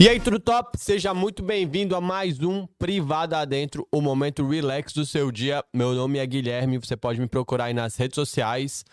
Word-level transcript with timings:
E 0.00 0.08
aí, 0.08 0.20
tudo 0.20 0.38
top? 0.38 0.78
Seja 0.78 1.12
muito 1.12 1.42
bem-vindo 1.42 1.96
a 1.96 2.00
mais 2.00 2.38
um 2.40 2.68
Privada 2.78 3.38
Adentro, 3.38 3.84
o 3.90 4.00
momento 4.00 4.46
relax 4.46 4.92
do 4.92 5.04
seu 5.04 5.32
dia. 5.32 5.64
Meu 5.74 5.92
nome 5.92 6.20
é 6.20 6.26
Guilherme, 6.26 6.78
você 6.78 6.96
pode 6.96 7.20
me 7.20 7.26
procurar 7.26 7.64
aí 7.64 7.74
nas 7.74 7.96
redes 7.96 8.14
sociais, 8.14 8.84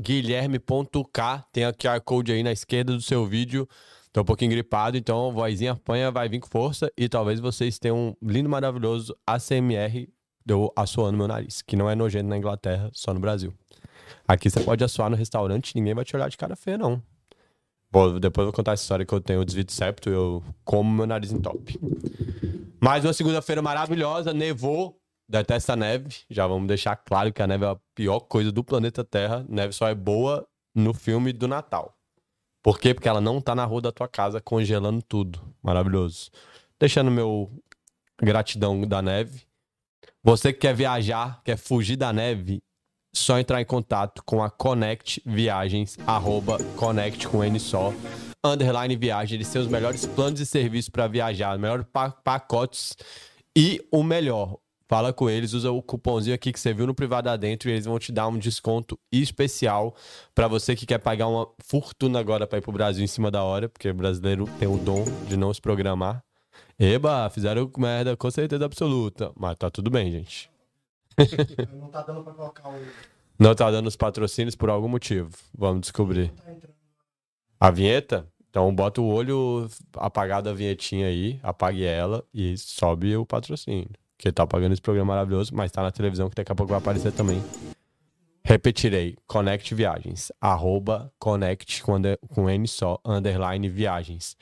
guilherme.k. 0.00 1.44
Tem 1.52 1.64
a 1.66 1.74
QR 1.74 2.00
Code 2.00 2.32
aí 2.32 2.42
na 2.42 2.52
esquerda 2.52 2.94
do 2.94 3.02
seu 3.02 3.26
vídeo. 3.26 3.68
Tô 4.12 4.20
um 4.20 4.24
pouquinho 4.24 4.50
gripado, 4.50 4.96
então 4.96 5.32
vozinha 5.32 5.72
apanha, 5.72 6.10
vai 6.10 6.28
vir 6.28 6.40
com 6.40 6.46
força 6.46 6.92
e 6.96 7.08
talvez 7.08 7.40
vocês 7.40 7.78
tenham 7.78 7.96
um 7.96 8.28
lindo, 8.28 8.48
maravilhoso 8.48 9.16
ACMR 9.26 10.06
eu 10.46 10.72
assoando 10.76 11.16
meu 11.16 11.28
nariz, 11.28 11.62
que 11.62 11.76
não 11.76 11.88
é 11.88 11.94
nojento 11.94 12.28
na 12.28 12.36
Inglaterra, 12.36 12.90
só 12.92 13.14
no 13.14 13.20
Brasil. 13.20 13.54
Aqui 14.26 14.50
você 14.50 14.60
pode 14.60 14.82
assoar 14.84 15.08
no 15.08 15.16
restaurante, 15.16 15.74
ninguém 15.74 15.94
vai 15.94 16.04
te 16.04 16.14
olhar 16.14 16.28
de 16.28 16.36
cara 16.36 16.56
feia, 16.56 16.76
não. 16.76 17.02
Bom, 17.90 18.18
depois 18.18 18.42
eu 18.42 18.46
vou 18.46 18.52
contar 18.52 18.72
essa 18.72 18.82
história 18.82 19.04
que 19.04 19.12
eu 19.12 19.20
tenho 19.20 19.40
o 19.40 19.44
de 19.44 19.72
septo 19.72 20.10
eu 20.10 20.42
como 20.64 20.90
meu 20.90 21.06
nariz 21.06 21.32
em 21.32 21.40
top. 21.40 21.78
Mais 22.80 23.04
uma 23.04 23.12
segunda-feira 23.12 23.62
maravilhosa, 23.62 24.32
nevou, 24.32 24.98
detesta 25.28 25.76
neve. 25.76 26.16
Já 26.30 26.46
vamos 26.46 26.66
deixar 26.66 26.96
claro 26.96 27.32
que 27.32 27.42
a 27.42 27.46
neve 27.46 27.64
é 27.64 27.68
a 27.68 27.76
pior 27.94 28.20
coisa 28.20 28.50
do 28.50 28.64
planeta 28.64 29.04
Terra. 29.04 29.44
Neve 29.48 29.72
só 29.72 29.88
é 29.88 29.94
boa 29.94 30.46
no 30.74 30.94
filme 30.94 31.32
do 31.32 31.46
Natal. 31.46 31.94
Por 32.62 32.78
quê? 32.78 32.94
Porque 32.94 33.08
ela 33.08 33.20
não 33.20 33.40
tá 33.40 33.54
na 33.54 33.64
rua 33.64 33.82
da 33.82 33.92
tua 33.92 34.06
casa 34.06 34.40
congelando 34.40 35.02
tudo. 35.02 35.40
Maravilhoso. 35.62 36.30
Deixando 36.78 37.10
meu 37.10 37.50
gratidão 38.20 38.86
da 38.86 39.02
neve. 39.02 39.42
Você 40.22 40.52
que 40.52 40.60
quer 40.60 40.74
viajar, 40.74 41.42
quer 41.42 41.56
fugir 41.56 41.96
da 41.96 42.12
neve, 42.12 42.62
só 43.14 43.38
entrar 43.38 43.60
em 43.60 43.64
contato 43.64 44.22
com 44.24 44.42
a 44.42 44.48
Connect 44.48 45.20
Viagens, 45.26 45.98
arroba 46.06 46.58
Connect 46.76 47.26
com 47.26 47.42
N 47.42 47.58
só, 47.58 47.92
underline 48.44 48.94
viagem. 48.96 49.36
Eles 49.36 49.50
têm 49.50 49.60
os 49.60 49.68
melhores 49.68 50.06
planos 50.06 50.38
e 50.40 50.46
serviços 50.46 50.88
para 50.88 51.08
viajar, 51.08 51.54
os 51.54 51.60
melhores 51.60 51.84
pa 51.92 52.10
pacotes 52.10 52.96
e 53.56 53.84
o 53.90 54.02
melhor. 54.04 54.56
Fala 54.92 55.10
com 55.10 55.30
eles, 55.30 55.54
usa 55.54 55.70
o 55.70 55.80
cupomzinho 55.80 56.34
aqui 56.34 56.52
que 56.52 56.60
você 56.60 56.74
viu 56.74 56.86
no 56.86 56.94
privado 56.94 57.30
adentro 57.30 57.66
e 57.66 57.72
eles 57.72 57.86
vão 57.86 57.98
te 57.98 58.12
dar 58.12 58.28
um 58.28 58.36
desconto 58.36 59.00
especial 59.10 59.94
para 60.34 60.46
você 60.46 60.76
que 60.76 60.84
quer 60.84 60.98
pagar 60.98 61.28
uma 61.28 61.48
fortuna 61.60 62.20
agora 62.20 62.46
para 62.46 62.58
ir 62.58 62.60
pro 62.60 62.72
Brasil 62.72 63.02
em 63.02 63.06
cima 63.06 63.30
da 63.30 63.42
hora, 63.42 63.70
porque 63.70 63.88
o 63.88 63.94
brasileiro 63.94 64.44
tem 64.58 64.68
o 64.68 64.76
dom 64.76 65.02
de 65.26 65.34
não 65.34 65.54
se 65.54 65.62
programar. 65.62 66.22
Eba, 66.78 67.30
fizeram 67.30 67.72
merda 67.78 68.14
com 68.18 68.30
certeza 68.30 68.66
absoluta, 68.66 69.32
mas 69.34 69.56
tá 69.56 69.70
tudo 69.70 69.88
bem, 69.88 70.12
gente. 70.12 70.50
Não 71.72 71.88
tá 71.88 72.02
dando 72.02 72.22
pra 72.22 72.34
colocar 72.34 72.68
o. 72.68 72.78
Não 73.38 73.54
tá 73.54 73.70
dando 73.70 73.86
os 73.86 73.96
patrocínios 73.96 74.54
por 74.54 74.68
algum 74.68 74.88
motivo. 74.88 75.30
Vamos 75.56 75.80
descobrir. 75.80 76.30
Tá. 76.32 76.52
A 77.58 77.70
vinheta? 77.70 78.28
Então 78.50 78.74
bota 78.74 79.00
o 79.00 79.06
olho 79.06 79.70
apagado 79.94 80.50
a 80.50 80.52
vinhetinha 80.52 81.06
aí, 81.06 81.40
apague 81.42 81.82
ela 81.82 82.22
e 82.34 82.58
sobe 82.58 83.16
o 83.16 83.24
patrocínio. 83.24 84.01
Que 84.22 84.30
tá 84.30 84.46
pagando 84.46 84.70
esse 84.70 84.80
programa 84.80 85.14
maravilhoso, 85.14 85.52
mas 85.52 85.72
tá 85.72 85.82
na 85.82 85.90
televisão 85.90 86.30
que 86.30 86.36
daqui 86.36 86.52
a 86.52 86.54
pouco 86.54 86.70
vai 86.70 86.78
aparecer 86.78 87.10
também. 87.10 87.42
Repetirei, 88.44 89.16
Connect 89.26 89.74
Viagens, 89.74 90.30
arroba 90.40 91.12
Connect 91.18 91.82
com, 91.82 91.96
under- 91.96 92.18
com 92.28 92.48
N 92.48 92.68
só, 92.68 93.00
underline 93.04 93.68
viagens. 93.68 94.36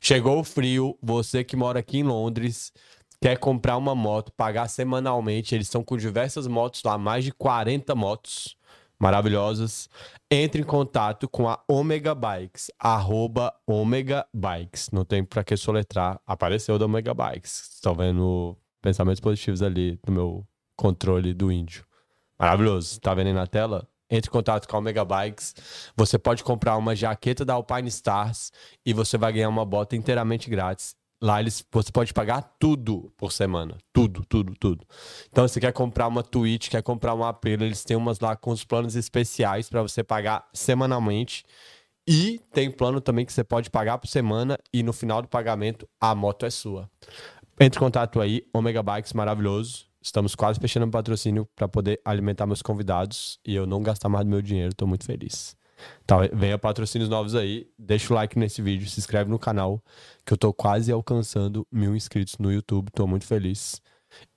Chegou 0.00 0.40
o 0.40 0.44
frio, 0.44 0.96
você 1.02 1.44
que 1.44 1.54
mora 1.54 1.80
aqui 1.80 1.98
em 1.98 2.02
Londres, 2.02 2.72
quer 3.20 3.36
comprar 3.38 3.76
uma 3.76 3.94
moto, 3.94 4.32
pagar 4.32 4.68
semanalmente, 4.68 5.54
eles 5.54 5.66
estão 5.66 5.84
com 5.84 5.98
diversas 5.98 6.46
motos 6.46 6.82
lá, 6.82 6.96
mais 6.96 7.22
de 7.22 7.30
40 7.32 7.94
motos 7.94 8.56
maravilhosas. 8.98 9.90
Entre 10.30 10.62
em 10.62 10.64
contato 10.64 11.28
com 11.28 11.46
a 11.46 11.62
Omega 11.68 12.14
Bikes, 12.14 12.70
arroba 12.78 13.52
Omega 13.66 14.26
Bikes. 14.32 14.90
Não 14.90 15.04
tem 15.04 15.22
pra 15.22 15.44
que 15.44 15.58
soletrar, 15.58 16.18
apareceu 16.26 16.78
da 16.78 16.86
Omega 16.86 17.12
Bikes. 17.12 17.74
Estão 17.74 17.94
vendo 17.94 18.56
pensamentos 18.86 19.18
positivos 19.18 19.62
ali 19.62 19.98
no 20.06 20.12
meu 20.12 20.46
controle 20.76 21.34
do 21.34 21.50
índio. 21.50 21.84
Maravilhoso. 22.38 23.00
Tá 23.00 23.12
vendo 23.14 23.26
aí 23.26 23.32
na 23.32 23.46
tela? 23.46 23.88
Entre 24.08 24.28
em 24.28 24.32
contato 24.32 24.68
com 24.68 24.76
a 24.76 24.78
Omega 24.78 25.04
Bikes. 25.04 25.56
Você 25.96 26.16
pode 26.16 26.44
comprar 26.44 26.76
uma 26.76 26.94
jaqueta 26.94 27.44
da 27.44 27.54
Alpine 27.54 27.88
Stars 27.88 28.52
e 28.84 28.92
você 28.92 29.18
vai 29.18 29.32
ganhar 29.32 29.48
uma 29.48 29.64
bota 29.64 29.96
inteiramente 29.96 30.48
grátis. 30.48 30.94
Lá 31.20 31.40
eles, 31.40 31.66
você 31.72 31.90
pode 31.90 32.14
pagar 32.14 32.42
tudo 32.60 33.12
por 33.16 33.32
semana. 33.32 33.76
Tudo, 33.92 34.24
tudo, 34.28 34.54
tudo. 34.54 34.86
Então, 35.32 35.48
se 35.48 35.58
quer 35.58 35.72
comprar 35.72 36.06
uma 36.06 36.22
Twitch, 36.22 36.68
quer 36.68 36.82
comprar 36.82 37.14
uma 37.14 37.30
April, 37.30 37.62
eles 37.62 37.82
têm 37.82 37.96
umas 37.96 38.20
lá 38.20 38.36
com 38.36 38.52
os 38.52 38.62
planos 38.62 38.94
especiais 38.94 39.68
para 39.68 39.82
você 39.82 40.04
pagar 40.04 40.46
semanalmente. 40.52 41.44
E 42.08 42.40
tem 42.52 42.70
plano 42.70 43.00
também 43.00 43.26
que 43.26 43.32
você 43.32 43.42
pode 43.42 43.68
pagar 43.68 43.98
por 43.98 44.06
semana 44.06 44.56
e 44.72 44.80
no 44.80 44.92
final 44.92 45.20
do 45.20 45.26
pagamento 45.26 45.88
a 46.00 46.14
moto 46.14 46.46
é 46.46 46.50
sua. 46.50 46.88
Entre 47.58 47.78
em 47.78 47.80
contato 47.80 48.20
aí, 48.20 48.46
Omega 48.52 48.82
Bikes, 48.82 49.14
maravilhoso. 49.14 49.86
Estamos 50.02 50.34
quase 50.34 50.60
fechando 50.60 50.84
um 50.84 50.90
patrocínio 50.90 51.48
para 51.56 51.66
poder 51.66 51.98
alimentar 52.04 52.46
meus 52.46 52.60
convidados 52.60 53.40
e 53.46 53.54
eu 53.54 53.66
não 53.66 53.82
gastar 53.82 54.10
mais 54.10 54.26
do 54.26 54.30
meu 54.30 54.42
dinheiro, 54.42 54.74
tô 54.74 54.86
muito 54.86 55.06
feliz. 55.06 55.56
Tá, 56.06 56.18
venha 56.34 56.58
patrocínios 56.58 57.08
novos 57.08 57.34
aí, 57.34 57.66
deixa 57.78 58.12
o 58.12 58.16
like 58.16 58.38
nesse 58.38 58.60
vídeo, 58.60 58.86
se 58.88 59.00
inscreve 59.00 59.30
no 59.30 59.38
canal, 59.38 59.82
que 60.24 60.34
eu 60.34 60.36
tô 60.36 60.52
quase 60.52 60.92
alcançando 60.92 61.66
mil 61.72 61.96
inscritos 61.96 62.36
no 62.38 62.52
YouTube, 62.52 62.90
tô 62.92 63.06
muito 63.06 63.26
feliz. 63.26 63.80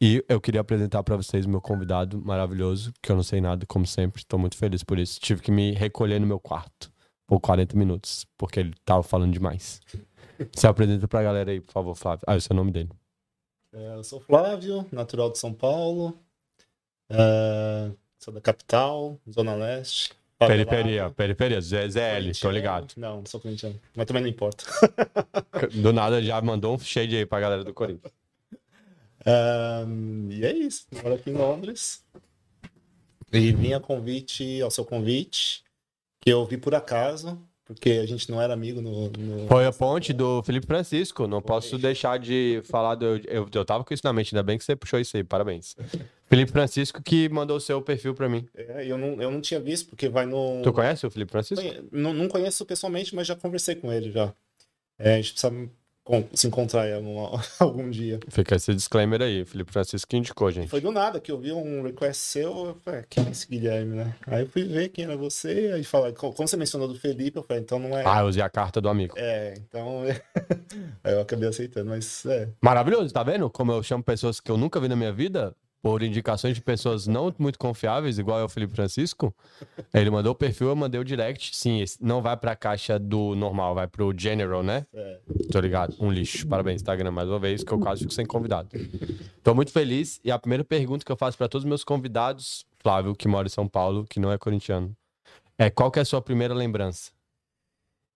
E 0.01 0.23
eu 0.29 0.39
queria 0.39 0.61
apresentar 0.61 1.03
para 1.03 1.17
vocês 1.17 1.45
meu 1.45 1.59
convidado 1.59 2.21
maravilhoso, 2.25 2.93
que 3.01 3.11
eu 3.11 3.17
não 3.17 3.23
sei 3.23 3.41
nada, 3.41 3.65
como 3.65 3.85
sempre, 3.85 4.23
tô 4.25 4.37
muito 4.37 4.55
feliz 4.55 4.81
por 4.81 4.97
isso. 4.97 5.19
Tive 5.19 5.41
que 5.41 5.51
me 5.51 5.73
recolher 5.73 6.19
no 6.19 6.27
meu 6.27 6.39
quarto 6.39 6.89
por 7.27 7.41
40 7.41 7.77
minutos, 7.77 8.25
porque 8.37 8.61
ele 8.61 8.73
tava 8.85 9.03
falando 9.03 9.33
demais. 9.33 9.81
Se 10.55 10.65
apresenta 10.65 11.05
pra 11.07 11.21
galera 11.21 11.51
aí, 11.51 11.59
por 11.59 11.73
favor, 11.73 11.95
Flávio. 11.95 12.23
Ah, 12.25 12.37
esse 12.37 12.49
é 12.49 12.53
o 12.53 12.55
nome 12.55 12.71
dele. 12.71 12.89
É, 13.73 13.95
eu 13.95 14.03
sou 14.03 14.19
Flávio, 14.19 14.85
natural 14.91 15.31
de 15.31 15.37
São 15.37 15.53
Paulo. 15.53 16.17
É, 17.09 17.91
sou 18.17 18.33
da 18.33 18.41
capital, 18.41 19.19
Zona 19.29 19.53
Leste. 19.55 20.13
favelado. 20.37 20.69
Periferia, 20.69 21.09
periferia, 21.11 21.61
ZL, 21.61 22.31
tô 22.39 22.49
ligado. 22.49 22.93
Não, 22.97 23.17
não 23.17 23.25
sou 23.25 23.39
corintiano. 23.39 23.79
Mas 23.95 24.05
também 24.05 24.23
não 24.23 24.29
importa. 24.29 24.63
Do 25.73 25.93
nada 25.93 26.21
já 26.21 26.41
mandou 26.41 26.75
um 26.75 26.79
shade 26.79 27.15
aí 27.15 27.25
pra 27.25 27.39
galera 27.39 27.63
do 27.63 27.73
Corinthians. 27.73 28.13
É, 29.25 29.85
e 30.29 30.45
é 30.45 30.53
isso. 30.53 30.87
Moro 31.03 31.15
aqui 31.15 31.29
em 31.29 31.33
Londres. 31.33 32.03
E 33.31 33.51
vim 33.51 33.73
a 33.73 33.79
convite, 33.79 34.59
ao 34.61 34.71
seu 34.71 34.83
convite, 34.83 35.63
que 36.19 36.31
eu 36.31 36.45
vi 36.45 36.57
por 36.57 36.73
acaso, 36.73 37.39
porque 37.73 37.91
a 37.91 38.05
gente 38.05 38.29
não 38.31 38.41
era 38.41 38.53
amigo 38.53 38.81
no. 38.81 39.09
no- 39.11 39.47
Foi 39.47 39.65
a 39.65 39.71
ponte 39.71 40.11
do 40.11 40.41
Felipe 40.43 40.65
Francisco. 40.65 41.27
Não 41.27 41.41
posso 41.41 41.77
deixar 41.77 42.17
de 42.19 42.61
falar 42.65 42.95
do. 42.95 43.05
Eu, 43.27 43.47
eu 43.53 43.63
tava 43.65 43.83
com 43.83 43.93
isso 43.93 44.01
na 44.03 44.11
mente, 44.11 44.33
ainda 44.35 44.43
bem 44.43 44.57
que 44.57 44.63
você 44.63 44.75
puxou 44.75 44.99
isso 44.99 45.15
aí, 45.15 45.23
parabéns. 45.23 45.75
Felipe 46.27 46.51
Francisco 46.51 47.01
que 47.01 47.29
mandou 47.29 47.57
o 47.57 47.59
seu 47.61 47.81
perfil 47.81 48.13
pra 48.13 48.27
mim. 48.27 48.47
É, 48.55 48.85
eu, 48.85 48.97
não, 48.97 49.21
eu 49.21 49.31
não 49.31 49.39
tinha 49.41 49.59
visto, 49.59 49.89
porque 49.89 50.09
vai 50.09 50.25
no. 50.25 50.61
Tu 50.63 50.73
conhece 50.73 51.05
o 51.05 51.11
Felipe 51.11 51.31
Francisco? 51.31 51.63
Conhe- 51.63 51.83
Não, 51.91 52.13
não 52.13 52.27
conheço 52.27 52.65
pessoalmente, 52.65 53.13
mas 53.15 53.27
já 53.27 53.35
conversei 53.35 53.75
com 53.75 53.91
ele 53.93 54.11
já. 54.11 54.33
É, 54.97 55.13
a 55.13 55.17
gente 55.17 55.31
precisa 55.33 55.69
se 56.33 56.47
encontrar 56.47 56.85
algum, 57.59 57.89
dia. 57.89 58.19
Fica 58.29 58.55
esse 58.55 58.73
disclaimer 58.73 59.21
aí. 59.21 59.45
Felipe 59.45 59.71
Francisco 59.71 60.09
que 60.09 60.17
indicou, 60.17 60.51
gente. 60.51 60.69
Foi 60.69 60.81
do 60.81 60.91
nada 60.91 61.19
que 61.19 61.31
eu 61.31 61.39
vi 61.39 61.51
um 61.51 61.83
request 61.83 62.21
seu, 62.21 62.67
eu 62.67 62.77
falei, 62.83 63.01
"Ah, 63.01 63.05
quem 63.09 63.25
é 63.25 63.29
esse 63.29 63.47
Guilherme, 63.47 63.95
né? 63.97 64.15
Aí 64.27 64.43
eu 64.43 64.47
fui 64.47 64.63
ver 64.63 64.89
quem 64.89 65.05
era 65.05 65.15
você, 65.15 65.71
aí 65.73 65.83
fala, 65.83 66.11
como 66.13 66.47
você 66.47 66.57
mencionou 66.57 66.87
do 66.87 66.95
Felipe, 66.95 67.37
eu 67.37 67.43
falei, 67.43 67.63
então 67.63 67.79
não 67.79 67.97
é. 67.97 68.03
Ah, 68.05 68.21
eu 68.21 68.27
usei 68.27 68.41
a 68.41 68.49
carta 68.49 68.81
do 68.81 68.89
amigo. 68.89 69.15
É, 69.17 69.53
então. 69.57 70.03
aí 71.03 71.13
eu 71.13 71.21
acabei 71.21 71.47
aceitando, 71.47 71.89
mas 71.89 72.25
é. 72.25 72.49
Maravilhoso, 72.61 73.13
tá 73.13 73.23
vendo? 73.23 73.49
Como 73.49 73.71
eu 73.71 73.83
chamo 73.83 74.03
pessoas 74.03 74.39
que 74.39 74.51
eu 74.51 74.57
nunca 74.57 74.79
vi 74.79 74.87
na 74.87 74.95
minha 74.95 75.13
vida, 75.13 75.55
por 75.81 76.03
indicações 76.03 76.55
de 76.55 76.61
pessoas 76.61 77.07
não 77.07 77.33
muito 77.39 77.57
confiáveis, 77.57 78.19
igual 78.19 78.39
é 78.39 78.43
o 78.43 78.49
Felipe 78.49 78.73
Francisco. 78.73 79.33
Ele 79.93 80.09
mandou 80.09 80.33
o 80.33 80.35
perfil, 80.35 80.67
eu 80.69 80.75
mandei 80.75 80.99
o 80.99 81.05
direct. 81.05 81.55
Sim, 81.55 81.83
não 82.01 82.21
vai 82.21 82.35
pra 82.35 82.55
caixa 82.55 82.99
do 82.99 83.35
normal, 83.35 83.75
vai 83.75 83.87
pro 83.87 84.13
general, 84.17 84.61
né? 84.61 84.85
é. 84.93 85.19
Tô 85.51 85.59
ligado. 85.59 85.95
Um 85.99 86.11
lixo. 86.11 86.47
Parabéns, 86.47 86.81
Instagram, 86.81 87.11
mais 87.11 87.29
uma 87.29 87.39
vez, 87.39 87.63
que 87.63 87.71
eu 87.71 87.79
quase 87.79 88.01
fico 88.01 88.13
sem 88.13 88.25
convidado. 88.25 88.69
Tô 89.43 89.55
muito 89.55 89.71
feliz. 89.71 90.19
E 90.23 90.31
a 90.31 90.37
primeira 90.37 90.63
pergunta 90.63 91.05
que 91.05 91.11
eu 91.11 91.17
faço 91.17 91.37
pra 91.37 91.47
todos 91.47 91.63
os 91.63 91.69
meus 91.69 91.83
convidados, 91.83 92.65
Flávio, 92.79 93.15
que 93.15 93.27
mora 93.27 93.47
em 93.47 93.51
São 93.51 93.67
Paulo, 93.67 94.05
que 94.09 94.19
não 94.19 94.31
é 94.31 94.37
corintiano, 94.37 94.95
é 95.57 95.69
qual 95.69 95.89
que 95.89 95.99
é 95.99 96.01
a 96.01 96.05
sua 96.05 96.21
primeira 96.21 96.53
lembrança? 96.53 97.11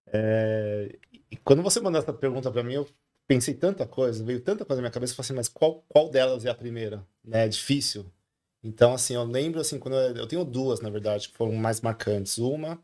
É, 0.08 0.96
E 1.32 1.38
quando 1.38 1.64
você 1.64 1.80
mandou 1.80 2.00
essa 2.00 2.14
pergunta 2.14 2.52
pra 2.52 2.62
mim, 2.64 2.74
eu 2.74 2.88
pensei 3.28 3.54
tanta 3.54 3.86
coisa, 3.86 4.24
veio 4.24 4.42
tanta 4.42 4.66
coisa 4.66 4.82
na 4.82 4.88
minha 4.88 4.92
cabeça, 4.92 5.14
eu 5.14 5.16
falei 5.16 5.26
assim, 5.28 5.36
mas 5.36 5.48
qual, 5.48 5.84
qual 5.88 6.10
delas 6.10 6.46
é 6.46 6.50
a 6.50 6.56
primeira? 6.56 7.06
Né? 7.24 7.46
É 7.46 7.48
difícil. 7.48 8.06
Então, 8.64 8.94
assim, 8.94 9.14
eu 9.14 9.24
lembro, 9.24 9.60
assim, 9.60 9.78
quando 9.78 9.96
eu, 9.96 10.16
eu 10.16 10.28
tenho 10.28 10.46
duas, 10.46 10.80
na 10.80 10.90
verdade, 10.90 11.30
que 11.30 11.38
foram 11.38 11.54
mais 11.54 11.82
marcantes. 11.82 12.38
Uma, 12.38 12.80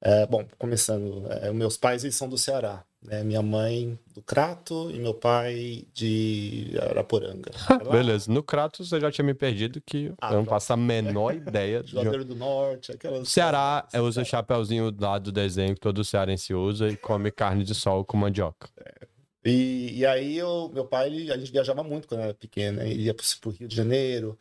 é, 0.00 0.26
bom, 0.26 0.44
começando, 0.58 1.24
é, 1.30 1.50
meus 1.50 1.78
pais, 1.78 2.04
eles 2.04 2.14
são 2.14 2.28
do 2.28 2.36
Ceará, 2.36 2.84
Né? 3.02 3.24
Minha 3.24 3.40
mãe 3.40 3.98
do 4.14 4.20
Crato 4.20 4.90
e 4.90 4.98
meu 4.98 5.14
pai 5.14 5.86
de 5.94 6.74
Araporanga. 6.90 7.50
Beleza. 7.90 8.30
No 8.30 8.42
Crato 8.42 8.84
você 8.84 9.00
já 9.00 9.10
tinha 9.10 9.24
me 9.24 9.32
perdido 9.32 9.80
que 9.80 10.12
ah, 10.20 10.32
eu 10.32 10.38
não 10.38 10.44
faço 10.44 10.74
a 10.74 10.76
menor 10.76 11.32
ideia. 11.36 11.82
Juazeiro 11.82 12.24
do 12.24 12.34
Norte, 12.34 12.92
aquelas... 12.92 13.28
Ceará 13.30 13.88
é, 13.94 14.00
usa 14.00 14.20
o 14.20 14.24
chapéuzinho 14.26 14.94
lá 15.00 15.18
do 15.18 15.32
desenho 15.32 15.74
que 15.74 15.80
todo 15.80 16.04
cearense 16.04 16.52
usa 16.52 16.88
e 16.88 16.96
come 16.98 17.30
carne 17.30 17.64
de 17.64 17.74
sol 17.74 18.04
com 18.04 18.18
mandioca. 18.18 18.68
É. 18.76 19.13
E, 19.44 19.98
e 19.98 20.06
aí 20.06 20.38
eu, 20.38 20.70
meu 20.72 20.86
pai, 20.86 21.30
a 21.30 21.36
gente 21.36 21.52
viajava 21.52 21.82
muito 21.82 22.08
quando 22.08 22.22
era 22.22 22.34
pequeno, 22.34 22.78
né? 22.78 22.90
ia 22.90 23.12
pro, 23.12 23.24
pro 23.40 23.50
Rio 23.50 23.68
de 23.68 23.76
Janeiro. 23.76 24.38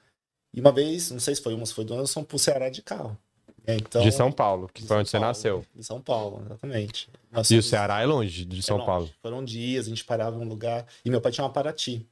E 0.54 0.62
uma 0.62 0.72
vez, 0.72 1.12
não 1.12 1.20
sei 1.20 1.36
se 1.36 1.42
foi 1.42 1.54
uma, 1.54 1.66
se 1.66 1.74
foi 1.74 1.84
duas, 1.84 2.00
nós 2.00 2.14
fomos 2.14 2.30
pro 2.30 2.40
Ceará 2.40 2.70
de 2.70 2.82
carro. 2.82 3.18
É, 3.66 3.76
então, 3.76 4.02
de 4.02 4.12
São 4.12 4.32
Paulo, 4.32 4.70
que 4.74 4.86
foi 4.86 4.98
onde 4.98 5.10
você 5.10 5.20
nasceu. 5.20 5.66
De 5.74 5.84
São 5.84 6.02
Paulo, 6.02 6.42
exatamente. 6.46 7.10
Nós 7.32 7.50
e 7.50 7.58
o 7.58 7.64
Ceará 7.64 8.02
é 8.02 8.06
longe 8.06 8.46
de 8.46 8.62
São 8.62 8.76
é 8.76 8.80
longe. 8.80 8.88
Paulo. 8.88 9.10
Foram 9.22 9.44
dias, 9.44 9.86
a 9.86 9.90
gente 9.90 10.04
parava 10.04 10.38
em 10.38 10.46
um 10.46 10.48
lugar. 10.48 10.86
E 11.04 11.10
meu 11.10 11.22
pai 11.22 11.32
tinha 11.32 11.46
uma 11.46 11.52
Paraty. 11.52 12.06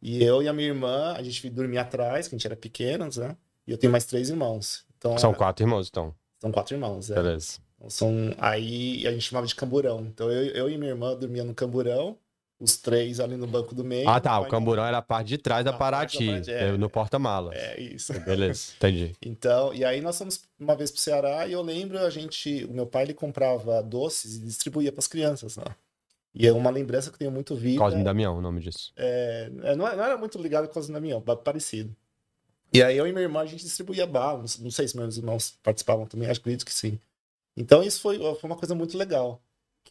E 0.00 0.22
eu 0.22 0.42
e 0.42 0.48
a 0.48 0.52
minha 0.52 0.68
irmã, 0.68 1.12
a 1.16 1.22
gente 1.22 1.48
dormia 1.50 1.82
atrás, 1.82 2.26
que 2.26 2.34
a 2.34 2.38
gente 2.38 2.46
era 2.46 2.56
pequenos, 2.56 3.16
né? 3.16 3.36
E 3.66 3.72
eu 3.72 3.78
tenho 3.78 3.92
mais 3.92 4.04
três 4.04 4.30
irmãos. 4.30 4.84
Então, 4.96 5.16
São 5.18 5.34
quatro 5.34 5.64
irmãos, 5.64 5.88
então. 5.88 6.14
São 6.40 6.50
quatro 6.50 6.74
irmãos, 6.74 7.10
é. 7.10 7.14
Beleza. 7.14 7.58
Então, 7.76 7.90
são... 7.90 8.34
Aí 8.38 9.06
a 9.06 9.12
gente 9.12 9.22
chamava 9.22 9.46
de 9.46 9.54
camburão. 9.54 10.00
Então 10.06 10.30
eu, 10.30 10.52
eu 10.54 10.70
e 10.70 10.78
minha 10.78 10.90
irmã 10.90 11.16
dormia 11.16 11.44
no 11.44 11.54
camburão 11.54 12.16
os 12.62 12.76
três 12.76 13.18
ali 13.18 13.36
no 13.36 13.46
banco 13.46 13.74
do 13.74 13.82
meio. 13.82 14.08
Ah, 14.08 14.20
tá. 14.20 14.38
O 14.38 14.46
camburão 14.46 14.84
era 14.86 14.98
a 14.98 15.02
parte 15.02 15.28
de 15.28 15.38
trás 15.38 15.64
da 15.64 15.72
Paraty, 15.72 16.26
Paraty 16.26 16.50
é, 16.50 16.72
no 16.72 16.88
porta-malas. 16.88 17.56
É, 17.56 17.80
isso. 17.80 18.12
Beleza, 18.22 18.72
entendi. 18.76 19.16
Então, 19.20 19.74
e 19.74 19.84
aí 19.84 20.00
nós 20.00 20.16
fomos 20.16 20.42
uma 20.58 20.76
vez 20.76 20.90
pro 20.90 21.00
Ceará 21.00 21.46
e 21.48 21.52
eu 21.52 21.60
lembro 21.60 21.98
a 21.98 22.08
gente, 22.08 22.64
o 22.66 22.72
meu 22.72 22.86
pai 22.86 23.02
ele 23.02 23.14
comprava 23.14 23.82
doces 23.82 24.36
e 24.36 24.40
distribuía 24.40 24.92
para 24.92 25.00
as 25.00 25.08
crianças 25.08 25.56
lá. 25.56 25.74
E 26.34 26.46
é 26.46 26.52
uma 26.52 26.70
lembrança 26.70 27.10
que 27.10 27.16
eu 27.16 27.18
tenho 27.18 27.32
muito 27.32 27.54
viva. 27.54 27.82
Cosme 27.82 28.04
Damião, 28.04 28.38
o 28.38 28.40
nome 28.40 28.60
disso. 28.60 28.92
É, 28.96 29.50
é 29.64 29.76
não, 29.76 29.86
era 29.86 30.16
muito 30.16 30.40
ligado 30.40 30.68
com 30.68 30.74
Cosme 30.74 30.94
Damião, 30.94 31.20
parecido. 31.20 31.94
E 32.72 32.82
aí 32.82 32.96
eu 32.96 33.06
e 33.06 33.12
minha 33.12 33.22
irmã 33.22 33.40
a 33.40 33.46
gente 33.46 33.64
distribuía 33.64 34.06
balas. 34.06 34.58
Não 34.58 34.70
sei 34.70 34.86
se 34.86 34.96
meus 34.96 35.16
irmãos 35.16 35.58
participavam 35.62 36.06
também, 36.06 36.30
acho 36.30 36.40
que 36.40 36.72
sim. 36.72 36.98
Então 37.56 37.82
isso 37.82 38.00
foi, 38.00 38.18
foi 38.18 38.48
uma 38.48 38.56
coisa 38.56 38.74
muito 38.74 38.96
legal. 38.96 39.42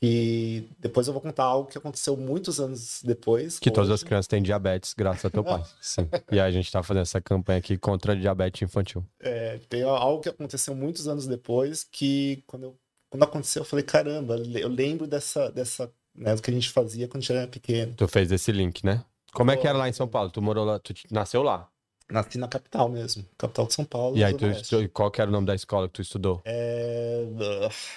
E 0.02 0.68
depois 0.80 1.08
eu 1.08 1.14
vou 1.14 1.22
contar 1.22 1.44
algo 1.44 1.70
que 1.70 1.78
aconteceu 1.78 2.18
muitos 2.18 2.60
anos 2.60 3.02
depois. 3.04 3.60
Que 3.60 3.70
hoje. 3.70 3.76
todas 3.76 3.90
as 3.92 4.04
crianças 4.04 4.28
têm 4.28 4.42
diabetes, 4.42 4.94
graças 4.96 5.26
a 5.26 5.30
teu 5.30 5.44
pai. 5.44 5.64
Sim. 5.80 6.08
E 6.32 6.40
aí 6.40 6.48
a 6.48 6.52
gente 6.52 6.72
tá 6.72 6.82
fazendo 6.82 7.04
essa 7.04 7.22
campanha 7.22 7.60
aqui 7.60 7.78
contra 7.78 8.14
a 8.14 8.16
diabetes 8.16 8.64
infantil. 8.64 9.06
É, 9.20 9.60
tem 9.70 9.84
algo 9.84 10.22
que 10.22 10.30
aconteceu 10.30 10.76
muitos 10.76 11.08
anos 11.08 11.28
depois 11.28 11.84
que 11.84 12.44
quando, 12.48 12.64
eu, 12.64 12.76
quando 13.10 13.24
aconteceu 13.24 13.62
eu 13.62 13.66
falei, 13.66 13.86
caramba, 13.86 14.38
eu 14.38 14.70
lembro 14.70 15.06
dessa, 15.06 15.52
dessa 15.52 15.92
né, 16.16 16.36
do 16.36 16.42
que 16.42 16.50
a 16.50 16.54
gente 16.54 16.70
fazia 16.70 17.08
quando 17.08 17.18
a 17.18 17.22
gente 17.22 17.32
era 17.32 17.48
pequeno. 17.48 17.94
Tu 17.96 18.08
fez 18.08 18.32
esse 18.32 18.52
link, 18.52 18.84
né? 18.84 19.04
Como 19.34 19.52
é 19.52 19.56
que 19.56 19.66
era 19.66 19.78
lá 19.78 19.88
em 19.88 19.94
São 19.94 20.08
Paulo? 20.08 20.30
Tu 20.30 20.42
morou 20.42 20.66
lá, 20.66 20.78
tu 20.78 20.94
nasceu 21.10 21.42
lá? 21.42 21.70
Nasci 22.12 22.38
na 22.38 22.48
capital 22.48 22.90
mesmo, 22.90 23.26
capital 23.38 23.68
de 23.68 23.74
São 23.74 23.86
Paulo. 23.86 24.18
E 24.18 24.24
aí, 24.24 24.34
tu, 24.34 24.46
tu, 24.70 24.90
qual 24.90 25.10
que 25.10 25.22
era 25.22 25.30
o 25.30 25.32
nome 25.32 25.48
da 25.48 25.56
escola 25.56 25.88
que 25.88 25.94
tu 25.94 26.02
estudou? 26.02 26.42
É... 26.44 27.26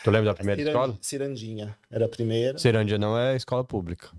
Tu 0.04 0.10
lembra 0.10 0.30
da 0.30 0.34
primeira 0.34 0.62
escola? 0.62 0.96
Cirandinha, 1.00 1.76
era 1.90 2.04
a 2.04 2.08
primeira. 2.08 2.58
Cirandinha 2.58 2.98
não 2.98 3.18
é 3.18 3.34
escola 3.36 3.64
pública. 3.64 4.10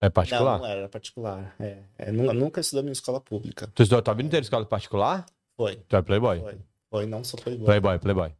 É 0.00 0.08
particular? 0.08 0.58
Não, 0.58 0.66
não 0.66 0.72
era, 0.72 0.88
particular. 0.88 1.56
É, 1.58 1.78
é, 1.98 2.12
nunca 2.12 2.60
estudei 2.60 2.88
em 2.88 2.92
escola 2.92 3.20
pública. 3.20 3.70
Tu 3.74 3.82
estudou 3.82 3.98
a 3.98 4.02
tua 4.02 4.14
vida 4.14 4.26
inteira 4.26 4.42
em 4.42 4.46
escola 4.46 4.64
particular? 4.64 5.26
Foi. 5.56 5.76
Tu 5.88 5.96
é 5.96 6.02
playboy? 6.02 6.40
Foi. 6.40 6.58
Foi, 6.90 7.06
não 7.06 7.24
sou 7.24 7.40
playboy. 7.40 7.64
Playboy, 7.64 7.98
playboy. 7.98 8.32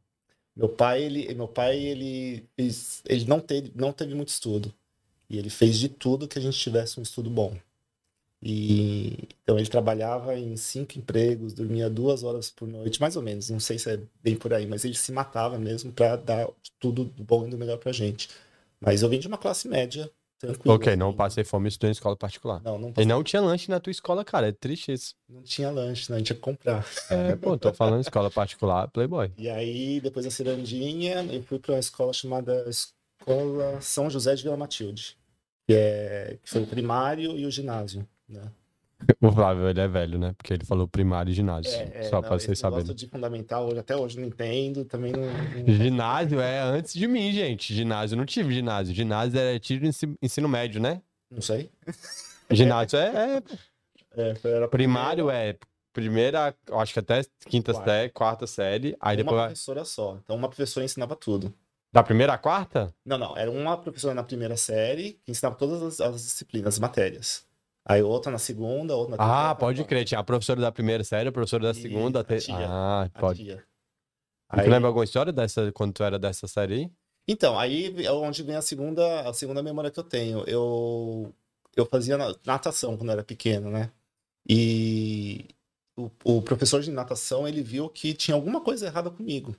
Meu 0.54 0.68
pai, 0.68 1.02
ele, 1.02 1.34
meu 1.34 1.48
pai, 1.48 1.76
ele, 1.76 2.48
ele 2.56 3.24
não, 3.26 3.40
teve, 3.40 3.72
não 3.74 3.92
teve 3.92 4.14
muito 4.14 4.28
estudo. 4.28 4.72
E 5.28 5.38
ele 5.38 5.50
fez 5.50 5.78
de 5.78 5.88
tudo 5.88 6.28
que 6.28 6.38
a 6.38 6.42
gente 6.42 6.56
tivesse 6.58 6.98
um 7.00 7.02
estudo 7.02 7.28
bom. 7.28 7.56
E 8.42 9.28
então 9.42 9.58
ele 9.58 9.68
trabalhava 9.68 10.38
em 10.38 10.56
cinco 10.56 10.98
empregos, 10.98 11.54
dormia 11.54 11.88
duas 11.88 12.22
horas 12.22 12.50
por 12.50 12.68
noite, 12.68 13.00
mais 13.00 13.16
ou 13.16 13.22
menos. 13.22 13.48
Não 13.50 13.60
sei 13.60 13.78
se 13.78 13.90
é 13.90 14.00
bem 14.22 14.36
por 14.36 14.52
aí, 14.52 14.66
mas 14.66 14.84
ele 14.84 14.94
se 14.94 15.10
matava 15.10 15.58
mesmo 15.58 15.92
para 15.92 16.16
dar 16.16 16.48
tudo 16.78 17.04
do 17.04 17.24
bom 17.24 17.46
e 17.46 17.50
do 17.50 17.56
melhor 17.56 17.78
pra 17.78 17.92
gente. 17.92 18.28
Mas 18.80 19.02
eu 19.02 19.08
vim 19.08 19.18
de 19.18 19.26
uma 19.26 19.38
classe 19.38 19.68
média, 19.68 20.10
tranquilo. 20.38 20.74
Ok, 20.74 20.96
não 20.96 21.14
passei 21.14 21.44
fome 21.44 21.68
estudando 21.68 21.90
em 21.90 21.92
escola 21.92 22.16
particular. 22.16 22.62
Não, 22.62 22.78
não 22.78 22.92
passei. 22.92 23.04
E 23.04 23.08
não 23.08 23.24
tinha 23.24 23.40
lanche 23.40 23.70
na 23.70 23.80
tua 23.80 23.90
escola, 23.90 24.24
cara. 24.24 24.48
É 24.48 24.52
triste 24.52 24.92
isso. 24.92 25.14
Não 25.28 25.42
tinha 25.42 25.70
lanche, 25.70 26.10
não, 26.10 26.16
a 26.16 26.18
gente 26.18 26.26
tinha 26.26 26.36
que 26.36 26.42
comprar. 26.42 26.86
É, 27.08 27.34
pô, 27.36 27.56
tô 27.56 27.72
falando 27.72 28.02
escola 28.02 28.30
particular, 28.30 28.88
Playboy. 28.88 29.32
E 29.38 29.48
aí, 29.48 30.00
depois 30.00 30.26
da 30.26 30.30
cirandinha, 30.30 31.24
eu 31.24 31.42
fui 31.42 31.58
para 31.58 31.72
uma 31.72 31.80
escola 31.80 32.12
chamada 32.12 32.68
Escola 32.68 33.80
São 33.80 34.10
José 34.10 34.34
de 34.34 34.42
Vila 34.42 34.56
Matilde, 34.56 35.16
que, 35.66 35.74
é, 35.74 36.38
que 36.42 36.50
foi 36.50 36.62
o 36.62 36.66
primário 36.66 37.36
e 37.38 37.46
o 37.46 37.50
ginásio. 37.50 38.06
Né? 38.28 38.50
O 39.20 39.30
Flávio, 39.30 39.68
ele 39.68 39.80
é 39.80 39.86
velho, 39.86 40.18
né? 40.18 40.34
Porque 40.36 40.54
ele 40.54 40.64
falou 40.64 40.88
primário 40.88 41.30
e 41.30 41.34
ginásio. 41.34 41.70
É, 41.70 41.90
é, 41.94 42.02
só 42.04 42.16
não, 42.16 42.22
pra 42.22 42.38
vocês 42.38 42.58
saberem. 42.58 42.94
de 42.94 43.06
fundamental, 43.06 43.66
hoje, 43.66 43.78
até 43.78 43.94
hoje 43.94 44.18
não 44.18 44.26
entendo, 44.26 44.84
também 44.86 45.12
não, 45.12 45.20
não... 45.20 45.74
Ginásio 45.74 46.40
é 46.40 46.60
antes 46.60 46.94
de 46.94 47.06
mim, 47.06 47.30
gente. 47.30 47.74
Ginásio, 47.74 48.16
não 48.16 48.24
tive 48.24 48.54
ginásio. 48.54 48.94
Ginásio 48.94 49.38
era 49.38 49.58
tiro 49.60 49.86
ensino 50.22 50.48
médio, 50.48 50.80
né? 50.80 51.02
Não 51.30 51.42
sei. 51.42 51.70
Ginásio 52.50 52.98
é... 52.98 53.42
é... 54.16 54.34
é 54.62 54.66
primário 54.68 55.28
é 55.28 55.56
primeira, 55.92 56.54
acho 56.72 56.92
que 56.92 56.98
até 56.98 57.22
quinta 57.46 57.72
quarta. 57.72 57.90
série, 57.90 58.10
quarta 58.10 58.46
série. 58.46 58.96
Aí 59.00 59.16
uma 59.16 59.24
depois... 59.24 59.42
professora 59.42 59.84
só. 59.84 60.18
Então 60.22 60.36
uma 60.36 60.48
professora 60.48 60.84
ensinava 60.84 61.16
tudo. 61.16 61.54
Da 61.90 62.02
primeira 62.02 62.34
à 62.34 62.38
quarta? 62.38 62.94
Não, 63.04 63.16
não. 63.16 63.34
Era 63.36 63.50
uma 63.50 63.78
professora 63.78 64.12
na 64.12 64.22
primeira 64.22 64.56
série 64.56 65.18
que 65.24 65.30
ensinava 65.30 65.56
todas 65.56 65.82
as, 65.82 66.00
as 66.00 66.22
disciplinas, 66.22 66.74
as 66.74 66.78
matérias. 66.78 67.45
Aí 67.88 68.02
outra 68.02 68.32
na 68.32 68.38
segunda, 68.38 68.96
outra 68.96 69.12
na 69.12 69.16
terceira. 69.16 69.50
Ah, 69.50 69.54
pode 69.54 69.84
crer. 69.84 70.04
Tinha 70.04 70.18
a 70.18 70.24
professora 70.24 70.60
da 70.60 70.72
primeira 70.72 71.04
série, 71.04 71.28
a 71.28 71.32
professora 71.32 71.62
da 71.62 71.74
segunda. 71.74 72.24
Te... 72.24 72.38
Tia, 72.38 72.56
ah, 72.68 73.08
pode. 73.20 73.44
Tia. 73.44 73.64
Aí... 74.48 74.64
Tu 74.64 74.70
lembra 74.70 74.88
alguma 74.88 75.04
história 75.04 75.32
dessa, 75.32 75.70
quando 75.70 75.92
tu 75.92 76.02
era 76.02 76.18
dessa 76.18 76.48
série 76.48 76.74
aí? 76.74 76.90
Então, 77.28 77.56
aí 77.56 77.94
é 78.04 78.10
onde 78.10 78.42
vem 78.42 78.56
a 78.56 78.62
segunda, 78.62 79.28
a 79.28 79.32
segunda 79.32 79.62
memória 79.62 79.90
que 79.90 80.00
eu 80.00 80.04
tenho. 80.04 80.42
Eu, 80.48 81.32
eu 81.76 81.86
fazia 81.86 82.18
natação 82.44 82.96
quando 82.96 83.10
eu 83.10 83.14
era 83.14 83.24
pequeno, 83.24 83.70
né? 83.70 83.92
E 84.48 85.46
o, 85.96 86.10
o 86.24 86.42
professor 86.42 86.80
de 86.80 86.90
natação, 86.90 87.46
ele 87.46 87.62
viu 87.62 87.88
que 87.88 88.14
tinha 88.14 88.34
alguma 88.34 88.60
coisa 88.60 88.86
errada 88.86 89.10
comigo. 89.10 89.56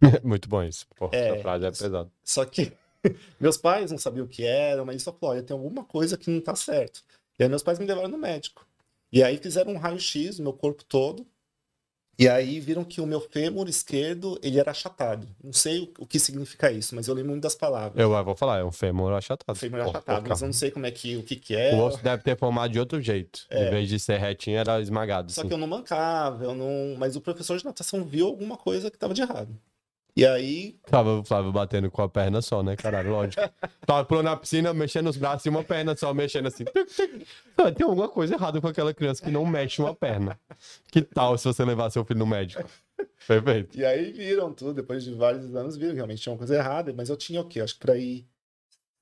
Muito 0.22 0.48
bom 0.48 0.62
isso. 0.62 0.86
Pô, 0.96 1.10
é, 1.12 1.30
essa 1.30 1.42
frase 1.42 1.66
é 1.66 1.70
pesada. 1.70 2.10
Só 2.24 2.44
que 2.44 2.72
meus 3.40 3.56
pais 3.56 3.90
não 3.90 3.98
sabiam 3.98 4.26
o 4.26 4.28
que 4.28 4.44
era, 4.44 4.84
mas 4.84 4.94
ele 4.94 5.02
só 5.02 5.12
falou, 5.12 5.34
olha, 5.34 5.42
tem 5.42 5.54
alguma 5.56 5.84
coisa 5.84 6.16
que 6.16 6.30
não 6.30 6.40
tá 6.40 6.54
certo. 6.54 7.02
E 7.40 7.42
aí 7.42 7.48
meus 7.48 7.62
pais 7.62 7.78
me 7.78 7.86
levaram 7.86 8.08
no 8.08 8.18
médico. 8.18 8.66
E 9.10 9.22
aí 9.22 9.38
fizeram 9.38 9.72
um 9.72 9.78
raio-x 9.78 10.38
no 10.38 10.44
meu 10.44 10.52
corpo 10.52 10.84
todo. 10.84 11.26
E 12.18 12.28
aí 12.28 12.60
viram 12.60 12.84
que 12.84 13.00
o 13.00 13.06
meu 13.06 13.18
fêmur 13.18 13.66
esquerdo, 13.66 14.38
ele 14.42 14.60
era 14.60 14.72
achatado. 14.72 15.26
Não 15.42 15.54
sei 15.54 15.90
o 15.98 16.06
que 16.06 16.18
significa 16.18 16.70
isso, 16.70 16.94
mas 16.94 17.08
eu 17.08 17.14
lembro 17.14 17.30
muito 17.30 17.42
das 17.42 17.54
palavras. 17.54 17.98
Eu 17.98 18.10
vou 18.22 18.36
falar, 18.36 18.58
é 18.58 18.64
um 18.64 18.70
fêmur 18.70 19.10
achatado. 19.14 19.56
Fêmur 19.58 19.80
achatado, 19.80 20.28
mas 20.28 20.42
eu 20.42 20.48
não 20.48 20.52
sei 20.52 20.70
como 20.70 20.84
é 20.84 20.90
que, 20.90 21.16
o 21.16 21.22
que 21.22 21.34
que 21.34 21.56
é. 21.56 21.74
O 21.74 21.78
osso 21.82 22.04
deve 22.04 22.22
ter 22.22 22.36
formado 22.36 22.70
de 22.72 22.78
outro 22.78 23.00
jeito. 23.00 23.46
É. 23.48 23.68
Em 23.68 23.70
vez 23.70 23.88
de 23.88 23.98
ser 23.98 24.18
retinho, 24.18 24.58
era 24.58 24.78
esmagado. 24.82 25.32
Só 25.32 25.42
que 25.42 25.54
eu 25.54 25.56
não 25.56 25.66
mancava, 25.66 26.44
eu 26.44 26.54
não... 26.54 26.94
Mas 26.98 27.16
o 27.16 27.22
professor 27.22 27.56
de 27.56 27.64
natação 27.64 28.04
viu 28.04 28.26
alguma 28.26 28.58
coisa 28.58 28.90
que 28.90 28.96
estava 28.98 29.14
de 29.14 29.22
errado. 29.22 29.58
E 30.16 30.26
aí. 30.26 30.76
Tava 30.86 31.20
o 31.20 31.24
Flávio 31.24 31.52
batendo 31.52 31.90
com 31.90 32.02
a 32.02 32.08
perna 32.08 32.42
só, 32.42 32.62
né, 32.62 32.76
caralho? 32.76 33.10
Lógico. 33.10 33.42
Tava 33.86 34.04
pulando 34.04 34.26
na 34.26 34.36
piscina, 34.36 34.74
mexendo 34.74 35.08
os 35.08 35.16
braços 35.16 35.46
e 35.46 35.48
uma 35.48 35.62
perna 35.62 35.96
só, 35.96 36.12
mexendo 36.12 36.48
assim. 36.48 36.64
Tem 36.64 37.86
alguma 37.86 38.08
coisa 38.08 38.34
errada 38.34 38.60
com 38.60 38.66
aquela 38.66 38.92
criança 38.92 39.22
que 39.22 39.30
não 39.30 39.46
mexe 39.46 39.80
uma 39.80 39.94
perna. 39.94 40.38
Que 40.90 41.02
tal 41.02 41.36
se 41.38 41.44
você 41.44 41.64
levar 41.64 41.90
seu 41.90 42.04
filho 42.04 42.18
no 42.18 42.26
médico? 42.26 42.68
Perfeito. 43.26 43.78
E 43.78 43.84
aí 43.84 44.12
viram 44.12 44.52
tudo, 44.52 44.74
depois 44.74 45.04
de 45.04 45.14
vários 45.14 45.54
anos, 45.54 45.76
viram 45.76 45.92
que 45.92 45.96
realmente 45.96 46.22
tinha 46.22 46.32
uma 46.32 46.38
coisa 46.38 46.54
errada, 46.56 46.92
mas 46.92 47.08
eu 47.08 47.16
tinha 47.16 47.40
o 47.40 47.48
quê? 47.48 47.60
Acho 47.60 47.74
que 47.74 47.80
pra 47.80 47.96
ir 47.96 48.26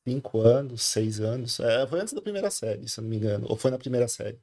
cinco 0.07 0.41
anos, 0.41 0.83
seis 0.83 1.21
anos. 1.21 1.61
É, 1.61 1.87
foi 1.87 2.01
antes 2.01 2.15
da 2.15 2.23
primeira 2.23 2.51
série, 2.51 2.89
se 2.89 2.99
eu 2.99 3.03
não 3.03 3.11
me 3.11 3.17
engano. 3.17 3.47
Ou 3.49 3.57
foi 3.57 3.71
na 3.71 3.79
primeira 3.79 4.09
série. 4.09 4.39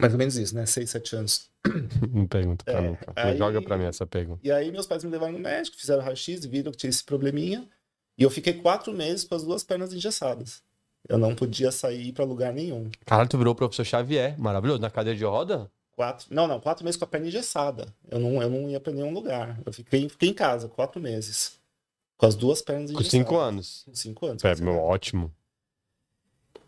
Mais 0.00 0.12
ou 0.12 0.18
menos 0.18 0.36
isso, 0.36 0.54
né? 0.54 0.66
Seis, 0.66 0.90
sete 0.90 1.16
anos. 1.16 1.50
Não 2.12 2.26
pergunta 2.26 2.64
pra 2.64 2.74
é, 2.74 2.90
mim. 2.90 2.96
Aí, 3.14 3.36
joga 3.36 3.62
pra 3.62 3.76
mim 3.76 3.84
essa 3.84 4.06
pergunta. 4.06 4.40
E 4.42 4.50
aí 4.50 4.70
meus 4.70 4.86
pais 4.86 5.04
me 5.04 5.10
levaram 5.10 5.32
no 5.32 5.38
médico, 5.38 5.76
fizeram 5.76 6.02
raio-x, 6.02 6.44
viram 6.46 6.72
que 6.72 6.78
tinha 6.78 6.90
esse 6.90 7.04
probleminha. 7.04 7.68
E 8.16 8.22
eu 8.22 8.30
fiquei 8.30 8.54
quatro 8.54 8.92
meses 8.92 9.24
com 9.24 9.34
as 9.34 9.44
duas 9.44 9.62
pernas 9.62 9.92
engessadas. 9.92 10.62
Eu 11.08 11.18
não 11.18 11.34
podia 11.34 11.72
sair 11.72 12.12
para 12.12 12.24
lugar 12.24 12.52
nenhum. 12.52 12.90
Caralho, 13.04 13.28
tu 13.28 13.38
virou 13.38 13.52
o 13.52 13.56
professor 13.56 13.84
Xavier. 13.84 14.38
Maravilhoso. 14.38 14.80
Na 14.80 14.90
cadeira 14.90 15.18
de 15.18 15.24
roda? 15.24 15.70
Quatro. 15.92 16.26
Não, 16.30 16.46
não, 16.46 16.60
quatro 16.60 16.84
meses 16.84 16.98
com 16.98 17.04
a 17.04 17.08
perna 17.08 17.26
engessada. 17.26 17.92
Eu 18.08 18.18
não, 18.18 18.40
eu 18.40 18.48
não 18.48 18.70
ia 18.70 18.80
pra 18.80 18.92
nenhum 18.92 19.12
lugar. 19.12 19.60
Eu 19.64 19.72
fiquei, 19.72 20.08
fiquei 20.08 20.28
em 20.28 20.34
casa, 20.34 20.68
quatro 20.68 21.00
meses. 21.00 21.58
Com 22.16 22.26
as 22.26 22.34
duas 22.34 22.62
pernas 22.62 22.90
engessadas. 22.90 23.10
Com 23.10 23.10
cinco 23.10 23.36
anos. 23.36 23.82
Com 23.84 23.94
cinco 23.94 24.26
anos. 24.26 24.44
É, 24.44 24.54
meu, 24.56 24.76
ótimo. 24.76 25.32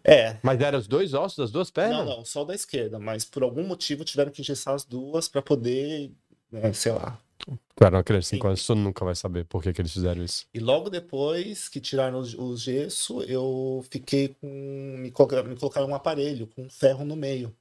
É. 0.07 0.37
Mas 0.43 0.61
eram 0.61 0.79
os 0.79 0.87
dois 0.87 1.15
ossos 1.15 1.39
das 1.39 1.51
duas 1.51 1.71
pernas? 1.71 2.07
Não, 2.07 2.19
não, 2.19 2.25
só 2.25 2.45
da 2.45 2.55
esquerda. 2.55 2.99
Mas 2.99 3.25
por 3.25 3.43
algum 3.43 3.67
motivo 3.67 4.05
tiveram 4.05 4.31
que 4.31 4.43
engessar 4.43 4.75
as 4.75 4.85
duas 4.85 5.29
para 5.29 5.41
poder, 5.41 6.13
né, 6.53 6.73
sei 6.75 6.93
lá. 6.93 7.19
Era 7.81 7.97
uma 7.97 8.05
criança 8.05 8.27
de 8.27 8.37
5 8.37 8.43
Sim. 8.43 8.49
anos, 8.49 8.67
tu 8.67 8.75
nunca 8.75 9.05
vai 9.05 9.15
saber 9.15 9.45
por 9.45 9.63
que, 9.63 9.73
que 9.73 9.81
eles 9.81 9.93
fizeram 9.93 10.23
isso. 10.25 10.47
E 10.55 10.61
logo 10.61 10.89
depois 10.89 11.69
que 11.69 11.81
tiraram 11.81 12.19
os 12.21 12.61
gesso, 12.61 13.23
eu 13.23 13.85
fiquei 13.91 14.29
com. 14.41 14.47
Me, 14.99 15.11
coloca- 15.11 15.43
me 15.43 15.57
colocaram 15.57 15.89
um 15.89 15.95
aparelho 15.95 16.47
com 16.47 16.69
ferro 16.71 17.05
no 17.05 17.17
meio. 17.17 17.55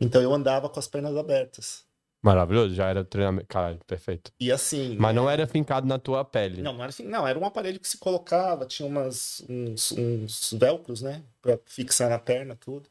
Então 0.00 0.22
eu 0.22 0.32
andava 0.32 0.68
com 0.68 0.78
as 0.78 0.86
pernas 0.88 1.16
abertas. 1.16 1.84
Maravilhoso, 2.22 2.74
já 2.74 2.88
era 2.88 3.04
treinamento. 3.04 3.46
Caralho, 3.46 3.78
perfeito. 3.86 4.32
E 4.40 4.50
assim. 4.50 4.96
Mas 4.98 5.14
não 5.14 5.30
era 5.30 5.46
fincado 5.46 5.86
na 5.86 5.98
tua 5.98 6.24
pele. 6.24 6.60
Não, 6.62 6.72
não 6.72 6.82
era 6.82 6.92
não, 7.04 7.26
era 7.26 7.38
um 7.38 7.44
aparelho 7.44 7.78
que 7.78 7.88
se 7.88 7.96
colocava, 7.98 8.66
tinha 8.66 8.88
umas, 8.88 9.44
uns, 9.48 9.92
uns 9.92 10.52
velcros, 10.58 11.00
né? 11.00 11.22
Pra 11.40 11.58
fixar 11.66 12.10
na 12.10 12.18
perna, 12.18 12.56
tudo. 12.56 12.88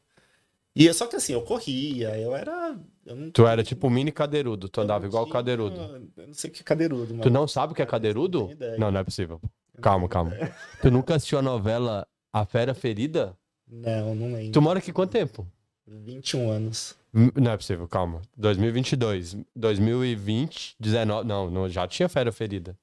E 0.74 0.90
só 0.94 1.06
que 1.06 1.16
assim, 1.16 1.32
eu 1.32 1.42
corria, 1.42 2.16
eu 2.18 2.34
era. 2.36 2.78
Eu 3.04 3.16
não, 3.16 3.30
Tu 3.30 3.46
era 3.46 3.62
tipo 3.64 3.86
um 3.88 3.90
mini 3.90 4.12
cadeirudo, 4.12 4.68
tu 4.68 4.80
eu 4.80 4.84
andava 4.84 5.04
igual 5.06 5.24
tinha- 5.24 5.32
cadeirudo. 5.34 5.76
Eu 6.16 6.26
não 6.28 6.34
sei 6.34 6.48
o 6.50 6.52
que 6.52 6.60
é 6.60 6.64
cadeirudo, 6.64 7.14
mas. 7.14 7.22
Tu 7.24 7.30
não 7.30 7.48
sabe 7.48 7.72
o 7.72 7.76
que 7.76 7.82
é 7.82 7.86
cadeirudo? 7.86 8.50
não. 8.58 8.78
Não, 8.78 8.90
não 8.92 9.00
é 9.00 9.04
possível. 9.04 9.40
Calma, 9.82 10.08
calma. 10.08 10.32
Tu 10.80 10.90
nunca 10.90 11.14
assistiu 11.16 11.38
a 11.38 11.42
novela 11.42 12.06
A 12.32 12.44
Fera 12.46 12.74
Ferida? 12.74 13.36
Não, 13.66 14.14
não 14.14 14.32
lembro. 14.34 14.52
Tu 14.52 14.62
mora 14.62 14.78
aqui 14.78 14.92
quanto 14.92 15.10
tempo? 15.10 15.46
21 15.86 16.50
anos. 16.50 16.96
Não 17.34 17.50
é 17.52 17.56
possível, 17.56 17.88
calma. 17.88 18.22
2022, 18.36 19.36
2020, 19.56 20.76
19. 20.78 21.26
Não, 21.26 21.50
não 21.50 21.68
já 21.68 21.86
tinha 21.86 22.08
Fera 22.08 22.30
Ferida. 22.30 22.78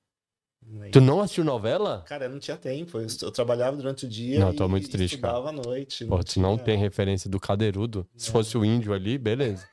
Tu 0.92 1.00
não 1.00 1.22
assistiu 1.22 1.44
novela? 1.44 2.04
Cara, 2.08 2.26
eu 2.26 2.30
não 2.32 2.40
tinha 2.40 2.58
tempo. 2.58 2.98
Eu, 2.98 3.08
eu 3.22 3.32
trabalhava 3.32 3.78
durante 3.78 4.06
o 4.06 4.10
dia 4.10 4.40
Não, 4.40 4.52
tô 4.52 4.66
e 4.66 4.68
muito 4.68 4.90
triste, 4.90 5.18
cara. 5.20 5.38
à 5.38 5.52
noite. 5.52 6.04
Pô, 6.06 6.24
tu 6.24 6.40
não 6.40 6.58
tem 6.58 6.76
referência 6.78 7.30
do 7.30 7.40
cadeirudo. 7.40 8.08
Se 8.16 8.28
Não. 8.30 8.34
fosse 8.34 8.58
o 8.58 8.66
índio 8.66 8.92
ali, 8.92 9.18
beleza. 9.18 9.68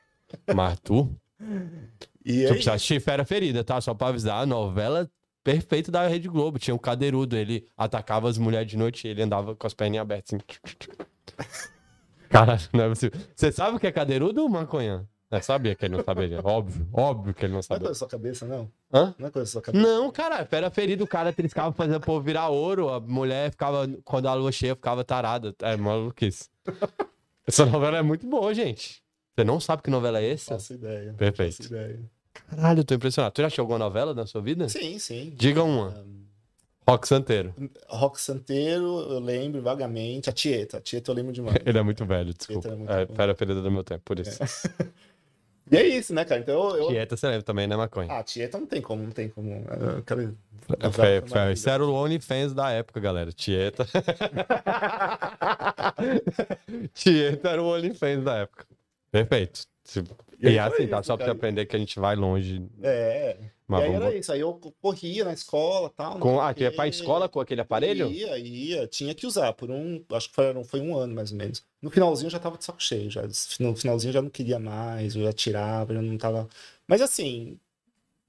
Mas 0.53 0.79
tu, 0.79 1.09
E 2.23 2.43
tu 2.43 2.47
aí, 2.47 2.47
precisa 2.49 2.73
assistir 2.73 3.01
Fera 3.01 3.25
Ferida, 3.25 3.63
tá? 3.63 3.81
Só 3.81 3.93
pra 3.95 4.09
avisar, 4.09 4.41
a 4.41 4.45
novela 4.45 5.09
perfeita 5.43 5.91
da 5.91 6.07
Rede 6.07 6.27
Globo. 6.29 6.59
Tinha 6.59 6.75
um 6.75 6.79
cadeirudo, 6.79 7.35
ele 7.35 7.67
atacava 7.75 8.29
as 8.29 8.37
mulheres 8.37 8.69
de 8.69 8.77
noite 8.77 9.07
e 9.07 9.09
ele 9.09 9.23
andava 9.23 9.55
com 9.55 9.65
as 9.65 9.73
perninhas 9.73 10.03
abertas 10.03 10.35
assim. 10.35 10.43
Cara, 12.33 12.57
não 12.73 12.85
é 12.85 12.89
possível. 12.89 13.19
Você 13.35 13.51
sabe 13.51 13.77
o 13.77 13.79
que 13.79 13.85
é 13.85 13.91
cadeirudo, 13.91 14.49
maconha? 14.49 15.07
Eu 15.29 15.41
sabia 15.41 15.75
que 15.75 15.85
ele 15.85 15.95
não 15.97 16.03
saberia. 16.03 16.41
Óbvio, 16.43 16.87
óbvio 16.91 17.33
que 17.33 17.45
ele 17.45 17.53
não 17.53 17.55
não 17.55 17.59
é 17.59 17.63
sabia. 17.63 17.79
coisa 17.79 17.93
da 17.93 17.97
sua 17.97 18.07
cabeça, 18.07 18.45
não? 18.45 18.71
Hã? 18.93 19.15
Não 19.17 19.27
é 19.27 19.31
coisa 19.31 19.45
da 19.45 19.51
sua 19.51 19.61
cabeça. 19.61 19.83
Não, 19.87 20.11
cara, 20.11 20.45
fera 20.45 20.69
ferida, 20.69 21.03
o 21.03 21.07
cara 21.07 21.31
triscava 21.31 21.71
fazendo 21.73 21.97
o 21.97 22.01
povo 22.01 22.21
virar 22.21 22.49
ouro, 22.49 22.89
a 22.89 22.99
mulher 22.99 23.49
ficava, 23.51 23.87
quando 24.03 24.27
a 24.27 24.33
lua 24.33 24.51
cheia, 24.51 24.75
ficava 24.75 25.03
tarada. 25.03 25.55
É 25.61 25.75
maluquice. 25.75 26.49
Essa 27.47 27.65
novela 27.65 27.97
é 27.97 28.01
muito 28.01 28.27
boa, 28.27 28.53
gente. 28.53 29.01
Você 29.35 29.43
não 29.43 29.59
sabe 29.59 29.81
que 29.81 29.89
novela 29.89 30.19
é 30.19 30.31
essa? 30.31 30.53
faço 30.53 30.73
ideia. 30.73 31.13
Perfeito. 31.13 31.57
faço 31.57 31.73
ideia. 31.73 31.99
Caralho, 32.33 32.79
eu 32.79 32.83
tô 32.83 32.93
impressionado. 32.93 33.33
Tu 33.33 33.41
já 33.41 33.47
assistiu 33.47 33.63
alguma 33.63 33.79
novela 33.79 34.13
na 34.13 34.25
sua 34.27 34.41
vida? 34.41 34.69
Sim, 34.69 34.97
sim. 34.99 35.33
Diga 35.35 35.63
uma. 35.63 36.05
Rock 36.87 37.07
Santeiro. 37.07 37.53
Rock 37.87 38.19
Santeiro, 38.19 38.85
eu 39.11 39.19
lembro 39.19 39.61
vagamente. 39.61 40.29
A 40.29 40.33
Tieta. 40.33 40.77
A 40.77 40.81
Tieta 40.81 41.11
eu 41.11 41.15
lembro 41.15 41.31
demais. 41.31 41.57
Ele 41.65 41.77
é 41.77 41.83
muito 41.83 42.05
velho, 42.05 42.33
desculpa. 42.33 42.67
é 42.69 42.75
muito 42.75 42.91
É, 42.91 43.05
do 43.61 43.71
meu 43.71 43.83
tempo, 43.83 44.01
por 44.05 44.19
isso. 44.19 44.39
E 45.71 45.77
é 45.77 45.87
isso, 45.87 46.13
né, 46.13 46.25
cara? 46.25 46.41
Então 46.41 46.75
eu. 46.75 46.89
Tieta 46.89 47.15
você 47.15 47.25
lembra 47.25 47.41
também, 47.41 47.65
né, 47.67 47.75
maconha? 47.77 48.11
Ah, 48.11 48.21
Tieta 48.21 48.59
não 48.59 48.67
tem 48.67 48.81
como, 48.81 49.01
não 49.01 49.11
tem 49.11 49.29
como. 49.29 49.63
Quero- 50.05 50.37
É, 50.77 50.91
foi, 50.91 51.21
foi, 51.25 51.51
esse 51.53 51.69
era 51.69 51.83
o 51.83 51.91
OnlyFans 51.93 52.53
da 52.53 52.69
época, 52.69 52.99
galera. 52.99 53.31
Tieta. 53.31 53.87
Tieta 56.93 57.49
era 57.49 57.63
o 57.63 57.73
OnlyFans 57.73 58.23
da 58.23 58.35
época. 58.39 58.65
Perfeito. 59.09 59.61
E 60.39 60.49
E, 60.49 60.59
assim, 60.59 60.87
tá? 60.87 60.99
isso, 60.99 61.07
Só 61.07 61.15
pra 61.15 61.25
você 61.27 61.31
aprender 61.31 61.65
que 61.65 61.75
a 61.75 61.79
gente 61.79 61.99
vai 61.99 62.15
longe. 62.15 62.65
É. 62.81 63.37
Mas 63.73 63.81
e 63.81 63.85
aí 63.87 63.91
vamos- 63.93 64.07
era 64.07 64.17
isso. 64.17 64.31
Aí 64.31 64.39
eu 64.39 64.53
corria 64.81 65.25
na 65.25 65.33
escola 65.33 65.87
e 65.87 65.95
tal. 65.95 66.19
Com, 66.19 66.39
ah, 66.39 66.53
tu 66.53 66.61
ia 66.61 66.71
pra 66.71 66.87
escola 66.87 67.27
com 67.29 67.39
aquele 67.39 67.61
aparelho? 67.61 68.11
Ia, 68.11 68.37
ia. 68.37 68.87
Tinha 68.87 69.13
que 69.15 69.25
usar 69.27 69.53
por 69.53 69.69
um. 69.71 70.03
Acho 70.11 70.29
que 70.29 70.35
foi, 70.35 70.63
foi 70.65 70.81
um 70.81 70.97
ano 70.97 71.13
mais 71.15 71.31
ou 71.31 71.37
menos. 71.37 71.63
No 71.81 71.89
finalzinho 71.89 72.27
eu 72.27 72.31
já 72.31 72.39
tava 72.39 72.57
de 72.57 72.63
saco 72.65 72.81
cheio. 72.81 73.09
Já, 73.09 73.23
no 73.59 73.75
finalzinho 73.75 74.09
eu 74.09 74.13
já 74.13 74.21
não 74.21 74.29
queria 74.29 74.59
mais, 74.59 75.15
eu 75.15 75.23
já 75.23 75.33
tirava, 75.33 75.93
já 75.93 76.01
não 76.01 76.17
tava. 76.17 76.47
Mas 76.87 77.01
assim. 77.01 77.59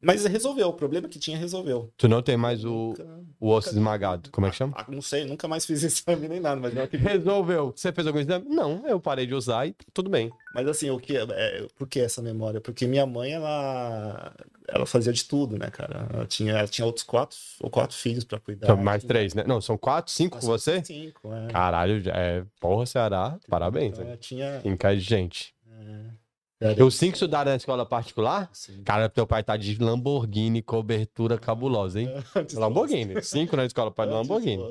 Mas 0.04 0.24
resolveu. 0.24 0.68
O 0.68 0.72
problema 0.72 1.08
que 1.08 1.18
tinha 1.18 1.36
resolveu. 1.38 1.92
Tu 1.96 2.06
não 2.08 2.20
tem 2.22 2.36
mais 2.36 2.64
o, 2.64 2.88
Nunca- 2.88 3.20
o 3.40 3.50
osso 3.50 3.70
esmagado. 3.70 4.30
Como 4.30 4.46
é 4.46 4.50
que 4.50 4.56
chama? 4.56 4.74
Ah, 4.76 4.86
não 4.88 5.00
sei, 5.02 5.24
nunca 5.24 5.48
mais 5.48 5.64
fiz 5.66 5.82
exame 5.82 6.28
nem 6.28 6.40
nada, 6.40 6.60
mas 6.60 6.74
não 6.74 6.82
acredito. 6.82 7.08
Resolveu. 7.08 7.72
Você 7.74 7.92
fez 7.92 8.06
algum 8.06 8.18
exame? 8.18 8.46
Não, 8.48 8.86
eu 8.86 9.00
parei 9.00 9.26
de 9.26 9.34
usar 9.34 9.66
e 9.66 9.74
tudo 9.92 10.10
bem. 10.10 10.30
Mas 10.54 10.68
assim, 10.68 10.90
o 10.90 10.98
que 10.98 11.16
é, 11.16 11.66
por 11.76 11.88
que 11.88 11.98
essa 12.00 12.22
memória? 12.22 12.60
Porque 12.60 12.86
minha 12.86 13.04
mãe, 13.06 13.32
ela, 13.32 14.32
ela 14.68 14.86
fazia 14.86 15.12
de 15.12 15.24
tudo, 15.24 15.58
né, 15.58 15.68
cara? 15.70 16.06
Ela 16.12 16.26
tinha, 16.26 16.52
ela 16.52 16.68
tinha 16.68 16.86
outros 16.86 17.04
quatro 17.04 17.36
ou 17.60 17.68
quatro 17.70 17.96
filhos 17.96 18.22
pra 18.24 18.38
cuidar. 18.38 18.66
Então, 18.66 18.76
mais 18.76 19.00
Tinha- 19.02 19.08
três, 19.08 19.34
né? 19.34 19.42
Não, 19.46 19.60
são 19.60 19.76
quatro, 19.76 20.12
cinco 20.12 20.38
com 20.38 20.46
você? 20.46 20.82
Cinco, 20.84 21.32
é. 21.32 21.48
Caralho, 21.48 22.02
é. 22.10 22.44
Porra, 22.60 22.86
Ceará, 22.86 23.36
parabéns. 23.48 23.92
Então, 23.94 24.04
né? 24.04 24.10
ela 24.10 24.16
tinha. 24.18 24.60
Cinco 24.60 24.88
de 24.94 25.00
gente. 25.00 25.54
é, 25.70 26.23
E 26.60 26.82
os 26.82 26.94
cinco 26.94 27.14
estudaram 27.14 27.50
na 27.50 27.56
escola 27.56 27.84
particular? 27.84 28.48
assim, 28.50 28.82
Cara, 28.84 29.08
teu 29.08 29.26
pai 29.26 29.42
tá 29.42 29.56
de 29.56 29.76
Lamborghini, 29.82 30.62
cobertura 30.62 31.36
cabulosa, 31.36 32.00
hein? 32.00 32.08
Lamborghini. 32.54 33.22
Cinco 33.22 33.56
na 33.56 33.64
escola 33.64 33.90
para 33.90 34.04
fosse- 34.10 34.16
Lamborghini. 34.16 34.62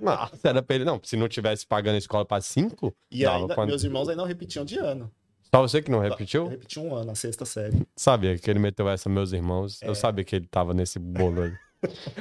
Nossa, 0.00 0.38
era 0.48 0.62
pra 0.62 0.76
ele. 0.76 0.84
Não, 0.84 1.00
se 1.02 1.16
não 1.16 1.28
tivesse 1.28 1.66
pagando 1.66 1.94
a 1.96 1.98
escola 1.98 2.24
pra 2.24 2.40
cinco, 2.40 2.94
E 3.10 3.24
ainda, 3.26 3.54
meus 3.66 3.84
irmãos 3.84 4.08
ainda 4.08 4.22
não 4.22 4.26
repetiam 4.28 4.64
de 4.64 4.78
ano. 4.78 5.10
Só 5.54 5.60
você 5.62 5.82
que 5.82 5.90
não 5.90 6.02
Eu 6.02 6.10
repetiu? 6.10 6.46
repeti 6.48 6.78
um 6.78 6.94
ano, 6.94 7.10
a 7.10 7.14
sexta 7.14 7.44
série. 7.44 7.82
Sabia 7.96 8.38
que 8.38 8.48
ele 8.50 8.58
meteu 8.60 8.88
essa, 8.88 9.08
meus 9.08 9.32
irmãos. 9.32 9.80
Eu 9.82 9.94
sabia 9.96 10.24
que 10.24 10.36
ele 10.36 10.46
tava 10.46 10.72
nesse 10.72 10.98
bolo 10.98 11.42
aí. 11.42 11.52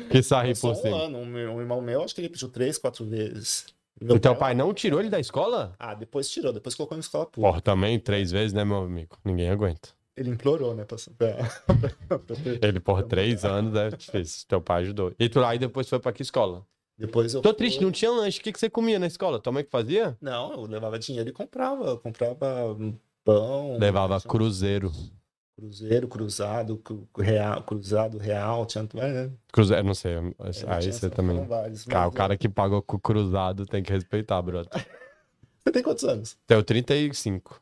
Que 0.10 0.24
sarri 0.24 0.56
por 0.58 0.75
cima. 0.75 1.03
ano. 1.06 1.20
Um, 1.20 1.25
meu- 1.25 1.51
um 1.53 1.60
irmão 1.62 1.79
meu, 1.82 2.01
acho 2.03 2.15
que 2.15 2.22
ele 2.22 2.27
repetiu 2.27 2.50
três, 2.50 2.77
quatro 2.77 3.06
vezes. 3.06 3.65
Meu 4.01 4.15
O 4.15 4.20
teu 4.20 4.36
pai 4.36 4.53
não 4.53 4.74
tirou 4.74 5.00
ele 5.00 5.10
da 5.10 5.20
escola? 5.20 5.74
Ah, 5.77 5.94
depois 5.94 6.29
tirou, 6.29 6.53
depois 6.53 6.75
colocou 6.75 6.98
em 6.98 7.01
escola 7.01 7.25
pública. 7.25 7.48
Porra, 7.50 7.62
também 7.62 8.00
três 8.00 8.32
vezes, 8.32 8.53
né, 8.53 8.63
meu 8.63 8.77
amigo? 8.77 9.18
Ninguém 9.25 9.50
aguenta. 9.50 9.89
Ele 10.15 10.29
implorou, 10.32 10.75
né? 10.75 10.86
Pra, 10.86 10.98
Ele, 12.62 12.79
porra, 12.79 13.03
três 13.03 13.46
anos 13.46 13.75
é 13.75 13.89
difícil. 13.89 14.46
Teu 14.48 14.62
pai 14.62 14.82
ajudou. 14.84 15.13
E 15.18 15.29
tu 15.29 15.44
aí 15.44 15.58
depois 15.58 15.88
foi 15.88 16.00
pra 16.00 16.12
que 16.12 16.22
escola? 16.22 16.65
Depois 16.98 17.34
eu 17.34 17.41
Tô 17.41 17.50
fui- 17.50 17.58
triste, 17.58 17.82
não 17.82 17.91
tinha 17.91 18.12
lanche. 18.12 18.39
O 18.39 18.44
que, 18.44 18.51
que 18.51 18.60
você 18.60 18.70
comia 18.70 19.00
na 19.00 19.08
escola? 19.08 19.39
Tua 19.39 19.53
mãe 19.53 19.63
que 19.63 19.70
fazia? 19.72 20.18
Não, 20.22 20.51
eu 20.51 20.62
levava 20.63 21.00
dinheiro 21.00 21.29
e 21.29 21.32
comprava. 21.32 21.86
Eu 21.86 21.98
comprava 21.98 22.75
pão. 23.24 23.77
Levava 23.77 24.20
cruzeiro. 24.20 24.91
Cruzeiro, 25.60 26.08
cruzado, 26.08 26.78
cru- 26.78 27.08
real, 27.18 27.62
cruzado, 27.63 28.18
real. 28.18 28.66
Tinha, 28.66 28.88
é, 28.98 29.30
Cruzeiro, 29.51 29.84
não 29.86 29.94
sei. 29.94 30.13
é, 30.13 30.18
Aí 30.68 30.80
tinha- 30.82 30.94
você 30.94 31.00
foram 31.10 31.16
também. 31.16 31.46
vários, 31.46 31.84
Cara, 31.86 32.06
mas, 32.06 32.13
o 32.13 32.16
cara 32.16 32.38
que 32.38 32.48
pagou 32.48 32.82
com 32.82 32.96
o 32.96 33.00
cruzado 33.00 33.66
tem 33.66 33.84
que 33.84 33.92
respeitar, 33.92 34.42
brother. 34.42 34.70
Você 35.62 35.74
tem 35.74 35.84
quantos 35.84 36.04
anos? 36.06 36.38
Tenho 36.48 36.63
35. 36.63 37.62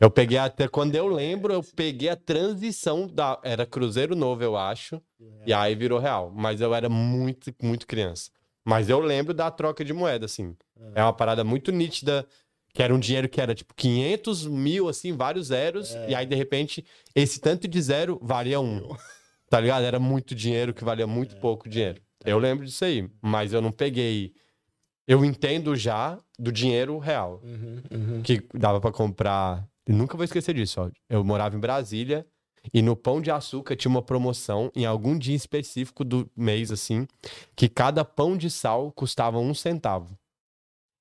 Eu 0.00 0.10
peguei 0.10 0.36
até. 0.36 0.66
Quando 0.66 0.94
eu 0.96 1.06
lembro, 1.06 1.52
eu 1.52 1.62
peguei 1.62 2.08
a 2.08 2.16
transição 2.16 3.06
da. 3.06 3.38
Era 3.44 3.64
Cruzeiro 3.64 4.16
Novo, 4.16 4.42
eu 4.42 4.56
acho. 4.56 5.00
E 5.46 5.52
aí 5.52 5.74
virou 5.76 5.98
real. 6.00 6.30
Mas 6.34 6.60
eu 6.60 6.74
era 6.74 6.88
muito, 6.88 7.54
muito 7.62 7.86
criança. 7.86 8.30
Mas 8.64 8.88
eu 8.88 8.98
lembro 9.00 9.32
da 9.32 9.50
troca 9.50 9.84
de 9.84 9.92
moeda, 9.92 10.26
assim. 10.26 10.56
É 10.94 11.02
uma 11.02 11.12
parada 11.12 11.44
muito 11.44 11.70
nítida. 11.70 12.26
Que 12.74 12.82
era 12.82 12.94
um 12.94 12.98
dinheiro 12.98 13.28
que 13.28 13.40
era 13.40 13.54
tipo 13.54 13.74
500 13.74 14.46
mil, 14.46 14.88
assim, 14.88 15.12
vários 15.12 15.48
zeros. 15.48 15.94
É. 15.94 16.10
E 16.10 16.14
aí, 16.14 16.24
de 16.26 16.34
repente, 16.34 16.84
esse 17.14 17.38
tanto 17.40 17.68
de 17.68 17.80
zero 17.82 18.18
valia 18.22 18.60
um. 18.60 18.88
Tá 19.50 19.60
ligado? 19.60 19.84
Era 19.84 20.00
muito 20.00 20.34
dinheiro 20.34 20.72
que 20.72 20.82
valia 20.82 21.02
É. 21.02 21.06
muito 21.06 21.36
pouco 21.36 21.68
dinheiro. 21.68 22.00
Eu 22.24 22.38
lembro 22.38 22.64
disso 22.64 22.86
aí. 22.86 23.06
Mas 23.20 23.52
eu 23.52 23.60
não 23.60 23.70
peguei. 23.70 24.32
Eu 25.06 25.22
entendo 25.26 25.76
já 25.76 26.18
do 26.38 26.50
dinheiro 26.50 26.96
real 26.98 27.38
Uhum, 27.44 27.82
uhum. 27.92 28.22
que 28.22 28.40
dava 28.54 28.80
pra 28.80 28.90
comprar. 28.90 29.68
Eu 29.86 29.94
nunca 29.94 30.16
vou 30.16 30.24
esquecer 30.24 30.54
disso, 30.54 30.80
ó. 30.80 30.90
Eu 31.10 31.22
morava 31.22 31.54
em 31.54 31.60
Brasília 31.60 32.24
e 32.72 32.80
no 32.80 32.96
Pão 32.96 33.20
de 33.20 33.30
Açúcar 33.30 33.76
tinha 33.76 33.90
uma 33.90 34.00
promoção 34.00 34.72
em 34.74 34.86
algum 34.86 35.18
dia 35.18 35.36
específico 35.36 36.02
do 36.02 36.30
mês, 36.34 36.70
assim, 36.72 37.06
que 37.54 37.68
cada 37.68 38.06
pão 38.06 38.38
de 38.38 38.48
sal 38.48 38.90
custava 38.92 39.38
um 39.38 39.52
centavo. 39.52 40.16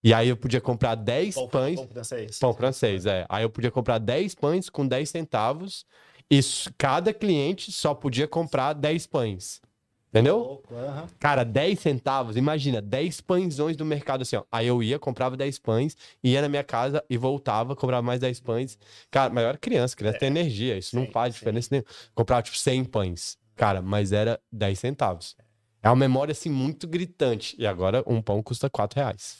E 0.03 0.13
aí 0.13 0.29
eu 0.29 0.37
podia 0.37 0.59
comprar 0.59 0.95
10 0.95 1.35
Pão, 1.35 1.47
pães. 1.47 1.75
pão 1.79 1.87
francês. 1.87 2.39
Pão 2.39 2.53
francês, 2.53 3.05
é. 3.05 3.25
Aí 3.29 3.43
eu 3.43 3.49
podia 3.49 3.69
comprar 3.71 3.99
10 3.99 4.33
pães 4.35 4.69
com 4.69 4.87
10 4.87 5.09
centavos 5.09 5.85
e 6.29 6.39
cada 6.77 7.13
cliente 7.13 7.71
só 7.71 7.93
podia 7.93 8.27
comprar 8.27 8.73
10 8.73 9.05
pães. 9.05 9.61
Entendeu? 10.09 10.39
Louco, 10.39 10.75
aham. 10.75 11.07
Cara, 11.17 11.45
10 11.45 11.79
centavos, 11.79 12.35
imagina, 12.35 12.81
10 12.81 13.21
pãezões 13.21 13.77
do 13.77 13.85
mercado 13.85 14.23
assim, 14.23 14.35
ó. 14.35 14.43
Aí 14.51 14.67
eu 14.67 14.83
ia, 14.83 14.99
comprava 14.99 15.37
10 15.37 15.57
pães, 15.57 15.95
ia 16.21 16.41
na 16.41 16.49
minha 16.49 16.65
casa 16.65 17.01
e 17.09 17.15
voltava, 17.15 17.77
comprava 17.77 18.01
mais 18.01 18.19
10 18.19 18.41
pães. 18.41 18.77
Cara, 19.09 19.31
mas 19.33 19.43
eu 19.43 19.49
era 19.49 19.57
criança, 19.57 19.95
criança 19.95 20.17
tem 20.19 20.27
energia, 20.27 20.77
isso 20.77 20.97
não 20.97 21.05
Sim, 21.05 21.11
faz 21.13 21.33
sim. 21.33 21.39
diferença 21.39 21.69
nenhuma. 21.71 21.87
Comprava 22.13 22.41
tipo 22.41 22.57
100 22.57 22.83
pães. 22.83 23.37
Cara, 23.55 23.81
mas 23.81 24.11
era 24.11 24.37
10 24.51 24.79
centavos. 24.79 25.35
É 25.81 25.87
uma 25.89 25.95
memória 25.95 26.33
assim 26.33 26.49
muito 26.49 26.87
gritante. 26.89 27.55
E 27.57 27.65
agora 27.65 28.03
um 28.05 28.21
pão 28.21 28.43
custa 28.43 28.69
4 28.69 28.99
reais. 28.99 29.37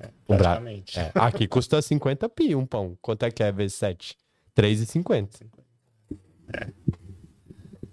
É, 0.00 0.08
praticamente. 0.26 0.98
É, 0.98 1.10
aqui 1.14 1.46
custa 1.46 1.80
50 1.80 2.28
pi 2.28 2.54
um 2.54 2.66
pão. 2.66 2.96
Quanto 3.00 3.24
é 3.24 3.30
que 3.30 3.42
é 3.42 3.50
vezes 3.52 3.74
7? 3.76 4.16
3,50. 4.56 5.46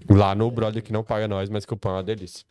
Lá 0.10 0.36
no 0.36 0.50
brother 0.52 0.84
que 0.84 0.92
não 0.92 1.04
paga 1.04 1.28
nós, 1.28 1.50
mas 1.50 1.66
que 1.66 1.74
o 1.74 1.78
pão 1.78 1.94
é 1.94 1.96
uma 1.96 2.04
delícia. 2.04 2.46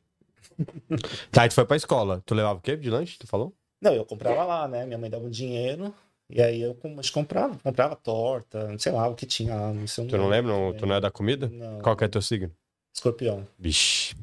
tá, 1.30 1.42
aí 1.42 1.48
tu 1.48 1.54
foi 1.54 1.64
pra 1.64 1.76
escola. 1.76 2.22
Tu 2.24 2.34
levava 2.34 2.58
o 2.58 2.62
quê 2.62 2.76
de 2.76 2.88
lanche? 2.90 3.18
Tu 3.18 3.26
falou? 3.26 3.54
Não, 3.80 3.92
eu 3.92 4.04
comprava 4.04 4.44
lá, 4.44 4.68
né? 4.68 4.84
Minha 4.86 4.98
mãe 4.98 5.10
dava 5.10 5.24
um 5.24 5.30
dinheiro. 5.30 5.92
E 6.28 6.40
aí 6.40 6.62
eu 6.62 6.76
comprava, 7.12 7.58
comprava 7.58 7.96
torta, 7.96 8.76
sei 8.78 8.92
lá, 8.92 9.08
o 9.08 9.14
que 9.16 9.26
tinha 9.26 9.54
lá. 9.54 9.72
Não 9.72 9.86
sei, 9.86 10.06
Tu 10.06 10.16
não 10.16 10.28
lembra? 10.28 10.52
Não- 10.52 10.72
Tu 10.72 10.86
não 10.86 10.94
é 10.94 11.00
da 11.00 11.10
comida? 11.10 11.48
Não. 11.48 11.80
Qual 11.80 11.96
que 11.96 12.04
é 12.04 12.08
teu 12.08 12.22
signo? 12.22 12.52
Escorpião. 12.94 13.46
Vixe. 13.58 14.14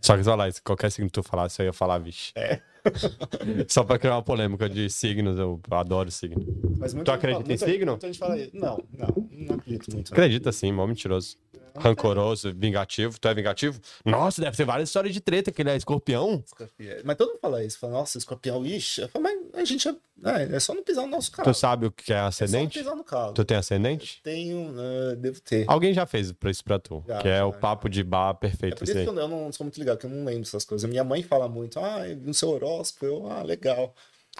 Só 0.00 0.16
que 0.16 0.22
falar 0.22 0.48
isso, 0.48 0.62
qualquer 0.62 0.90
signo 0.90 1.08
que 1.08 1.12
tu 1.14 1.22
falasse, 1.22 1.60
eu 1.60 1.66
ia 1.66 1.72
falar 1.72 1.98
vixe. 1.98 2.30
É. 2.36 2.60
Só 3.68 3.82
pra 3.84 3.98
criar 3.98 4.16
uma 4.16 4.22
polêmica 4.22 4.68
de 4.68 4.88
signos, 4.90 5.38
eu 5.38 5.60
adoro 5.70 6.10
signo. 6.10 6.44
Mas 6.78 6.92
Tu 6.92 6.96
gente 6.98 7.06
fala- 7.06 7.16
acredita 7.18 7.52
em 7.52 7.56
signo? 7.56 7.98
Fala, 8.18 8.36
não, 8.52 8.78
não, 8.98 9.28
não 9.32 9.54
acredito 9.56 9.92
muito. 9.92 10.12
Acredita 10.12 10.52
sim, 10.52 10.72
mó 10.72 10.86
mentiroso. 10.86 11.36
Rancoroso, 11.76 12.52
vingativo. 12.54 13.18
Tu 13.18 13.28
é 13.28 13.34
vingativo? 13.34 13.80
Nossa, 14.04 14.40
deve 14.40 14.56
ter 14.56 14.64
várias 14.64 14.88
histórias 14.88 15.12
de 15.14 15.20
treta, 15.20 15.50
que 15.52 15.62
ele 15.62 15.70
é 15.70 15.76
escorpião. 15.76 16.42
Escorpião. 16.46 16.96
Mas 17.04 17.16
todo 17.16 17.28
mundo 17.30 17.40
fala 17.40 17.64
isso, 17.64 17.78
fala, 17.78 17.92
nossa, 17.94 18.18
escorpião, 18.18 18.64
ixi. 18.64 19.02
Eu 19.02 19.08
falo, 19.08 19.22
mas 19.24 19.38
a 19.54 19.64
gente 19.64 19.88
é, 19.88 19.92
é, 20.24 20.56
é 20.56 20.60
só 20.60 20.74
não 20.74 20.82
pisar 20.82 21.02
no 21.02 21.08
nosso 21.08 21.30
carro. 21.32 21.50
Tu 21.50 21.54
sabe 21.58 21.86
o 21.86 21.90
que 21.92 22.12
é 22.12 22.16
é 22.16 22.18
só 22.18 22.22
não 22.22 22.28
ascendente? 22.28 22.78
pisar 22.78 22.94
no 22.96 23.04
carro. 23.04 23.32
Tu 23.32 23.44
tem 23.44 23.56
ascendente? 23.56 24.20
Tenho, 24.22 24.72
né, 24.72 25.16
devo 25.16 25.40
ter. 25.40 25.64
Alguém 25.68 25.92
já 25.92 26.06
fez 26.06 26.32
pra 26.32 26.50
isso 26.50 26.62
pra 26.64 26.78
tu, 26.78 27.02
Já, 27.06 27.18
que 27.18 27.28
é 27.28 27.38
já, 27.38 27.46
o 27.46 27.52
já. 27.52 27.58
papo 27.58 27.88
de 27.88 28.02
bar 28.04 28.30
É 28.30 28.34
perfeito. 28.34 28.76
por 28.76 28.84
Isso 28.84 28.96
aí. 28.96 29.04
que 29.04 29.08
eu 29.10 29.14
não, 29.14 29.22
eu 29.22 29.28
não 29.28 29.52
sou 29.52 29.64
muito 29.64 29.78
ligado, 29.78 29.98
que 29.98 30.06
eu 30.06 30.10
não 30.10 30.24
lembro 30.24 30.42
dessas 30.42 30.64
coisas. 30.64 30.88
Minha 30.88 31.04
mãe 31.04 31.22
fala 31.22 31.48
muito, 31.48 31.78
ah, 31.80 32.04
no 32.22 32.32
seu 32.34 32.50
horóscopo, 32.50 33.04
eu, 33.06 33.26
ah, 33.30 33.42
legal. 33.42 33.94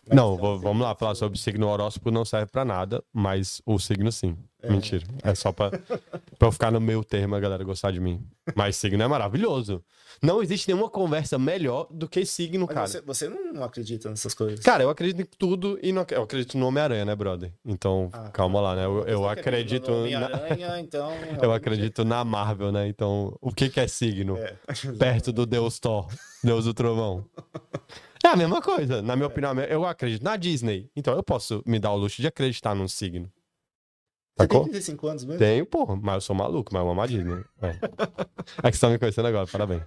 Mas 0.06 0.16
Não, 0.16 0.36
sei 0.36 0.58
vamos 0.58 0.82
lá 0.82 0.94
falar 0.94 1.14
sobre 1.14 1.38
signo 1.38 1.68
horóscopo 1.68 2.10
não 2.10 2.24
serve 2.24 2.50
pra 2.50 2.64
nada, 2.64 3.02
mas 3.12 3.60
o 3.64 3.78
signo 3.78 4.10
sim. 4.12 4.36
Mentira. 4.66 5.04
É 5.22 5.34
só 5.34 5.52
pra, 5.52 5.70
pra 5.70 6.48
eu 6.48 6.52
ficar 6.52 6.70
no 6.70 6.80
meu 6.80 7.04
termo, 7.04 7.34
a 7.34 7.40
galera 7.40 7.62
gostar 7.62 7.90
de 7.90 8.00
mim. 8.00 8.26
Mas 8.54 8.76
signo 8.76 9.02
é 9.02 9.06
maravilhoso. 9.06 9.84
Não 10.22 10.42
existe 10.42 10.68
nenhuma 10.68 10.88
conversa 10.88 11.38
melhor 11.38 11.86
do 11.90 12.08
que 12.08 12.24
signo, 12.24 12.64
Mas 12.66 12.74
cara. 12.74 12.86
você, 12.86 13.00
você 13.02 13.28
não 13.28 13.62
acredita 13.62 14.08
nessas 14.08 14.32
coisas. 14.32 14.60
Cara, 14.60 14.82
eu 14.82 14.88
acredito 14.88 15.20
em 15.20 15.26
tudo 15.38 15.78
e 15.82 15.92
não, 15.92 16.06
eu 16.10 16.22
acredito 16.22 16.56
no 16.56 16.66
Homem-Aranha, 16.68 17.04
né, 17.04 17.14
brother? 17.14 17.52
Então, 17.62 18.08
Ah, 18.12 18.30
calma 18.32 18.58
lá, 18.60 18.74
né? 18.74 18.86
Eu, 18.86 19.02
eu 19.06 19.28
acredito. 19.28 19.90
no 19.90 20.08
na- 20.08 20.30
então. 20.80 21.10
Eu 21.42 21.52
acredito 21.52 22.02
na 22.04 22.24
Marvel, 22.24 22.72
né? 22.72 22.88
Então, 22.88 23.36
o 23.42 23.52
que, 23.52 23.68
que 23.68 23.80
é 23.80 23.86
signo? 23.86 24.38
É. 24.38 24.54
Perto 24.98 25.30
do 25.30 25.44
Deus 25.44 25.78
Thor, 25.78 26.06
Deus 26.42 26.64
do 26.64 26.72
Trovão. 26.72 27.22
É 28.24 28.28
a 28.28 28.36
mesma 28.36 28.62
coisa, 28.62 29.02
na 29.02 29.14
minha 29.14 29.26
opinião. 29.26 29.52
Eu 29.60 29.84
acredito 29.84 30.22
na 30.22 30.36
Disney. 30.36 30.90
Então 30.96 31.14
eu 31.14 31.22
posso 31.22 31.62
me 31.66 31.78
dar 31.78 31.92
o 31.92 31.96
luxo 31.96 32.22
de 32.22 32.26
acreditar 32.26 32.74
num 32.74 32.88
signo. 32.88 33.30
Você 34.36 34.48
tem 34.48 34.56
Sacou? 34.56 34.62
35 34.64 35.06
anos 35.06 35.24
mesmo? 35.24 35.38
Tenho, 35.38 35.66
porra, 35.66 35.94
mas 35.94 36.14
eu 36.14 36.20
sou 36.22 36.34
maluco, 36.34 36.72
mas 36.72 36.82
eu 36.82 36.90
amo 36.90 37.00
a 37.02 37.06
Disney. 37.06 37.44
É. 37.62 37.68
é 38.66 38.70
que 38.70 38.76
você 38.76 38.80
tá 38.80 38.90
me 38.90 38.98
conhecendo 38.98 39.28
agora, 39.28 39.46
parabéns. 39.46 39.82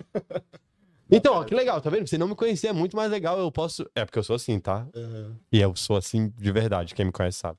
Então, 1.09 1.35
ó, 1.35 1.43
que 1.43 1.55
legal, 1.55 1.81
tá 1.81 1.89
vendo? 1.89 2.07
Você 2.07 2.17
não 2.17 2.27
me 2.27 2.35
conhecer 2.35 2.67
é 2.67 2.73
muito 2.73 2.95
mais 2.95 3.09
legal, 3.09 3.39
eu 3.39 3.51
posso. 3.51 3.89
É 3.95 4.05
porque 4.05 4.19
eu 4.19 4.23
sou 4.23 4.35
assim, 4.35 4.59
tá? 4.59 4.87
Aham. 4.93 5.37
E 5.51 5.59
eu 5.59 5.75
sou 5.75 5.95
assim 5.97 6.29
de 6.37 6.51
verdade, 6.51 6.93
quem 6.93 7.05
me 7.05 7.11
conhece 7.11 7.39
sabe. 7.39 7.57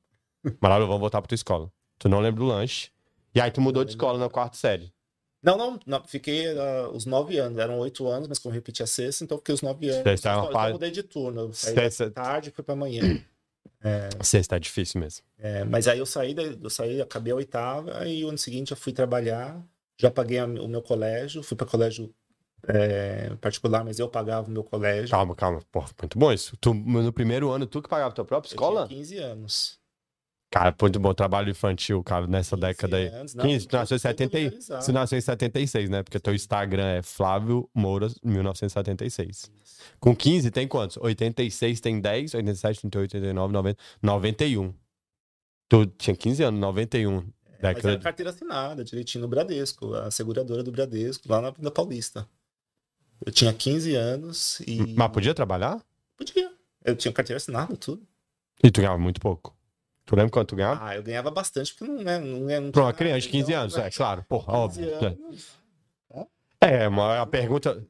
Maralho, 0.60 0.86
vamos 0.86 1.00
voltar 1.00 1.20
pra 1.20 1.28
tua 1.28 1.34
escola. 1.34 1.72
Tu 1.98 2.08
não 2.08 2.20
lembra 2.20 2.40
do 2.40 2.46
lanche. 2.46 2.90
E 3.34 3.40
aí 3.40 3.50
tu 3.50 3.60
mudou 3.60 3.84
de 3.84 3.90
escola 3.90 4.18
na 4.18 4.28
quarta 4.28 4.56
série. 4.56 4.92
Não, 5.48 5.56
não, 5.56 5.80
não, 5.86 6.04
fiquei 6.04 6.46
ah, 6.58 6.90
os 6.92 7.06
9 7.06 7.38
anos, 7.38 7.58
eram 7.58 7.78
8 7.78 8.06
anos, 8.06 8.28
mas 8.28 8.38
como 8.38 8.52
eu 8.52 8.56
repeti 8.56 8.82
a 8.82 8.86
sexta, 8.86 9.24
então 9.24 9.36
eu 9.36 9.38
fiquei 9.40 9.54
os 9.54 9.62
9 9.62 9.88
anos. 9.88 10.02
Sexta 10.02 10.28
é 10.28 10.32
uma 10.32 10.40
Então, 10.42 10.52
fase- 10.52 10.68
eu 10.68 10.72
mudei 10.74 10.90
de 10.90 11.02
turno. 11.02 11.40
Eu 11.42 11.52
saí 11.52 11.74
Sexta- 11.74 12.04
da 12.10 12.22
tarde 12.22 12.48
e 12.50 12.52
fui 12.52 12.62
pra 12.64 12.76
manhã. 12.76 13.00
Sexta 14.22 14.56
é 14.56 14.58
difícil 14.58 15.00
mesmo. 15.00 15.24
É, 15.38 15.64
mas 15.64 15.86
aí 15.88 15.98
eu 15.98 16.06
saí, 16.06 16.34
eu 16.62 16.68
saí, 16.70 17.00
acabei 17.00 17.32
a 17.32 17.36
oitava, 17.36 18.06
e 18.08 18.24
o 18.24 18.28
ano 18.28 18.38
seguinte 18.38 18.72
eu 18.72 18.76
fui 18.76 18.92
trabalhar, 18.92 19.62
já 20.00 20.10
paguei 20.10 20.38
a- 20.38 20.44
o 20.46 20.68
meu 20.68 20.82
colégio, 20.82 21.42
fui 21.42 21.56
para 21.56 21.66
colégio 21.66 22.12
é, 22.66 23.30
particular, 23.40 23.84
mas 23.84 24.00
eu 24.00 24.08
pagava 24.08 24.48
o 24.48 24.50
meu 24.50 24.64
colégio. 24.64 25.10
Calma, 25.10 25.34
calma. 25.36 25.60
Porra, 25.70 25.88
muito 26.00 26.18
bom 26.18 26.32
isso. 26.32 26.56
Tu, 26.60 26.74
no 26.74 27.12
primeiro 27.12 27.50
ano, 27.50 27.66
tu 27.66 27.80
que 27.80 27.88
pagava 27.88 28.12
tua 28.12 28.24
própria 28.24 28.50
Eu 28.50 28.54
escola? 28.54 28.86
tinha 28.88 28.98
15 28.98 29.16
anos. 29.18 29.78
Cara, 30.50 30.74
muito 30.80 30.98
bom 30.98 31.12
trabalho 31.12 31.50
infantil, 31.50 32.02
cara, 32.02 32.26
nessa 32.26 32.56
15 32.56 32.60
década 32.66 32.96
aí. 32.96 33.08
anos, 33.08 33.34
não, 33.34 33.44
15, 33.44 33.66
tu 33.66 33.68
tudo- 33.70 33.78
nasceu 33.80 33.96
em 33.96 33.98
tudo 33.98 34.08
70, 34.08 34.38
e- 34.38 34.44
legalizado. 34.44 34.84
você 34.84 34.92
nasceu 34.92 35.18
em 35.18 35.20
76, 35.20 35.90
né? 35.90 36.02
Porque 36.02 36.18
teu 36.18 36.34
Instagram 36.34 36.86
é 36.86 37.02
Flávio 37.02 37.68
Moura, 37.74 38.08
1976. 38.24 39.50
Com 40.00 40.16
15 40.16 40.50
tem 40.50 40.66
quantos? 40.66 40.96
86 40.96 41.80
tem 41.80 42.00
10, 42.00 42.32
87, 42.34 42.80
38, 42.80 43.14
89, 43.16 43.52
90, 43.52 43.78
91. 44.02 44.72
Tu 45.68 45.86
tinha 45.98 46.16
15 46.16 46.42
anos, 46.42 46.58
91. 46.60 47.16
Mas 47.16 47.60
Década 47.60 47.88
era 47.88 47.96
de... 47.98 48.02
carteira 48.04 48.30
assinada, 48.30 48.84
direitinho 48.84 49.22
no 49.22 49.28
Bradesco, 49.28 49.92
a 49.94 50.10
seguradora 50.10 50.62
do 50.62 50.72
Bradesco, 50.72 51.28
lá 51.28 51.42
na 51.42 51.48
Avenida 51.48 51.70
Paulista. 51.70 52.26
Eu 53.26 53.30
tinha 53.32 53.52
15 53.52 53.94
anos 53.96 54.60
e. 54.60 54.94
Mas 54.96 55.10
podia 55.10 55.34
trabalhar? 55.34 55.78
Podia. 56.16 56.50
Eu 56.84 56.96
tinha 56.96 57.12
carteira 57.12 57.36
assinada, 57.36 57.76
tudo. 57.76 58.00
E 58.62 58.70
tu 58.70 58.80
ganhava 58.80 58.96
muito 58.96 59.20
pouco. 59.20 59.54
Tu 60.08 60.16
lembra 60.16 60.30
quanto 60.30 60.48
tu 60.48 60.56
ganhava? 60.56 60.80
Ah, 60.82 60.96
eu 60.96 61.02
ganhava 61.02 61.30
bastante, 61.30 61.74
porque 61.74 61.92
não 61.92 62.10
é. 62.10 62.18
Não 62.18 62.48
é 62.48 62.58
não 62.58 62.70
Pra 62.70 62.82
uma 62.84 62.94
criança 62.94 63.20
de 63.20 63.26
nada, 63.26 63.32
15 63.32 63.50
então, 63.50 63.60
anos, 63.62 63.76
né, 63.76 63.86
é 63.86 63.90
claro. 63.90 64.24
Porra, 64.26 64.46
15 64.46 64.56
óbvio. 64.58 64.90
é. 64.90 65.06
anos, 65.06 65.58
É, 66.62 66.88
uma, 66.88 67.20
a 67.20 67.26
pergunta. 67.26 67.86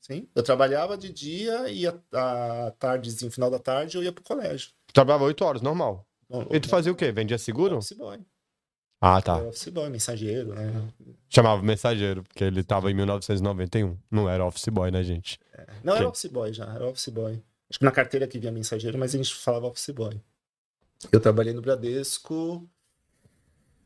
Sim. 0.00 0.28
Eu 0.36 0.42
trabalhava 0.44 0.96
de 0.96 1.12
dia 1.12 1.68
e 1.68 1.84
à 1.84 2.72
tarde, 2.78 3.12
no 3.24 3.30
final 3.32 3.50
da 3.50 3.58
tarde, 3.58 3.96
eu 3.96 4.04
ia 4.04 4.12
pro 4.12 4.22
colégio. 4.22 4.70
Tu 4.86 4.94
trabalhava 4.94 5.24
8 5.24 5.44
horas, 5.44 5.60
normal. 5.60 6.06
Não, 6.30 6.46
E 6.50 6.60
tu 6.60 6.68
fazia 6.68 6.92
o 6.92 6.94
quê? 6.94 7.10
Vendia 7.10 7.36
seguro? 7.38 7.76
Office 7.76 7.96
boy. 7.98 8.20
Ah, 9.00 9.20
tá. 9.20 9.38
Office 9.38 9.68
boy, 9.68 9.90
mensageiro, 9.90 10.54
né? 10.54 10.72
Chamava 11.28 11.60
mensageiro, 11.60 12.22
porque 12.22 12.44
ele 12.44 12.62
tava 12.62 12.88
em 12.88 12.94
1991. 12.94 13.98
Não 14.08 14.30
era 14.30 14.46
office 14.46 14.68
boy, 14.68 14.92
né, 14.92 15.02
gente? 15.02 15.40
Não, 15.82 15.94
Ok. 15.94 16.02
era 16.02 16.08
office 16.08 16.30
boy 16.30 16.52
já, 16.52 16.72
era 16.72 16.86
office 16.86 17.08
boy. 17.08 17.32
Acho 17.68 17.80
que 17.80 17.84
na 17.84 17.90
carteira 17.90 18.28
que 18.28 18.38
via 18.38 18.52
mensageiro, 18.52 18.96
mas 18.96 19.12
a 19.12 19.18
gente 19.18 19.34
falava 19.34 19.66
office 19.66 19.90
boy. 19.90 20.20
Eu 21.12 21.20
trabalhei 21.20 21.52
no 21.52 21.62
Bradesco, 21.62 22.68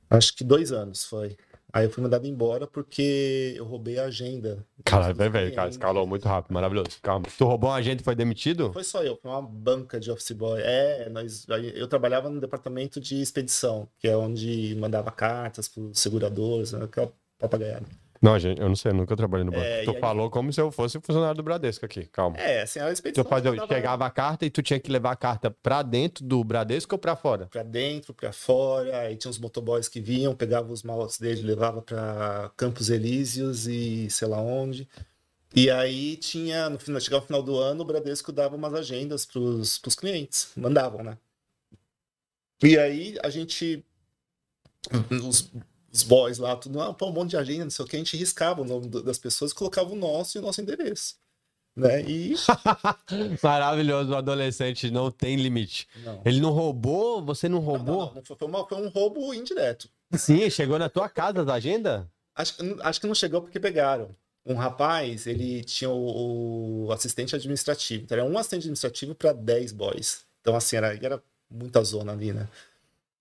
acho 0.09 0.35
que 0.35 0.45
dois 0.45 0.73
anos 0.73 1.05
foi. 1.05 1.37
Aí 1.73 1.87
eu 1.87 1.91
fui 1.91 2.03
mandado 2.03 2.27
embora 2.27 2.67
porque 2.67 3.55
eu 3.57 3.65
roubei 3.65 3.99
a 3.99 4.05
agenda. 4.05 4.67
Caralho, 4.85 5.15
dos 5.15 5.33
velho, 5.33 5.55
cara, 5.55 5.71
escalou 5.71 6.07
muito 6.07 6.29
rápido, 6.29 6.53
maravilhoso. 6.53 6.99
Calma. 7.01 7.27
Tu 7.37 7.45
roubou 7.47 7.71
um 7.71 7.73
agente 7.73 8.03
e 8.03 8.05
foi 8.05 8.15
demitido? 8.15 8.71
Foi 8.75 8.85
só 8.85 9.03
eu, 9.03 9.17
foi 9.17 9.31
uma 9.31 9.41
banca 9.41 9.99
de 9.99 10.11
office 10.11 10.33
boy. 10.33 10.61
É, 10.63 11.09
nós, 11.09 11.47
eu 11.75 11.89
trabalhava 11.89 12.29
no 12.29 12.39
departamento 12.41 13.01
de 13.01 13.23
expedição, 13.23 13.89
que 13.99 14.07
é 14.07 14.15
onde 14.15 14.77
mandava 14.79 15.11
cartas 15.11 15.67
para 15.67 15.83
os 15.83 15.99
seguradores, 15.99 16.73
né, 16.73 16.85
aquela 16.85 17.11
papagaiada. 17.39 17.87
Não, 18.23 18.39
gente, 18.39 18.61
eu 18.61 18.69
não 18.69 18.77
sei, 18.77 18.93
eu 18.93 18.95
nunca 18.95 19.17
trabalhei 19.17 19.45
no 19.45 19.51
banco. 19.51 19.65
É, 19.65 19.83
tu 19.83 19.95
falou 19.95 20.31
como 20.31 20.53
se 20.53 20.61
eu 20.61 20.71
fosse 20.71 21.01
funcionário 21.01 21.35
do 21.35 21.43
Bradesco 21.43 21.85
aqui, 21.85 22.07
calma. 22.07 22.37
É, 22.37 22.63
assim, 22.63 22.79
a 22.79 22.93
expedição. 22.93 23.25
Tu 23.25 23.29
fazia, 23.29 23.51
mandava 23.51 23.75
chegava 23.75 24.07
a 24.07 24.11
carta 24.11 24.47
e 24.47 24.51
tu 24.51 24.63
tinha 24.63 24.79
que 24.79 24.93
levar 24.93 25.11
a 25.11 25.17
carta 25.17 25.51
pra 25.51 25.83
dentro 25.83 26.25
do 26.25 26.45
Bradesco 26.45 26.95
ou 26.95 26.99
pra 27.01 27.17
fora? 27.17 27.47
Pra 27.47 27.65
dentro, 27.65 28.15
pra 28.15 28.33
fora, 28.33 28.97
aí 28.97 29.17
tinha 29.17 29.29
uns 29.29 29.41
motoboys 29.41 29.89
que 29.89 30.01
vinham, 30.01 30.37
pegavam 30.37 30.71
os 30.71 30.85
malotes 30.85 31.19
dele, 31.19 31.43
levava 31.43 31.83
pra 31.83 32.53
Campos 32.57 32.91
Elíseos 32.91 33.67
e 33.67 34.09
sei 34.09 34.29
lá 34.29 34.39
onde. 34.39 34.89
E 35.53 35.69
aí 35.69 36.17
tinha, 36.17 36.71
no 36.71 36.79
final, 36.79 37.01
chegava 37.01 37.25
o 37.25 37.27
final 37.27 37.43
do 37.43 37.59
ano, 37.59 37.83
o 37.83 37.85
Bradesco 37.85 38.31
dava 38.31 38.55
umas 38.55 38.73
agendas 38.73 39.27
pros, 39.27 39.79
pros 39.79 39.97
clientes, 39.97 40.53
mandavam, 40.57 41.03
né? 41.03 41.19
E 42.63 42.79
aí 42.79 43.17
a 43.25 43.29
gente, 43.29 43.85
os, 45.11 45.51
os 45.93 46.03
boys 46.03 46.39
lá, 46.39 46.57
tudo, 46.57 46.81
ah, 46.81 46.93
pô, 46.95 47.09
um 47.09 47.13
monte 47.13 47.31
de 47.31 47.37
agenda, 47.37 47.65
não 47.65 47.71
sei 47.71 47.85
o 47.85 47.89
que, 47.89 47.97
a 47.97 47.99
gente 47.99 48.17
riscava 48.17 48.63
o 48.63 48.65
nome 48.65 48.89
das 48.89 49.19
pessoas 49.19 49.51
e 49.51 49.55
colocava 49.55 49.93
o 49.93 49.97
nosso 49.97 50.37
e 50.37 50.41
o 50.41 50.43
nosso 50.43 50.61
endereço. 50.61 51.17
Né? 51.77 52.03
E. 52.03 52.35
Maravilhoso, 53.43 54.11
o 54.13 54.17
adolescente 54.17 54.91
não 54.91 55.11
tem 55.11 55.37
limite. 55.37 55.89
Não. 56.05 56.21
Ele 56.25 56.41
não 56.41 56.51
roubou? 56.51 57.25
Você 57.25 57.49
não 57.49 57.59
roubou? 57.61 58.07
não, 58.07 58.15
não, 58.15 58.23
foi, 58.23 58.37
uma- 58.49 58.67
foi 58.67 58.79
um 58.79 58.89
roubo 58.89 59.33
indireto. 59.35 59.89
Sim, 60.15 60.49
chegou 60.51 60.79
na 60.79 60.89
tua 60.89 61.09
casa 61.09 61.45
da 61.45 61.55
agenda? 61.55 62.11
Acho, 62.35 62.57
que- 62.57 62.77
acho 62.81 63.01
que 63.01 63.07
não 63.07 63.15
chegou 63.15 63.41
porque 63.43 63.59
pegaram. 63.61 64.11
Um 64.45 64.55
rapaz, 64.55 65.27
ele 65.27 65.63
tinha 65.63 65.89
o, 65.91 66.87
o 66.87 66.93
assistente 66.93 67.35
administrativo. 67.37 68.05
Então, 68.05 68.19
era 68.19 68.27
um 68.27 68.37
assistente 68.37 68.61
administrativo 68.63 69.15
para 69.15 69.33
10 69.33 69.73
boys. 69.73 70.25
Então, 70.41 70.57
assim, 70.57 70.77
era, 70.77 70.95
era 70.97 71.23
muita 71.49 71.83
zona 71.85 72.13
ali, 72.13 72.33
né? 72.33 72.49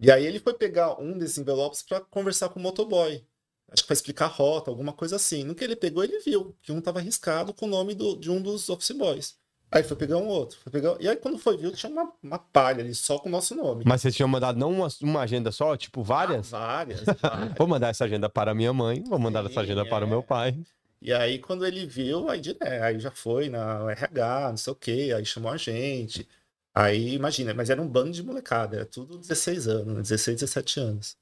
E 0.02 0.12
aí 0.12 0.26
ele 0.26 0.40
foi 0.40 0.54
pegar 0.54 1.00
um 1.00 1.18
desses 1.18 1.38
envelopes 1.38 1.84
para 1.84 2.02
conversar 2.02 2.50
com 2.50 2.60
o 2.60 2.64
motoboy. 2.64 3.24
Acho 3.70 3.84
que 3.84 3.88
para 3.88 3.94
explicar 3.94 4.26
a 4.26 4.30
rota, 4.30 4.70
alguma 4.72 4.92
coisa 4.94 5.16
assim. 5.16 5.44
No 5.44 5.56
que 5.56 5.64
ele 5.64 5.76
pegou, 5.76 6.04
ele 6.04 6.20
viu 6.20 6.56
que 6.62 6.72
um 6.72 6.80
estava 6.80 7.00
riscado 7.00 7.54
com 7.54 7.66
o 7.66 7.70
nome 7.70 7.94
do- 7.96 8.18
de 8.18 8.30
um 8.30 8.42
dos 8.42 8.68
office 8.70 8.92
boys. 8.92 9.36
Aí 9.72 9.84
foi 9.84 9.96
pegar 9.96 10.18
um 10.18 10.28
outro. 10.28 10.60
Foi 10.60 10.70
pegar... 10.70 10.98
E 11.00 11.08
aí, 11.08 11.16
quando 11.16 11.38
foi 11.38 11.56
viu, 11.56 11.72
tinha 11.72 11.90
uma, 11.90 12.12
uma 12.22 12.38
palha 12.40 12.84
ali, 12.84 12.94
só 12.94 13.18
com 13.18 13.30
o 13.30 13.32
nosso 13.32 13.56
nome. 13.56 13.86
Mas 13.88 14.02
vocês 14.02 14.14
tinham 14.14 14.28
mandado 14.28 14.60
não 14.60 14.70
uma, 14.70 14.88
uma 15.02 15.22
agenda 15.22 15.50
só, 15.52 15.78
tipo 15.78 16.04
várias? 16.04 16.54
Ah, 16.54 16.58
várias, 16.84 17.04
várias. 17.22 17.54
Vou 17.58 17.68
mandar 17.68 17.90
essa 17.90 18.04
agenda 18.04 18.28
para 18.28 18.54
minha 18.54 18.74
mãe, 18.74 19.02
vou 19.08 19.18
mandar 19.18 19.46
essa 19.46 19.54
Sim, 19.54 19.60
agenda 19.62 19.86
para 19.86 20.04
o 20.04 20.08
é. 20.08 20.10
meu 20.10 20.22
pai. 20.22 20.60
E 21.02 21.14
aí, 21.14 21.40
quando 21.40 21.66
ele 21.66 21.86
viu, 21.86 22.30
aí, 22.30 22.40
dire- 22.42 22.58
aí 22.62 23.00
já 23.00 23.12
foi 23.12 23.50
na 23.50 23.90
RH, 23.92 24.50
não 24.50 24.58
sei 24.58 24.74
o 24.74 24.76
quê, 24.76 25.14
aí 25.16 25.26
chamou 25.26 25.52
a 25.52 25.58
gente. 25.58 26.28
Aí, 26.74 27.14
imagina, 27.16 27.54
mas 27.54 27.70
era 27.70 27.82
um 27.82 27.88
bando 27.88 28.12
de 28.12 28.24
molecada, 28.24 28.78
era 28.78 28.86
tudo 28.86 29.18
16 29.18 29.68
anos, 29.68 29.94
né? 29.94 30.02
16, 30.02 30.40
17 30.40 30.80
anos. 30.80 31.18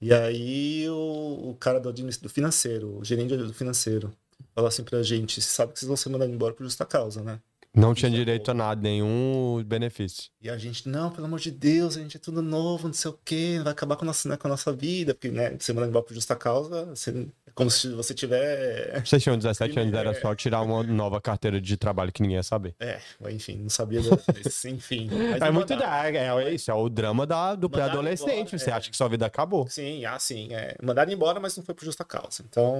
E 0.00 0.12
aí 0.14 0.88
o, 0.90 1.50
o 1.50 1.56
cara 1.56 1.80
do, 1.80 1.92
do 1.92 2.28
financeiro, 2.28 2.98
o 2.98 3.04
gerente 3.04 3.36
do 3.36 3.54
financeiro, 3.54 4.12
falou 4.54 4.68
assim 4.68 4.84
pra 4.84 5.02
gente, 5.02 5.40
você 5.40 5.48
sabe 5.48 5.72
que 5.72 5.78
vocês 5.80 5.88
vão 5.88 5.96
ser 5.96 6.08
mandados 6.08 6.34
embora 6.34 6.54
por 6.54 6.64
justa 6.64 6.86
causa, 6.86 7.22
né? 7.22 7.40
Não 7.74 7.94
tinha 7.94 8.10
direito 8.10 8.50
a 8.50 8.54
nada, 8.54 8.80
nenhum 8.80 9.62
benefício. 9.64 10.30
E 10.40 10.48
a 10.48 10.56
gente, 10.56 10.88
não, 10.88 11.10
pelo 11.12 11.26
amor 11.26 11.38
de 11.38 11.50
Deus, 11.50 11.96
a 11.96 12.00
gente 12.00 12.16
é 12.16 12.20
tudo 12.20 12.40
novo, 12.42 12.88
não 12.88 12.94
sei 12.94 13.10
o 13.10 13.18
quê, 13.24 13.60
vai 13.62 13.72
acabar 13.72 13.94
com 13.96 14.04
a 14.04 14.06
nossa, 14.06 14.28
né, 14.28 14.36
com 14.36 14.48
a 14.48 14.50
nossa 14.50 14.72
vida, 14.72 15.14
porque, 15.14 15.28
né, 15.30 15.56
você 15.56 15.72
mandando 15.72 15.90
embora 15.90 16.04
por 16.04 16.14
justa 16.14 16.34
causa, 16.34 16.86
você- 16.86 17.28
como 17.58 17.68
se 17.72 17.88
você 17.88 18.14
tiver. 18.14 19.04
Vocês 19.04 19.20
tinham 19.20 19.36
17 19.36 19.80
anos, 19.80 19.92
era 19.92 20.10
É. 20.10 20.14
só 20.14 20.32
tirar 20.32 20.62
uma 20.62 20.84
nova 20.84 21.20
carteira 21.20 21.60
de 21.60 21.76
trabalho 21.76 22.12
que 22.12 22.22
ninguém 22.22 22.36
ia 22.36 22.42
saber. 22.44 22.76
É, 22.78 23.00
enfim, 23.30 23.56
não 23.56 23.68
sabia 23.68 24.00
enfim. 24.66 25.10
É 25.42 25.50
muito 25.50 25.74
da, 25.76 26.08
é, 26.08 26.16
é 26.16 26.54
isso, 26.54 26.70
é 26.70 26.74
o 26.74 26.88
drama 26.88 27.26
da, 27.26 27.56
do 27.56 27.68
pré-adolescente. 27.68 28.30
embora, 28.30 28.58
Você 28.58 28.70
é. 28.70 28.72
acha 28.72 28.88
que 28.88 28.96
sua 28.96 29.08
vida 29.08 29.26
acabou. 29.26 29.66
Sim, 29.68 30.04
ah, 30.04 30.18
sim. 30.20 30.54
É. 30.54 30.76
Mandaram 30.80 31.12
embora, 31.12 31.40
mas 31.40 31.56
não 31.56 31.64
foi 31.64 31.74
por 31.74 31.84
justa 31.84 32.04
causa. 32.04 32.44
Então. 32.48 32.76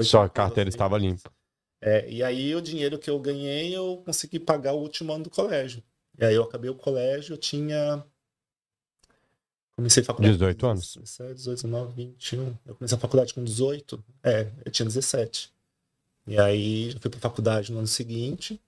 Sua 0.00 0.20
tranquilo, 0.20 0.30
carteira 0.30 0.70
estava 0.70 0.96
limpa. 0.96 1.28
É, 1.82 2.08
e 2.08 2.22
aí 2.22 2.54
o 2.54 2.62
dinheiro 2.62 2.96
que 2.96 3.10
eu 3.10 3.18
ganhei, 3.18 3.76
eu 3.76 4.00
consegui 4.04 4.38
pagar 4.38 4.72
o 4.72 4.78
último 4.78 5.12
ano 5.12 5.24
do 5.24 5.30
colégio. 5.30 5.82
E 6.16 6.24
aí 6.24 6.34
eu 6.36 6.44
acabei 6.44 6.70
o 6.70 6.76
colégio, 6.76 7.32
eu 7.32 7.38
tinha. 7.38 8.04
Comecei 9.82 10.02
a 10.02 10.06
faculdade. 10.06 10.34
18 10.34 10.60
com 10.60 10.66
anos? 10.68 10.94
17, 10.94 11.34
18, 11.34 11.62
19, 11.62 11.92
21. 11.94 12.56
Eu 12.64 12.74
comecei 12.76 12.96
a 12.96 13.00
faculdade 13.00 13.34
com 13.34 13.42
18. 13.42 14.04
É, 14.22 14.48
eu 14.64 14.70
tinha 14.70 14.86
17. 14.86 15.52
E 16.28 16.38
aí 16.38 16.92
eu 16.92 17.00
fui 17.00 17.10
pra 17.10 17.18
faculdade 17.18 17.72
no 17.72 17.78
ano 17.78 17.88
seguinte. 17.88 18.60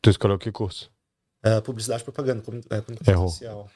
Tu 0.00 0.08
escolheu 0.10 0.38
que 0.38 0.50
curso? 0.50 0.90
é, 1.42 1.60
publicidade 1.60 2.02
e 2.02 2.04
propaganda, 2.04 2.40
é, 2.70 2.80
comunicação 2.80 3.14
Errou. 3.14 3.28
social. 3.28 3.70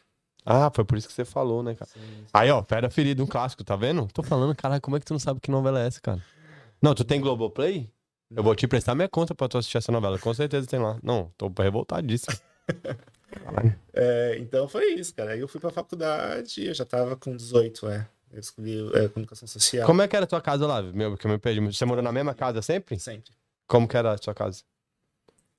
Ah, 0.44 0.70
foi 0.72 0.84
por 0.84 0.96
isso 0.96 1.08
que 1.08 1.12
você 1.12 1.24
falou, 1.24 1.62
né, 1.62 1.74
cara? 1.74 1.90
Sim, 1.90 2.24
Aí, 2.32 2.48
ó, 2.50 2.62
Fera 2.62 2.88
Ferida, 2.88 3.22
um 3.22 3.26
clássico, 3.26 3.64
tá 3.64 3.74
vendo? 3.74 4.06
Tô 4.12 4.22
falando, 4.22 4.54
caralho, 4.54 4.80
como 4.80 4.96
é 4.96 5.00
que 5.00 5.04
tu 5.04 5.12
não 5.12 5.18
sabe 5.18 5.40
que 5.40 5.50
novela 5.50 5.82
é 5.82 5.86
essa, 5.88 6.00
cara? 6.00 6.24
Não, 6.80 6.94
tu 6.94 7.04
tem 7.04 7.20
Globoplay? 7.20 7.90
Eu 8.30 8.42
vou 8.42 8.54
te 8.54 8.64
emprestar 8.64 8.94
minha 8.94 9.08
conta 9.08 9.34
pra 9.34 9.48
tu 9.48 9.58
assistir 9.58 9.78
essa 9.78 9.90
novela, 9.92 10.18
com 10.18 10.32
certeza 10.32 10.66
tem 10.66 10.78
lá. 10.78 10.98
Não, 11.02 11.32
tô 11.36 11.52
revoltadíssimo. 11.58 12.36
É, 13.92 14.36
então 14.38 14.68
foi 14.68 14.94
isso, 14.94 15.14
cara. 15.14 15.32
Aí 15.32 15.40
eu 15.40 15.48
fui 15.48 15.60
pra 15.60 15.70
faculdade, 15.70 16.66
eu 16.66 16.74
já 16.74 16.84
tava 16.84 17.16
com 17.16 17.36
18, 17.36 17.88
é. 17.88 18.08
Eu 18.32 18.40
escolhi 18.40 18.90
é, 18.94 19.08
comunicação 19.08 19.46
social. 19.48 19.86
Como 19.86 20.02
é 20.02 20.08
que 20.08 20.16
era 20.16 20.24
a 20.24 20.28
tua 20.28 20.40
casa 20.40 20.66
lá, 20.66 20.82
meu? 20.82 21.16
Que 21.16 21.26
eu 21.26 21.30
me 21.30 21.38
perdi. 21.38 21.60
Você 21.60 21.84
morou 21.84 22.02
na 22.02 22.12
mesma 22.12 22.34
casa 22.34 22.60
sempre? 22.60 22.98
Sempre. 22.98 23.30
Como 23.66 23.86
que 23.88 23.96
era 23.96 24.12
a 24.12 24.18
sua 24.18 24.34
casa? 24.34 24.62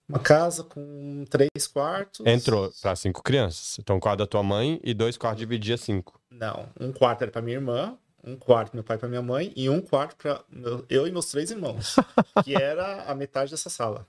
Uma 0.08 0.20
casa 0.20 0.64
com 0.64 1.26
três 1.30 1.68
quartos. 1.68 2.26
Entrou 2.26 2.72
pra 2.82 2.96
cinco 2.96 3.22
crianças. 3.24 3.78
Então, 3.80 3.98
um 3.98 4.00
quarto 4.00 4.20
da 4.20 4.28
tua 4.28 4.44
mãe 4.44 4.80
e 4.84 4.94
dois 4.94 5.18
quartos 5.18 5.40
dividia 5.40 5.76
cinco. 5.78 6.22
Não, 6.30 6.70
um 6.80 6.92
quarto 6.94 7.24
era 7.24 7.32
pra 7.32 7.42
minha 7.42 7.58
irmã, 7.58 7.98
um 8.24 8.36
quarto 8.38 8.74
meu 8.74 8.84
pai 8.84 8.98
pra 8.98 9.10
minha 9.10 9.22
mãe, 9.22 9.52
e 9.56 9.70
um 9.70 9.82
quarto 9.82 10.16
pra 10.16 10.44
meu- 10.50 10.86
eu 10.90 11.08
e 11.08 11.12
meus 11.12 11.26
três 11.32 11.52
irmãos. 11.52 11.96
que 12.46 12.54
era 12.56 13.04
a 13.04 13.16
metade 13.16 13.52
dessa 13.52 13.70
sala. 13.70 14.08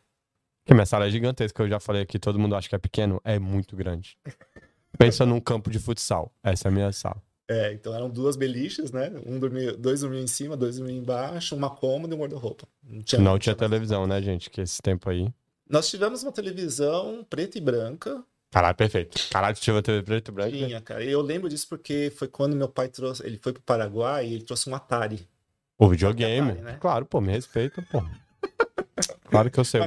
Porque 0.69 0.75
minha 0.75 0.85
sala 0.85 1.07
é 1.07 1.11
gigantesca, 1.11 1.63
eu 1.63 1.69
já 1.71 1.81
falei 1.81 2.03
aqui, 2.03 2.19
todo 2.19 2.39
mundo 2.39 2.55
acha 2.55 2.69
que 2.69 2.75
é 2.75 2.79
pequeno, 2.79 3.19
é 3.25 3.39
muito 3.39 3.75
grande. 3.75 4.19
Pensa 4.99 5.25
num 5.25 5.41
campo 5.41 5.71
de 5.71 5.79
futsal. 5.79 6.31
Essa 6.43 6.69
é 6.69 6.71
a 6.71 6.73
minha 6.73 6.93
sala. 6.93 7.23
É, 7.49 7.73
então 7.73 7.95
eram 7.95 8.11
duas 8.11 8.37
beliches, 8.37 8.93
né? 8.93 9.11
Um 9.25 9.39
dormia, 9.39 9.75
dois 9.75 10.03
dormiam 10.03 10.23
em 10.23 10.27
cima, 10.27 10.59
dois 10.59 10.77
dormiam 10.77 10.99
embaixo, 10.99 11.57
uma 11.57 11.71
cômoda 11.71 12.13
e 12.15 12.19
um 12.19 12.21
guarda-roupa. 12.21 12.69
Não 12.83 13.01
tinha, 13.03 13.19
Não 13.19 13.39
tinha 13.39 13.55
televisão, 13.55 14.07
nada. 14.07 14.21
né, 14.21 14.27
gente? 14.27 14.51
Que 14.51 14.61
esse 14.61 14.83
tempo 14.83 15.09
aí. 15.09 15.33
Nós 15.67 15.89
tivemos 15.89 16.23
uma 16.23 16.33
televisão 16.33 17.25
preta 17.31 17.57
e 17.57 17.63
branca. 17.63 18.23
Caralho, 18.51 18.77
perfeito. 18.77 19.27
Caralho, 19.31 19.55
tu 19.57 19.63
tinha 19.63 19.83
TV 19.83 20.03
preto 20.03 20.29
e 20.31 20.33
branco. 20.35 20.53
né? 20.55 20.67
Tinha, 20.67 20.81
cara. 20.83 21.03
Eu 21.03 21.23
lembro 21.23 21.49
disso 21.49 21.67
porque 21.67 22.13
foi 22.15 22.29
quando 22.29 22.55
meu 22.55 22.69
pai 22.69 22.89
trouxe. 22.89 23.25
Ele 23.27 23.39
foi 23.39 23.55
pro 23.55 23.63
Paraguai 23.63 24.27
e 24.29 24.35
ele 24.35 24.45
trouxe 24.45 24.69
um 24.69 24.75
Atari. 24.75 25.27
O 25.79 25.89
videogame. 25.89 26.51
Atari, 26.51 26.61
né? 26.67 26.77
Claro, 26.79 27.07
pô, 27.07 27.23
me 27.23 27.33
respeita, 27.33 27.83
pô. 27.91 28.03
Claro 29.31 29.51
que 29.51 29.59
eu 29.59 29.65
sei. 29.65 29.81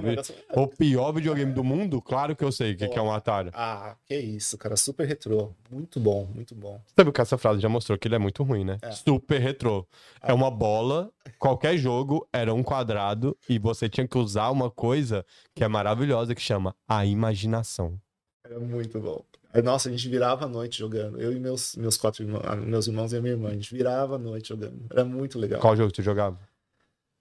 O 0.53 0.67
pior 0.67 1.11
videogame 1.11 1.51
do 1.53 1.63
mundo, 1.63 2.01
claro 2.01 2.35
que 2.35 2.43
eu 2.43 2.51
sei 2.51 2.73
o 2.73 2.77
que, 2.77 2.87
que 2.87 2.99
é 2.99 3.01
um 3.01 3.11
Atari. 3.11 3.49
Ah, 3.53 3.95
que 4.05 4.15
isso, 4.15 4.57
cara. 4.57 4.75
Super 4.75 5.07
retrô. 5.07 5.51
Muito 5.69 5.99
bom, 5.99 6.27
muito 6.33 6.55
bom. 6.55 6.79
Sabe 6.95 7.11
que 7.11 7.21
essa 7.21 7.37
frase 7.37 7.59
já 7.59 7.69
mostrou 7.69 7.97
que 7.97 8.07
ele 8.07 8.15
é 8.15 8.19
muito 8.19 8.43
ruim, 8.43 8.63
né? 8.63 8.77
É. 8.81 8.91
Super 8.91 9.39
retrô. 9.39 9.87
É 10.21 10.33
uma 10.33 10.51
bola, 10.51 11.11
qualquer 11.39 11.77
jogo 11.77 12.27
era 12.31 12.53
um 12.53 12.63
quadrado 12.63 13.37
e 13.49 13.57
você 13.57 13.89
tinha 13.89 14.07
que 14.07 14.17
usar 14.17 14.49
uma 14.49 14.69
coisa 14.69 15.25
que 15.55 15.63
é 15.63 15.67
maravilhosa 15.67 16.35
que 16.35 16.41
chama 16.41 16.75
a 16.87 17.05
imaginação. 17.05 17.99
Era 18.45 18.59
muito 18.59 18.99
bom. 18.99 19.23
Nossa, 19.63 19.89
a 19.89 19.91
gente 19.91 20.07
virava 20.07 20.45
a 20.45 20.47
noite 20.47 20.79
jogando. 20.79 21.19
Eu 21.19 21.33
e 21.33 21.39
meus, 21.39 21.75
meus 21.75 21.97
quatro 21.97 22.23
irmãos, 22.23 22.41
ah, 22.45 22.55
meus 22.55 22.87
irmãos 22.87 23.11
e 23.11 23.17
a 23.17 23.21
minha 23.21 23.33
irmã. 23.33 23.49
A 23.49 23.53
gente 23.53 23.73
virava 23.73 24.15
a 24.15 24.17
noite 24.17 24.49
jogando. 24.49 24.85
Era 24.89 25.03
muito 25.03 25.37
legal. 25.37 25.59
Qual 25.59 25.75
jogo 25.75 25.91
tu 25.91 26.01
jogava? 26.01 26.39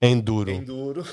Enduro. 0.01 0.49
Enduro. 0.49 1.03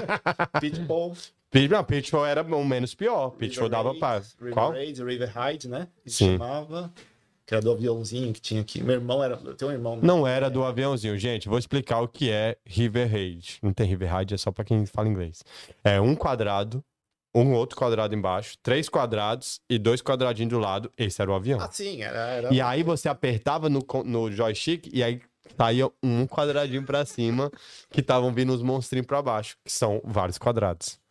Pitball. 0.60 1.14
Pit- 1.50 1.68
Não, 1.68 1.84
Pitfall 1.84 2.24
era 2.26 2.42
o 2.42 2.64
menos 2.64 2.94
pior. 2.94 3.34
River 3.38 3.68
dava 3.68 3.94
pra. 3.94 4.22
River 4.38 4.54
Qual? 4.54 4.70
Raid, 4.72 5.04
River 5.04 5.30
Raid, 5.30 5.68
né? 5.68 5.88
Se 6.06 6.14
Sim. 6.16 6.32
chamava. 6.32 6.92
Que 7.44 7.54
era 7.54 7.62
do 7.62 7.72
aviãozinho 7.72 8.32
que 8.32 8.40
tinha 8.40 8.60
aqui. 8.62 8.82
Meu 8.82 8.94
irmão 8.94 9.22
era. 9.22 9.38
Eu 9.44 9.54
tenho 9.54 9.70
um 9.70 9.74
irmão. 9.74 9.98
Não 10.00 10.26
era 10.26 10.48
do 10.48 10.64
aviãozinho. 10.64 11.18
Gente, 11.18 11.48
vou 11.48 11.58
explicar 11.58 12.00
o 12.00 12.08
que 12.08 12.30
é 12.30 12.56
River 12.64 13.10
Raid. 13.10 13.58
Não 13.62 13.72
tem 13.72 13.86
River 13.86 14.10
Raid, 14.10 14.32
é 14.32 14.36
só 14.38 14.50
pra 14.50 14.64
quem 14.64 14.86
fala 14.86 15.08
inglês. 15.08 15.42
É 15.84 16.00
um 16.00 16.14
quadrado, 16.14 16.82
um 17.34 17.52
outro 17.52 17.76
quadrado 17.76 18.14
embaixo, 18.14 18.56
três 18.62 18.88
quadrados 18.88 19.60
e 19.68 19.76
dois 19.76 20.00
quadradinhos 20.00 20.50
do 20.52 20.58
lado. 20.58 20.90
Esse 20.96 21.20
era 21.20 21.30
o 21.30 21.34
avião. 21.34 21.60
Ah, 21.60 21.68
sim, 21.70 22.00
era. 22.02 22.18
era... 22.18 22.54
E 22.54 22.60
aí 22.60 22.82
você 22.82 23.08
apertava 23.08 23.68
no, 23.68 23.84
no 24.06 24.30
joystick 24.32 24.88
e 24.90 25.02
aí 25.02 25.20
saía 25.56 25.88
um 26.02 26.26
quadradinho 26.26 26.84
pra 26.84 27.04
cima 27.04 27.50
que 27.90 28.00
estavam 28.00 28.32
vindo 28.32 28.52
os 28.52 28.62
monstrinhos 28.62 29.06
pra 29.06 29.22
baixo, 29.22 29.56
que 29.64 29.72
são 29.72 30.00
vários 30.04 30.38
quadrados. 30.38 31.01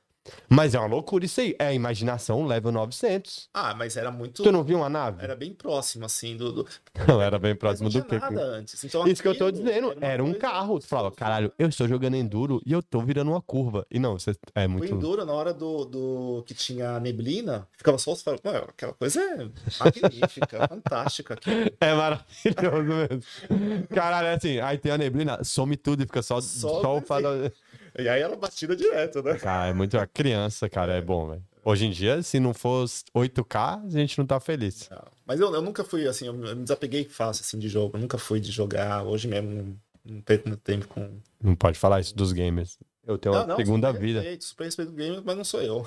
Mas 0.47 0.75
é 0.75 0.79
uma 0.79 0.87
loucura 0.87 1.25
isso 1.25 1.41
aí. 1.41 1.55
É 1.57 1.67
a 1.67 1.73
imaginação 1.73 2.45
level 2.45 2.71
900. 2.71 3.49
Ah, 3.53 3.73
mas 3.73 3.97
era 3.97 4.11
muito. 4.11 4.43
Tu 4.43 4.51
não 4.51 4.63
viu 4.63 4.77
uma 4.77 4.89
nave? 4.89 5.23
Era 5.23 5.35
bem 5.35 5.53
próximo, 5.53 6.05
assim, 6.05 6.37
do. 6.37 6.51
do... 6.51 6.67
Não, 7.07 7.21
era 7.21 7.39
bem 7.39 7.55
próximo 7.55 7.89
não 7.89 8.01
do 8.01 8.05
que. 8.05 8.17
nada 8.17 8.41
antes. 8.41 8.83
Então, 8.83 9.07
Isso 9.07 9.21
que 9.21 9.27
eu 9.27 9.37
tô 9.37 9.49
dizendo, 9.49 9.91
uma 9.91 10.05
era 10.05 10.23
um 10.23 10.33
carro. 10.33 10.79
Tu 10.79 10.85
falava, 10.85 11.11
caralho, 11.11 11.51
eu 11.57 11.67
estou 11.67 11.87
jogando 11.87 12.15
enduro 12.15 12.61
e 12.65 12.71
eu 12.71 12.83
tô 12.83 13.01
virando 13.01 13.31
uma 13.31 13.41
curva. 13.41 13.85
E 13.89 13.97
não, 13.97 14.17
você 14.19 14.35
é 14.53 14.67
O 14.67 14.69
muito. 14.69 14.93
Enduro, 14.93 15.25
na 15.25 15.33
hora 15.33 15.53
do, 15.53 15.85
do 15.85 16.43
que 16.45 16.53
tinha 16.53 16.99
neblina, 16.99 17.67
ficava 17.77 17.97
só 17.97 18.13
os 18.13 18.21
faróis. 18.21 18.41
Aquela 18.45 18.93
coisa 18.93 19.21
é 19.21 19.49
magnífica, 19.79 20.67
fantástica. 20.69 21.33
aquilo. 21.33 21.71
É 21.79 21.93
maravilhoso 21.93 22.83
mesmo. 22.83 23.87
Caralho, 23.89 24.27
é 24.27 24.33
assim, 24.35 24.59
aí 24.59 24.77
tem 24.77 24.91
a 24.91 24.97
neblina, 24.97 25.43
some 25.43 25.75
tudo 25.75 26.03
e 26.03 26.05
fica 26.05 26.21
só, 26.21 26.39
Só 26.41 26.81
só, 26.81 26.97
o 26.97 27.01
farol. 27.01 27.51
E 27.97 28.07
aí 28.07 28.21
era 28.21 28.35
batida 28.35 28.75
direto, 28.75 29.21
né? 29.21 29.35
Cara, 29.35 29.69
é 29.69 29.73
muito. 29.73 29.97
A 29.97 30.07
criança, 30.07 30.69
cara, 30.69 30.93
é 30.93 31.01
bom, 31.01 31.29
velho. 31.29 31.43
Hoje 31.63 31.85
em 31.85 31.91
dia, 31.91 32.23
se 32.23 32.39
não 32.39 32.53
fosse 32.53 33.03
8K, 33.15 33.85
a 33.85 33.89
gente 33.89 34.17
não 34.17 34.25
tá 34.25 34.39
feliz. 34.39 34.89
Não, 34.89 35.03
Mas 35.25 35.39
eu, 35.39 35.53
eu 35.53 35.61
nunca 35.61 35.83
fui 35.83 36.07
assim, 36.07 36.25
eu 36.25 36.33
me 36.33 36.55
desapeguei 36.55 37.03
fácil 37.05 37.43
assim 37.43 37.59
de 37.59 37.69
jogo. 37.69 37.95
Eu 37.97 38.01
nunca 38.01 38.17
fui 38.17 38.39
de 38.39 38.51
jogar. 38.51 39.03
Hoje 39.03 39.27
mesmo 39.27 39.51
não, 39.51 39.77
não 40.15 40.21
perco 40.21 40.49
muito 40.49 40.61
tempo 40.61 40.87
com. 40.87 41.19
Não 41.41 41.55
pode 41.55 41.77
falar 41.77 41.99
isso 41.99 42.15
dos 42.15 42.31
gamers. 42.31 42.79
Eu 43.05 43.17
tenho 43.17 43.33
uma 43.35 43.41
Não, 43.41 43.47
não, 43.49 43.55
segunda 43.57 43.91
vida. 43.91 44.19
Respeito, 44.19 44.45
super 44.45 44.63
respeito 44.63 44.91
do 44.91 44.95
game, 44.97 45.21
mas 45.23 45.37
não 45.37 45.43
sou 45.43 45.61
eu. 45.61 45.85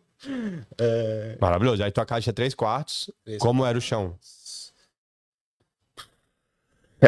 é, 0.78 1.36
Maravilhoso. 1.40 1.82
Aí 1.82 1.90
tua 1.90 2.04
casa 2.04 2.22
tinha 2.22 2.32
três 2.32 2.54
quartos. 2.54 3.10
Três 3.24 3.38
Como 3.38 3.64
era 3.64 3.76
o 3.76 3.80
chão? 3.80 4.18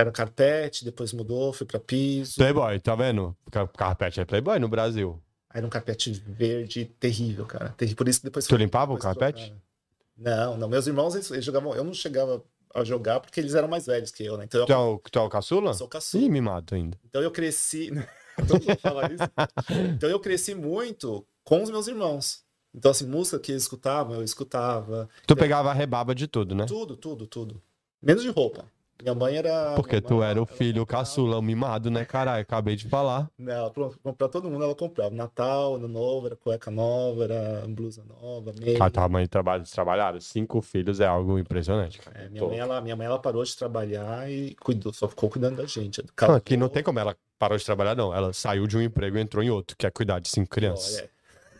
Era 0.00 0.12
carpete, 0.12 0.84
depois 0.84 1.12
mudou, 1.12 1.52
fui 1.52 1.66
pra 1.66 1.78
piso. 1.80 2.36
Playboy, 2.36 2.78
tá 2.80 2.94
vendo? 2.94 3.36
Ca- 3.50 3.66
Carpete 3.68 4.20
é 4.20 4.24
Playboy 4.24 4.58
no 4.58 4.68
Brasil. 4.68 5.22
Aí 5.50 5.58
era 5.58 5.66
um 5.66 5.70
carpete 5.70 6.12
verde 6.26 6.84
terrível, 7.00 7.46
cara. 7.46 7.74
Por 7.96 8.08
isso 8.08 8.20
que 8.20 8.24
depois 8.26 8.46
Tu 8.46 8.56
limpava 8.56 8.92
o 8.92 8.96
depois 8.96 9.14
carpete? 9.16 9.46
trocaram. 9.46 9.62
Não, 10.16 10.56
não. 10.58 10.68
Meus 10.68 10.86
irmãos, 10.86 11.14
eles, 11.14 11.30
eles 11.30 11.44
jogavam. 11.44 11.74
Eu 11.74 11.84
não 11.84 11.94
chegava 11.94 12.44
a 12.74 12.84
jogar 12.84 13.20
porque 13.20 13.40
eles 13.40 13.54
eram 13.54 13.68
mais 13.68 13.86
velhos 13.86 14.10
que 14.10 14.24
eu, 14.24 14.36
né? 14.36 14.44
Então 14.44 14.66
Tu 14.66 14.72
é 14.72 14.76
o, 14.76 14.98
tu 15.10 15.18
é 15.18 15.22
o 15.22 15.28
caçula? 15.28 15.70
eu 15.70 15.74
sou 15.74 15.88
caçula. 15.88 16.22
Ih, 16.22 16.28
me 16.28 16.40
mato 16.40 16.74
ainda. 16.74 16.98
Então 17.04 17.22
eu 17.22 17.30
cresci. 17.30 17.90
Então 19.96 20.08
eu 20.08 20.20
cresci 20.20 20.54
muito 20.54 21.26
com 21.44 21.62
os 21.62 21.70
meus 21.70 21.88
irmãos. 21.88 22.44
Então, 22.74 22.90
assim, 22.90 23.06
música 23.06 23.38
que 23.38 23.50
eles 23.50 23.62
escutavam, 23.64 24.14
eu 24.16 24.22
escutava. 24.22 25.08
Tu 25.26 25.34
pegava 25.34 25.70
a 25.70 25.72
rebaba 25.72 26.14
de 26.14 26.26
tudo, 26.28 26.54
né? 26.54 26.64
Tudo, 26.66 26.96
tudo, 26.96 27.26
tudo. 27.26 27.60
Menos 28.00 28.22
de 28.22 28.28
roupa. 28.28 28.64
Minha 29.02 29.14
mãe 29.14 29.36
era. 29.36 29.74
Porque 29.76 30.00
tu 30.00 30.22
era 30.22 30.40
o 30.40 30.42
ela 30.42 30.46
filho 30.46 30.80
comprava- 30.80 31.04
caçula, 31.04 31.40
mimado, 31.40 31.90
né, 31.90 32.04
caralho? 32.04 32.42
Acabei 32.42 32.74
de 32.74 32.88
falar. 32.88 33.30
Não, 33.38 33.70
pra, 33.70 34.12
pra 34.12 34.28
todo 34.28 34.50
mundo 34.50 34.64
ela 34.64 34.74
comprava. 34.74 35.14
Natal, 35.14 35.76
Ano 35.76 35.86
Novo, 35.86 36.26
era 36.26 36.36
cueca 36.36 36.70
nova, 36.70 37.24
era 37.24 37.64
blusa 37.68 38.02
nova, 38.04 38.52
meia. 38.60 38.76
Cara, 38.78 38.90
tua 38.90 39.08
mãe 39.08 39.26
trabalha, 39.26 39.62
trabalharam. 39.64 40.20
Cinco 40.20 40.60
filhos 40.60 40.98
é 41.00 41.06
algo 41.06 41.38
impressionante, 41.38 41.98
cara. 42.00 42.24
É, 42.24 42.28
minha, 42.28 42.44
mãe, 42.44 42.58
ela, 42.58 42.80
minha 42.80 42.96
mãe, 42.96 43.06
ela 43.06 43.18
parou 43.18 43.44
de 43.44 43.56
trabalhar 43.56 44.30
e 44.30 44.54
cuidou, 44.56 44.92
só 44.92 45.06
ficou 45.08 45.30
cuidando 45.30 45.56
da 45.56 45.66
gente. 45.66 46.02
Não, 46.20 46.34
aqui 46.34 46.56
não 46.56 46.68
tem 46.68 46.82
como 46.82 46.98
ela 46.98 47.16
parou 47.38 47.56
de 47.56 47.64
trabalhar, 47.64 47.94
não. 47.94 48.12
Ela 48.12 48.32
saiu 48.32 48.66
de 48.66 48.76
um 48.76 48.82
emprego 48.82 49.16
e 49.16 49.20
entrou 49.20 49.44
em 49.44 49.50
outro, 49.50 49.76
que 49.76 49.86
é 49.86 49.90
cuidar 49.90 50.18
de 50.18 50.28
cinco 50.28 50.50
crianças. 50.50 50.98
Olha, 50.98 51.10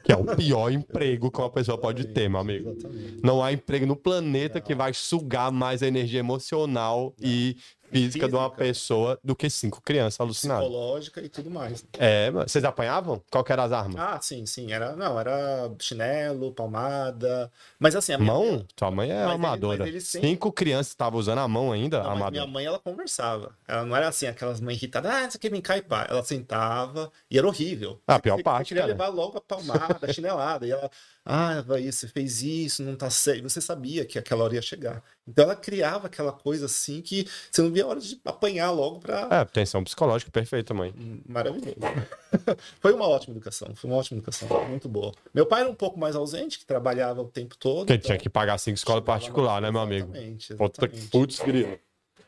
Que 0.09 0.12
é 0.12 0.16
o 0.16 0.25
pior 0.25 0.73
emprego 0.73 1.31
que 1.31 1.38
uma 1.38 1.51
pessoa 1.51 1.77
pode 1.77 2.07
ter, 2.14 2.31
meu 2.31 2.40
amigo. 2.40 2.71
Exatamente. 2.71 3.21
Não 3.23 3.44
há 3.44 3.53
emprego 3.53 3.85
no 3.85 3.94
planeta 3.94 4.59
que 4.59 4.75
vai 4.75 4.94
sugar 4.94 5.53
mais 5.53 5.83
a 5.83 5.87
energia 5.87 6.21
emocional 6.21 7.14
e 7.21 7.59
física, 7.90 8.29
de 8.29 8.35
uma 8.35 8.51
pessoa 8.51 9.18
do 9.22 9.35
que 9.35 9.48
cinco 9.51 9.81
crianças 9.83 10.20
alucinadas. 10.20 10.64
Psicológica 10.64 11.20
e 11.20 11.29
tudo 11.29 11.51
mais. 11.51 11.85
É. 11.98 12.31
Vocês 12.31 12.64
apanhavam? 12.64 13.22
Qual 13.31 13.42
que 13.42 13.53
eram 13.53 13.64
as 13.64 13.72
armas? 13.72 13.96
Ah, 14.01 14.18
sim, 14.20 14.44
sim. 14.46 14.72
Era, 14.72 14.94
não, 14.96 15.18
era 15.18 15.70
chinelo, 15.79 16.53
palmada. 16.53 17.51
Mas 17.79 17.94
assim, 17.96 18.12
a 18.12 18.18
minha 18.18 18.33
Mão? 18.33 18.64
Tua 18.77 18.90
mãe 18.90 19.11
é 19.11 19.14
Mas 19.14 19.24
ele- 19.24 19.35
amadora. 19.35 19.79
mas 19.79 19.88
ele 19.88 20.01
sempre- 20.01 20.29
Cinco 20.29 20.53
crianças 20.53 20.88
estavam 20.88 21.18
usando 21.18 21.38
a 21.38 21.48
mão 21.48 21.72
ainda, 21.72 21.98
Não, 21.98 22.05
mas 22.05 22.12
amadora. 22.16 22.31
minha 22.33 22.46
mãe, 22.46 22.64
ela 22.66 22.79
conversava. 22.79 23.53
Ela 23.66 23.85
não 23.85 23.96
era 23.96 24.09
assim, 24.09 24.27
aquelas 24.27 24.61
mães 24.61 24.77
irritadas, 24.79 25.11
ah, 25.12 25.27
isso 25.27 25.37
aqui 25.37 25.51
me 25.51 25.61
cai, 25.62 25.83
pá. 25.83 26.07
Ela 26.09 26.22
sentava 26.24 27.11
e 27.31 27.38
era 27.38 27.46
horrível. 27.46 28.01
Ah, 28.07 28.16
a 28.16 28.18
pior 28.20 28.37
você, 28.37 28.42
parte, 28.42 28.68
queria 28.68 28.83
cara. 28.83 28.92
levar 28.92 29.09
logo 29.09 29.38
a 29.38 29.40
palmada, 29.40 29.98
a 30.03 30.12
chinelada. 30.12 30.66
E 30.66 30.70
ela, 30.70 30.90
ah, 31.31 31.61
vai, 31.61 31.93
você 31.93 32.09
fez 32.09 32.43
isso, 32.43 32.83
não 32.83 32.97
tá 32.97 33.11
certo. 33.11 33.43
Você 33.43 33.61
sabia 33.61 34.05
que 34.07 34.19
aquela 34.19 34.45
hora 34.45 34.55
ia 34.55 34.62
chegar. 34.62 35.03
Então 35.27 35.45
ela 35.45 35.55
criava 35.55 36.07
aquela 36.07 36.33
coisa 36.33 36.64
assim 36.64 37.03
que 37.03 37.29
você 37.53 37.61
não 37.61 37.71
via 37.71 37.85
a 37.85 37.87
hora 37.88 38.01
de 38.01 38.19
apanhar 38.25 38.71
logo 38.71 38.99
pra. 38.99 39.29
É, 39.31 39.45
tensão 39.45 39.85
psicológica 39.85 40.31
perfeita, 40.31 40.73
mãe. 40.73 40.95
Maravilhoso. 41.29 41.77
foi 42.81 42.95
uma 42.95 43.07
ótima 43.07 43.35
educação, 43.35 43.75
foi 43.77 43.91
uma 43.91 43.99
ótima 43.99 44.17
educação, 44.19 44.49
muito 44.69 44.88
boa. 44.88 45.12
Meu 45.35 45.45
pai 45.45 45.61
era 45.61 45.71
um 45.71 45.75
pouco 45.75 46.01
mais 46.01 46.17
ausente, 46.17 46.59
que 46.59 46.64
trabalhava 46.64 47.21
o 47.21 47.29
tempo 47.29 47.57
todo. 47.59 47.81
Porque 47.81 47.93
então 47.93 48.07
tinha 48.07 48.19
que 48.19 48.31
pagar 48.31 48.57
cinco 48.57 48.77
escolas 48.79 49.03
chegava 49.03 49.19
particular, 49.21 49.61
no- 49.61 49.67
né, 49.67 49.71
meu 49.71 49.81
amigo? 49.83 50.09
Exatamente, 50.14 50.53
exatamente. 50.55 51.07
putz, 51.09 51.41
grilo. 51.41 51.79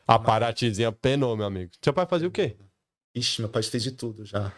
A 0.07 0.19
Paratizinha 0.19 0.91
penou, 0.91 1.35
meu 1.35 1.45
amigo. 1.47 1.71
Seu 1.81 1.93
pai 1.93 2.05
fazia 2.05 2.27
o 2.27 2.31
quê? 2.31 2.55
Ixi, 3.13 3.41
meu 3.41 3.49
pai 3.49 3.61
fez 3.63 3.83
de 3.83 3.91
tudo 3.91 4.23
já. 4.25 4.53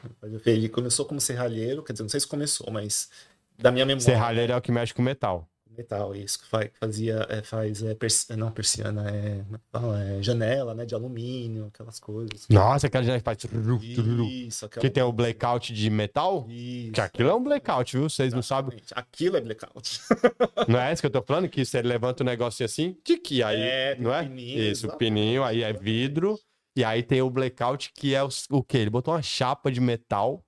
Ele 0.45 0.69
começou 0.69 1.05
como 1.05 1.19
serralheiro, 1.19 1.81
quer 1.81 1.93
dizer, 1.93 2.03
não 2.03 2.09
sei 2.09 2.19
se 2.19 2.27
começou, 2.27 2.69
mas 2.71 3.09
da 3.57 3.71
minha 3.71 3.85
memória. 3.85 4.03
Serralheiro 4.05 4.53
é 4.53 4.57
o 4.57 4.61
que 4.61 4.71
mexe 4.71 4.93
com 4.93 5.01
metal. 5.01 5.47
Metal, 5.75 6.15
isso, 6.15 6.37
que 6.37 6.45
fa- 6.47 6.69
fazia, 6.79 7.25
é, 7.29 7.41
faz, 7.41 7.81
é, 7.81 7.95
persi- 7.95 8.35
não, 8.35 8.51
persiana, 8.51 9.09
é, 9.09 9.39
é 9.39 9.43
que? 9.71 9.95
É 9.95 10.21
janela, 10.21 10.75
né, 10.75 10.85
de 10.85 10.93
alumínio, 10.93 11.65
aquelas 11.65 11.99
coisas. 11.99 12.45
Nossa, 12.47 12.85
aquela 12.85 13.03
gente 13.03 13.23
faz. 13.23 13.39
tururu, 13.39 13.79
tururu. 13.95 14.23
Isso, 14.25 14.67
aquela 14.67 14.81
Que 14.81 14.89
tem 14.91 15.01
o 15.01 15.11
blackout 15.11 15.73
de 15.73 15.89
metal? 15.89 16.45
Isso. 16.47 16.91
Que 16.91 17.01
aquilo 17.01 17.29
é 17.31 17.33
um 17.33 17.43
blackout, 17.43 17.97
viu? 17.97 18.07
Vocês 18.07 18.31
não 18.35 18.43
sabem. 18.43 18.79
Aquilo 18.93 19.35
é 19.37 19.41
blackout. 19.41 19.99
Não 20.69 20.79
é 20.79 20.93
isso 20.93 21.01
que 21.01 21.07
eu 21.07 21.11
tô 21.11 21.23
falando? 21.23 21.49
Que 21.49 21.65
você 21.65 21.81
levanta 21.81 22.21
o 22.21 22.25
negocinho 22.25 22.65
assim, 22.65 22.95
tique, 23.03 23.41
aí. 23.41 23.59
É, 23.59 23.95
não 23.99 24.13
é? 24.13 24.21
pininho, 24.23 24.61
Isso, 24.61 24.87
o 24.87 24.95
pininho, 24.95 25.43
aí 25.43 25.63
é 25.63 25.73
vidro. 25.73 26.37
E 26.75 26.83
aí 26.83 27.01
tem 27.01 27.21
o 27.23 27.29
blackout, 27.31 27.91
que 27.95 28.13
é 28.13 28.23
os- 28.23 28.45
o 28.51 28.61
quê? 28.63 28.77
Ele 28.77 28.89
botou 28.91 29.11
uma 29.13 29.21
chapa 29.23 29.71
de 29.71 29.81
metal, 29.81 30.43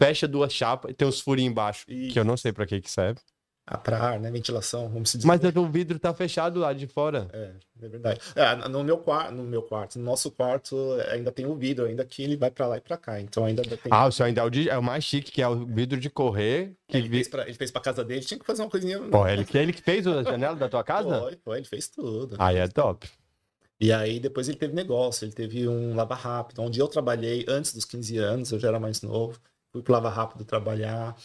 fecha 0.00 0.26
duas 0.28 0.52
chapas 0.52 0.90
e 0.90 0.94
tem 0.94 1.06
os 1.08 1.20
furinhos 1.20 1.50
embaixo. 1.52 1.86
Que 1.86 2.18
eu 2.18 2.24
não 2.24 2.36
sei 2.36 2.52
pra 2.52 2.66
que 2.66 2.80
que 2.80 2.90
serve. 2.90 3.20
Ah, 3.70 3.76
pra 3.76 3.98
ar, 3.98 4.18
né, 4.18 4.30
ventilação, 4.30 4.88
vamos 4.88 5.10
se 5.10 5.18
dizer. 5.18 5.28
Mas 5.28 5.42
o 5.44 5.66
vidro 5.66 5.98
tá 5.98 6.14
fechado 6.14 6.58
lá 6.58 6.72
de 6.72 6.86
fora. 6.86 7.28
É, 7.34 7.52
é 7.82 7.88
verdade. 7.90 8.18
É, 8.34 8.54
no 8.66 8.82
meu 8.82 8.96
quarto, 8.96 9.34
no 9.34 9.42
meu 9.42 9.60
quarto, 9.60 9.98
no 9.98 10.04
nosso 10.06 10.30
quarto 10.30 10.74
ainda 11.12 11.30
tem 11.30 11.44
o 11.44 11.54
vidro, 11.54 11.84
ainda 11.84 12.02
que 12.02 12.22
ele 12.22 12.34
vai 12.34 12.50
pra 12.50 12.66
lá 12.66 12.78
e 12.78 12.80
pra 12.80 12.96
cá. 12.96 13.20
Então 13.20 13.44
ainda 13.44 13.62
tem. 13.62 13.78
Ah, 13.90 14.06
o 14.06 14.10
seu 14.10 14.24
ainda 14.24 14.40
é 14.40 14.44
o, 14.44 14.48
de- 14.48 14.70
é 14.70 14.78
o 14.78 14.82
mais 14.82 15.04
chique, 15.04 15.30
que 15.30 15.42
é 15.42 15.48
o 15.48 15.66
vidro 15.66 16.00
de 16.00 16.08
correr. 16.08 16.72
Que 16.88 16.96
ele, 16.96 17.08
vi... 17.10 17.16
fez 17.16 17.28
pra, 17.28 17.42
ele 17.42 17.52
fez 17.52 17.70
pra 17.70 17.82
casa 17.82 18.02
dele, 18.02 18.22
tinha 18.22 18.40
que 18.40 18.46
fazer 18.46 18.62
uma 18.62 18.70
coisinha. 18.70 18.98
Pô, 19.00 19.28
ele, 19.28 19.44
que- 19.44 19.58
ele 19.58 19.74
que 19.74 19.82
fez 19.82 20.06
a 20.06 20.22
janela 20.22 20.56
da 20.56 20.66
tua 20.70 20.82
casa? 20.82 21.20
Foi, 21.20 21.36
foi, 21.44 21.58
ele 21.58 21.66
fez 21.66 21.88
tudo. 21.88 22.36
Aí 22.38 22.56
é 22.56 22.68
top. 22.68 23.06
E 23.78 23.92
aí 23.92 24.18
depois 24.18 24.48
ele 24.48 24.56
teve 24.56 24.72
negócio, 24.74 25.26
ele 25.26 25.32
teve 25.32 25.68
um 25.68 25.94
lava 25.94 26.14
rápido, 26.14 26.62
onde 26.62 26.80
eu 26.80 26.88
trabalhei 26.88 27.44
antes 27.46 27.74
dos 27.74 27.84
15 27.84 28.16
anos, 28.16 28.50
eu 28.50 28.58
já 28.58 28.68
era 28.68 28.80
mais 28.80 29.02
novo, 29.02 29.38
fui 29.72 29.82
pro 29.82 29.92
lava 29.92 30.08
rápido 30.10 30.44
trabalhar. 30.44 31.16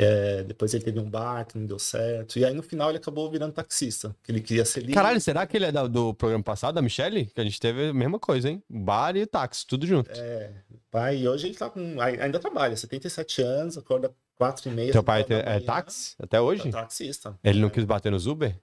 É, 0.00 0.44
depois 0.44 0.72
ele 0.72 0.84
teve 0.84 1.00
um 1.00 1.10
bar 1.10 1.44
que 1.44 1.58
não 1.58 1.66
deu 1.66 1.78
certo. 1.78 2.38
E 2.38 2.44
aí 2.44 2.54
no 2.54 2.62
final 2.62 2.88
ele 2.88 2.98
acabou 2.98 3.28
virando 3.28 3.52
taxista, 3.52 4.14
que 4.22 4.30
ele 4.30 4.40
queria 4.40 4.64
ser 4.64 4.78
livre. 4.80 4.94
Caralho, 4.94 5.20
será 5.20 5.44
que 5.44 5.56
ele 5.56 5.64
é 5.64 5.72
da- 5.72 5.88
do 5.88 6.14
programa 6.14 6.44
passado, 6.44 6.76
da 6.76 6.80
Michelle? 6.82 7.26
Que 7.26 7.40
a 7.40 7.44
gente 7.44 7.58
teve 7.58 7.88
a 7.88 7.92
mesma 7.92 8.16
coisa, 8.20 8.48
hein? 8.48 8.62
Bar 8.70 9.16
e 9.16 9.26
táxi, 9.26 9.66
tudo 9.66 9.84
junto. 9.88 10.08
É, 10.12 10.52
pai, 10.88 11.16
e 11.18 11.28
hoje 11.28 11.48
ele 11.48 11.56
tá 11.56 11.68
com. 11.68 12.00
ai- 12.00 12.20
Ainda 12.20 12.38
trabalha, 12.38 12.76
77 12.76 13.42
anos, 13.42 13.76
acorda 13.76 14.14
4 14.36 14.68
e 14.68 14.72
meia. 14.72 14.92
Teu 14.92 15.02
pai 15.02 15.26
é 15.28 15.42
manhã, 15.42 15.60
táxi 15.66 16.14
até 16.20 16.40
hoje? 16.40 16.70
tá 16.70 16.82
Taxista. 16.82 17.36
Ele 17.42 17.58
não 17.58 17.68
quis 17.68 17.82
bater 17.84 18.12
nos 18.12 18.26
Uber? 18.28 18.54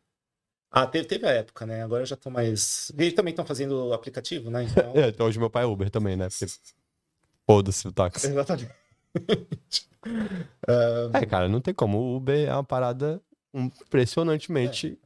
Ah, 0.72 0.88
teve, 0.88 1.06
teve 1.06 1.26
a 1.28 1.32
época, 1.32 1.66
né? 1.66 1.84
Agora 1.84 2.04
eu 2.04 2.06
já 2.08 2.16
tô 2.16 2.30
mais. 2.30 2.94
Eles 2.98 3.14
também 3.14 3.32
estão 3.34 3.46
fazendo 3.46 3.92
aplicativo, 3.94 4.50
né? 4.50 4.64
Então. 4.72 4.94
É, 4.96 5.10
então 5.10 5.26
hoje 5.28 5.38
meu 5.38 5.50
pai 5.50 5.64
é 5.64 5.66
Uber 5.66 5.90
também, 5.90 6.16
né? 6.16 6.30
Porque 6.30 6.46
foda-se 7.46 7.86
o 7.90 7.92
táxi. 7.92 8.28
Exatamente. 8.32 8.70
É, 11.14 11.26
cara, 11.26 11.50
não 11.50 11.60
tem 11.60 11.74
como. 11.74 11.98
O 11.98 12.18
Uber 12.18 12.48
é 12.48 12.54
uma 12.54 12.64
parada 12.64 13.20
impressionantemente 13.52 15.00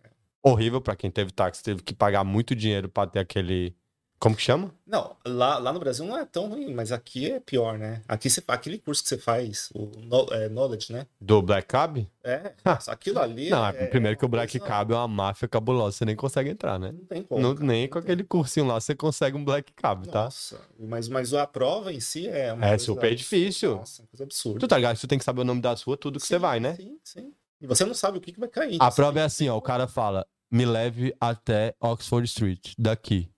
horrível 0.44 0.82
pra 0.82 0.96
quem 0.96 1.10
teve 1.10 1.32
táxi. 1.32 1.64
Teve 1.64 1.82
que 1.82 1.94
pagar 1.94 2.24
muito 2.26 2.54
dinheiro 2.56 2.90
pra 2.90 3.08
ter 3.08 3.20
aquele. 3.20 3.74
Como 4.20 4.36
que 4.36 4.42
chama? 4.42 4.70
Não, 4.86 5.16
lá, 5.26 5.58
lá 5.60 5.72
no 5.72 5.80
Brasil 5.80 6.06
não 6.06 6.18
é 6.18 6.26
tão 6.26 6.50
ruim, 6.50 6.74
mas 6.74 6.92
aqui 6.92 7.32
é 7.32 7.40
pior, 7.40 7.78
né? 7.78 8.02
Aqui 8.06 8.30
você, 8.30 8.44
aquele 8.50 8.78
curso 8.78 9.02
que 9.02 9.08
você 9.08 9.18
faz, 9.18 9.70
o 9.74 9.90
no- 9.98 10.28
é, 10.34 10.50
Knowledge, 10.50 10.92
né? 10.92 11.08
Do 11.22 11.42
Black 11.42 11.68
Cab? 11.70 12.06
É, 12.22 12.52
nossa, 12.66 12.92
aquilo 12.92 13.20
ali. 13.20 13.50
Não, 13.50 13.66
é, 13.66 13.70
é, 13.70 13.88
primeiro 13.88 14.18
que 14.18 14.26
o 14.26 14.28
Black 14.28 14.60
Cab 14.60 14.92
é 14.92 14.96
uma 14.96 15.08
máfia 15.08 15.48
cabulosa, 15.48 15.96
você 15.96 16.04
nem 16.06 16.18
consegue 16.18 16.50
entrar, 16.50 16.78
né? 16.78 16.92
Não 16.92 17.06
tem 17.06 17.24
como. 17.24 17.42
Não, 17.42 17.56
cara, 17.56 17.68
nem 17.68 17.84
não 17.84 17.90
com 17.90 18.02
tem. 18.02 18.04
aquele 18.04 18.24
cursinho 18.26 18.68
lá 18.68 18.80
você 18.80 18.94
consegue 18.94 19.38
um 19.38 19.46
Black 19.46 19.72
Cab, 19.72 20.06
tá? 20.10 20.26
Nossa, 20.26 20.60
mas, 20.78 21.08
mas 21.08 21.34
a 21.34 21.48
prova 21.48 21.94
em 21.94 22.02
si 22.02 22.28
é 22.28 22.52
uma 22.52 22.66
É 22.66 22.78
super 22.78 23.16
difícil. 23.16 23.78
Nossa, 23.78 24.04
coisa 24.08 24.26
absurda. 24.26 24.60
Tu 24.60 24.68
tá 24.68 24.76
ligado? 24.76 25.00
Tu 25.00 25.08
tem 25.08 25.18
que 25.18 25.24
saber 25.24 25.42
o 25.42 25.46
nome 25.46 25.62
das 25.62 25.82
ruas, 25.82 25.98
tudo 25.98 26.20
que 26.20 26.26
você 26.28 26.36
Sim, 26.36 26.42
vai, 26.42 26.60
né? 26.60 26.76
Sim, 26.76 27.00
sim. 27.06 27.34
E 27.62 27.68
você 27.68 27.86
não 27.86 27.94
sabe 27.94 28.18
o 28.18 28.22
que, 28.22 28.34
que 28.34 28.40
vai 28.40 28.50
cair. 28.50 28.78
A 28.82 28.92
Você 28.92 28.96
prova 28.98 29.20
é 29.20 29.24
assim, 29.24 29.48
ó. 29.48 29.56
O 29.56 29.62
cara 29.62 29.88
fala, 29.88 30.26
me 30.52 30.66
leve 30.66 31.16
até 31.22 31.74
Oxford 31.80 32.26
Street, 32.28 32.74
daqui. 32.78 33.30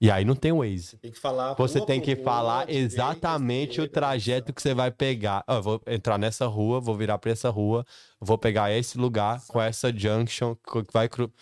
E 0.00 0.10
aí 0.10 0.24
não 0.24 0.34
tem 0.34 0.52
Waze. 0.52 0.82
Você 0.82 0.96
tem 0.96 1.10
que 1.12 1.18
falar. 1.18 1.54
Você 1.54 1.80
tem 1.80 2.00
que 2.00 2.14
rua, 2.14 2.24
falar 2.24 2.70
exatamente 2.70 3.80
o 3.80 3.88
trajeto 3.88 4.52
que 4.52 4.60
você 4.60 4.74
vai 4.74 4.90
pegar. 4.90 5.44
Eu 5.48 5.62
vou 5.62 5.80
entrar 5.86 6.18
nessa 6.18 6.46
rua, 6.46 6.80
vou 6.80 6.96
virar 6.96 7.18
pra 7.18 7.30
essa 7.30 7.48
rua, 7.48 7.86
vou 8.20 8.36
pegar 8.36 8.72
esse 8.72 8.98
lugar 8.98 9.42
com 9.46 9.60
essa 9.60 9.92
junction 9.96 10.54
que 10.56 10.92
vai 10.92 11.08
cru... 11.08 11.32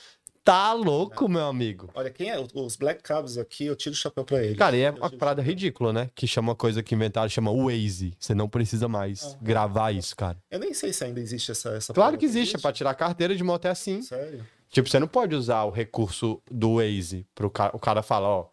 Tá 0.45 0.73
louco, 0.73 1.29
meu 1.29 1.47
amigo. 1.47 1.89
Olha, 1.95 2.11
quem 2.11 2.29
é? 2.29 2.45
Os 2.55 2.75
Black 2.75 3.01
Cabs 3.01 3.39
aqui, 3.39 3.67
eu 3.67 3.77
tiro 3.77 3.95
o 3.95 3.97
chapéu 3.97 4.25
pra 4.25 4.43
eles. 4.43 4.59
Cara, 4.59 4.77
e 4.77 4.81
é 4.81 4.89
Eu 4.89 4.95
uma 4.95 5.07
o 5.07 5.17
parada 5.17 5.41
ridícula, 5.41 5.93
né? 5.93 6.11
Que 6.17 6.27
chama 6.27 6.49
uma 6.49 6.57
coisa 6.57 6.83
que 6.83 6.97
inventaram, 6.97 7.29
chama 7.29 7.53
Waze. 7.53 8.13
Você 8.19 8.35
não 8.35 8.49
precisa 8.49 8.89
mais 8.89 9.23
Aham. 9.23 9.39
gravar 9.41 9.93
isso, 9.93 10.17
cara. 10.17 10.37
Eu 10.51 10.59
nem 10.59 10.75
sei 10.75 10.93
se 10.93 11.05
ainda 11.05 11.21
existe 11.21 11.53
essa. 11.53 11.71
essa 11.71 11.95
Claro 11.95 12.19
que 12.19 12.25
existe, 12.25 12.57
é 12.57 12.59
pra 12.59 12.73
tirar 12.73 12.93
carteira 12.95 13.37
de 13.37 13.45
moto 13.45 13.67
é 13.67 13.71
assim. 13.71 14.03
Sério? 14.03 14.45
Tipo, 14.73 14.89
você 14.89 14.99
não 14.99 15.07
pode 15.07 15.35
usar 15.37 15.65
o 15.65 15.71
recurso 15.71 16.43
do 16.51 16.77
Waze 16.77 17.27
pro 17.35 17.51
cara. 17.51 17.77
O 17.77 17.79
cara 17.79 18.03
fala, 18.03 18.27
ó, 18.27 18.49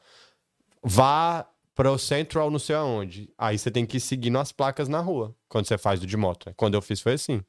vá 0.83 1.49
pro 1.73 1.97
Central 1.97 2.51
não 2.51 2.59
sei 2.59 2.75
aonde. 2.75 3.33
Aí 3.37 3.57
você 3.57 3.71
tem 3.71 3.85
que 3.85 3.97
ir 3.97 4.01
seguindo 4.01 4.37
as 4.37 4.51
placas 4.51 4.89
na 4.89 4.99
rua, 4.99 5.33
quando 5.47 5.65
você 5.65 5.77
faz 5.77 5.97
do 5.97 6.05
de 6.05 6.17
moto. 6.17 6.53
Quando 6.57 6.73
eu 6.73 6.81
fiz 6.81 6.99
foi 6.99 7.13
assim. 7.13 7.41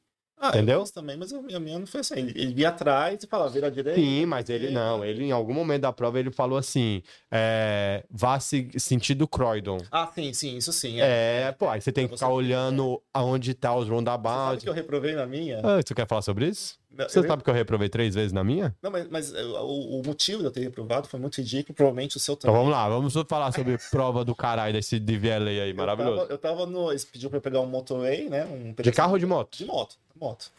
Ah, 0.43 0.49
Entendeu? 0.49 0.79
Eu 0.79 0.91
também, 0.91 1.15
mas 1.15 1.31
a 1.31 1.39
minha, 1.39 1.77
não 1.77 1.85
foi 1.85 1.99
assim. 2.01 2.15
Ele, 2.17 2.31
ele 2.35 2.53
via 2.55 2.69
atrás 2.69 3.23
e 3.23 3.27
falava, 3.27 3.51
vira 3.51 3.67
à 3.67 3.69
direita. 3.69 3.99
Sim, 3.99 4.25
mas 4.25 4.49
ele 4.49 4.71
não. 4.71 5.05
Ele, 5.05 5.23
em 5.25 5.31
algum 5.31 5.53
momento 5.53 5.83
da 5.83 5.93
prova, 5.93 6.19
ele 6.19 6.31
falou 6.31 6.57
assim, 6.57 7.03
é, 7.29 8.03
vá 8.09 8.39
se- 8.39 8.69
sentido 8.77 9.27
Croydon. 9.27 9.77
Ah, 9.91 10.09
sim, 10.13 10.33
sim, 10.33 10.57
isso 10.57 10.73
sim. 10.73 10.99
É. 10.99 11.43
É, 11.47 11.51
pô, 11.51 11.69
aí 11.69 11.79
você 11.79 11.91
tem 11.91 12.07
que 12.07 12.15
ficar 12.15 12.27
você- 12.27 12.33
olhando 12.33 13.01
aonde 13.13 13.53
tá 13.53 13.69
os 13.75 13.81
Você 13.81 13.85
sabe 13.85 13.95
roundabouts. 13.95 14.63
que 14.63 14.69
eu 14.69 14.73
reprovei 14.73 15.13
na 15.13 15.25
minha? 15.27 15.59
Ah, 15.63 15.81
você 15.81 15.93
quer 15.93 16.07
falar 16.07 16.23
sobre 16.23 16.47
isso? 16.47 16.79
Não, 16.93 17.07
Você 17.07 17.19
eu- 17.19 17.27
sabe 17.27 17.41
que 17.43 17.49
eu 17.49 17.53
reprovei 17.53 17.87
três 17.87 18.15
vezes 18.15 18.33
na 18.33 18.43
minha? 18.43 18.75
Não, 18.81 18.91
mas, 18.91 19.07
mas 19.09 19.33
eh, 19.33 19.41
o, 19.43 19.99
o 19.99 20.01
motivo 20.05 20.39
de 20.39 20.45
eu 20.45 20.51
ter 20.51 20.59
reprovado 20.61 21.07
foi 21.07 21.19
muito 21.19 21.37
ridículo, 21.37 21.73
provavelmente 21.73 22.17
o 22.17 22.19
seu 22.19 22.33
Então 22.33 22.49
também. 22.49 22.59
vamos 22.65 22.71
lá, 22.77 22.89
vamos 22.89 23.13
falar 23.29 23.51
sobre 23.53 23.77
prova 23.89 24.25
do 24.25 24.35
caralho 24.35 24.73
desse 24.73 24.99
DVLA 24.99 25.51
aí, 25.51 25.69
Eu 25.69 25.75
maravilhoso. 25.75 26.17
tava, 26.21 26.31
eu 26.33 26.37
tava 26.37 26.65
no. 26.65 26.89
Eles 26.91 27.05
pediu 27.05 27.29
pra 27.29 27.37
eu 27.37 27.41
pegar 27.41 27.61
um 27.61 27.65
motorway, 27.65 28.27
né? 28.29 28.43
Um 28.45 28.73
De 28.73 28.91
carro 28.91 29.13
ou 29.13 29.19
de 29.19 29.25
moto? 29.25 29.57
De 29.57 29.63
moto, 29.65 29.95
moto. 30.21 30.51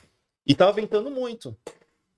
E 0.46 0.54
tava 0.54 0.72
ventando 0.72 1.10
muito. 1.10 1.56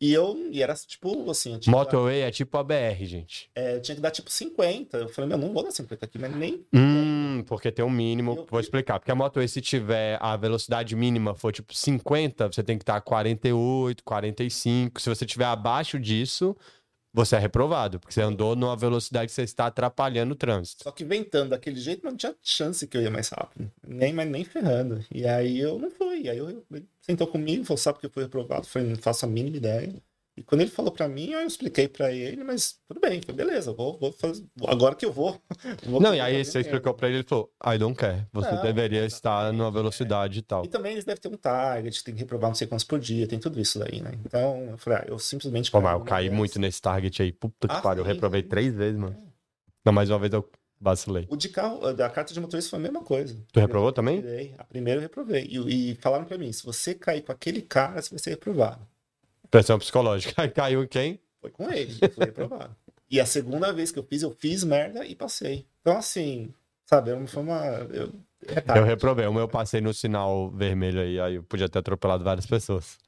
E 0.01 0.13
eu. 0.13 0.37
E 0.51 0.63
era 0.63 0.75
tipo 0.75 1.31
assim. 1.31 1.59
Que 1.59 1.67
dar, 1.67 1.73
Motorway 1.77 2.21
é 2.23 2.31
tipo 2.31 2.59
a 2.59 2.65
BR, 2.65 3.05
gente. 3.05 3.49
é, 3.55 3.77
eu 3.77 3.81
tinha 3.83 3.95
que 3.95 4.01
dar 4.01 4.11
tipo 4.11 4.29
50. 4.31 4.97
Eu 4.99 5.09
falei, 5.09 5.29
meu, 5.29 5.39
não 5.39 5.53
vou 5.53 5.63
dar 5.63 5.71
50 5.71 6.05
aqui, 6.05 6.19
mas 6.19 6.35
nem. 6.35 6.67
Hum, 6.75 7.45
porque 7.47 7.71
tem 7.71 7.85
um 7.85 7.91
mínimo. 7.91 8.33
Eu- 8.39 8.47
Vou 8.51 8.59
explicar. 8.61 8.99
Porque 8.99 9.13
a 9.13 9.15
motorway, 9.15 9.47
se 9.47 9.61
tiver 9.61 10.19
a 10.21 10.37
velocidade 10.37 10.97
mínima 10.97 11.35
for 11.35 11.53
tipo 11.53 11.73
50, 11.75 12.49
você 12.49 12.63
tem 12.63 12.77
que 12.77 12.83
estar 12.83 13.01
48, 13.01 14.03
45. 14.05 15.01
Se 15.01 15.09
você 15.09 15.25
tiver 15.25 15.45
abaixo 15.47 15.99
disso, 15.99 16.57
você 17.15 17.37
é 17.37 17.39
reprovado. 17.39 18.01
Porque 18.01 18.13
você 18.13 18.21
andou 18.21 18.57
numa 18.57 18.77
velocidade 18.77 19.29
que 19.29 19.33
você 19.33 19.43
está 19.43 19.67
atrapalhando 19.67 20.33
o 20.33 20.37
trânsito. 20.37 20.83
Só 20.83 20.91
que 20.91 21.05
ventando 21.05 21.51
daquele 21.51 21.79
jeito, 21.79 22.05
não 22.05 22.17
tinha 22.17 22.35
chance 22.43 22.87
que 22.87 22.97
eu 22.97 23.03
ia 23.03 23.11
mais 23.11 23.29
rápido. 23.29 23.71
Nem, 23.87 24.13
mas 24.13 24.29
nem 24.29 24.45
ferrando. 24.45 25.03
E 25.15 25.25
aí 25.25 25.61
eu 25.61 25.79
não 25.79 25.91
fui. 25.91 26.23
E 26.23 26.29
aí 26.29 26.39
eu, 26.39 26.67
sentou 27.01 27.29
comigo, 27.29 27.65
falou, 27.65 27.79
sabe 27.79 28.01
que 28.01 28.07
eu 28.07 28.11
fui 28.11 28.25
reprovado? 28.25 28.67
Falei, 28.67 28.89
não 28.89 28.97
faço 28.97 29.25
a 29.25 29.29
mínima 29.29 29.57
ideia. 29.57 29.95
E 30.37 30.43
quando 30.43 30.63
ele 30.63 30.71
falou 30.71 30.91
pra 30.91 31.07
mim, 31.07 31.31
eu 31.31 31.47
expliquei 31.47 31.87
pra 31.87 32.11
ele, 32.11 32.43
mas 32.43 32.77
tudo 32.89 33.01
bem, 33.01 33.23
foi 33.23 33.33
beleza, 33.33 33.73
vou, 33.73 33.97
vou 33.99 34.11
fazer. 34.11 34.45
Agora 34.67 34.97
que 34.97 35.07
eu 35.07 35.13
vou. 35.13 35.41
vou 35.87 36.01
Não, 36.01 36.13
e 36.13 36.21
aí 36.21 36.45
você 36.45 36.61
explicou 36.61 36.93
pra 36.93 37.07
ele, 37.09 37.19
ele 37.19 37.25
falou, 37.25 37.53
I 37.65 37.79
don't 37.79 37.97
care. 37.97 38.27
Você 38.33 38.51
Não, 38.51 38.63
deveria 38.63 39.05
estar 39.05 39.53
numa 39.53 39.65
exatamente, 39.65 39.75
velocidade 39.75 40.39
e 40.41 40.43
tal. 40.43 40.65
E 40.65 40.69
também 40.69 40.93
eles 40.93 41.05
devem 41.05 41.21
ter 41.21 41.29
um 41.29 41.37
target, 41.37 42.03
tem 42.03 42.15
que 42.15 42.21
reprovar 42.21 42.51
não 42.51 42.55
sei 42.55 42.67
quantos 42.67 42.85
por 42.85 42.99
dia, 42.99 43.29
tem 43.29 43.39
tudo 43.39 43.61
isso 43.61 43.79
daí, 43.79 44.01
né? 44.01 44.11
Então, 44.25 44.71
eu 44.71 44.79
falei, 44.79 44.99
ah, 45.01 45.05
eu 45.07 45.19
simplesmente. 45.21 45.71
Pô, 45.71 45.81
mas 45.81 45.93
eu 45.93 46.01
caí 46.05 46.25
dessas. 46.25 46.37
muito 46.37 46.59
nesse 46.59 46.83
target 46.83 47.23
aí. 47.23 47.33
Puta 47.33 47.69
que 47.69 47.75
Ah, 47.75 47.81
pariu. 47.81 48.03
Eu 48.03 48.07
reprovei 48.07 48.43
três 48.43 48.75
vezes, 48.75 48.99
mano. 48.99 49.17
Não, 49.85 49.93
mais 49.93 50.11
uma 50.11 50.19
vez 50.19 50.33
eu 50.33 50.51
vacilei. 50.81 51.27
O 51.31 51.37
de 51.37 51.49
carro, 51.49 51.93
da 51.93 52.11
carta 52.11 52.35
de 52.35 52.41
motorista 52.41 52.71
foi 52.71 52.81
a 52.81 52.83
mesma 52.83 53.03
coisa. 53.03 53.37
Tu 53.53 53.61
reprovou 53.61 53.93
também? 53.93 54.21
Tirei. 54.21 54.55
A 54.59 54.65
primeira 54.65 54.99
eu 54.99 55.03
reprovei. 55.03 55.47
E, 55.49 55.93
e 55.93 55.95
falaram 55.97 56.25
pra 56.25 56.37
mim, 56.37 56.53
se 56.53 56.65
você 56.65 56.93
cair 56.93 57.23
com 57.23 57.31
aquele 57.31 57.63
cara, 57.63 58.03
você 58.03 58.11
vai 58.11 58.19
ser 58.19 58.31
reprovado. 58.31 58.85
Pressão 59.55 59.79
psicológica. 59.79 60.43
Aí 60.43 60.49
caiu 60.51 60.83
em 60.83 60.89
quem? 60.89 61.21
Foi 61.41 61.49
com 61.49 61.71
ele, 61.71 61.93
fui 62.13 62.25
reprovado. 62.25 62.75
E 63.09 63.21
a 63.21 63.27
segunda 63.27 63.73
vez 63.73 63.93
que 63.93 63.99
eu 64.01 64.03
fiz, 64.03 64.23
eu 64.23 64.33
fiz 64.33 64.65
merda 64.65 65.07
e 65.07 65.15
passei. 65.15 65.65
Então, 65.81 65.97
assim, 65.97 66.53
sabe, 66.85 67.13
eu- 67.13 67.27
foi 67.29 67.41
uma. 67.45 67.65
Eu, 67.93 68.13
é. 68.49 68.79
Eu 68.79 68.83
reprovei. 68.85 69.25
O 69.27 69.33
meu 69.33 69.43
eu 69.43 69.49
passei 69.49 69.81
no 69.81 69.95
sinal 69.95 70.51
vermelho 70.51 71.01
aí, 71.01 71.21
aí 71.21 71.35
eu 71.37 71.45
podia 71.45 71.69
ter 71.69 71.79
atropelado 71.79 72.25
várias 72.25 72.47
pessoas. 72.47 72.99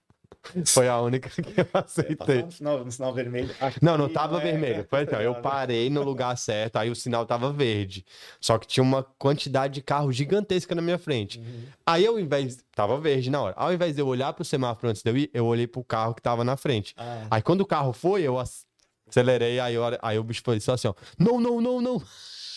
Foi 0.66 0.88
a 0.88 1.00
única 1.00 1.28
que 1.30 1.60
eu 1.60 1.66
aceitei. 1.72 2.16
Passar 2.16 2.42
no 2.46 2.50
sinal, 2.52 2.84
no 2.84 2.92
sinal 2.92 3.14
vermelho. 3.14 3.54
Aqui 3.60 3.78
Não, 3.82 3.96
não 3.98 4.08
tava 4.08 4.38
é- 4.38 4.42
vermelho. 4.42 4.86
Foi 4.88 5.06
ó, 5.12 5.20
eu 5.20 5.34
Tá 5.34 5.40
parei 5.50 5.90
no 5.90 6.02
lugar 6.02 6.36
certo, 6.36 6.76
aí 6.76 6.90
o 6.90 6.94
sinal 6.96 7.24
tava 7.26 7.52
verde. 7.52 8.04
Só 8.40 8.58
que 8.58 8.66
tinha 8.66 8.82
uma 8.84 9.02
quantidade 9.02 9.74
de 9.74 9.82
carro 9.82 10.10
gigantesca 10.12 10.74
na 10.74 10.82
minha 10.82 10.98
frente. 10.98 11.38
Uhum. 11.38 11.62
Aí 11.86 12.04
eu, 12.04 12.12
ao 12.14 12.20
invés. 12.20 12.58
Tava 12.74 12.98
verde 13.00 13.30
na 13.30 13.40
hora. 13.40 13.54
Ao 13.56 13.72
invés 13.72 13.94
de 13.94 14.00
eu 14.02 14.06
olhar 14.06 14.32
pro 14.34 14.44
semáforo 14.44 14.88
antes 14.90 15.02
de 15.02 15.10
eu 15.10 15.16
ir, 15.16 15.30
eu 15.32 15.46
olhei 15.46 15.66
pro 15.66 15.82
carro 15.82 16.14
que 16.14 16.20
tava 16.20 16.44
na 16.44 16.56
frente. 16.56 16.94
Ah, 16.96 17.26
Aí 17.30 17.42
quando 17.42 17.62
o 17.62 17.66
carro 17.66 17.92
foi, 17.92 18.22
eu 18.22 18.38
ac- 18.38 18.64
acelerei, 19.08 19.58
aí, 19.60 19.74
eu- 19.74 19.82
aí 20.02 20.18
o 20.18 20.22
bicho 20.24 20.42
foi 20.44 20.60
só 20.60 20.74
assim, 20.74 20.88
ó. 20.88 20.94
Não, 21.18 21.40
não, 21.40 21.60
não, 21.60 21.80
não. 21.80 22.02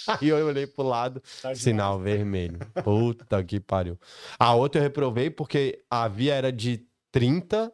Aí 0.08 0.28
eu 0.30 0.45
olhei 0.47 0.65
pro 0.65 0.84
lado, 0.84 1.21
tarde 1.41 1.60
sinal 1.60 1.99
vermelho. 1.99 2.58
Puta 2.84 3.43
que 3.43 3.60
pariu. 3.60 3.97
A 4.39 4.56
outra 4.56 4.80
eu 4.80 4.84
reprovei 4.84 5.30
porque 5.30 5.84
a 5.89 6.08
via 6.08 6.34
era 6.34 6.52
de 6.52 6.84
30 7.12 7.71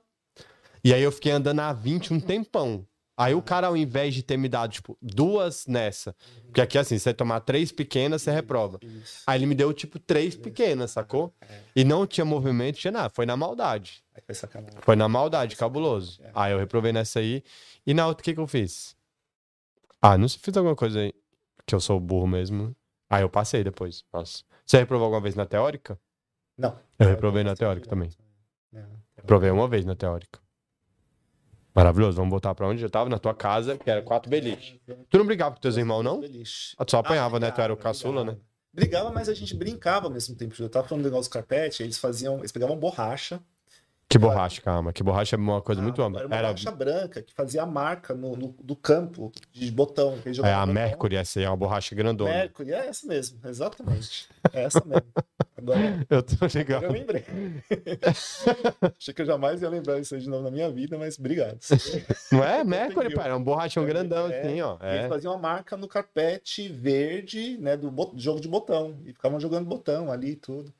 e 0.85 0.93
aí 0.93 1.01
eu 1.01 1.11
fiquei 1.11 1.31
andando 1.31 1.61
a 1.61 1.73
20 1.73 2.13
um 2.13 2.19
tempão. 2.19 2.87
Aí 3.17 3.33
o 3.33 3.41
cara, 3.41 3.65
ao 3.65 3.75
invés 3.75 4.13
de 4.13 4.21
ter 4.21 4.37
me 4.37 4.47
dado, 4.47 4.71
tipo, 4.71 4.95
duas 5.01 5.65
nessa, 5.65 6.15
porque 6.43 6.61
aqui 6.61 6.77
assim, 6.77 6.99
você 6.99 7.11
tomar 7.11 7.39
três 7.39 7.71
pequenas, 7.71 8.21
você 8.21 8.29
reprova. 8.29 8.77
Aí 9.25 9.39
ele 9.39 9.47
me 9.47 9.55
deu, 9.55 9.73
tipo, 9.73 9.97
três 9.97 10.35
pequenas, 10.35 10.91
sacou? 10.91 11.33
E 11.75 11.83
não 11.83 12.05
tinha 12.05 12.23
movimento, 12.23 12.77
tinha 12.77 12.91
nada. 12.91 13.09
Foi 13.09 13.25
na 13.25 13.35
maldade. 13.35 14.03
Foi 14.81 14.95
na 14.95 15.09
maldade, 15.09 15.55
cabuloso. 15.55 16.21
É. 16.21 16.29
Aí 16.35 16.51
eu 16.51 16.59
reprovei 16.59 16.93
nessa 16.93 17.17
aí. 17.17 17.41
E 17.83 17.91
na 17.91 18.05
outra, 18.05 18.21
o 18.21 18.23
que, 18.23 18.35
que 18.35 18.39
eu 18.39 18.47
fiz? 18.47 18.95
Ah, 19.99 20.19
não 20.19 20.27
sei, 20.27 20.39
fiz 20.43 20.55
alguma 20.55 20.75
coisa 20.75 20.99
aí 20.99 21.11
que 21.65 21.73
eu 21.73 21.79
sou 21.79 21.99
burro 21.99 22.27
mesmo. 22.27 22.75
Aí 23.09 23.23
eu 23.23 23.29
passei 23.29 23.63
depois. 23.63 24.03
Nossa. 24.13 24.43
Você 24.63 24.77
reprovou 24.77 25.05
alguma 25.05 25.21
vez 25.21 25.33
na 25.33 25.47
teórica? 25.47 25.99
Não. 26.55 26.77
Eu 26.99 27.07
reprovei 27.07 27.43
na 27.43 27.55
teórica 27.55 27.87
também. 27.87 28.11
Não. 28.71 28.85
Reprovei 29.15 29.49
uma 29.49 29.67
vez 29.67 29.83
na 29.83 29.95
teórica. 29.95 30.44
Maravilhoso. 31.75 32.15
Vamos 32.15 32.31
voltar 32.31 32.55
pra 32.55 32.67
onde 32.67 32.81
eu 32.81 32.89
tava? 32.89 33.09
Na 33.09 33.19
tua 33.19 33.33
casa, 33.35 33.77
que 33.77 33.89
era 33.89 34.01
quatro 34.01 34.29
beliches. 34.29 34.79
Tu 35.09 35.17
não 35.17 35.25
brigava 35.25 35.55
com 35.55 35.61
teus 35.61 35.75
irmãos, 35.75 36.01
não? 36.03 36.19
Beliche. 36.21 36.73
Ah, 36.77 36.85
tu 36.85 36.91
só 36.91 36.99
apanhava, 36.99 37.37
Ah, 37.37 37.39
né? 37.41 37.51
Tu 37.51 37.59
era 37.61 37.73
o 37.73 37.75
brigava, 37.75 37.93
caçula, 37.93 38.23
né? 38.23 38.31
brigava. 38.31 38.45
Brigava, 38.73 39.11
mas 39.11 39.29
a 39.29 39.33
gente 39.33 39.55
brincava 39.55 40.07
ao 40.07 40.11
mesmo 40.11 40.35
tempo. 40.35 40.55
Eu 40.59 40.69
tava 40.69 40.87
falando 40.87 41.03
do 41.03 41.09
negócio 41.09 41.29
do 41.29 41.33
carpete, 41.33 41.83
eles 41.83 41.97
faziam, 41.97 42.39
eles 42.39 42.51
pegavam 42.51 42.77
borracha. 42.77 43.41
Que 44.07 44.19
borracha, 44.19 44.61
calma. 44.61 44.93
Que 44.93 45.01
borracha 45.03 45.35
é 45.35 45.39
uma 45.39 45.61
coisa 45.61 45.81
muito 45.81 46.01
Ah, 46.01 46.05
ampla. 46.05 46.19
Era 46.19 46.27
uma 46.27 46.35
Era 46.35 46.47
borracha 46.49 46.71
branca 46.71 47.21
que 47.23 47.33
fazia 47.33 47.63
a 47.63 47.65
marca 47.65 48.13
no, 48.13 48.35
no- 48.35 48.55
do 48.61 48.75
campo 48.75 49.31
de 49.51 49.69
botão. 49.71 50.17
é, 50.43 50.53
a. 50.53 50.65
Mercury, 50.65 51.15
essa 51.15 51.39
aí 51.39 51.45
é 51.45 51.49
uma 51.49 51.57
borracha 51.57 51.95
grandona. 51.95 52.29
Mercury, 52.31 52.71
é 52.71 52.87
essa 52.87 53.07
mesmo, 53.07 53.39
exatamente. 53.45 54.29
É 54.53 54.63
essa 54.63 54.83
mesmo. 54.85 55.07
Agora, 55.57 55.79
Eu 56.09 56.21
tô 56.21 56.35
agora 56.35 56.51
ligado. 56.59 56.83
eu 56.83 56.91
lembrei. 56.91 57.25
Achei 58.97 59.13
que 59.13 59.21
eu 59.21 59.25
jamais 59.25 59.61
ia 59.61 59.69
lembrar 59.69 59.99
isso 59.99 60.13
aí 60.15 60.21
de 60.21 60.29
novo 60.29 60.43
na 60.43 60.51
minha 60.51 60.69
vida, 60.71 60.97
mas 60.97 61.17
obrigado. 61.17 61.57
Não 62.31 62.43
é? 62.43 62.63
Mercury, 62.63 63.13
pai. 63.13 63.29
É 63.29 63.33
um 63.35 63.43
borrachão 63.43 63.83
É, 63.83 63.87
grandão, 63.87 64.27
é. 64.29 64.39
assim, 64.41 64.61
ó. 64.61 64.77
E 64.81 64.87
Eles 64.87 65.05
É. 65.05 65.09
faziam 65.09 65.33
uma 65.33 65.39
marca 65.41 65.75
no 65.75 65.87
carpete 65.87 66.67
verde, 66.69 67.57
né, 67.57 67.75
do 67.75 67.91
jogo 68.15 68.39
de 68.39 68.47
botão. 68.47 68.97
E 69.05 69.13
ficavam 69.13 69.39
jogando 69.39 69.65
botão 69.65 70.11
ali 70.11 70.31
e 70.31 70.35
tudo. 70.35 70.71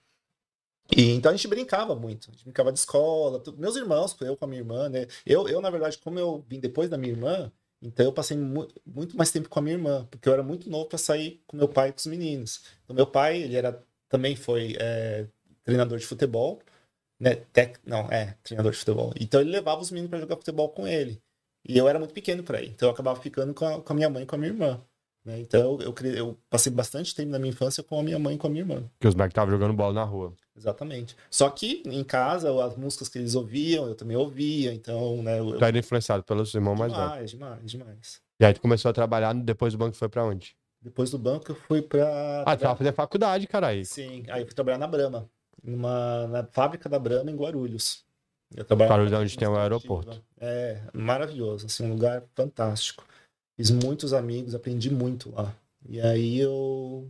E 0.96 1.12
então 1.12 1.32
a 1.32 1.36
gente 1.36 1.48
brincava 1.48 1.96
muito. 1.96 2.30
A 2.30 2.34
gente 2.34 2.44
brincava 2.44 2.72
de 2.72 2.80
escola. 2.80 3.42
Meus 3.58 3.76
irmãos, 3.76 4.16
eu 4.22 4.36
com 4.38 4.46
a 4.46 4.48
minha 4.48 4.62
irmã, 4.62 4.90
né? 4.90 5.08
Eu, 5.26 5.48
eu, 5.48 5.62
na 5.62 5.70
verdade, 5.70 5.98
como 5.98 6.20
eu 6.20 6.44
vim 6.48 6.60
depois 6.60 6.90
da 6.90 6.98
minha 6.98 7.12
irmã, 7.14 7.52
então 7.82 8.06
eu 8.06 8.14
passei 8.14 8.38
mu- 8.38 8.68
muito 8.86 9.18
mais 9.18 9.32
tempo 9.32 9.50
com 9.50 9.60
a 9.60 9.62
minha 9.62 9.76
irmã, 9.76 10.08
porque 10.12 10.28
eu 10.30 10.34
era 10.34 10.44
muito 10.44 10.70
novo 10.70 10.86
para 10.86 10.98
sair 10.98 11.42
com 11.48 11.58
meu 11.58 11.68
pai 11.68 11.90
e 11.90 11.92
com 11.92 12.00
os 12.00 12.06
meninos. 12.06 12.62
Então, 12.84 12.96
meu 12.96 13.08
pai, 13.08 13.42
ele 13.42 13.56
era 13.56 13.84
também 14.10 14.36
foi 14.36 14.76
é, 14.80 15.26
treinador 15.64 15.98
de 15.98 16.06
futebol, 16.06 16.62
né? 17.20 17.36
Tec, 17.52 17.78
não, 17.86 18.02
é, 18.12 18.36
treinador 18.44 18.72
de 18.72 18.78
futebol. 18.78 19.12
Então 19.20 19.42
ele 19.42 19.50
levava 19.52 19.82
os 19.82 19.90
meninos 19.92 20.10
para 20.10 20.20
jogar 20.20 20.36
futebol 20.36 20.70
com 20.70 20.88
ele. 20.88 21.22
E 21.68 21.76
eu 21.78 21.88
era 21.88 21.98
muito 21.98 22.14
pequeno 22.14 22.44
para 22.44 22.62
ir. 22.62 22.70
Então 22.70 22.88
eu 22.90 22.94
acabava 22.94 23.20
ficando 23.20 23.54
com 23.54 23.66
a, 23.66 23.82
com 23.82 23.94
a 23.94 23.96
minha 23.96 24.10
mãe 24.10 24.24
e 24.24 24.26
com 24.28 24.36
a 24.36 24.38
minha 24.38 24.52
irmã. 24.52 24.80
né? 25.26 25.40
Então 25.40 25.80
eu, 25.82 25.94
eu 26.14 26.38
passei 26.50 26.72
bastante 26.72 27.16
tempo 27.16 27.32
na 27.32 27.40
minha 27.40 27.50
infância 27.50 27.82
com 27.84 28.00
a 28.00 28.04
minha 28.04 28.20
mãe 28.20 28.36
e 28.36 28.38
com 28.38 28.46
a 28.46 28.50
minha 28.52 28.62
irmã. 28.62 28.84
Que 29.00 29.08
os 29.08 29.16
moleques 29.16 29.32
estavam 29.32 29.52
jogando 29.52 29.74
bola 29.74 29.94
na 29.94 30.04
rua. 30.04 30.34
Exatamente. 30.58 31.16
Só 31.30 31.50
que 31.50 31.84
em 31.86 32.04
casa, 32.04 32.50
as 32.66 32.78
músicas 32.78 33.10
que 33.10 33.18
eles 33.18 33.36
ouviam, 33.36 33.88
eu 33.88 33.96
também 33.96 34.16
ouvia. 34.16 34.74
Então, 34.74 35.22
né? 35.22 35.40
Eu, 35.40 35.58
Tu 35.58 35.66
era 35.66 35.78
influenciado 35.78 36.24
pelos 36.24 36.54
irmãos 36.54 36.78
mais 36.78 36.94
velhos. 36.94 37.32
demais, 37.32 37.32
demais, 37.32 37.72
demais. 37.72 38.22
E 38.40 38.46
aí 38.46 38.54
tu 38.54 38.62
começou 38.62 38.90
a 38.90 38.94
trabalhar, 38.94 39.34
depois 39.34 39.74
do 39.74 39.80
banco 39.80 39.96
foi 39.96 40.10
pra 40.10 40.24
onde? 40.24 40.56
Depois 40.82 41.10
do 41.10 41.18
banco 41.18 41.52
eu 41.52 41.56
fui 41.56 41.82
para 41.82 42.44
Ah, 42.46 42.56
tu 42.56 42.62
tava 42.62 42.76
fazendo 42.76 42.94
faculdade, 42.94 43.48
caralho. 43.48 43.86
Sim, 43.86 44.24
aí 44.30 44.42
eu 44.42 44.46
fui 44.46 44.54
trabalhar 44.56 44.78
na 44.78 44.88
Brahma, 44.88 45.30
numa, 45.64 46.28
na 46.28 46.44
fábrica 46.46 46.88
da 46.88 47.00
Brahma 47.00 47.32
em 47.32 47.36
Guarulhos. 47.36 48.06
Eu 48.56 48.64
trabalhava 48.64 48.94
Guarulhos 48.96 49.14
é 49.14 49.18
onde 49.18 49.38
tem 49.38 49.48
o 49.48 49.58
aeroporto. 49.58 50.24
É, 50.40 50.80
maravilhoso, 50.94 51.66
assim, 51.66 51.86
um 51.86 51.90
lugar 51.94 52.24
fantástico. 52.36 53.04
Fiz 53.58 53.72
muitos 53.72 54.14
amigos, 54.14 54.54
aprendi 54.54 54.92
muito 54.92 55.34
lá. 55.34 55.56
E 55.88 56.00
aí 56.00 56.40
eu 56.40 57.10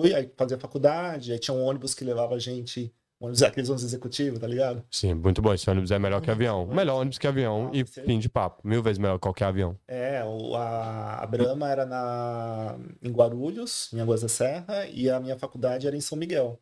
fui, 0.00 0.14
aí 0.14 0.30
fazia 0.36 0.58
faculdade, 0.58 1.32
aí 1.32 1.38
tinha 1.38 1.54
um 1.56 1.64
ônibus 1.64 1.94
que 1.94 2.04
levava 2.04 2.34
a 2.34 2.38
gente, 2.38 2.92
ônibus, 3.20 3.42
aqueles 3.42 3.68
ônibus 3.68 3.84
executivos, 3.84 4.38
tá 4.38 4.46
ligado? 4.46 4.84
Sim, 4.90 5.14
muito 5.14 5.40
bom. 5.40 5.52
Esse 5.52 5.68
ônibus 5.68 5.90
é 5.90 5.98
melhor 5.98 6.20
que 6.20 6.30
avião. 6.30 6.66
Melhor 6.66 7.00
ônibus 7.00 7.18
que 7.18 7.26
avião 7.26 7.70
e 7.72 7.86
Sim. 7.86 8.02
fim 8.02 8.18
de 8.18 8.28
papo. 8.28 8.66
Mil 8.66 8.82
vezes 8.82 8.98
melhor 8.98 9.14
que 9.14 9.22
qualquer 9.22 9.46
avião. 9.46 9.78
É, 9.88 10.22
a, 10.54 11.22
a 11.22 11.26
Brahma 11.26 11.70
era 11.70 11.86
na, 11.86 12.76
em 13.02 13.10
Guarulhos, 13.10 13.90
em 13.92 14.00
Águas 14.00 14.22
da 14.22 14.28
Serra, 14.28 14.86
e 14.86 15.08
a 15.10 15.18
minha 15.20 15.38
faculdade 15.38 15.86
era 15.86 15.96
em 15.96 16.00
São 16.00 16.16
Miguel. 16.16 16.60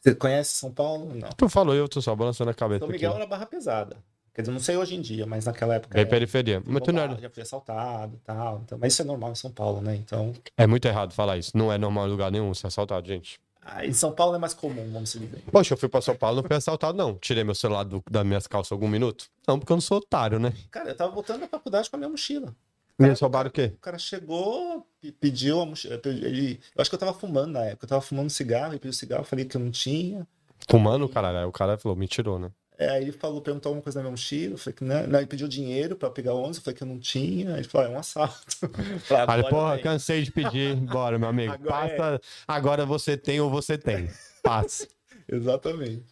Você 0.00 0.14
conhece 0.14 0.54
São 0.54 0.72
Paulo? 0.72 1.12
Não. 1.14 1.28
Tu 1.30 1.48
falou 1.48 1.74
eu 1.74 1.88
tô 1.88 2.00
só 2.00 2.14
balançando 2.14 2.50
a 2.50 2.54
cabeça 2.54 2.80
São 2.80 2.88
aqui. 2.88 2.98
Miguel 2.98 3.14
era 3.14 3.26
barra 3.26 3.46
pesada. 3.46 3.96
Quer 4.38 4.42
dizer, 4.42 4.52
não 4.52 4.60
sei 4.60 4.76
hoje 4.76 4.94
em 4.94 5.00
dia, 5.00 5.26
mas 5.26 5.46
naquela 5.46 5.74
época. 5.74 5.94
Bem 5.94 6.02
era. 6.02 6.10
periferia. 6.10 6.62
Não 6.64 6.74
roubado. 6.78 7.20
Já 7.20 7.28
fui 7.28 7.42
assaltado 7.42 8.14
e 8.14 8.18
tal. 8.20 8.60
Então, 8.64 8.78
mas 8.80 8.92
isso 8.92 9.02
é 9.02 9.04
normal 9.04 9.32
em 9.32 9.34
São 9.34 9.50
Paulo, 9.50 9.80
né? 9.80 9.96
Então. 9.96 10.32
É 10.56 10.64
muito 10.64 10.86
errado 10.86 11.12
falar 11.12 11.36
isso. 11.38 11.50
Não 11.56 11.72
é 11.72 11.76
normal 11.76 12.06
em 12.06 12.10
lugar 12.12 12.30
nenhum 12.30 12.54
ser 12.54 12.68
assaltado, 12.68 13.04
gente. 13.04 13.40
ah, 13.60 13.84
em 13.84 13.92
São 13.92 14.12
Paulo 14.12 14.36
é 14.36 14.38
mais 14.38 14.54
comum, 14.54 14.88
vamos 14.92 15.12
dizer. 15.12 15.42
Poxa, 15.50 15.74
eu 15.74 15.76
fui 15.76 15.88
pra 15.88 16.00
São 16.00 16.14
Paulo 16.14 16.36
não 16.40 16.44
fui 16.46 16.54
assaltado, 16.54 16.96
não. 16.96 17.16
Tirei 17.16 17.42
meu 17.42 17.54
celular 17.56 17.82
do, 17.82 18.00
das 18.08 18.24
minhas 18.24 18.46
calças 18.46 18.70
algum 18.70 18.86
minuto? 18.86 19.26
Não, 19.44 19.58
porque 19.58 19.72
eu 19.72 19.76
não 19.76 19.80
sou 19.80 19.98
otário, 19.98 20.38
né? 20.38 20.52
Cara, 20.70 20.90
eu 20.90 20.96
tava 20.96 21.10
voltando 21.12 21.40
da 21.40 21.48
faculdade 21.48 21.90
com 21.90 21.96
a 21.96 21.98
minha 21.98 22.08
mochila. 22.08 22.54
Me 22.96 23.08
Cara, 23.08 23.18
roubaram 23.20 23.48
o 23.48 23.52
quê? 23.52 23.72
O 23.74 23.80
cara 23.80 23.98
chegou, 23.98 24.86
pe- 25.00 25.10
pediu 25.10 25.60
a 25.60 25.66
mochila. 25.66 26.00
Ele, 26.04 26.60
eu 26.76 26.80
acho 26.80 26.88
que 26.88 26.94
eu 26.94 27.00
tava 27.00 27.12
fumando 27.12 27.54
na 27.54 27.64
época. 27.64 27.86
Eu 27.86 27.88
tava 27.88 28.02
fumando 28.02 28.30
cigarro, 28.30 28.70
ele 28.72 28.78
pediu 28.78 28.92
cigarro, 28.92 29.22
eu 29.22 29.26
falei 29.26 29.44
que 29.44 29.56
eu 29.56 29.60
não 29.60 29.72
tinha. 29.72 30.24
Fumando, 30.70 31.08
caralho. 31.08 31.38
Aí 31.38 31.44
o 31.44 31.50
cara 31.50 31.76
falou, 31.76 31.96
me 31.98 32.06
tirou, 32.06 32.38
né? 32.38 32.52
É, 32.78 32.90
aí 32.90 33.02
ele 33.02 33.12
falou, 33.12 33.42
perguntou 33.42 33.70
alguma 33.70 33.82
coisa 33.82 33.98
na 33.98 34.04
minha 34.04 34.12
mochila. 34.12 34.54
Eu 34.54 34.58
falei 34.58 34.76
que 34.76 34.84
não. 34.84 35.06
não 35.08 35.18
ele 35.18 35.26
pediu 35.26 35.48
dinheiro 35.48 35.96
pra 35.96 36.08
pegar 36.10 36.32
o 36.32 36.38
ônibus. 36.38 36.58
Eu 36.58 36.62
falei 36.62 36.76
que 36.76 36.82
eu 36.84 36.86
não 36.86 37.00
tinha. 37.00 37.54
Aí 37.54 37.60
ele 37.60 37.68
falou, 37.68 37.88
ah, 37.88 37.90
é 37.90 37.96
um 37.96 37.98
assalto. 37.98 38.56
Falei, 39.02 39.24
Aí, 39.24 39.40
"Agora 39.40 39.48
porra, 39.50 39.74
vem." 39.74 39.82
cansei 39.82 40.22
de 40.22 40.30
pedir. 40.30 40.76
Bora, 40.76 41.18
meu 41.18 41.28
amigo. 41.28 41.52
Agora 41.52 41.86
é. 41.86 41.96
Passa. 41.96 42.20
Agora 42.46 42.86
você 42.86 43.16
tem 43.16 43.40
ou 43.40 43.50
você 43.50 43.76
tem. 43.76 44.08
Passa. 44.44 44.86
Exatamente. 45.28 46.04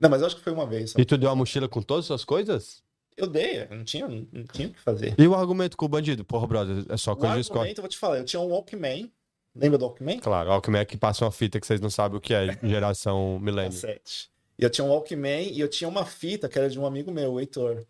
Não, 0.00 0.08
mas 0.08 0.20
eu 0.20 0.28
acho 0.28 0.36
que 0.36 0.42
foi 0.42 0.52
uma 0.52 0.66
vez. 0.66 0.92
só. 0.92 1.00
E 1.00 1.04
tu 1.04 1.18
deu 1.18 1.28
uma 1.28 1.34
mochila 1.34 1.68
com 1.68 1.82
todas 1.82 2.04
as 2.04 2.06
suas 2.06 2.24
coisas? 2.24 2.82
Eu 3.16 3.26
dei, 3.26 3.62
eu 3.62 3.76
não 3.76 3.82
tinha, 3.82 4.06
não, 4.06 4.44
tinha 4.52 4.68
o 4.68 4.72
que 4.72 4.80
fazer. 4.80 5.12
E 5.18 5.26
o 5.26 5.34
argumento 5.34 5.76
com 5.76 5.86
o 5.86 5.88
bandido? 5.88 6.24
Porra, 6.24 6.46
brother, 6.46 6.84
é 6.88 6.96
só 6.96 7.16
coisa 7.16 7.34
de 7.34 7.40
escola. 7.40 7.62
argumento, 7.62 7.78
eu 7.78 7.82
vou 7.82 7.88
te 7.88 7.98
falar, 7.98 8.18
eu 8.18 8.24
tinha 8.24 8.38
um 8.38 8.46
Walkman. 8.46 9.10
Lembra 9.56 9.76
do 9.76 9.86
Walkman? 9.86 10.20
Claro, 10.20 10.62
como 10.62 10.76
é 10.76 10.84
que 10.84 10.96
passa 10.96 11.24
uma 11.24 11.32
fita 11.32 11.58
que 11.58 11.66
vocês 11.66 11.80
não 11.80 11.90
sabem 11.90 12.16
o 12.16 12.20
que 12.20 12.32
é, 12.32 12.56
geração 12.62 13.40
milênio. 13.42 13.72
Cassete. 13.72 14.30
E 14.58 14.64
eu 14.64 14.70
tinha 14.70 14.84
um 14.84 14.90
Walkman 14.90 15.52
e 15.52 15.60
eu 15.60 15.68
tinha 15.68 15.88
uma 15.88 16.04
fita 16.04 16.48
que 16.48 16.58
era 16.58 16.68
de 16.68 16.78
um 16.78 16.84
amigo 16.84 17.12
meu, 17.12 17.34
o 17.34 17.40
Heitor. 17.40 17.86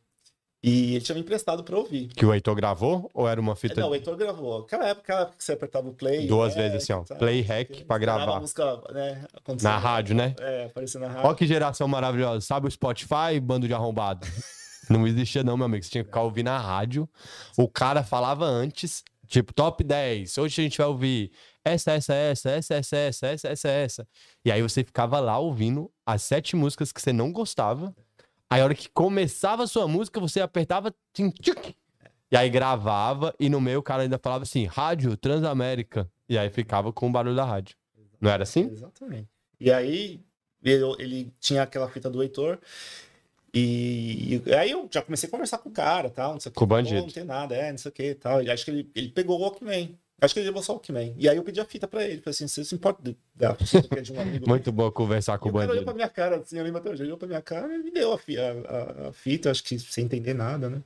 E 0.62 0.96
ele 0.96 1.00
tinha 1.00 1.14
me 1.14 1.20
emprestado 1.20 1.62
pra 1.62 1.78
ouvir. 1.78 2.08
Que 2.08 2.26
o 2.26 2.34
Heitor 2.34 2.54
gravou 2.56 3.08
ou 3.14 3.28
era 3.28 3.40
uma 3.40 3.54
fita 3.54 3.80
Não, 3.80 3.90
o 3.90 3.94
Heitor 3.94 4.16
gravou. 4.16 4.62
Aquela 4.62 4.88
época, 4.88 5.02
aquela 5.04 5.20
época 5.20 5.38
que 5.38 5.44
você 5.44 5.52
apertava 5.52 5.88
o 5.88 5.94
play. 5.94 6.26
duas 6.26 6.56
né, 6.56 6.62
vezes 6.62 6.82
assim, 6.82 6.92
ó? 6.92 7.02
Play 7.16 7.40
hack 7.42 7.84
pra 7.86 7.96
gravar. 7.96 8.40
Música, 8.40 8.82
né, 8.92 9.24
na 9.62 9.78
rádio, 9.78 10.16
né? 10.16 10.34
É, 10.40 10.64
aparecer 10.64 10.98
na 10.98 11.06
Ó 11.06 11.10
rádio. 11.10 11.36
que 11.36 11.46
geração 11.46 11.86
maravilhosa. 11.86 12.40
Sabe 12.44 12.66
o 12.66 12.70
Spotify, 12.70 13.38
bando 13.40 13.68
de 13.68 13.72
arrombado? 13.72 14.26
Não 14.90 15.06
existia 15.06 15.44
não, 15.44 15.56
meu 15.56 15.66
amigo. 15.66 15.84
Você 15.84 15.90
tinha 15.90 16.02
que 16.02 16.08
ficar 16.08 16.22
ouvindo 16.22 16.46
na 16.46 16.58
rádio. 16.58 17.06
O 17.58 17.68
cara 17.68 18.02
falava 18.02 18.46
antes, 18.46 19.04
tipo, 19.26 19.52
top 19.52 19.84
10. 19.84 20.38
Hoje 20.38 20.62
a 20.62 20.64
gente 20.64 20.78
vai 20.78 20.86
ouvir 20.86 21.30
essa, 21.68 21.92
essa, 21.92 22.14
essa, 22.14 22.50
essa, 22.50 22.74
essa, 22.74 22.96
essa, 22.96 23.26
essa, 23.26 23.48
essa, 23.48 23.68
essa. 23.68 24.08
E 24.44 24.52
aí 24.52 24.62
você 24.62 24.84
ficava 24.84 25.20
lá 25.20 25.38
ouvindo 25.38 25.90
as 26.06 26.22
sete 26.22 26.56
músicas 26.56 26.92
que 26.92 27.00
você 27.00 27.12
não 27.12 27.32
gostava. 27.32 27.94
Aí 28.50 28.60
a 28.60 28.64
hora 28.64 28.74
que 28.74 28.88
começava 28.88 29.64
a 29.64 29.66
sua 29.66 29.86
música, 29.86 30.18
você 30.20 30.40
apertava... 30.40 30.94
tim, 31.12 31.30
tchuc. 31.30 31.74
E 32.30 32.36
aí 32.36 32.50
gravava 32.50 33.34
e 33.40 33.48
no 33.48 33.60
meio 33.60 33.78
o 33.78 33.82
cara 33.82 34.02
ainda 34.02 34.18
falava 34.18 34.42
assim, 34.42 34.66
rádio 34.66 35.16
Transamérica. 35.16 36.10
E 36.28 36.36
aí 36.36 36.50
ficava 36.50 36.92
com 36.92 37.08
o 37.08 37.12
barulho 37.12 37.36
da 37.36 37.44
rádio. 37.44 37.76
Não 38.20 38.30
era 38.30 38.42
assim? 38.42 38.68
Exatamente. 38.70 39.28
E 39.58 39.72
aí 39.72 40.20
ele, 40.62 40.84
ele 40.98 41.32
tinha 41.40 41.62
aquela 41.62 41.88
fita 41.88 42.10
do 42.10 42.22
Heitor. 42.22 42.58
E, 43.52 44.42
e 44.44 44.54
aí 44.54 44.70
eu 44.70 44.86
já 44.92 45.00
comecei 45.00 45.26
a 45.26 45.30
conversar 45.30 45.58
com 45.58 45.70
o 45.70 45.72
cara, 45.72 46.10
tal, 46.10 46.32
não 46.32 46.40
sei 46.40 46.50
o 46.50 46.52
que. 46.52 46.58
Com 46.58 46.64
o 46.64 46.68
bandido. 46.68 47.00
Não 47.00 47.08
tem 47.08 47.24
nada, 47.24 47.54
é, 47.54 47.70
não 47.70 47.78
sei 47.78 47.88
o 47.88 47.92
que, 47.92 48.14
tal. 48.14 48.42
E 48.42 48.50
acho 48.50 48.64
que 48.64 48.70
ele, 48.70 48.90
ele 48.94 49.08
pegou 49.08 49.38
o 49.38 49.42
Walkman. 49.42 49.98
Acho 50.20 50.34
que 50.34 50.40
ele 50.40 50.48
levou 50.48 50.62
só 50.62 50.72
o 50.72 50.76
Walkman. 50.76 51.14
E 51.16 51.28
aí 51.28 51.36
eu 51.36 51.44
pedi 51.44 51.60
a 51.60 51.64
fita 51.64 51.86
pra 51.86 52.02
ele. 52.04 52.20
Falei 52.20 52.30
assim, 52.30 52.48
você 52.48 52.64
se 52.64 52.74
importa 52.74 53.00
de 53.02 53.16
dar 53.34 53.52
a 53.52 53.54
fita 53.54 53.98
é 53.98 54.00
de 54.00 54.12
um 54.12 54.18
amigo 54.20 54.48
Muito 54.48 54.72
bom 54.72 54.90
conversar 54.90 55.38
com 55.38 55.48
e 55.48 55.52
o 55.52 55.54
o 55.54 55.58
cara 55.58 55.70
olhou 55.70 55.84
pra 55.84 55.92
bandido. 55.92 55.96
minha 55.96 56.08
cara, 56.08 56.36
assim, 56.38 56.58
eu 56.58 56.64
lembro 56.64 56.80
até 56.80 56.90
hoje, 56.90 57.02
ele 57.02 57.08
olhou 57.10 57.18
pra 57.18 57.28
minha 57.28 57.42
cara 57.42 57.72
e 57.74 57.78
me 57.78 57.90
deu 57.92 58.12
a, 58.12 58.16
a, 58.16 59.08
a- 59.08 59.12
fita, 59.12 59.50
acho 59.50 59.62
que 59.62 59.78
sem 59.78 60.04
entender 60.04 60.34
nada, 60.34 60.68
né? 60.68 60.82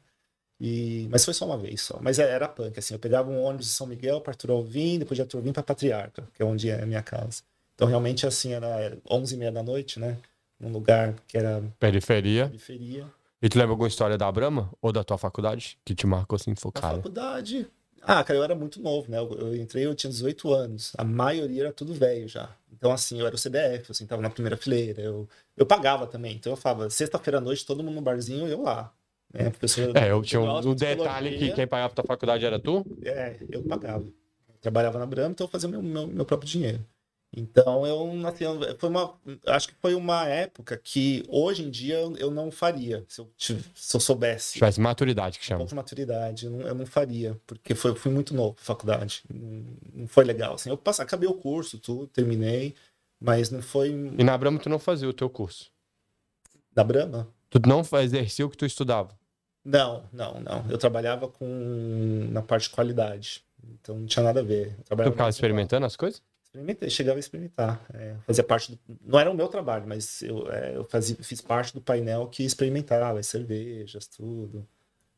E... 0.60 1.08
Mas 1.10 1.24
foi 1.24 1.34
só 1.34 1.44
uma 1.46 1.56
vez 1.58 1.80
só. 1.80 1.98
Mas 2.00 2.18
era 2.18 2.46
punk, 2.48 2.78
assim, 2.78 2.94
eu 2.94 3.00
pegava 3.00 3.30
um 3.30 3.40
ônibus 3.42 3.66
de 3.66 3.72
São 3.72 3.86
Miguel 3.86 4.20
para 4.20 4.32
Arthur 4.32 4.50
Alvim, 4.52 4.98
depois 4.98 5.16
de 5.16 5.22
Arthur 5.22 5.38
Alvim 5.38 5.52
pra 5.52 5.62
Patriarca, 5.62 6.28
que 6.34 6.42
é 6.42 6.44
onde 6.44 6.68
é 6.70 6.82
a 6.82 6.86
minha 6.86 7.02
casa. 7.02 7.42
Então, 7.74 7.88
realmente, 7.88 8.26
assim, 8.26 8.52
era 8.52 8.96
11h30 9.10 9.50
da 9.50 9.62
noite, 9.62 9.98
né? 9.98 10.18
Num 10.60 10.70
lugar 10.70 11.14
que 11.26 11.36
era 11.36 11.62
Periferia. 11.80 12.46
periferia. 12.46 13.06
E 13.40 13.48
tu 13.48 13.58
lembra 13.58 13.72
alguma 13.72 13.88
história 13.88 14.16
da 14.16 14.30
Brahma? 14.30 14.70
Ou 14.80 14.92
da 14.92 15.02
tua 15.02 15.18
faculdade? 15.18 15.76
Que 15.84 15.94
te 15.96 16.06
marcou 16.06 16.36
assim, 16.36 16.54
cara. 16.72 16.96
faculdade... 16.96 17.66
Ah, 18.04 18.22
cara, 18.24 18.38
eu 18.38 18.42
era 18.44 18.54
muito 18.54 18.80
novo, 18.80 19.10
né? 19.10 19.18
Eu, 19.18 19.30
eu 19.32 19.56
entrei, 19.56 19.86
eu 19.86 19.94
tinha 19.94 20.10
18 20.10 20.52
anos. 20.52 20.92
A 20.98 21.04
maioria 21.04 21.62
era 21.64 21.72
tudo 21.72 21.94
velho 21.94 22.26
já. 22.28 22.54
Então, 22.72 22.90
assim, 22.92 23.20
eu 23.20 23.26
era 23.26 23.34
o 23.34 23.38
CDF, 23.38 23.88
eu 23.90 23.94
sentava 23.94 24.20
na 24.20 24.28
primeira 24.28 24.56
fileira. 24.56 25.00
Eu, 25.00 25.28
eu 25.56 25.64
pagava 25.64 26.06
também. 26.06 26.34
Então, 26.34 26.52
eu 26.52 26.56
falava, 26.56 26.90
sexta-feira 26.90 27.38
à 27.38 27.40
noite, 27.40 27.64
todo 27.64 27.82
mundo 27.82 27.94
no 27.94 28.02
barzinho, 28.02 28.48
eu 28.48 28.62
lá. 28.62 28.92
Né? 29.32 29.50
Professor, 29.50 29.96
É, 29.96 30.10
eu 30.10 30.20
tinha 30.20 30.40
um, 30.40 30.58
um 30.58 30.74
de 30.74 30.84
detalhe 30.84 31.38
que 31.38 31.52
quem 31.52 31.66
pagava 31.66 31.94
tua 31.94 32.04
faculdade 32.04 32.44
era 32.44 32.58
tu? 32.58 32.84
É, 33.04 33.36
eu 33.50 33.62
pagava. 33.62 34.04
Eu 34.04 34.14
trabalhava 34.60 34.98
na 34.98 35.06
Brahma, 35.06 35.30
então 35.30 35.46
eu 35.46 35.50
fazia 35.50 35.68
meu, 35.68 35.82
meu, 35.82 36.06
meu 36.08 36.24
próprio 36.24 36.48
dinheiro. 36.48 36.84
Então 37.34 37.86
eu 37.86 38.26
assim, 38.26 38.44
foi 38.78 38.90
uma, 38.90 39.14
acho 39.46 39.68
que 39.68 39.74
foi 39.80 39.94
uma 39.94 40.26
época 40.28 40.76
que 40.76 41.24
hoje 41.28 41.62
em 41.64 41.70
dia 41.70 41.94
eu, 42.18 42.30
não 42.30 42.50
faria, 42.50 43.04
se 43.08 43.22
eu, 43.22 43.30
se 43.38 43.96
eu 43.96 44.00
soubesse 44.00 44.54
Tivesse 44.54 44.78
maturidade 44.78 45.38
que 45.38 45.44
um 45.44 45.48
chama. 45.48 45.58
pouco 45.60 45.70
de 45.70 45.74
maturidade, 45.74 46.44
eu 46.44 46.52
não, 46.52 46.60
eu 46.60 46.74
não 46.74 46.84
faria, 46.84 47.40
porque 47.46 47.74
foi, 47.74 47.94
fui 47.94 48.12
muito 48.12 48.34
novo 48.34 48.54
pra 48.54 48.64
faculdade, 48.64 49.22
não, 49.32 49.64
não 49.94 50.06
foi 50.06 50.24
legal. 50.24 50.54
Assim, 50.54 50.68
eu 50.68 50.76
passei, 50.76 51.02
acabei 51.02 51.26
o 51.28 51.32
curso, 51.34 51.78
tudo, 51.78 52.06
terminei, 52.06 52.74
mas 53.18 53.50
não 53.50 53.62
foi 53.62 53.88
E 53.88 54.22
na 54.24 54.36
Brahma 54.36 54.58
tu 54.58 54.68
não 54.68 54.78
fazia 54.78 55.08
o 55.08 55.12
teu 55.14 55.30
curso. 55.30 55.70
da 56.70 56.84
Brahma. 56.84 57.28
Tu 57.48 57.58
não 57.66 57.82
exercia 58.02 58.44
o 58.44 58.50
que 58.50 58.56
tu 58.58 58.66
estudava. 58.66 59.18
Não, 59.64 60.04
não, 60.12 60.40
não. 60.40 60.64
Eu 60.68 60.76
trabalhava 60.76 61.28
com 61.28 62.28
na 62.30 62.42
parte 62.42 62.64
de 62.64 62.70
qualidade, 62.74 63.42
então 63.62 63.96
não 63.98 64.06
tinha 64.06 64.22
nada 64.22 64.40
a 64.40 64.42
ver. 64.42 64.76
Tu 64.86 65.10
ficava 65.10 65.30
experimentando 65.30 65.86
as 65.86 65.96
coisas? 65.96 66.20
Experimentei, 66.52 66.90
chegava 66.90 67.18
a 67.18 67.20
experimentar. 67.20 67.80
É, 67.94 68.14
fazia 68.26 68.44
parte 68.44 68.72
do, 68.72 68.78
não 69.06 69.18
era 69.18 69.30
o 69.30 69.34
meu 69.34 69.48
trabalho, 69.48 69.86
mas 69.88 70.20
eu, 70.20 70.52
é, 70.52 70.76
eu 70.76 70.84
fazia, 70.84 71.16
fiz 71.16 71.40
parte 71.40 71.72
do 71.72 71.80
painel 71.80 72.26
que 72.28 72.42
experimentava 72.44 73.18
as 73.18 73.26
cervejas, 73.26 74.06
tudo. 74.06 74.68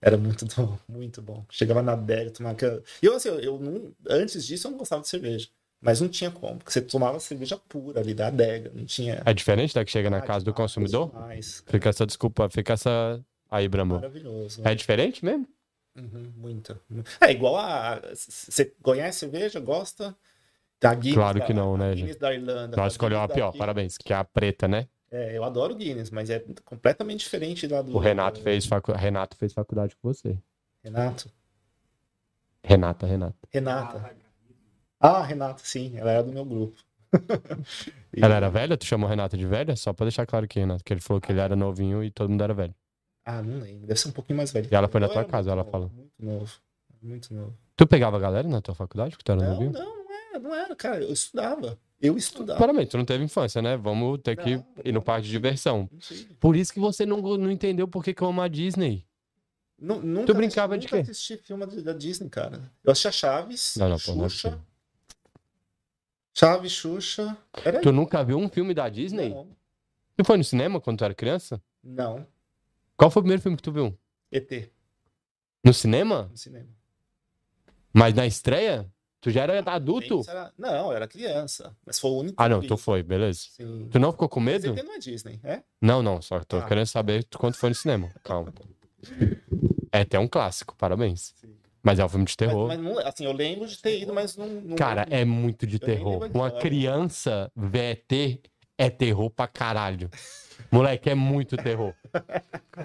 Era 0.00 0.16
muito, 0.16 0.44
do- 0.46 0.78
muito 0.88 1.20
bom. 1.20 1.44
Chegava 1.50 1.82
na 1.82 1.94
adega, 1.94 2.30
tomava 2.30 2.54
aquela... 2.54 2.80
E 3.02 3.06
eu, 3.06 3.16
assim, 3.16 3.30
eu, 3.30 3.40
eu 3.40 3.58
não, 3.58 3.92
antes 4.08 4.46
disso 4.46 4.68
eu 4.68 4.70
não 4.70 4.78
gostava 4.78 5.02
de 5.02 5.08
cerveja. 5.08 5.48
Mas 5.80 6.00
não 6.00 6.08
tinha 6.08 6.30
como, 6.30 6.58
porque 6.58 6.70
você 6.70 6.80
tomava 6.80 7.18
cerveja 7.18 7.58
pura 7.68 8.00
ali 8.00 8.14
da 8.14 8.28
adega, 8.28 8.70
não 8.72 8.84
tinha... 8.86 9.20
É 9.26 9.34
diferente 9.34 9.74
da 9.74 9.84
que 9.84 9.90
chega 9.90 10.08
na 10.08 10.18
Ah, 10.18 10.22
casa 10.22 10.44
do 10.44 10.54
consumidor? 10.54 11.08
demais. 11.08 11.64
Fica 11.66 11.88
essa 11.88 12.06
desculpa, 12.06 12.48
fica 12.48 12.74
essa. 12.74 13.20
Aí, 13.50 13.68
Brahma. 13.68 13.96
Maravilhoso. 13.96 14.62
É 14.64 14.72
diferente 14.74 15.24
mesmo? 15.24 15.48
Uhum, 15.96 16.32
muita. 16.36 16.80
É 17.20 17.32
igual 17.32 17.56
a. 17.56 18.00
Você 18.14 18.64
conhece 18.82 19.18
cerveja? 19.18 19.58
Gosta? 19.60 20.16
Da 20.84 20.94
Guinness, 20.94 21.14
Claro 21.14 21.38
da- 21.38 21.46
que 21.46 21.54
não, 21.54 21.78
né, 21.78 21.94
Guinness 21.94 22.16
da 22.16 22.34
Irlanda. 22.34 22.76
Nós 22.76 22.92
escolheu 22.92 23.18
a 23.18 23.26
pior, 23.26 23.52
parabéns, 23.56 23.96
que 23.96 24.12
é 24.12 24.16
a 24.16 24.22
preta, 24.22 24.68
né? 24.68 24.86
É, 25.10 25.34
eu 25.34 25.42
adoro 25.42 25.74
Guinness, 25.74 26.10
mas 26.10 26.28
é 26.28 26.44
completamente 26.62 27.20
diferente 27.20 27.66
lá 27.66 27.80
do. 27.80 27.96
O 27.96 27.98
Renato 27.98 28.38
fez, 28.42 28.66
facu... 28.66 28.92
Renato 28.92 29.34
fez 29.34 29.54
faculdade 29.54 29.96
com 29.96 30.12
você. 30.12 30.36
Renato? 30.82 31.30
Renata, 32.62 33.06
Renata. 33.06 33.36
Renata. 33.50 34.16
Ah, 35.00 35.22
Renata, 35.22 35.62
sim, 35.64 35.96
ela 35.96 36.10
era 36.10 36.22
do 36.22 36.32
meu 36.32 36.44
grupo. 36.44 36.76
E- 38.12 38.20
Ela 38.22 38.34
era 38.34 38.50
velha? 38.50 38.76
Tu 38.76 38.84
chamou 38.84 39.08
Renata 39.08 39.36
de 39.38 39.46
velha? 39.46 39.74
Só 39.76 39.92
pra 39.94 40.04
deixar 40.04 40.26
claro 40.26 40.46
que, 40.46 40.60
Renato, 40.60 40.84
que 40.84 40.92
ele 40.92 41.00
falou 41.00 41.20
que 41.20 41.32
ele 41.32 41.40
era 41.40 41.56
novinho 41.56 42.04
e 42.04 42.10
todo 42.10 42.28
mundo 42.28 42.44
era 42.44 42.52
velho. 42.52 42.74
Ah, 43.24 43.40
não 43.42 43.58
lembro. 43.60 43.86
Deve 43.86 43.98
ser 43.98 44.08
um 44.08 44.12
pouquinho 44.12 44.36
mais 44.36 44.52
velho. 44.52 44.68
E 44.70 44.74
ela 44.74 44.88
foi 44.88 45.00
na 45.00 45.08
tua 45.08 45.24
casa, 45.24 45.50
ela 45.50 45.64
falou. 45.64 45.90
Muito 45.90 46.12
novo. 46.18 46.52
Muito 47.02 47.32
novo. 47.32 47.56
Tu 47.76 47.86
pegava 47.86 48.16
a 48.18 48.20
galera 48.20 48.46
na 48.48 48.60
tua 48.60 48.74
faculdade, 48.74 49.16
que 49.16 49.24
tu 49.24 49.32
era 49.32 49.40
Não, 49.42 49.52
novinho? 49.54 49.72
não, 49.72 50.03
não 50.44 50.54
era, 50.54 50.68
não 50.68 50.76
cara. 50.76 51.02
Eu 51.02 51.12
estudava. 51.12 51.78
Eu 52.00 52.16
estudava. 52.16 52.58
Parabéns, 52.58 52.88
tu 52.88 52.98
não 52.98 53.04
teve 53.04 53.24
infância, 53.24 53.62
né? 53.62 53.76
Vamos 53.76 54.20
ter 54.22 54.36
que 54.36 54.56
Não, 54.56 54.64
ir 54.84 54.92
no 54.92 55.00
parque 55.02 55.24
de 55.26 55.30
diversão. 55.30 55.88
Não. 55.90 56.36
Por 56.38 56.54
isso 56.54 56.72
que 56.72 56.78
você 56.78 57.06
não, 57.06 57.20
não 57.20 57.50
entendeu 57.50 57.88
por 57.88 58.04
que 58.04 58.12
que 58.12 58.22
eu 58.22 58.28
amo 58.28 58.42
a 58.42 58.48
Disney. 58.48 59.06
Nu- 59.78 60.00
Nunca 60.02 60.32
brincava 60.34 60.74
assisti, 60.74 60.88
de 60.88 60.94
nunca 60.94 61.04
quê? 61.06 61.10
assisti 61.10 61.36
filme 61.38 61.66
da- 61.82 61.92
Disney, 61.92 62.28
cara. 62.28 62.70
Eu 62.84 62.92
assistia 62.92 63.10
Chaves, 63.10 63.74
Não, 63.76 63.86
não, 63.86 63.92
não 63.92 63.98
Xuxa. 63.98 64.50
possível. 64.50 64.60
Chaves, 66.32 66.72
Xuxa. 66.72 67.36
Era 67.64 67.80
Tu 67.80 67.92
nunca 67.92 68.22
viu 68.24 68.38
um 68.38 68.48
filme 68.48 68.74
da 68.74 68.88
Disney? 68.88 69.30
Não, 69.30 69.48
Tu 70.16 70.24
foi 70.24 70.36
no 70.36 70.44
cinema 70.44 70.80
quando 70.80 70.98
tu 70.98 71.04
era 71.04 71.14
criança? 71.14 71.60
não. 71.82 72.26
Qual 72.96 73.10
foi 73.10 73.20
o 73.20 73.24
primeiro 73.24 73.42
filme 73.42 73.56
que 73.56 73.62
tu 73.62 73.72
viu? 73.72 73.98
ET, 74.30 74.70
No 75.64 75.74
cinema? 75.74 76.28
no 76.30 76.36
cinema. 76.36 76.68
Mas 77.92 78.14
na 78.14 78.24
estreia? 78.26 78.88
Tu 79.24 79.30
já 79.30 79.44
era 79.44 79.58
adulto? 79.72 80.20
Era- 80.28 80.52
Não, 80.58 80.90
eu 80.90 80.92
era 80.92 81.08
criança. 81.08 81.74
Mas 81.86 81.98
foi 81.98 82.10
o 82.10 82.18
único. 82.18 82.34
Ah, 82.36 82.46
não, 82.46 82.60
tu 82.60 82.76
vi. 82.76 82.82
foi, 82.82 83.02
beleza. 83.02 83.40
Sim. 83.56 83.88
Tu 83.90 83.98
não 83.98 84.12
ficou 84.12 84.28
com 84.28 84.38
Mas 84.38 84.62
medo? 84.62 84.78
ET 84.78 84.84
não 84.84 84.94
é 84.94 84.98
Disney, 84.98 85.40
é? 85.42 85.62
Não, 85.80 86.02
não, 86.02 86.20
só 86.20 86.40
tô 86.40 86.58
Ah. 86.58 86.62
querendo 86.66 86.84
saber 86.84 87.26
quanto 87.34 87.56
foi 87.56 87.70
no 87.70 87.74
cinema. 87.74 88.10
Calma. 88.22 88.52
É 89.90 90.02
até 90.02 90.18
um 90.18 90.28
clássico, 90.28 90.76
parabéns. 90.76 91.32
Sim. 91.36 91.54
Mas 91.82 91.98
é 91.98 92.04
um 92.04 92.08
filme 92.10 92.26
de 92.26 92.32
Mas, 92.32 92.36
terror. 92.36 92.68
mas 92.68 92.78
não, 92.78 92.98
assim, 92.98 93.24
eu 93.24 93.32
lembro 93.32 93.66
de 93.66 93.78
ter 93.80 93.98
ido, 94.02 94.12
mas 94.12 94.36
não. 94.36 94.46
não 94.46 94.76
Cara, 94.76 95.06
é 95.08 95.24
muito 95.24 95.66
de 95.66 95.76
Eu 95.76 95.80
terror. 95.80 96.30
Uma 96.34 96.50
criança 96.50 97.50
VT 97.56 98.42
é 98.76 98.90
terror 98.90 99.30
pra 99.30 99.46
caralho. 99.46 100.10
Moleque, 100.70 101.08
é 101.08 101.14
muito 101.14 101.56
terror. 101.56 101.94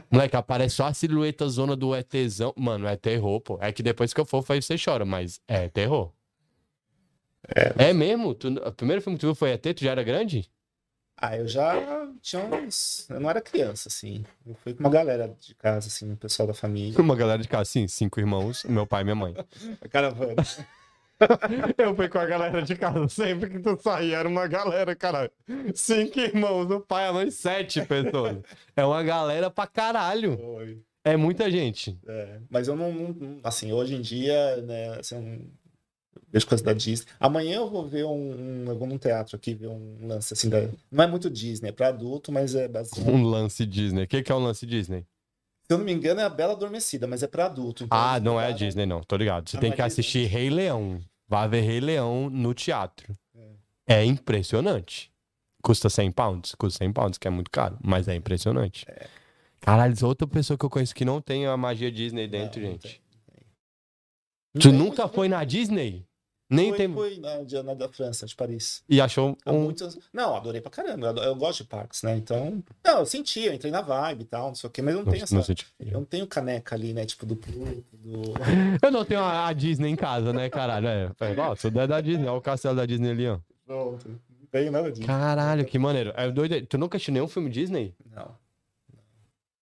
Moleque, 0.09 0.37
aparece 0.37 0.75
só 0.75 0.85
a 0.85 0.93
silhueta 0.93 1.49
zona 1.49 1.75
do 1.75 1.93
ETzão. 1.93 2.53
Mano, 2.55 2.87
é 2.87 2.95
terror, 2.95 3.41
pô. 3.41 3.57
É 3.59 3.73
que 3.73 3.83
depois 3.83 4.13
que 4.13 4.21
eu 4.21 4.25
for, 4.25 4.41
aí 4.47 4.61
você 4.61 4.77
chora, 4.77 5.03
mas 5.03 5.41
é 5.49 5.67
terror. 5.67 6.13
É, 7.77 7.93
mesmo? 7.93 8.33
Tu, 8.35 8.47
o 8.49 8.71
primeiro 8.71 9.01
filme 9.01 9.17
que 9.17 9.21
tu 9.21 9.27
viu 9.27 9.35
foi 9.35 9.51
ET? 9.51 9.61
Tu 9.61 9.83
já 9.83 9.91
era 9.91 10.03
grande? 10.03 10.49
Ah, 11.21 11.35
eu 11.35 11.47
já 11.47 11.73
tinha 12.21 12.43
uns. 12.45 13.09
Eu 13.09 13.19
não 13.19 13.29
era 13.29 13.41
criança, 13.41 13.89
assim. 13.89 14.23
Eu 14.47 14.55
fui 14.55 14.73
com 14.73 14.79
uma 14.83 14.89
galera 14.89 15.27
de 15.39 15.53
casa, 15.55 15.87
assim, 15.87 16.13
o 16.13 16.17
pessoal 16.17 16.47
da 16.47 16.53
família. 16.53 16.99
Uma 17.01 17.15
galera 17.15 17.41
de 17.41 17.47
casa, 17.47 17.65
sim, 17.65 17.87
cinco 17.87 18.19
irmãos, 18.19 18.63
meu 18.63 18.87
pai 18.87 19.01
e 19.01 19.03
minha 19.03 19.15
mãe. 19.15 19.33
Caravana. 19.91 20.35
Eu 21.77 21.93
fui 21.95 22.07
com 22.07 22.17
a 22.17 22.25
galera 22.25 22.61
de 22.61 22.75
casa. 22.77 23.07
Sempre 23.09 23.49
que 23.49 23.59
tu 23.59 23.77
saía, 23.81 24.17
era 24.19 24.29
uma 24.29 24.47
galera, 24.47 24.95
caralho. 24.95 25.29
Cinco 25.75 26.17
irmãos, 26.19 26.71
o 26.71 26.79
pai, 26.79 27.07
a 27.07 27.11
mãe, 27.13 27.29
sete 27.29 27.85
pessoas. 27.85 28.37
É 28.73 28.85
uma 28.85 29.03
galera 29.03 29.49
pra 29.49 29.67
caralho. 29.67 30.37
Foi. 30.37 30.81
É 31.03 31.17
muita 31.17 31.49
gente. 31.51 31.99
É, 32.07 32.39
mas 32.49 32.67
eu 32.69 32.75
não, 32.77 32.91
não- 32.93 33.39
Assim, 33.43 33.73
hoje 33.73 33.95
em 33.95 34.01
dia, 34.01 34.57
né, 34.61 34.97
assim, 34.99 35.51
vejo 36.31 36.47
coisa 36.47 36.63
da 36.63 36.73
Disney. 36.73 37.07
Amanhã 37.19 37.57
eu 37.57 37.69
vou 37.69 37.87
ver 37.87 38.05
um, 38.05 38.11
um. 38.11 38.65
Eu 38.67 38.77
vou 38.77 38.87
num 38.87 38.97
teatro 38.97 39.35
aqui 39.35 39.53
ver 39.53 39.67
um 39.67 40.07
lance 40.07 40.33
assim. 40.33 40.49
Da, 40.49 40.67
não 40.91 41.03
é 41.03 41.07
muito 41.07 41.29
Disney, 41.29 41.69
é 41.69 41.71
pra 41.71 41.87
adulto, 41.89 42.31
mas 42.31 42.55
é 42.55 42.67
baseado. 42.67 43.07
Um 43.09 43.23
lance 43.23 43.65
Disney. 43.65 44.03
O 44.03 44.07
que, 44.07 44.21
que 44.23 44.31
é 44.31 44.35
um 44.35 44.43
lance 44.43 44.65
Disney? 44.65 45.05
Se 45.65 45.73
eu 45.73 45.77
não 45.77 45.85
me 45.85 45.91
engano, 45.93 46.19
é 46.19 46.23
a 46.23 46.29
Bela 46.29 46.53
Adormecida, 46.53 47.05
mas 47.05 47.21
é 47.21 47.27
pra 47.27 47.45
adulto. 47.45 47.83
então 47.83 47.95
Ah, 47.97 48.19
não 48.19 48.41
é 48.41 48.47
a 48.47 48.51
Disney, 48.51 48.85
não. 48.87 49.01
Tô 49.01 49.15
ligado. 49.15 49.47
Você 49.49 49.57
Ah, 49.57 49.59
tem 49.59 49.69
não 49.69 49.73
é 49.73 49.77
que 49.77 49.83
Disney? 49.83 50.01
assistir 50.01 50.25
Rei 50.25 50.49
Leão. 50.49 50.99
Vai 51.27 51.47
ver 51.47 51.61
Rei 51.61 51.79
Leão 51.79 52.27
no 52.29 52.53
teatro. 52.55 53.15
É 53.87 54.03
impressionante. 54.03 55.11
Custa 55.61 55.89
100 55.89 56.11
pounds? 56.11 56.55
Custa 56.55 56.79
100 56.79 56.91
pounds, 56.93 57.17
que 57.19 57.27
é 57.27 57.31
muito 57.31 57.51
caro. 57.51 57.77
Mas 57.83 58.07
é 58.07 58.15
impressionante. 58.15 58.85
Caralho, 59.59 59.93
é 60.01 60.05
outra 60.05 60.25
pessoa 60.25 60.57
que 60.57 60.65
eu 60.65 60.69
conheço 60.69 60.95
que 60.95 61.03
não 61.05 61.21
tem 61.21 61.45
a 61.45 61.55
magia 61.57 61.91
Disney 61.91 62.27
dentro, 62.27 62.61
Não, 62.61 62.67
não 62.69 62.73
gente. 62.73 63.01
Não 64.55 64.61
Tu 64.61 64.69
tem 64.69 64.77
nunca 64.77 65.07
foi 65.07 65.27
na 65.27 65.43
Disney? 65.43 66.03
Nem 66.49 66.69
Foi, 66.69 66.77
tem. 66.77 66.91
foi 66.93 67.17
na, 67.19 67.63
na 67.63 67.73
da 67.75 67.87
França, 67.87 68.25
de 68.25 68.35
Paris. 68.35 68.83
E 68.89 68.99
achou 68.99 69.37
um. 69.45 69.59
muitas- 69.59 69.99
Não, 70.11 70.35
adorei 70.35 70.59
pra 70.59 70.71
caramba. 70.71 71.07
Eu, 71.15 71.23
eu 71.25 71.35
gosto 71.35 71.59
de 71.63 71.69
parques, 71.69 72.01
né? 72.01 72.17
Então. 72.17 72.63
Não, 72.83 72.99
eu 72.99 73.05
senti, 73.05 73.41
eu 73.41 73.53
entrei 73.53 73.71
na 73.71 73.81
vibe 73.81 74.21
e 74.23 74.25
tal, 74.25 74.47
não 74.47 74.55
sei 74.55 74.67
o 74.67 74.71
quê, 74.71 74.81
mas 74.81 74.93
eu 74.95 74.97
não 75.01 75.05
Não, 75.05 75.11
tenho 75.11 75.23
essa. 75.23 75.35
não 75.35 75.43
senti. 75.43 75.67
Eu 75.79 75.91
não 75.99 76.05
tenho 76.05 76.25
caneca 76.25 76.75
ali, 76.75 76.91
né? 76.91 77.05
Tipo, 77.05 77.25
do 77.27 77.35
Pluto, 77.35 77.85
do. 77.97 78.21
Eu 78.81 78.91
não 78.91 79.05
tenho 79.05 79.19
a 79.21 79.47
a 79.47 79.53
Disney 79.53 79.89
em 79.89 79.95
casa, 79.95 80.33
né, 80.33 80.49
caralho? 80.49 80.87
É, 80.87 81.11
sou 81.55 81.69
da 81.69 81.85
da 81.85 82.01
Disney, 82.01 82.27
olha 82.27 82.37
o 82.39 82.41
castelo 82.41 82.75
da 82.75 82.85
Disney 82.85 83.11
ali, 83.11 83.27
ó. 83.27 83.39
Pronto. 83.65 84.09
Não 84.09 84.47
tenho 84.51 84.71
nada 84.71 84.91
disso. 84.91 85.05
Caralho, 85.05 85.63
que 85.65 85.77
maneiro. 85.77 86.11
É 86.15 86.31
doido. 86.31 86.65
Tu 86.65 86.77
nunca 86.79 86.97
assistiu 86.97 87.13
nenhum 87.13 87.27
filme 87.27 87.49
Disney? 87.51 87.93
Não, 88.11 88.35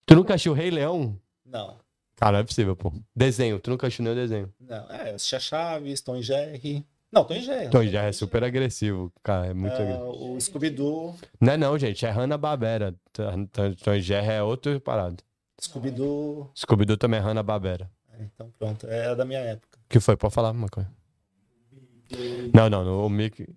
Tu 0.06 0.16
nunca 0.16 0.36
assistiu 0.36 0.54
Rei 0.54 0.72
Leão? 0.72 1.20
não. 1.46 1.86
Cara, 2.18 2.32
não 2.34 2.40
é 2.40 2.44
possível, 2.44 2.76
pô. 2.76 2.92
Desenho, 3.16 3.60
tu 3.60 3.70
nunca 3.70 3.88
assistiu 3.88 4.04
nenhum 4.04 4.16
desenho. 4.16 4.54
Não, 4.60 4.92
é, 4.92 5.12
eu 5.12 5.16
assistia 5.16 5.40
Chaves, 5.40 6.02
Tom 6.02 6.18
e 6.18 6.24
Jerry. 6.24 6.86
Não, 7.12 7.24
Tom 7.24 7.36
e 7.36 7.42
Jerry. 7.42 7.70
Tom 7.70 7.84
e 7.84 7.88
Jerry 7.90 8.08
é 8.08 8.12
super 8.12 8.44
agressivo, 8.44 9.14
cara, 9.24 9.46
é 9.48 9.54
muito 9.54 9.74
É, 9.76 9.82
agressivo. 9.84 10.34
o 10.34 10.42
Scooby-Doo. 10.42 11.16
Não 11.40 11.54
é 11.54 11.58
não, 11.58 11.78
gente, 11.78 12.06
é 12.06 12.10
Hanna-Barbera. 12.10 12.94
Tom 13.14 13.94
e 13.94 14.02
Jerry 14.02 14.28
é 14.28 14.44
outro 14.44 14.82
parado. 14.82 15.24
Scooby-Doo. 15.62 16.52
Scooby-Doo 16.56 16.98
também 16.98 17.20
é 17.20 17.24
Hanna-Barbera. 17.24 17.90
É, 18.14 18.24
Então 18.24 18.52
pronto, 18.58 18.88
era 18.88 19.16
da 19.16 19.24
minha 19.24 19.40
época. 19.40 19.78
O 19.78 19.88
que 19.90 20.00
foi? 20.00 20.18
Pode 20.18 20.34
falar 20.34 20.52
uma 20.52 20.68
coisa. 20.70 20.92
Não, 22.54 22.70
não, 22.70 23.06
o 23.06 23.10
Mickey... 23.10 23.48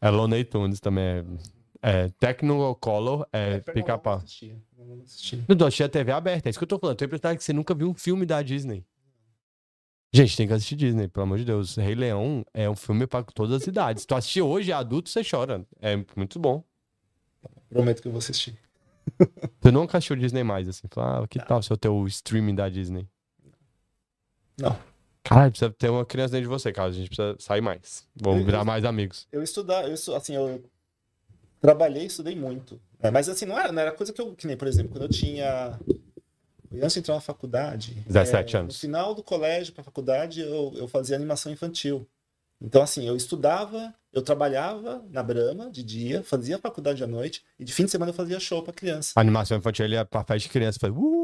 É 0.00 0.10
Looney 0.10 0.44
Tunes 0.44 0.80
também, 0.80 1.04
é... 1.04 1.24
É 1.82 2.08
Technicolor, 2.18 3.26
é 3.32 3.60
Pernalonga 3.60 3.72
pica-pau. 3.72 4.14
eu 4.14 4.18
assistia, 4.18 4.62
não 4.76 5.00
assistia. 5.02 5.44
Não, 5.48 5.66
assistia 5.66 5.86
a 5.86 5.88
TV 5.88 6.12
aberta, 6.12 6.48
é 6.48 6.50
isso 6.50 6.58
que 6.58 6.64
eu 6.64 6.68
tô 6.68 6.78
falando. 6.78 6.94
Eu 6.94 6.98
tô 6.98 7.04
impressionado 7.06 7.38
que 7.38 7.44
você 7.44 7.52
nunca 7.52 7.74
viu 7.74 7.88
um 7.88 7.94
filme 7.94 8.26
da 8.26 8.42
Disney. 8.42 8.84
Gente, 10.12 10.36
tem 10.36 10.46
que 10.46 10.52
assistir 10.52 10.76
Disney, 10.76 11.06
pelo 11.08 11.22
amor 11.24 11.38
de 11.38 11.44
Deus. 11.44 11.76
Rei 11.76 11.94
Leão 11.94 12.44
é 12.52 12.68
um 12.68 12.74
filme 12.76 13.06
pra 13.06 13.22
todas 13.22 13.62
as 13.62 13.66
idades. 13.66 14.02
Se 14.02 14.06
tu 14.06 14.14
assistir 14.14 14.42
hoje, 14.42 14.72
é 14.72 14.74
adulto, 14.74 15.08
você 15.08 15.22
chora. 15.24 15.64
É 15.80 15.96
muito 16.16 16.38
bom. 16.38 16.62
Prometo 17.68 18.02
que 18.02 18.08
eu 18.08 18.12
vou 18.12 18.18
assistir. 18.18 18.58
Tu 19.60 19.72
nunca 19.72 19.98
assistiu 19.98 20.16
Disney 20.16 20.42
mais, 20.44 20.68
assim. 20.68 20.86
Fala, 20.90 21.24
ah, 21.24 21.28
que 21.28 21.38
tal 21.38 21.62
se 21.62 21.70
eu 21.72 21.76
ter 21.76 21.88
o 21.88 22.06
streaming 22.06 22.54
da 22.54 22.68
Disney? 22.68 23.08
Não. 24.58 24.76
Caralho, 25.22 25.50
precisa 25.52 25.70
ter 25.70 25.88
uma 25.90 26.04
criança 26.04 26.32
dentro 26.32 26.42
de 26.44 26.48
você, 26.48 26.72
cara. 26.72 26.88
A 26.88 26.92
gente 26.92 27.08
precisa 27.08 27.36
sair 27.38 27.60
mais. 27.60 28.06
Vamos 28.14 28.40
Eu- 28.40 28.46
virar 28.46 28.64
mais 28.64 28.84
amigos. 28.84 29.26
Eu 29.32 29.42
estudar, 29.42 29.86
eu 29.88 29.94
assim, 30.16 30.34
eu 30.34 30.62
trabalhei, 31.60 32.06
estudei 32.06 32.34
muito. 32.34 32.80
né? 33.00 33.10
Mas 33.10 33.28
assim, 33.28 33.44
não 33.44 33.58
era, 33.58 33.72
não 33.72 33.82
era 33.82 33.92
coisa 33.92 34.12
que 34.12 34.20
eu, 34.20 34.34
que 34.34 34.46
nem, 34.46 34.56
por 34.56 34.66
exemplo, 34.66 34.92
quando 34.92 35.02
eu 35.02 35.08
tinha. 35.08 35.78
Antes 36.72 36.94
de 36.94 37.00
entrar 37.00 37.14
na 37.14 37.20
faculdade. 37.20 37.94
17 38.06 38.56
é, 38.56 38.58
anos. 38.60 38.74
No 38.76 38.80
final 38.80 39.14
do 39.14 39.22
colégio 39.22 39.72
para 39.72 39.82
faculdade, 39.82 40.40
eu, 40.40 40.72
eu 40.76 40.86
fazia 40.86 41.16
animação 41.16 41.52
infantil. 41.52 42.06
Então, 42.62 42.82
assim, 42.82 43.08
eu 43.08 43.16
estudava, 43.16 43.92
eu 44.12 44.22
trabalhava 44.22 45.02
na 45.10 45.22
Brama 45.22 45.70
de 45.70 45.82
dia, 45.82 46.22
fazia 46.22 46.58
faculdade 46.58 47.02
à 47.02 47.06
noite, 47.06 47.42
e 47.58 47.64
de 47.64 47.72
fim 47.72 47.86
de 47.86 47.90
semana 47.90 48.10
eu 48.10 48.14
fazia 48.14 48.38
show 48.38 48.62
para 48.62 48.72
criança. 48.72 49.12
A 49.16 49.20
animação 49.20 49.56
infantil 49.56 49.86
ele 49.86 49.96
é 49.96 50.04
pra 50.04 50.20
festa 50.20 50.38
de 50.38 50.48
criança. 50.48 50.78
Foi, 50.78 50.90
uh, 50.90 51.19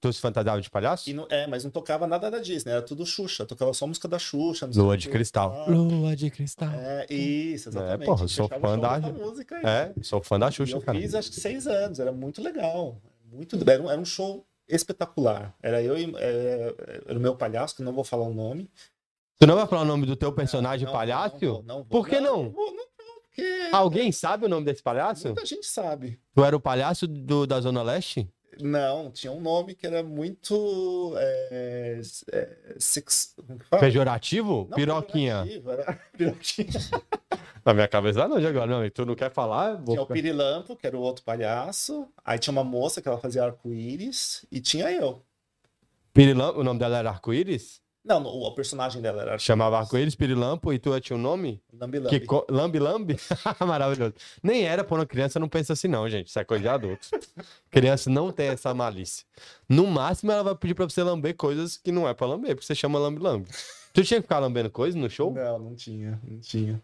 tu 0.00 0.12
se 0.12 0.20
fantasiava 0.20 0.60
de 0.60 0.70
palhaço? 0.70 1.08
E 1.08 1.12
não, 1.12 1.26
é, 1.30 1.46
mas 1.46 1.64
não 1.64 1.70
tocava 1.70 2.06
nada 2.06 2.30
da 2.30 2.38
Disney, 2.38 2.72
era 2.72 2.82
tudo 2.82 3.04
Xuxa, 3.06 3.44
tocava 3.46 3.72
só 3.72 3.86
música 3.86 4.06
da 4.08 4.18
Xuxa. 4.18 4.66
não 4.66 4.84
Lua 4.84 4.96
de 4.96 5.08
cristal. 5.08 5.64
Lua 5.68 6.14
de 6.16 6.30
cristal. 6.30 6.70
É, 6.72 7.06
isso, 7.12 7.68
exatamente. 7.68 8.02
É, 8.02 8.04
porra, 8.06 8.24
eu 8.24 8.28
sou 8.28 8.48
fã 8.48 8.78
da- 8.78 8.96
essa 8.98 9.12
música 9.12 9.56
aí. 9.56 9.64
É, 9.64 9.94
sou 10.02 10.22
fã 10.22 10.38
da 10.38 10.50
Xuxa, 10.50 10.76
eu 10.76 10.80
cara. 10.80 10.98
fiz 10.98 11.14
acho 11.14 11.30
que 11.30 11.40
seis 11.40 11.66
anos, 11.66 11.98
era 12.00 12.12
muito 12.12 12.42
legal. 12.42 12.96
Muito, 13.32 13.56
era, 13.68 13.82
um, 13.82 13.90
era 13.90 14.00
um 14.00 14.04
show 14.04 14.46
espetacular. 14.68 15.54
Era 15.62 15.82
eu 15.82 15.98
e 15.98 16.12
é, 16.16 16.74
era 17.06 17.18
o 17.18 17.20
meu 17.22 17.34
palhaço, 17.36 17.74
que 17.76 17.82
eu 17.82 17.84
não 17.86 17.92
vou 17.92 18.04
falar 18.04 18.24
o 18.24 18.34
nome. 18.34 18.70
Tu 19.38 19.46
não 19.46 19.56
vai 19.56 19.66
falar 19.66 19.82
o 19.82 19.86
nome 19.86 20.06
do 20.06 20.14
teu 20.16 20.32
personagem 20.32 20.86
Não, 20.86 20.92
palhaço? 20.92 21.34
Não, 21.42 21.52
vou, 21.52 21.62
não 21.64 21.76
vou. 21.76 21.84
Por 21.86 22.08
que 22.08 22.20
não? 22.20 22.44
Não, 22.44 22.52
não 22.76 22.84
porque 23.34 23.68
Alguém 23.72 24.12
sabe 24.12 24.46
o 24.46 24.48
nome 24.48 24.64
desse 24.64 24.80
palhaço? 24.80 25.26
muita 25.26 25.44
gente 25.44 25.66
sabe. 25.66 26.20
Tu 26.36 26.44
era 26.44 26.56
o 26.56 26.60
palhaço 26.60 27.08
do, 27.08 27.44
da 27.48 27.60
Zona 27.60 27.82
Leste? 27.82 28.28
Não, 28.60 29.10
tinha 29.10 29.32
um 29.32 29.40
nome 29.40 29.74
que 29.74 29.86
era 29.86 30.02
muito. 30.02 31.14
É, 31.16 32.00
é, 32.32 32.76
sex? 32.78 33.34
Pejorativo? 33.80 34.66
Não, 34.70 34.76
Piroquinha. 34.76 35.42
pejorativo, 35.42 35.70
Era, 35.70 36.00
piroquinha. 36.16 36.80
Na 37.64 37.72
minha 37.72 37.88
cabeça 37.88 38.28
não, 38.28 38.38
de 38.38 38.46
agora. 38.46 38.66
Não, 38.66 38.90
tu 38.90 39.06
não 39.06 39.14
quer 39.14 39.32
falar? 39.32 39.76
Vou 39.76 39.94
Tinha 39.94 40.02
o 40.02 40.06
Pirilampo, 40.06 40.76
que 40.76 40.86
era 40.86 40.96
o 40.96 41.00
outro 41.00 41.24
palhaço. 41.24 42.06
Aí 42.22 42.38
tinha 42.38 42.52
uma 42.52 42.64
moça 42.64 43.00
que 43.00 43.08
ela 43.08 43.18
fazia 43.18 43.44
arco-íris. 43.44 44.44
E 44.52 44.60
tinha 44.60 44.90
eu. 44.92 45.22
Pirilampo, 46.12 46.60
o 46.60 46.64
nome 46.64 46.78
dela 46.78 46.98
era 46.98 47.10
Arco-Íris? 47.10 47.82
Não, 48.04 48.20
no- 48.20 48.28
o 48.28 48.54
personagem 48.54 49.00
dela 49.00 49.22
era 49.22 49.38
Chamava 49.38 49.78
Arco-Íris, 49.78 50.14
Pirilampo, 50.14 50.72
e 50.72 50.78
tu 50.78 50.98
tinha 51.00 51.16
um 51.16 51.20
nome? 51.20 51.62
Lambi 51.72 51.98
Lambi. 51.98 52.20
Que 52.20 52.26
co... 52.26 52.46
Lambi 52.50 52.78
Lambi? 52.78 53.16
Maravilhoso. 53.66 54.12
Nem 54.42 54.64
era 54.64 54.86
uma 54.90 55.06
criança, 55.06 55.40
não 55.40 55.48
pensa 55.48 55.72
assim, 55.72 55.88
não, 55.88 56.06
gente. 56.08 56.28
Isso 56.28 56.38
é 56.38 56.44
coisa 56.44 56.62
de 56.62 56.68
adulto. 56.68 57.08
criança 57.70 58.10
não 58.10 58.30
tem 58.30 58.48
essa 58.48 58.74
malícia. 58.74 59.24
No 59.68 59.86
máximo, 59.86 60.30
ela 60.32 60.42
vai 60.42 60.54
pedir 60.54 60.74
pra 60.74 60.84
você 60.84 61.02
lamber 61.02 61.34
coisas 61.34 61.78
que 61.78 61.90
não 61.90 62.06
é 62.06 62.12
pra 62.12 62.26
lamber, 62.26 62.54
porque 62.54 62.66
você 62.66 62.74
chama 62.74 62.98
Lambi 62.98 63.20
Lambi. 63.22 63.48
Tu 63.94 64.02
tinha 64.04 64.18
que 64.18 64.22
ficar 64.22 64.38
lambendo 64.38 64.68
coisa 64.70 64.98
no 64.98 65.08
show? 65.08 65.32
Não, 65.32 65.58
não 65.58 65.74
tinha, 65.74 66.20
não 66.26 66.40
tinha. 66.40 66.82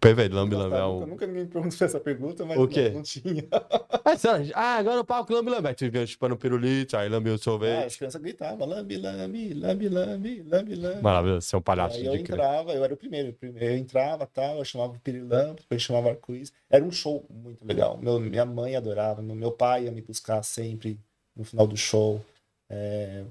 Perfeito, 0.00 0.34
Lambi 0.34 0.56
Lambi 0.56 0.74
é 0.74 0.78
nunca, 0.80 0.88
um. 0.88 1.06
nunca 1.06 1.26
ninguém 1.26 1.44
me 1.44 1.48
perguntou 1.50 1.86
essa 1.86 2.00
pergunta, 2.00 2.44
mas 2.44 2.58
O 2.58 2.66
quê? 2.66 2.88
Não, 2.88 2.94
não 2.96 3.02
tinha. 3.02 3.44
Ah, 4.04 4.14
lá, 4.24 4.50
ah, 4.54 4.76
agora 4.78 5.00
o 5.00 5.04
palco 5.04 5.32
Lambi 5.32 5.50
Lambi. 5.50 5.68
Aí 5.68 5.74
tu 5.74 5.88
vinha 5.88 6.04
chupando 6.04 6.36
pirulito, 6.36 6.96
aí 6.96 7.08
lambia 7.08 7.32
o 7.32 7.36
É, 7.36 7.38
sorvete. 7.38 7.84
as 7.86 7.96
crianças 7.96 8.20
gritavam, 8.20 8.66
lambi, 8.66 8.96
lambi, 8.96 9.54
lambi, 9.54 9.88
lambi, 9.88 10.42
lambi, 10.42 10.74
lambi. 10.74 11.02
Maravilhoso, 11.02 11.46
você 11.46 11.54
é 11.54 11.58
um 11.58 11.62
palhaço 11.62 11.96
Aí 11.98 12.06
eu 12.06 12.16
entrava, 12.16 12.72
eu 12.72 12.82
era 12.82 12.92
o 12.94 12.96
primeiro. 12.96 13.36
Eu 13.40 13.76
entrava, 13.76 14.26
tal, 14.26 14.58
eu 14.58 14.64
chamava 14.64 14.94
o 14.94 14.98
Pirilampo, 15.00 15.62
depois 15.62 15.80
chamava 15.82 16.08
Arco-Íris. 16.10 16.52
Era 16.68 16.82
um 16.84 16.90
show 16.90 17.24
muito 17.30 17.64
legal. 17.64 17.96
Meu, 17.98 18.18
minha 18.18 18.44
mãe 18.44 18.74
adorava, 18.74 19.22
meu, 19.22 19.36
meu 19.36 19.52
pai 19.52 19.84
ia 19.84 19.92
me 19.92 20.00
buscar 20.02 20.42
sempre 20.42 20.98
no 21.36 21.44
final 21.44 21.66
do 21.66 21.76
show. 21.76 22.20
É, 22.68 23.24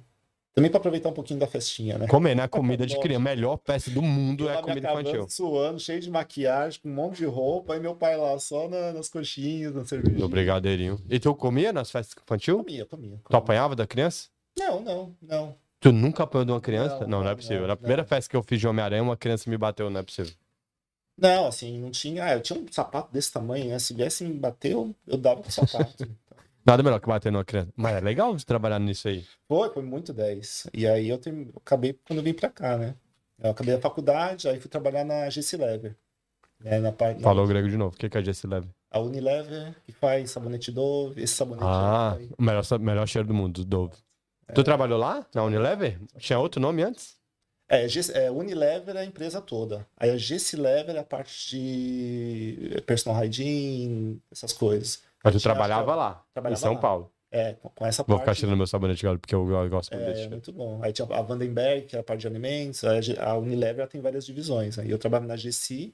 Também 0.53 0.69
para 0.69 0.79
aproveitar 0.79 1.07
um 1.07 1.13
pouquinho 1.13 1.39
da 1.39 1.47
festinha, 1.47 1.97
né? 1.97 2.07
Comer, 2.07 2.35
né? 2.35 2.45
Comida 2.47 2.85
de 2.85 2.99
criança. 2.99 3.23
Melhor 3.23 3.55
peça 3.57 3.89
do 3.89 4.01
mundo 4.01 4.45
Eu 4.45 4.49
é 4.49 4.57
me 4.57 4.61
comida 4.63 4.89
infantil. 4.91 5.29
suando, 5.29 5.79
cheio 5.79 6.01
de 6.01 6.09
maquiagem, 6.11 6.81
com 6.81 6.89
um 6.89 6.93
monte 6.93 7.17
de 7.17 7.25
roupa, 7.25 7.77
e 7.77 7.79
meu 7.79 7.95
pai 7.95 8.17
lá 8.17 8.37
só 8.37 8.67
na- 8.67 8.91
nas 8.91 9.07
coxinhas, 9.07 9.73
na 9.73 9.85
cervejinha. 9.85 10.19
No 10.19 10.27
brigadeirinho. 10.27 10.99
E 11.09 11.19
tu 11.21 11.33
comia 11.33 11.71
nas 11.71 11.89
festas 11.89 12.21
infantil? 12.21 12.57
Comia, 12.57 12.85
comia. 12.85 13.15
Tu 13.17 13.23
comia. 13.23 13.37
apanhava 13.39 13.75
da 13.77 13.87
criança? 13.87 14.27
Não, 14.59 14.81
não, 14.81 15.15
não. 15.21 15.55
Tu 15.79 15.91
nunca 15.93 16.23
apanhou 16.23 16.43
de 16.45 16.51
uma 16.51 16.61
criança? 16.61 16.99
Não, 17.01 17.07
Não, 17.07 17.23
não, 17.23 17.31
é 17.31 17.35
possível. 17.35 17.61
não, 17.61 17.67
Na 17.69 17.77
primeira 17.77 18.03
festa 18.03 18.29
que 18.29 18.35
eu 18.35 18.43
fiz 18.43 18.59
de 18.59 18.67
Homem-Aranha, 18.67 19.01
uma 19.01 19.15
criança 19.15 19.49
me 19.49 19.57
bateu, 19.57 19.89
não 19.89 20.01
é 20.01 20.03
possível. 20.03 20.33
Não, 21.17 21.47
assim, 21.47 21.79
não 21.79 21.91
tinha. 21.91 22.25
Ah, 22.25 22.33
eu 22.33 22.41
tinha 22.41 22.59
um 22.59 22.65
sapato 22.71 23.11
desse 23.13 23.31
tamanho, 23.31 23.69
né? 23.69 23.79
Se 23.79 23.93
viesse 23.93 24.23
me 24.23 24.33
bater, 24.33 24.71
eu, 24.73 24.93
eu 25.07 25.17
dava 25.17 25.41
com 25.41 25.49
o 25.49 25.51
sapato. 25.51 26.07
Nada 26.65 26.83
melhor 26.83 26.99
que 26.99 27.07
bater 27.07 27.31
numa 27.31 27.43
criança. 27.45 27.71
Mas 27.75 27.95
é 27.95 27.99
legal 27.99 28.35
de 28.35 28.45
trabalhar 28.45 28.79
nisso 28.79 29.07
aí. 29.07 29.25
Foi, 29.47 29.69
foi 29.73 29.83
muito 29.83 30.13
10. 30.13 30.67
E 30.73 30.85
aí 30.87 31.09
eu, 31.09 31.17
term- 31.17 31.47
eu 31.47 31.53
acabei 31.57 31.93
quando 32.05 32.19
eu 32.19 32.23
vim 32.23 32.33
pra 32.33 32.49
cá, 32.49 32.77
né? 32.77 32.95
Eu 33.41 33.49
acabei 33.51 33.73
a 33.73 33.79
faculdade, 33.81 34.47
aí 34.47 34.59
fui 34.59 34.69
trabalhar 34.69 35.03
na 35.03 35.27
GC 35.29 35.57
Lever. 35.57 35.95
Né, 36.59 36.77
na 36.79 36.91
parte, 36.91 37.17
na- 37.17 37.23
Falou 37.23 37.47
grego 37.47 37.67
de 37.67 37.75
novo. 37.75 37.95
O 37.95 37.97
que 37.97 38.15
é 38.15 38.23
Jesse 38.23 38.45
Leve? 38.45 38.69
A 38.91 38.99
Unilever, 38.99 39.73
que 39.83 39.91
faz 39.91 40.29
sabonete 40.29 40.71
Dove, 40.71 41.23
esse 41.23 41.33
sabonete 41.33 41.65
Ah, 41.65 42.13
aí. 42.13 42.29
o 42.37 42.43
melhor, 42.43 42.63
melhor 42.79 43.07
cheiro 43.07 43.27
do 43.27 43.33
mundo, 43.33 43.65
Dove. 43.65 43.95
É. 44.47 44.53
Tu 44.53 44.63
trabalhou 44.63 44.99
lá, 44.99 45.25
na 45.33 45.43
Unilever? 45.43 45.97
Tinha 46.19 46.37
outro 46.37 46.61
nome 46.61 46.83
antes? 46.83 47.15
É, 47.67 47.87
é, 48.13 48.29
Unilever 48.29 48.95
é 48.95 48.99
a 48.99 49.05
empresa 49.05 49.41
toda. 49.41 49.87
Aí 49.97 50.11
a 50.11 50.17
GC 50.17 50.57
Lever 50.57 50.95
é 50.95 50.99
a 50.99 51.03
parte 51.03 51.49
de 51.49 52.81
personal 52.85 53.17
hygiene, 53.23 54.21
essas 54.31 54.53
coisas. 54.53 55.01
Mas 55.23 55.33
tu 55.33 55.39
Tinha, 55.39 55.53
trabalhava 55.53 55.95
lá, 55.95 56.23
em 56.29 56.33
trabalhava 56.33 56.59
São 56.61 56.73
lá. 56.73 56.79
Paulo. 56.79 57.11
É, 57.33 57.53
com, 57.53 57.85
essa 57.85 58.03
Vou 58.03 58.17
parte. 58.17 58.21
ficar 58.25 58.33
cheirando 58.35 58.57
meu 58.57 58.67
sabonete 58.67 59.05
agora, 59.05 59.17
porque 59.19 59.33
eu, 59.33 59.49
eu 59.49 59.69
gosto 59.69 59.91
muito 59.93 60.03
É, 60.03 60.07
desse 60.07 60.17
cheiro. 60.19 60.31
muito 60.31 60.51
bom. 60.51 60.79
Aí 60.83 60.91
tinha 60.91 61.07
a 61.09 61.21
Vandenberg, 61.21 61.85
que 61.87 61.95
é 61.95 61.99
a 61.99 62.03
parte 62.03 62.21
de 62.21 62.27
alimentos. 62.27 62.83
A 62.83 63.37
Unilever 63.37 63.79
ela 63.79 63.87
tem 63.87 64.01
várias 64.01 64.25
divisões. 64.25 64.77
Aí 64.77 64.89
eu 64.91 64.97
trabalho 64.99 65.25
na 65.25 65.37
GC, 65.37 65.93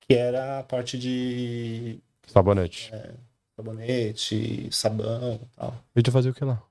que 0.00 0.14
era 0.14 0.60
a 0.60 0.62
parte 0.62 0.98
de 0.98 2.00
Sabonete. 2.26 2.90
É. 2.94 3.10
sabonete, 3.56 4.68
sabão 4.72 5.40
e 5.42 5.56
tal. 5.56 5.74
E 5.94 6.02
tu 6.02 6.10
fazia 6.12 6.30
o 6.30 6.34
que 6.34 6.44
lá? 6.44 6.62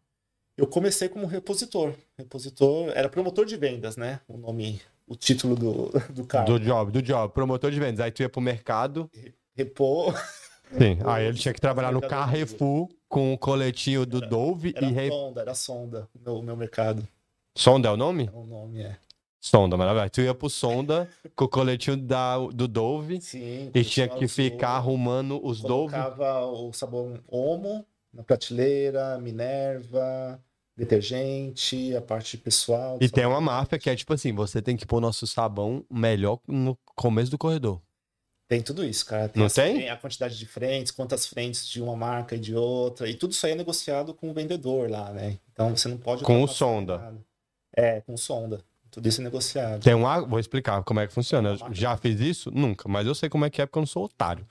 Eu 0.57 0.65
comecei 0.65 1.07
como 1.09 1.27
repositor. 1.27 1.93
Repositor 2.17 2.89
era 2.95 3.09
promotor 3.09 3.45
de 3.45 3.55
vendas, 3.55 3.95
né? 3.97 4.19
O 4.27 4.37
nome, 4.37 4.81
o 5.05 5.15
título 5.15 5.55
do, 5.55 5.89
do 6.09 6.25
cargo. 6.25 6.53
Do 6.53 6.59
job, 6.59 6.91
do 6.91 7.01
job. 7.03 7.31
Promotor 7.33 7.69
de 7.69 7.79
vendas. 7.79 7.99
Aí 7.99 8.11
tu 8.11 8.23
ia 8.23 8.29
pro 8.29 8.41
mercado. 8.41 9.07
Repor. 9.55 10.15
Sim. 10.71 10.99
Aí 11.05 11.25
ele 11.25 11.37
tinha 11.37 11.53
que 11.53 11.61
trabalhar 11.61 11.91
no. 11.91 12.01
Carrefour 12.01 12.89
com 13.07 13.33
o 13.33 13.37
coletinho 13.37 14.05
do 14.05 14.19
Dove 14.21 14.73
Era 14.75 14.85
e 14.85 14.91
re... 14.91 15.09
sonda, 15.09 15.41
era 15.41 15.53
sonda. 15.53 16.09
O 16.13 16.19
meu, 16.19 16.41
meu 16.41 16.57
mercado. 16.57 17.07
Sonda 17.55 17.89
é 17.89 17.91
o 17.91 17.97
nome? 17.97 18.29
O 18.33 18.45
nome 18.45 18.81
é. 18.81 18.97
Sonda, 19.39 19.77
maravilha. 19.77 20.09
Tu 20.09 20.21
ia 20.21 20.33
pro 20.33 20.49
Sonda 20.49 21.09
com 21.35 21.45
o 21.45 21.49
coletinho 21.49 21.95
da, 21.95 22.37
do 22.37 22.67
Dove 22.67 23.21
Sim. 23.21 23.71
e 23.73 23.83
tinha 23.83 24.07
que 24.07 24.27
ficar 24.27 24.71
arrumando 24.71 25.39
os 25.43 25.61
Dove. 25.61 25.93
Colocava 25.93 26.45
o 26.45 26.73
sabão 26.73 27.19
Omo 27.27 27.85
na 28.13 28.23
prateleira, 28.23 29.17
Minerva, 29.19 30.41
detergente, 30.75 31.95
a 31.95 32.01
parte 32.01 32.37
pessoal. 32.37 32.97
E 32.99 33.09
tem 33.09 33.25
uma 33.25 33.39
máfia 33.39 33.79
que 33.79 33.89
é 33.89 33.95
tipo 33.95 34.13
assim: 34.13 34.33
você 34.33 34.61
tem 34.61 34.75
que 34.75 34.85
pôr 34.85 34.99
nosso 34.99 35.25
sabão 35.25 35.85
melhor 35.89 36.39
no 36.47 36.77
começo 36.95 37.31
do 37.31 37.37
corredor. 37.37 37.81
Tem 38.47 38.61
tudo 38.61 38.85
isso, 38.85 39.05
cara. 39.05 39.27
Tem, 39.27 39.39
Não 39.39 39.47
as- 39.47 39.53
tem? 39.53 39.89
a 39.89 39.97
quantidade 39.97 40.37
de 40.37 40.45
frentes, 40.45 40.91
quantas 40.91 41.25
frentes 41.27 41.67
de 41.67 41.81
uma 41.81 41.95
marca 41.97 42.35
e 42.35 42.39
de 42.39 42.55
outra. 42.55 43.09
E 43.09 43.13
tudo 43.13 43.31
isso 43.33 43.45
aí 43.45 43.51
é 43.51 43.55
negociado 43.55 44.13
com 44.13 44.29
o 44.29 44.33
vendedor 44.33 44.89
lá, 44.89 45.11
né? 45.11 45.37
Então 45.51 45.75
você 45.75 45.89
não 45.89 45.97
pode. 45.97 46.23
Com 46.23 46.41
o 46.41 46.47
sonda. 46.47 46.97
nada. 46.97 47.25
É, 47.75 48.01
com 48.01 48.13
o 48.13 48.17
sonda. 48.17 48.61
Tudo 48.89 49.07
isso 49.09 49.19
é 49.19 49.23
negociado. 49.25 49.83
Tem 49.83 49.93
um. 49.93 50.27
Vou 50.27 50.39
explicar 50.39 50.81
como 50.83 50.99
é 51.01 51.05
que 51.07 51.13
funciona. 51.13 51.49
Eu 51.49 51.73
já 51.73 51.97
fiz 51.97 52.19
isso? 52.21 52.49
Nunca, 52.49 52.87
mas 52.87 53.05
eu 53.05 53.13
sei 53.13 53.27
como 53.29 53.43
é 53.45 53.49
que 53.49 53.61
é 53.61 53.65
porque 53.65 53.77
eu 53.77 53.81
não 53.81 53.87
sou 53.87 54.05
otário. 54.05 54.47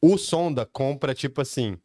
O 0.00 0.18
Sonda 0.18 0.66
compra, 0.66 1.14
tipo 1.14 1.40
assim, 1.40 1.78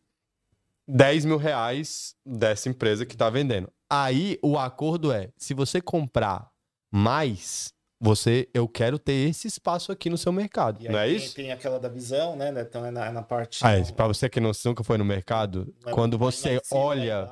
10 0.88 1.24
mil 1.26 1.38
reais 1.38 2.14
dessa 2.26 2.68
empresa 2.68 3.06
que 3.06 3.16
tá 3.16 3.30
vendendo. 3.30 3.72
Aí 3.90 4.38
o 4.44 4.58
acordo 4.60 5.12
é: 5.14 5.30
se 5.38 5.54
você 5.54 5.80
comprar 5.80 6.52
mais, 6.92 7.74
você, 8.00 8.48
eu 8.54 8.68
quero 8.68 9.00
ter 9.00 9.14
esse 9.30 9.48
espaço 9.48 9.92
aqui 9.92 10.10
no 10.10 10.18
seu 10.18 10.32
mercado. 10.32 10.82
E 10.82 10.88
aí 10.88 10.94
Não 10.94 11.00
é 11.00 11.08
tem, 11.08 11.16
isso? 11.16 11.36
Tem 11.36 11.52
aquela 11.52 11.80
da 11.80 11.90
visão, 11.90 12.36
né? 12.36 12.52
né, 12.52 12.62
Então 12.62 12.86
é 12.86 12.92
na, 12.92 13.06
é 13.08 13.12
na 13.12 13.22
parte. 13.24 13.66
Ah, 13.66 13.72
é, 13.78 13.84
pra 13.92 14.08
você 14.08 14.30
que 14.30 14.40
não, 14.40 14.52
nunca 14.66 14.84
foi 14.84 14.98
no 14.98 15.06
mercado, 15.06 15.74
é 15.86 15.92
quando 15.92 16.18
você 16.18 16.60
cima, 16.64 16.82
olha 16.82 17.28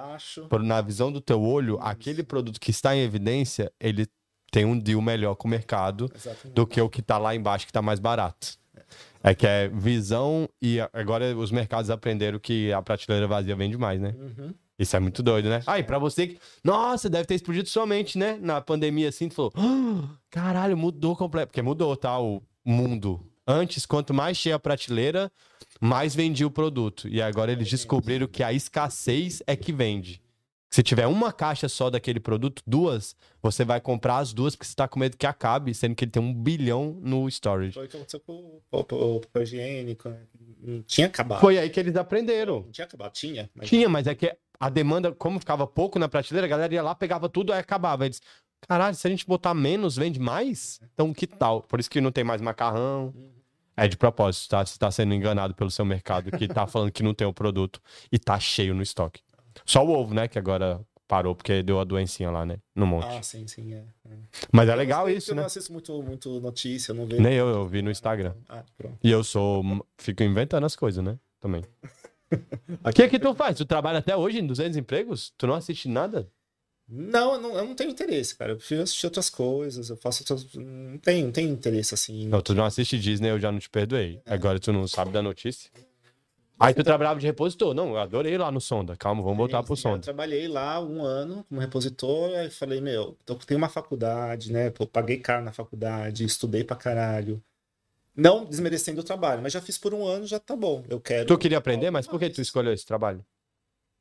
por- 0.50 0.64
na 0.64 0.82
visão 0.82 1.12
do 1.12 1.22
teu 1.22 1.42
olho, 1.42 1.78
aquele 1.82 2.24
produto 2.24 2.60
que 2.60 2.72
está 2.72 2.96
em 2.96 3.02
evidência, 3.02 3.72
ele 3.80 4.08
tem 4.52 4.66
um 4.66 4.78
deal 4.80 5.02
melhor 5.02 5.36
com 5.36 5.48
o 5.48 5.52
mercado 5.52 6.10
Exatamente. 6.16 6.54
do 6.56 6.66
que 6.66 6.80
o 6.82 6.90
que 6.90 7.02
tá 7.02 7.18
lá 7.18 7.36
embaixo, 7.36 7.66
que 7.68 7.74
tá 7.74 7.82
mais 7.82 8.00
barato. 8.00 8.58
É 9.24 9.34
que 9.34 9.48
é 9.48 9.68
visão 9.68 10.48
e 10.62 10.78
agora 10.94 11.36
os 11.36 11.52
mercados 11.52 11.90
aprenderam 11.90 12.38
que 12.40 12.72
a 12.72 12.82
prateleira 12.82 13.28
vazia 13.28 13.56
vende 13.56 13.76
mais, 13.78 14.00
né? 14.00 14.14
Uhum. 14.18 14.54
Isso 14.78 14.96
é 14.96 15.00
muito 15.00 15.24
doido, 15.24 15.50
né? 15.50 15.62
Aí, 15.66 15.84
pra 15.84 15.98
você 15.98 16.28
que. 16.28 16.40
Nossa, 16.64 17.10
deve 17.10 17.26
ter 17.26 17.36
explodido 17.36 17.70
sua 17.70 17.86
mente, 17.86 18.18
né? 18.18 18.38
Na 18.42 18.60
pandemia, 18.60 19.08
assim, 19.10 19.30
tu 19.30 19.36
falou. 19.36 19.54
"Ah, 19.56 20.18
caralho, 20.30 20.76
mudou 20.76 21.16
completo. 21.16 21.48
Porque 21.48 21.62
mudou, 21.62 21.96
tá? 21.96 22.20
O 22.20 22.42
mundo. 22.64 23.26
Antes, 23.48 23.86
quanto 23.86 24.14
mais 24.14 24.36
cheia 24.38 24.56
a 24.56 24.60
prateleira, 24.60 25.32
mais 25.80 26.14
vendia 26.16 26.46
o 26.48 26.52
produto. 26.52 27.08
E 27.08 27.22
agora 27.22 27.52
eles 27.52 27.70
descobriram 27.70 28.28
que 28.28 28.44
a 28.44 28.52
escassez 28.52 29.42
é 29.48 29.56
que 29.56 29.72
vende. 29.72 30.22
Se 30.70 30.84
tiver 30.84 31.08
uma 31.08 31.32
caixa 31.32 31.70
só 31.70 31.90
daquele 31.90 32.20
produto, 32.20 32.62
duas, 32.68 33.16
você 33.42 33.64
vai 33.64 33.80
comprar 33.80 34.18
as 34.18 34.34
duas 34.34 34.56
porque 34.58 34.68
você 34.68 34.76
tá 34.76 34.90
com 34.90 35.00
medo 35.00 35.16
que 35.16 35.26
acabe, 35.26 35.74
sendo 35.74 35.96
que 35.96 36.04
ele 36.04 36.12
tem 36.12 36.22
um 36.22 36.34
bilhão 36.34 37.00
no 37.02 37.30
storage. 37.30 37.72
Foi 37.72 37.86
o 37.86 37.88
que 37.88 37.96
aconteceu 37.96 38.20
com 38.20 38.34
o 38.34 38.62
papel- 38.70 38.98
o 39.00 39.20
papel 39.22 39.44
higiênico. 39.44 40.10
né? 40.10 40.18
Não 40.62 40.82
tinha 40.82 41.08
acabado. 41.08 41.40
Foi 41.40 41.58
aí 41.58 41.70
que 41.70 41.80
eles 41.80 41.96
aprenderam. 41.96 42.62
Não 42.64 42.72
tinha 42.72 42.84
acabado. 42.86 43.14
Tinha. 43.14 43.50
Mas 43.56 43.70
Tinha, 43.70 43.88
mas 43.88 44.06
é 44.08 44.16
que 44.16 44.36
a 44.60 44.70
demanda, 44.70 45.12
como 45.12 45.40
ficava 45.40 45.66
pouco 45.68 46.00
na 46.00 46.08
prateleira, 46.08 46.46
a 46.48 46.50
galera 46.50 46.74
ia 46.74 46.84
lá, 46.84 46.96
pegava 46.96 47.28
tudo, 47.30 47.52
aí 47.54 47.60
acabava. 47.60 48.06
Eles, 48.06 48.22
caralho, 48.68 48.96
se 48.96 49.06
a 49.08 49.10
gente 49.10 49.26
botar 49.26 49.54
menos, 49.54 49.96
vende 49.96 50.20
mais? 50.20 50.80
Então 50.94 51.14
que 51.14 51.28
tal? 51.28 51.62
Por 51.62 51.80
isso 51.80 51.90
que 51.90 52.02
não 52.02 52.12
tem 52.12 52.24
mais 52.24 52.42
macarrão. 52.42 53.14
É 53.78 53.88
de 53.88 53.98
propósito, 53.98 54.50
tá? 54.50 54.66
Você 54.66 54.78
tá 54.80 54.90
sendo 54.90 55.14
enganado 55.14 55.54
pelo 55.54 55.70
seu 55.70 55.84
mercado 55.84 56.32
que 56.32 56.48
tá 56.48 56.66
falando 56.66 56.92
que 56.92 57.04
não 57.04 57.14
tem 57.14 57.28
o 57.28 57.34
produto 57.34 57.82
e 58.12 58.18
tá 58.18 58.40
cheio 58.40 58.74
no 58.74 58.82
estoque. 58.82 59.22
Só 59.66 59.86
o 59.86 59.90
ovo, 59.92 60.14
né? 60.14 60.28
Que 60.30 60.40
agora 60.40 60.80
parou 61.08 61.36
porque 61.36 61.62
deu 61.62 61.80
a 61.80 61.84
doencinha 61.84 62.32
lá, 62.32 62.46
né? 62.46 62.58
No 62.74 62.88
monte. 62.88 63.06
Ah, 63.08 63.22
sim, 63.22 63.46
sim. 63.48 63.74
É. 63.74 63.84
Mas 64.52 64.70
é 64.70 64.72
Eu 64.72 64.78
legal 64.78 65.10
isso, 65.10 65.32
Eu 65.32 65.36
né? 65.36 65.42
não 65.42 65.48
assisto 65.48 65.72
muito, 65.74 66.02
muito 66.02 66.40
notícia, 66.40 66.92
eu 66.92 66.96
não 66.96 67.06
vejo. 67.06 67.22
Nem 67.22 67.34
eu, 67.34 67.48
eu 67.48 67.68
vi 67.68 67.82
no 67.82 67.92
Instagram. 67.92 68.34
Ah, 68.48 68.64
pronto. 68.78 68.98
E 69.04 69.12
eu 69.12 69.24
sou. 69.24 69.64
Fico 69.98 70.24
inventando 70.24 70.66
as 70.66 70.76
coisas, 70.76 71.04
né? 71.04 71.20
Também. 71.40 71.64
O 72.84 72.92
que 72.92 73.04
é 73.04 73.08
que 73.10 73.20
tu 73.20 73.34
faz? 73.36 73.58
Tu 73.58 73.66
trabalha 73.66 74.00
até 74.00 74.16
hoje 74.16 74.40
em 74.40 74.46
200 74.48 74.76
empregos? 74.78 75.34
Tu 75.38 75.46
não 75.48 75.54
assiste 75.56 75.88
nada? 75.88 76.28
Não 76.88 77.34
eu, 77.36 77.42
não, 77.42 77.58
eu 77.58 77.66
não 77.66 77.76
tenho 77.76 77.90
interesse, 77.90 78.36
cara. 78.36 78.52
Eu 78.52 78.58
prefiro 78.58 78.84
assistir 78.84 79.06
outras 79.08 79.30
coisas. 79.30 79.90
Eu 79.90 79.98
faço 79.98 80.22
outras. 80.24 80.54
Não 80.54 80.98
tenho, 81.00 81.26
não 81.26 81.32
tenho 81.32 81.50
interesse 81.52 81.94
assim. 81.94 82.28
Não, 82.28 82.42
tu 82.42 82.54
não 82.54 82.64
assiste 82.66 82.98
Disney, 83.00 83.30
eu 83.30 83.40
já 83.40 83.52
não 83.52 83.60
te 83.60 83.70
perdoei. 83.70 84.22
Agora 84.26 84.60
tu 84.60 84.72
não 84.72 84.88
sabe 84.88 85.12
da 85.12 85.22
notícia. 85.22 85.72
Aí 86.60 86.74
tu 86.74 86.84
trabalhava 86.84 87.20
de 87.20 87.26
repositor. 87.26 87.74
Não, 87.74 87.90
eu 87.90 87.98
adorei 87.98 88.38
lá 88.38 88.52
no 88.52 88.62
Sonda. 88.62 88.96
Calma, 88.96 89.22
vamos 89.22 89.38
voltar 89.38 89.62
pro 89.64 89.76
Sim, 89.76 89.82
Eu 89.88 89.92
Sonda. 89.94 90.02
trabalhei 90.04 90.48
lá 90.48 90.80
um 90.80 91.04
ano 91.04 91.44
como 91.50 91.60
repositor, 91.60 92.30
aí 92.38 92.50
falei, 92.50 92.80
meu, 92.80 93.18
tô- 93.26 93.36
tenho 93.36 93.58
uma 93.58 93.68
faculdade, 93.70 94.52
né? 94.54 94.70
Pô, 94.70 94.86
paguei 94.88 95.18
caro 95.18 95.44
na 95.44 95.52
faculdade, 95.52 96.24
estudei 96.24 96.64
pra 96.64 96.76
caralho. 96.78 97.42
Não 98.16 98.46
desmerecendo 98.46 99.02
o 99.02 99.04
trabalho, 99.04 99.42
mas 99.42 99.52
já 99.54 99.62
fiz 99.62 99.78
por 99.78 99.94
um 99.94 100.06
ano, 100.06 100.26
já 100.26 100.40
tá 100.40 100.56
bom. 100.56 100.84
Eu 100.90 101.00
quero. 101.02 101.26
Tu 101.28 101.38
queria 101.38 101.58
aprender, 101.58 101.92
mas 101.92 102.08
por 102.08 102.20
que 102.20 102.30
tu 102.30 102.42
escolheu 102.42 102.72
esse 102.74 102.86
trabalho? 102.86 103.26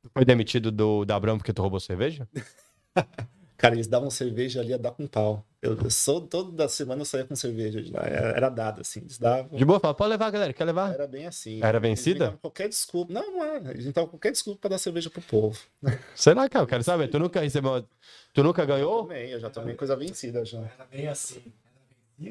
Tu 0.03 0.11
foi 0.13 0.25
demitido 0.25 0.71
do, 0.71 1.05
da 1.05 1.17
Abramo 1.17 1.39
porque 1.39 1.53
tu 1.53 1.63
roubou 1.63 1.81
cerveja? 1.81 2.29
Cara, 3.57 3.75
eles 3.77 3.87
davam 3.87 4.11
cerveja 4.11 4.61
ali 4.61 4.75
a 4.75 4.77
dar 4.77 4.91
com 4.91 5.07
pau. 5.07 5.47
Eu, 5.63 5.79
eu 5.79 5.89
sou, 5.91 6.21
toda 6.21 6.69
semana 6.69 7.01
eu 7.01 7.05
saía 7.07 7.25
com 7.25 7.35
cerveja 7.35 7.81
de 7.81 7.91
lá. 7.91 8.03
Era, 8.03 8.29
era 8.37 8.49
dado, 8.51 8.81
assim. 8.83 9.01
Eles 9.01 9.17
davam. 9.17 9.57
De 9.57 9.65
boa, 9.65 9.81
fala, 9.81 9.95
pode 9.95 10.11
levar, 10.11 10.31
galera, 10.31 10.53
quer 10.53 10.65
levar? 10.65 10.93
Era 10.93 11.07
bem 11.07 11.25
assim. 11.27 11.63
Era 11.63 11.81
vencida? 11.81 12.37
Qualquer 12.43 12.69
desculpa. 12.69 13.13
Não, 13.13 13.33
não 13.33 13.45
era. 13.45 13.71
Eles 13.71 13.85
inventavam 13.85 14.11
qualquer 14.11 14.33
desculpa 14.33 14.61
pra 14.61 14.71
dar 14.71 14.79
cerveja 14.79 15.09
pro 15.09 15.23
povo. 15.23 15.59
Sei 16.15 16.35
lá, 16.35 16.47
cara, 16.49 16.65
eu 16.65 16.69
quero 16.69 16.83
saber. 16.83 17.09
Tu 17.09 17.19
nunca 17.19 17.41
recebeu. 17.41 17.71
uma- 17.71 17.89
Tu 18.35 18.43
nunca 18.43 18.65
ganhou? 18.67 19.03
Tomei, 19.05 19.33
eu 19.33 19.41
já 19.41 19.49
tomei 19.49 19.75
coisa 19.75 19.97
vencida 19.97 20.45
já. 20.45 20.59
Era 20.61 20.85
bem 20.91 21.09
assim. 21.09 21.41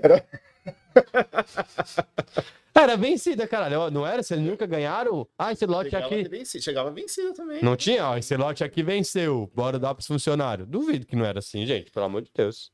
Era 0.03 0.23
vencida, 2.97 3.47
caralho. 3.47 3.89
Não 3.91 4.05
era? 4.05 4.21
Vocês 4.21 4.39
nunca 4.39 4.65
ganharam? 4.65 5.27
Ah, 5.37 5.51
esse 5.51 5.65
lote 5.65 5.89
Chegava, 5.89 6.05
aqui. 6.13 6.27
vencida, 6.27 6.63
chegava 6.63 6.91
vencida 6.91 7.33
também. 7.33 7.63
Não 7.63 7.75
tinha? 7.75 8.09
Ó, 8.09 8.17
esse 8.17 8.35
lote 8.35 8.63
aqui 8.63 8.83
venceu. 8.83 9.49
Bora 9.55 9.79
dar 9.79 9.93
pros 9.93 10.07
funcionários. 10.07 10.67
Duvido 10.67 11.05
que 11.05 11.15
não 11.15 11.25
era 11.25 11.39
assim, 11.39 11.65
gente, 11.65 11.91
pelo 11.91 12.05
amor 12.05 12.21
de 12.21 12.31
Deus. 12.35 12.71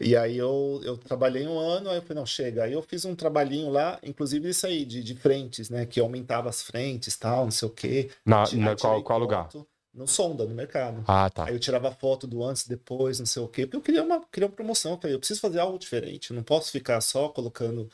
E 0.00 0.16
aí 0.16 0.38
eu, 0.38 0.80
eu 0.82 0.96
trabalhei 0.96 1.46
um 1.46 1.58
ano, 1.58 1.90
aí 1.90 1.96
eu 1.96 2.02
falei, 2.02 2.16
não, 2.16 2.26
chega. 2.26 2.64
Aí 2.64 2.72
eu 2.72 2.82
fiz 2.82 3.04
um 3.04 3.14
trabalhinho 3.14 3.70
lá, 3.70 3.98
inclusive 4.02 4.48
isso 4.48 4.66
aí, 4.66 4.84
de, 4.84 5.02
de 5.02 5.14
frentes, 5.14 5.68
né? 5.68 5.84
Que 5.84 6.00
aumentava 6.00 6.48
as 6.48 6.62
frentes 6.62 7.16
tal, 7.16 7.44
não 7.44 7.50
sei 7.50 7.68
o 7.68 7.70
quê. 7.70 8.10
Na, 8.24 8.44
na- 8.54 8.76
qual, 8.76 9.02
qual 9.02 9.18
lugar? 9.18 9.48
No 9.94 10.06
Sonda, 10.08 10.44
no 10.44 10.54
mercado. 10.54 11.04
Ah, 11.06 11.30
tá. 11.30 11.44
Aí 11.46 11.54
eu 11.54 11.58
tirava 11.60 11.90
foto 11.92 12.26
do 12.26 12.42
antes, 12.44 12.66
depois, 12.66 13.18
não 13.20 13.26
sei 13.26 13.42
o 13.42 13.48
quê, 13.48 13.64
porque 13.66 13.76
eu 13.76 13.82
queria 13.82 14.02
uma, 14.02 14.20
queria 14.26 14.48
uma 14.48 14.54
promoção. 14.54 14.92
Eu 14.92 14.98
falei, 15.00 15.14
eu 15.14 15.20
preciso 15.20 15.40
fazer 15.40 15.60
algo 15.60 15.78
diferente. 15.78 16.30
Eu 16.30 16.36
não 16.36 16.42
posso 16.42 16.70
ficar 16.72 17.00
só 17.00 17.28
colocando, 17.28 17.88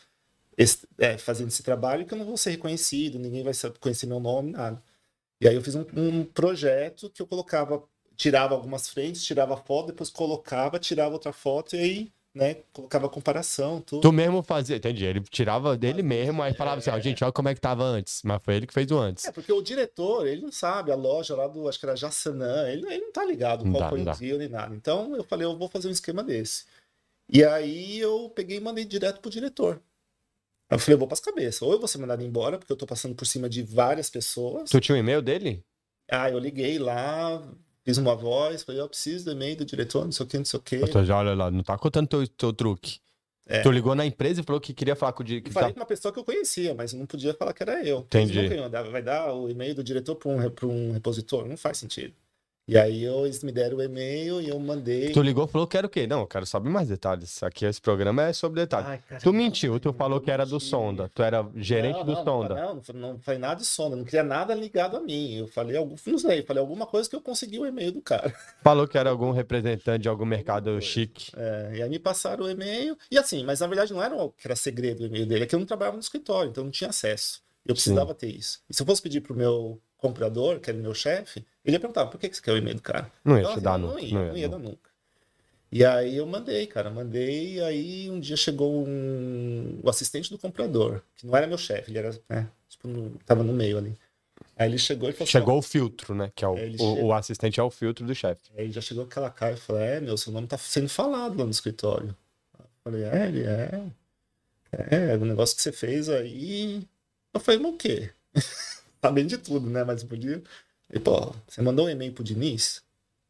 esse- 0.56 0.86
é, 0.98 1.18
fazendo 1.18 1.48
esse 1.48 1.62
trabalho 1.62 2.06
que 2.06 2.14
eu 2.14 2.18
não 2.18 2.26
vou 2.26 2.36
ser 2.36 2.50
reconhecido, 2.50 3.18
ninguém 3.18 3.42
vai 3.44 3.52
conhecer 3.80 4.06
meu 4.06 4.20
nome, 4.20 4.52
nada. 4.52 4.82
E 5.40 5.48
aí 5.48 5.54
eu 5.54 5.62
fiz 5.62 5.74
um, 5.74 5.84
um 5.96 6.24
projeto 6.24 7.10
que 7.10 7.22
eu 7.22 7.26
colocava, 7.26 7.82
tirava 8.16 8.54
algumas 8.54 8.88
frentes, 8.88 9.24
tirava 9.24 9.56
foto, 9.56 9.88
depois 9.88 10.10
colocava, 10.10 10.78
tirava 10.78 11.14
outra 11.14 11.32
foto 11.32 11.76
e 11.76 11.80
aí, 11.80 12.12
né, 12.34 12.62
colocava 12.72 13.08
comparação, 13.08 13.80
tudo. 13.80 14.02
Tu 14.02 14.12
mesmo 14.12 14.42
fazia, 14.42 14.76
entendi. 14.76 15.04
Ele 15.04 15.20
tirava 15.20 15.76
dele 15.76 16.02
mesmo, 16.02 16.42
aí 16.42 16.54
falava 16.54 16.78
assim, 16.78 16.90
ó, 16.90 16.98
gente, 17.00 17.24
olha 17.24 17.32
como 17.32 17.48
é 17.48 17.54
que 17.54 17.60
tava 17.60 17.82
antes. 17.82 18.22
Mas 18.24 18.42
foi 18.42 18.54
ele 18.54 18.66
que 18.66 18.72
fez 18.72 18.90
o 18.90 18.98
antes. 18.98 19.24
É, 19.24 19.32
porque 19.32 19.52
o 19.52 19.60
diretor, 19.60 20.26
ele 20.26 20.42
não 20.42 20.52
sabe, 20.52 20.92
a 20.92 20.96
loja 20.96 21.34
lá 21.34 21.48
do, 21.48 21.68
acho 21.68 21.78
que 21.78 21.86
era 21.86 21.96
Jassanã, 21.96 22.68
ele, 22.68 22.86
ele 22.86 23.04
não 23.06 23.12
tá 23.12 23.24
ligado 23.24 23.64
Não 23.64 23.72
qual 23.72 23.82
dá, 23.82 23.88
foi 23.90 24.00
o 24.00 24.04
deal 24.04 24.38
nem 24.38 24.48
nada. 24.48 24.74
Então 24.74 25.16
eu 25.16 25.24
falei, 25.24 25.44
eu 25.44 25.56
vou 25.56 25.68
fazer 25.68 25.88
um 25.88 25.92
esquema 25.92 26.22
desse. 26.22 26.66
E 27.28 27.44
aí 27.44 27.98
eu 27.98 28.30
peguei 28.30 28.58
e 28.58 28.60
mandei 28.60 28.84
direto 28.84 29.20
pro 29.20 29.30
diretor. 29.30 29.82
Aí 30.68 30.76
eu 30.76 30.78
falei, 30.78 30.94
eu 30.94 30.98
vou 30.98 31.08
pras 31.08 31.20
cabeças. 31.20 31.62
Ou 31.62 31.72
eu 31.72 31.78
vou 31.78 31.88
ser 31.88 31.98
mandado 31.98 32.22
embora, 32.22 32.58
porque 32.58 32.72
eu 32.72 32.76
tô 32.76 32.86
passando 32.86 33.14
por 33.14 33.26
cima 33.26 33.48
de 33.48 33.62
várias 33.62 34.08
pessoas. 34.08 34.70
Tu 34.70 34.80
tinha 34.80 34.94
um 34.94 34.98
e-mail 34.98 35.20
dele? 35.20 35.64
Ah, 36.08 36.30
eu 36.30 36.38
liguei 36.38 36.78
lá, 36.78 37.42
fiz 37.84 37.98
uma 37.98 38.14
voz, 38.14 38.62
falei, 38.62 38.80
eu 38.80 38.88
preciso 38.88 39.24
do 39.26 39.32
e-mail 39.32 39.56
do 39.56 39.64
diretor, 39.64 40.04
não 40.04 40.12
sei 40.12 40.24
o 40.24 40.28
que, 40.28 40.38
não 40.38 40.44
sei 40.44 40.58
o 40.58 40.62
que. 40.62 40.78
Tu 40.86 41.04
já 41.04 41.18
olha 41.18 41.34
lá, 41.34 41.50
não 41.50 41.62
tá 41.62 41.76
contando 41.78 42.06
teu, 42.06 42.26
teu 42.28 42.52
truque. 42.52 42.98
É. 43.46 43.62
Tu 43.62 43.70
ligou 43.72 43.94
na 43.96 44.06
empresa 44.06 44.40
e 44.40 44.44
falou 44.44 44.60
que 44.60 44.72
queria 44.72 44.94
falar 44.94 45.12
com 45.12 45.22
o 45.22 45.26
diretor. 45.26 45.50
falei 45.52 45.72
com 45.72 45.80
uma 45.80 45.86
pessoa 45.86 46.12
que 46.12 46.20
eu 46.20 46.24
conhecia, 46.24 46.72
mas 46.72 46.92
não 46.92 47.04
podia 47.04 47.34
falar 47.34 47.52
que 47.52 47.62
era 47.62 47.82
eu. 47.84 48.00
Entendi. 48.00 48.48
Dar- 48.70 48.82
vai 48.84 49.02
dar 49.02 49.34
o 49.34 49.48
e-mail 49.48 49.74
do 49.74 49.82
diretor 49.82 50.14
para 50.14 50.30
um, 50.30 50.50
pra 50.50 50.66
um 50.66 50.92
repositor? 50.92 51.46
Não 51.48 51.56
faz 51.56 51.78
sentido. 51.78 52.14
E 52.70 52.78
aí 52.78 53.02
eu- 53.02 53.24
eles 53.26 53.42
me 53.42 53.50
deram 53.50 53.78
o 53.78 53.82
e-mail 53.82 54.40
e 54.40 54.48
eu 54.48 54.58
mandei. 54.60 55.10
Tu 55.10 55.20
ligou 55.22 55.44
e 55.44 55.48
falou 55.48 55.66
que 55.66 55.76
era 55.76 55.86
o 55.86 55.90
quê? 55.90 56.06
Não, 56.06 56.20
eu 56.20 56.26
quero 56.26 56.46
saber 56.46 56.68
mais 56.70 56.88
detalhes. 56.88 57.42
Aqui 57.42 57.64
esse 57.64 57.80
programa 57.80 58.22
é 58.28 58.32
sobre 58.32 58.60
detalhes. 58.60 58.88
Ai, 58.88 59.02
cara, 59.08 59.20
Tu 59.20 59.32
mentiu, 59.32 59.80
tu 59.80 59.92
falou 59.92 60.20
que 60.20 60.30
era 60.30 60.46
do. 60.46 60.60
Sonda. 60.60 61.10
Tu 61.12 61.22
era 61.22 61.44
gerente 61.56 61.96
Não, 61.96 62.04
do 62.04 62.12
não, 62.12 62.24
Sonda. 62.24 62.54
Não, 62.54 62.74
não, 62.94 63.12
não 63.14 63.18
falei 63.18 63.40
nada 63.40 63.56
de 63.56 63.66
sonda, 63.66 63.96
não 63.96 64.04
queria 64.04 64.22
nada 64.22 64.54
ligado 64.54 64.96
a 64.96 65.00
mim. 65.00 65.34
Eu 65.34 65.48
falei 65.48 65.76
algum, 65.76 65.96
não 66.06 66.18
sei, 66.18 66.42
falei 66.42 66.60
alguma 66.60 66.86
coisa 66.86 67.10
que 67.10 67.16
eu 67.16 67.20
consegui 67.20 67.58
o 67.58 67.66
e-mail 67.66 67.90
do 67.92 68.00
cara. 68.00 68.32
Falou 68.62 68.86
que 68.86 68.96
era 68.96 69.10
algum 69.10 69.32
representante 69.32 70.02
de 70.02 70.08
algum 70.08 70.24
mercado 70.24 70.80
chique. 70.80 71.32
É, 71.36 71.72
e 71.76 71.82
aí 71.82 71.88
me 71.90 71.98
passaram 71.98 72.44
o 72.44 72.48
e-mail. 72.50 72.96
E 73.10 73.18
assim, 73.18 73.42
mas 73.42 73.58
na 73.60 73.66
verdade 73.66 73.92
não 73.92 74.02
era 74.02 74.14
o 74.14 74.30
que 74.30 74.46
era 74.46 74.54
segredo 74.54 75.02
o 75.02 75.06
e-mail 75.06 75.26
dele, 75.26 75.42
é 75.44 75.46
que 75.46 75.54
eu 75.54 75.58
não 75.58 75.66
trabalhava 75.66 75.96
no 75.96 76.02
escritório, 76.02 76.50
então 76.50 76.62
eu 76.62 76.66
não 76.66 76.70
tinha 76.72 76.90
acesso. 76.90 77.42
Eu 77.66 77.74
precisava 77.74 78.14
ter 78.14 78.28
isso. 78.28 78.60
E 78.70 78.74
se 78.74 78.82
eu 78.82 78.86
fosse 78.86 79.02
pedir 79.02 79.20
pro 79.20 79.34
meu 79.34 79.80
comprador, 80.00 80.58
que 80.60 80.70
era 80.70 80.78
meu 80.78 80.94
chefe, 80.94 81.44
ele 81.64 81.76
ia 81.76 81.80
perguntar, 81.80 82.06
por 82.06 82.18
que 82.18 82.28
que 82.28 82.36
você 82.36 82.42
quer 82.42 82.52
o 82.52 82.56
e-mail 82.56 82.76
do 82.76 82.82
cara? 82.82 83.10
Não 83.24 83.38
ia 83.38 83.60
dar 83.60 83.78
não, 83.78 83.88
nunca. 83.88 84.00
ia, 84.02 84.14
Não 84.14 84.26
não 84.26 84.36
ia, 84.36 84.40
ia 84.40 84.48
não. 84.48 84.58
dar 84.60 84.68
nunca. 84.70 84.90
E 85.72 85.84
aí 85.84 86.16
eu 86.16 86.26
mandei, 86.26 86.66
cara, 86.66 86.90
mandei, 86.90 87.54
e 87.54 87.60
aí 87.62 88.10
um 88.10 88.18
dia 88.18 88.36
chegou 88.36 88.84
um, 88.86 89.78
o 89.82 89.88
assistente 89.88 90.28
do 90.30 90.36
comprador, 90.38 91.00
que 91.16 91.24
não 91.26 91.36
era 91.36 91.46
meu 91.46 91.58
chefe, 91.58 91.90
ele 91.92 91.98
era, 91.98 92.10
né, 92.28 92.48
tipo, 92.68 92.88
no- 92.88 93.10
tava 93.24 93.44
no 93.44 93.52
meio 93.52 93.78
ali. 93.78 93.96
Aí 94.56 94.68
ele 94.68 94.78
chegou 94.78 95.08
e 95.08 95.12
falou 95.12 95.24
assim, 95.24 95.30
Chegou 95.32 95.58
o 95.58 95.62
filtro, 95.62 96.14
né? 96.14 96.30
Que 96.34 96.44
é 96.44 96.48
o, 96.48 96.56
É, 96.58 96.66
o, 96.70 96.76
chega- 96.78 97.04
o 97.04 97.12
assistente 97.14 97.60
é 97.60 97.62
o 97.62 97.70
filtro 97.70 98.04
do 98.06 98.14
chefe. 98.14 98.42
aí 98.56 98.70
já 98.72 98.80
chegou 98.80 99.04
aquela 99.04 99.30
cara 99.30 99.54
e 99.54 99.56
falou, 99.56 99.80
é, 99.80 100.00
meu, 100.00 100.16
seu 100.18 100.32
nome 100.32 100.46
tá 100.48 100.58
sendo 100.58 100.88
falado 100.88 101.38
lá 101.38 101.44
no 101.44 101.50
escritório. 101.50 102.16
Eu 102.58 102.64
falei, 102.82 103.04
é, 103.04 103.26
ele 103.28 103.44
é, 103.44 103.90
é, 104.72 105.16
o 105.16 105.24
negócio 105.24 105.54
que 105.56 105.62
você 105.62 105.72
fez 105.72 106.08
aí. 106.08 106.86
Eu 107.32 107.40
falei, 107.40 107.60
mas 107.60 107.72
o 107.72 107.76
quê? 107.76 108.10
Sabendo 109.02 109.28
de 109.28 109.38
tudo, 109.38 109.68
né, 109.68 109.84
mas 109.84 110.04
podia. 110.04 110.42
E, 110.92 110.98
pô, 110.98 111.32
você 111.46 111.62
mandou 111.62 111.86
um 111.86 111.88
e-mail 111.88 112.12
pro 112.12 112.24
Diniz? 112.24 112.82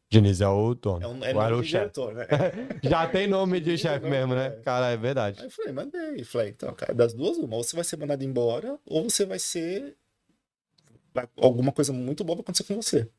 Diniz 0.09 0.41
é 0.41 0.47
o 0.47 0.73
dono. 0.75 1.03
É 1.03 1.07
um, 1.07 1.23
é 1.23 1.33
nome 1.33 1.53
o 1.53 1.63
chefe. 1.63 1.69
diretor, 1.69 2.13
né? 2.13 2.27
Já 2.83 3.07
tem 3.07 3.27
nome 3.27 3.61
de 3.61 3.77
chefe 3.77 4.09
mesmo, 4.09 4.35
né? 4.35 4.47
É. 4.47 4.49
Cara, 4.61 4.89
é 4.89 4.97
verdade. 4.97 5.39
Aí 5.39 5.45
eu 5.45 5.51
falei, 5.51 5.71
mandei. 5.71 6.23
Falei, 6.25 6.49
então, 6.49 6.73
cara, 6.73 6.93
das 6.93 7.13
duas, 7.13 7.37
uma, 7.37 7.55
ou 7.55 7.63
você 7.63 7.75
vai 7.75 7.85
ser 7.85 7.97
mandado 7.97 8.21
embora, 8.23 8.77
ou 8.85 9.09
você 9.09 9.25
vai 9.25 9.39
ser 9.39 9.95
alguma 11.37 11.71
coisa 11.71 11.93
muito 11.93 12.23
boa 12.23 12.37
vai 12.37 12.41
acontecer 12.41 12.63
com 12.63 12.75
você. 12.75 13.09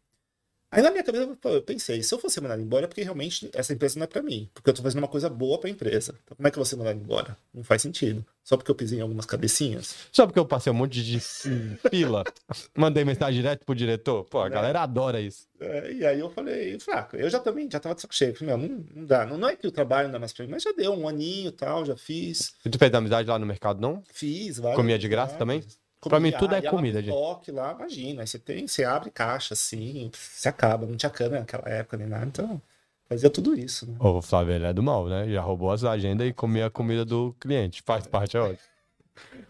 Aí 0.72 0.82
na 0.82 0.90
minha 0.90 1.04
cabeça 1.04 1.28
eu 1.44 1.62
pensei, 1.62 2.02
se 2.02 2.14
eu 2.14 2.18
fosse 2.18 2.40
mandado 2.40 2.62
embora 2.62 2.86
é 2.86 2.88
porque 2.88 3.02
realmente 3.02 3.50
essa 3.52 3.74
empresa 3.74 3.98
não 3.98 4.04
é 4.04 4.06
pra 4.06 4.22
mim. 4.22 4.48
Porque 4.54 4.70
eu 4.70 4.74
tô 4.74 4.82
fazendo 4.82 5.00
uma 5.02 5.08
coisa 5.08 5.28
boa 5.28 5.58
pra 5.58 5.68
empresa. 5.68 6.14
Então 6.24 6.34
como 6.34 6.48
é 6.48 6.50
que 6.50 6.56
eu 6.56 6.60
vou 6.60 6.64
ser 6.66 6.76
mandado 6.76 6.98
embora? 6.98 7.36
Não 7.52 7.62
faz 7.62 7.82
sentido. 7.82 8.24
Só 8.42 8.56
porque 8.56 8.70
eu 8.70 8.74
pisei 8.74 8.98
em 8.98 9.02
algumas 9.02 9.26
cabecinhas. 9.26 9.94
Só 10.10 10.26
porque 10.26 10.38
eu 10.38 10.46
passei 10.46 10.72
um 10.72 10.74
monte 10.74 11.02
de 11.04 11.20
fila, 11.20 12.24
mandei 12.74 13.04
mensagem 13.04 13.40
direto 13.42 13.64
pro 13.66 13.74
diretor. 13.74 14.24
Pô, 14.24 14.40
a 14.40 14.48
Né? 14.48 14.54
galera 14.54 14.80
adora 14.80 15.20
isso. 15.20 15.46
É, 15.60 15.92
e 15.92 16.04
aí 16.06 16.18
eu 16.18 16.28
falei, 16.30 16.78
fraco, 16.80 17.16
eu 17.16 17.28
já 17.30 17.38
também, 17.38 17.68
já 17.70 17.78
tava 17.78 17.94
de 17.94 18.00
saco 18.00 18.14
cheio. 18.14 18.34
Falei, 18.34 18.56
meu, 18.56 18.68
não, 18.68 18.84
não 18.96 19.04
dá. 19.04 19.26
Não, 19.26 19.38
não 19.38 19.48
é 19.48 19.54
que 19.54 19.66
o 19.66 19.70
trabalho 19.70 20.08
não 20.08 20.12
dá 20.14 20.18
mais 20.18 20.32
pra 20.32 20.44
mim, 20.44 20.50
mas 20.50 20.62
já 20.62 20.72
deu 20.72 20.92
um 20.92 21.06
aninho 21.06 21.48
e 21.50 21.52
tal, 21.52 21.84
já 21.84 21.96
fiz. 21.96 22.54
E 22.64 22.70
tu 22.70 22.78
fez 22.78 22.92
amizade 22.92 23.28
lá 23.28 23.38
no 23.38 23.46
mercado, 23.46 23.80
não? 23.80 24.02
Fiz, 24.12 24.56
várias 24.58 24.76
Comia 24.76 24.98
de 24.98 25.06
graça 25.06 25.36
também? 25.36 25.62
Pra 26.08 26.20
mim, 26.20 26.32
tudo 26.32 26.54
é 26.54 26.60
e 26.60 26.66
ela 26.66 26.76
comida, 26.76 27.00
gente. 27.00 27.14
toque 27.14 27.50
lá, 27.50 27.72
imagina. 27.72 28.22
Aí 28.22 28.26
você 28.26 28.38
tem, 28.38 28.66
você 28.66 28.84
abre 28.84 29.10
caixa 29.10 29.54
assim, 29.54 30.10
se 30.14 30.48
acaba. 30.48 30.86
Não 30.86 30.96
tinha 30.96 31.10
câmera 31.10 31.40
naquela 31.40 31.68
época 31.68 31.96
nem 31.96 32.06
nada, 32.06 32.26
então 32.26 32.60
fazia 33.08 33.30
tudo 33.30 33.54
isso, 33.58 33.90
né? 33.90 33.96
Ô, 34.00 34.18
O 34.18 34.22
Flávio, 34.22 34.54
ele 34.54 34.66
é 34.66 34.72
do 34.72 34.82
mal, 34.82 35.08
né? 35.08 35.28
Já 35.30 35.40
roubou 35.40 35.70
as 35.70 35.84
agendas 35.84 36.26
e 36.28 36.32
comia 36.32 36.66
a 36.66 36.70
comida 36.70 37.04
do 37.04 37.34
cliente. 37.38 37.82
Faz 37.82 38.06
parte, 38.06 38.36
é 38.36 38.40
ótimo. 38.40 38.71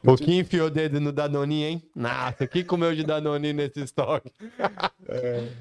O 0.05 0.17
que 0.17 0.35
enfiou 0.37 0.67
o 0.67 0.71
dedo 0.71 1.01
no 1.01 1.13
Danone, 1.13 1.63
hein? 1.65 1.91
Nossa, 1.95 2.47
que 2.47 2.65
comeu 2.65 2.95
de 2.95 3.05
Danone 3.05 3.53
nesse 3.53 3.81
estoque? 3.81 4.33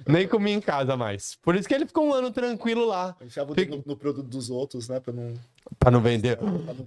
Nem 0.08 0.28
comi 0.28 0.52
em 0.52 0.62
casa 0.62 0.98
mais. 0.98 1.36
Por 1.42 1.56
isso 1.56 1.68
que 1.68 1.74
ele 1.74 1.86
ficou 1.86 2.06
um 2.08 2.14
ano 2.14 2.32
tranquilo 2.32 2.86
lá. 2.86 3.16
Enfiava 3.22 3.52
o 3.52 3.56
Fica- 3.56 3.76
no, 3.76 3.84
no 3.86 3.96
produto 3.96 4.28
dos 4.28 4.50
outros, 4.50 4.90
né? 4.90 5.00
Pra 5.00 5.14
não. 5.14 5.34
Pra 5.78 5.92
não 5.92 6.02
vender. 6.02 6.38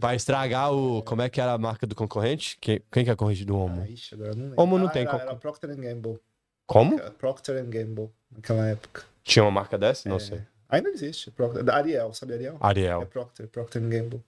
Pra 0.00 0.14
estragar 0.14 0.72
o. 0.72 1.02
Como 1.02 1.22
é 1.22 1.28
que 1.28 1.40
era 1.40 1.52
a 1.52 1.58
marca 1.58 1.86
do 1.86 1.94
concorrente? 1.94 2.56
Quem, 2.60 2.80
quem 2.90 3.04
que 3.04 3.10
é 3.10 3.12
a 3.12 3.16
concorrente 3.16 3.44
do 3.44 3.56
Homo? 3.56 3.82
Ah, 3.82 3.88
ixi, 3.88 4.14
agora 4.14 4.34
não 4.34 4.42
lembro. 4.46 4.60
Homo 4.62 4.78
não 4.78 4.86
Ah, 4.86 4.90
tem 4.90 5.02
era, 5.02 5.16
era 5.16 5.36
Procter 5.36 5.76
Gamble. 5.76 6.18
Como? 6.66 6.98
Procter 7.12 7.62
Gamble, 7.64 8.10
naquela 8.34 8.66
época. 8.68 9.02
Tinha 9.22 9.44
uma 9.44 9.50
marca 9.50 9.78
dessa? 9.78 10.08
Não 10.08 10.16
É. 10.16 10.20
sei. 10.20 10.40
Ainda 10.68 10.88
existe. 10.88 11.30
Procter, 11.30 11.68
Ariel, 11.70 12.12
sabe 12.12 12.34
Ariel? 12.34 12.54
É 12.54 12.66
Ariel. 12.66 13.06
Procter, 13.06 13.46
Procter 13.48 13.82
Gamble. 13.82 14.22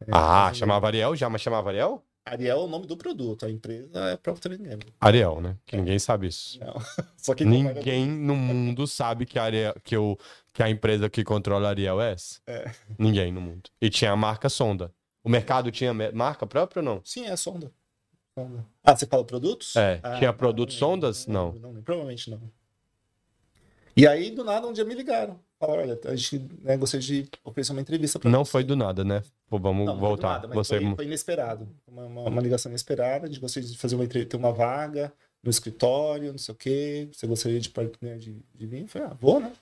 É, 0.00 0.10
Ah, 0.12 0.52
chamava 0.54 0.86
Ariel 0.86 1.14
já, 1.16 1.28
mas 1.28 1.40
chamava 1.40 1.68
Ariel? 1.70 2.04
Ariel 2.24 2.58
é 2.58 2.62
o 2.62 2.66
nome 2.68 2.86
do 2.86 2.96
produto, 2.96 3.46
a 3.46 3.50
empresa 3.50 3.98
é 4.10 4.16
Procter 4.16 4.56
Gamble. 4.58 4.92
Ariel, 5.00 5.40
né? 5.40 5.56
Que 5.64 5.76
ninguém 5.76 5.98
sabe 5.98 6.26
isso. 6.26 6.58
Não. 6.60 6.74
Só 7.16 7.34
que 7.34 7.44
trabalha- 7.44 7.74
Ninguém 7.74 8.06
no 8.06 8.36
mundo 8.36 8.86
sabe 8.86 9.24
que 9.24 9.38
a, 9.38 9.44
Ariel, 9.44 9.74
que, 9.82 9.96
o, 9.96 10.16
que 10.52 10.62
a 10.62 10.68
empresa 10.68 11.08
que 11.08 11.24
controla 11.24 11.68
a 11.68 11.70
Ariel 11.70 12.00
é 12.00 12.12
essa. 12.12 12.38
É. 12.46 12.70
Ninguém 12.98 13.32
no 13.32 13.40
mundo. 13.40 13.70
E 13.80 13.88
tinha 13.88 14.12
a 14.12 14.16
marca 14.16 14.48
Sonda. 14.48 14.92
O 15.24 15.28
mercado 15.30 15.70
tinha 15.70 15.92
marca 16.12 16.46
própria 16.46 16.80
ou 16.80 16.84
não? 16.84 17.00
Sim, 17.04 17.26
é 17.26 17.34
sonda. 17.36 17.72
Sonda. 18.38 18.64
Ah, 18.84 18.94
você 18.96 19.04
fala 19.06 19.24
produtos? 19.24 19.74
É, 19.76 19.98
Ah, 20.02 20.16
tinha 20.18 20.30
não, 20.30 20.38
produtos 20.38 20.74
não 20.80 20.88
sondas? 20.88 21.26
Não. 21.26 21.50
lembro, 21.50 21.68
lembro, 21.68 21.82
provavelmente 21.82 22.30
não. 22.30 22.40
E 23.96 24.06
aí, 24.06 24.30
do 24.30 24.44
nada, 24.44 24.66
um 24.66 24.72
dia 24.72 24.84
me 24.84 24.94
ligaram. 24.94 25.40
Falaram, 25.58 25.82
olha, 25.82 26.00
a 26.04 26.14
gente 26.14 26.48
né, 26.62 26.76
gostaria 26.76 27.04
de 27.04 27.28
oferecer 27.42 27.72
uma 27.72 27.80
entrevista 27.80 28.18
pra 28.18 28.30
Não 28.30 28.44
você. 28.44 28.52
foi 28.52 28.64
do 28.64 28.76
nada, 28.76 29.02
né? 29.04 29.22
Pô, 29.48 29.58
vamos 29.58 29.86
Não, 29.86 29.94
não 29.94 30.00
voltar. 30.00 30.40
nada, 30.42 30.54
Você... 30.54 30.78
foi, 30.80 30.94
foi 30.94 31.04
inesperado. 31.06 31.68
Uma, 31.86 32.04
uma, 32.04 32.22
uma 32.22 32.40
ligação 32.42 32.70
inesperada. 32.70 33.26
Gente 33.26 33.40
gostaria 33.40 33.68
de 33.68 33.76
fazer 33.76 33.96
uma 33.96 34.04
entrevista, 34.04 34.30
ter 34.30 34.36
uma 34.36 34.52
vaga 34.52 35.12
no 35.42 35.50
escritório, 35.50 36.30
não 36.30 36.38
sei 36.38 36.54
o 36.54 36.56
quê. 36.56 37.08
Você 37.12 37.26
gostaria 37.26 37.58
de, 37.58 37.72
né, 38.00 38.16
de, 38.18 38.36
de 38.54 38.66
vir? 38.66 38.82
Eu 38.82 38.88
falei, 38.88 39.08
ah, 39.08 39.16
vou, 39.20 39.40
né? 39.40 39.52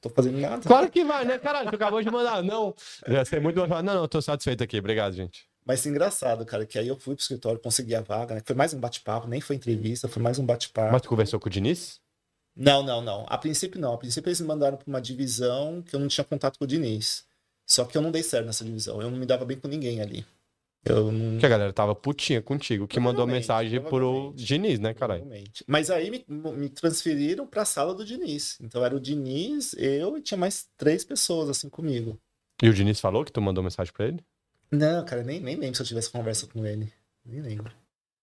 Tô 0.00 0.08
fazendo 0.08 0.38
nada. 0.38 0.62
Claro 0.66 0.90
que 0.90 1.04
vai, 1.04 1.24
né, 1.24 1.38
caralho? 1.38 1.68
Tu 1.68 1.74
acabou 1.74 2.00
de 2.02 2.10
mandar. 2.10 2.42
Não. 2.42 2.74
Já 3.06 3.24
sei 3.24 3.40
muito 3.40 3.58
mais. 3.68 3.84
Não, 3.84 3.94
não, 3.94 4.08
tô 4.08 4.22
satisfeito 4.22 4.62
aqui. 4.64 4.78
Obrigado, 4.78 5.14
gente. 5.14 5.48
Mas 5.66 5.84
engraçado, 5.84 6.44
cara, 6.46 6.64
que 6.64 6.78
aí 6.78 6.88
eu 6.88 6.96
fui 6.96 7.14
pro 7.14 7.22
escritório, 7.22 7.60
consegui 7.60 7.94
a 7.94 8.00
vaga, 8.00 8.34
né? 8.36 8.42
Foi 8.44 8.56
mais 8.56 8.72
um 8.72 8.80
bate-papo, 8.80 9.28
nem 9.28 9.40
foi 9.40 9.56
entrevista, 9.56 10.08
foi 10.08 10.22
mais 10.22 10.38
um 10.38 10.46
bate-papo. 10.46 10.90
Mas 10.92 11.02
tu 11.02 11.08
conversou 11.08 11.38
com 11.38 11.48
o 11.48 11.50
Diniz? 11.50 11.99
Não, 12.60 12.82
não, 12.82 13.00
não. 13.00 13.24
A 13.26 13.38
princípio 13.38 13.80
não. 13.80 13.94
A 13.94 13.98
princípio 13.98 14.28
eles 14.28 14.40
me 14.40 14.46
mandaram 14.46 14.76
para 14.76 14.86
uma 14.86 15.00
divisão 15.00 15.80
que 15.80 15.96
eu 15.96 16.00
não 16.00 16.08
tinha 16.08 16.24
contato 16.24 16.58
com 16.58 16.64
o 16.66 16.68
Diniz. 16.68 17.24
Só 17.66 17.86
que 17.86 17.96
eu 17.96 18.02
não 18.02 18.10
dei 18.10 18.22
certo 18.22 18.44
nessa 18.44 18.62
divisão. 18.62 19.00
Eu 19.00 19.10
não 19.10 19.16
me 19.16 19.24
dava 19.24 19.46
bem 19.46 19.56
com 19.56 19.66
ninguém 19.66 20.02
ali. 20.02 20.26
Eu 20.84 21.10
não. 21.10 21.38
Que 21.38 21.46
a 21.46 21.48
galera 21.48 21.72
tava 21.72 21.94
putinha 21.94 22.42
contigo, 22.42 22.86
que 22.86 23.00
mandou 23.00 23.26
mensagem 23.26 23.80
pro. 23.80 24.34
Diniz, 24.36 24.78
né, 24.78 24.92
caralho? 24.92 25.26
Mas 25.66 25.90
aí 25.90 26.10
me, 26.10 26.24
me 26.28 26.68
transferiram 26.68 27.46
para 27.46 27.62
a 27.62 27.66
sala 27.66 27.94
do 27.94 28.04
Diniz. 28.04 28.58
Então 28.60 28.84
era 28.84 28.94
o 28.94 29.00
Diniz, 29.00 29.74
eu 29.78 30.18
e 30.18 30.20
tinha 30.20 30.38
mais 30.38 30.68
três 30.76 31.02
pessoas 31.02 31.48
assim 31.48 31.68
comigo. 31.68 32.18
E 32.62 32.68
o 32.68 32.74
Diniz 32.74 33.00
falou 33.00 33.24
que 33.24 33.32
tu 33.32 33.40
mandou 33.40 33.64
mensagem 33.64 33.92
pra 33.92 34.06
ele? 34.06 34.20
Não, 34.70 35.04
cara, 35.04 35.22
nem, 35.22 35.40
nem 35.40 35.56
lembro 35.56 35.76
se 35.76 35.82
eu 35.82 35.86
tivesse 35.86 36.10
conversa 36.10 36.46
com 36.46 36.64
ele. 36.66 36.92
Nem 37.24 37.40
lembro. 37.40 37.72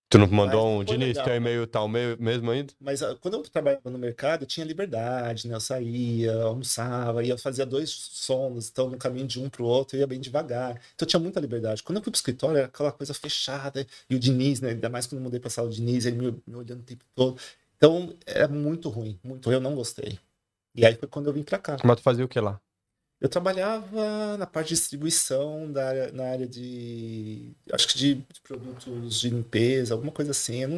Tu 0.10 0.18
não 0.18 0.28
mandou 0.28 0.66
Mas 0.66 0.80
um 0.80 0.84
Diniz, 0.86 1.10
legal. 1.10 1.26
teu 1.26 1.36
e-mail 1.36 1.68
tal 1.68 1.88
me- 1.88 2.16
mesmo 2.18 2.50
ainda? 2.50 2.74
Mas 2.80 3.04
ah, 3.04 3.14
quando 3.20 3.34
eu 3.36 3.44
trabalhava 3.44 3.90
no 3.90 3.98
mercado, 3.98 4.44
eu 4.44 4.48
tinha 4.48 4.66
liberdade, 4.66 5.48
né? 5.48 5.54
Eu 5.56 5.60
saía, 5.60 6.34
almoçava, 6.44 7.24
ia 7.26 7.38
fazia 7.38 7.66
dois 7.66 7.90
sondos, 7.90 8.70
então 8.70 8.90
no 8.90 8.98
caminho 8.98 9.28
de 9.28 9.38
um 9.40 9.50
pro 9.50 9.66
outro, 9.66 9.98
eu 9.98 10.00
ia 10.02 10.08
bem 10.08 10.20
devagar. 10.20 10.72
Então 10.96 11.06
eu 11.06 11.08
tinha 11.08 11.20
muita 11.20 11.42
liberdade. 11.42 11.84
Quando 11.84 11.98
eu 11.98 12.04
fui 12.04 12.12
pro 12.12 12.18
escritório, 12.18 12.58
era 12.58 12.68
aquela 12.68 12.92
coisa 12.92 13.14
fechada, 13.14 13.86
e 14.10 14.16
o 14.16 14.20
Diniz, 14.20 14.62
né? 14.62 14.70
Ainda 14.70 14.90
mais 14.90 15.06
quando 15.08 15.20
eu 15.20 15.24
mudei 15.26 15.40
pra 15.42 15.50
sala 15.50 15.68
do 15.68 15.76
Diniz, 15.76 16.06
ele 16.06 16.16
me, 16.18 16.32
me 16.48 16.56
olhando 16.56 16.80
o 16.80 16.84
tempo 16.84 17.04
todo. 17.14 17.38
Então 17.76 18.16
era 18.26 18.48
muito 18.48 18.88
ruim, 18.90 19.20
muito 19.24 19.46
ruim, 19.48 19.56
eu 19.56 19.62
não 19.62 19.76
gostei. 19.76 20.18
E 20.74 20.86
aí 20.86 20.96
foi 20.96 21.08
quando 21.10 21.28
eu 21.28 21.34
vim 21.34 21.44
pra 21.44 21.58
cá. 21.58 21.76
Mas 21.84 21.98
tu 21.98 22.04
fazia 22.04 22.24
o 22.24 22.30
que 22.30 22.40
lá? 22.40 22.62
Eu 23.20 23.28
trabalhava 23.28 24.38
na 24.38 24.46
parte 24.46 24.70
de 24.70 24.76
distribuição, 24.76 25.72
da 25.72 25.88
área, 25.88 26.12
na 26.12 26.24
área 26.26 26.48
de. 26.48 27.56
Acho 27.72 27.88
que 27.88 27.98
de 27.98 28.28
produtos 28.44 29.20
de 29.20 29.30
limpeza, 29.32 29.94
alguma 29.96 30.12
coisa 30.12 30.32
assim. 30.32 30.62
Eu 30.62 30.70
não, 30.70 30.78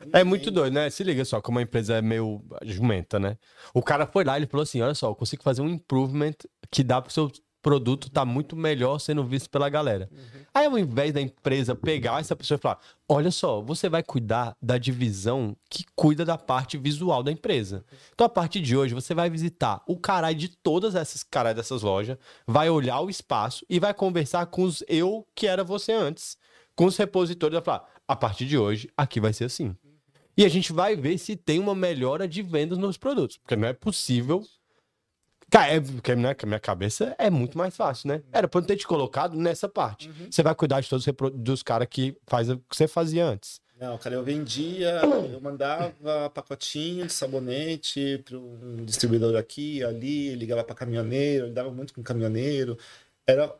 eu 0.00 0.06
não 0.06 0.20
É 0.20 0.22
muito 0.22 0.46
lembro. 0.46 0.60
doido, 0.62 0.74
né? 0.74 0.90
Se 0.90 1.02
liga 1.02 1.24
só, 1.24 1.40
como 1.40 1.58
a 1.58 1.62
empresa 1.62 1.94
é 1.96 2.02
meio 2.02 2.44
jumenta, 2.62 3.18
né? 3.18 3.38
O 3.72 3.82
cara 3.82 4.06
foi 4.06 4.22
lá 4.22 4.38
e 4.38 4.40
ele 4.40 4.46
falou 4.46 4.64
assim: 4.64 4.82
olha 4.82 4.94
só, 4.94 5.08
eu 5.08 5.14
consigo 5.14 5.42
fazer 5.42 5.62
um 5.62 5.68
improvement 5.68 6.34
que 6.70 6.84
dá 6.84 7.00
pro 7.00 7.12
seu 7.12 7.30
produto 7.62 8.10
tá 8.10 8.24
muito 8.24 8.56
melhor 8.56 8.98
sendo 8.98 9.24
visto 9.24 9.50
pela 9.50 9.68
galera. 9.68 10.08
Aí, 10.54 10.66
ao 10.66 10.78
invés 10.78 11.12
da 11.12 11.20
empresa 11.20 11.74
pegar 11.74 12.20
essa 12.20 12.34
pessoa 12.34 12.56
e 12.56 12.60
falar: 12.60 12.78
olha 13.08 13.30
só, 13.30 13.60
você 13.60 13.88
vai 13.88 14.02
cuidar 14.02 14.56
da 14.60 14.78
divisão 14.78 15.56
que 15.68 15.84
cuida 15.94 16.24
da 16.24 16.38
parte 16.38 16.76
visual 16.78 17.22
da 17.22 17.32
empresa. 17.32 17.84
Então, 18.12 18.26
a 18.26 18.30
partir 18.30 18.60
de 18.60 18.76
hoje, 18.76 18.94
você 18.94 19.14
vai 19.14 19.28
visitar 19.28 19.82
o 19.86 19.96
caralho 19.98 20.36
de 20.36 20.48
todas 20.48 20.94
essas 20.94 21.22
caralho 21.22 21.56
dessas 21.56 21.82
lojas, 21.82 22.16
vai 22.46 22.70
olhar 22.70 23.00
o 23.00 23.10
espaço 23.10 23.64
e 23.68 23.78
vai 23.78 23.92
conversar 23.92 24.46
com 24.46 24.62
os 24.62 24.82
eu 24.88 25.26
que 25.34 25.46
era 25.46 25.62
você 25.64 25.92
antes. 25.92 26.36
Com 26.74 26.86
os 26.86 26.96
repositores, 26.96 27.54
vai 27.54 27.64
falar: 27.64 27.88
a 28.06 28.16
partir 28.16 28.46
de 28.46 28.56
hoje, 28.56 28.88
aqui 28.96 29.20
vai 29.20 29.32
ser 29.32 29.44
assim. 29.44 29.76
E 30.36 30.44
a 30.44 30.48
gente 30.48 30.72
vai 30.72 30.94
ver 30.94 31.18
se 31.18 31.34
tem 31.34 31.58
uma 31.58 31.74
melhora 31.74 32.28
de 32.28 32.42
vendas 32.42 32.78
nos 32.78 32.96
produtos. 32.96 33.38
Porque 33.38 33.56
não 33.56 33.66
é 33.66 33.72
possível. 33.72 34.44
Cara, 35.50 35.72
é, 35.72 35.80
porque 35.80 36.14
na 36.14 36.34
minha 36.44 36.60
cabeça 36.60 37.14
é 37.18 37.30
muito 37.30 37.56
mais 37.56 37.74
fácil, 37.74 38.08
né? 38.08 38.22
Era 38.30 38.46
pra 38.46 38.60
eu 38.60 38.64
ter 38.64 38.76
te 38.76 38.86
colocado 38.86 39.36
nessa 39.36 39.68
parte. 39.68 40.10
Você 40.30 40.42
vai 40.42 40.54
cuidar 40.54 40.80
de 40.80 40.88
todos 40.88 41.06
os 41.06 41.32
dos 41.34 41.62
caras 41.62 41.88
que 41.90 42.16
faz 42.26 42.50
o 42.50 42.58
que 42.58 42.76
você 42.76 42.86
fazia 42.86 43.24
antes. 43.24 43.60
Não, 43.80 43.96
cara, 43.96 44.16
eu 44.16 44.24
vendia, 44.24 45.00
eu 45.32 45.40
mandava 45.40 46.28
pacotinho 46.30 47.06
de 47.06 47.12
sabonete 47.12 48.20
para 48.24 48.36
um 48.36 48.84
distribuidor 48.84 49.36
aqui, 49.36 49.84
ali, 49.84 50.34
ligava 50.34 50.64
para 50.64 50.74
caminhoneiro, 50.74 51.46
lidava 51.46 51.70
muito 51.70 51.94
com 51.94 52.02
caminhoneiro. 52.02 52.76
Era, 53.24 53.54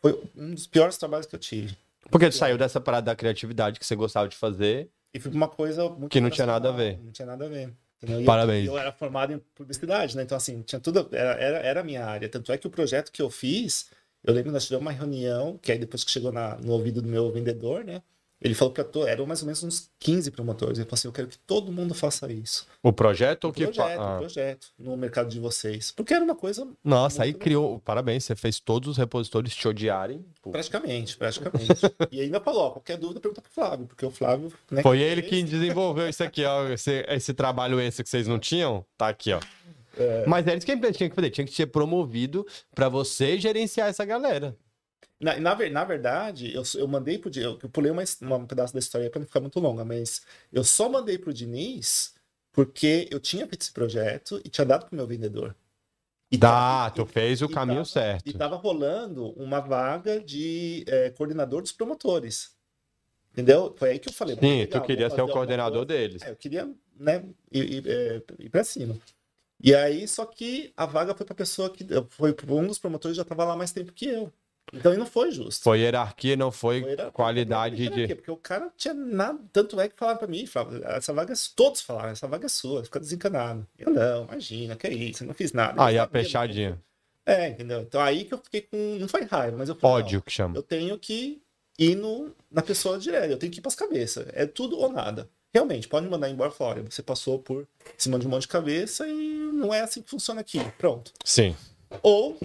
foi 0.00 0.20
um 0.36 0.52
dos 0.52 0.66
piores 0.66 0.98
trabalhos 0.98 1.24
que 1.24 1.34
eu 1.34 1.40
tive. 1.40 1.74
Porque 2.10 2.28
tu 2.28 2.36
saiu 2.36 2.58
dessa 2.58 2.80
parada 2.80 3.06
da 3.06 3.16
criatividade 3.16 3.80
que 3.80 3.86
você 3.86 3.96
gostava 3.96 4.28
de 4.28 4.36
fazer. 4.36 4.90
E 5.14 5.18
foi 5.18 5.32
uma 5.32 5.48
coisa 5.48 5.88
muito 5.88 6.08
Que 6.10 6.20
não 6.20 6.28
tinha 6.28 6.46
nada 6.46 6.68
a 6.68 6.72
ver. 6.72 6.98
Não 7.02 7.10
tinha 7.10 7.26
nada 7.26 7.46
a 7.46 7.48
ver. 7.48 7.72
Entendeu? 8.02 8.20
E 8.22 8.24
Parabéns. 8.24 8.66
Eu, 8.66 8.72
eu 8.74 8.78
era 8.78 8.92
formado 8.92 9.32
em 9.32 9.38
publicidade, 9.54 10.16
né? 10.16 10.22
Então, 10.22 10.36
assim, 10.36 10.62
tinha 10.62 10.80
tudo. 10.80 11.08
Era, 11.12 11.32
era, 11.34 11.58
era 11.58 11.80
a 11.80 11.84
minha 11.84 12.04
área. 12.04 12.28
Tanto 12.28 12.52
é 12.52 12.58
que 12.58 12.66
o 12.66 12.70
projeto 12.70 13.12
que 13.12 13.22
eu 13.22 13.30
fiz, 13.30 13.90
eu 14.24 14.32
lembro 14.34 14.50
que 14.50 14.54
nós 14.54 14.64
tivemos 14.64 14.82
uma 14.82 14.92
reunião, 14.92 15.58
que 15.60 15.70
aí 15.72 15.78
depois 15.78 16.02
que 16.04 16.10
chegou 16.10 16.32
na- 16.32 16.56
no 16.58 16.72
ouvido 16.72 17.00
do 17.02 17.08
meu 17.08 17.30
vendedor, 17.30 17.84
né? 17.84 18.02
Ele 18.42 18.54
falou 18.54 18.74
para 18.74 18.82
todos, 18.84 19.08
eram 19.08 19.24
mais 19.26 19.40
ou 19.42 19.46
menos 19.46 19.62
uns 19.62 19.90
15 20.00 20.30
promotores. 20.30 20.78
Ele 20.78 20.84
falou 20.86 20.94
assim: 20.94 21.08
eu 21.08 21.12
quero 21.12 21.28
que 21.28 21.38
todo 21.38 21.70
mundo 21.70 21.94
faça 21.94 22.30
isso. 22.32 22.66
O 22.82 22.92
projeto 22.92 23.44
ou 23.44 23.50
O 23.50 23.52
que. 23.52 23.64
projeto, 23.64 24.00
Ah. 24.00 24.16
o 24.16 24.18
projeto 24.18 24.66
no 24.78 24.96
mercado 24.96 25.28
de 25.28 25.38
vocês. 25.38 25.92
Porque 25.92 26.12
era 26.12 26.24
uma 26.24 26.34
coisa 26.34 26.66
Nossa, 26.82 27.22
aí 27.22 27.30
Muito 27.30 27.42
criou. 27.42 27.78
Parabéns, 27.80 28.24
você 28.24 28.34
fez 28.34 28.58
todos 28.58 28.88
os 28.88 28.96
repositores 28.96 29.54
te 29.54 29.68
odiarem. 29.68 30.24
Pô, 30.42 30.50
praticamente, 30.50 31.16
praticamente. 31.16 31.68
e 32.10 32.20
ainda 32.20 32.40
falou: 32.40 32.72
qualquer 32.72 32.96
dúvida 32.98 33.20
pergunta 33.20 33.40
pro 33.40 33.50
Flávio, 33.52 33.86
porque 33.86 34.04
o 34.04 34.10
Flávio. 34.10 34.52
Né, 34.70 34.82
Foi 34.82 35.00
ele 35.00 35.22
que 35.22 35.30
fez. 35.30 35.48
desenvolveu 35.50 36.08
isso 36.08 36.24
aqui, 36.24 36.44
ó. 36.44 36.68
Esse, 36.68 37.04
esse 37.08 37.32
trabalho 37.32 37.80
esse 37.80 38.02
que 38.02 38.08
vocês 38.10 38.26
não 38.26 38.38
tinham, 38.38 38.84
tá 38.98 39.08
aqui, 39.08 39.32
ó. 39.32 39.40
É. 39.96 40.24
Mas 40.26 40.46
é 40.46 40.56
isso 40.56 40.64
que 40.64 40.72
a 40.72 40.74
empresa 40.74 40.96
tinha 40.96 41.10
que 41.10 41.14
fazer, 41.14 41.30
tinha 41.30 41.46
que 41.46 41.52
ser 41.54 41.66
promovido 41.66 42.46
pra 42.74 42.88
você 42.88 43.38
gerenciar 43.38 43.88
essa 43.88 44.04
galera. 44.06 44.56
Na, 45.22 45.38
na, 45.38 45.54
na 45.70 45.84
verdade, 45.84 46.52
eu, 46.52 46.62
eu 46.74 46.88
mandei 46.88 47.16
pro 47.16 47.30
Diniz, 47.30 47.56
eu 47.62 47.70
pulei 47.70 47.92
uma, 47.92 48.02
uma- 48.20 48.36
um 48.36 48.46
pedaço 48.46 48.72
da 48.74 48.80
história 48.80 49.08
para 49.08 49.20
não 49.20 49.26
ficar 49.26 49.40
muito 49.40 49.60
longa, 49.60 49.84
mas 49.84 50.22
eu 50.52 50.64
só 50.64 50.88
mandei 50.88 51.16
pro 51.16 51.32
Diniz 51.32 52.14
porque 52.50 53.08
eu 53.10 53.20
tinha 53.20 53.46
feito 53.46 53.62
esse 53.62 53.72
projeto 53.72 54.40
e 54.44 54.48
tinha 54.48 54.64
dado 54.64 54.86
pro 54.86 54.96
meu 54.96 55.06
vendedor. 55.06 55.54
E 56.30 56.36
Dá, 56.36 56.48
tava- 56.90 56.90
tu 56.96 57.06
fez 57.06 57.40
o 57.40 57.44
e 57.44 57.48
caminho 57.52 57.76
tava- 57.82 57.88
certo. 57.88 58.28
E 58.28 58.32
tava 58.32 58.56
rolando 58.56 59.30
uma 59.32 59.60
vaga 59.60 60.18
de 60.20 60.84
eh, 60.88 61.10
coordenador 61.10 61.62
dos 61.62 61.72
promotores. 61.72 62.50
Entendeu? 63.32 63.74
Foi 63.78 63.90
aí 63.90 63.98
que 63.98 64.08
eu 64.08 64.12
falei. 64.12 64.34
Sim, 64.34 64.40
legal, 64.60 64.80
tu 64.82 64.86
queria 64.86 65.08
ser 65.08 65.22
o 65.22 65.28
coordenador 65.28 65.84
deles. 65.84 66.22
É, 66.22 66.30
eu 66.30 66.36
queria 66.36 66.70
né, 66.98 67.24
ir, 67.50 67.72
ir, 67.74 67.88
é, 67.88 68.22
ir 68.40 68.50
pra 68.50 68.64
cima. 68.64 68.98
E 69.62 69.74
aí, 69.74 70.06
só 70.08 70.26
que 70.26 70.72
a 70.76 70.84
vaga 70.84 71.14
foi 71.14 71.24
pra 71.24 71.34
pessoa 71.34 71.70
que. 71.70 71.86
Foi 72.10 72.32
pra 72.34 72.52
um 72.52 72.66
dos 72.66 72.78
promotores 72.78 73.14
que 73.16 73.22
já 73.22 73.24
tava 73.24 73.44
lá 73.44 73.56
mais 73.56 73.72
tempo 73.72 73.92
que 73.92 74.06
eu. 74.06 74.32
Então, 74.72 74.94
e 74.94 74.96
não 74.96 75.06
foi 75.06 75.30
justo. 75.30 75.62
Foi 75.62 75.80
hierarquia, 75.80 76.36
não 76.36 76.50
foi, 76.50 76.80
Foi 76.80 76.90
hierarquia, 76.90 77.12
qualidade 77.12 77.84
não 77.84 77.92
foi 77.92 78.06
de. 78.06 78.14
Porque 78.14 78.30
o 78.30 78.36
cara 78.36 78.72
tinha 78.76 78.94
nada. 78.94 79.38
Tanto 79.52 79.80
é 79.80 79.88
que 79.88 79.96
falaram 79.96 80.18
pra 80.18 80.28
mim, 80.28 80.46
falavam, 80.46 80.80
essa 80.84 81.12
vaga 81.12 81.32
é. 81.32 81.36
Todos 81.54 81.80
falaram, 81.80 82.10
essa 82.10 82.26
vaga 82.26 82.46
é 82.46 82.48
sua, 82.48 82.84
fica 82.84 83.00
desencanado. 83.00 83.66
Eu 83.78 83.90
não, 83.90 84.24
imagina, 84.24 84.76
que 84.76 84.86
é 84.86 84.92
isso, 84.92 85.24
eu 85.24 85.28
não 85.28 85.34
fiz 85.34 85.52
nada. 85.52 85.82
Aí 85.82 85.96
Eu 85.96 86.02
a 86.02 86.06
sabia, 86.06 86.22
fechadinha. 86.22 86.82
É, 87.24 87.48
entendeu? 87.48 87.80
Então 87.82 88.00
aí 88.00 88.24
que 88.24 88.34
eu 88.34 88.38
fiquei 88.38 88.62
com. 88.62 88.98
Não 88.98 89.08
foi 89.08 89.24
raiva, 89.24 89.56
mas 89.56 89.68
eu 89.68 89.74
falei. 89.74 90.04
Ódio 90.04 90.22
que 90.22 90.30
não, 90.30 90.34
chama. 90.34 90.56
eu 90.56 90.62
tenho 90.62 90.98
que 90.98 91.42
ir 91.78 91.94
no, 91.94 92.34
na 92.50 92.62
pessoa 92.62 92.98
direta, 92.98 93.26
eu 93.26 93.38
tenho 93.38 93.52
que 93.52 93.58
ir 93.58 93.62
pras 93.62 93.74
cabeças. 93.74 94.26
É 94.32 94.46
tudo 94.46 94.78
ou 94.78 94.90
nada. 94.90 95.28
Realmente, 95.54 95.86
pode 95.86 96.08
mandar 96.08 96.30
embora 96.30 96.50
e 96.50 96.54
falar, 96.54 96.70
olha, 96.76 96.82
você 96.82 97.02
passou 97.02 97.38
por 97.38 97.68
cima 97.98 98.18
de 98.18 98.26
um 98.26 98.30
monte 98.30 98.42
de 98.42 98.48
cabeça 98.48 99.06
e 99.06 99.50
não 99.52 99.72
é 99.72 99.82
assim 99.82 100.00
que 100.00 100.08
funciona 100.08 100.40
aqui. 100.40 100.58
Pronto. 100.78 101.12
Sim. 101.24 101.54
Ou 102.02 102.38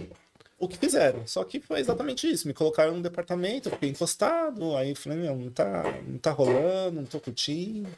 o 0.57 0.67
que 0.67 0.77
fizeram. 0.77 1.25
Só 1.27 1.43
que 1.43 1.59
foi 1.59 1.79
exatamente 1.79 2.29
isso. 2.29 2.47
Me 2.47 2.53
colocaram 2.53 2.93
num 2.93 3.01
departamento, 3.01 3.69
fiquei 3.69 3.89
encostado, 3.89 4.75
aí 4.75 4.89
eu 4.91 4.95
falei, 4.95 5.19
meu, 5.19 5.35
não 5.35 5.51
tá, 5.51 5.83
não 6.07 6.17
tá 6.17 6.31
rolando, 6.31 7.01
não 7.01 7.05
tô 7.05 7.19
curtindo. 7.19 7.89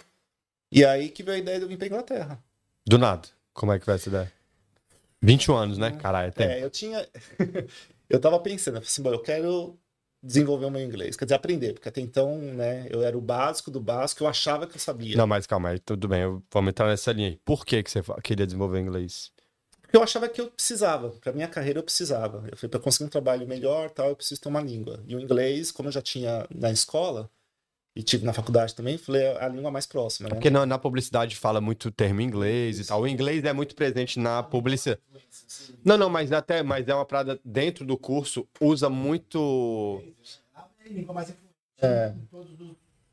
E 0.71 0.85
aí 0.85 1.09
que 1.09 1.23
veio 1.23 1.37
a 1.37 1.39
ideia 1.39 1.57
de 1.57 1.65
eu 1.65 1.69
vir 1.69 1.77
pra 1.77 1.87
Inglaterra. 1.87 2.43
Do 2.87 2.97
nada. 2.97 3.27
Como 3.53 3.71
é 3.71 3.79
que 3.79 3.85
vai 3.85 3.95
essa 3.95 4.09
ideia? 4.09 4.31
21 5.21 5.55
anos, 5.55 5.77
né? 5.77 5.91
Caralho, 5.91 6.29
é 6.29 6.31
tempo. 6.31 6.51
É, 6.51 6.63
eu 6.63 6.69
tinha. 6.69 7.07
eu 8.09 8.19
tava 8.19 8.39
pensando, 8.39 8.77
assim, 8.77 9.01
bom, 9.01 9.11
eu 9.11 9.21
quero 9.21 9.77
desenvolver 10.21 10.65
o 10.65 10.69
meu 10.71 10.81
inglês, 10.81 11.15
quer 11.15 11.23
dizer, 11.25 11.35
aprender, 11.35 11.73
porque 11.73 11.87
até 11.87 12.01
então, 12.01 12.37
né, 12.37 12.87
eu 12.89 13.01
era 13.03 13.17
o 13.17 13.21
básico 13.21 13.71
do 13.71 13.79
básico, 13.79 14.23
eu 14.23 14.27
achava 14.27 14.67
que 14.67 14.75
eu 14.75 14.79
sabia. 14.79 15.15
Não, 15.15 15.25
mas 15.25 15.47
calma 15.47 15.69
aí, 15.69 15.79
tudo 15.79 16.09
bem, 16.09 16.23
eu- 16.23 16.43
vamos 16.51 16.69
entrar 16.71 16.87
nessa 16.87 17.13
linha 17.13 17.29
aí. 17.29 17.39
Por 17.45 17.65
que, 17.65 17.81
que 17.81 17.89
você 17.89 18.01
queria 18.21 18.45
desenvolver 18.45 18.79
inglês? 18.81 19.31
Porque 19.89 19.97
eu 19.97 20.03
achava 20.03 20.29
que 20.29 20.39
eu 20.39 20.51
precisava, 20.51 21.09
pra 21.09 21.33
minha 21.33 21.47
carreira 21.47 21.79
eu 21.79 21.83
precisava. 21.83 22.47
Eu 22.47 22.55
falei, 22.55 22.69
pra 22.69 22.79
conseguir 22.79 23.05
um 23.05 23.09
trabalho 23.09 23.47
melhor, 23.47 23.89
tal, 23.89 24.09
eu 24.09 24.15
preciso 24.15 24.39
ter 24.39 24.47
uma 24.47 24.61
língua. 24.61 25.03
E 25.07 25.15
o 25.15 25.19
inglês, 25.19 25.71
como 25.71 25.89
eu 25.89 25.91
já 25.91 25.99
tinha 26.01 26.45
na 26.53 26.69
escola, 26.69 27.27
e 27.95 28.03
tive 28.03 28.23
na 28.23 28.31
faculdade 28.31 28.75
também, 28.75 28.99
falei, 28.99 29.23
é 29.23 29.43
a 29.43 29.47
língua 29.47 29.71
mais 29.71 29.87
próxima, 29.87 30.29
né? 30.29 30.35
Porque 30.35 30.51
na, 30.51 30.63
na 30.63 30.77
publicidade 30.77 31.35
fala 31.35 31.59
muito 31.59 31.89
termo 31.89 32.21
inglês 32.21 32.79
e 32.79 32.85
tal. 32.85 33.01
O 33.01 33.07
inglês 33.07 33.43
é 33.43 33.51
muito 33.51 33.73
presente 33.73 34.19
na 34.19 34.43
publicidade. 34.43 35.01
Não, 35.83 35.97
não, 35.97 36.07
mas 36.07 36.31
até, 36.31 36.61
mas 36.61 36.87
é 36.87 36.93
uma 36.93 37.03
parada 37.05 37.39
dentro 37.43 37.83
do 37.83 37.97
curso, 37.97 38.47
usa 38.61 38.91
muito. 38.91 40.03
É. 41.81 42.13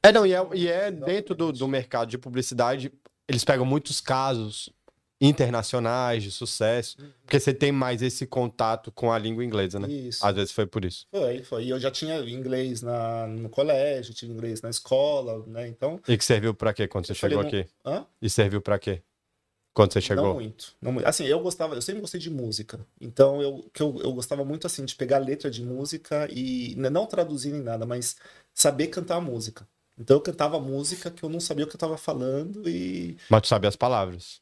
É, 0.03 0.13
não, 0.13 0.27
e 0.27 0.35
é, 0.35 0.47
e 0.53 0.69
é 0.69 0.91
dentro 0.91 1.35
do, 1.35 1.51
do 1.53 1.67
mercado 1.67 2.11
de 2.11 2.19
publicidade, 2.19 2.93
eles 3.27 3.45
pegam 3.45 3.65
muitos 3.65 3.99
casos 3.99 4.71
internacionais 5.21 6.23
de 6.23 6.31
sucesso, 6.31 6.97
porque 7.23 7.41
você 7.41 7.53
tem 7.55 7.73
mais 7.73 8.03
esse 8.03 8.27
contato 8.27 8.93
com 8.93 9.11
a 9.13 9.19
língua 9.19 9.45
inglesa, 9.45 9.79
né? 9.79 9.89
Isso. 9.89 10.25
Às 10.27 10.35
vezes 10.35 10.53
foi 10.53 10.67
por 10.67 10.85
isso. 10.85 11.07
Foi, 11.11 11.43
foi. 11.43 11.65
E 11.65 11.71
eu 11.71 11.81
já 11.81 11.91
tinha 11.91 12.19
inglês 12.21 12.83
na, 12.83 13.27
no 13.27 13.49
colégio, 13.49 14.15
tive 14.15 14.33
inglês 14.33 14.61
na 14.63 14.71
escola, 14.71 15.45
né? 15.47 15.67
Então, 15.69 16.01
E 16.07 16.17
que 16.17 16.25
serviu 16.25 16.55
pra 16.55 16.73
quê 16.75 16.87
quando 16.87 17.07
você 17.07 17.15
chegou 17.15 17.39
não- 17.43 17.47
aqui? 17.49 17.67
hã? 17.85 18.07
E 18.21 18.29
serviu 18.31 18.61
pra 18.61 18.79
quê? 18.79 19.03
Quando 19.73 19.93
você 19.93 19.99
Não 20.01 20.07
chegou? 20.07 20.35
muito, 20.35 20.75
não 20.81 20.91
muito. 20.93 21.07
Assim, 21.07 21.25
eu 21.27 21.39
gostava, 21.41 21.75
eu 21.75 21.83
sempre 21.83 22.01
gostei 22.01 22.19
de 22.19 22.31
música. 22.31 22.81
Então, 22.99 23.43
eu, 23.43 23.69
que 23.75 23.83
eu, 23.83 23.99
eu 24.03 24.13
gostava 24.13 24.43
muito, 24.43 24.67
assim, 24.67 24.85
de 24.87 24.95
pegar 24.95 25.19
letra 25.19 25.51
de 25.51 25.63
música 25.63 26.27
e 26.33 26.75
não 26.77 27.05
traduzir 27.07 27.53
nem 27.53 27.61
nada, 27.63 27.85
mas 27.85 28.17
saber 28.55 28.87
cantar 28.87 29.17
a 29.17 29.21
música. 29.21 29.69
Então, 29.99 30.17
eu 30.17 30.21
cantava 30.23 30.59
música 30.59 31.11
que 31.11 31.23
eu 31.23 31.29
não 31.29 31.41
sabia 31.41 31.65
o 31.65 31.69
que 31.69 31.75
eu 31.75 31.79
estava 31.79 31.99
falando 31.99 32.67
e 32.69 33.19
Mas 33.29 33.43
tu 33.43 33.49
sabe 33.49 33.67
as 33.67 33.77
palavras. 33.77 34.41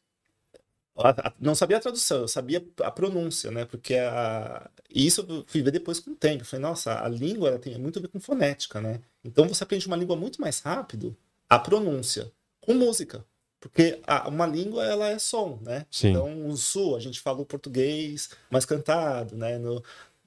Não 1.39 1.53
sabia 1.55 1.77
a 1.77 1.79
tradução, 1.79 2.19
eu 2.21 2.27
sabia 2.27 2.65
a 2.81 2.89
pronúncia, 2.91 3.51
né? 3.51 3.65
Porque 3.65 3.95
a... 3.95 4.69
E 4.89 5.05
isso 5.05 5.25
eu 5.27 5.43
fui 5.47 5.61
ver 5.61 5.71
depois 5.71 5.99
com 5.99 6.11
o 6.11 6.15
tempo. 6.15 6.41
Eu 6.43 6.45
falei, 6.45 6.61
nossa, 6.65 7.03
a 7.03 7.09
língua 7.09 7.49
ela 7.49 7.59
tem 7.59 7.77
muito 7.77 7.99
a 7.99 8.01
ver 8.01 8.07
com 8.07 8.19
fonética, 8.19 8.79
né? 8.79 9.01
Então, 9.23 9.47
você 9.47 9.63
aprende 9.63 9.87
uma 9.87 9.97
língua 9.97 10.15
muito 10.15 10.39
mais 10.39 10.59
rápido, 10.61 11.15
a 11.49 11.59
pronúncia, 11.59 12.31
com 12.61 12.73
música. 12.73 13.25
Porque 13.59 13.99
a- 14.05 14.29
uma 14.29 14.45
língua, 14.45 14.85
ela 14.85 15.09
é 15.09 15.17
som, 15.19 15.59
né? 15.61 15.85
Sim. 15.91 16.11
Então, 16.11 16.29
no 16.33 16.55
sul, 16.55 16.95
a 16.95 16.99
gente 16.99 17.19
fala 17.19 17.41
o 17.41 17.45
português 17.45 18.29
mais 18.49 18.63
cantado, 18.65 19.35
né? 19.35 19.57
No... 19.57 19.83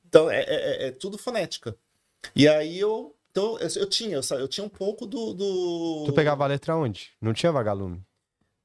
Então, 0.06 0.30
é, 0.30 0.40
é- 0.42 0.86
é 0.88 0.90
tudo 0.90 1.16
fonética. 1.16 1.74
E 2.36 2.46
aí, 2.48 2.78
eu... 2.78 3.14
Então, 3.30 3.56
eu, 3.60 3.68
eu 3.76 3.86
tinha, 3.88 4.16
eu, 4.16 4.38
eu 4.38 4.48
tinha 4.48 4.64
um 4.64 4.68
pouco 4.68 5.06
do... 5.06 5.32
do... 5.32 6.04
Tu 6.06 6.12
pegava 6.12 6.42
a 6.44 6.48
letra 6.48 6.76
onde? 6.76 7.10
Não 7.20 7.32
tinha 7.32 7.52
vagalume. 7.52 8.02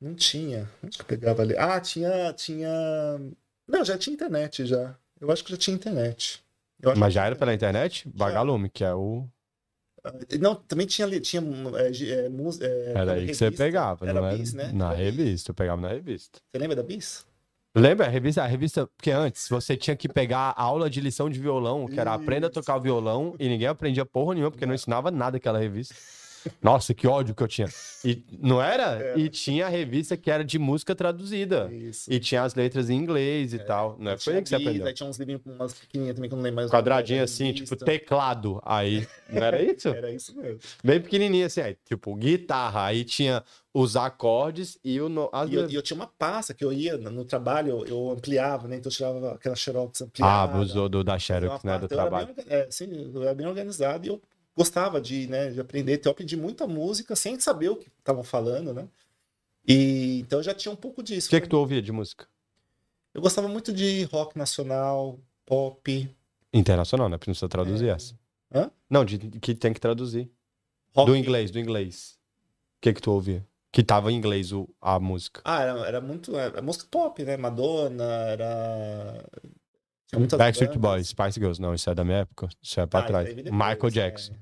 Não 0.03 0.13
tinha. 0.13 0.69
Onde 0.83 0.97
que 0.97 1.01
eu 1.01 1.07
pegava 1.07 1.41
ali? 1.41 1.55
Ah, 1.57 1.79
tinha, 1.79 2.33
tinha... 2.33 2.69
Não, 3.65 3.85
já 3.85 3.97
tinha 3.97 4.13
internet, 4.13 4.65
já. 4.65 4.95
Eu 5.19 5.31
acho 5.31 5.43
que 5.43 5.51
já 5.51 5.57
tinha 5.57 5.73
internet. 5.73 6.43
Mas 6.97 7.13
já 7.13 7.25
era 7.25 7.35
pela 7.35 7.53
internet? 7.53 8.09
Vagalume, 8.13 8.69
que 8.69 8.83
é 8.83 8.93
o. 8.93 9.25
Não, 10.37 10.53
também 10.55 10.85
tinha 10.85 11.07
tinha 11.21 11.41
é, 11.77 11.87
é, 11.87 12.27
é, 12.67 12.93
Era 12.93 13.13
aí 13.13 13.27
que 13.27 13.33
você 13.33 13.49
pegava, 13.49 14.05
Era 14.05 14.19
não 14.19 14.27
era? 14.27 14.37
Bis, 14.37 14.53
né? 14.53 14.69
Na 14.73 14.91
revista, 14.91 15.51
eu 15.51 15.55
pegava 15.55 15.81
na 15.81 15.87
revista. 15.87 16.39
Você 16.51 16.59
lembra 16.59 16.75
da 16.75 16.83
Bis? 16.83 17.25
Lembra 17.73 18.05
a 18.05 18.09
revista? 18.09 18.43
A 18.43 18.45
revista, 18.45 18.85
porque 18.97 19.11
antes 19.11 19.47
você 19.47 19.77
tinha 19.77 19.95
que 19.95 20.09
pegar 20.09 20.53
a 20.57 20.61
aula 20.61 20.89
de 20.89 20.99
lição 20.99 21.29
de 21.29 21.39
violão, 21.39 21.87
que 21.87 21.97
era 21.97 22.13
aprenda 22.13 22.47
a 22.47 22.49
tocar 22.49 22.77
violão, 22.79 23.33
e 23.39 23.47
ninguém 23.47 23.67
aprendia 23.67 24.05
porra 24.05 24.33
nenhuma, 24.33 24.51
porque 24.51 24.65
não 24.65 24.75
ensinava 24.75 25.09
nada 25.09 25.37
aquela 25.37 25.57
revista. 25.57 25.95
Nossa, 26.61 26.93
que 26.93 27.07
ódio 27.07 27.33
que 27.35 27.41
eu 27.43 27.47
tinha. 27.47 27.67
E 28.03 28.23
não 28.39 28.61
era? 28.61 28.83
Era. 29.01 29.19
E 29.19 29.29
tinha 29.29 29.65
a 29.65 29.69
revista 29.69 30.15
que 30.17 30.29
era 30.31 30.43
de 30.43 30.57
música 30.59 30.93
traduzida. 30.95 31.69
Isso. 31.73 32.11
E 32.11 32.19
tinha 32.19 32.43
as 32.43 32.53
letras 32.55 32.89
em 32.89 32.95
inglês 32.95 33.53
e 33.53 33.59
tal. 33.59 33.95
Não 33.99 34.11
é? 34.11 34.17
Foi 34.17 34.35
aí 34.35 34.41
que 34.41 34.49
você 34.49 34.55
aprendeu. 34.55 34.85
Aí 34.87 34.93
tinha 34.93 35.09
uns 35.09 35.17
livrinhos, 35.17 35.41
umas 35.45 35.73
pequenininhas 35.73 36.15
também 36.15 36.29
que 36.29 36.33
eu 36.33 36.37
não 36.37 36.43
lembro 36.43 36.55
mais. 36.57 36.71
Quadradinho 36.71 37.23
assim, 37.23 37.53
tipo 37.53 37.75
teclado. 37.75 38.61
Aí, 38.65 39.07
não 39.29 39.43
era 39.43 39.61
isso? 39.63 39.87
Era 39.89 40.11
isso 40.11 40.35
mesmo. 40.35 40.59
Bem 40.83 41.01
pequenininho 41.01 41.45
assim, 41.45 41.61
aí, 41.61 41.77
tipo 41.85 42.15
guitarra. 42.15 42.85
Aí 42.85 43.03
tinha 43.03 43.43
os 43.73 43.95
acordes 43.95 44.77
e 44.83 44.99
o. 45.01 45.09
no- 45.09 45.29
as 45.31 45.49
E 45.49 45.53
eu, 45.53 45.61
letras. 45.61 45.71
e 45.73 45.75
eu 45.75 45.81
tinha 45.81 45.95
uma 45.95 46.07
pasta 46.07 46.53
que 46.53 46.63
eu 46.63 46.71
ia 46.71 46.97
no 46.97 47.25
trabalho, 47.25 47.83
eu 47.87 48.11
ampliava, 48.11 48.67
né? 48.67 48.75
Então 48.77 48.89
eu 48.89 48.95
tirava 48.95 49.31
aquela 49.33 49.55
xerox 49.55 50.01
Ah, 50.01 50.05
ampliada. 50.05 50.53
abusou 50.53 50.87
do, 50.89 51.03
da 51.03 51.17
Xerox, 51.17 51.63
né? 51.63 51.77
Do 51.79 51.87
trabalho. 51.87 52.33
bem, 52.35 52.45
é, 52.49 52.67
sim, 52.69 53.11
eu 53.13 53.21
era 53.23 53.33
bem 53.33 53.47
organizado 53.47 54.05
e 54.05 54.09
eu 54.09 54.21
gostava 54.55 55.01
de, 55.01 55.27
né, 55.27 55.49
de 55.51 55.59
aprender. 55.59 55.95
Então 55.95 56.09
eu 56.09 56.13
aprendi 56.13 56.37
muita 56.37 56.67
música 56.67 57.15
sem 57.15 57.39
saber 57.39 57.69
o 57.69 57.75
que 57.75 57.89
estavam 57.99 58.23
falando, 58.23 58.73
né? 58.73 58.87
E 59.67 60.19
então 60.19 60.39
eu 60.39 60.43
já 60.43 60.53
tinha 60.53 60.71
um 60.71 60.75
pouco 60.75 61.01
disso. 61.01 61.27
O 61.27 61.29
que, 61.29 61.41
que 61.41 61.47
tu 61.49 61.57
ouvia 61.57 61.81
de 61.81 61.91
música? 61.91 62.27
Eu 63.13 63.21
gostava 63.21 63.47
muito 63.47 63.71
de 63.71 64.03
rock 64.05 64.37
nacional, 64.37 65.19
pop, 65.45 66.09
Internacional, 66.53 67.09
né? 67.09 67.17
Porque 67.17 67.31
não 67.31 67.33
precisa 67.33 67.49
traduzir 67.49 67.89
essa. 67.89 68.13
Hã? 68.53 68.69
Não, 68.87 69.03
de, 69.03 69.17
que 69.17 69.55
tem 69.55 69.73
que 69.73 69.79
traduzir. 69.79 70.29
rock. 70.95 71.09
Do 71.09 71.15
inglês, 71.15 71.49
do 71.49 71.57
inglês. 71.57 72.19
O 72.77 72.81
que 72.81 72.93
que 72.93 73.01
tu 73.01 73.11
ouvia? 73.11 73.43
Que 73.71 73.81
tava 73.83 74.11
em 74.11 74.15
inglês 74.15 74.51
o, 74.51 74.69
a 74.79 74.99
música. 74.99 75.41
Ah, 75.43 75.63
era, 75.63 75.87
era 75.87 76.01
muito. 76.01 76.37
Era 76.37 76.61
música 76.61 76.85
pop, 76.91 77.23
né? 77.23 77.35
Madonna, 77.37 78.03
era. 78.03 79.25
Tinha 80.13 80.19
muitas 80.19 80.37
Backstreet. 80.37 80.77
Boys, 80.77 81.07
Spice 81.09 81.39
Girls. 81.39 81.61
Não, 81.61 81.73
isso 81.73 81.89
é 81.89 81.95
da 81.95 82.03
minha 82.03 82.19
época. 82.19 82.47
Isso 82.61 82.79
é 82.79 82.85
pra 82.85 82.99
Ah, 83.01 83.03
trás. 83.03 83.27
isso 83.29 83.37
aí 83.37 83.43
veio 83.43 83.53
Michael 83.53 83.73
depois, 83.75 83.93
Jackson. 83.93 84.33
é. 84.33 84.37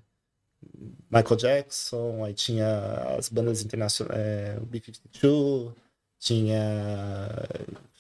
Michael 1.18 1.36
Jackson, 1.38 2.24
aí 2.26 2.34
tinha 2.34 3.16
as 3.18 3.30
bandas 3.30 3.64
internacionais, 3.64 4.18
é, 4.20 4.58
o 4.62 4.66
B-52, 4.66 5.74
tinha. 6.20 6.58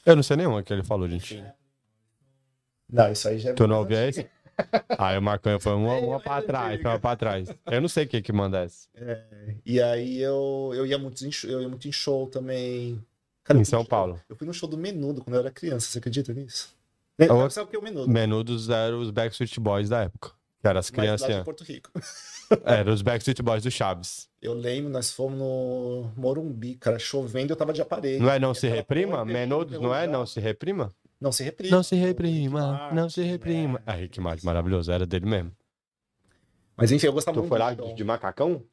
Eu 0.05 0.15
não 0.15 0.24
sei 0.24 0.38
nenhuma 0.38 0.63
que 0.63 0.72
ele 0.72 0.84
falou, 0.84 1.07
gente. 1.09 1.36
Enfim. 1.36 1.45
Não, 2.91 3.11
isso 3.11 3.28
aí 3.28 3.39
já 3.39 3.51
é. 3.51 3.53
Tu 3.53 3.67
não 3.67 3.80
ouvia 3.80 4.07
esse? 4.07 4.30
Ah, 4.97 5.17
o 5.17 5.22
Marcão 5.22 5.59
foi 5.59 5.74
uma, 5.74 5.93
uma 5.99 6.19
pra 6.19 6.41
trás, 6.41 6.82
foi 6.82 6.91
uma 6.91 6.99
pra 6.99 7.15
trás. 7.15 7.49
Eu 7.65 7.82
não 7.82 7.88
sei 7.89 8.05
o 8.05 8.07
que 8.07 8.22
que 8.22 8.32
manda 8.34 8.59
essa. 8.59 8.88
E 9.65 9.82
aí 9.82 10.19
eu, 10.22 10.72
eu, 10.76 10.86
ia 10.86 10.97
muito 10.97 11.26
em, 11.26 11.32
show- 11.32 11.49
eu 11.49 11.61
ia 11.61 11.69
muito 11.69 11.88
em 11.88 11.91
show 11.91 12.28
também. 12.28 13.01
Cara, 13.43 13.59
Em 13.59 13.63
São 13.65 13.80
show- 13.82 13.89
Paulo. 13.89 14.22
Eu 14.30 14.36
fui 14.36 14.45
no 14.45 14.53
show 14.53 14.69
do 14.69 14.78
Menudo 14.78 15.24
quando 15.24 15.36
eu 15.36 15.39
era 15.39 15.51
criança, 15.51 15.88
você 15.88 15.97
acredita 15.97 16.32
nisso? 16.34 16.69
Eu- 17.30 17.49
Sabe 17.49 17.67
o 17.67 17.69
que 17.69 17.76
é 17.76 17.80
o 17.80 17.84
Menudo? 17.84 18.09
Menudos 18.09 18.69
eram 18.69 18.99
os 18.99 19.11
Backstreet 19.11 19.57
Boys 19.59 19.89
da 19.89 20.01
época. 20.03 20.32
Que 20.61 20.67
eram 20.67 20.80
as 20.80 20.86
de 20.88 20.91
crianças. 20.91 21.43
Porto 21.43 21.63
Rico. 21.63 21.89
Eram 22.65 22.93
os 22.93 23.01
Backstreet 23.01 23.41
Boys 23.41 23.63
do 23.63 23.72
Chaves. 23.72 24.30
Eu 24.41 24.53
lembro, 24.53 24.91
nós 24.91 25.09
fomos 25.11 25.39
no 25.39 26.11
Morumbi, 26.17 26.76
cara, 26.76 26.99
chovendo, 26.99 27.53
eu 27.53 27.55
tava 27.55 27.72
de 27.72 27.82
aparelho. 27.82 28.22
Não 28.22 28.30
é 28.30 28.38
não 28.38 28.53
se 28.53 28.67
reprima? 28.67 29.24
Menudos 29.24 29.80
não 29.80 29.95
é 29.95 30.05
não 30.05 30.26
se 30.26 30.39
reprima? 30.41 30.93
Não 31.19 31.32
se 31.32 31.43
reprima. 31.45 31.76
Não 31.78 31.82
se 31.84 31.95
reprima, 31.95 32.89
não 32.93 33.09
se 33.09 33.22
reprima. 33.24 33.80
né? 33.80 33.84
Ah, 33.88 33.93
Rick 33.93 34.19
Martin, 34.19 34.45
maravilhoso, 34.45 34.91
era 34.91 35.05
dele 35.05 35.26
mesmo. 35.26 35.51
Mas 36.76 36.91
enfim, 36.91 37.07
eu 37.07 37.13
gostava 37.13 37.36
Tu 37.36 37.39
muito 37.39 37.49
foi 37.49 37.59
lá 37.59 37.76
show. 37.76 37.93
de 37.95 38.03
macacão? 38.03 38.63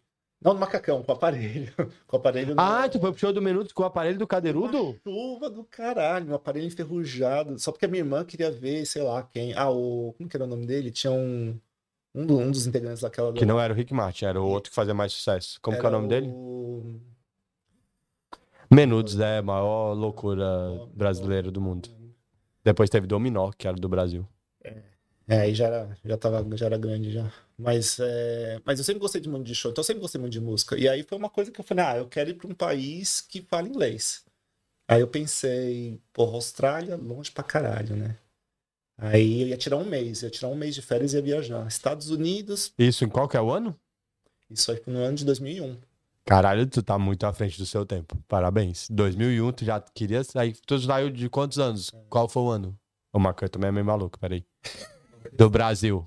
Não, 0.40 0.54
no 0.54 0.60
macacão, 0.60 1.02
com 1.02 1.12
aparelho. 1.12 1.72
com 2.06 2.16
aparelho 2.16 2.54
no- 2.54 2.60
Ah, 2.60 2.88
tu 2.88 3.00
foi 3.00 3.10
pro 3.10 3.18
show 3.20 3.32
do 3.32 3.42
Menudos 3.42 3.72
com 3.72 3.82
o 3.82 3.86
aparelho 3.86 4.18
do 4.18 4.26
Cadeirudo? 4.26 4.96
Chuva 5.02 5.50
do 5.50 5.64
caralho, 5.64 6.30
um 6.30 6.34
aparelho 6.34 6.66
enferrujado. 6.66 7.58
Só 7.58 7.72
porque 7.72 7.86
a 7.86 7.88
minha 7.88 8.00
irmã 8.02 8.24
queria 8.24 8.50
ver, 8.50 8.86
sei 8.86 9.02
lá 9.02 9.22
quem. 9.24 9.52
Ah, 9.54 9.68
o. 9.70 10.14
Como 10.16 10.28
que 10.28 10.36
era 10.36 10.44
o 10.44 10.48
nome 10.48 10.64
dele? 10.66 10.90
Tinha 10.92 11.12
um. 11.12 11.58
Um, 12.14 12.24
do- 12.26 12.38
um 12.38 12.50
dos 12.50 12.66
integrantes 12.66 13.02
daquela. 13.02 13.32
Que 13.32 13.44
não 13.44 13.60
era 13.60 13.72
o 13.72 13.76
Rick 13.76 13.92
Martin, 13.92 14.24
era 14.26 14.40
o 14.40 14.46
outro 14.48 14.70
que 14.70 14.74
fazia 14.76 14.94
mais 14.94 15.12
sucesso. 15.12 15.58
Como 15.60 15.76
que 15.78 15.84
é 15.84 15.88
o 15.88 15.92
nome 15.92 16.08
dele? 16.08 16.28
o- 16.28 17.00
Menudos 18.70 19.18
é 19.18 19.38
a 19.38 19.42
maior 19.42 19.94
loucura 19.94 20.46
brasileira 20.94 21.50
do 21.50 21.60
mundo. 21.60 21.88
Depois 22.62 22.90
teve 22.90 23.06
Dominó, 23.06 23.50
que 23.56 23.66
era 23.66 23.76
do 23.76 23.88
Brasil. 23.88 24.28
É, 24.62 24.82
aí 25.34 25.54
já 25.54 25.66
era, 25.66 25.98
já 26.04 26.16
tava, 26.16 26.56
já 26.56 26.66
era 26.66 26.78
grande 26.78 27.12
já. 27.12 27.30
Mas, 27.56 27.98
é, 28.00 28.60
mas 28.64 28.78
eu 28.78 28.84
sempre 28.84 29.00
gostei 29.00 29.20
de 29.20 29.28
muito 29.28 29.46
de 29.46 29.54
show, 29.54 29.70
então 29.70 29.80
eu 29.82 29.84
sempre 29.86 30.00
gostei 30.00 30.20
muito 30.20 30.32
de 30.32 30.40
música. 30.40 30.78
E 30.78 30.88
aí 30.88 31.02
foi 31.02 31.18
uma 31.18 31.28
coisa 31.28 31.50
que 31.50 31.60
eu 31.60 31.64
falei, 31.64 31.84
ah, 31.84 31.96
eu 31.98 32.08
quero 32.08 32.30
ir 32.30 32.34
para 32.34 32.46
um 32.48 32.54
país 32.54 33.20
que 33.20 33.42
fala 33.42 33.68
inglês. 33.68 34.24
Aí 34.88 35.00
eu 35.00 35.08
pensei, 35.08 36.00
porra, 36.12 36.32
Austrália, 36.34 36.96
longe 36.96 37.30
pra 37.30 37.44
caralho, 37.44 37.94
né? 37.94 38.16
Aí 38.96 39.42
eu 39.42 39.48
ia 39.48 39.56
tirar 39.56 39.76
um 39.76 39.84
mês, 39.84 40.22
ia 40.22 40.30
tirar 40.30 40.48
um 40.48 40.54
mês 40.56 40.74
de 40.74 40.82
férias 40.82 41.12
e 41.12 41.16
ia 41.16 41.22
viajar. 41.22 41.66
Estados 41.68 42.10
Unidos, 42.10 42.72
Isso 42.78 43.04
em 43.04 43.08
qual 43.08 43.28
que 43.28 43.36
é 43.36 43.40
o 43.40 43.50
ano? 43.50 43.78
isso 44.50 44.70
aí 44.72 44.78
foi 44.78 44.92
no 44.92 45.00
ano 45.00 45.16
de 45.16 45.24
2001. 45.26 45.76
Caralho, 46.24 46.66
tu 46.66 46.82
tá 46.82 46.98
muito 46.98 47.24
à 47.24 47.32
frente 47.32 47.58
do 47.58 47.66
seu 47.66 47.84
tempo. 47.86 48.16
Parabéns. 48.26 48.88
2001, 48.90 49.52
tu 49.52 49.64
já 49.64 49.80
queria 49.80 50.24
sair. 50.24 50.56
Tu 50.66 50.78
saiu 50.78 51.10
de 51.10 51.28
quantos 51.28 51.58
anos? 51.58 51.90
Qual 52.08 52.28
foi 52.28 52.42
o 52.42 52.50
ano? 52.50 52.78
O 53.12 53.18
Marco 53.18 53.48
também 53.48 53.68
é 53.68 53.72
meio 53.72 53.86
maluco, 53.86 54.18
peraí. 54.18 54.44
Do 55.32 55.50
Brasil. 55.50 56.06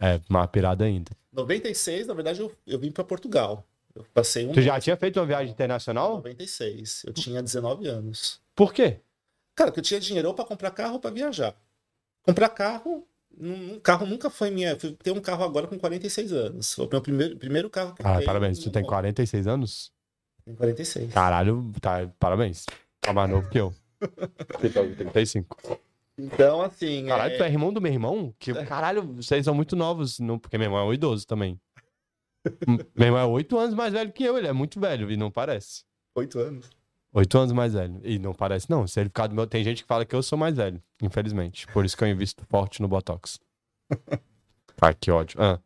É, 0.00 0.20
uma 0.28 0.46
pirada 0.48 0.84
ainda. 0.84 1.10
96, 1.32 2.06
na 2.06 2.14
verdade, 2.14 2.40
eu, 2.40 2.52
eu 2.66 2.78
vim 2.78 2.90
para 2.90 3.04
Portugal. 3.04 3.64
Eu 3.94 4.04
passei 4.12 4.46
um 4.46 4.52
Tu 4.52 4.62
já 4.62 4.80
tinha 4.80 4.96
feito 4.96 5.20
uma 5.20 5.26
viagem 5.26 5.52
internacional? 5.52 6.16
96. 6.16 7.04
Eu 7.06 7.12
tinha 7.12 7.42
19 7.42 7.86
anos. 7.86 8.40
Por 8.54 8.72
quê? 8.72 9.00
Cara, 9.54 9.70
porque 9.70 9.80
eu 9.80 9.84
tinha 9.84 10.00
dinheiro 10.00 10.28
ou 10.28 10.34
para 10.34 10.44
comprar 10.44 10.70
carro 10.70 10.94
ou 10.94 11.00
para 11.00 11.10
viajar. 11.10 11.54
Comprar 12.22 12.48
carro, 12.48 13.06
um 13.38 13.78
carro 13.80 14.06
nunca 14.06 14.30
foi 14.30 14.50
minha. 14.50 14.78
Fui 14.78 14.92
ter 15.02 15.10
um 15.12 15.20
carro 15.20 15.44
agora 15.44 15.66
com 15.66 15.78
46 15.78 16.32
anos. 16.32 16.74
Foi 16.74 16.86
o 16.86 16.88
meu 16.90 17.02
primeiro, 17.02 17.36
primeiro 17.36 17.68
carro 17.70 17.94
que 17.94 18.02
eu 18.02 18.06
Ah, 18.06 18.14
tenho. 18.14 18.24
parabéns. 18.26 18.58
Tu 18.58 18.70
tem 18.70 18.82
46 18.82 19.46
anos? 19.46 19.92
Tem 20.44 20.54
46. 20.54 21.12
Caralho, 21.12 21.70
tá, 21.80 22.08
parabéns. 22.18 22.66
Tá 23.00 23.12
mais 23.12 23.30
novo 23.30 23.48
que 23.48 23.58
eu. 23.60 23.74
Eu 24.00 24.72
tenho 24.72 24.96
35. 24.96 25.78
Então, 26.18 26.62
assim. 26.62 27.06
Caralho, 27.06 27.34
é... 27.34 27.36
tu 27.36 27.42
é 27.44 27.48
irmão 27.48 27.72
do 27.72 27.80
meu 27.80 27.92
irmão? 27.92 28.34
Que, 28.38 28.52
caralho, 28.64 29.02
vocês 29.14 29.44
são 29.44 29.54
muito 29.54 29.74
novos, 29.74 30.18
não, 30.18 30.38
porque 30.38 30.58
meu 30.58 30.66
irmão 30.66 30.80
é 30.80 30.84
um 30.84 30.92
idoso 30.94 31.26
também. 31.26 31.58
meu 32.96 33.06
irmão 33.06 33.20
é 33.20 33.24
8 33.24 33.56
anos 33.58 33.74
mais 33.74 33.92
velho 33.92 34.12
que 34.12 34.24
eu, 34.24 34.36
ele 34.36 34.48
é 34.48 34.52
muito 34.52 34.80
velho 34.80 35.10
e 35.10 35.16
não 35.16 35.30
parece. 35.30 35.84
8 36.14 36.38
anos. 36.38 36.70
8 37.14 37.38
anos 37.38 37.52
mais 37.52 37.74
velho. 37.74 38.00
E 38.02 38.18
não 38.18 38.32
parece, 38.34 38.68
não. 38.70 38.86
Se 38.86 38.98
ele 39.00 39.08
ficar 39.08 39.26
do 39.26 39.34
meu. 39.34 39.46
Tem 39.46 39.62
gente 39.62 39.82
que 39.82 39.88
fala 39.88 40.04
que 40.04 40.14
eu 40.14 40.22
sou 40.22 40.36
mais 40.38 40.56
velho, 40.56 40.82
infelizmente. 41.02 41.66
Por 41.68 41.84
isso 41.84 41.96
que 41.96 42.02
eu 42.04 42.08
invisto 42.08 42.44
forte 42.46 42.80
no 42.82 42.88
Botox. 42.88 43.38
Ai, 44.80 44.94
que 44.94 45.10
ódio. 45.10 45.40
Ah. 45.40 45.60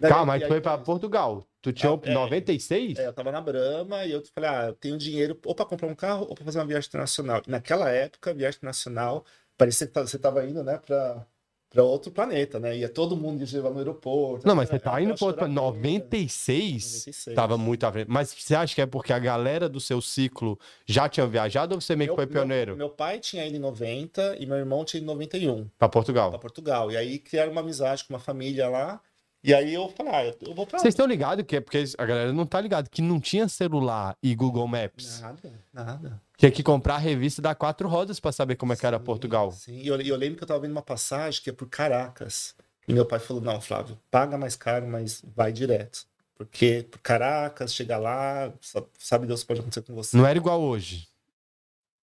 Calma, 0.00 0.26
mas 0.26 0.36
E 0.36 0.40
tu 0.40 0.44
aí- 0.44 0.48
foi 0.50 0.60
pra 0.60 0.78
Portugal. 0.78 1.44
Tu 1.60 1.72
tinha 1.72 1.92
Ah, 1.92 1.98
é. 2.04 2.14
96? 2.14 2.98
É, 2.98 3.06
eu 3.08 3.12
tava 3.12 3.32
na 3.32 3.40
Brama 3.40 4.04
e 4.04 4.12
eu 4.12 4.22
falei, 4.32 4.48
ah, 4.48 4.66
eu 4.68 4.74
tenho 4.74 4.96
dinheiro 4.96 5.36
ou 5.44 5.54
para 5.54 5.66
comprar 5.66 5.88
um 5.88 5.94
carro 5.96 6.24
ou 6.28 6.34
para 6.34 6.44
fazer 6.44 6.60
uma 6.60 6.64
viagem 6.66 6.86
internacional. 6.86 7.42
E 7.46 7.50
naquela 7.50 7.90
época, 7.90 8.32
viagem 8.32 8.56
internacional, 8.58 9.24
parecia 9.56 9.86
que 9.86 9.92
tá- 9.92 10.02
você 10.06 10.18
tava 10.18 10.44
indo, 10.46 10.62
né, 10.62 10.78
para 10.78 11.26
para 11.68 11.82
outro 11.82 12.10
planeta, 12.12 12.58
né? 12.60 12.74
Ia 12.78 12.88
todo 12.88 13.16
mundo 13.16 13.44
levar 13.52 13.70
no 13.70 13.78
aeroporto. 13.78 14.46
Não, 14.46 14.54
mas 14.54 14.68
você 14.68 14.78
tá 14.78 14.92
era 14.92 15.02
indo 15.02 15.14
pra 15.16 15.26
outro. 15.26 15.46
né? 15.48 15.52
96? 15.52 16.84
96. 16.84 17.34
Tava 17.34 17.58
muito 17.58 17.84
à 17.84 17.92
frente. 17.92 18.08
Mas 18.08 18.32
você 18.32 18.54
acha 18.54 18.74
que 18.74 18.80
é 18.80 18.86
porque 18.86 19.12
a 19.12 19.18
galera 19.18 19.68
do 19.68 19.80
seu 19.80 20.00
ciclo 20.00 20.58
já 20.86 21.08
tinha 21.08 21.26
viajado 21.26 21.74
ou 21.74 21.80
você 21.80 21.94
meio 21.96 22.10
que 22.10 22.16
foi 22.16 22.26
pioneiro 22.26 22.70
Meu, 22.76 22.86
meu 22.86 22.88
pai 22.88 23.18
tinha 23.18 23.44
ido 23.44 23.56
em 23.56 23.58
90 23.58 24.36
e 24.38 24.46
meu 24.46 24.56
irmão 24.56 24.84
tinha 24.84 24.98
ido 25.00 25.04
em 25.04 25.14
91 25.14 25.68
pra 25.76 25.88
Portugal? 25.88 26.30
para 26.30 26.38
Portugal. 26.38 26.90
E 26.90 26.96
aí 26.96 27.18
criaram 27.18 27.52
uma 27.52 27.60
amizade 27.60 28.04
com 28.04 28.14
uma 28.14 28.20
família 28.20 28.68
lá. 28.68 29.00
E 29.44 29.52
aí 29.54 29.74
eu 29.74 29.88
falei, 29.90 30.12
ah, 30.14 30.34
eu 30.48 30.54
vou 30.54 30.66
pra 30.66 30.78
Vocês 30.78 30.92
estão 30.92 31.06
ligados 31.06 31.44
que 31.46 31.56
é 31.56 31.60
porque 31.60 31.84
a 31.98 32.06
galera 32.06 32.32
não 32.32 32.46
tá 32.46 32.60
ligado 32.60 32.88
que 32.88 33.02
não 33.02 33.20
tinha 33.20 33.48
celular 33.48 34.16
e 34.22 34.34
Google 34.34 34.66
Maps. 34.66 35.20
Nada, 35.20 35.52
nada. 35.72 36.22
Tinha 36.36 36.50
que 36.50 36.62
comprar 36.62 36.96
a 36.96 36.98
revista 36.98 37.40
da 37.40 37.54
Quatro 37.54 37.88
Rodas 37.88 38.20
pra 38.20 38.30
saber 38.30 38.56
como 38.56 38.72
é 38.72 38.76
que 38.76 38.86
era 38.86 39.00
Portugal. 39.00 39.52
Sim, 39.52 39.78
e 39.78 39.86
eu, 39.86 39.98
eu 40.00 40.16
lembro 40.16 40.36
que 40.36 40.44
eu 40.44 40.48
tava 40.48 40.60
vendo 40.60 40.72
uma 40.72 40.82
passagem 40.82 41.42
que 41.42 41.48
é 41.50 41.52
por 41.52 41.68
Caracas. 41.68 42.54
E 42.86 42.92
meu 42.92 43.06
pai 43.06 43.18
falou: 43.18 43.42
não, 43.42 43.60
Flávio, 43.60 43.98
paga 44.10 44.36
mais 44.36 44.54
caro, 44.54 44.86
mas 44.86 45.22
vai 45.34 45.50
direto. 45.50 46.06
Porque 46.36 46.86
por 46.90 46.98
Caracas, 47.00 47.74
chega 47.74 47.96
lá, 47.96 48.52
sa- 48.60 48.84
sabe 48.98 49.26
Deus 49.26 49.40
o 49.40 49.42
que 49.44 49.48
pode 49.48 49.60
acontecer 49.60 49.82
com 49.82 49.94
você. 49.94 50.14
Não 50.16 50.26
era 50.26 50.38
igual 50.38 50.60
hoje. 50.60 51.08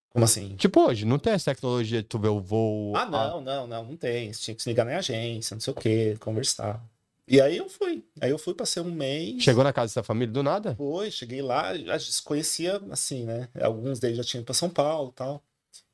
Como 0.10 0.26
assim? 0.26 0.56
Tipo 0.56 0.82
hoje, 0.82 1.06
não 1.06 1.18
tem 1.20 1.34
essa 1.34 1.54
tecnologia 1.54 2.02
de 2.02 2.08
tu 2.08 2.20
ver 2.20 2.28
o 2.30 2.40
voo. 2.40 2.96
Ah, 2.96 3.06
não, 3.06 3.42
não, 3.42 3.68
não, 3.68 3.84
não 3.86 3.96
tem. 3.98 4.32
Você 4.34 4.42
tinha 4.42 4.56
que 4.56 4.62
se 4.64 4.70
ligar 4.70 4.86
na 4.86 4.98
agência, 4.98 5.56
não 5.56 5.62
sei 5.62 5.74
o 5.74 5.76
quê, 5.76 6.18
conversar. 6.20 6.84
E 7.28 7.40
aí 7.40 7.58
eu 7.58 7.70
fui. 7.70 8.04
Aí 8.20 8.30
eu 8.30 8.38
fui, 8.38 8.54
passei 8.54 8.82
um 8.82 8.92
mês. 8.92 9.42
Chegou 9.42 9.64
na 9.64 9.72
casa 9.72 9.88
dessa 9.88 10.04
família 10.04 10.34
do 10.34 10.44
nada? 10.44 10.76
Foi, 10.76 11.10
cheguei 11.10 11.42
lá, 11.42 11.70
a 11.70 11.98
gente 11.98 12.12
se 12.12 12.22
conhecia 12.22 12.82
assim, 12.92 13.24
né? 13.24 13.48
Alguns 13.62 14.00
deles 14.00 14.18
já 14.18 14.24
tinham 14.24 14.42
ido 14.42 14.46
pra 14.46 14.54
São 14.54 14.70
Paulo 14.70 15.10
e 15.10 15.16
tal. 15.16 15.44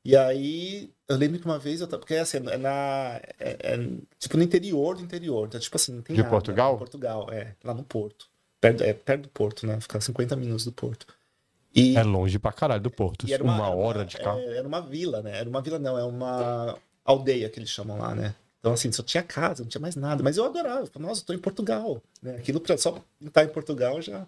E 0.04 0.16
aí, 0.16 0.90
eu 1.06 1.16
lembro 1.16 1.38
que 1.38 1.44
uma 1.44 1.58
vez 1.58 1.80
eu 1.80 1.86
tava. 1.86 2.00
Porque 2.00 2.14
assim, 2.16 2.38
é 2.38 2.56
na. 2.56 3.20
É, 3.38 3.56
é, 3.60 3.78
tipo 4.18 4.36
no 4.36 4.42
interior 4.42 4.96
do 4.96 5.02
interior. 5.02 5.46
Então, 5.46 5.60
tipo 5.60 5.76
assim, 5.76 5.92
não 5.92 6.02
tem 6.02 6.16
De 6.16 6.22
nada. 6.22 6.30
Portugal? 6.30 6.78
Portugal, 6.78 7.28
é. 7.30 7.54
Lá 7.62 7.74
no 7.74 7.84
Porto. 7.84 8.26
Perto, 8.60 8.82
é 8.82 8.92
perto 8.92 9.22
do 9.22 9.28
Porto, 9.28 9.66
né? 9.66 9.80
Ficar 9.80 10.00
50 10.00 10.36
minutos 10.36 10.64
do 10.64 10.72
Porto. 10.72 11.06
E, 11.74 11.96
É 11.96 12.02
longe 12.02 12.38
pra 12.38 12.52
caralho 12.52 12.82
do 12.82 12.90
Porto. 12.90 13.26
uma, 13.42 13.54
uma, 13.54 13.70
hora 13.70 14.04
de 14.04 14.16
carro. 14.16 14.40
é, 14.40 14.58
era 14.58 14.66
uma 14.66 14.80
vila, 14.80 15.22
né? 15.22 15.38
Era 15.38 15.48
uma 15.48 15.62
vila, 15.62 15.78
não, 15.78 15.96
é 15.96 16.04
uma 16.04 16.76
aldeia 17.04 17.48
que 17.48 17.58
eles 17.58 17.70
chamam 17.70 17.98
lá, 17.98 18.14
né? 18.14 18.34
Então, 18.60 18.72
assim, 18.74 18.92
só 18.92 19.02
tinha 19.02 19.22
casa, 19.22 19.62
não 19.62 19.68
tinha 19.70 19.80
mais 19.80 19.96
nada. 19.96 20.22
Mas 20.22 20.36
eu 20.36 20.44
adorava. 20.44 20.80
Eu 20.80 20.86
falei, 20.86 21.08
nossa, 21.08 21.22
eu 21.22 21.26
tô 21.26 21.32
em 21.32 21.38
Portugal. 21.38 22.00
Né? 22.22 22.36
Aquilo 22.36 22.60
pra 22.60 22.76
só 22.76 22.98
estar 23.20 23.42
em 23.44 23.48
Portugal 23.48 24.00
já. 24.02 24.26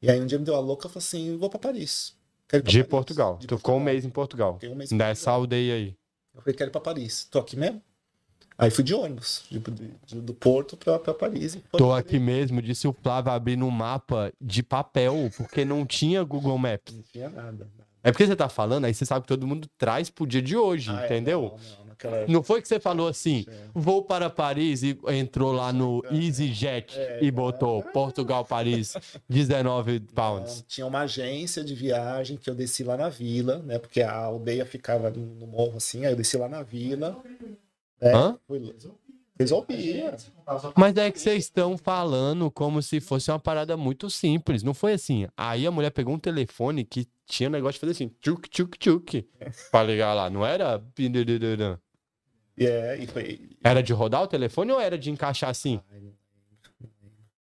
E 0.00 0.10
aí 0.10 0.20
um 0.20 0.26
dia 0.26 0.38
me 0.38 0.44
deu 0.44 0.56
a 0.56 0.60
louca, 0.60 0.86
eu 0.86 0.90
falei 0.90 1.04
assim, 1.06 1.36
vou 1.36 1.48
pra 1.50 1.58
Paris. 1.58 2.14
Pra 2.48 2.58
De 2.58 2.64
Paris. 2.78 2.86
Portugal. 2.88 3.36
De 3.38 3.46
tu 3.46 3.56
ficou 3.58 3.74
um 3.74 3.78
Portugal. 3.78 3.94
mês 3.94 4.04
em 4.04 4.10
Portugal. 4.10 4.54
Fiquei 4.54 4.68
um 4.70 4.74
mês 4.74 4.92
em 4.92 4.96
Nessa 4.96 5.12
Portugal. 5.14 5.34
aldeia 5.40 5.74
aí. 5.74 5.94
Eu 6.34 6.40
falei, 6.42 6.54
quero 6.56 6.70
ir 6.70 6.72
pra 6.72 6.80
Paris. 6.80 7.24
Tô 7.30 7.38
aqui 7.38 7.56
mesmo? 7.56 7.82
Aí 8.58 8.70
fui 8.70 8.82
de 8.82 8.94
ônibus, 8.94 9.44
de- 9.50 9.58
de- 10.06 10.20
do 10.22 10.32
Porto 10.32 10.78
pra, 10.78 10.98
pra 10.98 11.12
Paris. 11.12 11.58
Tô 11.76 11.92
aqui 11.92 12.18
mesmo, 12.18 12.62
disse 12.62 12.88
o 12.88 12.92
Flávio 13.02 13.30
abrindo 13.32 13.66
um 13.66 13.70
mapa 13.70 14.32
de 14.40 14.62
papel, 14.62 15.30
porque 15.36 15.62
não 15.62 15.84
tinha 15.84 16.24
Google 16.24 16.56
Maps. 16.56 16.94
Não 16.94 17.02
tinha 17.02 17.28
nada. 17.28 17.52
nada. 17.52 17.86
É 18.02 18.10
porque 18.10 18.26
você 18.26 18.34
tá 18.36 18.48
falando, 18.48 18.86
aí 18.86 18.94
você 18.94 19.04
sabe 19.04 19.22
que 19.22 19.28
todo 19.28 19.46
mundo 19.46 19.68
traz 19.76 20.08
pro 20.08 20.26
dia 20.26 20.40
de 20.40 20.56
hoje, 20.56 20.90
Ah, 20.90 21.02
é, 21.02 21.04
entendeu? 21.04 21.42
não, 21.42 21.78
não, 21.80 21.85
naquela 21.96 22.16
época. 22.18 22.32
Não 22.32 22.42
foi 22.42 22.60
que 22.62 22.68
você 22.68 22.78
falou 22.78 23.08
assim, 23.08 23.44
É. 23.48 23.52
vou 23.74 24.02
para 24.02 24.28
Paris 24.30 24.82
e 24.82 24.98
entrou 25.08 25.52
lá 25.52 25.72
no 25.72 26.02
EasyJet 26.10 26.98
É, 26.98 27.18
e 27.22 27.30
botou 27.30 27.82
Portugal, 27.82 28.44
Paris, 28.44 28.94
19 29.28 30.00
pounds. 30.00 30.56
Não, 30.58 30.64
tinha 30.68 30.86
uma 30.86 31.00
agência 31.00 31.64
de 31.64 31.74
viagem 31.74 32.36
que 32.36 32.48
eu 32.48 32.54
desci 32.54 32.84
lá 32.84 32.96
na 32.96 33.08
vila, 33.08 33.58
né? 33.58 33.78
Porque 33.78 34.02
a 34.02 34.12
aldeia 34.14 34.64
ficava 34.66 35.10
no, 35.10 35.24
no 35.36 35.46
morro 35.46 35.76
assim, 35.78 36.04
aí 36.04 36.12
eu 36.12 36.16
desci 36.16 36.36
lá 36.36 36.48
na 36.48 36.62
vila. 36.62 37.16
né, 38.00 38.12
Hã? 38.14 38.38
fui- 38.46 38.74
Resolvia. 39.38 40.16
Mas 40.74 40.96
é 40.96 41.10
que 41.10 41.20
vocês 41.20 41.44
estão 41.44 41.76
falando 41.76 42.50
como 42.50 42.80
se 42.80 43.00
fosse 43.00 43.30
uma 43.30 43.38
parada 43.38 43.76
muito 43.76 44.08
simples. 44.08 44.62
Não 44.62 44.72
foi 44.72 44.94
assim. 44.94 45.26
Aí 45.36 45.66
a 45.66 45.70
mulher 45.70 45.90
pegou 45.90 46.14
um 46.14 46.18
telefone 46.18 46.84
que 46.86 47.06
tinha 47.26 47.46
um 47.50 47.52
negócio 47.52 47.74
de 47.74 47.80
fazer 47.80 47.92
assim, 47.92 48.08
tchuk, 48.18 48.48
tchuk, 48.48 48.78
tchuk, 48.78 49.28
pra 49.70 49.82
ligar 49.82 50.14
lá. 50.14 50.30
Não 50.30 50.46
era... 50.46 50.82
é, 52.64 52.96
e 52.98 53.06
foi. 53.06 53.50
Era 53.62 53.82
de 53.82 53.92
rodar 53.92 54.22
o 54.22 54.28
telefone 54.28 54.72
ou 54.72 54.80
era 54.80 54.96
de 54.96 55.10
encaixar 55.10 55.50
assim? 55.50 55.80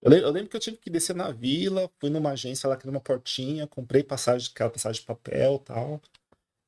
Eu 0.02 0.12
lembro, 0.12 0.28
eu 0.28 0.32
lembro 0.32 0.50
que 0.50 0.56
eu 0.56 0.62
tive 0.62 0.78
que 0.78 0.90
descer 0.90 1.16
na 1.16 1.32
vila, 1.32 1.90
fui 2.00 2.10
numa 2.10 2.32
agência 2.32 2.70
lá 2.70 2.78
que 2.78 2.84
era 2.86 2.92
uma 2.92 3.00
portinha, 3.02 3.68
comprei 3.68 4.04
passagem, 4.04 4.50
aquela 4.54 4.70
passagem 4.70 5.02
de 5.02 5.08
papel 5.08 5.60
e 5.62 5.66
tal. 5.66 6.02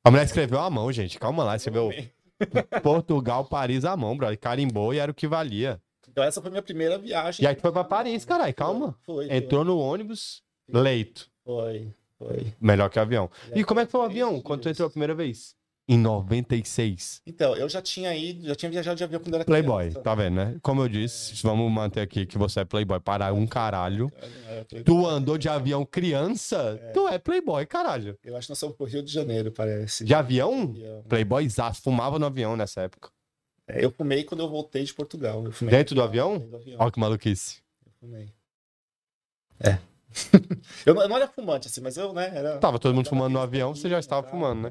A 0.04 0.10
mulher 0.10 0.24
escreveu 0.24 0.58
à 0.58 0.68
mão, 0.68 0.90
gente. 0.90 1.18
Calma 1.18 1.44
lá, 1.44 1.56
escreveu 1.56 1.90
Portugal, 2.82 3.44
Paris 3.44 3.84
à 3.84 3.96
mão, 3.96 4.16
brother. 4.16 4.38
Carimbou 4.38 4.92
e 4.94 4.98
era 4.98 5.10
o 5.10 5.14
que 5.14 5.28
valia. 5.28 5.80
Então 6.08 6.24
essa 6.24 6.40
foi 6.40 6.50
minha 6.50 6.62
primeira 6.62 6.98
viagem. 6.98 7.44
E 7.44 7.46
aí 7.46 7.54
tu 7.54 7.60
foi 7.62 7.70
pra 7.70 7.84
Paris, 7.84 8.24
caralho, 8.24 8.54
calma. 8.54 8.98
Foi, 9.02 9.26
foi, 9.28 9.36
Entrou 9.36 9.64
no 9.64 9.78
ônibus, 9.78 10.42
leito. 10.68 11.30
foi, 11.44 11.94
foi. 12.18 12.52
Melhor 12.60 12.90
que 12.90 12.98
avião. 12.98 13.30
E 13.54 13.62
como 13.62 13.80
é 13.80 13.86
que 13.86 13.92
foi 13.92 14.00
o 14.00 14.04
avião 14.04 14.40
quando 14.40 14.62
tu 14.62 14.68
entrou 14.68 14.88
a 14.88 14.90
primeira 14.90 15.14
vez? 15.14 15.54
Em 15.92 15.98
96. 15.98 17.20
Então, 17.26 17.56
eu 17.56 17.68
já 17.68 17.82
tinha 17.82 18.14
ido, 18.14 18.46
já 18.46 18.54
tinha 18.54 18.70
viajado 18.70 18.96
de 18.96 19.02
avião 19.02 19.20
quando 19.20 19.34
era 19.34 19.44
Playboy, 19.44 19.86
criança. 19.86 20.00
tá 20.00 20.14
vendo, 20.14 20.34
né? 20.36 20.56
Como 20.62 20.80
eu 20.82 20.88
disse, 20.88 21.42
vamos 21.42 21.68
manter 21.72 22.00
aqui 22.00 22.24
que 22.26 22.38
você 22.38 22.60
é 22.60 22.64
playboy 22.64 23.00
para 23.00 23.32
um 23.32 23.44
caralho. 23.44 24.08
É, 24.46 24.82
Tu 24.84 25.04
andou 25.04 25.36
de 25.36 25.48
avião 25.48 25.84
criança, 25.84 26.80
tu 26.94 27.08
é 27.08 27.18
playboy, 27.18 27.66
caralho. 27.66 28.16
Eu 28.22 28.36
acho 28.36 28.46
que 28.46 28.52
nós 28.52 28.60
fomos 28.60 28.76
pro 28.76 28.86
Rio 28.86 29.02
de 29.02 29.12
Janeiro, 29.12 29.50
parece. 29.50 30.04
De 30.04 30.14
avião? 30.14 30.62
Avião. 30.62 31.02
Playboyzaço, 31.08 31.82
fumava 31.82 32.20
no 32.20 32.26
avião 32.26 32.56
nessa 32.56 32.82
época. 32.82 33.10
É, 33.66 33.84
eu 33.84 33.90
fumei 33.90 34.22
quando 34.22 34.42
eu 34.42 34.48
voltei 34.48 34.84
de 34.84 34.94
Portugal. 34.94 35.42
Dentro 35.68 35.96
do 35.96 36.02
avião? 36.02 36.34
Dentro 36.34 36.50
do 36.50 36.56
avião. 36.56 36.76
Ó 36.78 36.88
que 36.88 37.00
maluquice. 37.00 37.58
Eu 37.84 37.92
fumei. 37.98 38.28
É. 39.58 39.76
eu, 40.86 40.94
não, 40.94 41.02
eu 41.02 41.08
não 41.08 41.16
era 41.16 41.26
fumante, 41.26 41.66
assim, 41.66 41.80
mas 41.80 41.96
eu, 41.96 42.12
né, 42.12 42.30
era... 42.32 42.58
Tava 42.58 42.78
todo 42.78 42.94
mundo 42.94 43.08
fumando 43.08 43.32
no 43.32 43.40
avião, 43.40 43.74
você 43.74 43.88
já 43.88 43.98
estava 43.98 44.26
fumando, 44.28 44.70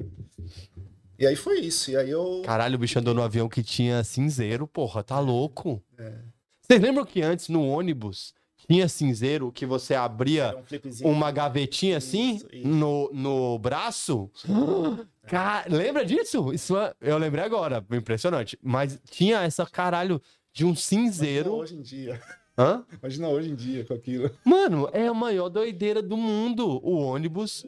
E 1.20 1.26
aí 1.26 1.36
foi 1.36 1.60
isso. 1.60 1.90
E 1.90 1.96
aí 1.96 2.08
eu... 2.10 2.42
Caralho, 2.44 2.74
o 2.76 2.78
bicho 2.78 2.98
andou 2.98 3.12
no 3.12 3.22
avião 3.22 3.48
que 3.48 3.62
tinha 3.62 4.02
cinzeiro, 4.02 4.66
porra, 4.66 5.02
tá 5.04 5.20
louco. 5.20 5.82
É. 5.98 6.14
Vocês 6.62 6.80
lembram 6.80 7.04
que 7.04 7.20
antes 7.20 7.48
no 7.48 7.68
ônibus 7.68 8.32
tinha 8.66 8.88
cinzeiro 8.88 9.52
que 9.52 9.66
você 9.66 9.94
abria 9.94 10.56
um 11.04 11.10
uma 11.10 11.30
gavetinha 11.30 11.96
assim 11.98 12.36
Isso, 12.36 12.46
isso. 12.52 12.66
no, 12.68 13.10
no 13.12 13.58
braço. 13.58 14.30
Ca- 15.26 15.64
Lembra 15.68 16.04
disso? 16.04 16.52
Isso 16.52 16.76
é- 16.76 16.94
eu 17.00 17.18
lembrei 17.18 17.44
agora, 17.44 17.84
impressionante. 17.92 18.58
Mas 18.62 18.98
tinha 19.10 19.42
essa 19.42 19.66
caralho 19.66 20.20
de 20.52 20.64
um 20.64 20.68
Imagina 20.68 20.82
cinzeiro. 20.86 21.52
hoje 21.52 21.74
em 21.76 21.82
dia. 21.82 22.20
Hã? 22.58 22.84
Imagina 23.00 23.28
hoje 23.28 23.50
em 23.50 23.54
dia 23.54 23.84
com 23.84 23.94
aquilo. 23.94 24.30
Mano, 24.44 24.88
é 24.92 25.06
a 25.06 25.14
maior 25.14 25.48
doideira 25.48 26.02
do 26.02 26.16
mundo. 26.16 26.80
O 26.82 26.96
ônibus. 26.98 27.66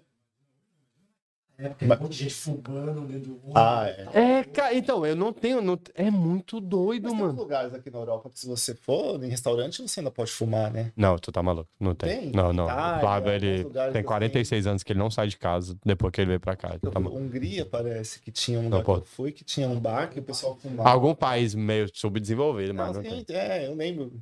É, 1.63 1.69
porque 1.69 1.87
tem 1.87 1.97
um 1.97 2.01
monte 2.01 2.13
de 2.13 2.19
gente 2.25 2.35
fumando 2.35 3.01
dentro 3.07 3.31
do 3.31 3.35
ônibus. 3.37 3.53
Ah, 3.55 3.87
é. 4.15 4.39
É, 4.41 4.45
ca- 4.45 4.75
então, 4.75 5.07
eu 5.07 5.15
não 5.15 5.33
tenho. 5.33 5.61
não- 5.63 5.79
É 5.95 6.11
muito 6.11 6.61
doido, 6.61 7.05
Mas 7.05 7.13
tem 7.13 7.21
mano. 7.21 7.39
lugares 7.39 7.73
aqui 7.75 7.91
na 7.91 7.99
Europa 7.99 8.31
que 8.31 8.39
se 8.41 8.47
você 8.47 8.75
for 8.75 9.23
em 9.23 9.29
restaurante, 9.29 9.81
você 9.81 10.01
ainda 10.01 10.11
pode 10.11 10.31
fumar, 10.33 10.71
né? 10.73 10.93
Não, 10.97 11.17
tu 11.19 11.31
tá 11.31 11.43
maluco. 11.43 11.69
Não 11.79 11.95
tem. 11.95 12.21
Tem? 12.21 12.33
Não, 12.33 12.53
não. 12.53 12.69
Ah, 12.69 12.97
o 12.97 13.01
Flávio, 13.01 13.33
alguns 13.33 13.43
ele 13.45 13.65
tem 13.65 13.83
assim. 13.83 14.03
46 14.03 14.67
anos 14.67 14.83
que 14.83 14.93
ele 14.93 14.99
não 14.99 15.11
sai 15.11 15.29
de 15.29 15.37
casa 15.39 15.77
depois 15.85 16.13
que 16.13 16.21
ele 16.21 16.29
veio 16.29 16.41
pra 16.41 16.57
cá. 16.57 16.73
Então 16.75 16.91
tá. 16.91 16.99
Hungria 17.01 17.65
parece 17.65 18.21
que 18.21 18.31
tinha 18.33 18.59
um 18.59 18.63
Não, 18.69 18.79
lugar 18.79 18.85
pô. 18.85 19.01
que 19.01 19.09
fui 19.09 19.33
que 19.33 19.45
tinha 19.45 19.69
um 19.69 19.79
bar 19.79 20.09
que 20.11 20.19
o 20.19 20.23
pessoal 20.23 20.57
fumava. 20.57 20.89
Algum 20.89 21.15
país 21.15 21.55
meio 21.55 21.89
subdesenvolvido, 21.95 22.75
mas 22.75 22.97
Não, 22.97 23.03
não 23.03 23.03
tem. 23.25 23.37
é, 23.37 23.67
eu 23.67 23.75
lembro. 23.75 24.13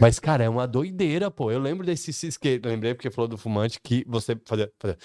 Mas, 0.00 0.18
cara, 0.18 0.44
é 0.44 0.48
uma 0.48 0.66
doideira, 0.66 1.30
pô. 1.30 1.50
Eu 1.50 1.58
lembro 1.58 1.84
desse 1.86 2.12
cisque... 2.12 2.60
Lembrei 2.64 2.94
porque 2.94 3.10
falou 3.10 3.28
do 3.28 3.36
fumante 3.36 3.78
que 3.82 4.04
você 4.06 4.36
fazia, 4.44 4.70
fazia 4.78 4.96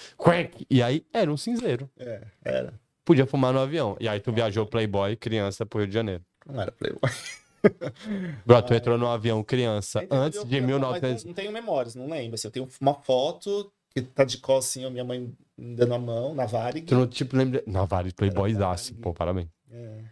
e 0.69 0.81
aí 0.81 1.05
era 1.13 1.31
um 1.31 1.37
cinzeiro. 1.37 1.89
É, 1.99 2.21
era. 2.43 2.73
Podia 3.03 3.25
fumar 3.25 3.53
no 3.53 3.59
avião. 3.59 3.97
E 3.99 4.07
aí 4.07 4.19
tu 4.19 4.31
viajou 4.31 4.65
Playboy 4.65 5.15
criança 5.15 5.65
pro 5.65 5.79
Rio 5.79 5.87
de 5.87 5.93
Janeiro. 5.93 6.23
Não 6.45 6.61
era 6.61 6.71
Playboy. 6.71 7.01
Bro, 8.45 8.61
tu 8.63 8.73
entrou 8.73 8.97
no 8.97 9.07
avião 9.07 9.43
criança 9.43 9.99
Entendeu? 10.03 10.23
antes 10.23 10.43
de 10.45 10.55
Eu- 10.55 10.61
mas 10.61 10.69
1900. 10.71 11.25
Não, 11.25 11.33
tenho 11.33 11.51
memórias, 11.51 11.95
não 11.95 12.09
lembro. 12.09 12.35
Assim, 12.35 12.47
eu 12.47 12.51
tenho 12.51 12.67
uma 12.79 12.93
foto 12.93 13.71
que 13.93 14.01
tá 14.01 14.23
de 14.23 14.37
cor 14.37 14.59
assim, 14.59 14.85
a 14.85 14.89
minha 14.89 15.03
mãe 15.03 15.31
dando 15.57 15.93
a 15.93 15.99
mão 15.99 16.33
na 16.33 16.45
Varig. 16.45 16.85
Tu 16.85 16.95
não, 16.95 17.05
tipo, 17.05 17.35
lembra. 17.35 17.63
Não, 17.67 17.85
vários 17.85 18.13
Playboyzaço. 18.13 18.91
Varig. 18.91 19.01
Pô, 19.01 19.13
parabéns. 19.13 19.47
É. 19.69 20.03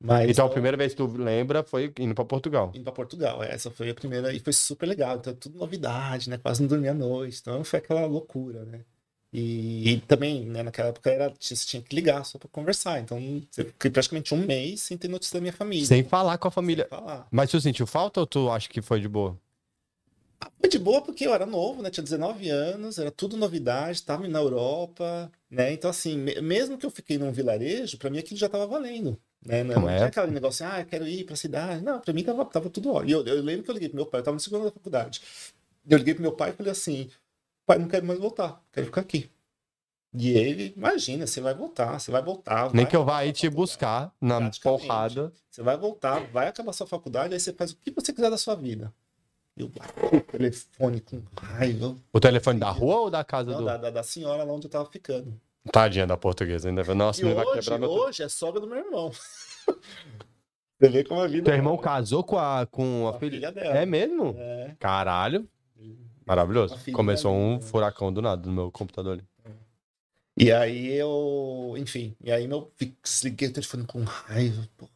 Mas 0.00 0.30
Então 0.30 0.46
a 0.46 0.48
primeira 0.50 0.76
vez 0.76 0.92
que 0.92 0.96
tu 0.98 1.06
lembra 1.06 1.62
foi 1.64 1.92
indo 1.98 2.14
pra 2.14 2.24
Portugal. 2.24 2.70
indo 2.74 2.84
pra 2.84 2.92
Portugal. 2.92 3.42
Essa 3.42 3.70
foi 3.70 3.90
a 3.90 3.94
primeira 3.94 4.32
e 4.32 4.38
foi 4.40 4.52
super 4.52 4.86
legal. 4.86 5.16
Então, 5.16 5.34
tudo 5.34 5.58
novidade, 5.58 6.30
né? 6.30 6.38
Quase 6.38 6.60
não 6.62 6.68
dormia 6.68 6.92
à 6.92 6.94
noite. 6.94 7.38
Então, 7.40 7.64
foi 7.64 7.78
aquela 7.80 8.06
loucura, 8.06 8.64
né? 8.64 8.84
E, 9.32 9.90
e 9.90 10.00
também, 10.02 10.46
né, 10.46 10.62
naquela 10.62 10.88
época, 10.88 11.10
era, 11.10 11.30
você 11.38 11.54
tinha 11.54 11.82
que 11.82 11.94
ligar 11.94 12.24
só 12.24 12.38
pra 12.38 12.48
conversar. 12.48 13.00
Então, 13.00 13.42
você 13.50 13.64
fiquei 13.64 13.90
praticamente 13.90 14.32
um 14.34 14.38
mês 14.46 14.82
sem 14.82 14.96
ter 14.96 15.08
notícia 15.08 15.34
da 15.34 15.40
minha 15.40 15.52
família. 15.52 15.84
Sem 15.84 16.02
falar 16.04 16.38
com 16.38 16.48
a 16.48 16.50
família. 16.50 16.88
Mas 17.30 17.50
tu 17.50 17.60
sentiu 17.60 17.86
falta 17.86 18.20
ou 18.20 18.26
tu 18.26 18.48
acha 18.50 18.68
que 18.68 18.80
foi 18.80 19.00
de 19.00 19.08
boa? 19.08 19.38
Foi 20.60 20.68
de 20.68 20.78
boa 20.78 21.02
porque 21.02 21.26
eu 21.26 21.34
era 21.34 21.44
novo, 21.46 21.82
né? 21.82 21.90
Tinha 21.90 22.02
19 22.04 22.48
anos, 22.48 22.98
era 22.98 23.10
tudo 23.10 23.36
novidade, 23.36 24.02
tava 24.02 24.26
na 24.28 24.38
Europa, 24.38 25.30
né? 25.50 25.72
Então, 25.72 25.90
assim, 25.90 26.16
me- 26.16 26.40
mesmo 26.40 26.78
que 26.78 26.86
eu 26.86 26.90
fiquei 26.90 27.18
num 27.18 27.32
vilarejo, 27.32 27.98
pra 27.98 28.08
mim 28.10 28.18
aquilo 28.18 28.38
já 28.38 28.48
tava 28.48 28.66
valendo, 28.66 29.20
né? 29.44 29.62
Não, 29.64 29.82
Não 29.82 29.88
é? 29.88 29.96
tinha 29.96 30.06
aquele 30.08 30.32
negócio 30.32 30.64
assim, 30.66 30.76
ah, 30.76 30.80
eu 30.80 30.86
quero 30.86 31.06
ir 31.06 31.24
pra 31.24 31.36
cidade. 31.36 31.82
Não, 31.82 32.00
pra 32.00 32.12
mim 32.12 32.22
tava, 32.24 32.44
tava 32.44 32.68
tudo 32.70 32.92
ótimo. 32.92 33.08
E 33.08 33.12
eu, 33.12 33.26
eu 33.26 33.42
lembro 33.42 33.64
que 33.64 33.70
eu 33.70 33.74
liguei 33.74 33.88
pro 33.88 33.96
meu 33.96 34.06
pai, 34.06 34.20
eu 34.20 34.24
tava 34.24 34.34
no 34.34 34.40
segundo 34.40 34.64
da 34.64 34.70
faculdade. 34.70 35.20
Eu 35.88 35.98
liguei 35.98 36.14
pro 36.14 36.22
meu 36.22 36.32
pai 36.32 36.50
e 36.50 36.52
falei 36.52 36.72
assim, 36.72 37.10
pai, 37.66 37.78
não 37.78 37.88
quero 37.88 38.06
mais 38.06 38.18
voltar, 38.18 38.62
quero 38.72 38.86
ficar 38.86 39.00
aqui. 39.02 39.30
E 40.14 40.30
ele, 40.30 40.72
imagina, 40.76 41.26
você 41.26 41.40
vai 41.40 41.54
voltar, 41.54 41.98
você 41.98 42.10
vai 42.10 42.22
voltar. 42.22 42.72
Nem 42.74 42.84
vai 42.84 42.86
que 42.90 42.96
eu 42.96 43.04
vá 43.04 43.18
aí 43.18 43.32
te 43.32 43.48
buscar 43.48 44.12
na 44.20 44.50
porrada. 44.62 45.32
Você 45.50 45.62
vai 45.62 45.76
voltar, 45.76 46.20
vai 46.30 46.48
acabar 46.48 46.72
sua 46.72 46.86
faculdade, 46.86 47.34
aí 47.34 47.40
você 47.40 47.52
faz 47.52 47.72
o 47.72 47.76
que 47.76 47.90
você 47.90 48.12
quiser 48.12 48.30
da 48.30 48.38
sua 48.38 48.54
vida. 48.54 48.92
Eu 49.56 49.66
o 49.66 50.20
telefone 50.20 51.00
com 51.00 51.20
raiva. 51.36 51.96
O 52.12 52.20
telefone 52.20 52.60
da 52.60 52.70
rua 52.70 53.00
ou 53.00 53.10
da 53.10 53.24
casa 53.24 53.50
Não, 53.50 53.58
do. 53.58 53.64
da, 53.64 53.76
da, 53.76 53.90
da 53.90 54.02
senhora 54.02 54.44
lá 54.44 54.52
onde 54.52 54.66
eu 54.66 54.70
tava 54.70 54.88
ficando. 54.90 55.38
Tadinha 55.72 56.06
da 56.06 56.16
portuguesa 56.16 56.68
ainda. 56.68 56.82
Nossa, 56.94 57.22
E 57.22 57.24
ele 57.26 57.34
vai 57.34 57.44
hoje, 57.46 57.60
quebrar 57.60 57.78
meu. 57.78 57.90
hoje 57.90 58.22
é 58.22 58.28
sogra 58.28 58.60
do 58.60 58.66
meu 58.66 58.78
irmão. 58.78 59.10
Você 60.80 60.88
vê 60.88 61.02
como 61.04 61.20
a 61.20 61.26
vida 61.26 61.44
Teu 61.44 61.54
irmão 61.54 61.74
é. 61.74 61.78
casou 61.78 62.22
com 62.22 62.38
a, 62.38 62.64
com 62.66 63.08
a, 63.08 63.10
a 63.16 63.18
filha. 63.18 63.32
filha 63.32 63.52
dela. 63.52 63.76
É 63.78 63.84
mesmo? 63.86 64.34
É. 64.38 64.76
Caralho. 64.78 65.48
Maravilhoso. 66.24 66.74
A 66.74 66.78
filha 66.78 66.96
Começou 66.96 67.32
dela. 67.32 67.44
um 67.44 67.60
furacão 67.60 68.12
do 68.12 68.22
nada 68.22 68.46
no 68.46 68.52
meu 68.52 68.70
computador 68.70 69.14
ali. 69.14 69.24
E 70.40 70.52
aí 70.52 70.92
eu, 70.94 71.74
enfim, 71.76 72.14
e 72.22 72.30
aí 72.30 72.46
meu 72.46 72.70
desliguei 73.02 73.48
o 73.48 73.52
telefone 73.52 73.84
com 73.84 74.04
raiva, 74.04 74.68
porra. 74.76 74.92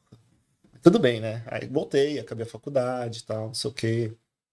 Tudo 0.81 1.01
bem, 1.01 1.21
né? 1.21 1.43
Aí 1.47 1.67
voltei, 1.67 2.19
acabei 2.21 2.45
a 2.47 2.49
faculdade 2.49 3.21
e 3.21 3.23
tal, 3.25 3.47
não 3.49 3.55
sei 3.55 3.71
o 3.71 3.75
quê. 3.75 4.13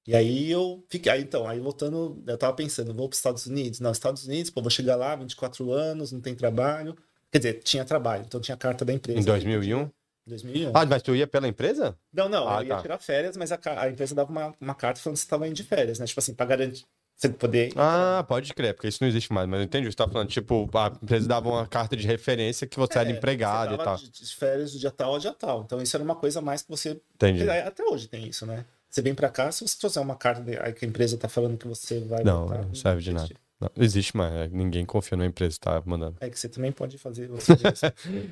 E 0.10 0.16
aí 0.16 0.50
eu 0.50 0.84
fiquei, 0.90 1.12
aí 1.12 1.22
então, 1.22 1.48
aí 1.48 1.60
voltando, 1.60 2.20
eu 2.26 2.36
tava 2.36 2.54
pensando, 2.56 2.96
vou 2.96 3.08
para 3.08 3.14
os 3.14 3.20
Estados 3.20 3.46
Unidos? 3.46 3.80
Não, 3.80 3.92
Estados 3.92 4.26
Unidos, 4.26 4.50
pô, 4.50 4.60
vou 4.60 4.72
chegar 4.72 4.96
lá, 4.96 5.16
24 5.16 5.72
anos, 5.72 6.12
não 6.12 6.20
tem 6.20 6.34
trabalho. 6.34 6.98
Quer 7.32 7.38
dizer, 7.38 7.54
tinha 7.62 7.86
trabalho, 7.86 8.24
então 8.26 8.42
tinha 8.42 8.58
carta 8.58 8.84
da 8.84 8.92
empresa. 8.92 9.20
Em 9.20 9.24
2001? 9.24 9.88
2001. 10.26 10.72
Ah, 10.74 10.84
mas 10.88 11.04
tu 11.04 11.16
ia 11.16 11.28
pela 11.28 11.48
empresa? 11.48 11.96
Não, 12.12 12.28
não, 12.28 12.50
Ah, 12.50 12.62
eu 12.62 12.64
ia 12.64 12.76
tá. 12.76 12.82
tirar 12.82 12.98
férias, 12.98 13.38
mas 13.38 13.52
a, 13.52 13.60
a 13.78 13.88
empresa 13.88 14.16
dava 14.16 14.32
uma, 14.32 14.52
uma 14.60 14.74
carta 14.74 15.00
falando 15.00 15.14
que 15.16 15.20
você 15.20 15.26
estava 15.28 15.48
indo 15.48 15.56
de 15.56 15.64
férias, 15.64 16.00
né? 16.00 16.08
Tipo 16.08 16.20
assim, 16.20 16.34
pra 16.34 16.48
garantir 16.48 16.86
você 17.16 17.30
poder. 17.30 17.72
Ah, 17.76 18.26
pode 18.28 18.52
crer, 18.56 18.74
porque 18.74 18.88
isso 18.88 18.98
não 19.02 19.08
existe 19.10 19.32
mais. 19.32 19.48
Mas 19.48 19.60
eu 19.60 19.66
entendi. 19.66 19.86
Você 19.92 19.96
tá 19.96 20.08
falando, 20.08 20.28
tipo, 20.30 20.68
a 20.76 20.88
empresa 21.04 21.28
dava 21.28 21.50
uma 21.50 21.68
carta 21.68 21.96
de 21.96 22.08
referência 22.08 22.66
que 22.66 22.78
você 22.80 22.98
era 22.98 23.10
É, 23.10 23.12
empregado 23.12 23.76
você 23.76 23.82
e 23.82 23.86
tal. 23.86 23.96
de- 23.98 24.10
de 24.10 24.36
férias 24.36 24.72
do 24.74 24.80
dia 24.80 24.90
tal 24.90 25.14
ao 25.14 25.20
dia 25.20 25.34
tal. 25.34 25.62
Então 25.62 25.80
isso 25.80 25.96
era 25.96 26.04
uma 26.04 26.16
coisa 26.16 26.42
mais 26.42 26.64
que 26.64 26.70
você. 26.70 27.00
Entendi. 27.14 27.48
Até 27.48 27.84
hoje 27.84 28.08
tem 28.08 28.28
isso, 28.28 28.46
né? 28.48 28.66
Você 28.90 29.02
vem 29.02 29.14
pra 29.14 29.30
cá, 29.30 29.52
se 29.52 29.68
você 29.68 29.78
trouxer 29.78 30.02
uma 30.02 30.16
carta 30.16 30.44
que 30.74 30.86
a 30.86 30.88
empresa 30.88 31.18
tá 31.18 31.30
falando 31.30 31.58
que 31.58 31.68
você 31.68 32.00
vai. 32.00 32.24
Não, 32.24 32.48
voltar, 32.48 32.66
não 32.66 32.74
serve 32.76 33.04
de 33.04 33.14
nada. 33.14 33.30
Não, 33.60 33.70
existe 33.76 34.16
mais. 34.16 34.52
Ninguém 34.52 34.86
confia 34.86 35.18
na 35.18 35.26
empresa 35.26 35.56
que 35.56 35.60
tá 35.60 35.84
mandando. 35.86 36.16
É 36.22 36.30
que 36.30 36.40
você 36.40 36.48
também 36.48 36.72
pode 36.72 36.98
fazer. 36.98 37.28
Você. 37.30 37.56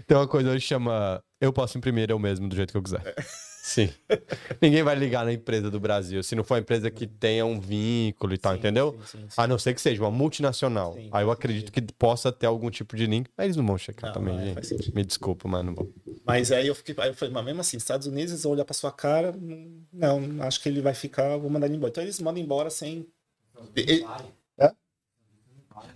Tem 0.08 0.18
uma 0.18 0.28
coisa 0.28 0.54
que 0.54 0.60
chama 0.62 1.22
Eu 1.42 1.52
posso 1.52 1.78
imprimir 1.78 2.10
eu 2.10 2.18
mesmo 2.18 2.48
do 2.48 2.56
jeito 2.56 2.72
que 2.72 2.78
eu 2.78 2.84
quiser. 2.84 3.02
É. 3.06 3.47
Sim. 3.68 3.90
Ninguém 4.62 4.82
vai 4.82 4.96
ligar 4.96 5.26
na 5.26 5.34
empresa 5.34 5.70
do 5.70 5.78
Brasil 5.78 6.24
se 6.24 6.36
não 6.36 6.44
for 6.46 6.54
uma 6.54 6.62
empresa 6.62 6.90
que 6.90 7.06
tenha 7.06 7.46
um 7.46 7.60
vínculo 7.60 8.34
e 8.34 8.38
tal, 8.38 8.54
Sim, 8.54 8.60
entendeu? 8.60 8.94
sim, 8.94 9.20
sim, 9.20 9.30
sim. 9.30 9.36
A 9.36 9.46
não 9.46 9.60
ser 9.60 9.74
que 9.74 9.82
seja 9.82 10.02
uma 10.02 10.10
multinacional. 10.10 10.94
Sim, 10.94 11.10
Aí 11.12 11.26
eu 11.26 11.30
acredito 11.30 11.70
que 11.70 11.82
possa 11.82 12.32
ter 12.32 12.46
algum 12.46 12.70
tipo 12.70 12.96
de 12.96 13.06
link, 13.06 13.30
mas 13.36 13.44
eles 13.44 13.58
não 13.58 13.66
vão 13.68 13.78
checar 13.78 14.06
Não, 14.06 14.14
também, 14.14 14.40
é, 14.56 14.64
gente. 14.64 14.96
Me 14.96 15.04
desculpa, 15.04 15.50
mas 15.50 15.66
não 15.66 15.76
vão. 15.76 15.90
Mas 16.26 16.50
aí 16.54 16.66
eu 16.68 16.76
fiquei. 16.76 16.96
Aí 16.98 17.10
eu 17.10 17.14
falei, 17.14 17.34
mas 17.34 17.44
mesmo 17.44 17.60
assim, 17.60 17.76
Estados 17.76 18.08
Unidos, 18.08 18.32
eles 18.32 18.44
vão 18.44 18.54
olhar 18.54 18.64
pra 18.64 18.74
sua 18.74 18.92
cara. 18.92 19.36
Não, 19.92 20.22
não, 20.22 20.44
acho 20.46 20.62
que 20.62 20.70
ele 20.70 20.80
vai 20.80 20.94
ficar, 20.94 21.36
vou 21.36 21.50
mandar 21.50 21.68
ele 21.68 21.76
embora. 21.76 21.90
Então 21.90 22.04
eles 22.04 22.22
mandam 22.22 22.42
embora 22.42 22.70
sem. 22.70 23.06
E- 23.76 24.06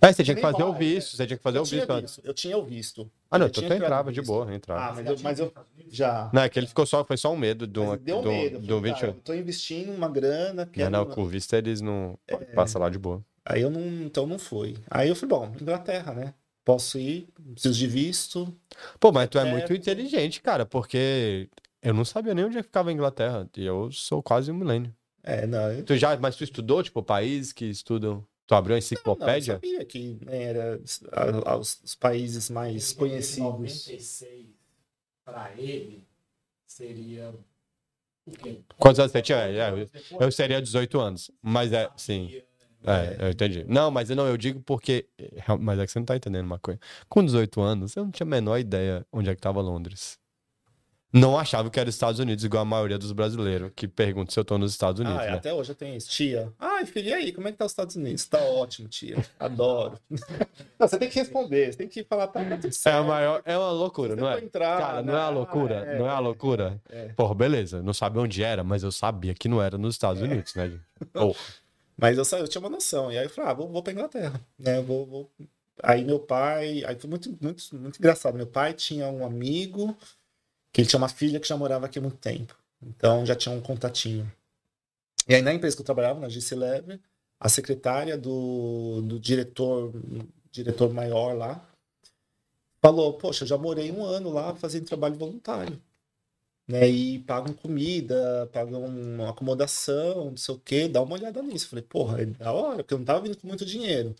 É, 0.00 0.12
você 0.12 0.24
tinha 0.24 0.34
que 0.34 0.40
fazer 0.40 0.62
o 0.62 0.72
vai, 0.72 0.78
visto, 0.78 1.16
você 1.16 1.26
tinha 1.26 1.36
que 1.36 1.42
fazer 1.42 1.58
Eu 1.58 1.62
o 1.62 1.64
visto 1.64 2.00
visto, 2.00 2.20
eu 2.24 2.34
tinha 2.34 2.58
o 2.58 2.64
visto. 2.64 3.10
Ah, 3.30 3.38
não, 3.38 3.46
Eu 3.46 3.50
então 3.50 3.62
tu 3.62 3.66
tirado 3.66 3.82
entrava 3.82 4.12
de 4.12 4.22
boa, 4.22 4.54
entrava. 4.54 4.84
Ah, 4.84 4.92
mas 4.94 5.06
eu, 5.06 5.16
mas 5.22 5.38
eu 5.38 5.52
já. 5.90 6.30
Não, 6.32 6.42
é 6.42 6.48
que 6.48 6.58
ele 6.58 6.66
ficou 6.66 6.84
só, 6.86 7.04
foi 7.04 7.16
só 7.16 7.32
um 7.32 7.36
medo 7.36 7.66
do, 7.66 7.84
Mas 7.86 8.00
deu 8.00 8.22
do, 8.22 8.28
medo. 8.28 8.58
do 8.58 8.66
falei, 8.66 8.92
21. 8.92 8.94
cara, 9.00 9.12
eu 9.12 9.20
tô 9.22 9.34
investindo 9.34 9.92
uma 9.92 10.08
grana. 10.08 10.64
Não, 10.64 10.72
Quero... 10.72 10.90
não, 10.90 11.06
com 11.06 11.22
o 11.22 11.26
visto 11.26 11.54
eles 11.54 11.80
não. 11.80 12.18
É. 12.26 12.36
Passa 12.36 12.78
lá 12.78 12.88
de 12.88 12.98
boa. 12.98 13.24
Aí 13.44 13.62
eu 13.62 13.70
não. 13.70 13.80
Então 13.80 14.26
não 14.26 14.38
foi. 14.38 14.76
Aí 14.90 15.08
eu 15.08 15.16
falei, 15.16 15.28
bom, 15.36 15.52
Inglaterra, 15.60 16.14
né? 16.14 16.34
Posso 16.64 16.98
ir, 16.98 17.28
preciso 17.54 17.76
de 17.76 17.86
visto. 17.88 18.54
Pô, 19.00 19.10
mas 19.10 19.28
tu 19.28 19.38
é 19.38 19.44
muito 19.44 19.72
inteligente, 19.72 20.40
cara, 20.40 20.64
porque 20.64 21.48
eu 21.82 21.92
não 21.92 22.04
sabia 22.04 22.34
nem 22.34 22.44
onde 22.44 22.58
é 22.58 22.62
ficava 22.62 22.90
a 22.90 22.92
Inglaterra. 22.92 23.48
E 23.56 23.64
eu 23.64 23.90
sou 23.90 24.22
quase 24.22 24.52
um 24.52 24.54
milênio. 24.54 24.94
É, 25.24 25.46
não. 25.46 25.70
Eu, 25.72 25.84
Tu 25.84 25.96
já, 25.96 26.16
mas 26.16 26.36
tu 26.36 26.44
estudou, 26.44 26.82
tipo, 26.82 27.02
países 27.02 27.52
que 27.52 27.64
estudam. 27.64 28.24
Tu 28.52 28.56
abriu 28.56 28.74
a 28.74 28.76
não, 28.76 28.76
eu 28.76 28.78
enciclopédia? 28.78 29.54
sabia 29.54 29.84
que 29.86 30.18
né, 30.26 30.42
era 30.42 30.80
a- 31.12 31.52
a- 31.52 31.56
os, 31.56 31.80
os 31.82 31.94
países 31.94 32.50
mais 32.50 32.92
conhecidos. 32.92 33.86
96 33.86 34.46
para 35.24 35.52
ele 35.56 36.04
seria 36.66 37.32
o 38.26 38.32
quê? 38.32 38.60
Quantos 38.76 39.00
anos 39.00 39.10
você 39.12 39.22
tinha? 39.22 39.38
É, 39.38 39.70
eu- 39.70 39.88
eu 40.20 40.30
seria 40.30 40.60
18 40.60 41.00
anos. 41.00 41.30
Mas 41.40 41.72
é, 41.72 41.88
sim. 41.96 42.30
É, 42.84 43.24
eu 43.26 43.30
entendi. 43.30 43.64
Não, 43.64 43.90
mas 43.90 44.10
eu 44.10 44.16
não, 44.16 44.26
eu 44.26 44.36
digo 44.36 44.60
porque. 44.60 45.08
real- 45.46 45.58
Mas 45.58 45.78
é 45.78 45.86
que 45.86 45.92
você 45.92 45.98
não 46.00 46.04
tá 46.06 46.14
entendendo 46.16 46.44
uma 46.44 46.58
coisa. 46.58 46.78
Com 47.08 47.24
18 47.24 47.62
anos, 47.62 47.96
eu 47.96 48.04
não 48.04 48.10
tinha 48.10 48.26
a 48.26 48.28
menor 48.28 48.58
ideia 48.58 49.06
onde 49.10 49.30
é 49.30 49.34
que 49.34 49.40
tava 49.40 49.62
Londres. 49.62 50.18
Não 51.12 51.38
achava 51.38 51.68
que 51.68 51.78
era 51.78 51.90
Estados 51.90 52.18
Unidos, 52.20 52.42
igual 52.42 52.62
a 52.62 52.64
maioria 52.64 52.96
dos 52.98 53.12
brasileiros 53.12 53.70
que 53.76 53.86
perguntam 53.86 54.32
se 54.32 54.40
eu 54.40 54.44
tô 54.44 54.56
nos 54.56 54.70
Estados 54.72 54.98
Unidos, 55.00 55.20
Ah, 55.20 55.24
é, 55.24 55.30
né? 55.32 55.36
até 55.36 55.52
hoje 55.52 55.70
eu 55.72 55.74
tenho 55.74 55.94
isso. 55.94 56.08
Tia. 56.08 56.50
Ai, 56.58 56.86
filho, 56.86 57.08
e 57.10 57.12
aí? 57.12 57.32
Como 57.32 57.46
é 57.48 57.52
que 57.52 57.58
tá 57.58 57.66
os 57.66 57.72
Estados 57.72 57.96
Unidos? 57.96 58.24
Tá 58.26 58.38
ótimo, 58.38 58.88
tia. 58.88 59.22
Adoro. 59.38 59.98
Não, 60.80 60.88
você 60.88 60.98
tem 60.98 61.10
que 61.10 61.18
responder, 61.18 61.70
você 61.70 61.76
tem 61.78 61.88
que 61.88 62.02
falar, 62.04 62.28
tá, 62.28 62.42
tá 62.42 62.56
tudo 62.56 62.68
É, 62.68 62.70
certo. 62.70 62.96
a 62.96 63.02
maior, 63.02 63.42
é 63.44 63.58
uma 63.58 63.70
loucura, 63.72 64.14
Você 64.14 64.20
não 64.22 64.30
é? 64.30 64.38
entrar, 64.38 64.78
Cara, 64.78 65.02
não 65.02 65.12
é 65.14 65.18
uma 65.18 65.30
né? 65.30 65.36
loucura? 65.36 65.80
Ah, 65.82 65.86
é, 65.86 65.98
não 65.98 66.06
é 66.06 66.10
uma 66.12 66.16
é, 66.16 66.20
loucura? 66.20 66.80
é. 66.88 67.08
Porra, 67.08 67.34
beleza. 67.34 67.82
Não 67.82 67.92
sabia 67.92 68.22
onde 68.22 68.42
era, 68.42 68.64
mas 68.64 68.82
eu 68.82 68.90
sabia 68.90 69.34
que 69.34 69.48
não 69.48 69.62
era 69.62 69.76
nos 69.76 69.94
Estados 69.94 70.22
Unidos, 70.22 70.54
né. 70.54 70.72
Mas 71.96 72.16
eu, 72.16 72.38
eu 72.38 72.48
tinha 72.48 72.58
uma 72.60 72.70
noção. 72.70 73.12
E 73.12 73.18
aí 73.18 73.24
eu 73.26 73.30
falei, 73.30 73.50
ah, 73.50 73.54
vou, 73.54 73.68
vou 73.68 73.82
pra 73.82 73.92
Inglaterra. 73.92 74.40
Né? 74.58 74.78
eu 74.78 74.82
Vou, 74.82 75.06
vou... 75.06 75.30
Aí 75.82 76.02
meu 76.04 76.18
pai. 76.18 76.82
Aí 76.84 76.96
foi 76.98 77.08
muito, 77.10 77.28
muito, 77.40 77.62
muito 77.76 77.98
engraçado. 77.98 78.34
Meu 78.34 78.46
pai 78.46 78.72
tinha 78.72 79.06
um 79.08 79.24
amigo 79.24 79.96
que 80.72 80.80
ele 80.80 80.88
tinha 80.88 80.98
uma 80.98 81.08
filha 81.08 81.38
que 81.38 81.46
já 81.46 81.56
morava 81.56 81.86
aqui 81.86 81.98
há 81.98 82.02
muito 82.02 82.16
tempo. 82.16 82.56
Então 82.82 83.24
já 83.26 83.34
tinha 83.34 83.54
um 83.54 83.60
contatinho. 83.60 84.30
E 85.28 85.34
aí 85.34 85.42
na 85.42 85.52
empresa 85.52 85.76
que 85.76 85.82
eu 85.82 85.86
trabalhava, 85.86 86.18
na 86.20 86.28
GC 86.28 86.54
Lever, 86.54 87.00
a 87.38 87.48
secretária 87.48 88.16
do, 88.16 89.02
do 89.02 89.20
diretor, 89.20 89.92
diretor 90.50 90.92
maior 90.92 91.36
lá, 91.36 91.64
falou, 92.80 93.14
poxa, 93.14 93.44
eu 93.44 93.48
já 93.48 93.58
morei 93.58 93.92
um 93.92 94.04
ano 94.04 94.30
lá 94.30 94.54
fazendo 94.54 94.86
trabalho 94.86 95.16
voluntário. 95.16 95.80
Né, 96.66 96.88
e 96.88 97.18
pagam 97.20 97.52
comida, 97.52 98.48
pagam 98.52 98.84
acomodação, 99.28 100.30
não 100.30 100.36
sei 100.36 100.54
o 100.54 100.58
quê, 100.60 100.88
dá 100.88 101.02
uma 101.02 101.14
olhada 101.14 101.42
nisso. 101.42 101.66
Eu 101.66 101.70
falei, 101.70 101.84
porra, 101.84 102.22
é 102.22 102.26
da 102.26 102.52
hora, 102.52 102.76
porque 102.78 102.94
eu 102.94 102.98
não 102.98 103.04
tava 103.04 103.20
vindo 103.20 103.36
com 103.36 103.48
muito 103.48 103.64
dinheiro. 103.64 104.14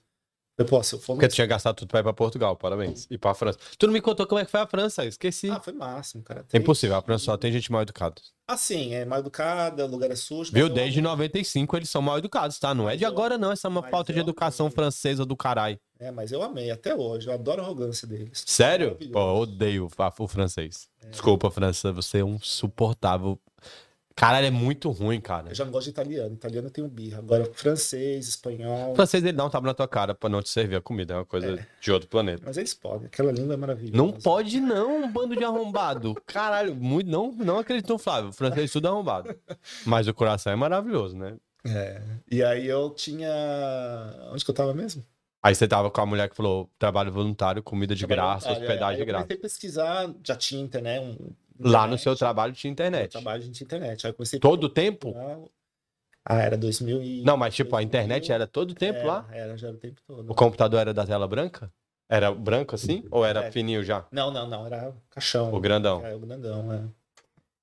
Eu, 0.59 0.83
se 0.83 0.95
eu 0.95 0.99
for 1.01 1.15
Porque 1.15 1.29
tu 1.29 1.35
tinha 1.35 1.47
gastado 1.47 1.77
tudo 1.77 1.89
pra 1.89 2.01
ir 2.01 2.03
pra 2.03 2.13
Portugal, 2.13 2.55
parabéns. 2.57 3.07
E 3.11 3.17
pra 3.17 3.33
França. 3.35 3.59
Tu 3.79 3.87
não 3.87 3.93
me 3.93 4.01
contou 4.03 4.27
como 4.27 4.39
é 4.39 4.45
que 4.45 4.51
foi 4.51 4.61
a 4.61 4.67
França, 4.67 5.03
eu 5.05 5.09
esqueci. 5.09 5.49
Ah, 5.51 5.59
foi 5.61 5.73
máximo, 5.73 6.23
cara. 6.23 6.41
é 6.41 6.43
Tem- 6.45 6.61
impossível, 6.61 6.95
a 6.97 7.03
França 7.03 7.25
só 7.25 7.37
tem 7.39 7.51
gente 7.51 7.73
mal 7.73 7.81
educada. 7.83 8.21
Assim, 8.47 8.93
é 8.93 9.05
mal 9.07 9.21
educada, 9.21 9.87
o 9.87 9.89
lugar 9.89 10.11
é 10.11 10.17
sujo. 10.17 10.53
Viu? 10.53 10.67
eu- 10.67 10.73
Desde 10.75 11.01
95 11.01 11.75
eles 11.77 11.89
são 11.89 12.03
mal 12.03 12.19
educados, 12.19 12.59
tá? 12.59 12.75
Não 12.75 12.89
é 12.89 12.97
de 12.97 13.05
eu- 13.05 13.09
agora, 13.09 13.39
não. 13.39 13.51
Essa 13.51 13.67
é 13.67 13.71
uma 13.71 13.81
mas 13.81 13.91
falta 13.91 14.13
de 14.13 14.19
eu- 14.19 14.23
educação 14.23 14.71
francesa 14.71 15.25
do 15.25 15.35
caralho. 15.35 15.79
É, 15.99 16.11
mas 16.11 16.33
eu 16.33 16.43
amei 16.43 16.71
até 16.71 16.95
hoje. 16.95 17.29
Eu 17.29 17.33
adoro 17.33 17.63
a 17.63 17.65
arrogância 17.65 18.07
deles. 18.07 18.43
Sério? 18.47 18.97
Pô, 19.13 19.21
eu 19.21 19.37
odeio 19.37 19.89
o 20.19 20.29
francês. 20.29 20.87
Desculpa, 21.11 21.51
França, 21.51 21.93
você 21.93 22.19
é 22.19 22.25
um 22.25 22.39
suportável. 22.39 23.39
Caralho, 24.15 24.47
é 24.47 24.51
muito 24.51 24.91
ruim, 24.91 25.21
cara. 25.21 25.51
Eu 25.51 25.55
já 25.55 25.65
não 25.65 25.73
gosto 25.73 25.85
de 25.85 25.91
italiano. 25.91 26.35
Italiano 26.35 26.69
eu 26.69 26.71
tenho 26.71 26.89
birra. 26.89 27.19
Agora, 27.19 27.45
francês, 27.55 28.29
espanhol. 28.29 28.93
O 28.93 28.95
francês 28.95 29.23
ele 29.23 29.33
dá 29.33 29.45
um 29.45 29.51
tapa 29.51 29.67
na 29.67 29.75
tua 29.75 29.89
cara 29.89 30.15
pra 30.15 30.29
não 30.29 30.43
te 30.43 30.49
servir 30.51 30.77
a 30.77 30.81
comida. 30.81 31.15
É 31.15 31.17
uma 31.19 31.25
coisa 31.27 31.67
de 31.81 31.93
outro 31.93 32.09
planeta. 32.09 32.43
Mas 32.45 32.57
eles 32.57 32.75
podem. 32.75 33.07
Aquela 33.07 33.33
língua 33.33 33.55
é 33.55 33.57
maravilhosa. 33.57 33.97
Não 33.97 34.13
pode, 34.13 34.61
não, 34.61 35.05
um 35.05 35.11
bando 35.13 35.37
de 35.37 35.45
arrombado. 35.45 36.15
Caralho, 36.27 36.75
muito, 36.75 37.11
não, 37.11 37.33
não 37.33 37.59
acredito 37.59 37.93
no 37.93 37.99
Flávio. 37.99 38.31
O 38.31 38.33
francês 38.33 38.71
tudo 38.71 38.87
é 38.87 38.91
arrombado. 38.91 39.35
Mas 39.87 40.07
o 40.09 40.15
coração 40.15 40.53
é 40.53 40.57
maravilhoso, 40.57 41.17
né? 41.17 41.37
É. 41.65 42.03
E 42.31 42.43
aí 42.43 42.67
eu 42.67 42.91
tinha. 42.91 43.31
Onde 44.33 44.45
que 44.45 44.51
eu 44.51 44.55
tava 44.55 44.75
mesmo? 44.75 45.05
Aí 45.45 45.55
você 45.57 45.67
tava 45.67 45.91
com 45.91 46.01
a 46.01 46.07
mulher 46.07 46.29
que 46.29 46.37
falou 46.37 46.71
trabalho 46.79 47.11
voluntário, 47.11 47.63
comida 47.65 47.97
de 47.97 48.07
Trabalho 48.07 48.29
graça, 48.31 48.49
é. 48.49 48.53
hospedagem 48.53 48.89
Aí 48.91 48.95
de 48.97 49.03
eu 49.03 49.07
graça. 49.07 49.25
comecei 49.25 49.37
a 49.37 49.41
pesquisar, 49.41 50.15
já 50.25 50.37
tinha 50.37 50.63
internet. 50.63 51.05
Um, 51.05 51.33
Lá 51.69 51.81
no 51.81 51.95
internet, 51.95 52.03
seu 52.03 52.17
trabalho 52.17 52.53
tinha 52.53 52.71
internet. 52.71 53.13
trabalho, 53.13 53.43
tinha 53.43 53.65
internet. 53.65 54.07
Aí 54.07 54.13
comecei 54.13 54.39
Todo 54.41 54.69
tempo? 54.69 55.15
Ah, 56.25 56.39
era 56.41 56.57
2000 56.57 57.03
e... 57.03 57.23
Não, 57.23 57.37
mas 57.37 57.55
tipo, 57.55 57.75
a 57.75 57.81
2000, 57.81 57.87
internet 57.89 58.33
era 58.33 58.47
todo 58.47 58.75
tempo 58.75 59.01
é, 59.01 59.05
lá? 59.05 59.29
Era, 59.33 59.57
já 59.57 59.69
era 59.69 59.77
o 59.77 59.81
tempo 59.81 60.01
todo. 60.07 60.31
O 60.31 60.35
computador 60.35 60.81
era 60.81 60.95
da 60.95 61.05
tela 61.05 61.27
branca? 61.27 61.73
Era 62.09 62.31
branco 62.33 62.75
assim? 62.75 63.05
Ou 63.11 63.25
era 63.25 63.45
É. 63.45 63.51
fininho 63.51 63.83
já? 63.83 64.07
Não, 64.13 64.31
não, 64.31 64.47
não. 64.47 64.67
Era 64.67 64.95
caixão. 65.11 65.53
O 65.53 65.59
grandão. 65.59 66.05
É, 66.05 66.15
o 66.15 66.21
grandão, 66.21 66.73
é. 66.73 66.83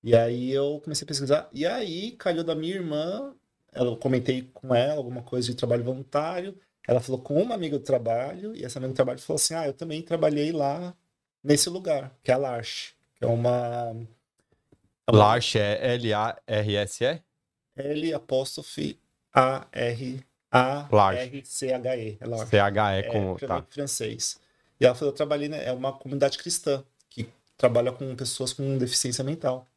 E 0.03 0.15
aí 0.15 0.51
eu 0.51 0.81
comecei 0.83 1.05
a 1.05 1.07
pesquisar. 1.07 1.49
E 1.53 1.65
aí 1.65 2.11
calhou 2.13 2.43
da 2.43 2.55
minha 2.55 2.73
irmã. 2.73 3.33
Ela, 3.71 3.91
eu 3.91 3.97
comentei 3.97 4.49
com 4.53 4.73
ela 4.73 4.95
alguma 4.95 5.21
coisa 5.21 5.47
de 5.47 5.55
trabalho 5.55 5.83
voluntário. 5.83 6.57
Ela 6.87 6.99
falou 6.99 7.21
com 7.21 7.39
uma 7.41 7.53
amiga 7.53 7.77
do 7.77 7.83
trabalho. 7.83 8.55
E 8.55 8.65
essa 8.65 8.79
amiga 8.79 8.93
do 8.93 8.95
trabalho 8.95 9.19
falou 9.19 9.35
assim: 9.35 9.53
Ah, 9.53 9.67
eu 9.67 9.73
também 9.73 10.01
trabalhei 10.01 10.51
lá 10.51 10.95
nesse 11.43 11.69
lugar, 11.69 12.11
que 12.23 12.31
é 12.31 12.33
a 12.33 12.37
Larche. 12.37 12.93
Que 13.19 13.25
é 13.25 13.27
uma. 13.27 13.95
é 15.07 15.11
uma 15.11 15.17
Larche 15.19 15.59
é 15.59 15.95
L-A-R-S-E? 15.95 17.21
L 17.75 18.13
apóstrofe 18.13 18.99
A 19.33 19.67
R 19.71 20.25
A 20.51 20.87
R 21.15 21.45
C 21.45 21.73
H 21.73 21.97
E. 21.97 22.17
É. 22.19 22.45
C-H-E 22.45 22.99
É, 22.99 23.03
com. 23.03 23.35
pra 23.35 23.47
Tá. 23.61 23.67
francês. 23.69 24.39
E 24.79 24.85
ela 24.85 24.95
falou, 24.95 25.11
eu 25.11 25.15
trabalhei, 25.15 25.49
né, 25.49 25.65
é 25.65 25.71
uma 25.73 25.91
comunidade 25.91 26.37
cristã 26.37 26.83
que 27.09 27.27
trabalha 27.57 27.91
com 27.91 28.15
pessoas 28.15 28.53
com 28.53 28.77
deficiência 28.77 29.23
mental. 29.23 29.67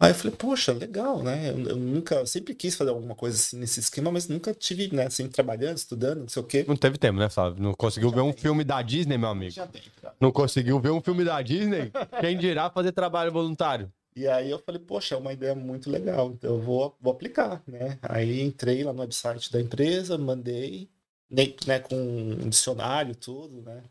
Aí 0.00 0.10
eu 0.10 0.14
falei, 0.14 0.36
poxa, 0.36 0.72
legal, 0.72 1.22
né? 1.22 1.50
Eu, 1.50 1.58
eu 1.68 1.76
nunca, 1.76 2.16
eu 2.16 2.26
sempre 2.26 2.54
quis 2.54 2.74
fazer 2.74 2.90
alguma 2.90 3.14
coisa 3.14 3.36
assim 3.36 3.56
nesse 3.58 3.78
esquema, 3.78 4.10
mas 4.10 4.28
nunca 4.28 4.52
tive, 4.52 4.94
né, 4.94 5.08
sempre 5.08 5.32
trabalhando, 5.32 5.76
estudando, 5.76 6.20
não 6.20 6.28
sei 6.28 6.42
o 6.42 6.46
quê. 6.46 6.64
Não 6.66 6.76
teve 6.76 6.98
tempo, 6.98 7.18
né, 7.18 7.28
Flávio? 7.30 7.62
Não 7.62 7.72
conseguiu 7.74 8.10
Já 8.10 8.16
ver 8.16 8.22
um 8.22 8.32
tem. 8.32 8.42
filme 8.42 8.64
da 8.64 8.82
Disney, 8.82 9.16
meu 9.16 9.28
amigo. 9.28 9.52
Já 9.52 9.66
tem, 9.66 9.82
cara. 10.02 10.14
Não 10.20 10.32
conseguiu 10.32 10.80
ver 10.80 10.90
um 10.90 11.00
filme 11.00 11.24
da 11.24 11.40
Disney? 11.40 11.92
Quem 12.20 12.36
dirá 12.36 12.68
fazer 12.70 12.92
trabalho 12.92 13.32
voluntário? 13.32 13.90
E 14.16 14.26
aí 14.28 14.50
eu 14.50 14.58
falei, 14.58 14.80
poxa, 14.80 15.14
é 15.14 15.18
uma 15.18 15.32
ideia 15.32 15.54
muito 15.54 15.90
legal, 15.90 16.30
então 16.30 16.50
eu 16.54 16.60
vou, 16.60 16.96
vou 17.00 17.12
aplicar, 17.12 17.62
né? 17.66 17.98
Aí 18.02 18.42
entrei 18.42 18.84
lá 18.84 18.92
no 18.92 19.00
website 19.00 19.50
da 19.52 19.60
empresa, 19.60 20.16
mandei, 20.18 20.88
né, 21.30 21.78
com 21.80 21.96
um 21.96 22.48
dicionário, 22.48 23.14
tudo, 23.16 23.62
né? 23.62 23.82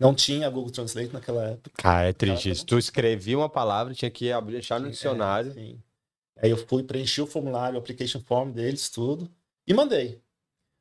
Não 0.00 0.14
tinha 0.14 0.48
Google 0.48 0.70
Translate 0.70 1.12
naquela 1.12 1.50
época. 1.50 1.70
Cara, 1.76 2.08
é 2.08 2.12
triste 2.14 2.48
isso. 2.48 2.64
Tu 2.64 2.78
escrevia 2.78 3.36
uma 3.36 3.50
palavra, 3.50 3.92
tinha 3.92 4.10
que 4.10 4.32
abrir, 4.32 4.54
deixar 4.54 4.80
no 4.80 4.90
dicionário. 4.90 5.52
É. 5.56 6.46
Aí 6.46 6.50
eu 6.50 6.56
fui, 6.56 6.82
preenchi 6.82 7.20
o 7.20 7.26
formulário, 7.26 7.76
o 7.76 7.78
application 7.78 8.20
form 8.20 8.50
deles, 8.50 8.88
tudo, 8.88 9.30
e 9.66 9.74
mandei. 9.74 10.18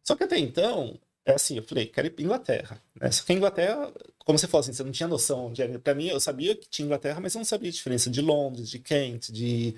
Só 0.08 0.16
que 0.16 0.24
até 0.24 0.38
então, 0.38 0.98
é 1.26 1.34
assim, 1.34 1.58
eu 1.58 1.64
falei, 1.64 1.86
quero 1.86 2.08
ir 2.08 2.12
pra 2.12 2.24
Inglaterra. 2.24 2.82
Né? 2.96 3.12
Só 3.12 3.26
que 3.26 3.34
a 3.34 3.36
Inglaterra, 3.36 3.94
como 4.20 4.40
você 4.40 4.48
falou 4.48 4.62
assim, 4.62 4.72
você 4.72 4.84
não 4.84 4.92
tinha 4.92 5.10
noção 5.10 5.52
de. 5.52 5.78
Pra 5.80 5.94
mim, 5.94 6.08
eu 6.08 6.20
sabia 6.22 6.56
que 6.56 6.70
tinha 6.70 6.86
Inglaterra, 6.86 7.20
mas 7.20 7.36
eu 7.36 7.40
não 7.40 7.46
sabia 7.46 7.70
a 7.70 7.74
diferença 7.74 8.10
de 8.10 8.22
Londres, 8.22 8.70
de 8.70 8.80
Kent, 8.80 9.32
de. 9.32 9.76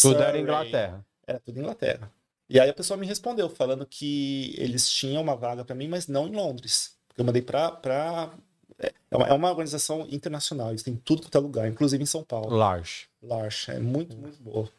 Tudo 0.00 0.16
era 0.16 0.26
Surrey. 0.26 0.42
Inglaterra. 0.42 1.04
Era 1.26 1.40
tudo 1.40 1.58
Inglaterra. 1.58 2.12
E 2.48 2.58
aí 2.60 2.70
a 2.70 2.74
pessoa 2.74 2.96
me 2.96 3.06
respondeu, 3.06 3.50
falando 3.50 3.84
que 3.84 4.54
eles 4.56 4.88
tinham 4.88 5.20
uma 5.20 5.34
vaga 5.34 5.64
para 5.64 5.74
mim, 5.74 5.88
mas 5.88 6.06
não 6.06 6.28
em 6.28 6.34
Londres. 6.36 6.96
Porque 7.08 7.20
eu 7.20 7.24
mandei 7.24 7.42
pra. 7.42 7.72
pra... 7.72 8.32
É 8.80 9.16
uma, 9.16 9.26
é 9.26 9.32
uma 9.32 9.50
organização 9.50 10.06
internacional, 10.10 10.68
eles 10.70 10.82
têm 10.82 10.94
tudo 10.96 11.22
quanto 11.22 11.36
é 11.36 11.40
lugar, 11.40 11.68
inclusive 11.68 12.02
em 12.02 12.06
São 12.06 12.22
Paulo. 12.22 12.54
Large. 12.54 13.08
Larche, 13.22 13.72
é 13.72 13.78
muito, 13.78 14.16
muito 14.16 14.40
boa. 14.42 14.70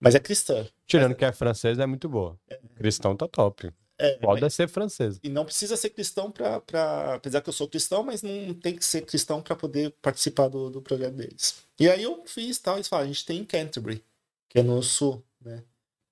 Mas 0.00 0.14
é 0.14 0.18
cristã. 0.20 0.66
Tirando 0.86 1.14
que 1.14 1.24
é 1.24 1.32
francês, 1.32 1.78
é 1.78 1.86
muito 1.86 2.08
boa. 2.08 2.38
Cristão 2.74 3.16
tá 3.16 3.28
top. 3.28 3.72
É, 3.98 4.16
Pode 4.18 4.42
mas- 4.42 4.54
ser 4.54 4.68
francês. 4.68 5.18
E 5.22 5.28
não 5.28 5.44
precisa 5.44 5.76
ser 5.76 5.90
cristão 5.90 6.30
para. 6.30 6.60
Pra... 6.60 7.14
Apesar 7.14 7.40
que 7.40 7.48
eu 7.48 7.52
sou 7.52 7.66
cristão, 7.66 8.02
mas 8.02 8.22
não 8.22 8.52
tem 8.52 8.76
que 8.76 8.84
ser 8.84 9.02
cristão 9.02 9.40
para 9.40 9.56
poder 9.56 9.94
participar 10.02 10.48
do, 10.48 10.68
do 10.68 10.82
projeto 10.82 11.14
deles. 11.14 11.62
E 11.80 11.88
aí 11.88 12.02
eu 12.02 12.22
fiz 12.26 12.58
tal, 12.58 12.74
eles 12.74 12.88
falaram, 12.88 13.08
a 13.08 13.12
gente 13.12 13.24
tem 13.24 13.38
em 13.38 13.44
Canterbury, 13.44 14.04
que 14.50 14.58
é 14.58 14.62
no 14.62 14.82
sul, 14.82 15.24
né? 15.40 15.62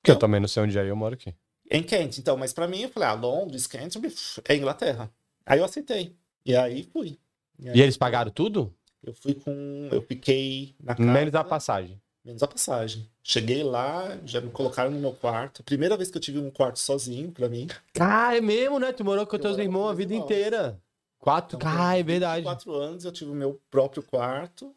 Que 0.03 0.11
eu 0.11 0.19
também 0.19 0.41
não 0.41 0.49
sei 0.49 0.63
onde 0.63 0.79
é, 0.79 0.89
eu 0.89 0.97
moro 0.97 1.15
aqui. 1.15 1.35
Em 1.71 1.83
Kent. 1.83 2.19
Então, 2.19 2.37
mas 2.37 2.53
para 2.53 2.69
mim, 2.69 2.83
eu 2.83 2.89
falei, 2.89 3.09
ah, 3.09 3.15
Londres, 3.15 3.67
Canterbury, 3.67 4.15
é 4.49 4.57
Inglaterra. 4.57 5.11
Aí 5.45 5.59
eu 5.59 5.65
aceitei. 5.65 6.15
E 6.45 6.55
aí 6.55 6.85
fui. 6.93 7.19
E 7.59 7.69
aí 7.71 7.77
E 7.79 7.81
eles 7.83 7.97
pagaram 7.97 8.31
tudo? 8.31 8.75
Eu 9.03 9.13
fui 9.13 9.35
com. 9.35 9.89
Eu 9.93 10.03
fiquei 10.03 10.75
na 10.83 10.95
casa. 10.95 11.11
Menos 11.13 11.35
a 11.35 11.45
passagem. 11.45 12.01
Menos 12.25 12.43
a 12.43 12.49
passagem. 12.49 13.07
Cheguei 13.23 13.63
lá, 13.63 14.19
já 14.25 14.41
me 14.41 14.51
colocaram 14.51 14.91
no 14.91 14.99
meu 14.99 15.13
quarto. 15.13 15.63
Primeira 15.63 15.95
vez 15.97 16.11
que 16.11 16.17
eu 16.17 16.23
tive 16.23 16.39
um 16.39 16.51
quarto 16.51 16.79
sozinho 16.79 17.31
pra 17.31 17.49
mim. 17.49 17.67
Cara, 17.93 18.37
é 18.39 18.41
mesmo, 18.41 18.79
né? 18.79 18.93
Tu 18.93 19.05
morou 19.05 19.27
com 19.27 19.37
Eu 19.37 19.41
teus 19.41 19.59
irmãos 19.59 19.89
a 19.91 19.93
vida 19.93 20.13
irmãos. 20.15 20.25
inteira. 20.25 20.81
Quatro. 21.19 21.57
Então, 21.57 21.71
Ah, 21.71 21.99
é 21.99 22.03
verdade. 22.03 22.43
24 22.47 22.73
anos 22.75 23.05
eu 23.05 23.13
tive 23.13 23.31
o 23.31 23.35
meu 23.35 23.61
próprio 23.71 24.03
quarto. 24.03 24.75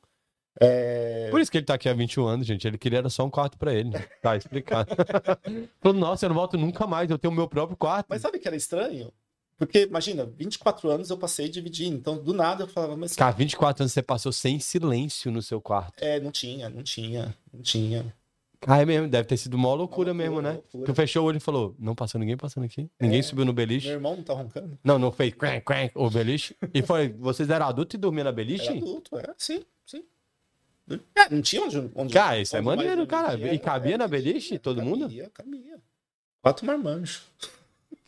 É, 0.60 1.28
Por 1.30 1.40
isso 1.40 1.52
que 1.52 1.58
ele 1.60 1.66
tá 1.66 1.76
aqui 1.76 1.88
há 1.88 1.94
21 1.94 2.26
anos, 2.26 2.48
gente. 2.48 2.68
Ele 2.68 2.78
queria 2.78 2.99
era 2.99 3.10
só 3.10 3.24
um 3.24 3.30
quarto 3.30 3.58
pra 3.58 3.74
ele. 3.74 3.91
Tá 4.22 4.36
explicado. 4.36 4.90
Falou, 5.80 5.98
nossa, 5.99 6.26
eu 6.26 6.30
não 6.30 6.36
volto 6.36 6.58
nunca 6.58 6.88
mais. 6.88 7.10
Eu 7.10 7.18
tenho 7.20 7.32
o 7.32 7.36
meu 7.36 7.48
próprio 7.48 7.78
quarto. 7.78 8.08
Mas 8.10 8.22
sabe 8.24 8.40
que 8.40 8.48
era 8.48 8.58
estranho? 8.58 9.14
Porque, 9.58 9.84
imagina, 9.84 10.24
24 10.26 10.90
anos 10.90 11.10
eu 11.10 11.18
passei 11.18 11.50
dividindo. 11.50 11.96
Então, 11.98 12.18
do 12.22 12.34
nada 12.34 12.64
eu 12.64 12.68
falava, 12.68 12.96
mas. 12.96 13.16
Cara, 13.16 13.32
24 13.32 13.84
anos 13.84 13.92
você 13.92 14.04
passou 14.04 14.32
sem 14.32 14.60
silêncio 14.60 15.32
no 15.32 15.42
seu 15.42 15.60
quarto. 15.60 15.94
É, 15.98 16.20
não 16.20 16.32
tinha, 16.32 16.70
não 16.70 16.84
tinha, 16.84 17.36
não 17.52 17.62
tinha. 17.62 18.14
Ah, 18.66 18.82
é 18.82 18.86
mesmo. 18.86 19.08
Deve 19.08 19.28
ter 19.28 19.38
sido 19.38 19.54
uma 19.56 19.74
loucura 19.74 20.12
Uma 20.12 20.18
mesmo, 20.18 20.36
loucura, 20.36 20.54
né? 20.54 20.60
loucura. 20.60 20.86
Tu 20.86 20.96
fechou 20.96 21.24
o 21.24 21.28
olho 21.28 21.38
e 21.38 21.40
falou, 21.40 21.76
não 21.80 21.96
passou 21.96 22.20
ninguém 22.20 22.38
passando 22.38 22.64
aqui. 22.66 22.90
Ninguém 23.00 23.20
É. 23.20 23.24
subiu 23.24 23.46
no 23.46 23.54
beliche. 23.54 23.88
Meu 23.88 23.96
irmão 23.98 24.16
não 24.16 24.24
tá 24.24 24.34
roncando? 24.34 24.78
Não, 24.84 24.98
não 25.00 25.12
fez 25.12 25.34
crank, 25.34 25.64
crank, 25.66 25.92
o 25.96 26.10
beliche. 26.10 26.56
E 26.74 26.82
foi, 26.82 27.10
vocês 27.10 27.50
eram 27.50 27.68
adultos 27.68 27.96
e 27.96 27.98
dormiam 27.98 28.26
na 28.26 28.32
beliche? 28.32 28.68
Era 28.68 28.78
adulto, 28.78 29.18
é, 29.18 29.34
sim, 29.38 29.64
sim. 29.86 30.04
É, 31.16 31.30
não 31.30 31.42
tinha 31.42 31.64
onde. 31.64 31.92
onde 31.96 32.14
Cara, 32.14 32.40
isso 32.40 32.56
é 32.56 32.60
onde 32.60 32.66
mais 32.68 32.78
maneiro, 32.80 33.06
cara. 33.06 33.54
E 33.54 33.60
cabia 33.60 33.98
na 33.98 34.08
beliche, 34.08 34.50
cabia, 34.58 34.60
todo 34.60 34.82
mundo? 34.82 35.02
Cabia, 35.02 35.30
cabia. 35.34 35.80
Quatro 36.42 36.66
marmanjos. 36.66 37.24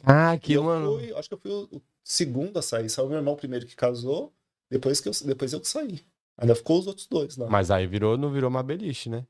Ah, 0.04 0.38
que 0.38 0.54
eu 0.54 0.64
mano. 0.64 0.98
fui, 0.98 1.14
acho 1.14 1.28
que 1.28 1.34
eu 1.36 1.40
fui 1.40 1.52
o, 1.52 1.82
segundo 2.04 2.58
a 2.58 2.62
sair. 2.62 2.90
Saiu 2.90 3.08
meu 3.10 3.18
irmão 3.18 3.36
primeiro 3.36 3.66
que 3.66 3.76
casou, 3.76 4.34
depois, 4.70 5.00
que 5.02 5.10
eu, 5.10 5.14
depois 5.26 5.54
eu 5.54 5.60
que 5.60 5.68
saí. 5.68 6.02
Ainda 6.38 6.56
ficou 6.56 6.80
os 6.80 6.88
outros 6.88 7.06
dois 7.08 7.36
lá. 7.38 7.48
Mas 7.50 7.70
aí 7.70 7.86
virou, 7.86 8.18
não 8.18 8.32
virou 8.32 8.50
uma 8.50 8.64
beliche, 8.64 9.10
né? 9.10 9.26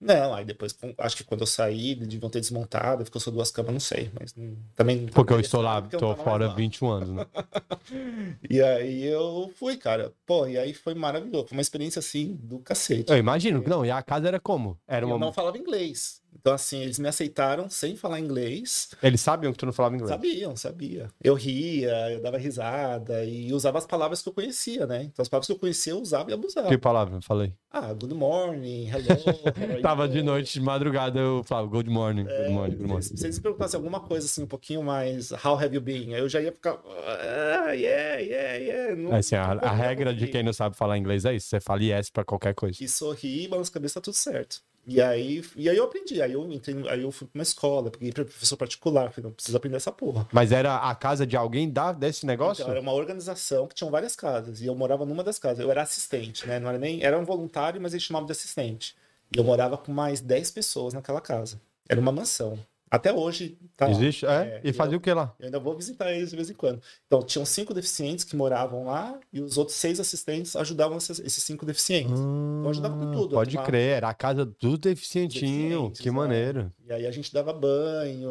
Não, 0.00 0.34
aí 0.34 0.44
depois, 0.44 0.76
acho 0.98 1.16
que 1.16 1.22
quando 1.22 1.42
eu 1.42 1.46
saí, 1.46 1.94
deviam 1.94 2.28
ter 2.28 2.40
desmontado, 2.40 3.04
ficou 3.04 3.20
só 3.20 3.30
duas 3.30 3.52
camas, 3.52 3.72
não 3.72 3.78
sei. 3.78 4.10
Mas 4.18 4.34
não- 4.34 4.56
também. 4.74 5.02
não 5.02 5.06
Porque 5.10 5.32
eu 5.32 5.38
estou 5.38 5.60
lá, 5.62 5.80
porque 5.80 5.94
eu 5.94 6.00
não 6.00 6.08
mais 6.08 6.20
fora 6.22 6.48
lá. 6.48 6.54
21 6.54 6.90
anos, 6.90 7.08
né? 7.10 7.26
E 8.50 8.60
aí 8.60 9.04
eu 9.04 9.52
fui, 9.56 9.76
cara. 9.76 10.12
Pô, 10.26 10.46
e 10.46 10.56
aí 10.58 10.74
foi 10.74 10.94
maravilhoso. 10.94 11.46
Foi 11.48 11.56
uma 11.56 11.62
experiência 11.62 11.98
assim 12.00 12.34
do 12.42 12.58
cacete. 12.58 13.10
Eu 13.12 13.18
imagino. 13.18 13.62
Não, 13.66 13.84
e 13.84 13.90
a 13.90 14.02
casa 14.02 14.28
era 14.28 14.40
como? 14.40 14.78
Era 14.86 15.04
Eu 15.04 15.10
uma. 15.10 15.18
não 15.18 15.32
falava 15.32 15.58
inglês. 15.58 16.21
Então, 16.42 16.52
assim, 16.54 16.80
eles 16.82 16.98
me 16.98 17.06
aceitaram 17.06 17.70
sem 17.70 17.94
falar 17.94 18.18
inglês. 18.18 18.90
Eles 19.00 19.20
sabiam 19.20 19.52
que 19.52 19.58
tu 19.58 19.64
não 19.64 19.72
falava 19.72 19.94
inglês. 19.94 20.10
Sabiam, 20.10 20.56
sabia. 20.56 21.08
Eu 21.22 21.34
ria, 21.34 22.10
eu 22.10 22.20
dava 22.20 22.36
risada 22.36 23.24
e 23.24 23.52
usava 23.52 23.78
as 23.78 23.86
palavras 23.86 24.20
que 24.20 24.28
eu 24.28 24.32
conhecia, 24.32 24.84
né? 24.84 25.04
Então, 25.04 25.22
as 25.22 25.28
palavras 25.28 25.46
que 25.46 25.52
eu 25.52 25.58
conhecia 25.58 25.92
eu 25.92 26.00
usava 26.00 26.32
e 26.32 26.34
abusava. 26.34 26.66
Que 26.66 26.76
palavra? 26.76 27.20
Falei. 27.22 27.54
Ah, 27.70 27.92
good 27.92 28.12
morning, 28.12 28.88
hello. 28.88 29.06
Tava 29.82 30.08
de 30.08 30.20
noite, 30.20 30.54
de 30.54 30.60
madrugada, 30.60 31.20
eu 31.20 31.44
falava 31.44 31.68
good 31.68 31.88
morning, 31.88 32.24
good 32.24 32.50
morning, 32.50 32.76
good 32.76 32.88
morning. 32.88 33.02
Se 33.02 33.24
eles 33.24 33.38
perguntassem 33.38 33.78
alguma 33.78 34.00
coisa 34.00 34.26
assim, 34.26 34.42
um 34.42 34.46
pouquinho 34.48 34.82
mais, 34.82 35.30
how 35.30 35.54
have 35.56 35.72
you 35.72 35.80
been? 35.80 36.10
Eu 36.12 36.28
já 36.28 36.40
ia 36.40 36.50
ficar, 36.50 36.72
ah, 36.72 37.70
yeah, 37.70 38.16
yeah, 38.16 38.54
yeah. 38.56 38.96
Não, 38.96 39.14
Assim, 39.14 39.36
a, 39.36 39.52
a 39.52 39.72
regra 39.72 40.12
de 40.12 40.26
quem 40.26 40.42
não 40.42 40.52
sabe 40.52 40.76
falar 40.76 40.98
inglês 40.98 41.24
é 41.24 41.36
isso. 41.36 41.46
Você 41.46 41.60
fala 41.60 41.84
yes 41.84 42.10
pra 42.10 42.24
qualquer 42.24 42.52
coisa. 42.52 42.82
E 42.82 42.88
sorri, 42.88 43.46
balança 43.46 43.70
a 43.70 43.74
cabeça, 43.74 43.94
tá 43.94 44.00
tudo 44.00 44.14
certo. 44.14 44.60
E 44.84 45.00
aí, 45.00 45.44
e 45.54 45.68
aí 45.68 45.76
eu 45.76 45.84
aprendi, 45.84 46.20
aí 46.20 46.32
eu 46.32 46.50
entrei, 46.50 46.76
aí 46.88 47.02
eu 47.02 47.12
fui 47.12 47.28
pra 47.28 47.38
uma 47.38 47.42
escola, 47.42 47.90
peguei 47.90 48.10
pra 48.12 48.24
professor 48.24 48.56
particular, 48.56 49.12
falei, 49.12 49.28
não, 49.28 49.32
preciso 49.32 49.56
aprender 49.56 49.76
essa 49.76 49.92
porra. 49.92 50.26
Mas 50.32 50.50
era 50.50 50.76
a 50.76 50.94
casa 50.94 51.24
de 51.24 51.36
alguém 51.36 51.70
da, 51.70 51.92
desse 51.92 52.26
negócio? 52.26 52.62
Então, 52.62 52.72
era 52.72 52.80
uma 52.80 52.92
organização 52.92 53.68
que 53.68 53.76
tinham 53.76 53.92
várias 53.92 54.16
casas, 54.16 54.60
e 54.60 54.66
eu 54.66 54.74
morava 54.74 55.06
numa 55.06 55.22
das 55.22 55.38
casas. 55.38 55.60
Eu 55.60 55.70
era 55.70 55.82
assistente, 55.82 56.46
né? 56.48 56.58
Não 56.58 56.68
era 56.68 56.78
nem. 56.78 57.02
Era 57.02 57.16
um 57.16 57.24
voluntário, 57.24 57.80
mas 57.80 57.92
eles 57.92 58.02
chamavam 58.04 58.26
de 58.26 58.32
assistente. 58.32 58.96
E 59.34 59.38
eu 59.38 59.44
morava 59.44 59.78
com 59.78 59.92
mais 59.92 60.20
10 60.20 60.50
pessoas 60.50 60.92
naquela 60.92 61.20
casa. 61.20 61.60
Era 61.88 62.00
uma 62.00 62.12
mansão. 62.12 62.58
Até 62.92 63.10
hoje 63.10 63.56
tá 63.74 63.86
lá. 63.86 63.90
Existe? 63.92 64.26
É? 64.26 64.28
É, 64.30 64.60
e 64.62 64.70
fazia 64.72 64.94
eu- 64.94 64.98
o 64.98 65.00
que 65.00 65.10
lá? 65.14 65.34
Eu 65.40 65.46
ainda 65.46 65.58
vou 65.58 65.74
visitar 65.74 66.12
eles 66.12 66.28
de 66.28 66.36
vez 66.36 66.50
em 66.50 66.52
quando. 66.52 66.82
Então, 67.06 67.22
tinham 67.22 67.46
cinco 67.46 67.72
deficientes 67.72 68.22
que 68.22 68.36
moravam 68.36 68.84
lá 68.84 69.18
e 69.32 69.40
os 69.40 69.56
outros 69.56 69.78
seis 69.78 69.98
assistentes 69.98 70.54
ajudavam 70.54 70.98
esses, 70.98 71.18
esses 71.20 71.42
cinco 71.42 71.64
deficientes. 71.64 72.20
Hum, 72.20 72.64
ajudava 72.68 72.94
com 72.94 73.10
tudo, 73.10 73.34
Pode 73.34 73.56
arrumava. 73.56 73.66
crer, 73.66 73.96
era 73.96 74.10
a 74.10 74.14
casa 74.14 74.44
do 74.44 74.76
deficientinho. 74.76 75.90
Que 75.92 76.10
né? 76.10 76.16
maneiro. 76.16 76.70
E 76.86 76.92
aí 76.92 77.06
a 77.06 77.10
gente 77.10 77.32
dava 77.32 77.52
banho, 77.54 78.30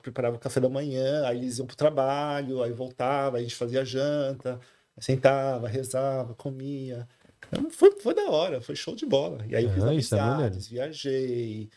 preparava 0.00 0.36
o 0.36 0.40
café 0.40 0.60
da 0.60 0.68
manhã, 0.70 1.26
aí 1.26 1.36
eles 1.36 1.58
iam 1.58 1.66
pro 1.66 1.76
trabalho, 1.76 2.62
aí 2.62 2.72
voltava, 2.72 3.36
aí 3.36 3.40
a 3.42 3.46
gente 3.46 3.56
fazia 3.56 3.84
janta, 3.84 4.58
sentava, 4.98 5.68
rezava, 5.68 6.34
comia. 6.34 7.06
Então, 7.52 7.70
Foi, 7.70 7.90
foi 8.00 8.14
da 8.14 8.30
hora, 8.30 8.60
foi 8.60 8.76
show 8.76 8.94
de 8.94 9.04
bola. 9.04 9.44
E 9.48 9.56
aí 9.56 9.64
eu 9.64 9.70
fiz 9.70 9.82
Ah, 9.84 9.94
isso 9.94 10.14
é 10.14 10.18
maneiro. 10.18 10.40
amizades, 10.42 10.68
viajei. 10.68 11.68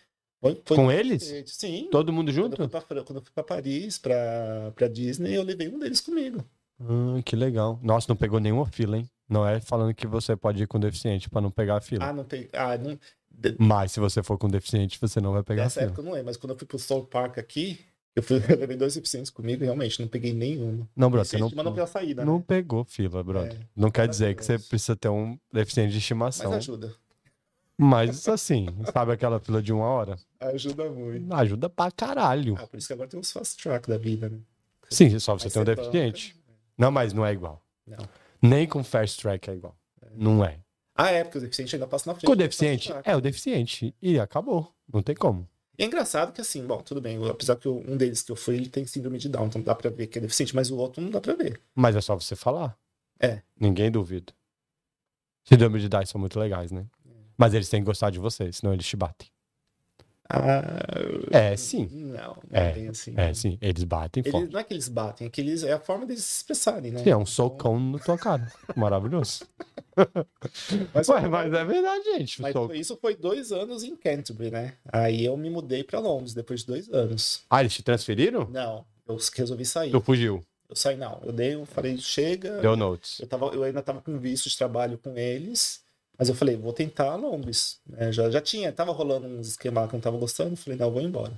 Foi, 0.44 0.61
foi 0.65 0.76
Com 0.78 0.91
eles? 0.91 1.24
Sim. 1.48 1.88
Todo 1.90 2.11
mundo 2.11 2.28
Quando 2.34 2.38
eu 2.38 2.44
junto? 2.44 2.57
fui 2.57 2.68
pra, 2.68 2.82
quando 2.82 3.18
eu 3.18 3.22
fui 3.24 3.32
pra 3.34 3.44
Paris, 3.45 3.98
pra, 3.98 4.72
pra 4.76 4.88
Disney, 4.90 5.34
eu 5.36 5.41
levei 5.44 5.70
um 5.70 5.80
deles 5.80 6.02
comigo. 6.02 6.44
Hum, 6.80 7.22
que 7.22 7.34
legal. 7.36 7.80
Nossa, 7.82 8.07
não 8.10 8.15
pegou 8.18 8.41
nenhuma 8.41 8.65
fila, 8.65 8.98
hein? 8.98 9.10
Não 9.30 9.48
é 9.48 9.61
falando 9.61 9.94
que 9.95 10.06
você 10.06 10.36
pode 10.36 10.61
ir 10.61 10.68
com 10.68 10.78
deficiente 10.80 11.30
pra 11.30 11.40
não 11.40 11.49
pegar 11.49 11.78
a 11.78 11.82
fila. 11.82 12.06
Ah, 12.10 12.11
não 12.14 12.26
tem. 12.26 12.49
Ah, 12.52 12.78
não. 12.78 12.99
Mas 13.57 13.94
se 13.94 13.99
você 14.02 14.22
for 14.22 14.38
com 14.38 14.49
deficiente, 14.49 14.99
você 14.99 15.22
não 15.22 15.32
vai 15.32 15.44
pegar 15.44 15.64
a 15.64 15.65
Nessa 15.65 15.80
fila. 15.80 15.86
época 15.91 16.02
eu 16.02 16.06
não 16.06 16.11
lembro, 16.11 16.26
mas 16.28 16.38
quando 16.38 16.52
eu 16.52 16.57
fui 16.57 16.68
pro 16.68 16.78
Soul 16.78 17.06
Park 17.06 17.38
aqui, 17.38 17.80
eu, 18.15 18.22
fui, 18.22 18.36
eu 18.49 18.60
levei 18.60 18.76
dois 18.76 18.94
deficientes 18.95 19.32
comigo 19.32 19.64
e 19.64 19.65
realmente 19.65 19.99
não 20.02 20.07
peguei 20.10 20.34
nenhum. 20.34 20.86
Não, 20.95 21.10
brother, 21.10 21.26
você 21.32 21.38
não, 21.38 21.49
mas 21.56 21.65
não 21.65 21.74
pela 21.74 21.88
saída, 21.88 22.26
não 22.26 22.38
né? 22.40 22.44
pegou 22.45 22.84
fila, 22.84 23.24
brother. 23.24 23.53
É. 23.53 23.68
Não 23.76 23.90
quer 23.90 24.07
dizer 24.10 24.36
que 24.36 24.44
você 24.44 24.60
precisa 24.60 24.95
ter 24.95 25.10
um 25.10 25.38
deficiente 25.53 25.90
de 25.90 25.95
Mas 25.95 26.03
estimação. 26.03 26.53
ajuda. 26.53 26.94
Mas 27.84 28.28
assim, 28.30 28.68
sabe 28.94 29.12
aquela 29.12 29.40
fila 29.40 29.62
de 29.62 29.74
uma 29.74 29.86
hora? 29.86 30.16
Ajuda 30.40 30.90
muito. 30.90 31.34
Ajuda 31.34 31.70
pra 31.70 31.92
caralho. 31.92 32.56
Ah, 32.58 32.66
por 32.66 32.78
isso 32.78 32.88
que 32.88 32.94
agora 32.94 33.10
tem 33.10 33.20
os 33.20 33.32
fast 33.32 33.62
track 33.62 33.88
da 33.90 33.98
vida, 33.98 34.30
né? 34.30 34.40
Sim, 34.90 35.18
só 35.20 35.38
você 35.38 35.48
Aí 35.48 35.52
tem 35.52 35.62
um 35.62 35.66
deficiente. 35.66 36.36
Não, 36.78 36.92
mas 36.92 37.12
não 37.14 37.26
é 37.26 37.34
igual. 37.34 37.62
Não. 37.86 38.08
Nem 38.42 38.68
com 38.68 38.84
fast 38.84 39.20
track 39.22 39.50
é 39.50 39.54
igual. 39.56 39.76
Não 40.16 40.44
é. 40.44 40.60
Ah, 40.96 41.10
é, 41.10 41.24
porque 41.24 41.40
o 41.40 41.42
deficiente 41.42 41.76
ainda 41.76 41.88
passa 41.88 42.10
na 42.10 42.14
frente. 42.14 42.26
Com 42.26 42.34
o 42.34 42.36
deficiente, 42.36 42.92
é 43.04 43.16
o 43.16 43.22
deficiente. 43.22 43.94
E 44.02 44.20
acabou. 44.20 44.72
Não 44.92 45.02
tem 45.02 45.16
como. 45.16 45.48
E 45.78 45.84
é 45.84 45.86
engraçado 45.88 46.32
que 46.32 46.40
assim, 46.40 46.66
bom, 46.66 46.78
tudo 46.82 47.02
bem, 47.02 47.18
apesar 47.28 47.56
que 47.56 47.68
eu- 47.68 47.84
um 47.88 47.98
deles 47.98 48.22
que 48.22 48.32
eu 48.32 48.36
fui, 48.36 48.56
ele 48.56 48.70
tem 48.70 48.86
síndrome 48.86 49.18
de 49.18 49.28
Down, 49.28 49.48
então 49.48 49.62
dá 49.62 49.74
pra 49.74 49.90
ver 49.90 50.06
que 50.08 50.20
é 50.20 50.22
deficiente, 50.22 50.56
mas 50.56 50.70
o 50.70 50.78
outro 50.78 51.02
não 51.02 51.10
dá 51.10 51.20
pra 51.20 51.34
ver. 51.34 51.60
Mas 51.74 51.96
é 51.96 52.02
só 52.02 52.14
você 52.16 52.36
falar. 52.36 52.78
É. 53.20 53.42
Ninguém 53.60 53.90
duvida. 53.90 54.32
Síndrome 55.46 55.80
de 55.80 55.90
Down 55.90 56.06
são 56.06 56.22
muito 56.22 56.40
legais, 56.40 56.72
né? 56.72 56.86
Mas 57.45 57.53
eles 57.53 57.70
têm 57.70 57.82
que 57.82 57.86
gostar 57.86 58.10
de 58.10 58.20
você, 58.20 58.52
senão 58.52 58.74
eles 58.74 58.86
te 58.86 58.95
batem. 58.95 59.28
Ah, 60.30 60.64
É, 61.32 61.56
sim. 61.56 61.88
não, 61.91 62.14
não 62.14 62.38
É, 62.52 62.72
tem 62.72 62.88
assim. 62.88 63.14
É, 63.15 63.34
sim. 63.34 63.57
Eles 63.61 63.84
batem 63.84 64.24
Eles, 64.26 64.49
não 64.49 64.60
é 64.60 64.64
que 64.64 64.74
eles 64.74 64.88
batem, 64.88 65.28
é 65.28 65.30
que 65.30 65.41
eles, 65.41 65.64
é 65.64 65.74
a 65.74 65.80
forma 65.80 66.06
deles 66.06 66.24
se 66.24 66.38
expressarem, 66.38 66.91
né? 66.91 67.03
Sim, 67.03 67.10
é 67.10 67.15
um 67.15 67.22
Então, 67.22 67.26
socão 67.26 67.80
na 67.80 67.99
tua 67.99 68.18
cara. 68.18 68.52
Maravilhoso. 68.76 69.45
Mas, 70.94 71.07
Ué, 71.10 71.28
mas 71.28 71.53
é 71.53 71.65
verdade, 71.65 72.03
gente. 72.06 72.41
mas 72.41 72.53
Soco. 72.53 72.74
isso 72.74 72.98
foi 72.99 73.15
dois 73.15 73.52
anos 73.52 73.84
em 73.84 73.95
Canterbury, 73.95 74.49
né? 74.49 74.74
Aí 74.91 75.26
eu 75.26 75.36
me 75.38 75.49
mudei 75.49 75.84
pra 75.84 75.99
Londres 75.99 76.34
depois 76.34 76.61
de 76.61 76.68
dois 76.68 76.90
anos. 76.90 77.44
Ah, 77.49 77.61
eles 77.61 77.74
te 77.74 77.84
transferiram? 77.84 78.48
Não, 78.49 78.86
eu 79.07 79.18
resolvi 79.36 79.65
sair. 79.65 79.91
Tu 79.91 80.02
fugiu. 80.02 80.44
Eu 80.70 80.76
saí, 80.76 80.95
não. 80.98 81.20
Eu 81.24 81.32
dei, 81.32 81.53
eu 81.53 81.65
falei, 81.65 81.98
chega. 81.99 82.60
Deu 82.60 82.76
notes. 82.76 83.20
Eu, 83.20 83.28
tava, 83.28 83.48
eu 83.48 83.61
ainda 83.61 83.84
tava 83.84 84.02
com 84.02 84.18
visto 84.18 84.49
de 84.49 84.57
trabalho 84.57 84.98
com 84.98 85.15
eles, 85.15 85.83
mas 86.24 86.30
eu 86.30 86.36
falei, 86.36 86.56
vou 86.56 86.72
tentar 86.72 87.16
Londres. 87.16 87.80
né? 87.86 88.12
já, 88.12 88.30
já 88.32 88.40
tinha, 88.40 88.72
tava 88.72 88.91
rolando 88.94 89.28
uns 89.28 89.48
esquemas 89.50 89.90
que 89.90 89.94
eu 89.95 89.98
não 89.98 90.02
tava 90.02 90.18
gostando, 90.18 90.56
falei, 90.56 90.80
não, 90.80 90.88
eu 90.88 90.91
vou 90.94 91.02
embora. 91.02 91.34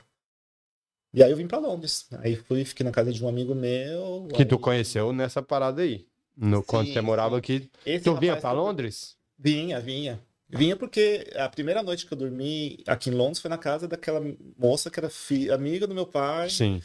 E 1.14 1.24
aí 1.24 1.32
eu 1.32 1.38
vim 1.38 1.48
pra 1.48 1.57
Londres. 1.57 2.06
Aí 2.20 2.36
fui, 2.36 2.64
fiquei 2.66 2.84
na 2.84 2.91
casa 2.91 3.12
de 3.12 3.24
um 3.24 3.28
amigo 3.28 3.56
meu. 3.56 4.28
Que 4.36 4.45
tu 4.45 4.56
aí- 4.56 4.62
conheceu 4.62 5.12
nessa 5.14 5.41
parada 5.41 5.82
aí. 5.82 6.06
No, 6.38 6.62
quando 6.62 6.88
Sim, 6.88 6.94
você 6.94 7.02
morava 7.02 7.38
aqui. 7.38 7.70
Esse 7.86 8.03
Tu 8.03 8.16
vinha 8.18 8.38
eu- 8.38 8.53
Londres? 8.53 9.16
Vinha, 9.40 9.80
vinha. 9.80 10.20
Vinha 10.49 10.76
porque 10.76 11.28
a 11.36 11.49
primeira 11.49 11.82
noite 11.82 12.06
que 12.06 12.14
eu 12.14 12.18
dormi 12.18 12.84
aqui 12.86 13.10
em 13.10 13.14
Londres 13.14 13.40
foi 13.40 13.49
na 13.49 13.57
casa 13.57 13.88
daquela 13.88 14.22
moça 14.57 14.91
que 14.91 14.99
era 14.99 15.10
fi- 15.10 15.49
amiga 15.49 15.88
do 15.88 15.95
meu 15.95 16.06
pai. 16.06 16.49
Sim. 16.49 16.82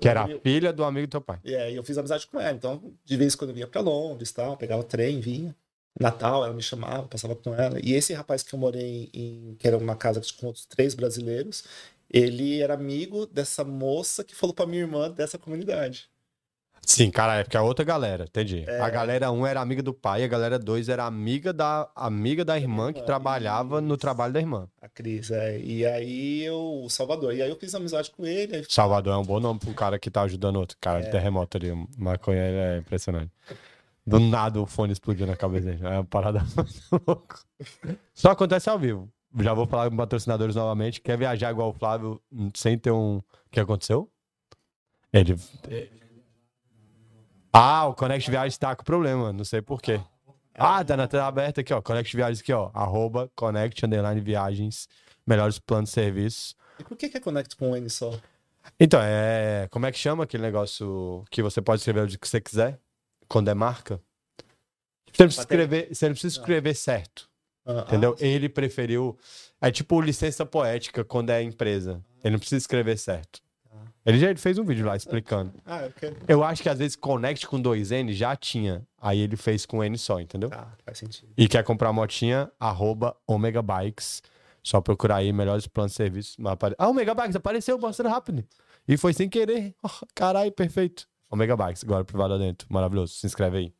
Que 0.00 0.08
era 0.08 0.24
a 0.24 0.38
filha 0.40 0.72
do 0.72 0.82
amigo 0.82 1.06
do 1.06 1.10
teu 1.10 1.20
pai. 1.20 1.38
E 1.44 1.54
aí 1.54 1.76
eu 1.76 1.84
fiz 1.84 1.96
amizade 1.96 2.26
com 2.26 2.40
ela. 2.40 2.56
Então, 2.56 2.92
de 3.04 3.16
vez 3.16 3.34
em 3.34 3.36
quando 3.36 3.50
eu 3.50 3.54
vinha 3.54 3.68
pra 3.68 3.80
Londres, 3.80 4.32
tal, 4.32 4.56
pegava 4.56 4.82
trem, 4.82 5.20
vinha. 5.20 5.54
Natal, 5.98 6.44
ela 6.44 6.54
me 6.54 6.62
chamava, 6.62 7.06
passava 7.06 7.36
com 7.36 7.54
ela. 7.54 7.78
E 7.82 7.92
esse 7.92 8.12
rapaz 8.12 8.42
que 8.42 8.54
eu 8.54 8.58
morei 8.58 9.10
em, 9.14 9.54
que 9.58 9.66
era 9.66 9.78
uma 9.78 9.94
casa 9.94 10.20
com 10.38 10.46
outros 10.46 10.66
três 10.66 10.94
brasileiros, 10.94 11.64
ele 12.10 12.60
era 12.60 12.74
amigo 12.74 13.26
dessa 13.26 13.64
moça 13.64 14.24
que 14.24 14.34
falou 14.34 14.54
pra 14.54 14.66
minha 14.66 14.82
irmã 14.82 15.10
dessa 15.10 15.38
comunidade. 15.38 16.08
Sim, 16.86 17.10
cara, 17.10 17.36
é 17.36 17.42
porque 17.42 17.56
é 17.56 17.60
outra 17.60 17.84
galera, 17.84 18.24
entendi. 18.24 18.64
É. 18.66 18.80
A 18.80 18.90
galera 18.90 19.30
1 19.30 19.38
um 19.38 19.46
era 19.46 19.60
amiga 19.60 19.82
do 19.82 19.94
pai, 19.94 20.22
a 20.22 20.28
galera 20.28 20.58
2 20.58 20.88
era 20.88 21.06
amiga 21.06 21.52
da 21.52 21.88
amiga 21.96 22.44
da 22.44 22.58
irmã 22.58 22.92
que 22.92 23.02
trabalhava 23.02 23.80
no 23.80 23.96
trabalho 23.96 24.34
da 24.34 24.40
irmã. 24.40 24.68
A 24.82 24.88
Cris, 24.88 25.30
é. 25.30 25.58
E 25.58 25.86
aí 25.86 26.44
eu, 26.44 26.82
o 26.84 26.90
Salvador. 26.90 27.34
E 27.34 27.42
aí 27.42 27.48
eu 27.48 27.56
fiz 27.56 27.74
amizade 27.74 28.10
com 28.10 28.26
ele. 28.26 28.56
Aí, 28.56 28.64
Salvador 28.68 29.14
é 29.14 29.16
um 29.16 29.24
bom 29.24 29.40
nome 29.40 29.58
pro 29.60 29.72
cara 29.72 29.98
que 29.98 30.10
tá 30.10 30.22
ajudando 30.22 30.56
outro. 30.56 30.76
Cara 30.78 31.00
de 31.00 31.10
terremoto 31.10 31.56
ali. 31.56 31.70
o 31.70 31.88
Maconha 31.96 32.42
é 32.42 32.78
impressionante. 32.78 33.30
Do 34.06 34.20
nada 34.20 34.60
o 34.60 34.66
fone 34.66 34.92
explodiu 34.92 35.26
na 35.26 35.34
cabeça 35.34 35.66
dele. 35.66 35.86
É 35.86 35.90
uma 35.90 36.04
parada 36.04 36.44
louca. 37.06 37.38
Só 38.12 38.30
acontece 38.30 38.68
ao 38.68 38.78
vivo. 38.78 39.10
Já 39.40 39.54
vou 39.54 39.66
falar 39.66 39.90
com 39.90 39.96
patrocinadores 39.96 40.54
novamente. 40.54 41.00
Quer 41.00 41.16
viajar 41.16 41.50
igual 41.50 41.70
o 41.70 41.72
Flávio 41.72 42.20
hum, 42.30 42.50
sem 42.54 42.78
ter 42.78 42.90
um. 42.90 43.16
O 43.16 43.22
que 43.50 43.58
aconteceu? 43.58 44.10
Ele. 45.12 45.36
Ah, 47.52 47.86
o 47.86 47.94
Connect 47.94 48.30
Viagens 48.30 48.58
tá 48.58 48.76
com 48.76 48.84
problema. 48.84 49.32
Não 49.32 49.44
sei 49.44 49.62
por 49.62 49.80
quê. 49.80 50.00
Ah, 50.54 50.84
tá 50.84 50.96
na 50.96 51.08
tela 51.08 51.26
aberta 51.26 51.62
aqui, 51.62 51.72
ó. 51.72 51.80
Connect 51.80 52.14
Viagens 52.14 52.40
aqui, 52.40 52.52
ó. 52.52 52.70
Arroba 52.74 53.30
Connect 53.34 53.86
Underline 53.86 54.20
Viagens. 54.20 54.86
Melhores 55.26 55.58
planos 55.58 55.88
de 55.88 55.94
serviço. 55.94 56.54
E 56.78 56.84
por 56.84 56.96
que 56.96 57.08
que 57.08 57.16
é 57.16 57.20
Connect 57.20 57.56
com 57.56 57.70
um 57.70 57.76
N 57.76 57.88
só? 57.88 58.12
Então, 58.78 59.00
é. 59.02 59.66
Como 59.70 59.86
é 59.86 59.92
que 59.92 59.98
chama 59.98 60.24
aquele 60.24 60.42
negócio 60.42 61.24
que 61.30 61.42
você 61.42 61.62
pode 61.62 61.80
escrever 61.80 62.04
o 62.04 62.18
que 62.18 62.28
você 62.28 62.40
quiser? 62.40 62.78
Quando 63.28 63.48
é 63.48 63.54
marca? 63.54 64.00
Você 65.12 65.22
não 65.22 65.26
precisa 65.28 65.42
escrever, 65.42 65.88
você 65.94 66.06
não 66.06 66.12
precisa 66.14 66.40
escrever 66.40 66.74
certo. 66.74 67.28
Ah, 67.66 67.84
Entendeu? 67.86 68.16
Ele 68.18 68.48
preferiu. 68.48 69.16
É 69.60 69.70
tipo 69.70 70.00
licença 70.00 70.44
poética 70.44 71.04
quando 71.04 71.30
é 71.30 71.42
empresa. 71.42 72.02
Ele 72.22 72.32
não 72.32 72.38
precisa 72.38 72.58
escrever 72.58 72.98
certo. 72.98 73.42
Ele 74.04 74.18
já 74.18 74.36
fez 74.36 74.58
um 74.58 74.64
vídeo 74.64 74.84
lá 74.84 74.94
explicando. 74.94 75.50
Ah, 75.64 75.86
ah, 75.86 75.90
eu 76.28 76.44
acho 76.44 76.62
que 76.62 76.68
às 76.68 76.78
vezes 76.78 76.94
Connect 76.94 77.46
com 77.46 77.58
dois 77.58 77.90
N 77.90 78.12
já 78.12 78.36
tinha. 78.36 78.86
Aí 79.00 79.18
ele 79.20 79.34
fez 79.34 79.64
com 79.64 79.82
N 79.82 79.96
só, 79.96 80.20
entendeu? 80.20 80.50
Tá, 80.50 80.70
faz 80.84 80.98
sentido. 80.98 81.32
E 81.38 81.48
quer 81.48 81.64
comprar 81.64 81.90
motinha, 81.90 82.52
arroba 82.60 83.16
Omega 83.26 83.62
Bikes. 83.62 84.22
Só 84.62 84.80
procurar 84.82 85.16
aí 85.16 85.32
melhores 85.32 85.66
planos 85.66 85.92
de 85.92 85.96
serviço. 85.96 86.46
Apare- 86.46 86.74
Ah, 86.78 86.88
Omega 86.88 87.14
Bikes 87.14 87.36
apareceu 87.36 87.78
bastante 87.78 88.08
rápido. 88.10 88.44
E 88.86 88.98
foi 88.98 89.14
sem 89.14 89.26
querer. 89.28 89.74
Oh, 89.82 89.88
caralho, 90.14 90.52
perfeito. 90.52 91.06
Omega 91.34 91.56
Bikes, 91.56 91.82
agora 91.84 92.04
privado 92.04 92.38
dentro. 92.38 92.66
Maravilhoso. 92.70 93.14
Se 93.14 93.26
inscreve 93.26 93.58
aí. 93.58 93.74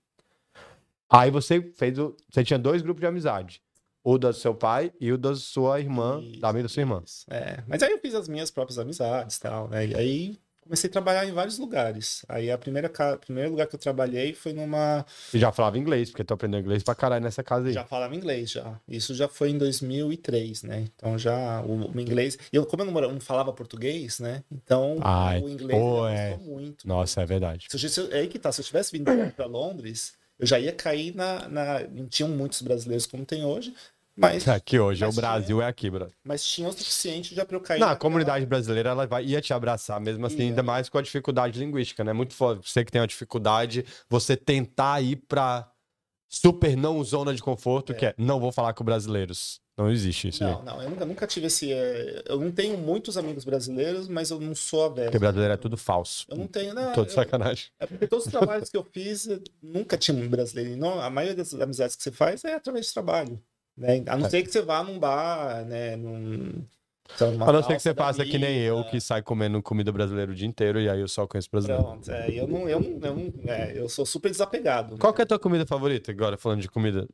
Aí 1.09 1.31
você 1.31 1.62
fez 1.72 1.98
o. 1.98 2.16
Você 2.28 2.43
tinha 2.43 2.59
dois 2.59 2.82
grupos 2.82 3.01
de 3.01 3.06
amizade. 3.06 3.62
O 4.02 4.18
do 4.18 4.31
seu 4.35 4.55
pai 4.55 4.93
e 5.01 5.10
o 5.12 5.16
da 5.16 5.35
sua 5.35 5.81
irmã, 5.81 6.20
Isso, 6.20 6.40
da 6.40 6.48
amiga 6.51 6.64
da 6.64 6.68
sua 6.68 6.81
irmã. 6.82 7.02
isso. 7.06 7.24
É, 7.31 7.62
mas 7.66 7.82
aí 7.82 7.90
eu 7.93 7.98
fiz 8.01 8.14
as 8.14 8.28
minhas 8.28 8.51
próprias 8.51 8.78
amizades 8.78 9.36
e 9.36 9.40
tal, 9.40 9.66
né? 9.68 9.86
E 9.86 9.94
aí 9.94 10.39
comecei 10.65 10.89
a 10.89 10.93
trabalhar 10.93 11.24
em 11.27 11.32
vários 11.32 11.59
lugares. 11.59 12.24
Aí 12.28 12.51
a 12.51 12.59
primeira 12.59 12.89
ca- 12.89 13.16
primeiro 13.16 13.51
lugar 13.51 13.66
que 13.66 13.74
eu 13.77 13.78
trabalhei 13.78 14.35
foi 14.35 14.53
numa 14.53 15.05
E 15.32 15.39
já 15.39 15.53
falava 15.53 15.78
inglês, 15.78 16.11
porque 16.11 16.24
tu 16.24 16.35
aprendeu 16.35 16.59
inglês 16.61 16.82
pra 16.82 16.95
caralho 16.95 17.23
nessa 17.23 17.43
casa 17.45 17.69
aí. 17.69 17.73
já 17.74 17.85
falava 17.85 18.15
inglês 18.16 18.51
já. 18.51 18.81
Isso 18.89 19.15
já 19.15 19.28
foi 19.28 19.51
em 19.51 19.59
2003, 19.59 20.62
né? 20.62 20.85
Então 20.97 21.19
já 21.19 21.61
o, 21.62 21.91
o 21.97 22.01
inglês, 22.01 22.36
e 22.53 22.57
eu 22.57 22.66
como 22.66 22.82
eu 22.82 22.86
não, 22.86 22.93
mora- 22.93 23.09
não 23.12 23.20
falava 23.20 23.53
português, 23.53 24.19
né? 24.19 24.43
Então 24.51 24.97
Ai, 25.01 25.41
o 25.41 25.49
inglês 25.49 25.81
pô, 25.81 26.07
é. 26.09 26.36
muito. 26.39 26.86
Nossa, 26.89 27.23
é 27.23 27.27
verdade. 27.27 27.66
Se 27.70 27.77
eu, 27.77 27.89
se 27.91 28.01
eu- 28.01 28.12
é 28.12 28.20
aí 28.20 28.28
que 28.28 28.39
tá, 28.39 28.51
se 28.51 28.61
eu 28.61 28.65
tivesse 28.65 28.91
vindo 28.93 29.05
para 29.36 29.47
Londres, 29.47 30.15
eu 30.39 30.47
já 30.47 30.59
ia 30.59 30.73
cair 30.73 31.15
na, 31.15 31.49
na 31.49 31.81
não 31.89 32.07
tinham 32.09 32.28
muitos 32.28 32.61
brasileiros 32.62 33.07
como 33.07 33.24
tem 33.24 33.45
hoje, 33.45 33.73
mas 34.16 34.47
Aqui 34.49 34.78
hoje, 34.78 35.05
Mas 35.05 35.16
o 35.16 35.20
Brasil 35.20 35.61
é 35.62 35.66
aqui, 35.66 35.91
bro. 35.91 36.09
mas 36.24 36.45
tinha 36.45 36.69
o 36.69 36.73
suficiente 36.73 37.35
já 37.35 37.45
para 37.45 37.57
eu 37.57 37.61
cair 37.61 37.81
Não, 37.81 37.89
a 37.89 37.97
comunidade 37.97 38.47
brasileira 38.47 38.91
ela 38.91 39.07
vai, 39.07 39.24
ia 39.24 39.41
te 39.41 39.53
abraçar 39.53 40.01
mesmo 40.01 40.24
assim, 40.27 40.39
Ia. 40.39 40.45
ainda 40.45 40.62
mais 40.62 40.89
com 40.89 40.99
a 40.99 41.03
dificuldade 41.03 41.59
linguística, 41.59 42.05
né? 42.05 42.12
Muito 42.12 42.35
foda. 42.35 42.61
Você 42.62 42.85
que 42.85 42.93
tem 42.93 43.01
uma 43.01 43.07
dificuldade, 43.07 43.85
você 44.09 44.36
tentar 44.36 45.01
ir 45.01 45.16
pra 45.16 45.69
super 46.28 46.77
não 46.77 47.03
zona 47.05 47.35
de 47.35 47.43
conforto, 47.43 47.95
que 47.95 48.07
é 48.07 48.15
não 48.19 48.41
vou 48.41 48.51
falar 48.53 48.73
com 48.74 48.85
brasileiros. 48.85 49.61
Não 49.77 49.91
existe 49.91 50.28
isso. 50.28 50.45
Não, 50.45 50.62
né? 50.62 50.70
não, 50.73 50.82
eu 50.82 50.91
nunca, 50.91 51.05
nunca 51.05 51.27
tive 51.27 51.49
esse. 51.49 51.73
é, 51.73 52.23
Eu 52.27 52.39
não 52.39 52.53
tenho 52.53 52.78
muitos 52.78 53.16
amigos 53.19 53.45
brasileiros, 53.45 54.07
mas 54.07 54.31
eu 54.31 54.39
não 54.39 54.55
sou 54.55 54.85
aberto. 54.85 55.07
Porque 55.07 55.19
brasileiro 55.19 55.53
é 55.55 55.57
tudo 55.57 55.77
falso. 55.77 56.24
Eu 56.28 56.36
não 56.36 56.47
tenho, 56.47 56.73
não. 56.73 56.93
Todo 56.93 57.11
sacanagem. 57.11 57.66
É 57.81 57.86
porque 57.86 58.07
todos 58.07 58.27
os 58.27 58.31
trabalhos 58.31 58.70
que 58.70 58.77
eu 58.77 58.85
fiz, 58.85 59.27
eu 59.27 59.43
nunca 59.61 59.99
tinha 59.99 60.16
um 60.16 60.28
brasileiro. 60.28 60.77
Não, 60.77 61.01
a 61.01 61.11
maioria 61.11 61.35
das 61.36 61.53
amizades 61.55 61.97
que 61.97 62.05
você 62.05 62.12
faz 62.12 62.45
é 62.45 62.55
através 62.55 62.86
de 62.86 62.93
trabalho. 62.95 63.43
Né? 63.76 64.02
A 64.06 64.16
não 64.16 64.26
É. 64.26 64.30
ser 64.30 64.42
que 64.42 64.51
você 64.51 64.62
vá 64.62 64.82
num 64.82 64.98
bar, 64.98 65.64
né? 65.64 65.96
Num, 65.96 66.64
A 67.20 67.52
não 67.52 67.62
ser 67.62 67.76
que 67.76 67.82
você 67.82 67.94
faça 67.94 68.24
que 68.24 68.38
nem 68.38 68.59
eu, 68.59 68.84
que 68.84 69.01
sai 69.01 69.22
comendo 69.22 69.62
comida 69.62 69.92
brasileira 69.92 70.32
o 70.32 70.34
dia 70.34 70.48
inteiro 70.48 70.80
e 70.80 70.88
aí 70.88 71.01
eu 71.01 71.09
só 71.09 71.26
conheço 71.26 71.51
brasileiro. 71.51 71.82
Pronto, 71.82 72.10
é, 72.10 72.30
eu 72.30 72.46
não, 72.46 72.68
eu 72.68 72.80
não, 72.80 72.98
eu 73.06 73.14
não, 73.14 73.52
é, 73.52 73.78
eu 73.78 73.88
sou 73.88 74.06
super 74.06 74.30
desapegado. 74.30 74.96
Qual 74.96 75.12
né? 75.12 75.16
que 75.16 75.22
é 75.22 75.24
a 75.24 75.26
tua 75.26 75.38
comida 75.38 75.66
favorita 75.66 76.10
agora, 76.10 76.38
falando 76.38 76.60
de 76.60 76.70
comida? 76.70 77.06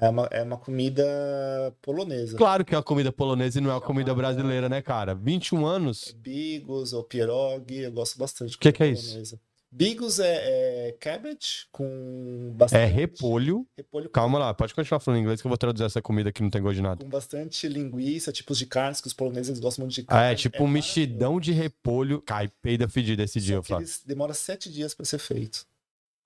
é, 0.00 0.08
uma, 0.08 0.28
é 0.30 0.42
uma 0.42 0.56
comida 0.58 1.74
polonesa. 1.80 2.36
Claro 2.36 2.64
que 2.64 2.74
é 2.74 2.78
uma 2.78 2.84
comida 2.84 3.12
polonesa 3.12 3.58
e 3.58 3.62
não 3.62 3.70
é 3.70 3.74
uma 3.74 3.80
comida 3.80 4.14
brasileira, 4.14 4.68
né, 4.68 4.82
cara? 4.82 5.14
21 5.14 5.66
anos? 5.66 6.14
Bigos 6.18 6.92
ou 6.92 7.04
pierogi, 7.04 7.80
eu 7.80 7.92
gosto 7.92 8.18
bastante 8.18 8.50
de 8.50 8.58
Que 8.58 8.72
que 8.72 8.82
é 8.82 8.86
comida 8.88 9.20
isso? 9.20 9.40
Bigos 9.70 10.20
é, 10.20 10.88
é 10.88 10.92
cabbage 10.92 11.66
com 11.70 12.50
É 12.52 12.56
bastante 12.56 12.92
repolho. 12.94 13.66
repolho 13.76 14.06
com- 14.06 14.12
Calma 14.12 14.38
lá, 14.38 14.54
pode 14.54 14.74
continuar 14.74 15.00
falando 15.00 15.20
inglês 15.20 15.40
que 15.40 15.46
eu 15.46 15.50
vou 15.50 15.58
traduzir 15.58 15.84
essa 15.84 16.00
comida 16.00 16.32
que 16.32 16.42
não 16.42 16.48
tem 16.48 16.62
gosto 16.62 16.76
de 16.76 16.82
nada. 16.82 17.04
com 17.04 17.10
bastante 17.10 17.68
linguiça, 17.68 18.32
tipos 18.32 18.56
de 18.58 18.64
carnes 18.66 19.00
que 19.00 19.06
os 19.06 19.12
poloneses 19.12 19.58
gostam 19.58 19.84
muito 19.84 19.94
de 19.96 20.02
Ah, 20.02 20.12
carne. 20.12 20.32
é 20.32 20.34
tipo 20.34 20.56
um 20.62 20.66
maravilhoso. 20.66 20.86
mexidão 21.00 21.40
de 21.40 21.52
repolho. 21.52 22.22
Cai, 22.22 22.48
peida 22.62 22.88
fedida 22.88 23.22
esse 23.24 23.40
dia, 23.40 23.54
Só 23.54 23.58
eu 23.58 23.62
que 23.62 23.68
falo. 23.68 23.84
demora 24.06 24.32
sete 24.34 24.72
dias 24.72 24.94
pra 24.94 25.04
ser 25.04 25.18
feito. 25.18 25.66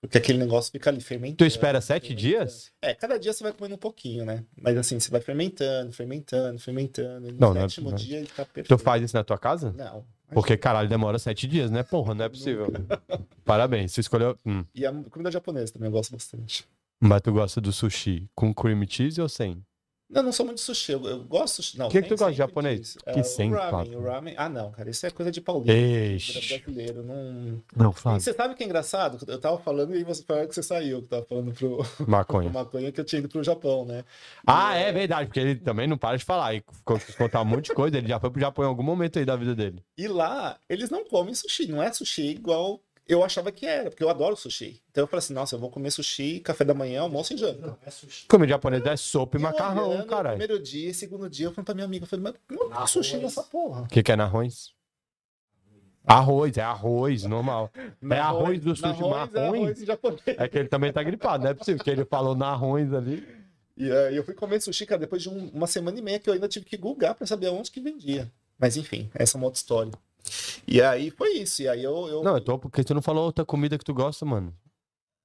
Porque 0.03 0.17
aquele 0.17 0.39
negócio 0.39 0.71
fica 0.73 0.89
ali 0.89 1.01
fermentando. 1.01 1.37
Tu 1.39 1.45
espera 1.45 1.79
sete 1.81 2.15
dias? 2.15 2.71
É, 2.81 2.95
cada 2.95 3.19
dia 3.19 3.33
você 3.35 3.43
vai 3.43 3.53
comendo 3.53 3.75
um 3.75 3.79
pouquinho, 3.79 4.25
né? 4.25 4.45
Mas 4.57 4.75
assim, 4.79 4.99
você 4.99 5.11
vai 5.11 5.21
fermentando, 5.21 5.93
fermentando, 5.93 6.59
fermentando. 6.59 7.33
No 7.33 7.39
Não, 7.39 7.53
não 7.55 7.61
é- 7.61 7.69
sétimo 7.69 7.91
não 7.91 7.97
é- 7.97 8.01
dia 8.01 8.17
ele 8.19 8.27
tá 8.29 8.45
perfeito. 8.47 8.69
Tu 8.69 8.79
faz 8.79 9.03
isso 9.03 9.15
na 9.17 9.23
tua 9.25 9.37
casa? 9.37 9.73
Não. 9.77 10.07
Porque, 10.33 10.57
caralho, 10.57 10.89
demora 10.89 11.19
sete 11.19 11.47
dias, 11.47 11.71
né? 11.71 11.83
Porra, 11.83 12.15
não 12.15 12.25
é 12.25 12.29
possível. 12.29 12.67
Parabéns, 13.45 13.93
você 13.93 14.01
escolheu. 14.01 14.37
Hum. 14.47 14.65
E 14.75 14.87
a 14.87 14.93
comida 15.11 15.31
japonesa 15.31 15.73
também 15.73 15.89
eu 15.89 15.93
gosto 15.93 16.13
bastante. 16.13 16.67
Mas 17.01 17.23
tu 17.23 17.33
gosta 17.33 17.61
do 17.61 17.73
sushi 17.73 18.29
com 18.35 18.53
cream 18.53 18.85
cheese 18.89 19.21
ou 19.21 19.29
sem? 19.29 19.65
Não, 20.11 20.25
não 20.25 20.33
sou 20.33 20.45
muito 20.45 20.61
sushi. 20.61 20.93
Eu, 20.93 21.07
eu 21.07 21.23
gosto. 21.23 21.63
Não, 21.79 21.87
O 21.87 21.91
que 21.91 22.03
que 22.03 22.09
tu 22.09 22.17
gosta 22.17 22.33
de 22.33 22.39
japonês? 22.39 22.81
disso. 22.81 22.99
Que 23.13 23.21
É, 23.21 23.23
sem, 23.23 23.53
o 23.53 23.57
ramen, 23.57 23.97
o 23.97 24.03
ramen. 24.03 24.35
Ah, 24.37 24.49
não, 24.49 24.73
cara, 24.73 24.91
isso 24.91 25.07
é 25.07 25.11
coisa 25.11 25.31
de 25.31 25.41
paulista. 25.41 25.73
Eixe. 25.73 26.33
brasileiro. 26.33 27.03
Não... 27.05 27.63
Não, 27.77 27.91
E 28.17 28.21
você 28.21 28.33
sabe 28.33 28.55
o 28.55 28.57
que 28.57 28.65
é 28.65 28.67
engraçado? 28.67 29.25
Eu 29.29 29.39
tava 29.39 29.59
falando 29.59 29.95
e 29.95 30.03
você 30.03 30.25
falou 30.25 30.49
que 30.49 30.55
você 30.55 30.63
saiu, 30.63 30.99
que 30.99 31.05
eu 31.05 31.09
tava 31.09 31.27
falando 31.27 31.53
pro, 31.53 31.77
pro 31.97 32.11
Maconha. 32.11 32.51
maconha 32.51 32.91
que 32.91 33.01
eu 33.01 33.05
tinha 33.05 33.21
ido 33.21 33.29
pro 33.29 33.43
Japão, 33.45 33.85
né? 33.85 34.05
Ah, 34.45 34.75
é 34.75 34.91
verdade, 34.91 35.27
porque 35.29 35.39
ele 35.41 35.55
também 35.55 35.87
não 35.87 35.97
para 35.97 36.17
de 36.17 36.25
falar. 36.25 36.55
E 36.55 36.65
contar 37.17 37.43
um 37.43 37.45
monte 37.45 37.67
de 37.67 37.75
coisa. 37.75 37.97
Ele 37.97 38.09
já 38.09 38.19
foi 38.19 38.31
pro 38.31 38.41
Japão 38.41 38.65
em 38.65 38.69
algum 38.69 38.83
momento 38.83 39.19
aí 39.19 39.25
da 39.25 39.37
vida 39.37 39.55
dele. 39.55 39.85
E 39.97 40.09
lá, 40.09 40.59
eles 40.69 40.91
não 40.91 41.05
comem 41.05 41.35
sushi, 41.35 41.69
não 41.69 41.81
é 41.81 41.93
sushi 41.93 42.31
igual 42.31 42.81
eu 43.13 43.25
achava 43.25 43.51
que 43.51 43.67
era, 43.67 43.91
porque 43.91 44.03
eu 44.05 44.09
adoro 44.11 44.37
sushi. 44.37 44.81
Então 44.91 45.03
eu 45.03 45.07
falei 45.09 45.19
assim, 45.19 45.35
nossa, 45.35 45.55
eu 45.55 45.59
vou 45.59 45.71
comer 45.71 45.91
sushi, 45.91 46.41
café 46.41 46.65
da 46.65 46.75
manhã, 46.75 47.03
almoço 47.03 47.33
e 47.35 47.37
janta. 47.37 47.67
Não, 47.67 47.77
é 47.85 47.91
sushi. 47.91 48.27
Comida 48.27 48.51
japonesa 48.51 48.91
é 48.91 48.97
sopa 48.97 49.37
e 49.37 49.39
Eu 49.39 49.43
macarrão, 49.43 49.91
olhando, 49.91 50.07
caralho. 50.07 50.39
Primeiro 50.39 50.63
dia, 50.63 50.93
segundo 50.95 51.29
dia, 51.29 51.47
eu 51.47 51.53
falei 51.53 51.65
pra 51.65 51.75
minha 51.75 51.85
amiga, 51.87 52.05
eu 52.05 52.09
falei, 52.09 52.23
mas 52.23 52.35
não 52.51 52.71
tem 52.71 52.87
sushi 52.87 53.17
Arroz. 53.17 53.23
nessa 53.25 53.43
porra. 53.43 53.83
O 53.83 53.89
que, 53.89 54.03
que 54.03 54.13
é 54.13 54.17
narrões? 54.17 54.73
Arroz, 56.05 56.57
é 56.57 56.63
arroz, 56.63 57.25
normal. 57.25 57.71
É 58.11 58.19
arroz 58.19 58.61
do 58.61 58.75
sushi, 58.75 58.83
Narrões 58.83 59.35
é 59.35 59.47
arroz 59.47 59.83
em 59.83 59.87
japonês. 59.87 60.23
É 60.27 60.49
que 60.49 60.59
ele 60.59 60.69
também 60.69 60.93
tá 60.93 61.03
gripado, 61.03 61.45
não 61.45 61.51
é 61.51 61.55
possível, 61.55 61.77
porque 61.79 61.91
ele 61.91 62.05
falou 62.05 62.35
narrões 62.35 62.93
ali. 62.93 63.27
E 63.77 63.91
aí 63.91 64.17
eu 64.17 64.25
fui 64.25 64.35
comer 64.35 64.61
sushi, 64.61 64.87
cara, 64.87 64.99
depois 65.01 65.23
de 65.23 65.29
um- 65.29 65.49
uma 65.51 65.67
semana 65.67 65.99
e 65.99 66.03
meia 66.03 66.19
que 66.19 66.29
eu 66.29 66.35
ainda 66.35 66.49
tive 66.49 66.65
que 66.67 66.77
googar 66.77 67.15
pra 67.15 67.27
saber 67.27 67.49
onde 67.49 67.71
que 67.71 67.81
vendia. 67.81 68.31
Mas 68.59 68.77
enfim, 68.77 69.11
essa 69.15 69.37
é 69.37 69.39
uma 69.39 69.47
outra 69.47 69.59
história. 69.59 69.93
E 70.67 70.81
aí 70.81 71.11
foi 71.11 71.35
isso. 71.39 71.63
E 71.63 71.69
aí 71.69 71.83
eu. 71.83 72.07
eu... 72.09 72.23
Não, 72.23 72.35
eu 72.37 72.41
tô 72.41 72.59
porque 72.59 72.85
tu 72.85 72.95
não 72.95 73.03
falou 73.03 73.25
outra 73.25 73.45
comida 73.45 73.77
que 73.79 73.85
tu 73.85 73.95
gosta, 73.95 74.25
mano. 74.25 74.55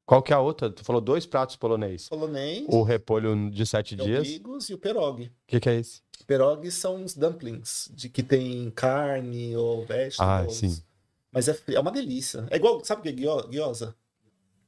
Qual 0.06 0.22
que 0.22 0.32
é 0.32 0.36
a 0.36 0.40
outra? 0.40 0.70
Tu 0.70 0.84
falou 0.84 1.02
dois 1.02 1.26
pratos 1.26 1.56
polonês. 1.56 2.08
polonês, 2.08 2.64
O 2.68 2.84
repolho 2.84 3.50
de 3.50 3.66
sete 3.66 3.96
é 4.00 4.02
o 4.02 4.06
dias. 4.06 4.28
O 4.46 4.72
e 4.72 4.74
o 4.76 4.78
pierogi. 4.78 5.32
que, 5.48 5.60
que 5.60 5.68
é 5.70 5.76
esse? 5.76 6.02
Pierogi 6.28 6.70
são 6.72 7.04
os 7.04 7.16
dumplings, 7.16 7.90
de 7.94 8.08
que 8.10 8.22
tem 8.22 8.70
carne 8.72 9.56
ou 9.58 9.82
Ah, 9.82 9.86
vegetables. 9.86 10.54
sim. 10.56 10.84
Mas 11.32 11.48
é, 11.48 11.60
é 11.74 11.80
uma 11.80 11.92
delícia. 11.92 12.46
É 12.52 12.56
igual, 12.56 12.84
sabe 12.86 13.00
o 13.02 13.04
que 13.04 13.10
é 13.10 13.48
gyoza? 13.52 13.96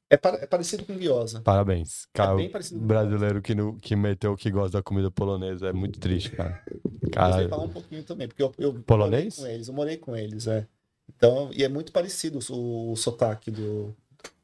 É, 0.10 0.16
pa- 0.18 0.38
é 0.42 0.48
parecido 0.48 0.86
com 0.86 0.98
gyoza. 0.98 1.42
Parabéns. 1.42 2.08
Cara, 2.14 2.34
É 2.34 2.36
bem 2.38 2.50
parecido 2.50 2.80
com 2.80 2.88
brasileiro 2.88 3.42
que, 3.42 3.54
no, 3.54 3.78
que 3.78 3.96
meteu 3.96 4.36
que 4.38 4.50
gosta 4.50 4.78
da 4.78 4.84
comida 4.84 5.12
polonesa. 5.12 5.68
É 5.68 5.74
muito 5.74 6.00
triste, 6.00 6.32
cara. 6.32 6.62
Eu 7.04 7.10
Caralho. 7.12 7.50
falar 7.50 7.64
um 7.64 7.70
pouquinho 7.70 8.04
também, 8.04 8.28
porque 8.28 8.42
eu, 8.42 8.54
eu 8.58 8.74
Polonês? 8.84 9.38
morei 9.38 9.48
com 9.50 9.54
eles, 9.56 9.68
eu 9.68 9.74
morei 9.74 9.98
com 9.98 10.16
eles, 10.16 10.48
é. 10.48 10.68
Então, 11.10 11.50
e 11.54 11.64
é 11.64 11.70
muito 11.70 11.92
parecido 11.92 12.40
o, 12.54 12.92
o 12.92 12.96
sotaque 12.96 13.52
do. 13.52 13.96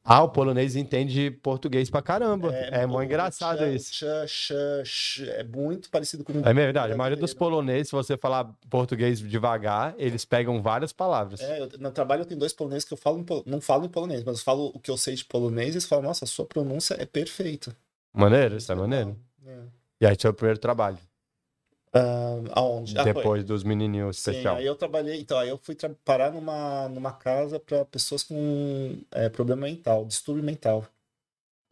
Ah, 0.06 0.22
o 0.22 0.28
polonês 0.30 0.76
entende 0.76 1.32
português 1.32 1.90
pra 1.90 2.02
caramba. 2.02 2.54
É, 2.54 2.86
mó 2.86 2.98
o 2.98 3.04
engraçado 3.04 3.60
tchã, 3.60 3.70
isso. 3.70 3.92
tchã, 3.94 4.26
tchã, 4.26 4.84
tchã, 4.84 5.26
é 5.32 5.44
muito 5.46 5.90
parecido 5.90 6.26
com 6.26 6.34
É 6.44 6.54
verdade. 6.54 6.92
A 6.92 6.98
maioria 6.98 7.18
dos 7.18 7.34
poloneses, 7.34 7.88
se 7.88 7.96
você 7.96 8.18
falar 8.18 8.54
português 8.70 9.20
devagar, 9.20 9.96
eles 9.98 10.26
pegam 10.26 10.62
várias 10.62 10.92
palavras. 10.92 11.40
É, 11.40 11.62
eu, 11.62 11.70
no 11.80 11.90
trabalho 11.90 12.24
eu 12.24 12.26
tenho 12.26 12.40
dois 12.40 12.52
poloneses 12.52 12.84
que 12.84 12.94
eu 12.94 12.98
falo 12.98 13.24
pol- 13.24 13.44
não 13.46 13.62
falo 13.62 13.86
em 13.86 13.90
polonês, 13.90 14.24
mas 14.26 14.40
eu 14.40 14.44
falo 14.44 14.72
o 14.76 14.80
que 14.80 14.92
eu 14.92 14.98
sei 14.98 15.16
de 15.16 15.24
polonês 15.24 15.70
e 15.70 15.72
eles 15.76 15.86
falam, 15.86 16.04
nossa, 16.04 16.26
a 16.26 16.28
sua 16.28 16.46
pronúncia 16.46 16.96
é 17.00 17.06
perfeita. 17.06 17.74
Maneiro, 18.14 18.58
isso 18.58 18.72
é 18.72 18.76
maneiro. 18.76 19.18
É. 19.46 19.58
E 20.02 20.06
aí, 20.06 20.18
seu 20.20 20.34
primeiro 20.34 20.60
trabalho. 20.60 20.98
Ah, 21.94 22.40
aonde? 22.54 22.98
Ah, 22.98 23.04
foi. 23.04 23.14
Depois 23.14 23.44
dos 23.44 23.64
menininhos 23.64 24.18
Sim, 24.18 24.32
especial. 24.32 24.56
aí 24.58 24.66
eu 24.66 24.76
trabalhei, 24.76 25.20
então, 25.20 25.38
aí 25.38 25.50
eu 25.50 25.60
fui 25.62 25.76
parar 26.04 26.32
numa, 26.32 26.90
numa 26.90 27.12
casa 27.12 27.60
para 27.60 27.86
pessoas 27.86 28.24
com 28.24 28.98
é, 29.12 29.30
problema 29.30 29.68
mental, 29.68 30.04
distúrbio 30.06 30.44
mental. 30.44 30.86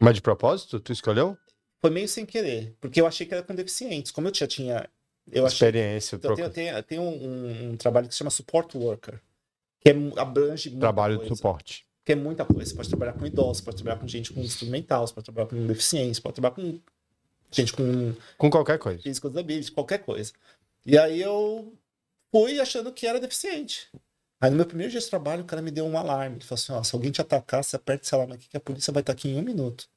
Mas 0.00 0.14
de 0.14 0.20
propósito, 0.22 0.78
tu 0.80 0.92
escolheu? 0.92 1.36
Foi 1.80 1.90
meio 1.90 2.08
sem 2.08 2.24
querer, 2.24 2.74
porque 2.80 3.00
eu 3.00 3.06
achei 3.06 3.26
que 3.26 3.34
era 3.34 3.42
com 3.42 3.54
deficientes. 3.54 4.12
Como 4.12 4.28
eu 4.28 4.34
já 4.34 4.46
tinha. 4.46 4.88
Eu 5.30 5.44
achei. 5.44 5.56
Experiência. 5.56 6.16
Então, 6.16 6.34
troca- 6.34 6.50
tem, 6.50 6.72
tem, 6.72 6.82
tem 6.84 6.98
um, 7.00 7.70
um- 7.72 7.76
trabalho 7.76 8.06
que 8.06 8.14
se 8.14 8.18
chama 8.18 8.30
Support 8.30 8.74
Worker, 8.76 9.20
que 9.80 9.90
é, 9.90 9.94
abrange 10.16 10.70
Trabalho 10.76 11.14
de 11.14 11.20
coisa. 11.20 11.34
suporte. 11.34 11.84
Que 12.04 12.12
é 12.12 12.16
muita 12.16 12.44
coisa. 12.44 12.68
Você 12.70 12.76
pode 12.76 12.88
trabalhar 12.88 13.12
com 13.14 13.26
idosos, 13.26 13.60
pode 13.60 13.76
trabalhar 13.76 14.00
com 14.00 14.06
gente 14.08 14.32
com 14.32 14.40
distúrbio 14.40 14.72
mental, 14.72 15.06
você 15.06 15.14
pode 15.14 15.24
trabalhar 15.24 15.46
com 15.48 15.66
deficiência, 15.66 16.22
pode 16.22 16.34
trabalhar 16.34 16.54
com 16.54 16.80
gente 17.52 17.72
com 17.72 18.14
Com 18.38 18.50
qualquer 18.50 18.78
coisa. 18.78 19.02
physical 19.02 19.30
disability, 19.30 19.72
qualquer 19.72 19.98
coisa. 19.98 20.32
E 20.84 20.98
aí 20.98 21.20
eu 21.20 21.72
fui 22.30 22.60
achando 22.60 22.92
que 22.92 23.06
era 23.06 23.20
deficiente. 23.20 23.88
Aí 24.40 24.50
no 24.50 24.56
meu 24.56 24.66
primeiro 24.66 24.90
dia 24.90 25.00
de 25.00 25.08
trabalho, 25.08 25.42
o 25.42 25.46
cara 25.46 25.62
me 25.62 25.70
deu 25.70 25.84
um 25.86 25.96
alarme. 25.96 26.36
Ele 26.36 26.44
falou 26.44 26.60
assim, 26.60 26.72
ó, 26.72 26.82
se 26.82 26.94
alguém 26.94 27.12
te 27.12 27.20
atacar, 27.20 27.62
você 27.62 27.76
aperta 27.76 28.04
esse 28.04 28.14
alarme 28.14 28.34
aqui 28.34 28.48
que 28.48 28.56
a 28.56 28.60
polícia 28.60 28.92
vai 28.92 29.02
estar 29.02 29.12
aqui 29.12 29.28
em 29.28 29.36
um 29.38 29.42
minuto. 29.42 29.88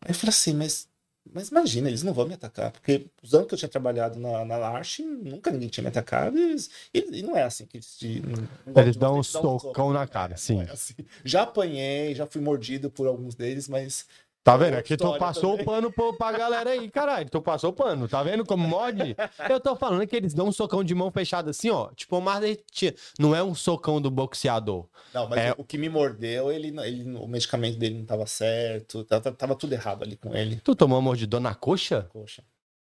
Aí 0.00 0.10
eu 0.10 0.14
falei 0.14 0.30
assim, 0.30 0.52
mas, 0.54 0.88
mas 1.32 1.48
imagina, 1.48 1.88
eles 1.88 2.02
não 2.02 2.12
vão 2.12 2.26
me 2.28 2.34
atacar. 2.34 2.70
Porque 2.72 3.06
os 3.22 3.34
anos 3.34 3.48
que 3.48 3.54
eu 3.54 3.58
tinha 3.58 3.68
trabalhado 3.68 4.18
na, 4.20 4.44
na 4.44 4.56
Arche, 4.56 5.02
nunca 5.02 5.50
ninguém 5.50 5.68
tinha 5.68 5.82
me 5.82 5.88
atacado. 5.88 6.38
E, 6.38 6.42
eles- 6.42 6.70
e- 6.92 7.18
e 7.18 7.22
não 7.22 7.36
é 7.36 7.42
assim 7.44 7.66
que 7.66 7.78
eles 7.78 7.96
te... 7.96 8.22
não- 8.66 8.82
Eles 8.82 8.96
dão 8.96 9.18
um 9.18 9.22
socão 9.22 9.92
na 9.92 10.06
cara, 10.06 10.36
sim. 10.38 10.60
é 10.60 10.70
assim. 10.70 10.94
Já 11.24 11.42
apanhei, 11.42 12.14
já 12.14 12.26
fui 12.26 12.42
mordido 12.42 12.90
por 12.90 13.06
alguns 13.06 13.34
deles, 13.34 13.68
mas 13.68 14.06
Tá 14.44 14.58
vendo? 14.58 14.74
Aqui 14.74 14.88
tu 14.94 15.04
história 15.04 15.18
passou 15.18 15.56
também. 15.56 15.62
o 15.62 15.90
pano 15.90 16.12
pra 16.18 16.30
galera 16.32 16.68
aí, 16.70 16.90
caralho. 16.90 17.26
Tu 17.30 17.40
passou 17.40 17.70
o 17.70 17.72
pano. 17.72 18.06
Tá 18.06 18.22
vendo 18.22 18.44
como 18.44 18.68
mod? 18.68 19.16
Eu 19.48 19.58
tô 19.58 19.74
falando 19.74 20.06
que 20.06 20.14
eles 20.14 20.34
dão 20.34 20.48
um 20.48 20.52
socão 20.52 20.84
de 20.84 20.94
mão 20.94 21.10
fechada 21.10 21.50
assim, 21.50 21.70
ó. 21.70 21.90
Tipo, 21.94 22.16
uma 22.18 22.32
marretinha. 22.34 22.94
Não 23.18 23.34
é 23.34 23.42
um 23.42 23.54
socão 23.54 24.02
do 24.02 24.10
boxeador. 24.10 24.86
Não, 25.14 25.26
mas 25.26 25.38
É. 25.38 25.52
o, 25.52 25.62
o 25.62 25.64
que 25.64 25.78
me 25.78 25.88
mordeu, 25.88 26.52
ele, 26.52 26.68
ele, 26.86 27.16
o 27.16 27.26
medicamento 27.26 27.78
dele 27.78 27.96
não 27.98 28.04
tava 28.04 28.26
certo, 28.26 29.02
tava, 29.04 29.32
tava 29.32 29.54
tudo 29.56 29.72
errado 29.72 30.02
ali 30.02 30.14
com 30.14 30.34
ele. 30.36 30.56
Tu 30.62 30.74
tomou 30.76 30.98
uma 30.98 31.02
mordidão 31.02 31.40
na 31.40 31.54
coxa? 31.54 32.06
Poxa, 32.12 32.44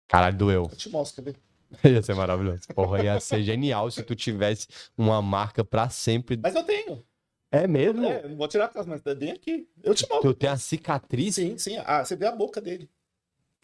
Caralho, 0.08 0.38
doeu. 0.38 0.68
eu 0.72 0.78
te 0.78 0.90
mostro, 0.90 1.22
quer 1.22 1.32
ver? 1.34 1.40
Ia 1.96 2.02
ser 2.02 2.16
maravilhoso. 2.16 2.62
Porra, 2.74 3.02
ia 3.04 3.20
ser 3.20 3.44
genial 3.44 3.90
se 3.92 4.04
tu 4.04 4.14
tivesse 4.16 4.68
uma 4.98 5.22
marca 5.22 5.64
pra 5.66 5.90
sempre. 5.90 6.38
Mas 6.42 6.54
eu 6.56 6.64
tenho. 6.64 7.04
É 7.52 7.68
mesmo? 7.68 8.06
É, 8.06 8.26
não 8.28 8.38
vou 8.38 8.48
tirar 8.48 8.66
a 8.66 8.70
casa, 8.70 8.90
mas 8.90 9.02
tá 9.02 9.14
bem 9.14 9.32
aqui. 9.32 9.68
Eu 9.84 9.94
te 9.94 10.08
mostro. 10.08 10.34
Tu 10.34 10.40
tem 10.40 10.50
a 10.50 10.56
cicatriz? 10.58 11.36
Sim, 11.36 11.58
sim. 11.58 11.78
Ah, 11.86 12.04
você 12.04 12.16
vê 12.16 12.26
a 12.26 12.32
boca 12.32 12.62
dele. 12.62 12.90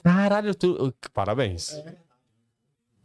Caralho, 0.04 0.54
tu. 0.54 0.94
Parabéns. 1.14 1.74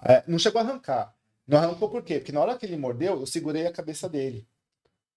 É, 0.05 0.23
não 0.27 0.39
chegou 0.39 0.61
a 0.61 0.65
arrancar. 0.65 1.15
Não 1.47 1.59
arrancou 1.59 1.89
por 1.89 2.03
quê? 2.03 2.19
Porque 2.19 2.33
na 2.33 2.41
hora 2.41 2.57
que 2.59 2.67
ele 2.67 2.77
mordeu, 2.77 3.21
eu 3.21 3.27
segurei 3.27 3.67
a 3.67 3.73
cabeça 3.73 4.09
dele. 4.09 4.47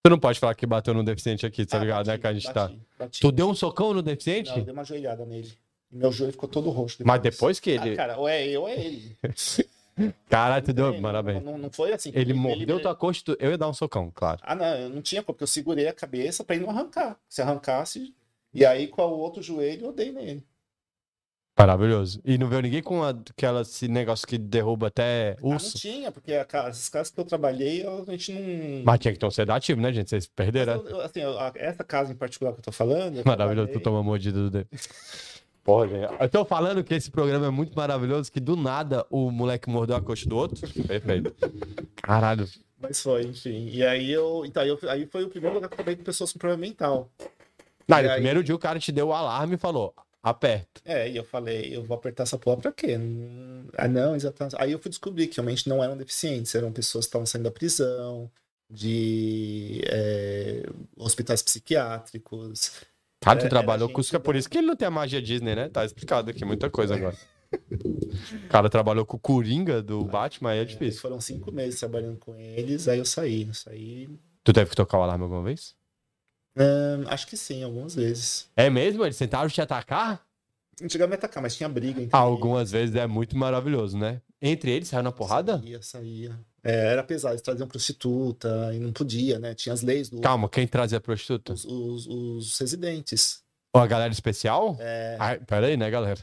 Tu 0.04 0.10
não 0.10 0.20
pode 0.20 0.40
falar 0.40 0.54
que 0.54 0.68
bateu 0.68 0.94
no 0.94 1.04
deficiente 1.04 1.46
aqui, 1.48 1.66
tá 1.66 1.78
Ah, 1.78 1.80
ligado, 1.80 2.06
né? 2.08 2.14
bati, 2.14 2.22
Que 2.22 2.28
a 2.28 2.34
gente 2.34 2.54
tá. 2.54 2.68
bati, 2.68 2.82
bati. 3.00 3.20
Tu 3.22 3.32
deu 3.32 3.50
um 3.50 3.56
socão 3.56 3.92
no 3.94 4.04
deficiente? 4.04 4.52
Não, 4.52 4.58
eu 4.60 4.64
dei 4.66 4.74
uma 4.74 4.84
joelhada 4.84 5.26
nele. 5.26 5.52
Meu 5.92 6.12
joelho 6.12 6.32
ficou 6.34 6.48
todo 6.48 6.70
roxo. 6.70 6.98
Mas 7.04 7.22
depois 7.22 7.60
que 7.60 7.72
Ah, 7.72 7.86
ele. 7.88 7.96
cara, 7.96 8.18
ou 8.18 8.28
é 8.28 8.46
eu 8.48 8.62
ou 8.62 8.70
é 8.70 8.80
ele. 8.80 9.18
Caralho, 10.30 10.66
tu 10.66 10.74
deu. 10.74 10.92
Não, 10.94 11.02
Parabéns. 11.02 11.44
Não, 11.44 11.58
não 11.58 11.72
foi 11.72 11.94
assim. 11.94 12.12
Ele 12.14 12.34
mordeu 12.34 12.82
tua 12.82 12.96
coxa, 12.96 13.22
tu- 13.24 13.38
eu 13.40 13.52
ia 13.52 13.58
dar 13.58 13.70
um 13.70 13.74
socão, 13.74 14.12
claro. 14.14 14.40
Ah, 14.44 14.54
não, 14.56 14.66
eu 14.76 14.90
não 14.90 15.02
tinha 15.02 15.24
porque 15.24 15.44
eu 15.44 15.48
segurei 15.48 15.88
a 15.88 15.94
cabeça 15.94 16.44
pra 16.44 16.56
ele 16.56 16.66
não 16.66 16.72
arrancar. 16.72 17.18
Se 17.30 17.42
arrancasse, 17.42 18.14
e 18.54 18.66
aí 18.66 18.88
com 18.88 19.02
o 19.02 19.18
outro 19.20 19.42
joelho 19.42 19.86
eu 19.88 19.94
dei 19.94 20.12
nele. 20.12 20.44
Maravilhoso. 21.58 22.20
E 22.26 22.38
não 22.38 22.50
veio 22.50 22.62
ninguém 22.62 22.84
com 22.84 23.02
aquela, 23.02 23.62
esse 23.62 23.88
negócio 23.88 24.28
que 24.28 24.38
derruba 24.38 24.88
até 24.88 25.38
Ah, 25.38 25.42
não 25.42 25.52
urso? 25.52 25.78
tinha, 25.78 26.12
porque 26.12 26.34
a, 26.34 26.46
as 26.68 26.90
casas 26.90 27.14
que 27.14 27.18
eu 27.20 27.24
trabalhei, 27.24 27.82
a 27.88 28.12
gente 28.12 28.34
não. 28.34 28.84
Mas 28.84 29.00
tinha 29.00 29.14
que 29.14 29.20
ter 29.20 29.26
um 29.26 29.32
sedativo, 29.32 29.80
né, 29.80 29.94
gente? 29.94 30.10
Vocês 30.10 30.28
perderam. 30.28 30.86
eu- 30.86 31.00
assim, 31.00 31.22
eu- 31.22 31.38
essa 31.56 31.82
casa 31.86 32.12
em 32.12 32.16
particular 32.18 32.52
que 32.52 32.60
eu 32.60 32.64
tô 32.64 32.74
falando. 32.74 33.16
eu 33.20 33.24
Maravilhoso, 33.26 33.68
tu 33.70 33.80
trabalhei- 33.80 33.84
toma 33.84 34.04
mordida 34.04 34.38
do 34.38 34.50
dedo. 34.52 34.68
Porra, 35.66 35.88
gente. 35.88 36.14
Eu 36.22 36.30
tô 36.30 36.46
falando 36.46 36.84
que 36.84 36.94
esse 36.94 37.10
programa 37.10 37.48
é 37.48 37.50
muito 37.50 37.76
maravilhoso, 37.76 38.32
que 38.32 38.40
do 38.40 38.56
nada 38.56 39.04
o 39.10 39.32
moleque 39.32 39.68
mordeu 39.68 39.96
a 39.96 40.02
coxa 40.02 40.30
do 40.30 40.38
outro. 40.38 40.62
Perfeito. 40.88 41.36
Caralho. 41.96 42.48
Mas 42.80 43.02
foi, 43.02 43.24
enfim. 43.24 43.68
E 43.70 43.84
aí 43.84 44.12
eu. 44.12 44.44
Então, 44.46 44.62
aí, 44.62 44.70
eu, 44.70 44.80
aí 44.88 45.08
foi 45.08 45.24
o 45.24 45.30
primeiro 45.30 45.56
lugar 45.56 45.68
que 45.68 45.74
eu 45.74 45.78
trabalhei 45.78 45.98
com 45.98 46.04
pessoas 46.04 46.32
com 46.32 46.38
problema 46.38 46.62
mental. 46.62 47.10
Não, 47.88 47.98
no 48.02 48.10
aí- 48.10 48.14
primeiro 48.14 48.44
dia 48.44 48.54
o 48.54 48.60
cara 48.60 48.80
te 48.80 48.92
deu 48.92 49.08
o 49.08 49.14
alarme 49.14 49.56
e 49.56 49.58
falou: 49.58 49.92
aperta. 50.22 50.82
É, 50.86 51.10
e 51.10 51.18
eu 51.18 51.24
falei, 51.24 51.76
eu 51.76 51.84
vou 51.84 51.98
apertar 51.98 52.24
essa 52.24 52.38
porra 52.38 52.58
pra 52.58 52.72
quê? 52.72 52.96
Não- 52.96 53.66
Ah, 53.76 53.88
não, 53.88 54.16
exatamente. 54.16 54.56
Aí 54.60 54.72
eu 54.72 54.78
fui 54.78 54.90
descobrir 54.90 55.26
que 55.28 55.38
realmente 55.38 55.68
não 55.68 55.84
eram 55.84 55.98
deficientes, 55.98 56.54
eram 56.54 56.72
pessoas 56.72 57.06
que 57.06 57.10
estavam 57.10 57.26
saindo 57.26 57.46
da 57.46 57.52
prisão, 57.52 58.30
de 58.70 59.82
é, 59.88 60.64
hospitais 60.96 61.42
psiquiátricos. 61.42 62.72
Cara, 63.22 63.40
tu 63.40 63.46
É, 63.46 63.50
trabalhou 63.50 63.90
com 63.90 64.02
isso, 64.02 64.16
é 64.16 64.20
por 64.20 64.34
da- 64.34 64.40
isso 64.40 64.50
que 64.50 64.58
ele 64.58 64.68
não 64.68 64.76
tem 64.76 64.88
a 64.88 64.92
magia 64.92 65.22
Disney, 65.22 65.56
né? 65.56 65.70
Tá 65.70 65.84
explicado 65.86 66.30
aqui 66.30 66.46
muita 66.46 66.70
coisa 66.70 66.96
agora. 66.96 67.16
O 67.52 68.48
cara 68.48 68.70
trabalhou 68.70 69.06
com 69.06 69.18
o 69.18 69.20
Coringa 69.20 69.82
do 69.82 70.04
Batman, 70.04 70.52
aí 70.52 70.60
é 70.60 70.62
É, 70.62 70.66
difícil. 70.66 71.02
foram 71.02 71.20
cinco 71.22 71.52
meses 71.52 71.80
trabalhando 71.80 72.18
com 72.18 72.36
eles, 72.36 72.88
aí 72.88 73.00
eu 73.00 73.06
saí. 73.06 73.48
Eu 73.48 73.54
saí. 73.54 74.10
Tu 74.44 74.54
teve 74.54 74.70
que 74.70 74.76
tocar 74.76 75.00
o 75.00 75.04
alarme 75.04 75.24
alguma 75.24 75.42
vez? 75.44 75.76
Ahn, 76.58 77.06
acho 77.08 77.28
que 77.28 77.36
sim, 77.36 77.64
algumas 77.64 77.96
vezes. 77.96 78.50
É 78.56 78.70
mesmo? 78.70 79.04
Eles 79.06 79.18
tentaram 79.18 79.50
te 79.50 79.62
atacar? 79.62 80.26
Não 80.80 80.90
chegava 80.90 81.10
a 81.10 81.12
me 81.12 81.16
atacar, 81.16 81.42
mas 81.42 81.56
tinha 81.56 81.70
briga. 81.70 82.08
Algumas 82.12 82.72
vezes 82.72 82.96
é 82.96 83.08
muito 83.08 83.38
maravilhoso, 83.38 83.98
né? 83.98 84.22
Entre 84.42 84.72
eles 84.72 84.90
saiu 84.90 85.04
na 85.04 85.12
porrada? 85.12 85.58
Saía, 85.60 85.82
saía. 85.82 86.40
É, 86.66 86.88
era 86.88 87.04
pesado, 87.04 87.34
eles 87.34 87.44
traziam 87.44 87.68
prostituta 87.68 88.72
e 88.74 88.80
não 88.80 88.92
podia, 88.92 89.38
né? 89.38 89.54
Tinha 89.54 89.72
as 89.72 89.84
leis 89.84 90.10
do. 90.10 90.20
Calma, 90.20 90.50
quem 90.50 90.68
trazia 90.68 91.00
prostituta? 91.00 91.54
Os, 91.54 91.64
os, 91.64 92.08
os 92.08 92.60
residentes. 92.60 93.44
Ou 93.72 93.82
a 93.82 93.86
galera 93.86 94.12
especial? 94.12 94.76
É, 94.80 95.16
Ai, 95.20 95.40
pera 95.40 95.68
aí, 95.68 95.78
né, 95.78 95.88
galera? 95.92 96.20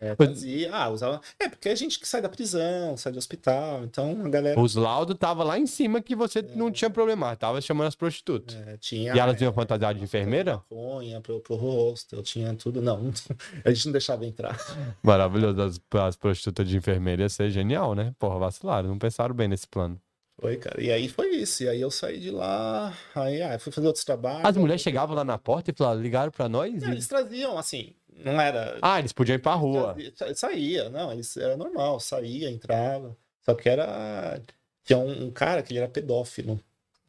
É, 0.00 0.14
trazia. 0.14 0.70
Ah, 0.74 0.88
usava. 0.88 1.20
É, 1.38 1.48
porque 1.48 1.68
é 1.68 1.76
gente 1.76 1.98
que 1.98 2.08
sai 2.08 2.20
da 2.22 2.28
prisão, 2.28 2.96
sai 2.96 3.12
do 3.12 3.18
hospital. 3.18 3.84
Então 3.84 4.20
a 4.24 4.28
galera 4.28 4.60
Os 4.60 4.74
laudos 4.74 5.16
tava 5.18 5.42
lá 5.44 5.58
em 5.58 5.66
cima 5.66 6.00
que 6.00 6.14
você 6.14 6.42
não 6.42 6.70
tinha 6.70 6.90
problema, 6.90 7.34
tava 7.36 7.60
chamando 7.60 7.88
as 7.88 7.94
prostitutas. 7.94 8.56
é, 8.66 8.76
tinha. 8.78 9.14
E 9.14 9.18
elas 9.18 9.34
é, 9.34 9.38
vinham 9.38 9.52
fantasiadas 9.52 9.98
de 9.98 10.04
enfermeira? 10.04 10.54
Maconha 10.70 11.20
pro, 11.20 11.40
pro 11.40 11.54
rosto, 11.56 12.14
eu 12.14 12.22
tinha 12.22 12.54
tudo. 12.54 12.80
Não, 12.80 13.12
a 13.64 13.70
gente 13.72 13.86
não 13.86 13.92
deixava 13.92 14.24
entrar. 14.26 14.56
Maravilhoso, 15.02 15.60
as, 15.60 15.80
as 16.00 16.16
prostitutas 16.16 16.68
de 16.68 16.76
enfermeira 16.76 17.22
ia 17.22 17.28
ser 17.28 17.50
genial, 17.50 17.94
né? 17.94 18.14
Porra, 18.18 18.38
vacilaram, 18.38 18.88
não 18.88 18.98
pensaram 18.98 19.34
bem 19.34 19.48
nesse 19.48 19.66
plano. 19.66 20.00
Foi, 20.40 20.56
cara. 20.56 20.80
E 20.80 20.90
aí 20.92 21.08
foi 21.08 21.30
isso. 21.30 21.64
E 21.64 21.68
aí 21.68 21.80
eu 21.80 21.90
saí 21.90 22.20
de 22.20 22.30
lá, 22.30 22.96
aí 23.12 23.42
ah, 23.42 23.58
fui 23.58 23.72
fazer 23.72 23.88
outros 23.88 24.04
trabalhos. 24.04 24.44
As 24.44 24.56
mulheres 24.56 24.80
chegavam 24.80 25.16
lá 25.16 25.24
na 25.24 25.36
porta 25.36 25.72
e 25.72 25.74
falaram, 25.74 26.00
ligaram 26.00 26.30
pra 26.30 26.48
nós? 26.48 26.72
Não, 26.80 26.88
e- 26.90 26.92
eles 26.92 27.08
traziam, 27.08 27.58
assim, 27.58 27.92
não 28.24 28.40
era. 28.40 28.78
Ah, 28.82 28.98
eles 28.98 29.12
podiam 29.12 29.34
ir 29.36 29.38
pra 29.40 29.54
rua. 29.54 29.96
Sa- 30.16 30.34
Saía, 30.34 30.88
não, 30.90 31.12
eles, 31.12 31.36
era 31.36 31.56
normal, 31.56 31.98
saía, 32.00 32.50
entrava. 32.50 33.16
Só 33.42 33.54
que 33.54 33.68
era. 33.68 34.40
Tinha 34.84 34.98
um, 34.98 35.26
um 35.26 35.30
cara 35.30 35.62
que 35.62 35.72
ele 35.72 35.80
era 35.80 35.88
pedófilo. 35.88 36.60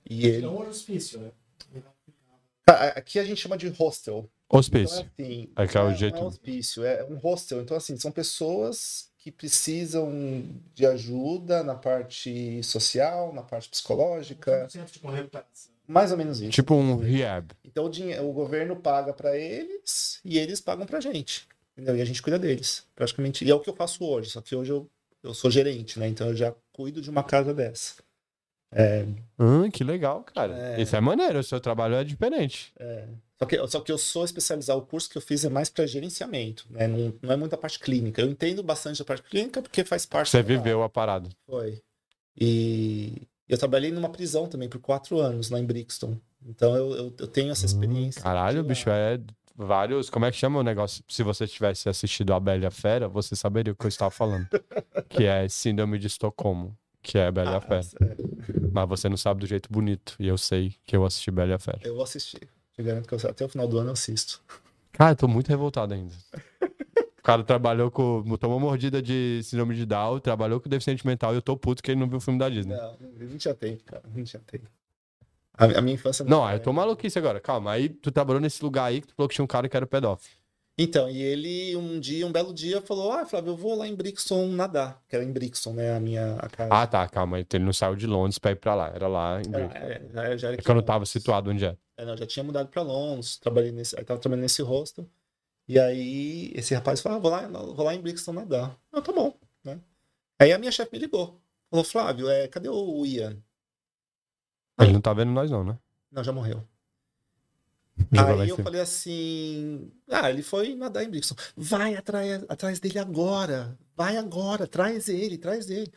E 0.10 0.26
ele. 0.26 0.45
É 0.45 0.49
um 0.49 0.68
hospício, 0.68 1.19
né? 1.19 1.31
Aqui 2.95 3.18
a 3.19 3.23
gente 3.23 3.41
chama 3.41 3.57
de 3.57 3.68
hostel. 3.69 4.30
Então, 4.48 4.57
é 4.57 4.60
Hospício. 4.60 4.99
assim, 4.99 5.49
É 5.56 5.68
que 5.68 5.77
é 5.77 5.81
o 5.81 5.90
não 5.90 5.95
jeito- 5.95 6.15
Não 6.18 6.23
é 6.23 6.27
hospício, 6.27 6.84
é 6.84 7.03
um 7.06 7.18
hostel. 7.18 7.61
Então, 7.61 7.77
assim, 7.77 7.95
são 7.98 8.11
pessoas 8.11 9.10
que 9.18 9.31
precisam 9.31 10.44
de 10.73 10.86
ajuda 10.86 11.64
na 11.64 11.76
parte 11.76 12.61
social, 12.64 13.34
na 13.34 13.41
parte 13.44 13.69
psicológica. 13.69 14.68
100% 14.69 14.91
de 14.94 14.99
uma 15.03 15.15
recuperação. 15.15 15.69
Mais 15.90 16.11
ou 16.11 16.18
menos 16.18 16.40
isso. 16.40 16.52
Tipo 16.52 16.76
um 16.76 16.98
rehab. 16.98 17.52
Então, 17.66 17.86
o, 17.86 17.90
dinhe- 17.90 18.20
o 18.20 18.32
governo 18.32 18.76
paga 18.76 19.11
para 19.11 19.36
eles 19.36 20.20
e 20.24 20.38
eles 20.38 20.61
pagam 20.61 20.86
pra 20.86 20.99
gente. 21.02 21.48
Entendeu? 21.76 21.95
E 21.98 22.02
a 22.02 22.06
gente 22.06 22.22
cuida 22.22 22.38
deles, 22.38 22.86
praticamente. 22.95 23.44
E 23.44 23.49
é 23.49 23.56
o 23.56 23.60
que 23.60 23.70
eu 23.70 23.76
faço 23.76 24.03
hoje, 24.06 24.30
só 24.30 24.40
que 24.41 24.56
hoje 24.56 24.72
eu, 24.72 24.88
eu 25.24 25.34
sou 25.34 25.49
gerente, 25.49 25.98
né? 25.98 26.07
Então 26.07 26.28
eu 26.28 26.36
já 26.36 26.53
cuido 26.72 27.02
de 27.02 27.10
uma 27.10 27.24
casa 27.24 27.53
dessa. 27.53 27.95
Hum, 29.40 29.72
que 29.72 29.84
legal, 29.84 30.24
cara. 30.24 30.56
É. 30.78 30.82
Isso 30.82 30.95
é 30.95 31.02
maneiro, 31.02 31.40
o 31.40 31.44
seu 31.44 31.60
trabalho 31.60 31.95
é 31.95 32.03
diferente. 32.03 32.72
Só 33.40 33.45
que, 33.45 33.68
só 33.68 33.80
que 33.80 33.91
eu 33.91 33.98
sou 33.98 34.26
especializado, 34.26 34.80
o 34.80 34.86
curso 34.86 35.10
que 35.10 35.18
eu 35.18 35.22
fiz 35.22 35.44
é 35.45 35.49
mais 35.49 35.70
para 35.70 35.88
gerenciamento, 35.88 36.68
né? 36.70 36.86
Não, 36.88 37.14
não 37.22 37.32
é 37.32 37.38
muita 37.38 37.57
parte 37.57 37.80
clínica. 37.80 38.22
Eu 38.22 38.30
entendo 38.30 38.61
bastante 38.61 38.99
da 38.99 39.06
parte 39.06 39.24
clínica 39.24 39.61
porque 39.61 39.84
faz 39.86 40.06
parte 40.06 40.30
Você 40.30 40.44
viveu 40.44 40.84
a 40.84 40.90
parada. 40.90 41.30
Foi. 41.48 41.82
E 42.40 43.22
eu 43.49 43.57
trabalhei 43.57 43.91
numa 43.91 44.09
prisão 44.09 44.47
também 44.47 44.69
por 44.69 44.80
quatro 44.80 45.19
anos 45.19 45.49
lá 45.49 45.59
em 45.59 45.65
Brixton. 45.65 46.17
Então 46.45 46.76
eu, 46.76 46.91
eu, 46.95 47.13
eu 47.19 47.27
tenho 47.27 47.51
essa 47.51 47.65
experiência. 47.65 48.21
Hum, 48.21 48.23
Caralho, 48.23 48.63
bicho, 48.63 48.89
é 48.89 49.19
vários. 49.55 50.09
Como 50.09 50.26
é 50.26 50.31
que 50.31 50.38
chama 50.38 50.59
o 50.59 50.63
negócio? 50.63 51.03
Se 51.09 51.21
você 51.23 51.45
tivesse 51.45 51.89
assistido 51.89 52.34
a 52.34 52.39
Bela 52.39 52.63
e 52.63 52.65
a 52.65 52.71
Fera, 52.71 53.09
você 53.09 53.35
saberia 53.35 53.73
o 53.73 53.76
que 53.76 53.85
eu 53.85 53.89
estava 53.89 54.09
falando. 54.11 54.47
que 55.09 55.26
é 55.26 55.49
Síndrome 55.49 55.99
de 55.99 56.07
Estocolmo, 56.07 56.77
que 57.01 57.17
é 57.17 57.27
a 57.27 57.31
Bela 57.31 57.51
e 57.51 57.53
a 57.55 57.57
Ah, 57.57 57.61
Fera. 57.61 57.88
é. 58.01 58.15
Mas 58.71 58.88
você 58.88 59.09
não 59.09 59.17
sabe 59.17 59.41
do 59.41 59.47
jeito 59.47 59.67
bonito. 59.71 60.15
E 60.19 60.27
eu 60.27 60.38
sei 60.38 60.76
que 60.85 60.95
eu 60.95 61.03
assisti 61.05 61.30
Bela 61.31 61.51
e 61.51 61.53
a 61.55 61.59
Fera. 61.59 61.80
Eu 61.84 61.95
vou 61.95 62.03
assistir. 62.03 62.47
Eu 62.77 62.85
garanto 62.85 63.07
que 63.07 63.13
eu- 63.13 63.30
até 63.30 63.43
o 63.43 63.49
final 63.49 63.67
do 63.67 63.77
ano 63.80 63.89
eu 63.89 63.93
assisto. 63.93 64.41
Cara, 64.93 65.11
eu 65.11 65.15
tô 65.17 65.27
muito 65.27 65.49
revoltado 65.49 65.93
ainda. 65.93 66.13
O 67.30 67.31
cara 67.31 67.43
trabalhou 67.43 67.91
com. 67.91 68.23
Tomou 68.38 68.60
mordida 68.60 69.01
de 69.01 69.41
síndrome 69.43 69.76
de 69.76 69.85
Down, 69.85 70.19
trabalhou 70.19 70.60
com 70.60 70.68
deficiente 70.68 71.06
mental 71.06 71.34
e 71.34 71.38
eu 71.38 71.41
tô 71.41 71.56
puto 71.56 71.84
que 71.84 71.91
ele 71.91 71.99
não 71.99 72.07
viu 72.07 72.18
o 72.18 72.22
filme 72.22 72.39
da 72.39 72.49
Disney. 72.49 72.76
Não, 72.76 72.95
não 73.19 73.38
tinha 73.38 73.53
tempo, 73.53 73.84
cara. 73.84 74.03
Não 74.15 74.23
tinha 74.23 74.41
tempo. 74.47 74.68
A, 75.53 75.65
a 75.65 75.81
minha 75.81 75.93
infância 75.95 76.23
Não, 76.26 76.45
aí 76.45 76.56
eu 76.56 76.60
tô 76.61 76.72
maluquice 76.73 77.19
agora. 77.19 77.39
Calma, 77.39 77.72
aí 77.73 77.89
tu 77.89 78.11
trabalhou 78.11 78.39
nesse 78.41 78.64
lugar 78.64 78.85
aí 78.85 79.01
que 79.01 79.07
tu 79.07 79.14
falou 79.14 79.27
que 79.27 79.35
tinha 79.35 79.43
um 79.43 79.47
cara 79.47 79.68
que 79.69 79.76
era 79.77 79.85
pedófilo. 79.85 80.34
Então, 80.81 81.10
e 81.10 81.22
ele 81.22 81.76
um 81.76 81.99
dia, 81.99 82.26
um 82.26 82.31
belo 82.31 82.53
dia, 82.53 82.81
falou: 82.81 83.11
Ah, 83.11 83.26
Flávio, 83.26 83.51
eu 83.51 83.57
vou 83.57 83.76
lá 83.76 83.85
em 83.85 83.93
Brixton 83.93 84.47
nadar. 84.47 85.01
Que 85.10 85.15
era 85.18 85.26
em 85.26 85.31
Brixton, 85.31 85.73
né? 85.73 85.93
A 85.95 85.99
minha 85.99 86.35
a 86.38 86.47
casa. 86.47 86.73
Ah, 86.73 86.88
tá, 86.88 87.06
calma. 87.10 87.35
aí. 87.38 87.45
Ele 87.53 87.65
não 87.65 87.73
saiu 87.73 87.95
de 87.97 88.07
Londres 88.07 88.39
pra 88.39 88.51
ir 88.51 88.56
pra 88.56 88.73
lá. 88.73 88.88
Era 88.88 89.07
lá 89.10 89.41
em 89.41 89.45
É, 89.47 89.49
Bristol. 89.49 89.77
é, 89.77 90.01
já, 90.14 90.38
já 90.38 90.47
era 90.47 90.57
É 90.57 90.61
que 90.61 90.72
eu 90.72 90.76
não 90.76 90.81
tava 90.81 91.06
situado 91.06 91.51
onde 91.51 91.65
é. 91.65 91.76
É, 91.97 92.06
não, 92.06 92.15
já 92.15 92.26
tinha 92.26 92.43
mudado 92.45 92.69
pra 92.69 92.81
Londres, 92.81 93.38
trabalhei 93.38 93.73
nesse, 93.73 93.99
aí 93.99 94.06
tava 94.06 94.19
trabalhando 94.22 94.43
nesse 94.43 94.61
hostel. 94.61 95.06
E 95.70 95.78
aí 95.78 96.52
esse 96.56 96.74
rapaz 96.74 97.00
falou, 97.00 97.20
ah, 97.20 97.22
vou 97.22 97.30
lá, 97.30 97.48
vou 97.48 97.86
lá 97.86 97.94
em 97.94 98.02
Brixton 98.02 98.34
nadar. 98.34 98.76
Ah, 98.91 99.02
tá 99.04 99.12
bom, 99.12 99.38
né? 99.64 99.80
Aí 100.40 100.52
a 100.52 100.58
minha 100.58 100.72
chefe 100.72 100.91
me 100.91 100.98
ligou. 100.98 101.40
Falou, 101.70 101.86
Flávio, 101.86 102.28
é, 102.28 102.48
cadê 102.48 102.68
o 102.68 103.06
Ian? 103.06 103.38
Ele 104.80 104.94
não 104.94 105.00
tá 105.00 105.14
vendo 105.14 105.32
nós, 105.32 105.52
não, 105.52 105.64
né? 105.64 105.78
Não, 106.12 106.24
já 106.24 106.32
morreu. 106.32 106.68
Em 108.12 108.18
Aí 108.18 108.50
eu 108.50 108.58
falei 108.58 108.82
assim, 108.82 109.91
ah, 110.10 110.28
ele 110.32 110.41
foi 110.41 110.74
nadar 110.74 111.04
em 111.04 111.10
Brixton. 111.10 111.36
Vai 111.56 111.96
atrás, 111.96 112.44
atrás 112.50 112.80
dele 112.80 112.98
agora. 112.98 113.78
Vai 113.96 114.18
agora, 114.18 114.66
traz 114.66 115.08
ele, 115.08 115.38
traz 115.38 115.70
ele. 115.70 115.91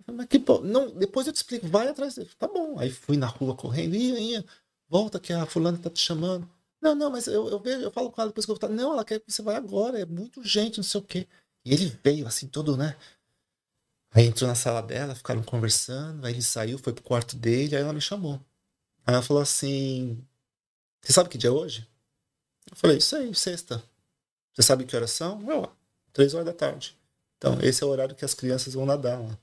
Eu 0.00 0.04
falei, 0.04 0.16
Mas 0.16 0.26
que 0.26 0.40
pô, 0.40 0.60
não, 0.62 0.90
depois 0.96 1.28
eu 1.28 1.32
te 1.32 1.36
explico, 1.36 1.68
vai 1.68 1.86
atrás 1.86 2.16
dele. 2.16 2.30
Tá 2.36 2.48
bom. 2.48 2.76
Aí 2.76 2.90
fui 2.90 3.16
na 3.16 3.26
rua 3.26 3.54
correndo, 3.54 3.94
Ian, 3.94 4.18
Ian, 4.18 4.44
volta 4.88 5.20
que 5.20 5.32
a 5.32 5.46
fulana 5.46 5.78
tá 5.78 5.88
te 5.88 6.00
chamando. 6.00 6.50
Não, 6.82 6.94
não, 6.96 7.10
mas 7.10 7.28
eu, 7.28 7.48
eu 7.48 7.60
vejo, 7.60 7.80
eu 7.82 7.92
falo 7.92 8.10
com 8.10 8.20
ela 8.20 8.30
depois 8.30 8.44
que 8.44 8.50
eu 8.50 8.56
vou 8.56 8.66
estar. 8.66 8.68
Não, 8.68 8.92
ela 8.92 9.04
quer 9.04 9.20
que 9.20 9.30
você 9.30 9.40
vá 9.40 9.56
agora, 9.56 10.00
é 10.00 10.04
muito 10.04 10.40
urgente, 10.40 10.78
não 10.78 10.84
sei 10.84 11.00
o 11.00 11.04
quê. 11.04 11.28
E 11.64 11.72
ele 11.72 11.86
veio 12.02 12.26
assim, 12.26 12.48
todo, 12.48 12.76
né? 12.76 12.96
Aí 14.10 14.26
entrou 14.26 14.48
na 14.48 14.54
sala 14.54 14.82
dela, 14.82 15.14
ficaram 15.14 15.42
conversando, 15.42 16.26
aí 16.26 16.34
ele 16.34 16.42
saiu, 16.42 16.78
foi 16.78 16.92
pro 16.92 17.02
quarto 17.04 17.36
dele, 17.36 17.76
aí 17.76 17.82
ela 17.82 17.92
me 17.92 18.00
chamou. 18.00 18.34
Aí 19.06 19.14
ela 19.14 19.22
falou 19.22 19.42
assim: 19.42 20.26
Você 21.02 21.12
sabe 21.12 21.30
que 21.30 21.38
dia 21.38 21.50
é 21.50 21.52
hoje? 21.52 21.88
Eu 22.70 22.76
falei, 22.76 22.98
isso 22.98 23.16
aí, 23.16 23.34
sexta. 23.34 23.82
Você 24.54 24.62
sabe 24.62 24.84
que 24.84 24.96
horas 24.96 25.10
são? 25.12 25.42
Eu, 25.50 25.70
três 26.12 26.34
horas 26.34 26.46
da 26.46 26.52
tarde. 26.52 26.96
Então, 27.38 27.60
esse 27.62 27.82
é 27.82 27.86
o 27.86 27.90
horário 27.90 28.14
que 28.14 28.24
as 28.24 28.34
crianças 28.34 28.74
vão 28.74 28.86
nadar 28.86 29.20
lá. 29.20 29.38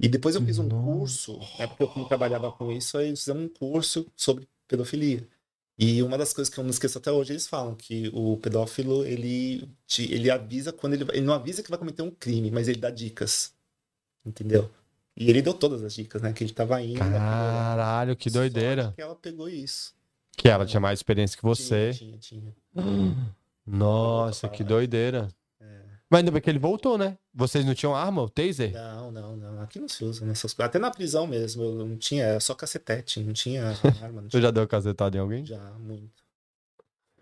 E 0.00 0.08
depois 0.08 0.34
eu 0.34 0.44
fiz 0.44 0.58
um 0.58 0.68
curso, 0.68 1.38
né, 1.58 1.66
porque 1.66 1.84
eu 1.84 1.88
como 1.88 2.08
trabalhava 2.08 2.50
com 2.50 2.72
isso, 2.72 2.98
aí 2.98 3.14
fizemos 3.14 3.44
um 3.44 3.48
curso 3.48 4.04
sobre 4.16 4.48
pedofilia. 4.72 5.26
E 5.78 6.02
uma 6.02 6.18
das 6.18 6.32
coisas 6.32 6.52
que 6.52 6.58
eu 6.60 6.64
não 6.64 6.70
esqueço 6.70 6.98
até 6.98 7.10
hoje, 7.10 7.32
eles 7.32 7.46
falam 7.46 7.74
que 7.74 8.10
o 8.12 8.36
pedófilo, 8.36 9.04
ele, 9.04 9.66
te- 9.86 10.12
ele 10.12 10.30
avisa 10.30 10.72
quando 10.72 10.94
ele 10.94 11.04
vai, 11.04 11.16
ele 11.16 11.24
não 11.26 11.32
avisa 11.34 11.62
que 11.62 11.70
vai 11.70 11.78
cometer 11.78 12.02
um 12.02 12.10
crime, 12.10 12.50
mas 12.50 12.68
ele 12.68 12.78
dá 12.78 12.90
dicas. 12.90 13.52
Entendeu? 14.24 14.70
E 15.16 15.28
ele 15.28 15.42
deu 15.42 15.52
todas 15.54 15.82
as 15.82 15.94
dicas, 15.94 16.22
né? 16.22 16.32
Que 16.32 16.44
ele 16.44 16.52
tava 16.52 16.80
indo. 16.82 16.98
Caralho, 16.98 18.14
que 18.16 18.30
doideira. 18.30 18.92
Que 18.94 19.02
ela 19.02 19.14
pegou 19.16 19.48
isso. 19.48 19.94
Que 20.36 20.48
ela 20.48 20.64
tinha 20.64 20.80
mais 20.80 20.98
experiência 20.98 21.36
que 21.36 21.42
você. 21.42 21.92
Tinha, 21.92 22.16
tinha, 22.18 22.40
tinha. 22.42 22.54
Nossa, 23.66 24.48
que 24.48 24.62
doideira. 24.64 25.28
Mas 26.12 26.18
ainda 26.18 26.30
bem 26.30 26.42
que 26.42 26.50
ele 26.50 26.58
voltou, 26.58 26.98
né? 26.98 27.16
Vocês 27.32 27.64
não 27.64 27.74
tinham 27.74 27.94
arma, 27.96 28.20
o 28.20 28.28
taser? 28.28 28.70
Não, 28.70 29.10
não, 29.10 29.34
não. 29.34 29.62
Aqui 29.62 29.78
não 29.80 29.88
se 29.88 30.04
usa 30.04 30.26
nessas 30.26 30.52
coisas. 30.52 30.68
Até 30.68 30.78
na 30.78 30.90
prisão 30.90 31.26
mesmo, 31.26 31.62
eu 31.62 31.74
não 31.74 31.96
tinha, 31.96 32.22
era 32.24 32.38
só 32.38 32.54
cacetete, 32.54 33.18
não 33.20 33.32
tinha 33.32 33.68
arma. 34.02 34.20
Não 34.20 34.28
Tu 34.28 34.32
tinha, 34.32 34.42
já 34.42 34.50
deu 34.50 34.68
cacetada 34.68 35.16
em 35.16 35.20
alguém? 35.20 35.46
já, 35.46 35.58
muito. 35.78 36.21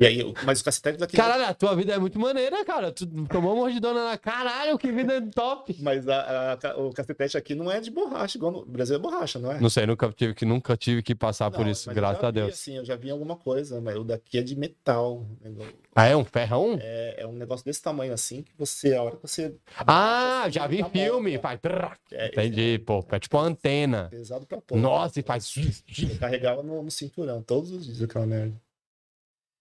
E 0.01 0.07
aí, 0.07 0.35
mas 0.45 0.63
o 0.63 0.65
cacetete 0.65 0.99
daquele. 0.99 1.23
Caralho, 1.23 1.45
a 1.45 1.53
tua 1.53 1.77
vida 1.77 1.93
é 1.93 1.99
muito 1.99 2.19
maneira, 2.19 2.65
cara. 2.65 2.91
Tu 2.91 3.07
tomou 3.27 3.51
uma 3.53 3.61
mordidona 3.61 4.03
na. 4.09 4.17
Caralho, 4.17 4.79
que 4.79 4.91
vida 4.91 5.21
top. 5.35 5.77
Mas 5.83 6.09
a- 6.09 6.59
a- 6.63 6.77
o 6.79 6.91
cacetete 6.91 7.37
aqui 7.37 7.55
não 7.55 7.71
é 7.71 7.81
de 7.81 7.91
borracha, 7.91 8.39
igual 8.39 8.51
no 8.51 8.65
Brasil 8.65 8.97
é 8.97 8.99
borracha, 8.99 9.39
não 9.39 9.53
é? 9.53 9.61
Não 9.61 9.69
sei, 9.69 9.85
nunca 9.85 10.11
tive 10.11 10.33
que, 10.35 10.47
nunca 10.47 10.75
tive 10.75 11.03
que 11.03 11.15
passar 11.15 11.51
por 11.51 11.67
Não, 11.67 11.71
isso, 11.71 11.87
mas 11.87 11.95
eu 11.97 12.01
graças 12.01 12.25
a 12.25 12.29
vi, 12.29 12.33
Deus. 12.35 12.55
Assim, 12.55 12.77
eu 12.79 12.85
já 12.85 12.97
vi 12.97 13.11
alguma 13.11 13.37
coisa, 13.37 13.79
mas 13.81 13.95
o 13.97 14.03
daqui 14.03 14.39
é 14.39 14.43
de 14.43 14.57
metal. 14.57 15.27
Ah, 15.95 16.07
é 16.07 16.17
um 16.17 16.25
ferrão? 16.25 16.79
É, 16.81 17.17
é 17.23 17.27
um 17.27 17.33
negócio 17.33 17.65
desse 17.67 17.83
tamanho 17.83 18.15
assim 18.15 18.43
que 18.43 18.53
você, 18.57 18.95
a 18.95 19.03
hora 19.03 19.17
que 19.17 19.23
você. 19.23 19.55
Ah, 19.87 20.45
assim, 20.45 20.53
já 20.53 20.67
vi 20.67 20.79
tá 20.79 20.85
bom, 20.85 20.91
filme. 20.91 21.39
Faz. 21.39 21.61
É, 22.13 22.29
Entendi, 22.29 22.79
pô. 22.79 23.05
É 23.11 23.19
tipo 23.19 23.37
uma 23.37 23.45
antena. 23.47 24.09
Pesado 24.11 24.47
pra 24.47 24.63
porra. 24.63 24.81
Nossa, 24.81 25.21
e 25.21 25.23
faz. 25.23 25.53
Eu 25.57 26.19
carregava 26.19 26.63
no, 26.63 26.83
no 26.83 26.91
cinturão 26.91 27.43
todos 27.43 27.71
os 27.71 27.85
dias 27.85 28.01
aquela 28.03 28.27
merda. 28.27 28.55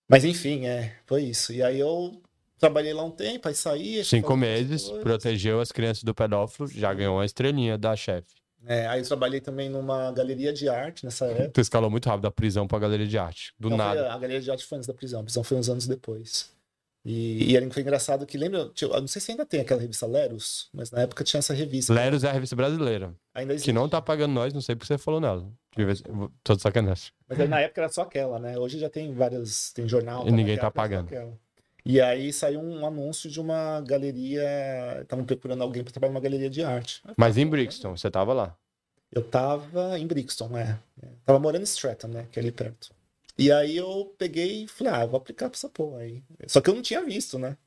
Mas 0.09 0.25
enfim, 0.25 0.65
é, 0.65 0.95
foi 1.05 1.23
isso. 1.23 1.53
E 1.53 1.61
aí 1.61 1.79
eu 1.79 2.19
trabalhei 2.57 2.93
lá 2.93 3.03
um 3.03 3.11
tempo, 3.11 3.47
aí 3.47 3.53
saí. 3.53 4.03
Cinco 4.03 4.35
meses, 4.35 4.89
protegeu 5.03 5.61
as 5.61 5.71
crianças 5.71 6.03
do 6.03 6.13
pedófilo, 6.15 6.67
já 6.67 6.93
ganhou 6.93 7.17
uma 7.17 7.25
estrelinha 7.25 7.77
da 7.77 7.95
chefe. 7.95 8.39
É, 8.65 8.87
aí 8.87 8.99
eu 8.99 9.05
trabalhei 9.07 9.39
também 9.39 9.69
numa 9.69 10.11
galeria 10.11 10.51
de 10.51 10.67
arte 10.67 11.05
nessa 11.05 11.25
época. 11.27 11.51
Tu 11.51 11.61
escalou 11.61 11.89
muito 11.89 12.07
rápido 12.09 12.23
da 12.23 12.31
prisão 12.31 12.67
pra 12.67 12.77
galeria 12.79 13.07
de 13.07 13.17
arte. 13.17 13.53
Do 13.57 13.69
Não, 13.69 13.77
foi 13.77 13.85
nada. 13.85 14.09
a, 14.09 14.15
a 14.15 14.17
galeria 14.17 14.41
de 14.41 14.51
arte 14.51 14.65
foi 14.65 14.77
antes 14.77 14.87
da 14.87 14.93
prisão. 14.93 15.21
A 15.21 15.23
prisão 15.23 15.43
foi 15.43 15.57
uns 15.57 15.69
anos 15.69 15.87
depois. 15.87 16.51
E, 17.05 17.51
e 17.51 17.55
era, 17.55 17.69
foi 17.71 17.81
engraçado 17.81 18.25
que, 18.25 18.37
lembra, 18.37 18.69
eu 18.81 18.89
não 18.99 19.07
sei 19.07 19.21
se 19.21 19.31
ainda 19.31 19.45
tem 19.45 19.61
aquela 19.61 19.79
revista 19.79 20.05
Leros, 20.05 20.69
mas 20.73 20.91
na 20.91 21.01
época 21.01 21.23
tinha 21.23 21.39
essa 21.39 21.53
revista. 21.53 21.93
Leros 21.93 22.25
é 22.25 22.29
a 22.29 22.33
revista 22.33 22.55
brasileira. 22.57 23.15
Ainda 23.33 23.53
Que 23.53 23.57
existe. 23.59 23.71
não 23.71 23.87
tá 23.87 24.01
pagando 24.01 24.33
nós, 24.33 24.53
não 24.53 24.59
sei 24.59 24.75
porque 24.75 24.87
você 24.87 24.97
falou 24.97 25.21
nela. 25.21 25.49
Tô 26.43 26.55
de 26.55 26.61
sacanagem. 26.61 27.11
Mas 27.27 27.39
aí, 27.39 27.47
na 27.47 27.59
época 27.59 27.81
era 27.81 27.89
só 27.89 28.01
aquela, 28.01 28.39
né? 28.39 28.57
Hoje 28.57 28.79
já 28.79 28.89
tem 28.89 29.13
várias, 29.13 29.71
tem 29.73 29.87
jornal. 29.87 30.27
E 30.27 30.31
ninguém 30.31 30.55
tá 30.55 30.63
só 30.63 30.71
pagando. 30.71 31.09
E 31.85 32.01
aí 32.01 32.33
saiu 32.33 32.59
um 32.59 32.85
anúncio 32.85 33.29
de 33.29 33.39
uma 33.39 33.81
galeria, 33.81 34.99
estavam 35.01 35.25
procurando 35.25 35.63
alguém 35.63 35.83
para 35.83 35.93
trabalhar 35.93 36.13
numa 36.13 36.19
galeria 36.19 36.49
de 36.49 36.63
arte. 36.63 37.01
Mas 37.17 37.37
em 37.37 37.47
Brixton, 37.47 37.95
você 37.95 38.11
tava 38.11 38.33
lá. 38.33 38.55
Eu 39.11 39.23
tava 39.23 39.97
em 39.97 40.05
Brixton, 40.05 40.57
é. 40.57 40.79
é. 41.01 41.07
Tava 41.25 41.39
morando 41.39 41.61
em 41.61 41.63
Stratton, 41.63 42.09
né? 42.09 42.27
Que 42.31 42.39
é 42.39 42.41
ali 42.41 42.51
perto. 42.51 42.91
E 43.37 43.51
aí 43.51 43.77
eu 43.77 44.13
peguei 44.17 44.65
e 44.65 44.67
falei, 44.67 44.93
ah, 44.93 45.05
vou 45.05 45.17
aplicar 45.17 45.49
pra 45.49 45.55
essa 45.55 45.69
porra 45.69 45.99
aí. 45.99 46.21
Só 46.45 46.59
que 46.61 46.69
eu 46.69 46.75
não 46.75 46.81
tinha 46.81 47.03
visto, 47.03 47.39
né? 47.39 47.57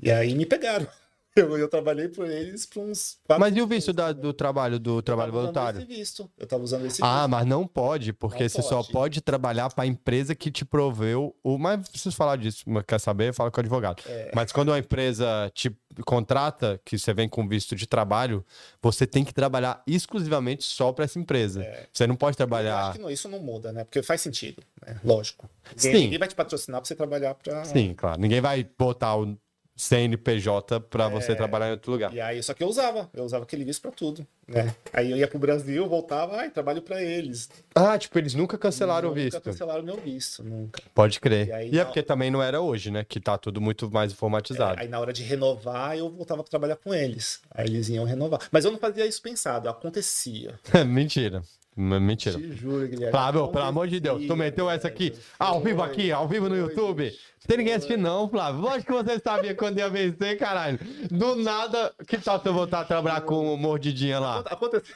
E 0.00 0.10
aí 0.10 0.34
me 0.34 0.44
pegaram. 0.44 0.86
Eu, 1.36 1.58
eu 1.58 1.68
trabalhei 1.68 2.06
por 2.08 2.30
eles 2.30 2.64
por 2.64 2.84
uns 2.84 3.18
quatro 3.26 3.40
Mas 3.40 3.56
e 3.56 3.60
o 3.60 3.66
visto 3.66 3.92
da- 3.92 4.08
né? 4.08 4.14
do 4.14 4.32
trabalho, 4.32 4.78
do 4.78 5.02
trabalho 5.02 5.30
Eu 5.30 5.32
voluntário? 5.32 5.80
Esse 5.80 5.86
visto. 5.88 6.30
Eu 6.38 6.46
tava 6.46 6.62
usando 6.62 6.86
esse 6.86 7.02
Ah, 7.02 7.22
visto. 7.22 7.30
mas 7.30 7.44
não 7.46 7.66
pode, 7.66 8.12
porque 8.12 8.44
Não 8.44 8.48
você 8.48 8.62
só 8.62 8.76
pode. 8.76 8.92
pode 8.92 9.20
trabalhar 9.20 9.68
para 9.74 9.82
a 9.82 9.86
empresa 9.86 10.32
que 10.34 10.48
te 10.48 10.64
proveu 10.64 11.34
o. 11.42 11.58
Mas 11.58 11.88
preciso 11.88 12.14
falar 12.14 12.36
disso, 12.36 12.62
mas 12.66 12.84
quer 12.86 13.00
saber? 13.00 13.34
Fala 13.34 13.50
com 13.50 13.58
o 13.58 13.60
advogado. 13.62 14.00
É. 14.06 14.30
Mas 14.32 14.52
quando 14.52 14.68
uma 14.68 14.78
empresa 14.78 15.50
te 15.52 15.76
contrata, 16.06 16.80
que 16.84 16.96
você 16.98 17.12
vem 17.12 17.28
com 17.28 17.48
visto 17.48 17.74
de 17.74 17.86
trabalho, 17.86 18.44
você 18.80 19.04
tem 19.06 19.24
que 19.24 19.34
trabalhar 19.34 19.82
exclusivamente 19.88 20.62
só 20.64 20.92
para 20.92 21.04
essa 21.04 21.18
empresa. 21.18 21.66
Você 21.92 22.06
não 22.06 22.14
pode 22.14 22.26
Eu 22.26 22.28
acho 22.30 22.36
trabalhar. 22.36 22.92
que 22.92 22.98
não, 23.00 23.10
isso 23.10 23.28
não 23.28 23.40
muda, 23.40 23.72
né? 23.72 23.82
Porque 23.82 24.02
faz 24.04 24.20
sentido, 24.20 24.62
né? 24.86 25.00
Lógico. 25.04 25.48
Sim. 25.76 25.88
Ninguém, 25.88 26.04
ninguém 26.04 26.18
vai 26.20 26.28
te 26.28 26.34
patrocinar 26.36 26.80
pra 26.80 26.86
você 26.86 26.94
trabalhar 26.94 27.34
pra. 27.34 27.64
Sim, 27.64 27.92
claro. 27.94 28.20
Ninguém 28.20 28.40
vai 28.40 28.64
botar 28.78 29.16
o 29.16 29.36
CNPJ 29.76 30.80
para 30.80 31.08
você 31.08 31.34
trabalhar 31.34 31.68
em 31.68 31.72
outro 31.72 31.90
lugar. 31.92 32.12
E 32.14 32.20
aí, 32.20 32.42
só 32.42 32.54
que 32.54 32.62
eu 32.62 32.68
usava, 32.68 33.10
eu 33.12 33.24
usava 33.24 33.44
aquele 33.44 33.64
visto 33.64 33.82
pra 33.82 33.90
tudo, 33.90 34.26
né? 34.46 34.74
Aí 34.92 35.10
eu 35.10 35.16
ia 35.16 35.26
pro 35.26 35.38
Brasil, 35.38 35.88
voltava, 35.88 36.36
ai, 36.36 36.50
trabalho 36.50 36.80
pra 36.80 37.02
eles. 37.02 37.48
Ah, 37.74 37.98
tipo, 37.98 38.16
eles 38.18 38.34
nunca 38.34 38.56
cancelaram 38.56 39.08
o 39.08 39.10
Nunca 39.10 39.22
visto. 39.24 39.40
cancelaram 39.40 39.82
meu 39.82 39.96
visto, 39.96 40.44
nunca. 40.44 40.80
Pode 40.94 41.18
crer. 41.20 41.48
E 41.48 41.52
aí, 41.52 41.70
E 41.72 41.78
é 41.78 41.84
porque 41.84 42.02
também 42.02 42.30
não 42.30 42.42
era 42.42 42.60
hoje, 42.60 42.90
né? 42.90 43.04
Que 43.04 43.18
tá 43.18 43.36
tudo 43.36 43.60
muito 43.60 43.90
mais 43.90 44.12
informatizado. 44.12 44.80
Aí 44.80 44.88
na 44.88 45.00
hora 45.00 45.12
de 45.12 45.22
renovar, 45.22 45.96
eu 45.96 46.08
voltava 46.10 46.42
pra 46.42 46.50
trabalhar 46.50 46.76
com 46.76 46.94
eles. 46.94 47.40
Aí 47.50 47.66
eles 47.66 47.88
iam 47.88 48.04
renovar. 48.04 48.40
Mas 48.52 48.64
eu 48.64 48.70
não 48.70 48.78
fazia 48.78 49.04
isso 49.06 49.20
pensado, 49.20 49.68
acontecia. 49.68 50.58
Mentira. 50.86 51.42
Mentira. 51.76 52.38
Te 52.38 52.52
juro, 52.52 52.86
Guilherme. 52.86 53.10
Flávio, 53.10 53.48
pelo 53.48 53.64
amor 53.64 53.88
de 53.88 53.98
Deus, 53.98 54.26
tu 54.26 54.36
meteu 54.36 54.70
essa 54.70 54.86
aqui 54.86 55.12
ao 55.38 55.60
vivo 55.60 55.82
aqui, 55.82 56.12
ao 56.12 56.28
vivo 56.28 56.48
no 56.48 56.56
YouTube. 56.56 57.04
Não 57.04 57.46
tem 57.48 57.58
ninguém 57.58 57.74
assistindo, 57.74 58.00
não, 58.00 58.28
Flávio. 58.28 58.60
Lógico 58.60 58.96
que 58.96 59.02
você 59.02 59.18
sabia 59.18 59.54
quando 59.54 59.78
ia 59.78 59.90
vencer, 59.90 60.38
caralho. 60.38 60.78
Do 61.10 61.36
nada, 61.36 61.92
que 62.06 62.16
tal 62.16 62.40
você 62.40 62.50
voltar 62.50 62.80
a 62.80 62.84
trabalhar 62.84 63.20
com 63.22 63.56
mordidinha 63.56 64.20
lá? 64.20 64.38
Aconteceu. 64.46 64.94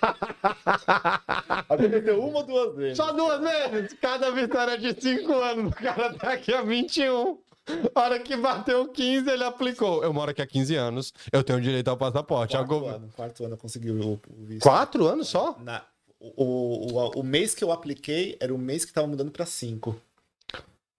Aconteceu 1.68 2.22
uma 2.22 2.38
ou 2.38 2.46
duas 2.46 2.76
vezes. 2.76 2.96
Só 2.96 3.12
duas 3.12 3.40
vezes? 3.40 3.92
Cada 4.00 4.30
vitória 4.32 4.76
de 4.76 5.00
cinco 5.00 5.34
anos, 5.34 5.72
o 5.72 5.76
cara 5.76 6.12
tá 6.14 6.32
aqui 6.32 6.52
há 6.52 6.62
21. 6.62 7.38
A 7.94 8.00
hora 8.00 8.18
que 8.20 8.36
bateu 8.36 8.88
15, 8.88 9.30
ele 9.30 9.44
aplicou. 9.44 10.02
Eu 10.02 10.12
moro 10.12 10.30
aqui 10.30 10.42
há 10.42 10.46
15 10.46 10.74
anos, 10.76 11.12
eu 11.32 11.42
tenho 11.42 11.60
direito 11.60 11.88
ao 11.88 11.96
passaporte. 11.96 12.56
Quarto 12.56 12.72
Algum- 12.74 12.88
ano, 12.88 13.08
quarto 13.14 13.44
ano 13.44 13.54
eu 13.54 13.58
consegui 13.58 13.90
o, 13.90 14.12
o 14.14 14.20
visto. 14.44 14.62
Quatro 14.62 15.06
anos 15.06 15.28
só? 15.28 15.56
Na- 15.60 15.84
o, 16.18 16.92
o, 16.92 17.20
o 17.20 17.22
mês 17.22 17.54
que 17.54 17.64
eu 17.64 17.72
apliquei 17.72 18.36
era 18.40 18.54
o 18.54 18.58
mês 18.58 18.84
que 18.84 18.92
tava 18.92 19.06
mudando 19.06 19.30
pra 19.30 19.46
cinco. 19.46 19.96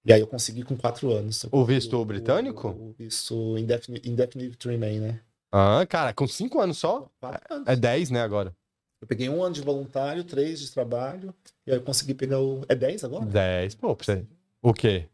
E 0.03 0.11
aí 0.11 0.19
eu 0.19 0.25
consegui 0.25 0.63
com 0.63 0.75
quatro 0.75 1.11
anos. 1.11 1.45
O 1.51 1.63
visto 1.63 2.03
britânico? 2.03 2.69
O, 2.69 2.95
visto 2.97 3.55
indefinite, 3.57 4.09
indefinite 4.09 4.67
remain, 4.67 4.99
né? 4.99 5.19
Ah, 5.51 5.85
cara, 5.87 6.11
com 6.11 6.25
cinco 6.27 6.59
anos 6.59 6.79
só? 6.79 7.07
Quatro 7.19 7.53
anos. 7.53 7.67
É 7.67 7.75
10, 7.75 8.09
né, 8.09 8.21
agora? 8.21 8.51
Eu 8.99 9.07
peguei 9.07 9.29
um 9.29 9.43
ano 9.43 9.53
de 9.53 9.61
voluntário, 9.61 10.23
três 10.23 10.59
de 10.59 10.71
trabalho, 10.71 11.33
e 11.67 11.71
aí 11.71 11.77
eu 11.77 11.81
consegui 11.83 12.13
pegar 12.15 12.39
o. 12.39 12.63
É 12.67 12.73
10 12.75 13.03
agora? 13.03 13.25
10, 13.25 13.75
pô, 13.75 13.93
você... 13.95 14.25
O 14.61 14.73
quê? 14.73 15.07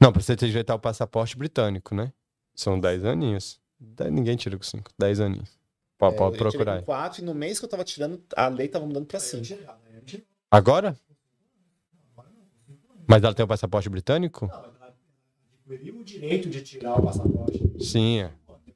Não, 0.00 0.12
pra 0.12 0.20
você 0.22 0.36
ter 0.36 0.46
direito 0.46 0.70
ao 0.70 0.78
passaporte 0.78 1.36
britânico, 1.36 1.94
né? 1.94 2.12
São 2.54 2.78
10 2.78 3.04
aninhos. 3.04 3.60
Dez- 3.78 4.12
Ninguém 4.12 4.36
tira 4.36 4.56
com 4.56 4.62
5. 4.62 4.90
10 4.98 5.20
aninhos. 5.20 5.58
Pode, 5.98 6.14
É, 6.14 6.18
pode 6.18 6.34
eu 6.34 6.38
procurar 6.38 6.78
com 6.80 6.84
quatro, 6.86 7.22
e 7.22 7.24
no 7.24 7.34
mês 7.34 7.58
que 7.58 7.64
eu 7.64 7.68
tava 7.68 7.84
tirando, 7.84 8.22
a 8.36 8.48
lei 8.48 8.68
tava 8.68 8.84
mudando 8.86 9.06
pra 9.06 9.16
Eu 9.16 9.20
cinco. 9.20 9.44
tirei, 9.44 9.64
né? 9.64 9.72
Eu 9.94 10.00
tirei. 10.02 10.26
Agora? 10.50 10.98
Mas 13.06 13.22
ela 13.22 13.34
tem 13.34 13.44
o 13.44 13.48
passaporte 13.48 13.88
britânico? 13.88 14.46
Não, 14.46 14.54
ela 14.54 14.94
adquiriu 15.68 15.98
o 16.00 16.04
direito 16.04 16.48
de 16.48 16.62
tirar 16.62 16.98
o 16.98 17.02
passaporte. 17.02 17.62
Sim, 17.84 18.20
é. 18.22 18.30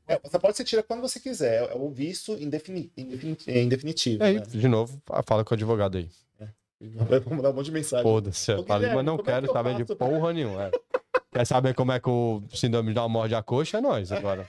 É, 0.06 0.16
o 0.16 0.20
passaporte 0.20 0.56
você 0.56 0.64
tira 0.64 0.82
quando 0.82 1.00
você 1.00 1.18
quiser. 1.20 1.70
É 1.70 1.74
o 1.74 1.90
visto 1.90 2.32
indefini, 2.32 2.90
indefini, 2.96 3.36
é 3.46 3.62
indefinitivo. 3.62 4.22
É, 4.22 4.34
né? 4.34 4.40
de 4.40 4.68
novo, 4.68 5.00
fala 5.26 5.44
com 5.44 5.52
o 5.52 5.54
advogado 5.54 5.98
aí. 5.98 6.08
Vamos 6.80 7.42
dar 7.42 7.50
um 7.50 7.54
monte 7.54 7.66
de 7.66 7.72
mensagem. 7.72 8.02
Foda-se. 8.04 8.52
Mas 8.68 9.04
não 9.04 9.16
é 9.16 9.22
quero 9.22 9.42
que 9.44 9.48
eu 9.50 9.52
saber 9.52 9.74
de 9.76 9.84
faço? 9.84 9.96
porra 9.96 10.32
nenhuma. 10.32 10.64
é. 10.64 10.70
Quer 11.32 11.44
saber 11.46 11.74
como 11.74 11.92
é 11.92 12.00
que 12.00 12.08
o 12.08 12.42
síndrome 12.54 12.88
de 12.88 12.94
Down 12.94 13.08
morde 13.08 13.34
a 13.34 13.42
coxa? 13.42 13.78
É 13.78 13.80
nós 13.80 14.10
agora. 14.12 14.46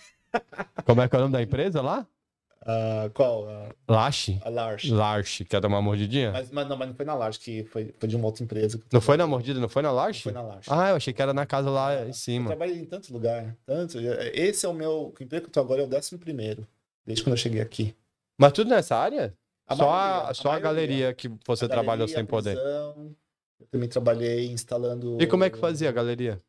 Como 0.85 1.01
é 1.01 1.09
que 1.09 1.15
é 1.15 1.19
o 1.19 1.21
nome 1.23 1.33
da 1.33 1.41
empresa 1.41 1.81
lá? 1.81 2.05
Ah, 2.65 3.09
qual? 3.13 3.47
Ah, 3.49 3.69
Lache? 3.87 4.39
a. 4.43 4.49
Larche, 4.49 5.43
quer 5.45 5.59
dar 5.61 5.67
uma 5.69 5.81
mordidinha? 5.81 6.31
Mas, 6.31 6.51
mas 6.51 6.67
não, 6.67 6.77
mas 6.77 6.87
não 6.89 6.95
foi 6.95 7.05
na 7.05 7.15
Large, 7.15 7.39
que 7.39 7.63
foi, 7.65 7.93
foi 7.97 8.07
de 8.09 8.15
uma 8.15 8.25
outra 8.25 8.43
empresa. 8.43 8.77
que 8.77 8.83
eu 8.83 8.87
Não 8.93 9.01
foi 9.01 9.17
na 9.17 9.25
mordida, 9.25 9.59
não 9.59 9.69
foi 9.69 9.81
na 9.81 9.89
Não 9.89 9.95
Larche? 9.95 10.23
Foi 10.23 10.31
na 10.31 10.41
Large. 10.41 10.67
Ah, 10.69 10.89
eu 10.89 10.95
achei 10.97 11.11
que 11.13 11.21
era 11.21 11.33
na 11.33 11.45
casa 11.45 11.69
lá 11.69 12.03
em 12.03 12.07
Eu 12.07 12.13
cima. 12.13 12.47
trabalhei 12.47 12.77
em 12.79 12.85
tantos 12.85 13.09
lugares. 13.09 13.51
Tanto. 13.65 13.97
Esse 14.33 14.65
é 14.65 14.69
o 14.69 14.73
meu. 14.73 15.13
O 15.19 15.23
emprego 15.23 15.45
que 15.45 15.49
eu 15.49 15.53
tô 15.53 15.59
agora 15.61 15.81
é 15.81 15.85
o 15.85 15.87
décimo 15.87 16.19
primeiro. 16.19 16.67
Desde 17.05 17.23
quando 17.23 17.33
eu 17.33 17.37
cheguei 17.37 17.61
aqui. 17.61 17.95
Mas 18.37 18.51
tudo 18.53 18.69
nessa 18.69 18.95
área? 18.95 19.33
A 19.69 19.75
só 19.75 19.85
maioria, 19.89 20.15
a, 20.27 20.29
a 20.29 20.33
só 20.33 20.47
a 20.47 20.51
maioria. 20.51 20.69
galeria 20.69 21.13
que 21.13 21.31
você 21.45 21.65
A 21.65 21.69
trabalhou 21.69 22.07
galeria, 22.07 22.15
sem 22.15 22.23
a 22.23 22.27
poder. 22.27 22.55
prisão, 22.55 23.15
Eu 23.59 23.67
também 23.67 23.87
trabalhei 23.89 24.47
instalando. 24.47 25.17
E 25.21 25.27
como 25.27 25.43
é 25.43 25.49
que 25.49 25.57
fazia 25.57 25.89
a 25.89 25.91
galeria? 25.91 26.41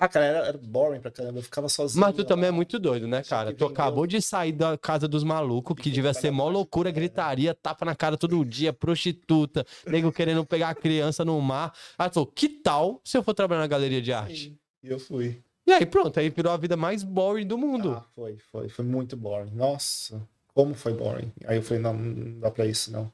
Ah, 0.00 0.06
cara, 0.06 0.24
era, 0.26 0.38
era 0.46 0.58
boring 0.58 1.00
pra 1.00 1.10
caramba. 1.10 1.40
Eu 1.40 1.42
ficava 1.42 1.68
sozinho. 1.68 2.00
Mas 2.00 2.14
tu 2.14 2.24
também 2.24 2.46
é 2.46 2.50
lá. 2.50 2.54
muito 2.56 2.78
doido, 2.78 3.08
né, 3.08 3.22
cara? 3.22 3.52
Tu 3.52 3.64
acabou 3.64 4.06
de 4.06 4.22
sair 4.22 4.52
da 4.52 4.78
casa 4.78 5.08
dos 5.08 5.24
malucos, 5.24 5.74
que 5.74 5.82
que 5.84 5.90
devia 5.90 6.14
ser 6.14 6.30
mó 6.30 6.48
loucura, 6.48 6.90
gritaria, 6.92 7.52
tapa 7.52 7.84
na 7.84 7.96
cara 7.96 8.16
todo 8.16 8.44
dia, 8.44 8.72
prostituta, 8.72 9.64
nego 9.86 10.12
querendo 10.12 10.44
pegar 10.46 10.68
a 10.68 10.74
criança 10.74 11.24
no 11.24 11.40
mar. 11.40 11.72
Aí 11.98 12.08
tu 12.08 12.14
falou, 12.14 12.26
que 12.28 12.48
tal 12.48 13.00
se 13.04 13.16
eu 13.18 13.22
for 13.24 13.34
trabalhar 13.34 13.62
na 13.62 13.66
galeria 13.66 14.00
de 14.00 14.12
arte? 14.12 14.56
E 14.84 14.88
eu 14.88 15.00
fui. 15.00 15.42
E 15.66 15.72
aí 15.72 15.84
pronto, 15.84 16.20
aí 16.20 16.30
virou 16.30 16.52
a 16.52 16.56
vida 16.56 16.76
mais 16.76 17.02
boring 17.02 17.46
do 17.46 17.58
mundo. 17.58 17.94
Ah, 17.94 18.04
foi, 18.14 18.36
foi. 18.52 18.68
Foi 18.68 18.84
muito 18.84 19.16
boring. 19.16 19.50
Nossa, 19.50 20.22
como 20.58 20.74
foi 20.74 20.92
boring. 20.92 21.32
Aí 21.46 21.56
eu 21.56 21.62
falei, 21.62 21.80
não, 21.80 21.94
não 21.94 22.40
dá 22.40 22.50
pra 22.50 22.66
isso, 22.66 22.90
não. 22.90 23.12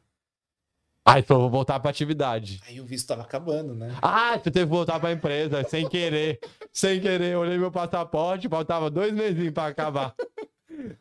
Aí 1.04 1.20
falou, 1.20 1.42
vou 1.42 1.50
voltar 1.50 1.78
pra 1.78 1.90
atividade. 1.90 2.62
Aí 2.66 2.80
o 2.80 2.86
visto 2.86 3.06
tava 3.06 3.20
acabando, 3.20 3.74
né? 3.74 3.94
Ah, 4.00 4.38
tu 4.38 4.50
teve 4.50 4.64
que 4.64 4.72
voltar 4.72 4.98
pra 4.98 5.12
empresa, 5.12 5.62
sem 5.64 5.86
querer. 5.86 6.40
Sem 6.72 7.02
querer, 7.02 7.34
eu 7.34 7.40
olhei 7.40 7.58
meu 7.58 7.70
passaporte, 7.70 8.48
faltava 8.48 8.88
dois 8.88 9.12
meses 9.12 9.50
pra 9.50 9.66
acabar. 9.66 10.14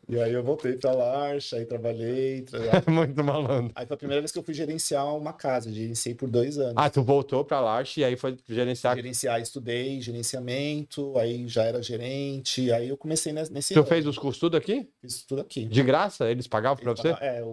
E 0.08 0.18
aí 0.20 0.32
eu 0.32 0.42
voltei 0.42 0.74
pra 0.74 0.92
Larcha, 0.92 1.56
aí 1.56 1.64
trabalhei. 1.64 2.42
tra- 2.42 2.58
Muito 2.90 3.22
malandro. 3.24 3.72
Aí 3.74 3.86
foi 3.86 3.94
a 3.94 3.98
primeira 3.98 4.20
vez 4.20 4.30
que 4.32 4.38
eu 4.38 4.42
fui 4.42 4.54
gerenciar 4.54 5.06
uma 5.16 5.32
casa. 5.32 5.72
Gerenciei 5.72 6.14
por 6.14 6.28
dois 6.28 6.58
anos. 6.58 6.74
Ah, 6.76 6.88
tu 6.90 7.02
voltou 7.02 7.44
pra 7.44 7.60
Larche 7.60 8.00
e 8.00 8.04
aí 8.04 8.16
foi 8.16 8.36
gerenciar. 8.48 8.96
Gerenciar, 8.96 9.40
estudei 9.40 10.00
gerenciamento, 10.00 11.16
aí 11.18 11.46
já 11.48 11.64
era 11.64 11.82
gerente, 11.82 12.70
aí 12.72 12.88
eu 12.88 12.96
comecei 12.96 13.32
nesse, 13.32 13.74
Tu 13.74 13.78
ano. 13.80 13.86
fez 13.88 14.06
os 14.06 14.18
cursos 14.18 14.38
tudo 14.40 14.56
aqui? 14.56 14.88
Fiz 15.00 15.22
tudo 15.22 15.40
aqui. 15.42 15.64
De 15.66 15.82
graça? 15.82 16.30
Eles 16.30 16.46
pagavam 16.46 16.82
pra 16.82 16.92
você? 16.92 17.14
É, 17.20 17.42
o, 17.42 17.50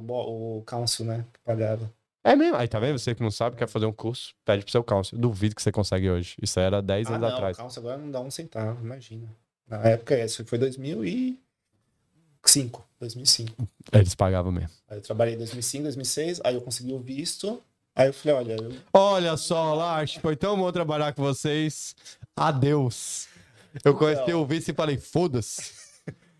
o 0.57 0.63
council, 0.65 1.05
né, 1.05 1.25
que 1.33 1.39
pagava. 1.43 1.91
É 2.23 2.35
mesmo. 2.35 2.55
Aí 2.55 2.67
tá 2.67 2.79
vendo? 2.79 2.99
Você 2.99 3.15
que 3.15 3.23
não 3.23 3.31
sabe, 3.31 3.55
quer 3.55 3.67
fazer 3.67 3.85
um 3.87 3.91
curso, 3.93 4.33
pede 4.45 4.63
pro 4.63 4.71
seu 4.71 4.83
counsel. 4.83 5.17
Duvido 5.17 5.55
que 5.55 5.61
você 5.61 5.71
consegue 5.71 6.09
hoje. 6.09 6.35
Isso 6.41 6.59
era 6.59 6.79
10 6.81 7.07
Ah, 7.07 7.15
anos 7.15 7.21
não, 7.29 7.35
atrás. 7.35 7.57
o 7.57 7.61
council 7.61 7.79
agora 7.81 7.97
não 7.97 8.11
dá 8.11 8.19
um 8.21 8.29
centavo, 8.29 8.79
imagina. 8.83 9.27
Na 9.67 9.77
época, 9.87 10.15
esse 10.17 10.35
foi 10.35 10.45
2005, 12.43 12.83
2005. 12.99 13.67
Eles 13.93 14.15
pagavam 14.15 14.51
mesmo. 14.51 14.69
Aí 14.89 14.97
eu 14.97 15.01
trabalhei 15.01 15.35
em 15.35 15.37
2005, 15.37 15.83
2006, 15.83 16.41
aí 16.43 16.55
eu 16.55 16.61
consegui 16.61 16.91
o 16.93 16.99
visto, 16.99 17.61
aí 17.95 18.07
eu 18.09 18.13
falei, 18.13 18.37
olha, 18.37 18.53
eu 18.61 18.73
Olha 18.93 19.37
só, 19.37 19.73
Larche, 19.73 20.19
foi 20.19 20.35
tão 20.35 20.57
bom 20.57 20.71
trabalhar 20.71 21.13
com 21.13 21.21
vocês. 21.23 21.95
Adeus. 22.35 23.27
Eu 23.85 23.95
conheci 23.95 24.33
o 24.33 24.45
vice 24.45 24.71
e 24.71 24.73
falei, 24.73 24.97
foda-se. 24.97 25.71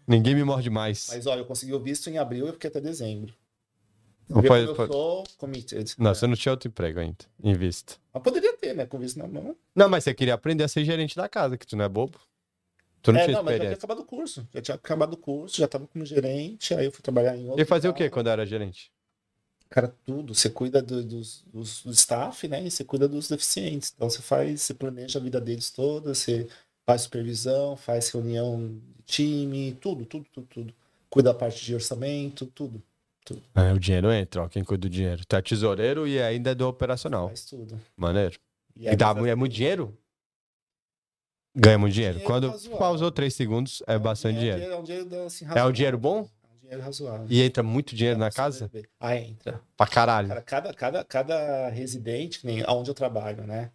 Ninguém 0.08 0.36
me 0.36 0.44
morde 0.44 0.70
mais. 0.70 1.08
Mas 1.10 1.26
olha, 1.28 1.40
eu 1.42 1.46
consegui 1.46 1.74
o 1.74 1.80
visto 1.80 2.10
em 2.10 2.18
abril 2.18 2.46
e 2.46 2.50
eu 2.50 2.54
fiquei 2.54 2.70
até 2.70 2.82
dezembro. 2.82 3.34
Não 4.28 4.42
foi- 4.42 4.66
como 4.66 4.76
foi- 4.76 4.86
eu 4.86 4.92
sou 4.92 5.24
committed. 5.38 5.94
Não, 5.98 6.14
você 6.16 6.26
não 6.26 6.36
tinha 6.36 6.52
outro 6.54 6.68
emprego 6.70 7.00
ainda, 7.00 7.18
em 7.44 7.54
vista. 7.54 7.96
Mas 8.14 8.24
poderia 8.24 8.56
ter, 8.58 8.74
né? 8.74 8.86
Com 8.86 8.98
visto 8.98 9.18
na 9.20 9.28
mão. 9.28 9.56
Não, 9.76 9.88
mas 9.90 10.04
você 10.04 10.14
queria 10.14 10.34
aprender 10.34 10.64
a 10.64 10.68
ser 10.70 10.84
gerente 10.86 11.16
da 11.16 11.28
casa, 11.30 11.58
que 11.58 11.66
tu 11.68 11.76
não 11.76 11.86
é 11.86 11.90
bobo. 11.90 12.18
Tu 13.02 13.12
não 13.12 13.20
é, 13.20 13.26
tinha 13.26 13.38
não, 13.38 13.44
mas 13.44 13.58
já 13.58 13.64
tinha 13.64 13.74
acabado 13.74 14.00
o 14.02 14.06
curso. 14.06 14.48
Já 14.54 14.62
tinha 14.62 14.76
acabado 14.76 15.14
o 15.14 15.18
curso, 15.18 15.58
já 15.58 15.68
tava 15.68 15.88
como 15.88 16.06
gerente, 16.06 16.74
aí 16.74 16.86
eu 16.86 16.92
fui 16.92 17.02
trabalhar 17.02 17.36
em 17.36 17.48
outro. 17.48 17.62
E 17.62 17.66
fazer 17.66 17.90
o 17.90 17.94
quê 17.94 18.04
lugar. 18.04 18.14
quando 18.14 18.28
era 18.28 18.46
gerente? 18.46 18.92
Cara, 19.70 19.94
tudo. 20.06 20.36
Você 20.36 20.50
cuida 20.50 20.82
do, 20.82 21.04
dos, 21.04 21.44
dos, 21.52 21.84
do 21.84 21.92
staff, 21.92 22.48
né? 22.48 22.64
E 22.64 22.70
você 22.70 22.84
cuida 22.84 23.08
dos 23.08 23.30
deficientes. 23.30 23.94
Então 23.96 24.10
você 24.10 24.22
faz, 24.22 24.62
você 24.62 24.74
planeja 24.74 25.18
a 25.18 25.22
vida 25.22 25.40
deles 25.40 25.72
toda, 25.72 26.14
você 26.14 26.48
faz 26.86 27.04
supervisão, 27.04 27.76
faz 27.78 28.10
reunião 28.10 28.80
de 28.98 29.04
time, 29.06 29.78
tudo, 29.80 30.06
tudo, 30.06 30.26
tudo, 30.32 30.48
tudo. 30.48 30.74
Cuida 31.10 31.32
da 31.32 31.38
parte 31.38 31.64
de 31.66 31.74
orçamento, 31.74 32.46
tudo. 32.48 32.82
É, 33.56 33.72
o 33.72 33.80
dinheiro 33.80 34.12
entra, 34.12 34.44
ó, 34.44 34.48
quem 34.50 34.64
cuida 34.64 34.82
do 34.82 34.90
dinheiro. 34.90 35.24
Tu 35.26 35.36
é 35.36 35.42
tesoureiro 35.42 36.08
e 36.08 36.22
ainda 36.22 36.52
é 36.52 36.56
do 36.56 36.68
operacional. 36.68 37.28
Faz 37.28 37.46
tudo. 37.46 37.80
Maneiro. 37.96 38.38
E 38.76 38.88
E 38.88 38.96
dá 38.96 39.12
é 39.12 39.36
muito 39.36 39.54
dinheiro? 39.54 39.98
Ganha 41.56 41.78
muito 41.78 41.94
dinheiro. 41.94 42.16
Dinheiro 42.20 42.34
Quando 42.34 42.50
razoável. 42.50 42.78
pausou 42.78 43.12
três 43.12 43.34
segundos, 43.34 43.84
é 43.88 43.98
bastante 44.00 44.38
um 44.38 44.40
dinheiro. 44.40 44.62
É 44.64 44.76
um 44.78 44.84
dinheiro, 44.84 45.24
assim, 45.26 45.44
É 45.44 45.48
um 45.48 45.50
razoável. 45.50 45.72
dinheiro 45.74 45.98
bom? 45.98 46.20
É 46.20 46.48
um 46.56 46.60
dinheiro 46.62 46.82
razoável. 46.84 47.26
E 47.30 47.42
entra 47.42 47.62
muito 47.62 47.96
dinheiro 47.96 48.18
Dá 48.18 48.26
na 48.26 48.32
casa? 48.32 48.72
Ah, 49.00 49.16
entra. 49.16 49.60
Pra 49.76 49.86
caralho. 49.88 50.28
Cara, 50.30 50.42
cada, 50.42 50.74
cada, 50.74 51.04
cada 51.04 51.70
residente, 51.70 52.46
nem 52.46 52.64
onde 52.70 52.90
eu 52.90 52.94
trabalho, 52.94 53.44
né? 53.46 53.72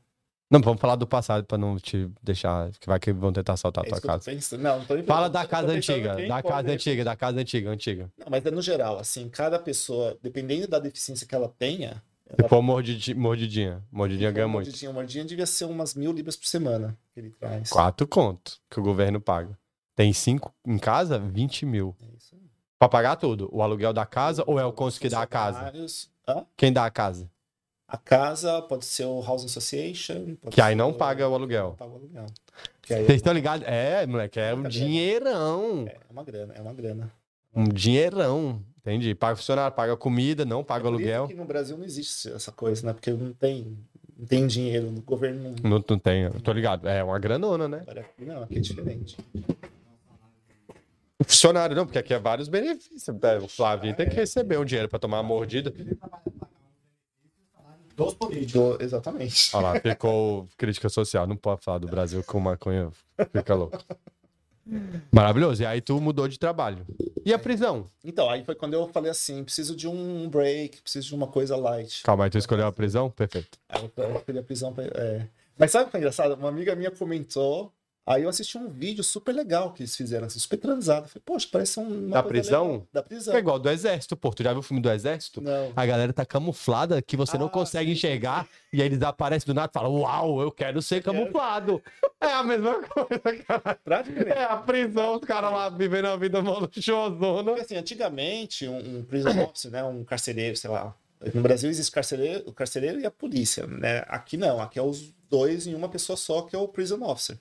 Não, 0.49 0.61
vamos 0.61 0.81
falar 0.81 0.95
do 0.95 1.09
passado 1.09 1.45
pra 1.45 1.59
não 1.59 1.77
te 1.77 2.09
deixar. 2.23 2.71
Que 2.81 2.87
vai 2.87 3.01
que 3.01 3.13
vão 3.13 3.33
tentar 3.33 3.55
assaltar 3.55 3.83
a 3.85 3.89
É 3.89 3.91
tua 3.91 4.01
casa. 4.01 4.31
Não, 4.57 4.79
não 4.79 5.05
Fala 5.05 5.29
da 5.29 5.43
tô 5.43 5.49
casa 5.49 5.73
antiga, 5.73 6.15
da 6.29 6.41
casa 6.43 6.63
né? 6.69 6.73
antiga, 6.75 7.05
da 7.05 7.17
casa 7.17 7.41
antiga, 7.41 7.71
antiga. 7.71 8.13
Não, 8.17 8.27
mas 8.31 8.47
é 8.47 8.51
no 8.53 8.63
geral, 8.63 8.97
assim, 8.97 9.29
cada 9.29 9.59
pessoa, 9.59 10.17
dependendo 10.23 10.69
da 10.69 10.79
deficiência 10.79 11.27
que 11.27 11.35
ela 11.35 11.53
tenha, 11.59 12.01
Se 12.35 12.49
for 12.49 12.61
mordidi- 12.63 13.15
mordidinha, 13.15 13.83
mordidinha 13.91 14.31
ganha 14.33 14.49
muito. 14.49 14.67
Mordidinha, 14.67 14.93
mordidinha 14.93 15.25
devia 15.25 15.47
ser 15.47 15.65
umas 15.67 15.95
mil 15.95 16.13
libras 16.13 16.37
por 16.37 16.47
semana 16.47 16.97
que 17.15 17.21
ele 17.21 17.31
traz. 17.31 17.71
Quatro 17.71 18.07
conto 18.07 18.59
que 18.69 18.81
o 18.81 18.83
governo 18.83 19.21
paga. 19.21 19.57
Tem 19.95 20.13
cinco 20.13 20.53
em 20.67 20.77
casa, 20.79 21.19
20 21.19 21.65
mil. 21.65 21.95
É 22.03 22.17
isso 22.17 22.35
aí. 22.35 22.41
Pra 22.79 22.89
pagar 22.89 23.17
tudo. 23.17 23.49
O 23.53 23.63
aluguel 23.63 23.93
da 23.93 24.05
casa 24.05 24.43
ou 24.47 24.59
é 24.59 24.65
o 24.65 24.73
cônsul 24.73 25.01
que 25.01 25.09
dá 25.09 25.23
a 25.23 25.27
casa? 25.27 25.73
Hã? 26.29 26.45
Quem 26.57 26.73
dá 26.73 26.85
a 26.85 26.91
casa? 26.91 27.31
A 27.89 27.97
casa 27.97 28.61
pode 28.63 28.85
ser 28.85 29.05
o 29.05 29.21
Housing 29.21 29.47
Association. 29.47 30.37
Que 30.51 30.61
aí 30.61 30.75
não 30.75 30.91
o- 30.91 30.95
paga 30.95 31.29
o 31.29 31.33
aluguel. 31.35 31.69
Não 31.69 31.77
paga 31.77 31.93
o 31.93 31.95
aluguel. 31.95 32.27
Vocês 32.85 33.11
estão 33.11 33.33
ligados? 33.33 33.67
É, 33.67 34.05
moleque, 34.07 34.41
é 34.41 34.53
um 34.53 34.57
Muita 34.59 34.71
grana. 34.71 34.87
dinheirão. 34.87 35.87
é 35.89 35.97
uma 36.11 36.25
grana, 36.25 36.55
é 36.55 36.61
uma 36.61 36.75
grana. 36.75 37.13
Um 37.55 37.65
dinheirão. 37.65 38.61
Entendi. 38.87 39.15
Paga 39.17 39.35
funcionário, 39.35 39.75
paga 39.75 39.97
comida, 39.97 40.45
não 40.45 40.63
paga 40.63 40.85
isso 40.85 40.89
aluguel. 40.95 41.27
que 41.27 41.35
no 41.35 41.45
Brasil 41.45 41.77
não 41.77 41.85
existe 41.85 42.31
essa 42.33 42.53
coisa, 42.53 42.87
né? 42.87 42.93
Porque 42.93 43.11
não 43.11 43.33
tem, 43.33 43.77
não 44.17 44.25
tem 44.27 44.47
dinheiro, 44.47 44.87
o 44.87 45.03
governo 45.03 45.55
não. 45.61 45.71
Não, 45.71 45.85
não 45.89 45.99
tem, 45.99 46.23
eu 46.23 46.41
tô 46.41 46.53
ligado. 46.53 46.87
É 46.89 47.03
uma 47.03 47.19
granona, 47.19 47.67
né? 47.67 47.83
Aqui 47.89 48.25
Não, 48.25 48.45
aqui 48.45 48.59
é 48.59 48.61
diferente. 48.61 49.17
O 51.19 51.25
funcionário, 51.25 51.75
não, 51.75 51.85
porque 51.85 51.99
aqui 51.99 52.15
é 52.15 52.19
vários 52.19 52.47
benefícios. 52.47 53.09
É, 53.23 53.39
O 53.39 53.49
Flavinho 53.49 53.97
tem 53.97 54.09
que 54.09 54.15
receber 54.15 54.57
um 54.59 54.65
dinheiro 54.65 54.89
pra 54.89 55.01
tomar 55.01 55.17
uma 55.17 55.23
mordida. 55.25 55.73
Dos 57.97 58.15
políticos. 58.15 58.53
Do- 58.53 58.83
exatamente. 58.85 59.51
Olha 59.57 59.69
lá, 59.73 59.81
ficou 59.81 60.47
crítica 60.57 60.89
social. 60.89 61.27
Não 61.27 61.37
pode 61.37 61.63
falar 61.65 61.79
do 61.79 61.89
Brasil 61.89 62.23
com 62.23 62.39
maconha. 62.39 62.91
Fica 63.33 63.55
louco. 63.55 63.79
Maravilhoso. 65.13 65.63
E 65.63 65.67
aí 65.67 65.81
tu 65.81 66.01
mudou 66.01 66.27
de 66.27 66.39
trabalho. 66.39 66.85
E 67.25 67.33
a 67.33 67.39
prisão? 67.39 67.91
Então, 68.05 68.31
aí 68.31 68.45
foi 68.45 68.55
quando 68.55 68.75
eu 68.75 68.89
falei 68.89 69.11
assim: 69.11 69.43
preciso 69.43 69.75
de 69.75 69.89
um 69.89 70.29
break, 70.29 70.83
preciso 70.83 71.09
de 71.09 71.15
uma 71.15 71.27
coisa 71.27 71.57
light. 71.57 72.03
Calma 72.03 72.25
aí, 72.25 72.31
tu 72.31 72.39
escolheu 72.39 72.67
a 72.67 72.73
prisão? 72.73 73.11
Perfeito. 73.11 73.59
Aí 73.69 73.83
eu 73.97 74.23
fui 74.25 74.39
a 74.39 74.43
prisão 74.43 74.75
é. 74.95 75.27
Mas 75.59 75.71
sabe 75.71 75.89
o 75.89 75.91
que 75.91 75.97
é 75.97 76.01
engraçado? 76.01 76.35
Uma 76.35 76.49
amiga 76.49 76.75
minha 76.75 76.91
comentou. 76.91 77.73
Aí 78.07 78.23
eu 78.23 78.29
assisti 78.29 78.57
um 78.57 78.69
vídeo 78.69 79.03
super 79.03 79.35
legal 79.35 79.73
que 79.73 79.83
eles 79.83 79.97
fizeram, 79.97 80.29
assim, 80.29 80.39
super 80.39 80.57
transado. 80.59 81.09
Falei, 81.09 81.23
poxa, 81.25 81.49
parece 81.51 81.81
um. 81.81 82.09
Da 82.09 82.23
prisão? 82.23 82.65
legal. 82.67 82.87
Da 82.93 83.03
prisão. 83.03 83.35
É 83.35 83.39
igual 83.39 83.59
do 83.59 83.69
exército, 83.69 84.17
pô. 84.17 84.31
Tu 84.33 84.45
já 84.45 84.51
viu 84.53 84.61
o 84.61 84.63
filme 84.63 84.81
do 84.81 84.89
exército? 84.91 85.41
Não. 85.41 85.73
A 85.75 85.85
galera 85.85 86.13
tá 86.13 86.25
camuflada 86.25 87.03
que 87.03 87.17
você 87.17 87.37
não 87.37 87.47
Ah, 87.47 87.51
consegue 87.51 87.91
sim. 87.91 87.97
enxergar. 87.97 88.47
E 88.73 88.81
aí 88.81 88.87
eles 88.87 89.03
aparecem 89.03 89.47
do 89.47 89.55
nada 89.55 89.69
e 89.71 89.75
falam: 89.75 89.93
Uau, 90.01 90.41
eu 90.41 90.53
quero 90.53 90.81
ser 90.81 91.03
camuflado. 91.03 91.83
É 92.21 92.33
a 92.33 92.45
mesma 92.45 92.75
coisa, 92.87 93.45
cara. 93.45 93.79
Praticamente. 93.85 94.31
É 94.39 94.45
a 94.45 94.57
prisão, 94.57 95.17
os 95.17 95.23
caras 95.23 95.51
lá 95.51 95.69
vivendo 95.69 96.07
a 96.07 96.17
vida 96.17 96.39
luxuosona. 96.39 97.45
Porque 97.45 97.61
assim, 97.63 97.77
antigamente, 97.77 98.69
um, 98.69 98.99
um 98.99 99.03
prison 99.05 99.31
officer, 99.43 99.71
né? 99.71 99.83
Um 99.83 100.05
carcereiro, 100.05 100.57
sei 100.57 100.71
lá. 100.71 100.95
No 101.35 101.43
Brasil 101.43 101.69
existe 101.71 101.91
carcereiro, 101.91 102.45
o 102.47 102.53
carcereiro 102.53 103.01
e 103.01 103.07
a 103.07 103.11
polícia, 103.11 103.67
né? 103.67 104.05
Aqui 104.07 104.37
não, 104.37 104.61
aqui 104.61 104.79
é 104.79 104.83
os 104.83 105.13
dois 105.29 105.67
em 105.67 105.75
uma 105.75 105.89
pessoa 105.89 106.17
só, 106.17 106.43
que 106.43 106.55
é 106.55 106.59
o 106.59 106.69
prison 106.69 107.03
officer. 107.03 107.37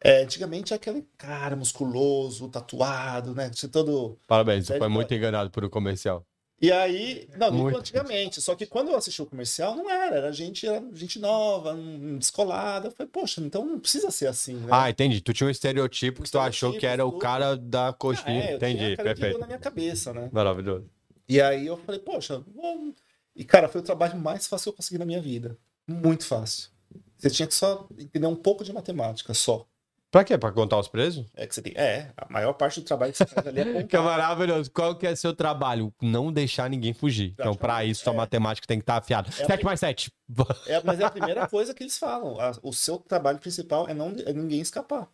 É, 0.00 0.22
antigamente 0.22 0.72
é 0.72 0.76
aquele 0.76 1.06
cara 1.16 1.56
musculoso, 1.56 2.48
tatuado, 2.48 3.34
né? 3.34 3.50
Tinha 3.50 3.68
todo. 3.70 4.18
Parabéns, 4.26 4.66
você 4.66 4.78
foi 4.78 4.88
muito 4.88 5.12
enganado 5.14 5.50
por 5.50 5.64
um 5.64 5.68
comercial. 5.68 6.26
E 6.60 6.70
aí, 6.72 7.28
não, 7.36 7.52
Muito. 7.52 7.78
antigamente. 7.78 8.40
Só 8.40 8.54
que 8.54 8.64
quando 8.64 8.88
eu 8.90 8.96
assisti 8.96 9.20
o 9.20 9.26
comercial, 9.26 9.74
não 9.74 9.90
era. 9.90 10.16
Era 10.16 10.32
gente, 10.32 10.66
era 10.66 10.82
gente 10.94 11.18
nova, 11.18 11.76
descolada. 12.18 12.86
Eu 12.88 12.92
falei, 12.92 13.10
poxa, 13.12 13.40
então 13.40 13.66
não 13.66 13.78
precisa 13.78 14.10
ser 14.10 14.28
assim, 14.28 14.54
né? 14.54 14.68
Ah, 14.70 14.88
entendi. 14.88 15.20
Tu 15.20 15.32
tinha 15.34 15.46
um 15.46 15.50
estereotipo 15.50 16.22
que 16.22 16.30
tu 16.30 16.38
achou 16.38 16.72
que 16.78 16.86
era 16.86 17.04
o 17.04 17.10
tudo. 17.10 17.20
cara 17.20 17.56
da 17.56 17.88
Ah, 17.88 17.92
coxinha. 17.92 18.44
é, 18.44 18.52
eu 18.52 18.56
entendi, 18.56 18.78
tinha 18.94 18.96
perfeito. 18.96 19.38
na 19.38 19.46
minha 19.46 19.58
cabeça, 19.58 20.14
né? 20.14 20.30
Maravilhoso. 20.32 20.88
E 21.28 21.40
aí 21.40 21.66
eu 21.66 21.76
falei, 21.76 22.00
poxa, 22.00 22.38
vou... 22.54 22.94
e 23.34 23.44
cara, 23.44 23.68
foi 23.68 23.80
o 23.80 23.84
trabalho 23.84 24.16
mais 24.16 24.46
fácil 24.46 24.64
que 24.64 24.68
eu 24.70 24.76
consegui 24.76 24.98
na 24.98 25.04
minha 25.06 25.20
vida. 25.20 25.58
Muito 25.86 26.24
fácil. 26.24 26.70
Você 27.18 27.28
tinha 27.30 27.46
que 27.48 27.54
só 27.54 27.86
entender 27.98 28.26
um 28.26 28.36
pouco 28.36 28.64
de 28.64 28.72
matemática, 28.72 29.34
só. 29.34 29.66
Pra 30.14 30.22
quê? 30.22 30.38
Pra 30.38 30.52
contar 30.52 30.78
os 30.78 30.86
presos? 30.86 31.26
É 31.34 31.44
que 31.44 31.52
você 31.52 31.60
tem. 31.60 31.72
É, 31.74 32.12
a 32.16 32.32
maior 32.32 32.52
parte 32.52 32.78
do 32.78 32.86
trabalho 32.86 33.10
que 33.10 33.18
você 33.18 33.26
faz 33.26 33.44
ali 33.48 33.60
é 33.62 33.64
Que 33.82 33.96
é 33.96 33.98
contar. 33.98 34.02
maravilhoso. 34.02 34.70
Qual 34.70 34.94
que 34.94 35.08
é 35.08 35.16
seu 35.16 35.34
trabalho? 35.34 35.92
Não 36.00 36.32
deixar 36.32 36.70
ninguém 36.70 36.92
fugir. 36.94 37.32
Então, 37.32 37.46
pra 37.56 37.58
Praticamente, 37.70 37.90
isso, 37.90 38.04
sua 38.04 38.12
é. 38.12 38.16
matemática 38.16 38.64
tem 38.64 38.78
que 38.78 38.82
estar 38.84 38.96
afiada. 38.98 39.28
É 39.36 39.42
a 39.42 39.46
7 39.48 39.64
mais 39.64 39.80
7. 39.80 40.12
É, 40.68 40.80
mas 40.84 41.00
é 41.00 41.04
a 41.04 41.10
primeira 41.10 41.48
coisa 41.48 41.74
que 41.74 41.82
eles 41.82 41.98
falam. 41.98 42.40
A- 42.40 42.52
o 42.62 42.72
seu 42.72 42.96
trabalho 42.98 43.40
principal 43.40 43.88
é 43.88 43.92
não 43.94 44.14
é 44.24 44.32
ninguém 44.32 44.60
escapar. 44.60 45.08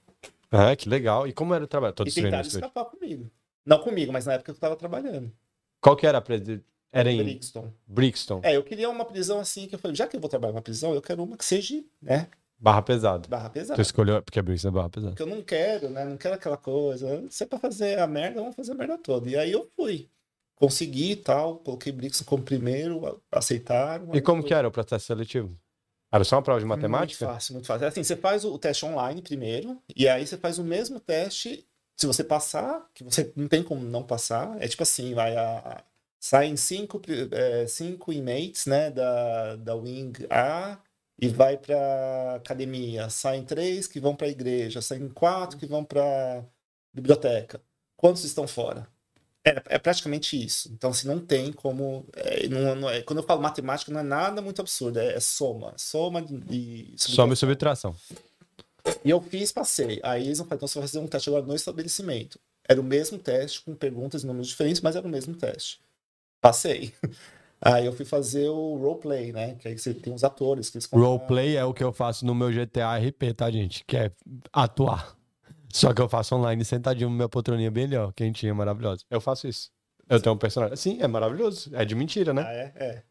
Ah, 0.50 0.76
que 0.76 0.86
legal. 0.86 1.26
E 1.26 1.32
como 1.32 1.54
era 1.54 1.64
o 1.64 1.66
trabalho? 1.66 1.94
Todos 1.94 2.14
e 2.14 2.22
tentaram 2.22 2.46
escapar 2.46 2.84
comigo. 2.84 3.30
Não 3.64 3.78
comigo, 3.78 4.12
mas 4.12 4.26
na 4.26 4.34
época 4.34 4.52
que 4.52 4.58
eu 4.58 4.60
tava 4.60 4.76
trabalhando. 4.76 5.32
Qual 5.80 5.96
que 5.96 6.06
era 6.06 6.18
a 6.18 6.20
prisão? 6.20 6.60
Era 6.92 7.10
em 7.10 7.22
Brixton. 7.22 7.72
Brixton. 7.86 8.40
É, 8.42 8.54
eu 8.54 8.62
queria 8.62 8.90
uma 8.90 9.04
prisão 9.06 9.38
assim 9.40 9.66
que 9.66 9.74
eu 9.76 9.78
falei, 9.78 9.94
já 9.96 10.06
que 10.06 10.14
eu 10.16 10.20
vou 10.20 10.28
trabalhar 10.28 10.52
numa 10.52 10.60
prisão, 10.62 10.92
eu 10.92 11.00
quero 11.00 11.22
uma 11.22 11.36
que 11.38 11.44
seja, 11.44 11.82
né, 12.02 12.26
Barra 12.60 12.82
pesada. 12.82 13.26
barra 13.28 13.48
Tu 13.48 13.52
pesada. 13.54 13.80
escolheu, 13.80 14.22
porque 14.22 14.38
a 14.38 14.42
Brixton 14.42 14.68
é 14.68 14.70
barra 14.70 14.90
pesada. 14.90 15.12
Porque 15.14 15.22
eu 15.22 15.34
não 15.34 15.42
quero, 15.42 15.88
né? 15.88 16.04
Não 16.04 16.16
quero 16.16 16.34
aquela 16.34 16.56
coisa. 16.58 17.24
Se 17.30 17.44
é 17.44 17.46
pra 17.46 17.58
fazer 17.58 17.98
a 17.98 18.06
merda, 18.06 18.40
vamos 18.40 18.54
fazer 18.54 18.72
a 18.72 18.74
merda 18.74 18.98
toda. 18.98 19.28
E 19.30 19.36
aí 19.36 19.50
eu 19.50 19.68
fui. 19.74 20.08
Consegui 20.56 21.12
e 21.12 21.16
tal, 21.16 21.56
coloquei 21.60 21.90
Brixton 21.90 22.24
como 22.24 22.42
primeiro, 22.42 23.18
aceitaram. 23.32 24.14
E 24.14 24.20
como 24.20 24.42
fui. 24.42 24.48
que 24.48 24.54
era 24.54 24.68
o 24.68 24.70
processo 24.70 25.06
seletivo? 25.06 25.56
Era 26.12 26.22
só 26.22 26.36
uma 26.36 26.42
prova 26.42 26.60
de 26.60 26.66
matemática? 26.66 27.24
Muito 27.24 27.34
fácil, 27.34 27.54
muito 27.54 27.66
fácil. 27.66 27.86
Assim, 27.86 28.02
você 28.04 28.14
faz 28.16 28.44
o 28.44 28.58
teste 28.58 28.84
online 28.84 29.22
primeiro, 29.22 29.80
e 29.96 30.06
aí 30.06 30.26
você 30.26 30.36
faz 30.36 30.58
o 30.58 30.64
mesmo 30.64 31.00
teste. 31.00 31.66
Se 31.96 32.06
você 32.06 32.22
passar, 32.22 32.86
que 32.94 33.02
você 33.04 33.32
não 33.36 33.48
tem 33.48 33.62
como 33.62 33.82
não 33.82 34.02
passar, 34.02 34.56
é 34.62 34.68
tipo 34.68 34.82
assim, 34.82 35.14
vai 35.14 35.34
a. 35.36 35.82
Saem 36.22 36.54
cinco, 36.58 37.00
é, 37.32 37.66
cinco 37.66 38.12
inmates, 38.12 38.66
né, 38.66 38.90
da, 38.90 39.56
da 39.56 39.74
Wing 39.74 40.12
A 40.28 40.78
e 41.20 41.28
vai 41.28 41.56
para 41.56 42.36
academia. 42.36 43.10
Saem 43.10 43.44
três 43.44 43.86
que 43.86 44.00
vão 44.00 44.16
para 44.16 44.26
a 44.26 44.30
igreja, 44.30 44.80
saem 44.80 45.08
quatro 45.08 45.58
que 45.58 45.66
vão 45.66 45.84
para 45.84 46.42
biblioteca. 46.92 47.60
Quantos 47.96 48.24
estão 48.24 48.48
fora? 48.48 48.88
É, 49.44 49.62
é, 49.66 49.78
praticamente 49.78 50.42
isso. 50.42 50.70
Então, 50.72 50.92
se 50.92 51.00
assim, 51.00 51.08
não 51.08 51.24
tem 51.24 51.52
como. 51.52 52.06
É, 52.14 52.48
não, 52.48 52.74
não 52.74 52.90
é, 52.90 53.02
quando 53.02 53.18
eu 53.18 53.22
falo 53.22 53.40
matemática, 53.40 53.92
não 53.92 54.00
é 54.00 54.02
nada 54.02 54.42
muito 54.42 54.60
absurdo, 54.60 54.98
é, 54.98 55.14
é 55.14 55.20
soma. 55.20 55.74
Soma 55.76 56.24
e. 56.50 56.94
Soma 56.96 57.34
e 57.34 57.36
subtração. 57.36 57.94
E 59.04 59.10
eu 59.10 59.20
fiz, 59.20 59.52
passei. 59.52 60.00
Aí 60.02 60.24
eles 60.24 60.38
vão 60.38 60.46
falar, 60.46 60.56
então 60.56 60.68
você 60.68 60.78
vai 60.78 60.88
fazer 60.88 60.98
um 60.98 61.06
teste 61.06 61.28
agora 61.28 61.46
no 61.46 61.54
estabelecimento. 61.54 62.38
Era 62.66 62.80
o 62.80 62.84
mesmo 62.84 63.18
teste, 63.18 63.62
com 63.62 63.74
perguntas 63.74 64.22
e 64.22 64.26
números 64.26 64.48
diferentes, 64.48 64.80
mas 64.80 64.96
era 64.96 65.06
o 65.06 65.10
mesmo 65.10 65.34
teste. 65.34 65.80
Passei. 66.40 66.94
Aí 67.62 67.84
eu 67.84 67.92
fui 67.92 68.06
fazer 68.06 68.48
o 68.48 68.76
roleplay, 68.76 69.32
né? 69.32 69.54
Que 69.56 69.68
aí 69.68 69.78
você 69.78 69.92
tem 69.92 70.14
os 70.14 70.24
atores 70.24 70.70
que 70.70 70.78
eles 70.78 70.88
Roleplay 70.90 71.56
é 71.56 71.64
o 71.64 71.74
que 71.74 71.84
eu 71.84 71.92
faço 71.92 72.24
no 72.24 72.34
meu 72.34 72.50
GTA 72.50 72.96
RP, 72.96 73.34
tá, 73.36 73.50
gente? 73.50 73.84
Que 73.84 73.96
é 73.96 74.12
atuar. 74.52 75.14
Só 75.72 75.92
que 75.92 76.00
eu 76.00 76.08
faço 76.08 76.34
online 76.34 76.64
sentadinho 76.64 77.10
na 77.10 77.16
minha 77.16 77.28
poltroninha 77.28 77.70
bem 77.70 77.84
ali, 77.84 77.96
ó, 77.96 78.10
quentinha, 78.12 78.54
maravilhosa. 78.54 79.04
Eu 79.10 79.20
faço 79.20 79.46
isso. 79.46 79.70
Eu 80.08 80.18
Sim. 80.18 80.24
tenho 80.24 80.34
um 80.34 80.38
personagem. 80.38 80.76
Sim, 80.76 80.98
é 81.00 81.06
maravilhoso. 81.06 81.70
É 81.74 81.84
de 81.84 81.94
mentira, 81.94 82.32
né? 82.32 82.44
Ah, 82.46 82.52
é? 82.52 82.72
É. 82.76 83.02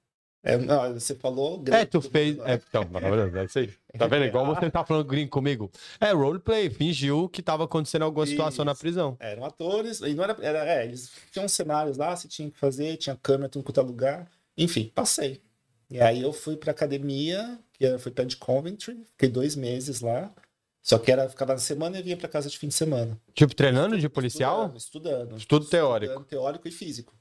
É, 0.41 0.57
não, 0.57 0.93
você 0.93 1.15
falou. 1.15 1.61
É, 1.69 1.85
tu 1.85 2.01
fez. 2.01 2.37
É, 2.39 2.53
então, 2.55 2.87
maravilhoso, 2.89 3.37
é 3.37 3.45
isso 3.45 3.59
aí. 3.59 3.73
Tá 3.97 4.07
vendo? 4.07 4.25
Igual 4.25 4.45
você 4.45 4.69
tá 4.69 4.85
falando 4.85 5.05
gringo 5.05 5.29
comigo. 5.29 5.69
É, 5.99 6.11
roleplay, 6.11 6.69
fingiu 6.69 7.27
que 7.27 7.41
tava 7.41 7.65
acontecendo 7.65 8.03
alguma 8.03 8.25
situação 8.25 8.63
na 8.63 8.73
prisão. 8.73 9.17
Eram 9.19 9.43
atores, 9.43 9.99
e 9.99 10.13
não 10.13 10.23
era. 10.23 10.37
era 10.41 10.65
é, 10.65 10.85
eles 10.85 11.11
tinham 11.31 11.47
cenários 11.47 11.97
lá, 11.97 12.15
você 12.15 12.27
tinha 12.27 12.49
que 12.49 12.57
fazer, 12.57 12.95
tinha 12.97 13.17
câmera, 13.21 13.49
tudo 13.49 13.63
quanto 13.63 13.81
é 13.81 13.83
lugar. 13.83 14.27
Enfim, 14.59 14.91
passei. 14.93 15.41
E 15.89 15.99
aí 15.99 16.21
eu 16.21 16.31
fui 16.31 16.55
pra 16.55 16.71
academia, 16.71 17.57
que 17.73 17.97
foi 17.97 18.11
perto 18.11 18.29
de 18.29 18.37
Coventry, 18.37 19.03
fiquei 19.11 19.29
dois 19.29 19.55
meses 19.55 20.01
lá. 20.01 20.31
Só 20.81 20.97
que 20.97 21.11
era, 21.11 21.27
ficava 21.27 21.53
na 21.53 21.59
semana 21.59 21.99
e 21.99 22.03
vinha 22.03 22.17
para 22.17 22.27
casa 22.27 22.49
de 22.49 22.57
fim 22.57 22.67
de 22.67 22.73
semana. 22.73 23.19
Tipo, 23.33 23.55
treinando 23.55 23.97
de 23.97 24.07
policial? 24.07 24.73
Estudando. 24.75 24.77
estudando 24.77 25.37
Estudo 25.37 25.65
teórico. 25.65 26.11
Estudando 26.11 26.29
teórico 26.29 26.67
e 26.67 26.71
físico. 26.71 27.17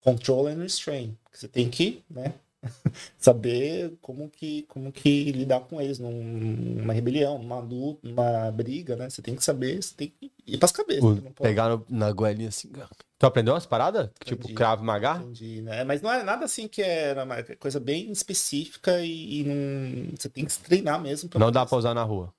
Control 0.00 0.48
and 0.48 0.62
restraint. 0.62 1.14
Você 1.32 1.48
tem 1.48 1.70
que, 1.70 2.02
né? 2.10 2.34
saber 3.18 3.92
como 4.00 4.28
que, 4.28 4.62
como 4.62 4.92
que 4.92 5.32
lidar 5.32 5.60
com 5.60 5.80
eles 5.80 5.98
numa 5.98 6.92
rebelião, 6.92 7.38
numa 7.38 7.58
luta, 7.58 8.00
numa 8.06 8.50
briga, 8.50 8.96
né? 8.96 9.10
Você 9.10 9.20
tem 9.20 9.34
que 9.34 9.44
saber, 9.44 9.82
você 9.82 9.94
tem 9.94 10.08
que 10.08 10.30
ir 10.46 10.58
pras 10.58 10.72
cabeças. 10.72 11.02
O, 11.02 11.20
pegar 11.40 11.68
no, 11.68 11.84
na 11.88 12.12
goelinha 12.12 12.48
assim. 12.48 12.70
Tu 13.18 13.26
aprendeu 13.26 13.54
umas 13.54 13.66
paradas? 13.66 14.06
Tipo, 14.24 14.34
entendi, 14.34 14.46
tipo, 14.48 14.54
cravo 14.54 14.84
magar? 14.84 15.20
Entendi, 15.20 15.62
né? 15.62 15.84
Mas 15.84 16.02
não 16.02 16.12
é 16.12 16.22
nada 16.22 16.44
assim 16.44 16.68
que 16.68 16.82
é 16.82 17.14
uma 17.22 17.42
coisa 17.58 17.78
bem 17.78 18.10
específica 18.10 19.00
e, 19.00 19.40
e 19.40 19.44
não, 19.44 20.16
você 20.16 20.28
tem 20.28 20.44
que 20.44 20.52
se 20.52 20.60
treinar 20.60 21.00
mesmo. 21.00 21.30
não 21.38 21.52
dá 21.52 21.66
pra 21.66 21.78
usar 21.78 21.94
na 21.94 22.02
rua. 22.02 22.32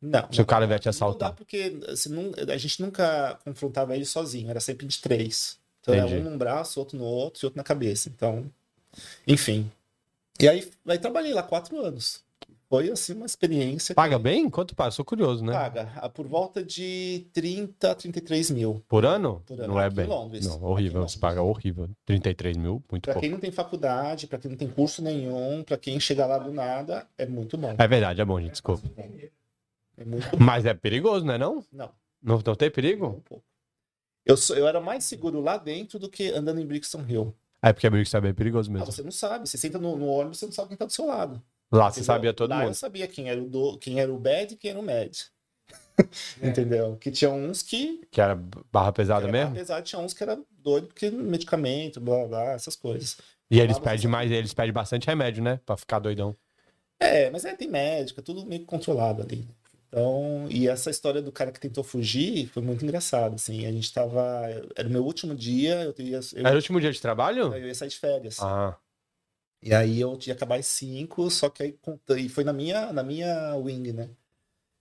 Não. 0.00 0.28
Se 0.30 0.40
o 0.42 0.46
cara 0.46 0.66
vier 0.66 0.78
te 0.78 0.88
assaltar. 0.88 1.30
Não 1.30 1.34
dá 1.34 1.36
porque 1.36 1.80
assim, 1.88 2.10
não, 2.10 2.32
a 2.52 2.56
gente 2.56 2.82
nunca 2.82 3.38
confrontava 3.44 3.94
ele 3.96 4.04
sozinho, 4.04 4.50
era 4.50 4.60
sempre 4.60 4.86
de 4.86 5.00
três. 5.00 5.58
Então 5.80 5.94
era 5.94 6.06
um 6.06 6.22
num 6.22 6.36
braço, 6.36 6.80
outro 6.80 6.98
no 6.98 7.04
outro 7.04 7.40
e 7.42 7.46
outro 7.46 7.56
na 7.56 7.62
cabeça. 7.62 8.08
Então, 8.08 8.50
enfim. 9.26 9.70
E 10.40 10.48
aí, 10.48 10.70
aí 10.86 10.98
trabalhei 10.98 11.32
lá 11.32 11.42
quatro 11.42 11.78
anos. 11.80 12.24
Foi 12.68 12.90
assim 12.90 13.14
uma 13.14 13.26
experiência. 13.26 13.94
Paga 13.94 14.16
que... 14.16 14.22
bem? 14.22 14.50
Quanto 14.50 14.74
paga? 14.74 14.90
Sou 14.90 15.04
curioso, 15.04 15.44
né? 15.44 15.52
Paga 15.52 15.92
ah, 15.96 16.08
por 16.08 16.26
volta 16.26 16.64
de 16.64 17.24
30, 17.32 17.94
33 17.94 18.50
mil. 18.50 18.82
Por 18.88 19.06
ano? 19.06 19.42
Por 19.46 19.60
ano. 19.60 19.74
Não 19.74 19.80
é 19.80 19.88
bem. 19.88 20.06
Londres. 20.06 20.46
Não, 20.46 20.62
horrível. 20.64 21.02
Você 21.02 21.18
paga 21.18 21.40
horrível. 21.42 21.88
33 22.04 22.56
mil, 22.56 22.82
muito 22.90 23.04
pra 23.04 23.14
pouco. 23.14 23.20
Pra 23.20 23.20
quem 23.20 23.30
não 23.30 23.38
tem 23.38 23.52
faculdade, 23.52 24.26
pra 24.26 24.38
quem 24.38 24.50
não 24.50 24.58
tem 24.58 24.68
curso 24.68 25.00
nenhum, 25.00 25.62
pra 25.62 25.76
quem 25.76 26.00
chega 26.00 26.26
lá 26.26 26.38
do 26.38 26.52
nada, 26.52 27.06
é 27.16 27.24
muito 27.24 27.56
bom. 27.56 27.74
É 27.78 27.86
verdade, 27.86 28.20
é 28.20 28.24
bom, 28.24 28.40
gente. 28.40 28.52
Desculpa. 28.52 28.82
É 29.96 30.04
muito... 30.04 30.26
Mas 30.38 30.66
é 30.66 30.74
perigoso, 30.74 31.24
não 31.24 31.34
é 31.34 31.38
não? 31.38 31.64
Não. 31.72 31.90
Não, 32.20 32.42
não 32.44 32.54
tem 32.56 32.70
perigo? 32.70 33.06
Um 33.06 33.20
pouco. 33.20 33.44
Eu, 34.24 34.36
sou, 34.36 34.56
eu 34.56 34.66
era 34.66 34.80
mais 34.80 35.04
seguro 35.04 35.40
lá 35.40 35.56
dentro 35.56 36.00
do 36.00 36.10
que 36.10 36.30
andando 36.30 36.60
em 36.60 36.66
Brixton 36.66 37.04
Hill. 37.08 37.32
É 37.62 37.72
porque 37.72 37.86
a 37.86 37.90
Brixton 37.90 38.18
é 38.18 38.20
bem 38.20 38.34
perigoso 38.34 38.70
mesmo. 38.70 38.86
Ah, 38.86 38.92
você 38.92 39.02
não 39.02 39.10
sabe. 39.10 39.48
Você 39.48 39.58
senta 39.58 39.78
no, 39.78 39.96
no 39.96 40.06
ônibus, 40.06 40.38
você 40.38 40.46
não 40.46 40.52
sabe 40.52 40.68
quem 40.68 40.76
tá 40.76 40.84
do 40.84 40.92
seu 40.92 41.06
lado. 41.06 41.42
Lá 41.72 41.90
você 41.90 42.02
sabia 42.02 42.32
todo 42.32 42.50
lá 42.50 42.58
mundo. 42.58 42.68
eu 42.68 42.74
sabia 42.74 43.08
quem 43.08 43.28
era 43.28 43.42
o, 43.42 43.48
do, 43.48 43.76
quem 43.78 44.00
era 44.00 44.12
o 44.12 44.18
bad 44.18 44.54
e 44.54 44.56
quem 44.56 44.70
era 44.70 44.80
o 44.80 44.82
mad. 44.82 45.16
É. 46.42 46.48
Entendeu? 46.48 46.94
Que 46.98 47.10
tinha 47.10 47.30
uns 47.30 47.62
que. 47.62 48.06
Que 48.10 48.20
era 48.20 48.38
barra 48.70 48.92
pesada 48.92 49.24
era 49.24 49.32
mesmo? 49.32 49.46
Barra 49.46 49.60
pesada, 49.60 49.82
tinha 49.82 49.98
uns 49.98 50.12
que 50.12 50.22
era 50.22 50.38
doido 50.58 50.88
porque 50.88 51.10
medicamento, 51.10 51.98
blá 51.98 52.26
blá, 52.26 52.52
essas 52.52 52.76
coisas. 52.76 53.16
E 53.50 53.58
eles 53.58 53.78
pedem 53.78 54.06
mais, 54.06 54.30
eles 54.30 54.52
pedem 54.52 54.74
bastante 54.74 55.06
remédio, 55.06 55.42
né? 55.42 55.58
Pra 55.64 55.74
ficar 55.74 55.98
doidão. 55.98 56.36
É, 57.00 57.30
mas 57.30 57.46
é, 57.46 57.54
tem 57.54 57.68
médica, 57.68 58.20
tudo 58.20 58.44
meio 58.44 58.66
controlado 58.66 59.22
ali. 59.22 59.48
Então, 59.88 60.46
e 60.50 60.68
essa 60.68 60.90
história 60.90 61.22
do 61.22 61.32
cara 61.32 61.52
que 61.52 61.60
tentou 61.60 61.84
fugir 61.84 62.48
foi 62.48 62.62
muito 62.62 62.84
engraçado, 62.84 63.34
assim. 63.34 63.66
A 63.66 63.72
gente 63.72 63.92
tava. 63.92 64.20
Era 64.74 64.88
o 64.88 64.90
meu 64.90 65.04
último 65.04 65.34
dia, 65.34 65.82
eu 65.82 65.94
ia. 66.04 66.20
Eu, 66.34 66.46
era 66.46 66.52
o 66.52 66.56
último 66.56 66.80
dia 66.80 66.92
de 66.92 67.00
trabalho? 67.00 67.54
Eu 67.54 67.66
ia 67.66 67.74
sair 67.74 67.88
de 67.88 67.98
férias. 67.98 68.38
Ah. 68.40 68.76
E 69.62 69.74
aí 69.74 70.00
eu 70.00 70.16
tinha 70.16 70.34
acabar 70.34 70.58
às 70.58 70.66
5, 70.66 71.30
só 71.30 71.48
que 71.48 71.62
aí 71.62 71.78
e 72.18 72.28
foi 72.28 72.44
na 72.44 72.52
minha, 72.52 72.92
na 72.92 73.02
minha 73.02 73.54
wing, 73.56 73.92
né? 73.92 74.10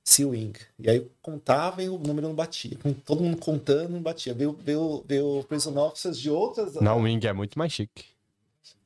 Sea 0.07 0.27
Wing. 0.27 0.53
E 0.77 0.87
aí 0.87 0.97
eu 0.97 1.11
contava 1.19 1.81
e 1.81 1.89
o 1.89 1.97
número 1.97 2.27
não 2.27 2.35
batia. 2.35 2.77
Todo 3.03 3.23
mundo 3.23 3.37
contando 3.37 3.89
não 3.89 4.01
batia. 4.01 4.35
Veio, 4.35 4.53
veio, 4.53 5.03
veio 5.07 5.43
prison 5.49 5.75
officers 5.79 6.19
de 6.19 6.29
outras. 6.29 6.75
Na 6.75 6.93
Wing 6.93 7.25
é 7.25 7.33
muito 7.33 7.57
mais 7.57 7.73
chique. 7.73 8.05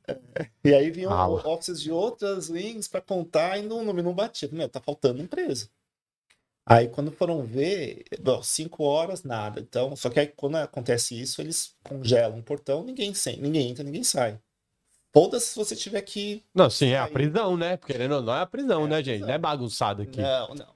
E 0.64 0.74
aí 0.74 0.90
vinham 0.90 1.12
ah, 1.12 1.28
officers 1.28 1.80
de 1.80 1.92
outras 1.92 2.50
wings 2.50 2.88
para 2.88 3.00
contar 3.00 3.58
e 3.58 3.66
o 3.66 3.84
número 3.84 4.02
não 4.02 4.14
batia. 4.14 4.48
Meu, 4.50 4.68
tá 4.68 4.80
faltando 4.80 5.22
um 5.22 5.26
preso. 5.26 5.70
Aí 6.70 6.86
quando 6.86 7.10
foram 7.10 7.42
ver, 7.42 8.04
bom, 8.20 8.40
cinco 8.44 8.84
horas, 8.84 9.24
nada. 9.24 9.58
Então, 9.58 9.96
só 9.96 10.08
que 10.08 10.20
aí 10.20 10.28
quando 10.28 10.54
acontece 10.54 11.20
isso, 11.20 11.40
eles 11.40 11.74
congelam 11.82 12.38
o 12.38 12.42
portão, 12.44 12.84
ninguém, 12.84 13.12
ninguém 13.38 13.70
entra, 13.70 13.82
ninguém 13.82 14.04
sai. 14.04 14.38
Foda-se 15.12 15.46
se 15.46 15.58
você 15.58 15.74
tiver 15.74 16.00
que. 16.02 16.44
Não, 16.54 16.70
sim, 16.70 16.90
é 16.90 16.98
a 17.00 17.08
prisão, 17.08 17.56
né? 17.56 17.76
Porque 17.76 17.92
querendo 17.92 18.22
não, 18.22 18.36
é 18.36 18.42
a 18.42 18.46
prisão, 18.46 18.84
é 18.84 18.88
né, 18.88 18.96
a 18.98 19.02
gente? 19.02 19.22
Não 19.22 19.30
é 19.30 19.36
bagunçado 19.38 20.02
aqui. 20.02 20.20
Não, 20.20 20.54
não. 20.54 20.68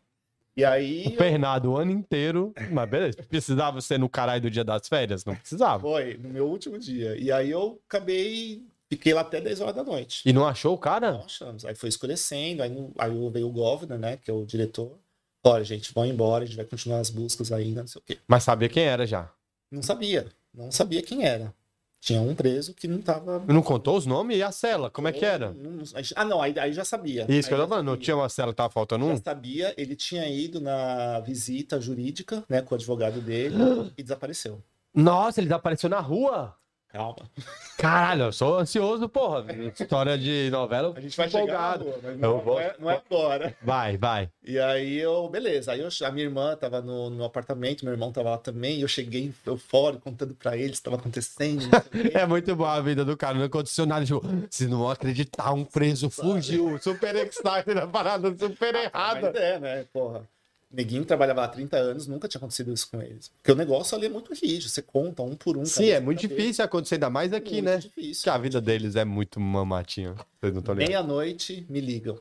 E 0.56 0.64
aí. 0.64 1.06
O 1.06 1.10
eu... 1.10 1.16
Fernando, 1.16 1.66
o 1.66 1.76
ano 1.76 1.92
inteiro. 1.92 2.52
Mas 2.72 2.90
beleza, 2.90 3.22
precisava 3.28 3.80
ser 3.80 3.96
no 3.96 4.08
caralho 4.08 4.42
do 4.42 4.50
dia 4.50 4.64
das 4.64 4.88
férias? 4.88 5.24
Não 5.24 5.36
precisava. 5.36 5.80
Foi, 5.80 6.16
no 6.16 6.28
meu 6.28 6.48
último 6.48 6.76
dia. 6.76 7.16
E 7.16 7.30
aí 7.30 7.52
eu 7.52 7.80
acabei. 7.88 8.66
Fiquei 8.88 9.14
lá 9.14 9.20
até 9.20 9.40
10 9.40 9.60
horas 9.60 9.76
da 9.76 9.84
noite. 9.84 10.28
E 10.28 10.32
não 10.32 10.44
achou 10.44 10.74
o 10.74 10.78
cara? 10.78 11.12
Não 11.12 11.24
achamos. 11.24 11.64
Aí 11.64 11.76
foi 11.76 11.88
escurecendo, 11.88 12.64
aí, 12.64 12.72
aí 12.98 13.30
veio 13.30 13.46
o 13.46 13.52
Governor, 13.52 13.98
né? 13.98 14.16
Que 14.16 14.28
é 14.28 14.34
o 14.34 14.44
diretor. 14.44 14.98
Olha, 15.46 15.62
gente, 15.62 15.92
vão 15.92 16.06
embora, 16.06 16.44
a 16.44 16.46
gente 16.46 16.56
vai 16.56 16.64
continuar 16.64 17.00
as 17.00 17.10
buscas 17.10 17.52
ainda, 17.52 17.82
não 17.82 17.86
sei 17.86 18.00
o 18.00 18.04
quê. 18.04 18.18
Mas 18.26 18.44
sabia 18.44 18.68
quem 18.68 18.84
era 18.84 19.06
já? 19.06 19.30
Não 19.70 19.82
sabia. 19.82 20.26
Não 20.54 20.72
sabia 20.72 21.02
quem 21.02 21.26
era. 21.26 21.52
Tinha 22.00 22.20
um 22.20 22.34
preso 22.34 22.74
que 22.74 22.86
não 22.86 23.00
tava. 23.00 23.42
Não 23.46 23.62
contou 23.62 23.96
os 23.96 24.06
nomes 24.06 24.36
e 24.36 24.42
a 24.42 24.52
cela? 24.52 24.90
Como 24.90 25.08
é 25.08 25.12
que 25.12 25.24
era? 25.24 25.52
Não, 25.52 25.70
não, 25.70 25.84
ah, 26.16 26.24
não, 26.24 26.42
aí, 26.42 26.54
aí, 26.58 26.72
já 26.72 26.84
sabia. 26.84 27.26
Isso 27.28 27.48
que 27.48 27.54
eu 27.54 27.58
tô 27.58 27.66
falando, 27.66 27.86
não 27.86 27.96
tinha 27.96 28.14
uma 28.14 28.28
cela 28.28 28.52
que 28.52 28.56
tava 28.56 28.70
faltando 28.70 29.06
um? 29.06 29.16
Já 29.16 29.22
sabia, 29.22 29.74
ele 29.76 29.96
tinha 29.96 30.28
ido 30.28 30.60
na 30.60 31.20
visita 31.20 31.80
jurídica, 31.80 32.44
né, 32.48 32.60
com 32.60 32.74
o 32.74 32.76
advogado 32.76 33.20
dele 33.20 33.54
e 33.96 34.02
desapareceu. 34.02 34.62
Nossa, 34.94 35.40
ele 35.40 35.46
desapareceu 35.46 35.88
na 35.88 36.00
rua? 36.00 36.54
Calma. 36.94 37.28
Caralho, 37.76 38.22
eu 38.26 38.32
sou 38.32 38.60
ansioso, 38.60 39.08
porra. 39.08 39.44
História 39.80 40.16
de 40.16 40.48
novela. 40.52 40.94
A 40.96 41.00
gente 41.00 41.16
vai 41.16 41.26
empolgado. 41.26 41.86
chegar 41.86 42.00
mas 42.04 42.20
não, 42.20 42.38
vou... 42.38 42.54
não, 42.54 42.60
é, 42.60 42.74
não, 42.78 42.90
é, 42.90 43.02
agora. 43.04 43.56
Vai, 43.60 43.96
vai. 43.96 44.30
E 44.44 44.60
aí 44.60 44.98
eu, 44.98 45.28
beleza. 45.28 45.72
Aí 45.72 45.80
eu, 45.80 45.88
a 45.88 46.10
minha 46.12 46.24
irmã 46.24 46.54
tava 46.54 46.80
no, 46.80 47.10
no 47.10 47.24
apartamento, 47.24 47.84
meu 47.84 47.92
irmão 47.92 48.12
tava 48.12 48.30
lá 48.30 48.38
também. 48.38 48.80
Eu 48.80 48.86
cheguei 48.86 49.34
fora 49.58 49.96
contando 49.96 50.36
pra 50.36 50.56
eles 50.56 50.68
o 50.68 50.72
que 50.74 50.88
estava 50.88 50.96
acontecendo. 50.96 51.64
é 52.14 52.24
muito 52.24 52.54
boa 52.54 52.74
a 52.74 52.80
vida 52.80 53.04
do 53.04 53.16
cara. 53.16 53.36
Não 53.36 53.46
aconteceu 53.46 53.84
nada. 53.86 54.06
Tipo, 54.06 54.20
vocês 54.48 54.70
não 54.70 54.78
vão 54.78 54.90
acreditar, 54.90 55.52
um 55.52 55.64
preso 55.64 56.08
fugiu. 56.08 56.78
Super 56.80 57.16
excited, 57.16 57.76
a 57.76 57.88
parada 57.88 58.28
super 58.38 58.76
ah, 58.76 58.84
errada. 58.84 59.32
Mas 59.32 59.42
é, 59.42 59.58
né, 59.58 59.84
porra. 59.92 60.28
Neguinho 60.74 61.04
trabalhava 61.04 61.44
há 61.44 61.48
30 61.48 61.76
anos, 61.76 62.06
nunca 62.06 62.26
tinha 62.26 62.38
acontecido 62.38 62.72
isso 62.72 62.90
com 62.90 63.00
eles. 63.00 63.28
Porque 63.28 63.52
o 63.52 63.54
negócio 63.54 63.96
ali 63.96 64.06
é 64.06 64.08
muito 64.08 64.32
rígido, 64.34 64.68
você 64.68 64.82
conta 64.82 65.22
um 65.22 65.36
por 65.36 65.56
um. 65.56 65.64
Sim, 65.64 65.90
é 65.90 66.00
muito 66.00 66.20
difícil 66.20 66.64
acontecer, 66.64 66.96
ainda 66.96 67.08
mais 67.08 67.32
aqui, 67.32 67.54
muito 67.54 67.64
né? 67.66 67.78
Difícil, 67.78 68.24
que 68.24 68.30
a 68.30 68.36
vida 68.36 68.60
difícil. 68.60 68.80
deles 68.80 68.96
é 68.96 69.04
muito 69.04 69.38
mamatinha. 69.38 70.14
Vocês 70.40 70.52
não 70.52 70.60
estão 70.60 70.74
Meia-noite 70.74 71.64
me 71.68 71.80
ligam. 71.80 72.18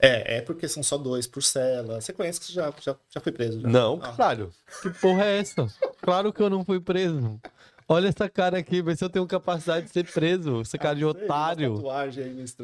É, 0.00 0.38
é 0.38 0.40
porque 0.40 0.68
são 0.68 0.82
só 0.82 0.98
dois 0.98 1.26
por 1.26 1.42
cela. 1.42 2.00
Você 2.00 2.12
conhece 2.12 2.40
que 2.40 2.46
você 2.46 2.52
já, 2.52 2.72
já, 2.80 2.96
já 3.08 3.20
foi 3.20 3.32
preso? 3.32 3.60
Já. 3.60 3.68
Não, 3.68 4.00
ah. 4.02 4.12
caralho. 4.12 4.50
Que 4.82 4.90
porra 4.90 5.24
é 5.24 5.38
essa? 5.38 5.66
Claro 6.02 6.32
que 6.32 6.42
eu 6.42 6.50
não 6.50 6.64
fui 6.64 6.80
preso. 6.80 7.40
Olha 7.86 8.08
essa 8.08 8.28
cara 8.30 8.58
aqui, 8.58 8.80
vê 8.80 8.96
se 8.96 9.04
eu 9.04 9.10
tenho 9.10 9.26
capacidade 9.26 9.86
de 9.86 9.92
ser 9.92 10.04
preso. 10.10 10.62
Essa 10.62 10.78
cara 10.78 10.94
de 10.96 11.04
Ah, 11.04 11.08
otário. 11.08 11.82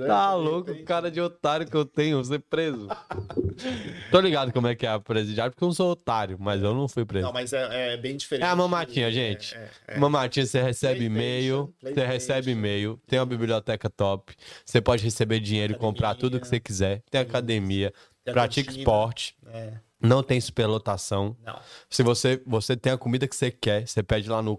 Tá 0.07 0.35
louco, 0.35 0.73
tem. 0.73 0.85
cara 0.85 1.11
de 1.11 1.21
otário 1.21 1.67
que 1.67 1.77
eu 1.77 1.85
tenho, 1.85 2.25
ser 2.25 2.39
preso. 2.39 2.89
Tô 4.11 4.19
ligado 4.21 4.51
como 4.53 4.67
é 4.67 4.75
que 4.75 4.87
é 4.87 4.89
a 4.89 4.99
presidiária, 4.99 5.51
porque 5.51 5.63
eu 5.63 5.69
não 5.69 5.75
sou 5.75 5.91
otário, 5.91 6.39
mas 6.41 6.63
eu 6.63 6.75
não 6.75 6.89
fui 6.89 7.05
preso. 7.05 7.27
Não, 7.27 7.33
mas 7.33 7.53
é, 7.53 7.93
é 7.93 7.97
bem 7.99 8.17
diferente. 8.17 8.47
É 8.47 8.49
a 8.51 8.57
mamatinha, 8.57 9.09
É, 9.09 9.11
gente. 9.11 9.55
é, 9.55 9.71
é. 9.89 9.99
Mamatinha, 9.99 10.47
você 10.47 10.63
recebe 10.63 11.05
e-mail, 11.05 11.73
você 11.83 12.07
recebe 12.07 12.51
e-mail, 12.53 12.99
tem 13.07 13.19
uma 13.19 13.27
biblioteca 13.27 13.91
top, 13.91 14.35
você 14.65 14.81
pode 14.81 15.05
receber 15.05 15.39
dinheiro 15.41 15.75
e 15.75 15.77
comprar 15.77 16.15
tudo 16.15 16.41
que 16.41 16.47
você 16.49 16.59
quiser, 16.59 17.03
tem 17.11 17.21
academia, 17.21 17.93
Tem 18.25 18.33
pratica 18.33 18.71
esporte, 18.71 19.37
É, 19.53 19.75
não 20.01 20.23
tem 20.23 20.41
superlotação. 20.41 21.37
não. 21.45 21.59
Se 21.91 22.03
você, 22.03 22.41
você 22.47 22.75
tem 22.75 22.91
a 22.93 22.97
comida 22.99 23.29
que 23.29 23.37
você 23.37 23.51
quer, 23.51 23.87
você 23.87 24.03
pede 24.03 24.29
lá 24.31 24.41
no 24.41 24.59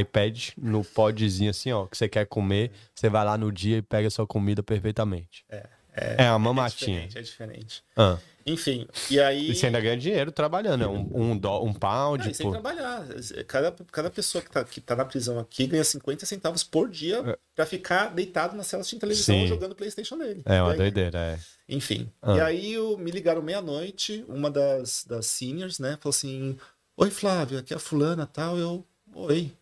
iPad, 0.00 0.50
no 0.56 0.84
podzinho 0.84 1.50
assim, 1.50 1.72
ó, 1.72 1.86
que 1.86 1.96
você 1.96 2.08
quer 2.08 2.26
comer, 2.26 2.70
você 2.94 3.08
vai 3.08 3.24
lá 3.24 3.36
no 3.36 3.50
dia 3.52 3.78
e 3.78 3.82
pega 3.82 4.08
a 4.08 4.10
sua 4.10 4.26
comida 4.26 4.62
perfeitamente. 4.62 5.44
É, 5.48 5.66
É 5.94 6.26
a 6.28 6.34
É 6.34 6.38
mamatinha. 6.38 7.06
diferente, 7.06 7.18
é 7.18 7.22
diferente. 7.22 7.84
Ah. 7.96 8.18
Enfim, 8.44 8.88
e 9.08 9.20
aí. 9.20 9.50
E 9.50 9.54
você 9.54 9.66
ainda 9.66 9.80
ganha 9.80 9.96
dinheiro 9.96 10.32
trabalhando, 10.32 10.82
é 10.82 10.88
um, 10.88 11.08
um, 11.30 11.38
dó, 11.38 11.62
um 11.62 11.72
pound, 11.72 12.26
Não, 12.26 12.34
sem 12.34 12.46
pô. 12.46 12.50
trabalhar. 12.52 13.06
Cada, 13.46 13.70
cada 13.92 14.10
pessoa 14.10 14.42
que 14.42 14.50
tá, 14.50 14.64
que 14.64 14.80
tá 14.80 14.96
na 14.96 15.04
prisão 15.04 15.38
aqui 15.38 15.64
ganha 15.66 15.84
50 15.84 16.26
centavos 16.26 16.64
por 16.64 16.88
dia 16.90 17.18
É. 17.24 17.38
pra 17.54 17.64
ficar 17.66 18.06
deitado 18.08 18.56
na 18.56 18.64
cela 18.64 18.80
assistindo 18.80 19.00
televisão 19.00 19.36
Sim. 19.36 19.46
jogando 19.46 19.76
Playstation 19.76 20.18
dele. 20.18 20.42
É 20.44 20.60
uma 20.60 20.74
doideira, 20.74 21.18
é. 21.20 21.38
Enfim. 21.68 22.10
Ah. 22.20 22.36
E 22.36 22.40
aí 22.40 22.72
eu, 22.72 22.98
me 22.98 23.10
ligaram 23.12 23.42
meia-noite, 23.42 24.24
uma 24.26 24.50
das, 24.50 25.04
das 25.04 25.26
seniors, 25.26 25.78
né? 25.78 25.96
Falou 26.00 26.10
assim: 26.10 26.58
Oi, 26.96 27.10
Flávio, 27.10 27.58
aqui 27.60 27.72
é 27.72 27.76
a 27.76 27.80
fulana 27.80 28.26
tal. 28.26 28.58
Eu, 28.58 28.84
oi. 29.14 29.52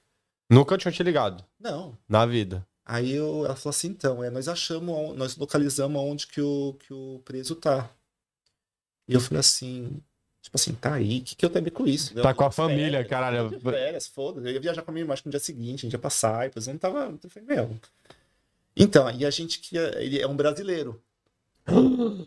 Nunca 0.50 0.76
tinha 0.76 0.90
te 0.92 1.02
ligado, 1.02 1.44
Não. 1.58 1.96
na 2.08 2.26
vida. 2.26 2.66
Aí 2.84 3.12
eu, 3.12 3.44
ela 3.46 3.54
falou 3.54 3.70
assim: 3.70 3.86
então, 3.88 4.22
é, 4.24 4.28
nós 4.30 4.48
achamos, 4.48 5.16
nós 5.16 5.36
localizamos 5.36 6.02
onde 6.02 6.26
que 6.26 6.40
o, 6.40 6.74
que 6.80 6.92
o 6.92 7.20
preso 7.24 7.54
tá. 7.54 7.88
E 9.06 9.14
eu 9.14 9.20
falei 9.20 9.38
assim: 9.40 10.02
tipo 10.42 10.56
assim, 10.56 10.74
tá 10.74 10.94
aí, 10.94 11.20
o 11.20 11.22
que, 11.22 11.36
que 11.36 11.44
eu 11.44 11.50
tenho 11.50 11.62
a 11.62 11.64
ver 11.66 11.70
com 11.70 11.86
isso? 11.86 12.12
Tá 12.14 12.30
Eu- 12.30 12.34
com 12.34 12.44
a 12.44 12.50
família, 12.50 12.84
férias, 13.04 13.08
caralho. 13.08 13.60
férias, 13.60 14.06
foda-se. 14.08 14.46
Eu 14.48 14.52
ia 14.54 14.60
viajar 14.60 14.82
com 14.82 14.90
a 14.90 14.94
minha 14.94 15.02
irmã, 15.04 15.12
acho 15.12 15.22
que 15.22 15.28
no 15.28 15.30
dia 15.30 15.38
seguinte, 15.38 15.80
a 15.80 15.82
gente 15.82 15.92
ia 15.92 15.98
passar, 16.00 16.46
e 16.46 16.48
depois 16.48 16.66
eu 16.66 16.72
não 16.72 16.78
tava. 16.80 17.16
Eu 17.22 17.30
falei, 17.30 17.48
meu. 17.56 17.78
Então, 18.76 19.08
e 19.10 19.24
a 19.24 19.30
gente 19.30 19.60
que 19.60 19.76
ele 19.76 20.20
é 20.20 20.26
um 20.26 20.34
brasileiro. 20.36 21.00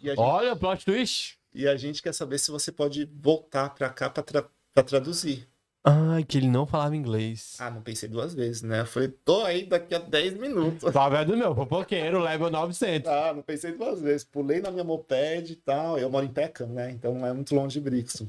Gente, 0.02 0.20
Olha, 0.20 0.56
plot 0.56 0.86
twist. 0.86 1.38
e 1.54 1.68
a 1.68 1.76
gente 1.76 2.02
quer 2.02 2.14
saber 2.14 2.38
se 2.38 2.52
você 2.52 2.72
pode 2.72 3.06
voltar 3.22 3.70
pra 3.72 3.90
cá 3.90 4.10
pra, 4.10 4.24
tra- 4.24 4.46
pra 4.74 4.84
traduzir. 4.84 5.48
Ai, 5.86 6.24
que 6.24 6.38
ele 6.38 6.48
não 6.48 6.66
falava 6.66 6.96
inglês. 6.96 7.58
Ah, 7.60 7.70
não 7.70 7.82
pensei 7.82 8.08
duas 8.08 8.34
vezes, 8.34 8.62
né? 8.62 8.82
Eu 8.82 8.86
falei, 8.86 9.10
tô 9.10 9.44
aí 9.44 9.66
daqui 9.66 9.94
a 9.94 10.00
10 10.00 10.36
minutos. 10.38 10.94
Tá 10.94 11.10
vendo 11.10 11.36
meu, 11.36 11.54
fofoqueiro, 11.54 12.22
level 12.22 12.50
900. 12.50 13.12
Ah, 13.12 13.34
não 13.34 13.42
pensei 13.42 13.74
duas 13.74 14.00
vezes. 14.00 14.24
Pulei 14.24 14.62
na 14.62 14.72
minha 14.72 14.86
moped 14.86 15.52
e 15.52 15.56
tal. 15.58 16.00
Eu 16.00 16.10
moro 16.10 16.26
em 16.26 16.30
Peckham, 16.30 16.68
né? 16.68 16.90
Então 16.92 17.14
não 17.14 17.28
é 17.28 17.34
muito 17.34 17.54
longe 17.54 17.74
de 17.74 17.82
Brixton. 17.82 18.28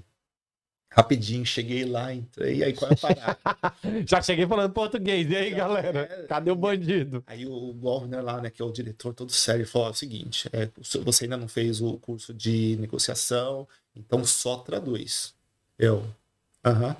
Rapidinho, 0.91 1.45
cheguei 1.45 1.85
lá, 1.85 2.15
entrei, 2.15 2.63
aí 2.63 2.73
qual 2.73 2.89
é 2.89 2.95
a 2.95 2.97
parada? 2.97 3.39
Já 4.07 4.23
cheguei 4.23 4.47
falando 4.47 4.73
português. 4.73 5.29
E 5.29 5.35
aí, 5.37 5.51
Já, 5.51 5.57
galera? 5.57 6.01
é. 6.09 6.27
Cadê 6.29 6.53
o 6.53 6.57
bandido? 6.57 7.23
aí 7.27 7.45
o 7.47 7.73
governor 7.73 8.23
lá, 8.23 8.41
né, 8.41 8.49
que 8.49 8.63
é 8.63 8.65
o 8.65 8.71
diretor 8.71 9.13
todo 9.13 9.33
sério, 9.33 9.67
falou: 9.67 9.89
é 9.89 9.91
o 9.91 9.95
seguinte, 9.95 10.49
é, 10.53 10.71
você 11.05 11.25
ainda 11.25 11.37
não 11.37 11.49
fez 11.49 11.81
o 11.81 11.99
curso 11.99 12.33
de 12.33 12.77
negociação, 12.81 13.67
então 13.95 14.25
só 14.25 14.59
traduz. 14.59 15.35
Eu, 15.77 16.05
aham. 16.65 16.97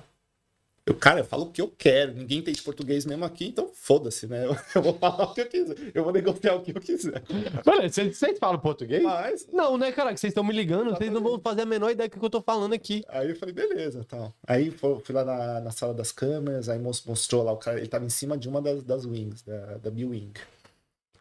Eu, 0.87 0.93
cara, 0.93 1.21
eu 1.21 1.25
falo 1.25 1.45
o 1.45 1.51
que 1.51 1.59
eu 1.59 1.67
quero, 1.75 2.13
ninguém 2.13 2.37
entende 2.37 2.61
português 2.61 3.07
mesmo 3.07 3.25
aqui, 3.25 3.47
então 3.47 3.67
foda-se, 3.73 4.27
né? 4.27 4.45
Eu, 4.45 4.55
eu 4.75 4.81
vou 4.83 4.93
falar 4.93 5.23
o 5.23 5.33
que 5.33 5.41
eu 5.41 5.47
quiser, 5.47 5.75
eu 5.95 6.03
vou 6.03 6.13
negociar 6.13 6.53
o 6.55 6.61
que 6.61 6.69
eu 6.77 6.79
quiser. 6.79 7.23
Olha, 7.65 7.89
vocês, 7.89 8.15
vocês 8.15 8.37
falam 8.37 8.59
português? 8.59 9.01
Mas 9.01 9.47
Não, 9.51 9.79
né, 9.79 9.91
cara? 9.91 10.13
Que 10.13 10.19
vocês 10.19 10.29
estão 10.29 10.43
me 10.43 10.53
ligando, 10.53 10.91
vocês 10.91 11.11
não 11.11 11.23
vão 11.23 11.39
fazer 11.39 11.61
a 11.63 11.65
menor 11.65 11.89
ideia 11.89 12.07
do 12.07 12.19
que 12.19 12.23
eu 12.23 12.29
tô 12.29 12.39
falando 12.39 12.73
aqui. 12.73 13.03
Aí 13.09 13.29
eu 13.29 13.35
falei, 13.35 13.55
beleza, 13.55 14.05
tal. 14.07 14.31
Aí 14.45 14.69
fui, 14.69 15.01
lá 15.09 15.25
na, 15.25 15.59
na 15.61 15.71
sala 15.71 15.91
das 15.91 16.11
câmeras, 16.11 16.69
aí 16.69 16.77
mos- 16.77 17.03
mostrou 17.03 17.41
lá 17.41 17.51
o 17.51 17.57
cara, 17.57 17.79
ele 17.79 17.87
tava 17.87 18.05
em 18.05 18.09
cima 18.09 18.37
de 18.37 18.47
uma 18.47 18.61
das, 18.61 18.83
das 18.83 19.05
wings, 19.05 19.41
da, 19.41 19.77
da 19.77 19.89
B-Wing. 19.89 20.33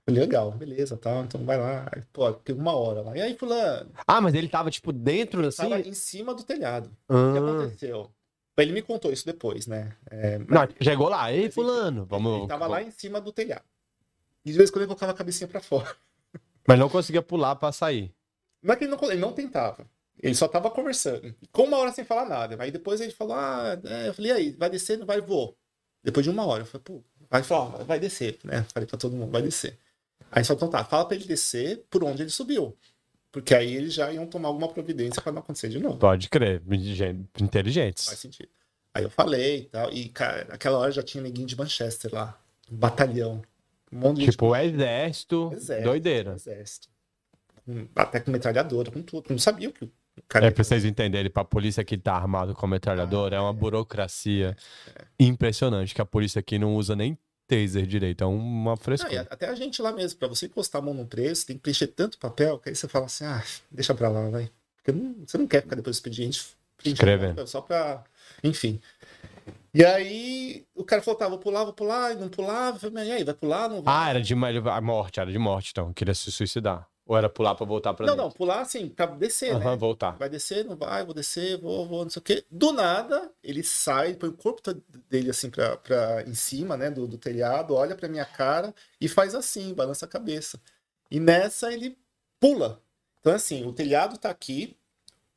Falei, 0.05 0.21
legal, 0.21 0.51
beleza, 0.53 0.99
tal, 0.99 1.25
então 1.25 1.43
vai 1.43 1.57
lá. 1.57 1.91
Pô, 2.13 2.31
fiquei 2.35 2.55
uma 2.55 2.77
hora 2.77 3.01
lá. 3.01 3.17
E 3.17 3.23
aí, 3.23 3.35
fulano, 3.35 3.91
Ah, 4.07 4.21
mas 4.21 4.35
ele 4.35 4.49
tava, 4.49 4.71
tipo, 4.71 4.93
dentro, 4.93 5.47
assim? 5.47 5.63
tava 5.63 5.81
em 5.81 5.95
cima 5.95 6.35
do 6.35 6.43
telhado. 6.43 6.91
O 7.09 7.15
que 7.33 7.39
Ah. 7.39 7.41
aconteceu? 7.41 8.11
Ele 8.57 8.73
me 8.73 8.83
contou 8.83 9.13
isso 9.13 9.27
depois, 9.27 9.67
né? 9.67 9.97
É, 10.11 10.39
mas 10.39 10.49
Não, 10.49 10.69
chegou 10.81 11.09
lá. 11.09 11.33
Ei, 11.33 11.51
fulano, 11.51 12.05
vamos... 12.05 12.39
ele 12.39 12.49
tava 12.49 12.67
lá 12.67 12.83
em 12.83 12.91
cima 12.91 13.21
do 13.21 13.33
telhado. 13.33 13.65
E 14.45 14.53
de 14.53 14.57
vez 14.57 14.69
em 14.69 14.73
quando 14.73 14.83
ele 14.83 14.89
colocava 14.89 15.13
a 15.13 15.17
cabecinha 15.17 15.49
pra 15.49 15.61
fora. 15.61 15.95
Mas 16.67 16.79
não 16.79 16.89
conseguia 16.89 17.23
pular 17.23 17.57
pra 17.57 17.73
sair. 17.73 18.15
Não 18.63 18.73
é 18.73 18.77
que 18.77 18.85
ele 18.85 18.95
não, 18.95 19.11
ele 19.11 19.21
não 19.21 19.33
tentava. 19.33 19.87
Ele 20.23 20.35
só 20.35 20.49
tava 20.49 20.71
conversando. 20.71 21.35
Com 21.53 21.65
uma 21.65 21.77
hora 21.79 21.93
sem 21.93 22.05
falar 22.05 22.27
nada. 22.27 22.57
Aí 22.63 22.71
depois 22.71 23.01
ele 23.01 23.11
falou: 23.11 23.35
Ah, 23.35 23.79
é. 23.85 24.09
eu 24.09 24.15
falei, 24.15 24.31
e 24.31 24.35
aí, 24.35 24.51
vai 24.53 24.71
descer? 24.71 24.99
Não 24.99 25.07
vai, 25.07 25.21
vou. 25.21 25.57
Depois 26.03 26.25
de 26.25 26.31
uma 26.31 26.45
hora, 26.47 26.63
eu 26.63 26.67
falei, 26.67 26.83
pô, 26.85 27.03
vai 27.31 27.43
falar, 27.43 27.83
vai 27.85 27.99
descer, 27.99 28.39
né? 28.45 28.65
Falei 28.73 28.87
pra 28.87 28.99
todo 28.99 29.17
mundo, 29.17 29.33
vai 29.33 29.41
descer. 29.41 29.79
Aí 30.31 30.45
falou, 30.45 30.59
então 30.59 30.69
tá, 30.69 30.85
fala 30.85 31.07
pra 31.07 31.17
ele 31.17 31.25
descer 31.25 31.85
por 31.89 32.05
onde 32.05 32.23
ele 32.23 32.31
subiu. 32.31 32.77
Porque 33.35 33.53
aí 33.53 33.75
eles 33.75 33.93
já 33.93 34.13
iam 34.13 34.27
tomar 34.29 34.47
alguma 34.49 34.69
providência 34.69 35.21
pra 35.21 35.33
não 35.33 35.41
acontecer 35.41 35.69
de 35.69 35.81
novo. 35.81 35.99
Pode 35.99 36.29
crer. 36.29 36.63
Gente- 36.71 37.27
Faz 37.33 37.43
Inteligentes. 37.43 38.05
sentido. 38.05 38.49
Aí 38.95 39.03
eu 39.03 39.11
falei 39.11 39.59
e 39.59 39.65
tal. 39.65 39.93
E, 39.93 40.09
cara, 40.09 40.45
naquela 40.49 40.79
hora 40.79 40.93
já 40.93 41.03
tinha 41.03 41.21
neguinho 41.21 41.49
de 41.49 41.57
Manchester 41.59 42.15
lá. 42.15 42.41
Um 42.71 42.77
batalhão. 42.77 43.43
Um 43.93 43.99
monte 43.99 44.19
de 44.19 44.21
gente 44.27 44.31
Tipo, 44.35 44.55
exército, 44.55 45.51
Exército, 45.53 45.85
doideira. 45.89 46.35
Exército. 46.35 46.89
Até 47.97 48.21
com 48.21 48.31
metralhadora, 48.31 48.91
com 48.93 49.03
tudo. 49.03 49.27
Não 49.31 49.39
sabia 49.39 49.69
o 49.69 49.73
que 49.73 49.85
o 49.85 49.91
cara 50.29 50.47
É 50.47 50.51
pra 50.53 50.63
vocês 50.63 50.85
entenderem, 50.85 51.29
pra 51.29 51.45
polícia 51.45 51.83
que 51.83 51.99
tá 51.99 52.15
armado 52.15 52.55
com 52.55 52.69
metralhadora, 52.69 53.35
Ah, 53.37 53.39
é 53.39 53.43
uma 53.43 53.51
é. 53.51 53.53
burocracia 53.53 54.57
impressionante, 55.19 55.93
que 55.93 56.01
a 56.01 56.07
polícia 56.07 56.39
aqui 56.39 56.57
não 56.57 56.77
usa 56.77 56.95
nem 56.95 57.19
taser 57.47 57.87
direito, 57.87 58.25
é 58.25 58.27
uma 58.27 58.71
Não, 58.73 58.77
frescura. 58.77 59.27
até 59.31 59.49
a 59.49 59.55
gente 59.55 59.81
lá 59.83 59.93
mesmo, 59.93 60.19
pra 60.19 60.29
você 60.29 60.47
encostar 60.47 60.81
a 60.81 60.85
mão 60.85 60.95
no 60.95 61.07
preço, 61.07 61.47
tem 61.47 61.57
que 61.57 61.63
preencher 61.63 61.89
tanto 61.89 62.19
papel 62.19 62.59
que 62.59 62.69
aí 62.71 62.75
você 62.75 62.89
fala 62.89 63.07
assim, 63.07 63.25
ah, 63.25 63.43
deixa 63.71 63.95
pra 63.95 64.09
lá, 64.09 64.29
vai. 64.31 64.51
Porque 64.77 64.93
não- 64.93 65.15
você 65.27 65.39
não 65.39 65.47
quer 65.47 65.63
ficar 65.63 65.77
depois 65.77 65.97
do 65.97 65.99
expediente 65.99 66.45
preenchendo 66.77 67.47
só 67.47 67.61
pra. 67.61 68.05
Enfim. 68.43 68.81
E 69.73 69.85
aí 69.85 70.65
o 70.75 70.85
cara 70.85 71.03
falou, 71.03 71.19
tá, 71.19 71.29
vou 71.29 71.39
pular, 71.39 71.65
vou 71.65 71.73
pular, 71.73 72.13
e 72.13 72.17
não 72.17 72.29
pulava. 72.29 72.79
E 73.05 73.13
aí, 73.13 73.25
vai 73.25 73.35
pular? 73.35 73.69
Não 73.69 73.83
vai? 73.83 73.95
Ah, 73.95 74.11
era 74.11 74.23
de 74.23 74.35
a 74.35 74.81
morte, 74.81 75.21
era 75.21 75.31
de 75.31 75.39
morte, 75.39 75.71
então, 75.73 75.93
queria 75.93 76.15
se 76.15 76.31
suicidar. 76.31 76.87
Ou 77.07 77.17
era 77.17 77.29
pular 77.29 77.55
pra 77.55 77.67
voltar 77.67 77.93
pra 77.93 78.07
não, 78.07 78.15
dentro? 78.15 78.29
não, 78.29 78.35
pular 78.35 78.61
assim, 78.61 78.89
pra 78.89 79.07
descer, 79.07 79.55
Aham, 79.55 79.71
né? 79.73 79.77
voltar. 79.77 80.13
Vai 80.17 80.29
descer, 80.29 80.65
não 80.65 80.77
vai, 80.77 81.05
vou 81.05 81.15
descer, 81.15 81.61
vou, 81.61 81.87
vou, 81.87 82.03
não 82.05 82.11
sei 82.11 82.21
o 82.21 82.23
quê. 82.23 82.45
Do 82.51 82.73
nada, 82.73 83.31
ele 83.43 83.63
sai, 83.63 84.15
põe 84.15 84.31
o 84.31 84.37
corpo 84.37 84.63
dele 85.11 85.31
assim 85.31 85.51
pra, 85.51 85.77
pra, 85.77 86.23
em 86.23 86.35
cima, 86.35 86.77
né, 86.77 86.91
do, 86.91 87.07
do 87.07 87.19
telhado, 87.19 87.75
olha 87.75 87.95
pra 87.95 88.09
minha 88.09 88.25
cara 88.25 88.75
e 89.01 89.07
faz 89.09 89.35
assim, 89.35 89.75
balança 89.75 90.07
a 90.07 90.09
cabeça. 90.09 90.59
E 91.11 91.21
nessa 91.21 91.73
ele 91.73 91.99
pula. 92.41 92.81
Então, 93.21 93.35
assim, 93.35 93.65
o 93.67 93.73
telhado 93.73 94.17
tá 94.19 94.31
aqui, 94.31 94.77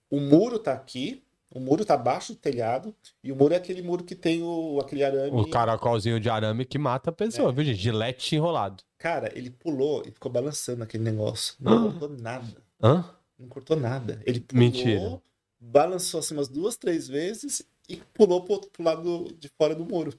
o 0.09 0.19
muro 0.19 0.59
tá 0.59 0.73
aqui, 0.73 1.23
o 1.57 1.59
muro 1.59 1.83
tá 1.85 1.95
abaixo 1.95 2.33
do 2.33 2.39
telhado, 2.39 2.93
e 3.23 3.31
o 3.31 3.35
muro 3.35 3.53
é 3.53 3.57
aquele 3.57 3.81
muro 3.81 4.03
que 4.03 4.15
tem 4.15 4.43
o, 4.43 4.79
aquele 4.79 5.03
arame. 5.03 5.31
O 5.41 5.49
caracolzinho 5.49 6.19
de 6.19 6.29
arame 6.29 6.65
que 6.65 6.77
mata 6.77 7.09
a 7.09 7.13
pessoa, 7.13 7.49
É. 7.49 7.53
viu, 7.53 7.63
gente? 7.65 7.77
Gilete 7.79 8.35
enrolado. 8.35 8.83
Cara, 8.97 9.31
ele 9.37 9.49
pulou 9.49 10.03
e 10.05 10.11
ficou 10.11 10.31
balançando 10.31 10.83
aquele 10.83 11.03
negócio. 11.03 11.55
Não 11.59 11.91
cortou 11.91 12.09
nada. 12.09 12.57
Hã? 12.81 13.05
Não 13.37 13.47
cortou 13.47 13.77
nada. 13.77 14.21
Ele 14.25 14.39
pulou, 14.39 14.59
Mentira. 14.63 15.21
balançou 15.59 16.19
assim 16.19 16.33
umas 16.33 16.47
duas, 16.47 16.75
três 16.75 17.07
vezes 17.07 17.61
e 17.89 17.97
pulou 18.13 18.43
pro 18.43 18.53
outro 18.53 18.69
pro 18.71 18.83
lado 18.83 19.35
de 19.39 19.49
fora 19.57 19.73
do 19.75 19.85
muro. 19.85 20.13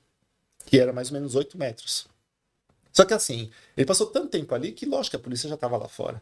Que 0.66 0.78
era 0.78 0.92
mais 0.92 1.08
ou 1.10 1.14
menos 1.14 1.34
8 1.34 1.56
metros. 1.58 2.06
Só 2.92 3.04
que 3.04 3.14
assim, 3.14 3.50
ele 3.76 3.86
passou 3.86 4.06
tanto 4.08 4.28
tempo 4.28 4.54
ali 4.54 4.72
que, 4.72 4.84
lógico, 4.86 5.16
a 5.16 5.20
polícia 5.20 5.48
já 5.48 5.56
tava 5.56 5.76
lá 5.76 5.88
fora. 5.88 6.20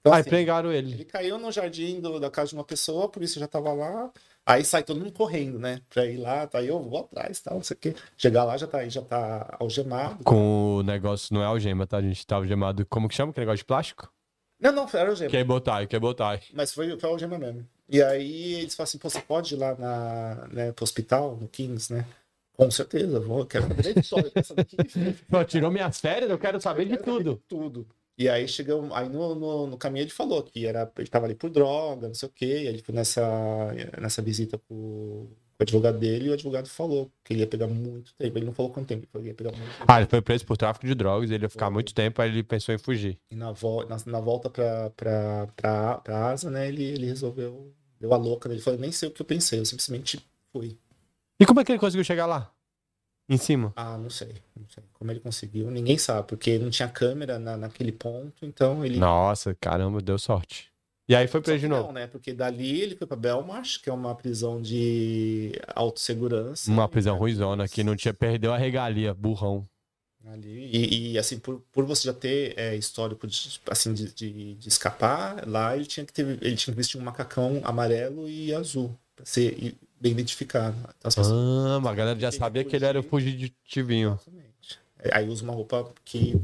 Então, 0.00 0.12
Aí 0.12 0.20
assim, 0.20 0.30
pegaram 0.30 0.70
ele. 0.72 0.92
ele 0.92 1.04
caiu 1.04 1.38
no 1.38 1.50
jardim 1.50 2.00
do- 2.00 2.20
da 2.20 2.30
casa 2.30 2.50
de 2.50 2.54
uma 2.54 2.64
pessoa, 2.64 3.06
a 3.06 3.08
polícia 3.08 3.40
já 3.40 3.48
tava 3.48 3.72
lá. 3.72 4.10
Aí 4.48 4.64
sai 4.64 4.82
todo 4.82 4.98
mundo 4.98 5.12
correndo, 5.12 5.58
né? 5.58 5.82
Pra 5.90 6.06
ir 6.06 6.16
lá, 6.16 6.46
tá 6.46 6.56
aí, 6.56 6.68
eu 6.68 6.82
vou 6.82 7.00
atrás, 7.00 7.38
tal, 7.38 7.56
não 7.56 7.62
sei 7.62 7.76
o 7.76 7.78
quê. 7.78 7.94
Chegar 8.16 8.44
lá 8.44 8.56
já 8.56 8.66
tá 8.66 8.78
aí, 8.78 8.88
já 8.88 9.02
tá 9.02 9.54
algemado. 9.60 10.24
Com 10.24 10.76
o 10.76 10.82
negócio, 10.82 11.34
não 11.34 11.42
é 11.42 11.44
algema, 11.44 11.86
tá? 11.86 11.98
A 11.98 12.02
gente 12.02 12.26
tá 12.26 12.36
algemado. 12.36 12.86
Como 12.86 13.10
que 13.10 13.14
chama 13.14 13.30
aquele 13.30 13.44
negócio 13.44 13.58
de 13.58 13.66
plástico? 13.66 14.10
Não, 14.58 14.72
não, 14.72 14.88
era 14.90 15.10
algema. 15.10 15.30
Quer 15.30 15.44
botar, 15.44 15.86
quer 15.86 16.00
botar. 16.00 16.40
Mas 16.54 16.72
foi, 16.72 16.98
foi 16.98 17.10
algema 17.10 17.38
mesmo. 17.38 17.68
E 17.90 18.02
aí 18.02 18.54
eles 18.54 18.74
falam 18.74 18.84
assim, 18.84 18.96
pô, 18.96 19.10
você 19.10 19.20
pode 19.20 19.54
ir 19.54 19.58
lá 19.58 19.74
na, 19.74 20.48
né, 20.50 20.72
pro 20.72 20.82
hospital, 20.82 21.36
no 21.36 21.46
Kings, 21.46 21.92
né? 21.92 22.06
Com 22.56 22.70
certeza, 22.70 23.20
vou, 23.20 23.40
eu 23.40 23.46
quero 23.46 23.68
saber 23.68 23.94
da 23.94 24.00
história, 24.00 24.26
eu 24.28 24.32
quero 24.32 24.46
saber 24.46 24.62
o 24.62 24.64
que 24.64 24.76
que 24.78 24.88
fez. 24.88 25.16
Pô, 25.28 25.44
tirou 25.44 25.70
minhas 25.70 26.00
férias, 26.00 26.30
eu 26.30 26.38
quero 26.38 26.58
saber 26.58 26.86
de 26.86 26.92
Eu 26.94 26.98
quero 26.98 27.12
saber 27.12 27.24
tudo. 27.24 27.42
Tudo. 27.46 27.86
E 28.18 28.28
aí 28.28 28.48
chegamos, 28.48 28.90
aí 28.92 29.08
no, 29.08 29.36
no, 29.36 29.66
no 29.68 29.78
caminho 29.78 30.02
ele 30.02 30.10
falou 30.10 30.42
que 30.42 30.66
era, 30.66 30.90
ele 30.98 31.06
tava 31.06 31.26
ali 31.26 31.36
por 31.36 31.48
droga, 31.50 32.08
não 32.08 32.14
sei 32.14 32.28
o 32.28 32.32
quê, 32.32 32.62
e 32.64 32.66
ele 32.66 32.82
foi 32.82 32.92
nessa, 32.92 33.22
nessa 33.96 34.20
visita 34.20 34.58
com, 34.58 35.28
o 35.58 35.62
advogado 35.62 35.98
dele 35.98 36.26
e 36.26 36.30
o 36.30 36.32
advogado 36.32 36.68
falou 36.68 37.10
que 37.24 37.32
ele 37.32 37.40
ia 37.40 37.46
pegar 37.46 37.66
muito 37.66 38.14
tempo. 38.14 38.38
Ele 38.38 38.46
não 38.46 38.52
falou 38.52 38.72
quanto 38.72 38.86
tempo, 38.86 39.02
ele 39.02 39.08
falou 39.10 39.22
que 39.24 39.30
ia 39.30 39.34
pegar 39.34 39.50
muito 39.50 39.70
tempo. 39.72 39.84
Ah, 39.88 39.98
ele 40.00 40.08
foi 40.08 40.22
preso 40.22 40.44
por 40.46 40.56
tráfico 40.56 40.86
de 40.86 40.94
drogas, 40.94 41.30
ele 41.30 41.44
ia 41.44 41.48
ficar 41.48 41.70
muito 41.70 41.92
tempo, 41.94 42.22
aí 42.22 42.28
ele 42.28 42.42
pensou 42.42 42.74
em 42.74 42.78
fugir. 42.78 43.18
E 43.30 43.34
na, 43.34 43.52
vo 43.52 43.84
na, 43.84 43.96
na 44.06 44.20
volta 44.20 44.48
pra, 44.48 44.90
pra, 44.90 45.48
pra, 45.56 45.98
pra 45.98 46.26
asa, 46.30 46.50
né, 46.50 46.68
ele, 46.68 46.82
ele 46.82 47.06
resolveu, 47.06 47.72
deu 48.00 48.14
a 48.14 48.16
louca 48.16 48.48
dele. 48.48 48.58
Ele 48.58 48.64
falou, 48.64 48.80
nem 48.80 48.92
sei 48.92 49.08
o 49.08 49.12
que 49.12 49.20
eu 49.20 49.26
pensei, 49.26 49.58
eu 49.58 49.64
simplesmente 49.64 50.24
fui. 50.52 50.78
E 51.40 51.46
como 51.46 51.60
é 51.60 51.64
que 51.64 51.72
ele 51.72 51.78
conseguiu 51.78 52.04
chegar 52.04 52.26
lá? 52.26 52.52
Em 53.28 53.36
cima? 53.36 53.72
Ah, 53.76 53.98
não 53.98 54.08
sei, 54.08 54.34
não 54.56 54.66
sei 54.68 54.82
como 54.94 55.10
ele 55.10 55.20
conseguiu, 55.20 55.70
ninguém 55.70 55.98
sabe, 55.98 56.26
porque 56.26 56.58
não 56.58 56.70
tinha 56.70 56.88
câmera 56.88 57.38
na, 57.38 57.56
naquele 57.56 57.92
ponto, 57.92 58.44
então 58.44 58.84
ele... 58.84 58.98
Nossa, 58.98 59.54
caramba, 59.54 60.00
deu 60.00 60.18
sorte. 60.18 60.72
E 61.08 61.14
aí 61.14 61.26
foi 61.26 61.40
preso 61.40 61.58
que 61.58 61.60
de 61.62 61.68
novo. 61.68 61.86
Não, 61.86 61.92
né? 61.92 62.06
Porque 62.06 62.34
dali 62.34 62.82
ele 62.82 62.94
foi 62.94 63.06
pra 63.06 63.16
Belmarsh, 63.16 63.78
que 63.78 63.88
é 63.88 63.92
uma 63.92 64.14
prisão 64.14 64.60
de 64.60 65.52
autossegurança. 65.74 66.70
Uma 66.70 66.86
prisão 66.86 67.14
né? 67.14 67.20
ruizona, 67.20 67.68
que 67.68 67.82
não 67.82 67.96
tinha, 67.96 68.12
perdeu 68.12 68.52
a 68.52 68.58
regalia, 68.58 69.14
burrão. 69.14 69.66
Ali. 70.26 70.68
E, 70.70 71.12
e, 71.12 71.18
assim, 71.18 71.38
por, 71.38 71.62
por 71.72 71.86
você 71.86 72.08
já 72.08 72.12
ter 72.12 72.52
é, 72.58 72.76
histórico 72.76 73.26
de, 73.26 73.58
assim, 73.70 73.94
de, 73.94 74.12
de, 74.12 74.54
de 74.54 74.68
escapar, 74.68 75.48
lá 75.48 75.74
ele 75.74 75.86
tinha 75.86 76.04
que 76.04 76.12
ter, 76.12 76.26
ele 76.42 76.56
tinha 76.56 76.74
que 76.74 76.76
vestir 76.76 77.00
um 77.00 77.04
macacão 77.04 77.62
amarelo 77.64 78.28
e 78.28 78.52
azul, 78.52 78.94
pra 79.16 79.24
ser 79.24 79.74
bem 80.00 80.12
identificado. 80.12 80.76
Então, 80.78 81.08
as 81.08 81.14
pessoas- 81.14 81.82
Ah, 81.84 81.90
a 81.90 81.94
galera 81.94 82.18
já 82.18 82.30
Tem 82.30 82.38
sabia 82.38 82.64
que 82.64 82.74
ele 82.76 82.84
era 82.84 83.02
fugitivinho. 83.02 84.12
Exatamente. 84.20 84.78
Aí 85.12 85.28
usa 85.28 85.44
uma 85.44 85.52
roupa 85.54 85.90
que, 86.04 86.34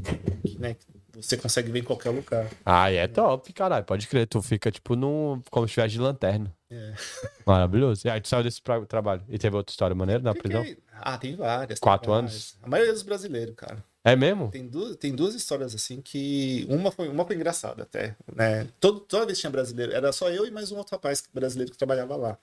que, 0.45 0.57
né, 0.57 0.73
que 0.75 0.85
você 1.13 1.35
consegue 1.37 1.69
ver 1.71 1.79
em 1.79 1.83
qualquer 1.83 2.09
lugar. 2.09 2.49
Ah, 2.65 2.89
é 2.91 3.07
top, 3.07 3.51
caralho. 3.53 3.85
Pode 3.85 4.07
crer, 4.07 4.27
tu 4.27 4.41
fica 4.41 4.71
tipo 4.71 4.95
num. 4.95 5.41
como 5.51 5.67
se 5.67 5.71
estivesse 5.71 5.93
de 5.93 5.99
lanterna. 5.99 6.53
É. 6.69 6.93
Maravilhoso. 7.45 8.07
E 8.07 8.09
aí 8.09 8.19
tu 8.21 8.27
saiu 8.27 8.43
desse 8.43 8.61
pra- 8.61 8.85
trabalho. 8.85 9.23
E 9.29 9.37
teve 9.37 9.55
outra 9.55 9.71
história 9.71 9.95
maneira 9.95 10.21
na 10.23 10.33
prisão? 10.33 10.63
Fiquei- 10.63 10.81
Ah, 10.93 11.17
tem 11.17 11.35
várias. 11.35 11.79
tem 11.79 11.83
Quatro 11.83 12.11
várias. 12.11 12.31
anos? 12.31 12.57
A 12.63 12.67
maioria 12.69 12.93
dos 12.93 13.03
brasileiros, 13.03 13.55
cara. 13.55 13.83
É 14.03 14.15
mesmo? 14.15 14.49
Tem 14.51 14.67
duas, 14.67 14.95
tem 14.97 15.13
duas 15.15 15.33
histórias 15.35 15.73
assim 15.75 15.99
que. 16.01 16.65
Uma 16.69 16.91
foi, 16.91 17.07
uma 17.09 17.25
foi 17.25 17.35
engraçada 17.35 17.83
até. 17.83 18.15
Né? 18.33 18.67
Todo, 18.79 18.99
toda 19.01 19.25
vez 19.25 19.39
tinha 19.39 19.49
brasileiro, 19.49 19.91
era 19.93 20.11
só 20.13 20.29
eu 20.29 20.45
e 20.45 20.51
mais 20.51 20.71
um 20.71 20.77
outro 20.77 20.95
rapaz 20.95 21.23
brasileiro 21.33 21.71
que 21.71 21.77
trabalhava 21.77 22.15
lá. 22.15 22.37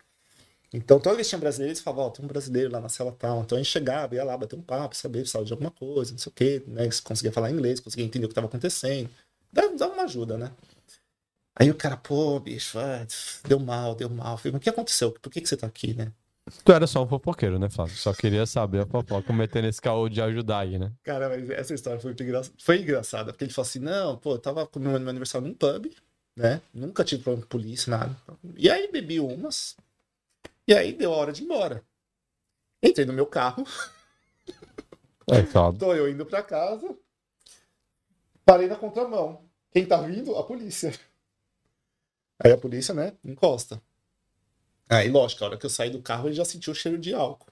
Então, 0.72 0.98
toda 0.98 1.16
vez 1.16 1.26
que 1.26 1.30
tinha 1.30 1.38
brasileiro, 1.38 1.70
eles 1.70 1.80
falavam, 1.80 2.06
ó, 2.06 2.10
tem 2.10 2.24
um 2.24 2.28
brasileiro 2.28 2.72
lá 2.72 2.80
na 2.80 2.88
cela 2.88 3.12
tal. 3.12 3.42
Então 3.42 3.56
a 3.56 3.60
gente 3.60 3.70
chegava, 3.70 4.14
ia 4.14 4.24
lá 4.24 4.36
bater 4.36 4.56
um 4.56 4.62
papo, 4.62 4.96
saber 4.96 5.18
se 5.18 5.22
precisava 5.22 5.44
de 5.44 5.52
alguma 5.52 5.70
coisa, 5.70 6.12
não 6.12 6.18
sei 6.18 6.30
o 6.30 6.34
quê, 6.34 6.62
né? 6.66 6.90
Se 6.90 7.02
conseguia 7.02 7.30
falar 7.30 7.50
inglês, 7.50 7.78
conseguia 7.78 8.06
entender 8.06 8.24
o 8.24 8.28
que 8.28 8.32
estava 8.32 8.46
acontecendo. 8.46 9.10
Dava, 9.52 9.76
dava 9.76 9.92
uma 9.92 10.04
ajuda, 10.04 10.38
né? 10.38 10.50
Aí 11.54 11.70
o 11.70 11.74
cara, 11.74 11.98
pô, 11.98 12.40
bicho, 12.40 12.78
ah, 12.78 13.06
deu 13.46 13.58
mal, 13.58 13.94
deu 13.94 14.08
mal. 14.08 14.32
Eu 14.32 14.38
falei, 14.38 14.52
mas 14.52 14.60
o 14.60 14.62
que 14.62 14.70
aconteceu? 14.70 15.12
Por 15.12 15.30
que, 15.30 15.42
que 15.42 15.48
você 15.48 15.56
tá 15.56 15.66
aqui, 15.66 15.92
né? 15.92 16.10
Tu 16.64 16.72
era 16.72 16.86
só 16.86 17.02
um 17.02 17.06
fofoqueiro, 17.06 17.58
né, 17.58 17.68
Flávio? 17.68 17.94
Só 17.94 18.12
queria 18.12 18.46
saber 18.46 18.80
a 18.80 18.86
fofoca, 18.86 19.32
metendo 19.32 19.68
esse 19.68 19.80
caô 19.80 20.08
de 20.08 20.20
ajudar 20.20 20.60
aí, 20.60 20.78
né? 20.78 20.90
Cara, 21.04 21.28
mas 21.28 21.48
essa 21.50 21.74
história 21.74 22.00
foi, 22.00 22.12
engra... 22.12 22.42
foi 22.58 22.80
engraçada, 22.80 23.32
porque 23.32 23.44
ele 23.44 23.52
falou 23.52 23.68
assim: 23.68 23.78
não, 23.78 24.16
pô, 24.16 24.32
eu 24.32 24.38
tava 24.38 24.66
comemorando 24.66 25.04
meu 25.04 25.10
aniversário 25.10 25.46
num 25.46 25.54
pub, 25.54 25.86
né? 26.36 26.60
Nunca 26.74 27.04
tive 27.04 27.22
problema 27.22 27.42
com 27.42 27.48
polícia, 27.48 27.90
nada. 27.90 28.16
E 28.56 28.68
aí 28.68 28.90
bebi 28.90 29.20
umas, 29.20 29.76
e 30.66 30.74
aí 30.74 30.92
deu 30.92 31.12
a 31.12 31.16
hora 31.16 31.32
de 31.32 31.42
ir 31.42 31.44
embora. 31.44 31.84
Entrei 32.82 33.06
no 33.06 33.12
meu 33.12 33.26
carro, 33.26 33.64
É 35.28 35.42
tô 35.78 35.94
eu 35.94 36.08
indo 36.08 36.26
pra 36.26 36.42
casa, 36.42 36.96
parei 38.44 38.66
na 38.66 38.76
contramão. 38.76 39.48
Quem 39.70 39.86
tá 39.86 40.00
vindo? 40.02 40.36
A 40.36 40.44
polícia. 40.44 40.92
Aí 42.44 42.50
a 42.50 42.58
polícia, 42.58 42.92
né, 42.92 43.16
encosta. 43.24 43.80
Aí, 44.88 45.08
lógico, 45.08 45.44
a 45.44 45.48
hora 45.48 45.56
que 45.56 45.64
eu 45.64 45.70
saí 45.70 45.90
do 45.90 46.02
carro, 46.02 46.28
ele 46.28 46.34
já 46.34 46.44
sentiu 46.44 46.72
o 46.72 46.76
cheiro 46.76 46.98
de 46.98 47.14
álcool. 47.14 47.51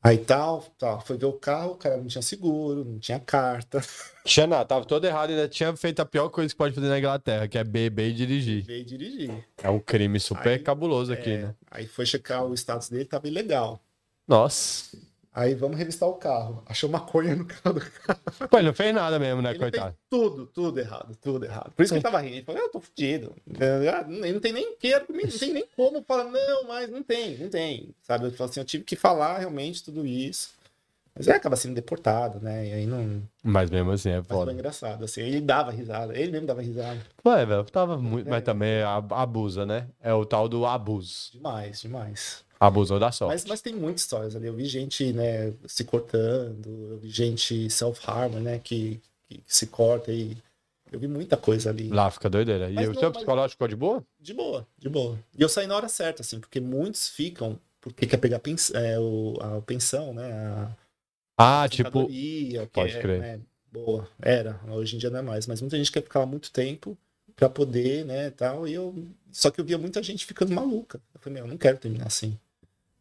Aí 0.00 0.16
tal, 0.18 0.62
tal, 0.78 1.00
foi 1.00 1.18
ver 1.18 1.26
o 1.26 1.32
carro, 1.32 1.72
o 1.72 1.76
cara 1.76 1.96
não 1.96 2.06
tinha 2.06 2.22
seguro, 2.22 2.84
não 2.84 2.98
tinha 3.00 3.18
carta. 3.18 3.80
Tinha 4.24 4.46
nada, 4.46 4.64
tava 4.66 4.84
todo 4.84 5.06
errado, 5.06 5.30
ainda 5.30 5.48
tinha 5.48 5.74
feito 5.74 6.00
a 6.00 6.04
pior 6.04 6.28
coisa 6.28 6.52
que 6.52 6.56
pode 6.58 6.74
fazer 6.74 6.88
na 6.88 6.98
Inglaterra, 6.98 7.48
que 7.48 7.56
é 7.56 7.64
beber 7.64 8.10
e 8.10 8.12
dirigir. 8.12 8.62
Veio 8.62 8.84
dirigir. 8.84 9.42
É 9.62 9.70
um 9.70 9.80
crime 9.80 10.20
super 10.20 10.52
Aí, 10.52 10.58
cabuloso 10.58 11.10
aqui, 11.14 11.30
É, 11.30 11.38
né? 11.38 11.54
Aí 11.70 11.86
foi 11.86 12.04
checar 12.04 12.44
o 12.44 12.52
status 12.52 12.90
dele, 12.90 13.06
tava 13.06 13.26
ilegal. 13.26 13.80
Nossa. 14.26 14.98
Aí 15.34 15.54
vamos 15.54 15.76
revistar 15.78 16.08
o 16.08 16.14
carro. 16.14 16.62
Achou 16.66 16.88
maconha 16.90 17.36
no 17.36 17.44
carro 17.44 17.74
do 17.74 17.80
cara. 17.80 18.48
Pô, 18.50 18.58
ele 18.58 18.66
não 18.68 18.74
fez 18.74 18.92
nada 18.94 19.18
mesmo, 19.18 19.40
né, 19.40 19.50
Ele 19.50 19.58
coitado? 19.58 19.84
fez 19.94 19.96
tudo, 20.10 20.46
tudo 20.46 20.80
errado, 20.80 21.16
tudo 21.20 21.44
errado. 21.44 21.70
Por 21.76 21.82
isso 21.82 21.92
que 21.92 21.98
ele 21.98 22.02
tava 22.02 22.18
rindo. 22.20 22.34
Ele 22.36 22.44
falou, 22.44 22.60
eu 22.62 22.68
tô 22.70 22.80
fudido. 22.80 23.36
Ah, 23.60 24.04
Não 24.08 24.32
não 24.32 24.40
tem 24.40 24.52
nem 24.52 24.74
quero, 24.76 25.06
não 25.08 25.38
tem 25.38 25.52
nem 25.52 25.64
como 25.76 26.02
falar, 26.02 26.24
não, 26.24 26.64
mas 26.66 26.90
não 26.90 27.02
tem, 27.02 27.36
não 27.38 27.48
tem. 27.48 27.94
Sabe? 28.02 28.26
Eu 28.26 28.32
falo 28.32 28.50
assim, 28.50 28.60
eu 28.60 28.66
tive 28.66 28.84
que 28.84 28.96
falar 28.96 29.38
realmente 29.38 29.84
tudo 29.84 30.04
isso. 30.06 30.50
Mas 31.14 31.28
aí 31.28 31.34
acaba 31.34 31.56
sendo 31.56 31.74
deportado, 31.74 32.38
né? 32.40 32.68
E 32.68 32.72
aí 32.72 32.86
não. 32.86 33.20
Mas 33.42 33.70
mesmo 33.70 33.90
assim, 33.90 34.10
é 34.10 34.18
Mas 34.18 34.26
foi 34.28 34.36
foda. 34.36 34.52
engraçado. 34.52 35.04
Assim, 35.04 35.20
ele 35.20 35.40
dava 35.40 35.72
risada, 35.72 36.16
ele 36.16 36.30
mesmo 36.30 36.46
dava 36.46 36.62
risada. 36.62 37.00
Ué, 37.26 37.44
velho, 37.44 37.64
tava 37.64 37.98
muito. 37.98 38.28
Mas 38.28 38.44
também 38.44 38.82
ab- 38.82 39.12
abusa, 39.12 39.66
né? 39.66 39.88
É 40.00 40.14
o 40.14 40.24
tal 40.24 40.48
do 40.48 40.64
abuso. 40.64 41.32
Demais, 41.32 41.80
demais. 41.82 42.44
Abusou 42.60 42.98
da 42.98 43.12
sorte. 43.12 43.32
Mas, 43.32 43.44
mas 43.44 43.60
tem 43.62 43.74
muitas 43.74 44.02
histórias 44.02 44.34
ali. 44.34 44.46
Eu 44.46 44.54
vi 44.54 44.64
gente, 44.66 45.12
né, 45.12 45.52
se 45.66 45.84
cortando, 45.84 46.88
eu 46.90 46.98
vi 46.98 47.08
gente 47.08 47.70
self-harm, 47.70 48.34
né, 48.40 48.58
que, 48.58 49.00
que, 49.28 49.42
se 49.46 49.66
corta 49.68 50.10
e 50.12 50.36
eu 50.90 50.98
vi 50.98 51.06
muita 51.06 51.36
coisa 51.36 51.70
ali. 51.70 51.88
Lá 51.88 52.10
fica 52.10 52.28
doideira. 52.28 52.70
E 52.70 52.74
Mas 52.74 52.88
o 52.88 52.92
não, 52.92 53.00
seu 53.00 53.08
mas- 53.10 53.18
psicológico 53.18 53.52
ficou 53.52 53.68
de 53.68 53.76
boa? 53.76 54.04
De 54.18 54.34
boa, 54.34 54.66
de 54.78 54.88
boa. 54.88 55.18
E 55.36 55.42
eu 55.42 55.48
saí 55.48 55.66
na 55.66 55.76
hora 55.76 55.88
certa, 55.88 56.22
assim, 56.22 56.40
porque 56.40 56.60
muitos 56.60 57.08
ficam 57.08 57.58
porque 57.80 58.06
quer 58.06 58.16
pegar 58.16 58.40
pens 58.40 58.70
é, 58.74 58.98
o, 58.98 59.36
a 59.40 59.62
pensão, 59.62 60.12
né, 60.12 60.32
a 60.32 61.62
Ah, 61.62 61.68
tipo. 61.68 61.88
aposentadoria, 61.88 62.62
que 62.66 62.72
pode 62.72 62.96
é, 62.96 63.00
crer. 63.00 63.20
né, 63.20 63.40
boa, 63.70 64.08
era, 64.20 64.60
hoje 64.68 64.96
em 64.96 64.98
dia 64.98 65.10
não 65.10 65.20
é 65.20 65.22
mais, 65.22 65.46
mas 65.46 65.60
muita 65.60 65.76
gente 65.76 65.92
quer 65.92 66.02
ficar 66.02 66.20
lá 66.20 66.26
muito 66.26 66.50
tempo 66.50 66.98
pra 67.36 67.48
poder, 67.48 68.04
né, 68.04 68.30
tal, 68.30 68.66
e 68.66 68.74
eu, 68.74 68.92
só 69.30 69.48
que 69.50 69.60
eu 69.60 69.64
via 69.64 69.78
muita 69.78 70.02
gente 70.02 70.26
ficando 70.26 70.52
maluca. 70.52 71.00
Eu 71.14 71.20
falei, 71.20 71.34
meu, 71.34 71.44
eu 71.44 71.50
não 71.50 71.56
quero 71.56 71.78
terminar 71.78 72.06
assim. 72.08 72.36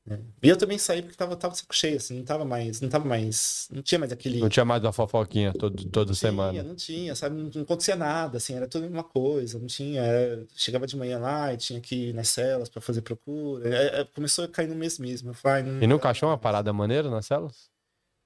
Né. 0.07 0.19
E 0.41 0.47
eu 0.49 0.57
também 0.57 0.77
saí 0.77 1.01
porque 1.01 1.17
tava, 1.17 1.35
tava 1.35 1.53
saco 1.55 1.75
cheio, 1.75 1.97
assim, 1.97 2.17
não 2.19 2.25
tava 2.25 2.45
mais, 2.45 2.79
não 2.81 2.89
tava 2.89 3.05
mais, 3.05 3.67
não 3.71 3.81
tinha 3.81 3.99
mais 3.99 4.11
aquele... 4.11 4.39
Não 4.39 4.49
tinha 4.49 4.65
mais 4.65 4.81
uma 4.83 4.93
fofoquinha 4.93 5.53
todo, 5.53 5.75
toda 5.89 6.09
Não 6.11 6.15
tinha, 6.15 6.29
semana. 6.29 6.63
não 6.63 6.75
tinha, 6.75 7.15
sabe? 7.15 7.35
Não, 7.35 7.49
não 7.53 7.61
acontecia 7.63 7.95
nada, 7.95 8.37
assim, 8.37 8.53
era 8.55 8.67
tudo 8.67 8.83
a 8.85 8.87
mesma 8.89 9.03
coisa, 9.03 9.59
não 9.59 9.67
tinha. 9.67 10.01
era- 10.01 10.47
chegava 10.55 10.87
de 10.87 10.95
manhã 10.97 11.19
lá 11.19 11.53
e 11.53 11.57
tinha 11.57 11.81
que 11.81 12.09
ir 12.09 12.13
nas 12.13 12.29
celas 12.29 12.69
pra 12.69 12.81
fazer 12.81 13.01
procura. 13.01 13.67
É, 13.75 14.01
é, 14.01 14.05
começou 14.05 14.45
a 14.45 14.47
cair 14.47 14.67
no 14.67 14.75
mesmo. 14.75 15.29
Eu 15.29 15.33
falei, 15.33 15.63
"Ai, 15.63 15.69
não 15.71 15.81
E 15.81 15.87
nunca 15.87 16.09
achou 16.09 16.29
uma 16.29 16.35
mais." 16.35 16.41
parada 16.41 16.71
maneira 16.73 17.09
nas 17.09 17.25
celas? 17.25 17.69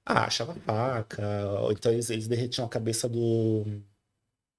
Ah, 0.04 0.24
achava 0.26 0.54
faca, 0.54 1.22
ou 1.60 1.72
então 1.72 1.92
eles, 1.92 2.10
eles 2.10 2.26
derretiam 2.28 2.64
a 2.66 2.68
cabeça 2.68 3.08
do. 3.08 3.64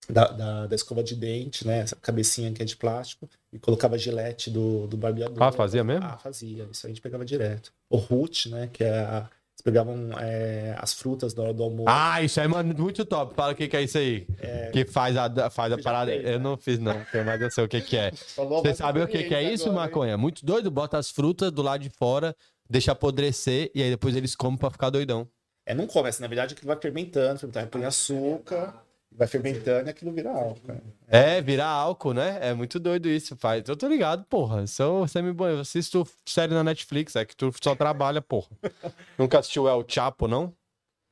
Da, 0.10 0.28
da, 0.28 0.68
da 0.68 0.76
escova 0.76 1.02
de 1.04 1.16
dente, 1.16 1.66
né? 1.66 1.80
Essa 1.80 1.96
cabecinha 1.96 2.52
que 2.52 2.62
é 2.62 2.66
de 2.66 2.76
plástico, 2.76 3.30
e 3.52 3.60
colocava 3.60 3.98
gilete 3.98 4.50
do, 4.50 4.86
do 4.88 4.98
barbeador. 4.98 5.42
Ah, 5.42 5.52
fazia 5.52 5.84
mesmo? 5.84 6.06
Ah, 6.06 6.18
fazia. 6.18 6.68
Isso 6.72 6.86
a 6.86 6.90
gente 6.90 7.00
pegava 7.02 7.24
direto. 7.24 7.72
O 7.90 7.98
root, 7.98 8.50
né? 8.50 8.70
Que 8.72 8.84
é 8.84 9.00
a. 9.00 9.30
Eles 9.56 9.62
pegavam 9.64 10.10
é, 10.20 10.76
as 10.80 10.94
frutas 10.94 11.32
da 11.34 11.44
hora 11.44 11.54
do 11.54 11.62
almoço. 11.62 11.86
Ah, 11.88 12.24
isso 12.24 12.42
aí, 12.42 12.48
mano, 12.48 12.74
muito 12.76 13.06
top. 13.06 13.36
Fala 13.36 13.54
o 13.54 13.56
que, 13.56 13.68
que 13.68 13.78
é 13.78 13.84
isso 13.84 14.00
aí. 14.00 14.26
Que 14.72 14.84
faz 14.84 15.16
a, 15.16 15.50
faz 15.52 15.72
a 15.72 15.78
parada. 15.78 16.12
fez, 16.12 16.26
Eu 16.26 16.32
né? 16.32 16.38
não 16.40 16.58
fiz, 16.58 16.80
não, 16.80 16.96
mas 17.24 17.40
eu 17.40 17.52
sei 17.52 17.64
o 17.64 17.68
que, 17.68 17.80
que 17.80 17.96
é. 17.96 18.12
Você 18.12 18.74
sabe 18.74 19.00
o 19.02 19.08
que, 19.08 19.24
que 19.24 19.36
é 19.36 19.44
isso, 19.54 19.70
agora, 19.70 19.84
hein? 19.84 19.90
maconha? 19.90 20.18
Muito 20.18 20.44
doido. 20.44 20.72
Bota 20.72 20.98
as 20.98 21.12
frutas 21.12 21.52
do 21.52 21.62
lado 21.62 21.82
de 21.82 21.92
fora, 21.92 22.36
deixa 22.68 22.92
apodrecer 22.94 23.70
e 23.76 23.84
aí 23.84 23.92
depois 23.92 24.16
eles 24.16 24.36
comem 24.36 24.58
pra 24.58 24.72
ficar 24.72 24.90
doidão. 24.90 25.28
É, 25.66 25.74
não 25.74 25.88
come, 25.88 26.10
assim, 26.10 26.22
na 26.22 26.28
verdade 26.28 26.56
aquilo 26.56 26.68
vai 26.68 26.78
fermentando, 26.82 27.40
fermentando, 27.40 27.68
põe 27.68 27.86
açúcar, 27.86 28.83
vai 29.16 29.28
fermentando 29.28 29.88
e 29.88 29.92
aquilo 29.92 30.12
vira 30.12 30.32
álcool. 30.32 30.68
né? 30.68 30.82
É, 31.08 31.42
virar 31.42 31.68
álcool, 31.68 32.14
né? 32.14 32.40
É 32.42 32.54
muito 32.54 32.80
doido 32.80 33.08
isso, 33.08 33.36
faz. 33.36 33.64
Eu 33.68 33.76
tô 33.76 33.88
ligado, 33.88 34.26
porra. 34.26 34.66
Sou. 34.68 35.06
Eu 35.06 35.60
assisto 35.60 36.08
série 36.26 36.54
na 36.54 36.64
Netflix, 36.64 37.16
é 37.16 37.26
que 37.26 37.36
tu 37.36 37.52
só 37.62 37.76
trabalha, 37.76 38.22
porra. 38.22 38.50
Nunca 39.18 39.40
assistiu 39.40 39.68
El 39.68 39.86
Chapo, 39.88 40.28
não? 40.28 40.54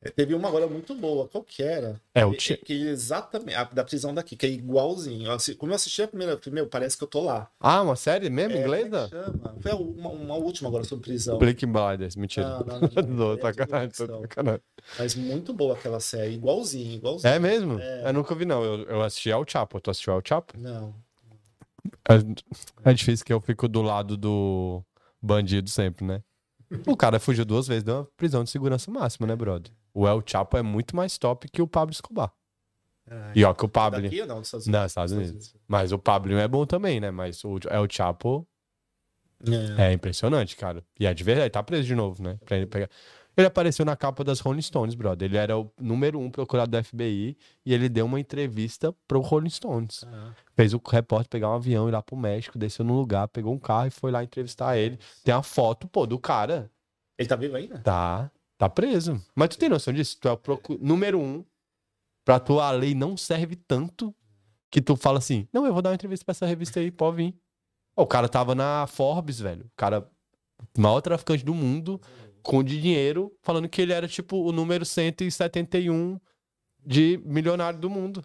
É, 0.03 0.10
Teve 0.10 0.34
uma 0.34 0.48
agora 0.48 0.65
muito 0.68 0.95
boa, 0.95 1.28
qual 1.28 1.44
que 1.44 1.61
era? 1.61 2.02
É 2.15 2.26
o 2.26 2.32
Que, 2.34 2.57
que 2.57 2.73
exatamente, 2.88 3.53
a 3.56 3.64
da 3.65 3.84
prisão 3.84 4.14
daqui, 4.14 4.36
que 4.36 4.45
é 4.48 4.49
igualzinho. 4.49 5.28
Eu 5.28 5.34
assi- 5.34 5.53
Como 5.53 5.72
eu 5.72 5.76
assisti 5.76 6.02
a 6.02 6.07
primeira, 6.07 6.36
primeiro, 6.36 6.68
parece 6.68 6.98
que 6.98 7.03
eu 7.03 7.07
tô 7.07 7.22
lá. 7.22 7.48
Ah, 7.60 7.84
uma 7.84 7.95
série 7.95 8.28
mesmo, 8.30 8.57
É, 8.57 8.61
inglesa? 8.61 9.06
é 9.06 9.10
chama? 9.10 9.56
Foi 9.61 9.72
uma, 9.73 10.10
uma 10.10 10.36
última 10.36 10.69
agora 10.69 10.84
sobre 10.84 11.03
prisão. 11.03 11.38
Blink 11.38 11.64
Blinders, 11.68 12.15
mentira. 12.15 12.49
Não, 12.49 12.60
não, 12.65 12.80
não, 13.03 13.03
não. 13.15 13.28
Outra 13.28 13.53
tô 13.53 13.80
ficção. 13.80 14.22
sacanagem. 14.22 14.61
Mas 14.98 15.14
muito 15.15 15.53
boa 15.53 15.76
aquela 15.76 15.99
série, 15.99 16.34
igualzinho, 16.34 16.95
igualzinho. 16.95 17.32
É 17.34 17.38
mesmo? 17.38 17.80
É. 17.80 18.10
Eu 18.10 18.14
nunca 18.14 18.34
vi, 18.34 18.44
não. 18.45 18.64
Eu, 18.64 18.84
eu 18.86 19.02
assisti 19.03 19.30
El 19.30 19.45
Chapo. 19.48 19.80
Tu 19.80 19.91
assistiu 19.91 20.14
El 20.14 20.22
Chapo? 20.26 20.57
Não. 20.57 20.95
É, 22.10 22.90
é 22.90 22.94
difícil 22.94 23.23
que 23.26 23.34
eu 23.34 23.40
fico 23.40 23.68
do 23.68 23.82
lado 23.84 24.18
do 24.18 24.84
bandido 25.22 25.69
sempre, 25.69 26.06
né? 26.06 26.23
O 26.88 26.95
cara 26.95 27.19
fugiu 27.19 27.44
duas 27.45 27.68
vezes, 27.68 27.84
deu 27.84 27.95
uma 27.98 28.07
prisão 28.18 28.44
de 28.44 28.49
segurança 28.49 28.90
máxima, 28.90 29.28
né, 29.28 29.36
brother? 29.36 29.72
O 29.94 30.08
El 30.08 30.22
Chapo 30.26 30.58
é 30.58 30.62
muito 30.62 30.96
mais 30.96 31.18
top 31.18 31.48
que 31.50 31.62
o 31.62 31.68
Pablo 31.68 31.92
Escobar. 31.94 32.32
Ai, 33.10 33.34
E 33.36 33.44
ó, 33.44 33.54
que 33.54 33.66
o 33.66 33.70
Pablo. 33.70 34.02
Daqui 34.02 34.22
ou 34.22 34.28
não? 34.28 34.38
Dos 34.40 34.48
Estados 34.48 34.68
Não, 34.68 34.86
Estados 34.86 35.12
Unidos. 35.12 35.56
Mas 35.68 35.92
o 35.92 36.00
Pablo 36.00 36.38
é 36.38 36.48
bom 36.48 36.66
também, 36.66 37.00
né? 37.00 37.12
Mas 37.12 37.44
o 37.44 37.58
El 37.70 37.88
Chapo 37.90 38.48
É. 39.78 39.90
É 39.90 39.94
impressionante, 39.94 40.56
cara. 40.56 40.84
E 41.00 41.06
é 41.06 41.14
de 41.14 41.24
verdade, 41.24 41.50
tá 41.50 41.64
preso 41.64 41.88
de 41.88 41.96
novo, 41.96 42.22
né? 42.22 42.38
Pra 42.46 42.58
ele 42.58 42.68
pegar. 42.68 42.90
Ele 43.36 43.48
apareceu 43.48 43.86
na 43.86 43.96
capa 43.96 44.24
das 44.26 44.40
Rolling 44.42 44.62
Stones, 44.62 44.94
brother. 44.94 45.28
Ele 45.30 45.38
era 45.38 45.58
o 45.58 45.72
número 45.80 46.20
um 46.20 46.30
procurado 46.30 46.70
do 46.70 46.84
FBI 46.84 47.38
e 47.66 47.74
ele 47.74 47.88
deu 47.88 48.06
uma 48.06 48.20
entrevista 48.20 48.94
pro 49.08 49.22
Rolling 49.22 49.50
Stones. 49.50 50.04
Ah, 50.06 50.34
Fez 50.54 50.74
o 50.74 50.82
repórter 50.86 51.30
pegar 51.30 51.50
um 51.50 51.54
avião, 51.56 51.88
ir 51.88 51.94
lá 51.94 52.02
pro 52.02 52.18
México, 52.18 52.58
desceu 52.60 52.84
num 52.84 52.94
lugar, 52.96 53.30
pegou 53.30 53.54
um 53.54 53.58
carro 53.58 53.88
e 53.88 53.90
foi 53.90 54.12
lá 54.12 54.22
entrevistar 54.22 54.78
ele. 54.78 55.00
Tem 55.24 55.34
a 55.34 55.42
foto, 55.42 55.88
pô, 55.88 56.06
do 56.06 56.20
cara. 56.20 56.70
Ele 57.18 57.28
tá 57.28 57.38
vivo 57.38 57.56
ainda? 57.56 57.80
Tá, 57.80 58.30
tá 58.62 58.70
preso. 58.70 59.20
Mas 59.36 59.50
tu 59.50 59.58
tem 59.58 59.68
noção 59.70 59.92
disso? 59.92 60.18
Tu 60.22 60.28
é 60.28 60.32
o 60.32 60.38
procu- 60.38 60.78
número 60.80 61.20
um. 61.20 61.44
Pra 62.24 62.40
tu 62.40 62.60
a 62.60 62.70
lei 62.70 62.94
não 62.94 63.18
serve 63.18 63.56
tanto 63.56 64.14
que 64.70 64.80
tu 64.82 64.96
fala 64.96 65.18
assim: 65.18 65.48
não, 65.52 65.66
eu 65.66 65.74
vou 65.74 65.82
dar 65.82 65.90
uma 65.90 65.96
entrevista 65.96 66.24
pra 66.24 66.32
essa 66.32 66.46
revista 66.46 66.80
aí, 66.80 66.92
pode 66.92 67.18
vir. 67.18 67.36
O 67.96 68.06
cara 68.06 68.30
tava 68.30 68.54
na 68.54 68.86
Forbes, 68.88 69.40
velho. 69.40 69.66
O 69.66 69.72
cara, 69.76 70.08
maior 70.78 71.02
traficante 71.02 71.44
do 71.44 71.54
mundo, 71.56 72.00
com 72.44 72.64
dinheiro, 72.64 73.36
falando 73.42 73.68
que 73.68 73.82
ele 73.82 73.94
era 73.94 74.08
tipo 74.08 74.38
o 74.38 74.52
número 74.52 74.86
171 74.86 76.20
de 76.86 77.20
milionário 77.26 77.80
do 77.80 77.90
mundo. 77.90 78.24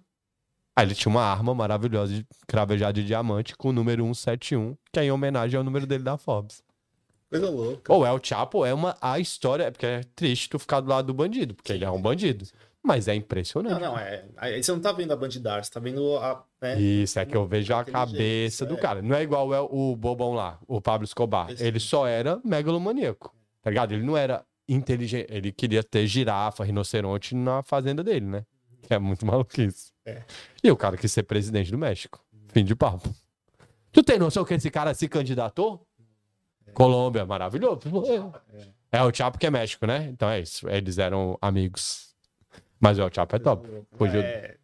Aí 0.79 0.85
ele 0.87 0.95
tinha 0.95 1.11
uma 1.11 1.23
arma 1.23 1.55
maravilhosa 1.55 2.13
de 2.15 2.27
cravejada 2.47 2.93
de 2.93 3.07
diamante 3.07 3.57
com 3.57 3.71
o 3.71 3.73
número 3.73 4.03
171, 4.05 4.77
que 4.93 5.01
é 5.01 5.05
em 5.05 5.11
homenagem 5.11 5.57
ao 5.57 5.65
número 5.65 5.87
dele 5.87 6.05
da 6.05 6.19
Forbes. 6.19 6.63
Coisa 7.31 7.51
louca. 7.51 7.93
Ou 7.93 8.07
é 8.07 8.13
o 8.13 8.21
Chapo, 8.23 8.65
é 8.65 8.73
uma 8.73 8.97
a 9.01 9.19
história, 9.19 9.65
é 9.65 9.71
porque 9.71 9.87
é 9.87 10.01
triste 10.15 10.49
tu 10.49 10.59
ficar 10.59 10.81
do 10.81 10.89
lado 10.89 11.07
do 11.07 11.15
bandido, 11.15 11.55
porque 11.55 11.73
ele 11.73 11.85
é 11.85 11.91
um 11.91 12.01
bandido. 12.01 12.45
Mas 12.83 13.09
é 13.09 13.13
Não, 13.13 13.19
impressionante. 13.19 13.81
não, 13.81 13.99
é. 13.99 14.25
Aí 14.37 14.63
você 14.63 14.71
não 14.71 14.79
tá 14.79 14.93
vendo 14.93 15.13
a 15.13 15.17
bandidar, 15.17 15.65
você 15.65 15.71
tá 15.73 15.81
vendo 15.81 16.17
a. 16.19 16.45
Né? 16.63 16.81
Isso, 16.81 17.19
é 17.19 17.25
que 17.27 17.37
eu 17.37 17.45
vejo 17.45 17.75
a 17.75 17.85
cabeça 17.85 18.65
do 18.65 18.75
é. 18.75 18.77
cara. 18.77 19.03
Não 19.03 19.17
é 19.17 19.23
igual 19.25 19.53
é 19.53 19.61
o 19.61 19.97
bobão 19.97 20.35
lá, 20.35 20.61
o 20.69 20.81
Pablo 20.81 21.05
Escobar. 21.05 21.51
Esse- 21.51 21.65
Ele 21.67 21.81
só 21.81 22.07
era 22.07 22.41
megalomaníaco, 22.45 23.35
tá 23.61 23.71
ligado? 23.71 23.93
Ele 23.93 24.05
não 24.05 24.17
era 24.17 24.45
inteligente, 24.69 25.27
ele 25.31 25.51
queria 25.51 25.83
ter 25.83 26.07
girafa, 26.07 26.63
rinoceronte 26.65 27.35
na 27.35 27.61
fazenda 27.65 28.05
dele, 28.05 28.27
né? 28.27 28.45
Que 28.83 28.95
é 28.95 28.99
muito 29.01 29.27
maluquice. 29.27 29.91
É. 30.05 30.23
E 30.63 30.71
o 30.71 30.77
cara 30.77 30.97
quis 30.97 31.11
ser 31.11 31.25
presidente 31.25 31.73
do 31.73 31.79
México. 31.79 32.21
Fim 32.49 32.65
de 32.65 32.77
papo. 32.77 33.13
Tu 33.91 34.03
tem 34.03 34.19
noção 34.19 34.45
que 34.45 34.55
esse 34.55 34.71
cara 34.71 34.95
se 34.95 35.09
candidatou? 35.09 35.86
Colômbia, 36.73 37.25
maravilhoso. 37.25 37.81
É. 38.93 39.03
o 39.03 39.15
Chapo 39.15 39.39
que 39.39 39.47
é 39.47 39.51
México, 39.51 39.87
né? 39.87 40.09
Então 40.11 40.29
é 40.29 40.41
isso. 40.41 40.69
Eles 40.69 40.99
eram 40.99 41.39
amigos. 41.41 42.15
Mas 42.81 42.99
o 42.99 43.11
Chapo 43.13 43.37
é 43.37 43.39
top. 43.39 43.69
Fugiu. 43.97 44.21
É. 44.21 44.57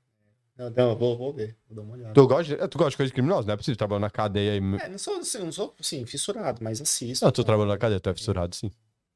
Não, 0.56 0.70
não, 0.70 0.96
vou, 0.96 1.16
vou 1.16 1.32
ver, 1.32 1.56
vou 1.66 1.76
dar 1.76 1.82
uma 1.82 1.94
olhada. 1.94 2.14
Tu 2.14 2.26
gosta, 2.26 2.56
de, 2.56 2.68
tu 2.68 2.78
gosta 2.78 2.90
de 2.90 2.96
coisa 2.98 3.12
criminosa, 3.12 3.46
não 3.46 3.54
é 3.54 3.56
possível 3.56 3.76
trabalhar 3.76 4.00
na 4.00 4.10
cadeia 4.10 4.54
e. 4.54 4.58
É, 4.58 4.88
não 4.88 4.98
sou, 4.98 5.16
assim, 5.16 5.38
não 5.38 5.52
sou 5.52 5.74
assim, 5.80 6.04
fissurado, 6.04 6.62
mas 6.62 6.80
assisto. 6.80 7.24
Não, 7.24 7.32
tu 7.32 7.42
trabalhando 7.42 7.70
na 7.72 7.78
cadeia, 7.78 7.98
tu 7.98 8.10
é 8.10 8.14
fissurado, 8.14 8.54
sim. 8.54 8.70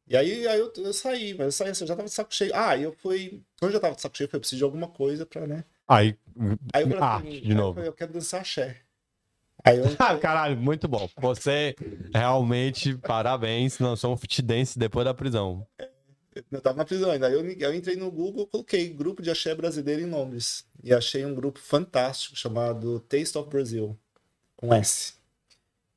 E 0.09 0.17
aí, 0.17 0.47
aí 0.47 0.59
eu, 0.59 0.73
eu 0.77 0.93
saí, 0.93 1.35
mas 1.35 1.47
eu 1.47 1.53
saí 1.53 1.71
assim, 1.71 1.85
eu 1.85 1.89
já 1.89 1.97
tava 1.97 2.09
de 2.09 2.15
saco 2.15 2.35
cheio. 2.35 2.53
Ah, 2.55 2.77
eu 2.79 2.93
fui. 2.93 3.43
Quando 3.59 3.71
eu 3.71 3.75
já 3.75 3.81
tava 3.81 3.95
de 3.95 4.01
saco 4.01 4.17
cheio, 4.17 4.31
eu 4.33 4.41
preciso 4.41 4.59
de 4.59 4.65
alguma 4.65 4.89
coisa 4.89 5.27
pra, 5.27 5.47
né? 5.47 5.65
Aí. 5.87 6.17
Aí 6.73 6.83
eu 6.83 6.89
falei 6.89 7.31
assim, 7.31 7.41
de 7.43 7.55
novo. 7.55 7.81
eu 7.81 7.93
quero 7.93 8.13
dançar 8.13 8.41
axé. 8.41 8.81
Aí 9.67 9.79
eu. 9.79 9.85
Ah, 9.99 10.17
caralho, 10.17 10.57
muito 10.57 10.87
bom. 10.87 11.09
Você 11.19 11.75
realmente, 12.15 12.97
parabéns, 12.99 13.79
lançou 13.79 14.13
um 14.13 14.17
fit 14.17 14.41
dance 14.41 14.79
depois 14.79 15.05
da 15.05 15.13
prisão. 15.13 15.67
Eu 16.53 16.61
tava 16.61 16.77
na 16.77 16.85
prisão 16.85 17.11
ainda. 17.11 17.27
Aí 17.27 17.33
eu, 17.33 17.45
eu 17.45 17.75
entrei 17.75 17.97
no 17.97 18.11
Google, 18.11 18.47
coloquei 18.47 18.89
grupo 18.91 19.23
de 19.23 19.31
axé 19.31 19.55
brasileiro 19.55 20.03
em 20.03 20.11
Londres. 20.11 20.65
E 20.85 20.95
achei 20.95 21.25
um 21.25 21.35
grupo 21.35 21.59
fantástico 21.59 22.37
chamado 22.37 23.01
Taste 23.01 23.37
of 23.39 23.49
Brazil, 23.49 23.99
com 24.55 24.73
S. 24.73 25.15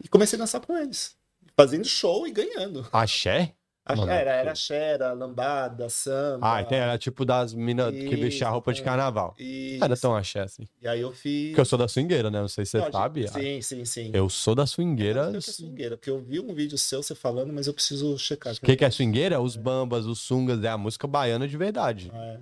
E 0.04 0.08
comecei 0.08 0.38
a 0.38 0.42
dançar 0.42 0.62
com 0.62 0.76
eles. 0.76 1.16
Fazendo 1.56 1.86
show 1.86 2.26
e 2.26 2.32
ganhando. 2.32 2.88
Axé? 2.92 3.54
Mano, 3.96 4.12
era, 4.12 4.32
era 4.32 4.52
axé, 4.52 4.94
era 4.94 5.12
lambada, 5.14 5.90
samba. 5.90 6.56
Ah, 6.56 6.62
então 6.62 6.78
era 6.78 6.98
tipo 6.98 7.26
das 7.26 7.54
minas 7.54 7.92
que 7.94 8.16
vestiam 8.16 8.48
a 8.48 8.52
roupa 8.52 8.72
de 8.72 8.80
Isso. 8.80 8.86
carnaval. 8.86 9.36
Não 9.40 9.86
Era 9.86 9.98
tão 9.98 10.16
axé 10.16 10.42
assim. 10.42 10.68
e 10.82 10.88
aí 10.88 11.02
eu 11.02 11.12
fiz. 11.12 11.50
Porque 11.50 11.62
eu 11.62 11.66
sou 11.66 11.78
da 11.80 11.88
swingueira, 11.88 12.30
né? 12.30 12.40
Não 12.42 12.48
sei 12.48 12.66
se 12.66 12.72
você 12.72 12.78
Não, 12.80 12.92
sabe. 12.92 13.28
Sim, 13.28 13.62
sim, 13.62 13.86
sim. 13.86 14.12
Eu 14.14 14.30
sou 14.30 14.54
da 14.56 14.64
Eu 14.64 14.68
swingueira. 14.68 15.32
é 15.36 15.42
swingueira, 15.42 15.98
porque 15.98 16.10
eu 16.10 16.20
vi 16.20 16.40
um 16.40 16.54
vídeo 16.54 16.78
seu 16.78 17.02
você 17.04 17.16
falando, 17.16 17.52
mas 17.54 17.68
eu 17.68 17.74
preciso 17.74 18.18
checar. 18.18 18.54
O 18.54 18.62
que, 18.62 18.76
que 18.76 18.86
é 18.86 18.90
swingueira? 18.92 19.40
Os 19.42 19.56
bambas, 19.56 20.06
os 20.06 20.20
sungas, 20.20 20.64
é 20.64 20.70
a 20.70 20.78
música 20.78 21.08
baiana 21.08 21.48
de 21.48 21.58
verdade. 21.58 22.12
É. 22.14 22.40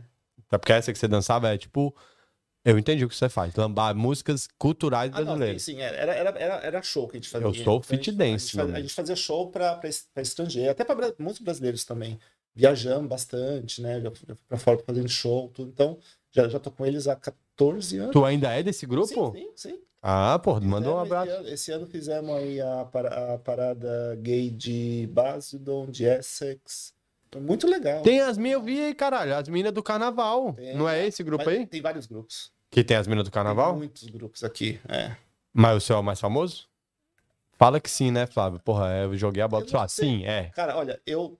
É 0.51 0.57
porque 0.57 0.71
essa 0.73 0.91
que 0.93 0.97
você 0.99 1.07
dançava 1.07 1.53
é 1.53 1.57
tipo. 1.57 1.95
Eu 2.69 2.77
entendi 2.77 3.05
o 3.05 3.09
que 3.09 3.15
você 3.15 3.29
faz. 3.29 3.55
Lambar 3.55 3.95
músicas 3.95 4.47
culturais 4.57 5.09
Ah, 5.13 5.19
não, 5.19 5.19
sim, 5.19 5.25
brasileiras. 5.25 5.61
sim, 5.63 5.81
era, 5.81 6.13
era, 6.13 6.29
era, 6.59 6.81
show 6.81 7.07
que 7.07 7.15
a 7.15 7.19
gente 7.19 7.29
fazia. 7.29 7.47
Eu 7.47 7.53
sou 7.53 7.81
fit 7.81 8.11
dance, 8.11 8.59
A 8.59 8.63
gente, 8.65 8.75
a 8.75 8.81
gente 8.81 8.93
fazia 8.93 9.15
show 9.15 9.49
pra 9.49 9.79
estrangeiro, 10.17 10.71
até 10.71 10.83
pra 10.83 10.95
bra- 10.95 11.13
muitos 11.17 11.41
brasileiros 11.41 11.85
também. 11.85 12.19
Viajamos 12.53 13.07
bastante, 13.07 13.81
né? 13.81 14.01
Já 14.01 14.11
fui 14.11 14.35
pra 14.47 14.57
fora 14.57 14.79
fazendo 14.85 15.07
show, 15.07 15.49
tudo. 15.53 15.69
Então, 15.69 15.97
já, 16.31 16.49
já 16.49 16.59
tô 16.59 16.69
com 16.71 16.85
eles 16.85 17.07
há 17.07 17.15
14 17.15 17.99
anos. 17.99 18.11
Tu 18.11 18.25
ainda 18.25 18.51
é 18.51 18.61
desse 18.63 18.85
grupo? 18.85 19.07
Sim, 19.33 19.49
sim, 19.55 19.69
sim. 19.71 19.79
Ah, 20.01 20.37
pô, 20.39 20.59
manda 20.59 20.89
um 20.91 21.01
Fizemos 21.03 21.11
abraço. 21.11 21.29
Esse 21.31 21.37
ano, 21.39 21.49
esse 21.53 21.71
ano 21.71 21.87
fizemos 21.87 22.35
aí 22.35 22.59
a, 22.61 22.85
para- 22.85 23.33
a 23.33 23.37
parada 23.37 24.15
gay 24.21 24.49
de 24.49 25.07
Basildon, 25.11 25.85
de 25.89 26.03
Essex. 26.05 26.93
Foi 27.31 27.41
muito 27.41 27.67
legal. 27.67 28.01
Tem 28.03 28.21
as 28.21 28.37
minhas, 28.37 28.55
eu 28.59 28.63
vi 28.63 28.79
aí, 28.79 28.93
caralho. 28.95 29.35
As 29.35 29.47
minas 29.49 29.71
do 29.73 29.83
carnaval. 29.83 30.53
Tem. 30.53 30.75
Não 30.75 30.87
é 30.87 31.05
esse 31.05 31.23
grupo 31.23 31.47
aí? 31.49 31.65
Tem 31.67 31.81
vários 31.81 32.05
grupos. 32.05 32.51
Que 32.69 32.83
tem 32.83 32.97
as 32.97 33.07
minas 33.07 33.23
do 33.23 33.27
Tem 33.31 33.33
carnaval? 33.33 33.75
muitos 33.75 34.03
grupos 34.09 34.43
aqui. 34.43 34.79
É. 34.89 35.15
Mas 35.53 35.77
o 35.77 35.81
seu 35.81 35.95
é 35.95 35.99
o 35.99 36.03
mais 36.03 36.19
famoso? 36.19 36.67
Fala 37.57 37.79
que 37.79 37.89
sim, 37.89 38.11
né, 38.11 38.27
Flávio? 38.27 38.59
Porra, 38.59 38.89
eu 38.97 39.17
joguei 39.17 39.41
a 39.41 39.47
bola 39.47 39.65
pra 39.65 39.87
sei. 39.87 40.05
Sim, 40.05 40.25
é. 40.25 40.51
Cara, 40.55 40.77
olha, 40.77 41.01
eu. 41.05 41.37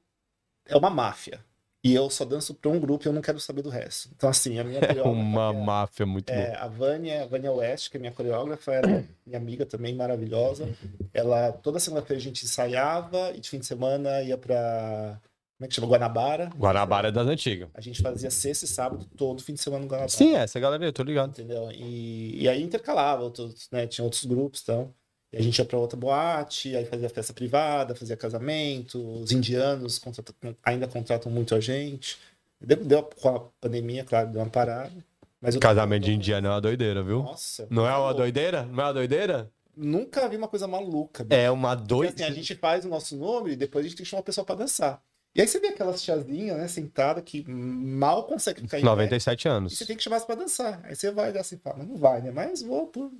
É 0.66 0.76
uma 0.76 0.90
máfia. 0.90 1.40
E 1.84 1.94
eu 1.94 2.10
só 2.10 2.26
danço 2.26 2.54
pra 2.56 2.72
um 2.72 2.80
grupo 2.80 3.06
e 3.06 3.08
eu 3.08 3.14
não 3.14 3.22
quero 3.22 3.40
saber 3.40 3.62
do 3.62 3.70
resto. 3.70 4.10
Então, 4.16 4.28
assim, 4.30 4.58
a 4.60 4.64
minha 4.64 4.80
É 4.82 5.02
uma 5.04 5.52
é- 5.52 5.54
máfia 5.54 6.06
muito 6.06 6.30
É, 6.32 6.48
boa. 6.48 6.58
a 6.58 6.68
Vânia, 6.68 7.24
a 7.24 7.28
Vânia 7.28 7.52
West, 7.52 7.90
que 7.92 7.98
é 7.98 8.00
minha 8.00 8.12
coreógrafa, 8.12 8.74
ela 8.74 8.90
é 8.92 9.04
minha 9.26 9.38
amiga 9.38 9.66
também, 9.66 9.96
maravilhosa. 9.96 10.68
Ela, 11.14 11.52
toda 11.52 11.80
segunda-feira 11.80 12.20
a 12.20 12.24
gente 12.24 12.44
ensaiava 12.44 13.32
e 13.36 13.40
de 13.40 13.50
fim 13.50 13.60
de 13.60 13.66
semana 13.68 14.22
ia 14.24 14.38
pra, 14.38 15.22
como 15.58 15.66
é 15.66 15.68
que 15.68 15.74
chama? 15.76 15.88
Guanabara. 15.88 16.50
Guanabara 16.56 17.08
é 17.08 17.12
das 17.12 17.28
antigas. 17.28 17.70
A 17.74 17.82
gente 17.82 18.02
fazia 18.02 18.30
sexta 18.30 18.66
e 18.66 18.68
sábado 18.68 19.06
todo 19.18 19.42
fim 19.42 19.54
de 19.54 19.60
semana 19.62 19.84
no 19.84 19.88
Guanabara. 19.90 20.10
Sim, 20.10 20.36
é, 20.36 20.40
essa 20.44 20.60
galera 20.60 20.86
eu 20.86 20.94
tô 20.94 21.02
ligado. 21.04 21.30
Entendeu? 21.32 21.72
E, 21.72 22.44
e 22.44 22.48
aí 22.48 22.62
intercalava, 22.62 23.24
outros, 23.24 23.68
né? 23.72 23.88
Tinha 23.88 24.06
outros 24.06 24.24
grupos, 24.26 24.62
então. 24.64 24.94
E 25.34 25.38
a 25.38 25.42
gente 25.42 25.58
ia 25.60 25.66
pra 25.66 25.78
outra 25.78 25.98
boate, 26.00 26.76
aí 26.76 26.86
fazia 26.86 27.10
festa 27.10 27.34
privada, 27.34 27.96
fazia 27.96 28.16
casamento. 28.16 29.00
Os 29.22 29.32
indianos 29.32 29.98
contratam- 30.00 30.56
ainda 30.64 30.88
contratam 30.88 31.32
muito 31.32 31.54
a 31.56 31.60
gente. 31.60 32.18
Deu, 32.62 32.78
deu 32.78 33.04
com 33.04 33.30
a 33.30 33.40
pandemia, 33.60 34.04
claro, 34.04 34.30
deu 34.32 34.42
uma 34.42 34.50
parada. 34.50 34.92
Mas 35.42 35.54
tô- 35.56 35.60
Casamento 35.60 36.04
de 36.06 36.14
indiano 36.14 36.48
é 36.48 36.50
uma 36.52 36.62
doideira, 36.62 37.04
viu? 37.04 37.24
Nossa. 37.24 37.68
Não 37.70 37.86
é 37.86 37.90
uma 37.92 37.98
louco. 38.00 38.14
doideira? 38.16 38.64
Não 38.64 38.80
é 38.82 38.86
uma 38.88 38.94
doideira? 38.94 39.52
Nunca 39.76 40.28
vi 40.28 40.38
uma 40.38 40.48
coisa 40.48 40.68
maluca. 40.68 41.24
bicho. 41.24 41.40
É 41.40 41.52
uma 41.52 41.76
doideira. 41.76 42.16
assim, 42.16 42.24
a 42.24 42.36
gente 42.36 42.56
faz 42.56 42.86
o 42.86 42.88
nosso 42.90 43.16
nome 43.16 43.52
e 43.52 43.56
depois 43.56 43.86
a 43.86 43.88
gente 43.90 43.98
tem 43.98 44.04
que 44.04 44.10
chamar 44.10 44.22
a 44.22 44.24
pessoa 44.24 44.44
pra 44.46 44.56
dançar. 44.56 45.00
E 45.38 45.42
aí 45.42 45.48
você 45.48 45.60
vê 45.60 45.68
aquelas 45.68 46.02
tiazinhas, 46.02 46.58
né, 46.58 46.68
sentada 46.68 47.22
que 47.22 47.46
mal 47.48 48.24
consegue 48.24 48.62
ficar 48.62 48.80
em 48.80 48.82
pé. 48.82 48.86
97 48.88 49.46
E 49.46 49.48
anos. 49.50 49.78
você 49.78 49.86
tem 49.86 49.96
que 49.96 50.02
chamar 50.04 50.20
pra 50.22 50.34
dançar. 50.36 50.82
Aí 50.84 50.96
você 50.96 51.12
vai 51.12 51.30
assim, 51.38 51.58
fala, 51.58 51.84
não 51.84 51.96
vai, 51.96 52.22
né? 52.24 52.32
Mas 52.32 52.64
vou 52.64 52.88
por, 52.88 53.12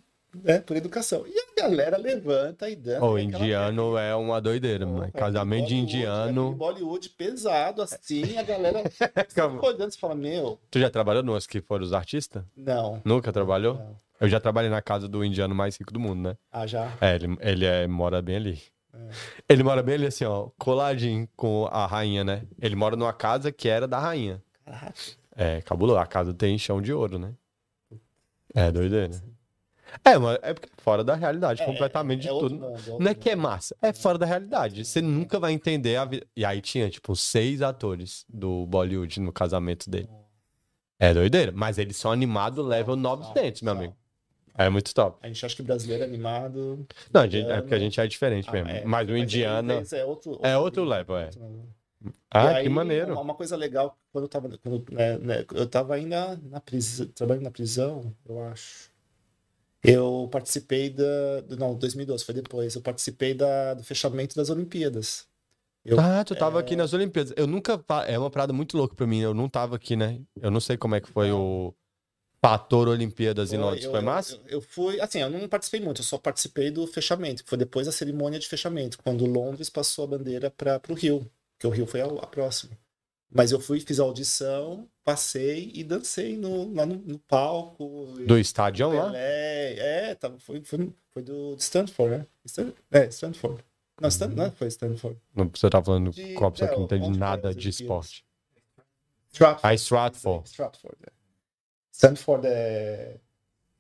né, 0.44 0.60
por 0.60 0.76
educação. 0.76 1.24
E 1.28 1.40
a 1.40 1.62
galera 1.62 1.96
levanta 1.96 2.68
e 2.70 2.76
dança. 2.76 3.06
O 3.06 3.16
aquela 3.16 3.22
indiano 3.22 3.98
é 4.00 4.16
uma 4.16 4.42
doideira, 4.42 4.86
mano. 4.88 5.04
é 5.04 5.12
Casamento 5.12 5.68
de 5.68 5.76
aquele 5.76 5.82
indiano. 5.82 6.54
Bollywood 6.56 7.08
pesado, 7.12 7.84
assim, 7.84 8.36
a 8.36 8.42
galera 8.42 8.82
fica 9.30 9.46
olhando 9.48 9.92
e 9.92 9.98
fala, 9.98 10.16
meu, 10.16 10.60
Tu 10.72 10.80
já 10.80 10.90
trabalhou 10.90 11.22
nos 11.22 11.46
que 11.46 11.62
foram 11.62 11.86
os 11.86 11.94
artistas? 11.94 12.44
não. 12.56 13.00
Nunca 13.06 13.32
trabalhou? 13.32 13.76
não. 13.76 14.08
Eu 14.20 14.28
já 14.28 14.40
trabalhei 14.40 14.72
na 14.72 14.82
casa 14.82 15.08
do 15.08 15.24
indiano 15.24 15.54
mais 15.54 15.78
rico 15.78 15.94
do 15.94 16.00
mundo, 16.00 16.20
né? 16.30 16.38
Ah, 16.52 16.66
já. 16.66 16.92
É, 17.00 17.14
ele, 17.14 17.38
ele 17.40 17.66
é- 17.68 17.86
mora 17.86 18.20
bem 18.20 18.38
ali. 18.38 18.60
Ele 19.48 19.64
mora 19.64 19.82
bem 19.82 19.96
ali, 19.96 20.06
assim, 20.08 20.26
ó, 20.26 20.50
coladinho 20.58 21.28
com 21.36 21.68
a 21.72 21.86
rainha, 21.86 22.24
né? 22.24 22.44
Ele 22.62 22.76
mora 22.76 22.96
numa 22.96 23.14
casa 23.14 23.52
que 23.52 23.70
era 23.70 23.88
da 23.88 24.00
rainha. 24.00 24.44
Caraca. 24.66 24.94
É, 25.36 25.62
cabuloso. 25.62 26.00
A 26.00 26.06
casa 26.06 26.34
tem 26.34 26.58
chão 26.58 26.82
de 26.82 26.92
ouro, 26.92 27.20
né? 27.20 27.34
É 28.54 28.72
doideira. 28.72 29.12
É, 30.04 30.18
mas 30.18 30.38
é 30.42 30.54
porque 30.54 30.70
é 30.70 30.82
fora 30.82 31.04
da 31.04 31.16
realidade, 31.16 31.64
completamente 31.66 32.22
de 32.22 32.28
é 32.28 32.32
tudo. 32.32 32.56
mundo, 32.56 32.78
é 32.78 33.04
Não 33.04 33.12
é 33.12 33.14
que 33.14 33.30
é 33.30 33.36
massa, 33.36 33.76
é 33.82 33.94
fora 33.94 34.18
da 34.18 34.26
realidade. 34.26 34.84
Você 34.84 35.02
nunca 35.02 35.40
vai 35.40 35.54
entender 35.54 35.96
a 35.96 36.06
vida. 36.06 36.26
E 36.36 36.44
aí 36.44 36.62
tinha, 36.62 36.90
tipo, 36.90 37.16
seis 37.16 37.62
atores 37.62 38.26
do 38.28 38.66
Bollywood 38.66 39.20
no 39.22 39.32
casamento 39.32 39.90
dele. 39.90 40.10
É 41.00 41.14
doideira. 41.14 41.52
Mas 41.56 41.78
eles 41.78 41.96
são 41.98 42.12
animados 42.12 42.66
level 42.66 42.96
900, 42.96 43.62
meu 43.62 43.74
amigo. 43.74 43.96
É 44.58 44.70
muito 44.70 44.94
top. 44.94 45.18
A 45.22 45.28
gente 45.28 45.46
acha 45.46 45.56
que 45.56 45.62
brasileiro 45.62 46.04
é 46.04 46.08
animado. 46.08 46.86
Não, 47.14 47.22
a 47.22 47.28
gente- 47.28 47.50
é 47.50 47.62
porque 47.62 47.76
a 47.76 47.80
gente 47.80 48.00
é 48.02 48.08
diferente 48.08 48.50
Ah, 48.50 48.54
mesmo. 48.54 48.70
é. 48.70 48.84
Mas 48.84 49.08
o 49.08 49.16
indiano. 49.16 49.72
inglês 49.74 49.94
É 49.94 50.04
outro, 50.04 50.40
É 50.42 50.58
outro 50.58 50.84
level, 50.84 51.18
é. 51.18 51.26
outro 51.26 51.42
level. 51.42 51.66
E 52.06 52.10
Ah, 52.32 52.50
aí, 52.58 52.64
que 52.64 52.70
maneiro. 52.70 53.14
Uma, 53.14 53.22
uma 53.22 53.34
coisa 53.36 53.56
legal, 53.56 53.98
quando 54.12 54.26
eu 54.26 54.30
tava, 54.30 54.50
quando, 54.58 54.84
né, 54.92 55.18
né, 55.20 55.46
eu 55.54 55.68
tava 55.68 55.96
ainda 55.96 56.40
na 56.50 56.60
prisão, 56.60 57.08
trabalhando 57.08 57.44
na 57.44 57.52
prisão, 57.52 58.14
eu 58.28 58.44
acho. 58.46 58.90
Eu 59.84 60.28
participei 60.32 60.90
da. 60.90 61.04
Não, 61.58 61.76
2012, 61.76 62.26
foi 62.26 62.34
depois. 62.36 62.76
Eu 62.76 62.82
participei 62.82 63.34
da, 63.34 63.76
do 63.76 63.84
fechamento 63.84 64.36
das 64.36 64.50
Olimpíadas. 64.50 65.28
Eu- 65.86 66.00
Ah, 66.00 66.24
tu 66.26 66.36
tava 66.36 66.60
é. 66.60 66.62
aqui 66.62 66.76
nas 66.76 66.94
Olimpíadas. 66.94 67.34
Eu 67.38 67.48
nunca. 67.48 67.82
É 68.08 68.18
uma 68.20 68.30
parada 68.30 68.52
muito 68.52 68.76
louca 68.78 68.96
pra 68.96 69.08
mim. 69.08 69.20
Eu 69.22 69.34
não 69.34 69.48
tava 69.48 69.76
aqui, 69.76 69.96
né? 69.96 70.20
Eu 70.42 70.52
não 70.52 70.60
sei 70.60 70.76
como 70.78 70.96
é 70.96 71.00
que 71.02 71.10
foi 71.10 71.32
o 71.32 71.74
fator 72.42 72.88
Olimpíadas 72.88 73.52
em 73.52 73.58
Londres. 73.58 73.86
Foi 73.86 74.02
massa? 74.02 74.36
Eu, 74.36 74.42
eu 74.58 74.62
fui, 74.62 75.00
assim, 75.02 75.20
eu 75.22 75.30
não 75.30 75.48
participei 75.48 75.80
muito, 75.80 76.02
eu 76.02 76.06
só 76.06 76.18
participei 76.18 76.70
do 76.72 76.86
fechamento, 76.88 77.44
que 77.44 77.50
foi 77.50 77.58
depois 77.58 77.86
da 77.88 77.92
cerimônia 77.92 78.40
de 78.40 78.48
fechamento, 78.48 78.98
quando 79.04 79.26
Londres 79.26 79.70
passou 79.70 80.06
a 80.06 80.08
bandeira 80.08 80.50
para 80.52 80.82
o 80.90 80.94
Rio, 80.94 81.30
que 81.60 81.66
o 81.68 81.70
Rio 81.70 81.86
foi 81.86 82.02
a, 82.02 82.06
a 82.06 82.28
próxima. 82.28 82.78
Mas 83.30 83.52
eu 83.52 83.60
fui, 83.60 83.80
fiz 83.82 84.00
a 84.00 84.04
audição, 84.04 84.88
passei 85.04 85.70
e 85.74 85.84
dancei 85.84 86.38
no, 86.38 86.74
lá 86.74 86.86
no, 86.86 86.96
no 86.96 87.20
palco. 87.20 88.14
Do 88.26 88.38
estádio 88.40 88.90
lá? 88.90 89.12
É, 89.16 90.16
tava, 90.16 90.40
foi, 90.40 90.62
foi, 90.64 90.90
foi 91.12 91.24
do 91.24 91.56
de 91.56 91.62
Stanford, 91.64 92.18
né? 92.20 92.26
Stan, 92.46 92.74
é, 92.90 93.06
Stanford. 93.08 93.64
Não, 94.00 94.08
Stan, 94.10 94.28
não 94.28 94.52
foi 94.52 94.68
Stanford. 94.68 95.20
Não, 95.36 95.50
Você 95.54 95.70
tá 95.70 95.84
falando 95.84 96.12
De- 96.12 96.34
com 96.36 96.46
a 96.46 96.52
pessoa 96.52 96.70
que 96.70 96.76
é, 96.76 96.78
não 96.78 96.86
entende 96.86 97.04
onde 97.04 97.18
foi 97.18 97.20
nada 97.20 97.54
de 97.54 97.68
esporte. 97.70 98.26
Stratford. 99.34 99.60
Ah, 99.64 99.74
Stratford. 99.74 100.48
Stratford, 100.48 100.98
é. 101.06 101.17
Stanford 101.98 102.46
é 102.46 103.18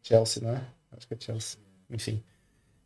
Chelsea, 0.01 0.41
não 0.41 0.55
é? 0.55 0.65
Acho 0.91 1.07
que 1.07 1.13
é 1.13 1.17
Chelsea. 1.19 1.59
Enfim. 1.87 2.23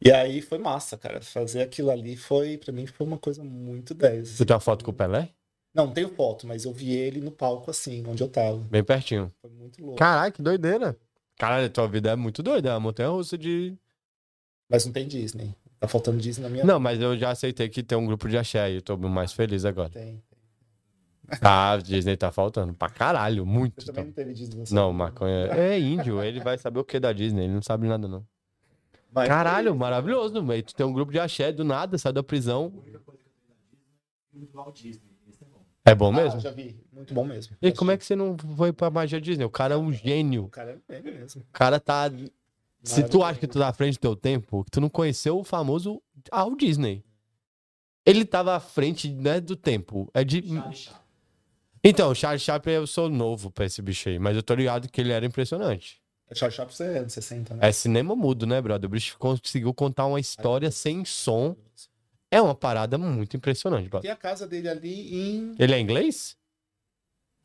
E 0.01 0.11
aí 0.11 0.41
foi 0.41 0.57
massa, 0.57 0.97
cara. 0.97 1.21
Fazer 1.21 1.61
aquilo 1.61 1.89
ali 1.89 2.17
foi, 2.17 2.57
pra 2.57 2.73
mim, 2.73 2.85
foi 2.85 3.07
uma 3.07 3.17
coisa 3.17 3.41
muito 3.41 3.93
10. 3.93 4.27
Você 4.27 4.45
tem 4.45 4.53
uma 4.53 4.59
foto 4.59 4.83
com 4.83 4.91
o 4.91 4.93
Pelé? 4.93 5.29
Não, 5.73 5.85
não 5.85 5.93
tenho 5.93 6.09
foto, 6.09 6.45
mas 6.45 6.65
eu 6.65 6.73
vi 6.73 6.91
ele 6.91 7.21
no 7.21 7.31
palco 7.31 7.71
assim, 7.71 8.03
onde 8.05 8.21
eu 8.21 8.27
tava. 8.27 8.57
Bem 8.57 8.83
pertinho. 8.83 9.31
Foi 9.41 9.49
muito 9.49 9.81
louco. 9.81 9.97
Caralho, 9.97 10.33
que 10.33 10.41
doideira. 10.41 10.97
Caralho, 11.37 11.69
tua 11.69 11.87
vida 11.87 12.11
é 12.11 12.15
muito 12.17 12.43
doida. 12.43 12.69
É 12.69 12.73
uma 12.73 12.81
montanha 12.81 13.07
russa 13.07 13.37
de. 13.37 13.73
Mas 14.69 14.85
não 14.85 14.91
tem 14.91 15.07
Disney. 15.07 15.55
Tá 15.79 15.87
faltando 15.87 16.19
Disney 16.19 16.43
na 16.43 16.49
minha 16.49 16.65
Não, 16.65 16.79
mas 16.79 16.99
eu 16.99 17.17
já 17.17 17.31
aceitei 17.31 17.69
que 17.69 17.81
tem 17.81 17.97
um 17.97 18.05
grupo 18.05 18.27
de 18.27 18.37
axé 18.37 18.59
aí. 18.59 18.75
Eu 18.75 18.81
tô 18.81 18.97
mais 18.97 19.31
feliz 19.31 19.63
agora. 19.63 19.89
Tem. 19.89 20.21
Ah, 21.41 21.77
Disney 21.83 22.17
tá 22.17 22.31
faltando. 22.31 22.73
Pra 22.73 22.89
caralho, 22.89 23.45
muito. 23.45 23.81
Você 23.81 23.87
também 23.87 24.03
tá. 24.03 24.07
não 24.07 24.13
teve 24.13 24.33
Disney 24.33 24.63
Não, 24.71 24.91
vida. 24.91 25.03
maconha 25.03 25.47
é 25.53 25.79
índio. 25.79 26.21
Ele 26.23 26.39
vai 26.39 26.57
saber 26.57 26.79
o 26.79 26.83
que 26.83 26.99
da 26.99 27.13
Disney. 27.13 27.43
Ele 27.45 27.53
não 27.53 27.61
sabe 27.61 27.87
nada, 27.87 28.07
não. 28.07 28.25
Mas 29.13 29.27
Caralho, 29.27 29.69
foi- 29.71 29.77
maravilhoso, 29.77 30.43
velho. 30.45 30.63
Tu 30.63 30.73
tem 30.75 30.85
um 30.85 30.93
grupo 30.93 31.11
de 31.11 31.19
axé 31.19 31.51
do 31.51 31.63
nada, 31.63 31.97
sai 31.97 32.13
da 32.13 32.23
prisão. 32.23 32.71
A 32.75 32.79
única 32.79 32.99
coisa 32.99 33.19
que 33.21 33.27
eu 33.27 33.33
tenho 33.33 33.49
da 33.49 33.55
Disney 33.69 33.89
é 33.89 34.23
o 34.23 34.31
filme 34.31 34.47
do 34.47 34.57
Walt 34.57 34.75
Disney. 34.81 35.11
Esse 35.29 35.43
é 35.43 35.47
bom. 35.47 35.59
É 35.85 35.95
bom 35.95 36.07
Ah, 36.09 36.11
mesmo? 36.23 36.39
já 36.39 36.51
vi. 36.51 36.79
Muito 36.93 37.13
bom 37.13 37.25
mesmo. 37.25 37.55
E 37.61 37.71
como 37.71 37.91
é 37.91 37.97
que 37.97 38.05
você 38.05 38.15
não 38.15 38.37
foi 38.55 38.71
pra 38.71 38.89
magia 38.89 39.19
Disney? 39.19 39.43
O 39.43 39.49
cara 39.49 39.73
é 39.73 39.77
um 39.77 39.87
O 39.87 39.93
gênio. 39.93 40.47
cara 40.49 40.79
é 40.89 41.01
bem 41.01 41.13
mesmo. 41.13 41.41
O 41.41 41.45
cara 41.51 41.79
tá. 41.79 42.09
Se 42.83 43.03
tu 43.03 43.23
acha 43.23 43.39
que 43.39 43.47
tu 43.47 43.59
tá 43.59 43.67
à 43.67 43.73
frente 43.73 43.95
do 43.95 43.99
teu 43.99 44.15
tempo, 44.15 44.65
tu 44.71 44.79
não 44.81 44.89
conheceu 44.89 45.37
o 45.37 45.43
famoso 45.43 46.01
Walt 46.31 46.59
Disney. 46.59 47.03
Ele 48.05 48.25
tava 48.25 48.55
à 48.55 48.59
frente, 48.59 49.09
né, 49.13 49.39
do 49.39 49.55
tempo. 49.55 50.09
É 50.13 50.23
de. 50.23 50.41
Então, 51.83 52.13
Charles 52.13 52.41
Chaplin, 52.43 52.73
eu 52.73 52.87
sou 52.87 53.09
novo 53.09 53.49
pra 53.51 53.65
esse 53.65 53.81
bicho 53.81 54.07
aí, 54.09 54.19
mas 54.19 54.35
eu 54.35 54.43
tô 54.43 54.53
ligado 54.53 54.87
que 54.89 55.01
ele 55.01 55.11
era 55.11 55.25
impressionante. 55.25 55.99
É 56.29 56.35
Charlie 56.35 56.55
Chaplin 56.55 56.85
é 56.85 56.97
anos 56.99 57.13
60, 57.13 57.55
né? 57.55 57.67
É 57.67 57.71
cinema 57.71 58.15
mudo, 58.15 58.45
né, 58.45 58.61
brother? 58.61 58.87
O 58.87 58.91
bicho 58.91 59.17
conseguiu 59.17 59.73
contar 59.73 60.05
uma 60.05 60.19
história 60.19 60.69
sem 60.71 61.03
som. 61.03 61.55
É 62.29 62.41
uma 62.41 62.55
parada 62.55 62.97
muito 62.97 63.35
impressionante, 63.35 63.89
brother. 63.89 64.03
Tem 64.03 64.11
a 64.11 64.15
casa 64.15 64.47
dele 64.47 64.69
ali 64.69 65.13
em 65.13 65.55
Ele 65.59 65.73
é 65.73 65.79
inglês? 65.79 66.37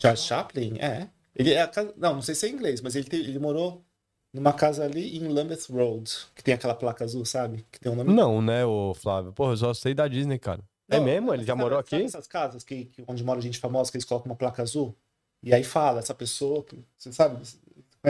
Charles 0.00 0.22
Chaplin? 0.22 0.76
É. 0.78 1.08
Ele 1.34 1.52
é 1.54 1.66
casa... 1.66 1.92
Não, 1.96 2.14
não 2.14 2.22
sei 2.22 2.34
se 2.34 2.46
é 2.46 2.50
inglês, 2.50 2.80
mas 2.80 2.94
ele, 2.94 3.08
te- 3.08 3.16
ele 3.16 3.38
morou 3.38 3.84
numa 4.32 4.52
casa 4.52 4.84
ali 4.84 5.16
em 5.16 5.26
Lambeth 5.26 5.66
Road, 5.70 6.10
que 6.34 6.44
tem 6.44 6.54
aquela 6.54 6.74
placa 6.74 7.04
azul, 7.04 7.24
sabe? 7.24 7.64
Que 7.72 7.80
tem 7.80 7.90
um 7.90 7.96
nome. 7.96 8.12
Não, 8.12 8.40
né, 8.42 8.64
ô 8.64 8.94
Flávio? 8.94 9.32
Porra, 9.32 9.52
eu 9.52 9.56
só 9.56 9.74
sei 9.74 9.94
da 9.94 10.06
Disney, 10.06 10.38
cara. 10.38 10.62
É 10.88 10.98
Não, 10.98 11.04
mesmo? 11.04 11.34
Ele 11.34 11.42
já 11.44 11.48
sabe- 11.52 11.60
morou 11.62 11.78
sabe 11.82 11.96
aqui? 11.96 12.04
essas 12.06 12.26
casas 12.26 12.62
que, 12.64 12.84
que- 12.86 13.04
onde 13.08 13.24
mora 13.24 13.40
gente 13.40 13.58
famosa, 13.58 13.90
que 13.90 13.96
eles 13.96 14.04
colocam 14.04 14.30
uma 14.30 14.36
placa 14.36 14.62
azul? 14.62 14.94
E 15.42 15.52
aí 15.52 15.64
fala, 15.64 15.98
essa 15.98 16.14
pessoa, 16.14 16.64
você 16.96 17.12
sabe? 17.12 17.34
Conhece? 17.36 17.58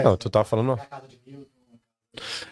Não, 0.08 0.16
tu 0.16 0.28
tá 0.30 0.44
falando. 0.44 0.78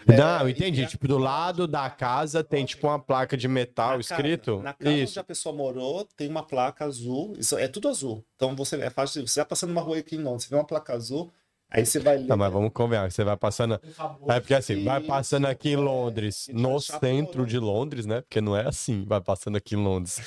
É. 0.07 0.15
Não, 0.15 0.41
eu 0.41 0.49
entendi. 0.49 0.83
a- 0.83 0.87
Tipo, 0.87 1.07
do 1.07 1.17
lado 1.17 1.67
da 1.67 1.89
casa 1.89 2.43
tem 2.43 2.63
tipo 2.65 2.85
uma 2.87 2.99
placa 2.99 3.35
de 3.35 3.47
metal 3.47 3.93
Na 3.93 3.99
escrito. 3.99 4.51
Casa, 4.57 4.63
na 4.63 4.73
casa 4.73 4.89
onde 4.91 5.03
Isso. 5.03 5.19
a 5.19 5.23
pessoa 5.23 5.55
morou, 5.55 6.07
tem 6.15 6.27
uma 6.29 6.43
placa 6.43 6.85
azul. 6.85 7.33
Isso 7.37 7.57
é 7.57 7.67
tudo 7.67 7.87
azul. 7.89 8.23
Então 8.35 8.55
você 8.55 8.75
é 8.81 8.89
fácil. 8.91 9.27
Você 9.27 9.39
vai 9.39 9.47
passando 9.47 9.71
uma 9.71 9.81
rua 9.81 9.97
aqui 9.97 10.15
em 10.15 10.21
Londres, 10.21 10.43
você 10.43 10.49
vê 10.49 10.55
uma 10.55 10.65
placa 10.65 10.93
azul, 10.93 11.31
aí 11.69 11.85
você 11.85 11.99
vai 11.99 12.17
ler. 12.17 12.27
Não, 12.27 12.37
mas 12.37 12.51
vamos 12.51 12.71
convencer. 12.73 13.11
Você 13.11 13.23
vai 13.23 13.37
passando. 13.37 13.79
Um. 14.21 14.31
É 14.31 14.39
porque 14.39 14.53
assim, 14.53 14.83
vai 14.83 15.01
passando 15.01 15.45
aqui 15.45 15.69
em 15.69 15.73
é. 15.73 15.77
Londres, 15.77 16.47
no 16.53 16.79
centro 16.79 17.39
morou. 17.39 17.45
de 17.45 17.59
Londres, 17.59 18.05
né? 18.05 18.21
Porque 18.21 18.41
não 18.41 18.55
é 18.55 18.67
assim, 18.67 19.03
vai 19.05 19.21
passando 19.21 19.57
aqui 19.57 19.75
em 19.75 19.83
Londres. 19.83 20.21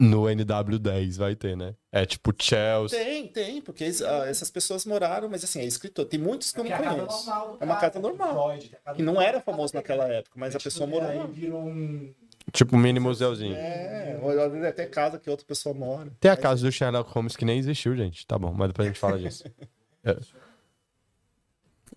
No 0.00 0.22
NW10 0.26 1.18
vai 1.18 1.34
ter, 1.34 1.56
né? 1.56 1.74
É 1.90 2.06
tipo 2.06 2.32
Chelsea. 2.38 2.96
Tem, 2.96 3.26
tem, 3.26 3.60
porque 3.60 3.84
ah, 4.06 4.26
essas 4.28 4.48
pessoas 4.48 4.86
moraram, 4.86 5.28
mas 5.28 5.42
assim, 5.42 5.60
é 5.60 5.64
escritor. 5.64 6.04
Tem 6.04 6.20
muitos 6.20 6.52
que 6.52 6.60
eu 6.60 6.64
Que 6.64 6.70
não 6.70 6.76
é 6.76 6.82
conheço. 6.82 7.26
normal 7.26 7.56
É 7.60 7.64
uma 7.64 7.76
casa 7.76 7.94
do 7.94 8.00
normal, 8.00 8.54
Que 8.94 9.02
não 9.02 9.20
era 9.20 9.40
famoso 9.40 9.74
naquela 9.74 10.06
época, 10.06 10.38
mas 10.38 10.54
a 10.54 10.58
Tipo, 10.58 10.70
pessoa 10.70 10.86
morou 10.86 11.08
Aí 11.10 11.26
virou 11.32 11.60
um. 11.62 12.14
Tipo 12.52 12.78
mini 12.78 13.00
museuzinho. 13.00 13.56
É, 13.56 14.18
ou 14.22 14.30
às 14.30 14.52
vezes 14.52 14.64
é 14.66 14.68
até 14.68 14.86
casa 14.86 15.18
que 15.18 15.28
outra 15.28 15.44
pessoa 15.44 15.74
mora. 15.74 16.12
Tem 16.20 16.30
a 16.30 16.36
casa 16.36 16.64
do 16.64 16.70
Sherlock 16.70 17.10
Holmes 17.12 17.34
que 17.36 17.44
nem 17.44 17.58
existiu, 17.58 17.96
gente. 17.96 18.24
Tá 18.24 18.38
bom, 18.38 18.52
mas 18.54 18.68
depois 18.68 18.86
a 18.86 18.90
gente 18.90 19.00
fala 19.00 19.18
disso. 19.18 19.44
É. 20.04 20.16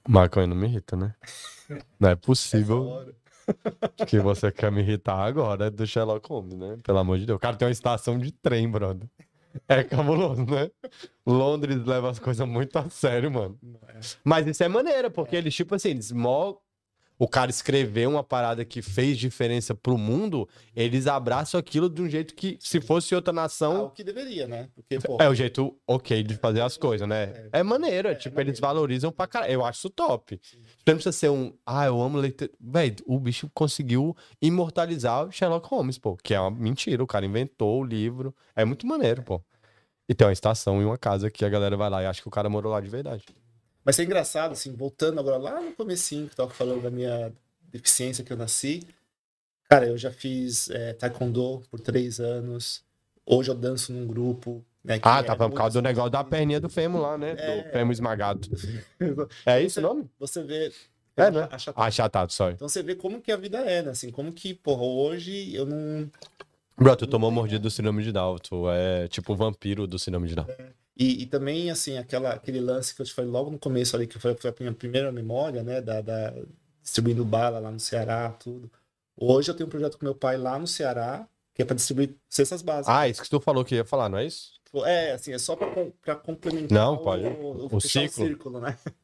Maconha 0.07 0.47
não 0.47 0.55
me 0.55 0.67
irrita, 0.67 0.95
né? 0.95 1.13
Não 1.99 2.09
é 2.09 2.15
possível 2.15 3.13
que 4.07 4.19
você 4.19 4.51
quer 4.51 4.69
me 4.71 4.81
irritar 4.81 5.17
agora 5.17 5.71
do 5.71 5.87
Sherlock 5.87 6.27
Holmes, 6.27 6.57
né? 6.57 6.77
Pelo 6.83 6.97
amor 6.97 7.17
de 7.17 7.25
Deus. 7.25 7.37
O 7.37 7.39
cara 7.39 7.55
tem 7.55 7.65
uma 7.65 7.71
estação 7.71 8.17
de 8.19 8.31
trem, 8.31 8.69
brother. 8.69 9.07
É 9.67 9.83
cabuloso, 9.83 10.45
né? 10.45 10.69
Londres 11.25 11.85
leva 11.85 12.09
as 12.09 12.19
coisas 12.19 12.47
muito 12.47 12.77
a 12.77 12.89
sério, 12.89 13.31
mano. 13.31 13.57
É. 13.87 13.99
Mas 14.23 14.47
isso 14.47 14.63
é 14.63 14.67
maneira, 14.67 15.09
porque 15.09 15.35
eles, 15.35 15.53
tipo 15.53 15.75
assim, 15.75 15.89
eles 15.89 16.11
mó... 16.11 16.55
O 17.21 17.27
cara 17.27 17.51
escreveu 17.51 18.09
uma 18.09 18.23
parada 18.23 18.65
que 18.65 18.81
fez 18.81 19.15
diferença 19.15 19.75
pro 19.75 19.95
mundo, 19.95 20.49
eles 20.75 21.05
abraçam 21.05 21.59
aquilo 21.59 21.87
de 21.87 22.01
um 22.01 22.09
jeito 22.09 22.33
que, 22.33 22.57
se 22.59 22.81
fosse 22.81 23.13
outra 23.13 23.29
Ah, 23.29 23.33
nação, 23.33 23.85
o 23.85 23.89
que 23.91 24.03
deveria, 24.03 24.47
né? 24.47 24.69
Porque, 24.73 24.97
pô, 24.97 25.17
é 25.21 25.29
o 25.29 25.35
jeito 25.35 25.77
ok 25.85 26.23
de 26.23 26.33
fazer 26.33 26.61
as 26.61 26.77
coisas, 26.77 27.07
né? 27.07 27.47
É 27.53 27.61
maneiro, 27.61 28.07
é, 28.07 28.15
tipo, 28.15 28.41
eles 28.41 28.59
valorizam 28.59 29.11
pra 29.11 29.27
caralho. 29.27 29.53
Eu 29.53 29.63
acho 29.63 29.77
isso 29.77 29.89
top. 29.91 30.41
Não 30.83 30.95
precisa 30.95 31.11
ser 31.11 31.29
um, 31.29 31.53
ah, 31.63 31.85
eu 31.85 32.01
amo 32.01 32.17
leitura. 32.17 32.49
Véi, 32.59 32.95
o 33.05 33.19
bicho 33.19 33.47
conseguiu 33.53 34.17
imortalizar 34.41 35.27
o 35.27 35.31
Sherlock 35.31 35.69
Holmes, 35.69 35.99
pô, 35.99 36.17
que 36.17 36.33
é 36.33 36.39
uma 36.39 36.49
mentira. 36.49 37.03
O 37.03 37.07
cara 37.07 37.23
inventou 37.23 37.81
o 37.81 37.85
livro. 37.85 38.35
É 38.55 38.65
muito 38.65 38.87
maneiro, 38.87 39.21
pô. 39.21 39.39
E 40.09 40.15
tem 40.15 40.25
uma 40.25 40.33
estação 40.33 40.81
e 40.81 40.85
uma 40.85 40.97
casa 40.97 41.29
que 41.29 41.45
a 41.45 41.49
galera 41.49 41.77
vai 41.77 41.87
lá 41.87 42.01
e 42.01 42.07
acha 42.07 42.19
que 42.19 42.27
o 42.27 42.31
cara 42.31 42.49
morou 42.49 42.71
lá 42.71 42.81
de 42.81 42.89
verdade. 42.89 43.23
Mas 43.83 43.97
é 43.99 44.03
engraçado, 44.03 44.51
assim, 44.51 44.73
voltando 44.73 45.19
agora 45.19 45.37
lá 45.37 45.59
no 45.61 45.71
comecinho 45.73 46.27
que 46.27 46.33
eu 46.33 46.37
tava 46.37 46.49
falando 46.51 46.81
da 46.83 46.91
minha 46.91 47.31
deficiência 47.71 48.23
que 48.23 48.31
eu 48.31 48.37
nasci. 48.37 48.83
Cara, 49.69 49.87
eu 49.87 49.97
já 49.97 50.11
fiz 50.11 50.69
é, 50.69 50.93
taekwondo 50.93 51.61
por 51.71 51.79
três 51.79 52.19
anos. 52.19 52.83
Hoje 53.25 53.49
eu 53.49 53.55
danço 53.55 53.91
num 53.93 54.05
grupo. 54.05 54.63
Né, 54.83 54.99
Ah, 55.03 55.19
é 55.19 55.23
tá 55.23 55.35
falando 55.35 55.51
por 55.53 55.57
causa 55.57 55.79
do 55.79 55.83
negócio 55.83 56.09
da 56.09 56.23
perninha 56.23 56.59
do 56.59 56.67
fêmur 56.69 57.01
lá, 57.01 57.17
né? 57.17 57.35
É. 57.37 57.63
Do 57.63 57.69
fêmur 57.71 57.91
esmagado. 57.93 58.49
É 59.45 59.61
isso 59.61 59.79
o 59.79 59.83
nome? 59.83 60.09
Você 60.19 60.43
vê. 60.43 60.71
É, 61.15 61.29
né? 61.31 61.47
Acha- 61.51 61.73
Ah, 61.75 61.85
achatado, 61.85 62.31
sorry. 62.33 62.53
Então 62.55 62.67
você 62.67 62.81
vê 62.83 62.95
como 62.95 63.21
que 63.21 63.31
a 63.31 63.37
vida 63.37 63.59
é, 63.59 63.81
né? 63.81 63.91
Assim, 63.91 64.09
como 64.11 64.31
que, 64.31 64.53
porra, 64.53 64.83
hoje 64.83 65.53
eu 65.55 65.65
não. 65.65 66.09
Bro, 66.77 66.95
tu 66.95 67.05
tomou 67.07 67.29
mordida 67.29 67.59
do 67.59 67.69
síndrome 67.69 68.01
de 68.03 68.11
Down. 68.11 68.37
Tu 68.39 68.69
é 68.71 69.07
tipo 69.07 69.33
o 69.33 69.35
vampiro 69.35 69.85
do 69.87 69.99
síndrome 69.99 70.27
de 70.27 70.35
Down. 70.35 70.47
E, 71.01 71.23
e 71.23 71.25
também, 71.25 71.71
assim, 71.71 71.97
aquela, 71.97 72.31
aquele 72.33 72.59
lance 72.59 72.93
que 72.93 73.01
eu 73.01 73.05
te 73.05 73.13
falei 73.13 73.31
logo 73.31 73.49
no 73.49 73.57
começo 73.57 73.95
ali, 73.95 74.05
que 74.05 74.19
foi, 74.19 74.35
foi 74.35 74.51
a 74.51 74.55
minha 74.59 74.73
primeira 74.73 75.11
memória, 75.11 75.63
né? 75.63 75.81
Da, 75.81 75.99
da- 76.01 76.33
distribuindo 76.83 77.25
bala 77.25 77.57
lá 77.59 77.71
no 77.71 77.79
Ceará, 77.79 78.29
tudo. 78.31 78.69
Hoje 79.17 79.49
eu 79.49 79.55
tenho 79.55 79.67
um 79.67 79.69
projeto 79.69 79.97
com 79.97 80.05
meu 80.05 80.13
pai 80.15 80.37
lá 80.37 80.59
no 80.59 80.67
Ceará, 80.67 81.27
que 81.55 81.61
é 81.61 81.65
para 81.65 81.75
distribuir 81.75 82.15
cestas 82.29 82.61
básicas. 82.61 82.95
Ah, 82.95 83.07
isso 83.07 83.21
que 83.21 83.29
tu 83.29 83.39
falou 83.39 83.65
que 83.65 83.75
ia 83.75 83.85
falar, 83.85 84.09
não 84.09 84.17
é 84.19 84.25
isso? 84.25 84.59
É, 84.85 85.11
assim, 85.13 85.33
é 85.33 85.37
só 85.39 85.55
para 85.55 86.15
complementar 86.15 86.77
Não, 86.77 86.93
o, 86.95 86.97
pode. 86.97 87.23
o, 87.25 87.65
O 87.65 87.79
fechar 87.79 88.07
ciclo. 88.07 88.25
círculo, 88.25 88.59
né? 88.61 88.77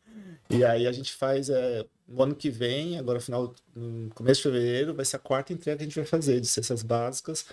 E 0.49 0.63
aí 0.63 0.87
a 0.87 0.91
gente 0.93 1.13
faz 1.13 1.49
é, 1.49 1.85
no 2.07 2.23
ano 2.23 2.33
que 2.35 2.49
vem, 2.49 2.97
agora 2.97 3.19
final, 3.19 3.53
no 3.75 4.09
começo 4.15 4.39
de 4.39 4.43
fevereiro, 4.43 4.93
vai 4.93 5.03
ser 5.03 5.17
a 5.17 5.19
quarta 5.19 5.51
entrega 5.51 5.77
que 5.77 5.83
a 5.83 5.87
gente 5.87 5.95
vai 5.95 6.05
fazer 6.05 6.39
de 6.39 6.47
cestas 6.47 6.81
básicas 6.83 7.45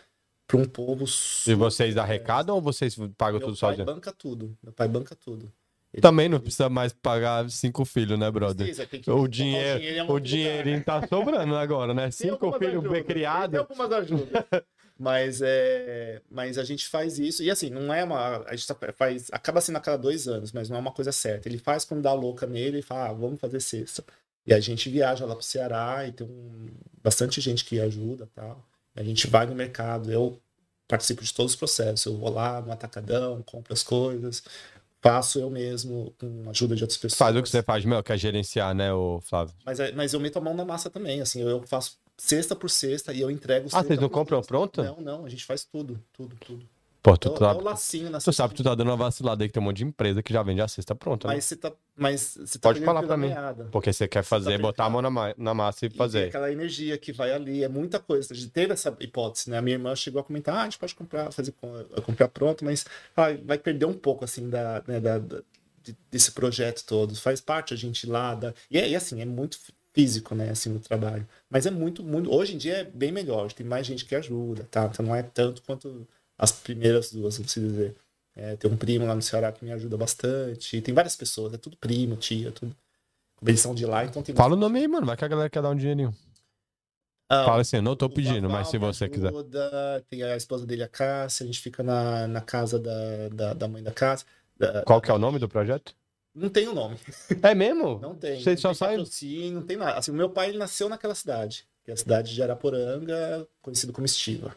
para 0.47 0.57
um 0.59 0.65
povo 0.65 1.05
E 1.47 1.55
vocês 1.55 1.97
arrecadam 1.97 2.55
ou 2.57 2.61
vocês 2.62 2.95
pagam 3.16 3.39
Meu 3.41 3.49
tudo 3.49 3.59
pai 3.59 3.71
sozinho? 3.71 3.87
banca 3.87 4.12
tudo. 4.12 4.57
Meu 4.62 4.73
pai 4.73 4.89
banca 4.89 5.15
tudo. 5.16 5.51
Ele- 5.93 6.03
Também 6.03 6.29
não 6.29 6.41
precisa 6.41 6.69
mais 6.69 6.93
pagar 6.93 7.49
cinco 7.51 7.85
filhos, 7.85 8.19
né, 8.19 8.29
brother? 8.31 8.66
Precisa, 8.66 8.85
que 8.87 9.09
O 9.11 9.29
dinheiro, 9.29 9.81
em 9.81 10.01
algum 10.01 10.12
o 10.12 10.16
lugar, 10.16 10.27
dinheirinho 10.29 10.77
né? 10.79 10.83
tá 10.83 11.07
sobrando 11.07 11.55
agora, 11.57 11.95
né? 11.95 12.03
Tem 12.05 12.11
Cinco 12.12 12.53
filhos 12.59 12.83
bem 12.91 13.05
criados. 13.05 13.59
algumas 13.61 13.93
ajudas. 13.93 14.45
mas, 14.99 15.41
é, 15.41 16.21
mas 16.31 16.59
a 16.59 16.65
gente 16.65 16.89
faz 16.89 17.19
isso. 17.21 17.43
E 17.45 17.51
assim, 17.51 17.71
não 17.71 17.95
é 17.95 18.03
uma. 18.03 18.39
A 18.47 18.57
gente 18.57 18.66
tá- 18.66 18.93
faz. 18.93 19.29
Acaba 19.33 19.61
sendo 19.61 19.77
a 19.77 19.81
cada 19.81 19.97
dois 19.97 20.27
anos, 20.27 20.51
mas 20.53 20.69
não 20.69 20.77
é 20.77 20.81
uma 20.81 20.93
coisa 20.93 21.12
certa. 21.12 21.49
Ele 21.49 21.59
faz 21.59 21.85
quando 21.85 22.03
dá 22.03 22.12
louca 22.12 22.45
nele 22.45 22.81
e 22.81 22.83
fala, 22.83 23.11
ah, 23.11 23.12
vamos 23.12 23.41
fazer 23.41 23.61
sexta. 23.61 24.05
E 24.47 24.53
a 24.53 24.59
gente 24.61 24.91
viaja 24.91 25.25
lá 25.25 25.35
pro 25.37 25.45
Ceará 25.45 26.05
e 26.07 26.12
tem 26.12 26.27
um, 26.27 26.66
bastante 27.03 27.41
gente 27.41 27.65
que 27.65 27.81
ajuda 27.81 28.29
tal. 28.35 28.62
A 28.97 29.03
gente 29.03 29.27
vai 29.27 29.47
no 29.47 29.55
mercado, 29.55 30.11
eu 30.11 30.41
participo 30.87 31.23
de 31.23 31.33
todos 31.33 31.53
os 31.53 31.57
processos. 31.57 32.07
Eu 32.07 32.16
vou 32.16 32.31
lá 32.31 32.61
no 32.61 32.73
atacadão, 32.73 33.43
compro 33.43 33.73
as 33.73 33.83
coisas, 33.83 34.43
faço 35.03 35.39
eu 35.39 35.51
mesmo 35.51 36.15
com 36.19 36.45
a 36.47 36.51
ajuda 36.51 36.77
de 36.77 36.83
outras 36.85 36.99
pessoas. 36.99 37.19
Faz 37.19 37.37
o 37.37 37.43
que 37.43 37.49
você 37.49 37.62
faz, 37.62 37.85
meu, 37.85 38.03
que 38.03 38.12
é 38.12 38.16
gerenciar, 38.16 38.75
né, 38.75 38.93
o 38.93 39.21
Flávio? 39.21 39.55
Mas, 39.65 39.81
é- 39.81 39.93
mas 39.93 40.12
eu 40.12 40.21
meto 40.21 40.39
a 40.39 40.41
mão 40.41 40.55
na 40.55 40.65
massa 40.65 40.89
também, 40.89 41.21
assim, 41.21 41.43
eu 41.43 41.62
faço 41.66 41.99
cesta 42.16 42.55
por 42.55 42.71
cesta 42.71 43.12
e 43.12 43.21
eu 43.21 43.31
entrego 43.31 43.69
Ah, 43.73 43.83
vocês 43.83 43.99
não 43.99 44.09
compram 44.09 44.41
pronta? 44.43 44.83
Não, 44.83 45.01
não, 45.01 45.25
a 45.27 45.29
gente 45.29 45.45
faz 45.45 45.65
tudo, 45.65 46.03
tudo, 46.12 46.37
tudo. 46.37 46.69
Pô, 47.05 47.18
tu, 47.18 47.28
o- 47.31 47.35
é 47.35 47.39
sabe, 47.39 47.60
o 47.60 47.62
lacinho 47.62 48.09
na 48.09 48.18
tu 48.18 48.32
sabe 48.32 48.55
que 48.55 48.62
tu 48.62 48.64
tá 48.64 48.74
dando 48.74 48.89
uma 48.89 48.97
vacilada 48.97 49.44
aí 49.44 49.48
que 49.48 49.52
tem 49.52 49.62
um 49.62 49.66
monte 49.66 49.76
de 49.76 49.85
empresa 49.85 50.22
que 50.22 50.32
já 50.32 50.43
vende 50.43 50.62
a 50.62 50.66
cesta 50.66 50.94
pronta, 50.94 51.28
né? 51.28 51.35
Mas 51.35 51.44
você 51.44 51.55
tá, 51.55 51.70
mas 51.94 52.35
você 52.40 52.59
tá 52.59 52.70
Pode 52.70 52.81
falar 52.82 53.02
pra 53.02 53.14
mim. 53.18 53.28
meada. 53.28 53.64
Porque 53.70 53.93
você 53.93 54.09
quer 54.09 54.22
fazer, 54.22 54.56
tá 54.56 54.62
botar 54.62 54.85
a 54.86 54.90
mão 54.90 55.02
na, 55.02 55.10
na 55.36 55.52
massa 55.52 55.85
e 55.85 55.89
E 55.89 55.90
fazer. 55.90 56.28
aquela 56.28 56.51
energia 56.51 56.97
que 56.97 57.12
vai 57.12 57.31
ali, 57.31 57.62
é 57.62 57.68
muita 57.68 58.01
coisa. 58.01 58.32
A 58.32 58.35
gente 58.36 58.48
teve 58.51 58.72
essa 58.72 58.97
hipótese, 59.01 59.51
né? 59.51 59.59
A 59.59 59.62
minha 59.62 59.76
irmã 59.76 59.94
chegou 59.94 60.18
a 60.18 60.24
comentar, 60.24 60.56
ah, 60.56 60.60
a 60.62 60.64
gente 60.64 60.78
pode 60.78 60.94
comprar, 60.94 61.31
fazer 61.31 61.52
com- 61.52 61.85
comprar 62.06 62.28
pronto, 62.28 62.64
mas 62.64 62.86
ah, 63.14 63.26
vai 63.44 63.59
perder 63.59 63.85
um 63.85 63.93
pouco 63.93 64.24
assim 64.24 64.48
da, 64.48 64.82
né, 64.89 64.98
da- 64.98 65.18
da- 65.18 65.43
de- 65.82 65.94
desse 66.10 66.32
projeto 66.32 66.86
todo. 66.86 67.14
Faz 67.16 67.39
parte 67.39 67.74
a 67.74 67.76
gente 67.76 68.06
lá, 68.06 68.35
da... 68.35 68.55
e, 68.70 68.78
é, 68.78 68.89
e 68.89 68.97
assim, 68.97 69.20
é 69.20 69.26
muito 69.26 69.59
físico, 69.93 70.35
né, 70.35 70.48
assim, 70.48 70.74
o 70.74 70.81
trabalho. 70.81 71.28
Mas 71.51 71.66
é 71.66 71.70
muito, 71.70 72.02
muito, 72.02 72.32
hoje 72.35 72.55
em 72.55 72.59
dia 72.59 72.78
é 72.78 72.85
bem 72.85 73.12
melhor, 73.12 73.52
tem 73.52 73.66
mais 73.66 73.86
gente 73.86 74.06
que 74.06 74.14
ajuda, 74.14 74.66
tá? 74.70 74.86
Então 74.90 75.05
não 75.05 75.14
é 75.14 75.22
tanto 75.22 75.62
quanto 75.62 76.09
as 76.39 76.52
primeiras 76.52 77.11
duas, 77.12 77.36
vamos 77.36 77.52
dizer. 77.52 77.94
É, 78.36 78.56
tem 78.56 78.70
um 78.70 78.77
primo 78.77 79.06
lá 79.06 79.15
no 79.15 79.23
Ceará 79.23 79.52
que 79.52 79.65
me 79.65 79.70
ajuda 79.70 79.97
bastante, 79.97 80.81
tem 80.81 80.93
várias 80.93 81.15
pessoas, 81.15 81.55
é 81.55 81.56
tudo 81.56 81.77
primo, 81.77 82.16
tia, 82.16 82.51
tudo. 82.51 82.74
Como 83.36 83.48
Eles 83.51 83.61
são 83.61 83.74
de 83.74 83.86
lá, 83.86 84.05
então 84.05 84.23
tem 84.23 84.35
Fala 84.35 84.55
o 84.55 84.59
nome 84.59 84.81
aí, 84.81 84.89
mano. 84.89 85.06
Vai 85.06 85.16
que 85.16 85.24
a 85.24 85.28
galera 85.28 85.51
quer 85.51 85.62
dar 85.62 85.70
um 85.70 85.77
dinheirinho. 85.77 86.15
Ah, 87.28 87.44
Fala 87.44 87.62
assim, 87.62 87.81
não 87.81 87.97
tô 87.97 88.09
pedindo, 88.09 88.48
mas 88.51 88.69
se 88.69 88.78
você 88.78 89.09
quiser. 89.09 89.28
ajuda, 89.28 90.05
Tem 90.09 90.23
a 90.23 90.36
esposa 90.36 90.66
dele, 90.66 90.82
a 90.82 90.89
Cássia, 90.89 91.44
a 91.44 91.47
gente 91.47 91.61
fica 91.61 91.82
na, 91.82 92.27
na 92.28 92.40
casa 92.40 92.78
da, 92.78 93.28
da, 93.32 93.55
da 93.55 93.69
mãe 93.69 93.82
da 93.82 93.93
Cássia. 93.93 94.27
Da- 94.56 94.82
Qual 94.82 95.01
que 95.01 95.11
é 95.11 95.15
o 95.15 95.19
nome 95.19 95.39
do 95.39 95.48
projeto? 95.48 95.94
Não 96.35 96.48
tem 96.48 96.66
o 96.69 96.74
nome. 96.74 96.97
É 97.43 97.55
mesmo? 97.55 97.98
Não 98.01 98.15
tem. 98.15 98.43
Vocês 98.43 98.61
só 98.61 98.69
não 98.69 98.74
tem 98.74 98.78
saem. 98.78 98.98
patrocínio, 98.98 99.52
não 99.61 99.66
tem 99.66 99.77
nada. 99.77 99.98
Assim, 99.98 100.11
o 100.11 100.15
meu 100.15 100.28
pai 100.31 100.48
ele 100.48 100.59
nasceu 100.59 100.89
naquela 100.89 101.15
cidade, 101.15 101.66
que 101.85 101.90
é 101.90 101.94
a 101.94 101.97
cidade 101.97 102.35
de 102.35 102.43
Araporanga, 102.43 103.47
conhecido 103.62 103.93
como 103.93 104.05
Estiva. 104.05 104.55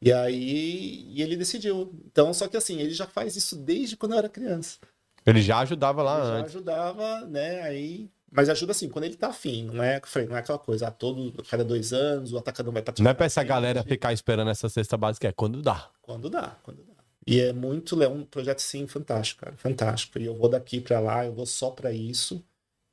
E 0.00 0.12
aí 0.12 1.04
e 1.08 1.22
ele 1.22 1.36
decidiu. 1.36 1.92
Então, 2.06 2.32
só 2.32 2.46
que 2.48 2.56
assim, 2.56 2.80
ele 2.80 2.90
já 2.92 3.06
faz 3.06 3.34
isso 3.36 3.56
desde 3.56 3.96
quando 3.96 4.12
eu 4.12 4.18
era 4.18 4.28
criança. 4.28 4.78
Ele 5.26 5.42
já 5.42 5.58
ajudava 5.58 6.02
lá 6.02 6.18
Ele 6.18 6.26
já 6.26 6.34
antes. 6.34 6.54
ajudava, 6.54 7.20
né? 7.26 7.62
Aí. 7.62 8.08
Mas 8.30 8.48
ajuda 8.50 8.72
assim, 8.72 8.88
quando 8.90 9.04
ele 9.04 9.16
tá 9.16 9.28
afim, 9.28 9.64
não 9.64 9.82
é, 9.82 10.00
não 10.28 10.36
é 10.36 10.40
aquela 10.40 10.58
coisa, 10.58 10.88
ah, 10.88 10.90
todo, 10.90 11.42
cada 11.44 11.64
dois 11.64 11.94
anos 11.94 12.30
o 12.32 12.36
atacadão 12.38 12.70
vai 12.72 12.82
patrocinar. 12.82 13.04
Não 13.04 13.10
é 13.10 13.14
pra 13.14 13.24
essa 13.24 13.40
a 13.40 13.42
gente. 13.42 13.48
galera 13.48 13.82
ficar 13.82 14.12
esperando 14.12 14.50
essa 14.50 14.68
cesta 14.68 14.98
básica, 14.98 15.26
é 15.28 15.32
quando 15.32 15.62
dá. 15.62 15.88
Quando 16.02 16.28
dá, 16.28 16.54
quando 16.62 16.82
dá. 16.84 16.92
E 17.26 17.40
é 17.40 17.54
muito, 17.54 18.00
é 18.02 18.08
um 18.08 18.24
projeto 18.24 18.60
sim 18.60 18.86
fantástico, 18.86 19.40
cara, 19.42 19.56
fantástico. 19.56 20.18
E 20.18 20.26
eu 20.26 20.34
vou 20.34 20.48
daqui 20.48 20.78
pra 20.78 21.00
lá, 21.00 21.24
eu 21.24 21.32
vou 21.32 21.46
só 21.46 21.70
pra 21.70 21.90
isso. 21.90 22.44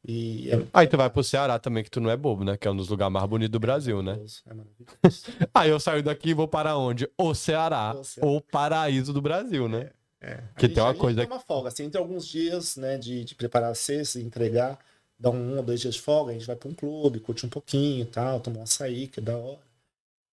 E 0.08 0.52
é 0.52 0.66
Aí 0.74 0.88
tu 0.88 0.98
vai 0.98 1.10
pro 1.10 1.24
Ceará 1.24 1.58
também, 1.58 1.84
que 1.84 1.90
tu 1.90 2.00
não 2.00 2.10
é 2.12 2.16
bobo, 2.18 2.44
né? 2.44 2.56
Que 2.58 2.68
é 2.68 2.72
um 2.72 2.76
dos 2.78 2.90
lugares 2.90 3.12
mais 3.14 3.26
bonitos 3.28 3.52
do 3.52 3.60
Brasil, 3.60 4.04
né? 4.04 4.14
É 4.46 4.54
maravilhoso. 4.54 5.24
Aí 5.54 5.70
eu 5.70 5.80
saio 5.80 6.04
daqui 6.04 6.30
e 6.30 6.34
vou 6.34 6.48
para 6.48 6.78
onde? 6.78 7.10
O 7.18 7.34
Ceará, 7.34 7.96
O 7.98 8.04
Ceará. 8.04 8.42
paraíso 8.52 9.12
do 9.12 9.22
Brasil, 9.22 9.68
né? 9.68 9.90
É. 10.22 10.36
Que 10.58 10.66
A 10.66 10.68
gente- 10.68 10.76
tem 10.76 10.84
uma 10.84 10.94
coisa- 10.96 11.22
tem 11.22 11.30
uma 11.32 11.40
folga, 11.40 11.70
assim, 11.70 11.84
entre 11.86 12.00
alguns 12.00 12.28
dias, 12.28 12.76
né, 12.78 12.98
de, 12.98 13.24
de 13.24 13.36
preparar 13.36 13.72
a 13.72 13.76
cesta, 13.76 14.20
entregar, 14.20 14.80
dá 15.20 15.30
um 15.30 15.58
ou 15.58 15.64
dois 15.64 15.82
dias 15.82 15.96
de 15.96 16.02
folga, 16.02 16.32
a 16.32 16.34
gente 16.34 16.48
vai 16.48 16.56
pra 16.56 16.70
um 16.70 16.74
clube, 16.74 17.20
curte 17.20 17.46
um 17.46 17.50
pouquinho 17.50 18.04
e 18.04 18.06
tal, 18.06 18.40
toma 18.40 18.60
um 18.60 18.64
açaí, 18.64 19.08
que 19.08 19.20
é 19.20 19.24
da 19.24 19.38
hora. 19.38 19.60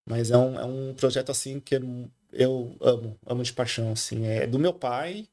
Mas 0.09 0.31
é 0.31 0.37
um, 0.37 0.59
é 0.59 0.65
um 0.65 0.95
projeto, 0.95 1.31
assim, 1.31 1.61
que 1.61 1.75
eu 2.33 2.77
amo, 2.81 3.17
amo 3.27 3.43
de 3.43 3.53
paixão, 3.53 3.93
assim. 3.93 4.25
É 4.27 4.47
do 4.47 4.59
meu 4.59 4.73
pai, 4.73 5.27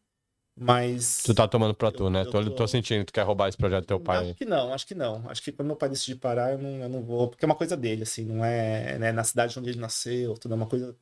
mas... 0.60 1.23
Tu 1.23 1.34
tá 1.34 1.48
tomando 1.48 1.73
pra 1.73 1.88
Eu- 1.90 1.91
tu, 1.94 2.10
né? 2.10 2.22
eu 2.22 2.31
Tô, 2.31 2.49
tô- 2.52 2.68
sentindo 2.68 2.99
que 2.99 3.06
tu 3.11 3.14
quer 3.14 3.23
roubar 3.23 3.48
esse 3.49 3.57
projeto 3.57 3.84
do 3.84 3.88
teu 3.88 3.99
pai. 3.99 4.26
Acho 4.26 4.36
que 4.36 4.45
não, 4.45 4.73
acho 4.73 4.88
que 4.88 4.95
não. 4.95 5.23
Acho 5.30 5.41
que 5.41 5.52
quando 5.52 5.68
meu 5.68 5.76
pai 5.76 5.90
decidir 5.90 6.15
parar, 6.18 6.52
eu 6.53 6.57
não, 6.57 6.69
eu 6.84 6.90
não 6.90 7.02
vou. 7.03 7.27
Porque 7.30 7.44
é 7.44 7.48
uma 7.48 7.56
coisa 7.56 7.76
dele, 7.77 8.03
assim, 8.03 8.26
não 8.26 8.44
é 8.44 8.98
né, 8.99 9.11
na 9.11 9.23
cidade 9.23 9.57
onde 9.57 9.69
ele 9.69 9.80
nasceu, 9.80 10.34
tudo 10.36 10.53
é 10.53 10.57
uma 10.57 10.65
coisa 10.68 10.95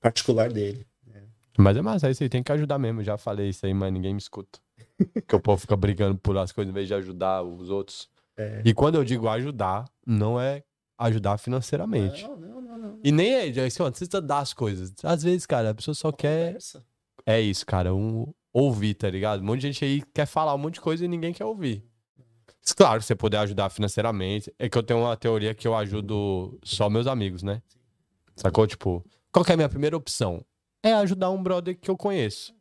particular 0.00 0.52
dele. 0.52 0.86
Mas 1.58 1.76
é 1.76 1.80
massa, 1.82 2.08
é 2.08 2.10
isso 2.10 2.22
aí, 2.22 2.28
tem 2.28 2.42
que 2.42 2.52
ajudar 2.52 2.78
mesmo. 2.78 3.02
Já 3.02 3.16
falei 3.16 3.48
isso 3.48 3.64
aí, 3.64 3.72
mas 3.72 3.90
ninguém 3.92 4.12
me 4.12 4.20
escuta. 4.20 4.58
que 5.26 5.34
o 5.34 5.40
povo 5.40 5.58
fica 5.60 5.74
brigando 5.76 6.16
por 6.18 6.36
as 6.36 6.52
coisas 6.52 6.70
em 6.70 6.74
vez 6.74 6.86
de 6.86 6.94
ajudar 6.94 7.42
os 7.42 7.70
outros. 7.70 8.08
É. 8.36 8.60
E 8.64 8.74
quando 8.74 8.96
eu 8.96 9.04
digo 9.04 9.26
ajudar, 9.28 9.86
não 10.06 10.38
é 10.38 10.62
ajudar 10.98 11.38
financeiramente. 11.38 12.24
Não, 12.24 12.36
não, 12.36 12.60
não, 12.60 12.78
não. 12.78 13.00
E 13.02 13.10
nem 13.10 13.32
é, 13.34 13.48
assim, 13.64 13.80
ó, 13.82 13.86
não 13.86 13.90
precisa 13.92 14.20
dar 14.20 14.40
as 14.40 14.52
coisas. 14.52 14.92
Às 15.02 15.22
vezes, 15.22 15.46
cara, 15.46 15.70
a 15.70 15.74
pessoa 15.74 15.94
só 15.94 16.12
quer. 16.12 16.58
É 17.24 17.40
isso, 17.40 17.64
cara, 17.64 17.94
um 17.94 18.32
ouvir, 18.58 18.94
tá 18.94 19.10
ligado? 19.10 19.42
Um 19.42 19.44
monte 19.44 19.60
de 19.60 19.66
gente 19.66 19.84
aí 19.84 20.02
quer 20.14 20.24
falar 20.24 20.54
um 20.54 20.58
monte 20.58 20.74
de 20.74 20.80
coisa 20.80 21.04
e 21.04 21.08
ninguém 21.08 21.30
quer 21.30 21.44
ouvir. 21.44 21.84
Claro, 22.74 23.02
se 23.02 23.08
você 23.08 23.14
puder 23.14 23.38
ajudar 23.40 23.68
financeiramente. 23.68 24.52
É 24.58 24.66
que 24.66 24.78
eu 24.78 24.82
tenho 24.82 25.00
uma 25.00 25.14
teoria 25.14 25.54
que 25.54 25.68
eu 25.68 25.76
ajudo 25.76 26.58
só 26.64 26.88
meus 26.88 27.06
amigos, 27.06 27.42
né? 27.42 27.60
Sacou? 28.34 28.66
Tipo, 28.66 29.04
qual 29.30 29.44
que 29.44 29.52
é 29.52 29.54
a 29.54 29.56
minha 29.56 29.68
primeira 29.68 29.94
opção? 29.94 30.42
É 30.82 30.94
ajudar 30.94 31.30
um 31.30 31.42
brother 31.42 31.78
que 31.78 31.90
eu 31.90 31.96
conheço. 31.98 32.54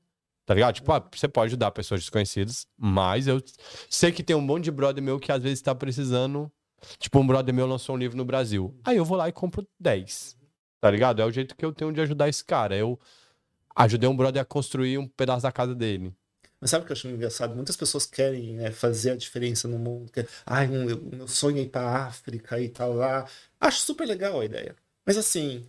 Tá 0.45 0.53
ligado? 0.53 0.75
Tipo, 0.75 0.91
ah, 0.91 1.09
você 1.11 1.29
pode 1.29 1.47
ajudar 1.47 1.71
pessoas 1.71 2.01
desconhecidas, 2.01 2.67
mas 2.77 3.25
eu 3.25 3.41
sei 3.89 4.11
que 4.11 4.21
tem 4.21 4.35
um 4.35 4.41
monte 4.41 4.65
de 4.65 4.71
brother 4.71 5.01
meu 5.01 5.17
que 5.17 5.31
às 5.31 5.41
vezes 5.41 5.61
tá 5.61 5.73
precisando. 5.73 6.51
Tipo, 6.99 7.19
um 7.19 7.25
brother 7.25 7.53
meu 7.53 7.65
lançou 7.65 7.95
um 7.95 7.97
livro 7.97 8.17
no 8.17 8.25
Brasil. 8.25 8.77
Aí 8.83 8.97
eu 8.97 9.05
vou 9.05 9.17
lá 9.17 9.29
e 9.29 9.31
compro 9.31 9.65
10. 9.79 10.37
Tá 10.81 10.91
ligado? 10.91 11.21
É 11.21 11.25
o 11.25 11.31
jeito 11.31 11.55
que 11.55 11.65
eu 11.65 11.73
tenho 11.73 11.91
de 11.93 12.01
ajudar 12.01 12.27
esse 12.27 12.43
cara. 12.43 12.75
Eu 12.75 12.99
ajudei 13.75 14.09
um 14.09 14.15
brother 14.15 14.41
a 14.41 14.45
construir 14.45 14.97
um 14.97 15.07
pedaço 15.07 15.43
da 15.43 15.51
casa 15.51 15.75
dele. 15.75 16.13
Mas 16.59 16.69
sabe 16.71 16.83
o 16.83 16.85
que 16.87 16.91
eu 16.93 16.95
acho 16.95 17.07
engraçado? 17.07 17.55
Muitas 17.55 17.75
pessoas 17.75 18.05
querem 18.05 18.55
né, 18.55 18.71
fazer 18.71 19.11
a 19.11 19.15
diferença 19.17 19.67
no 19.67 19.77
mundo. 19.77 20.11
Quer... 20.11 20.27
Ai, 20.45 20.67
um, 20.67 20.89
eu- 20.89 21.01
meu 21.01 21.27
sonho 21.27 21.57
é 21.57 21.61
ir 21.61 21.69
pra 21.69 22.05
África 22.07 22.59
e 22.59 22.69
tal 22.69 22.93
lá. 22.93 23.27
Acho 23.59 23.79
super 23.81 24.07
legal 24.07 24.39
a 24.39 24.45
ideia. 24.45 24.75
Mas 25.05 25.17
assim, 25.17 25.65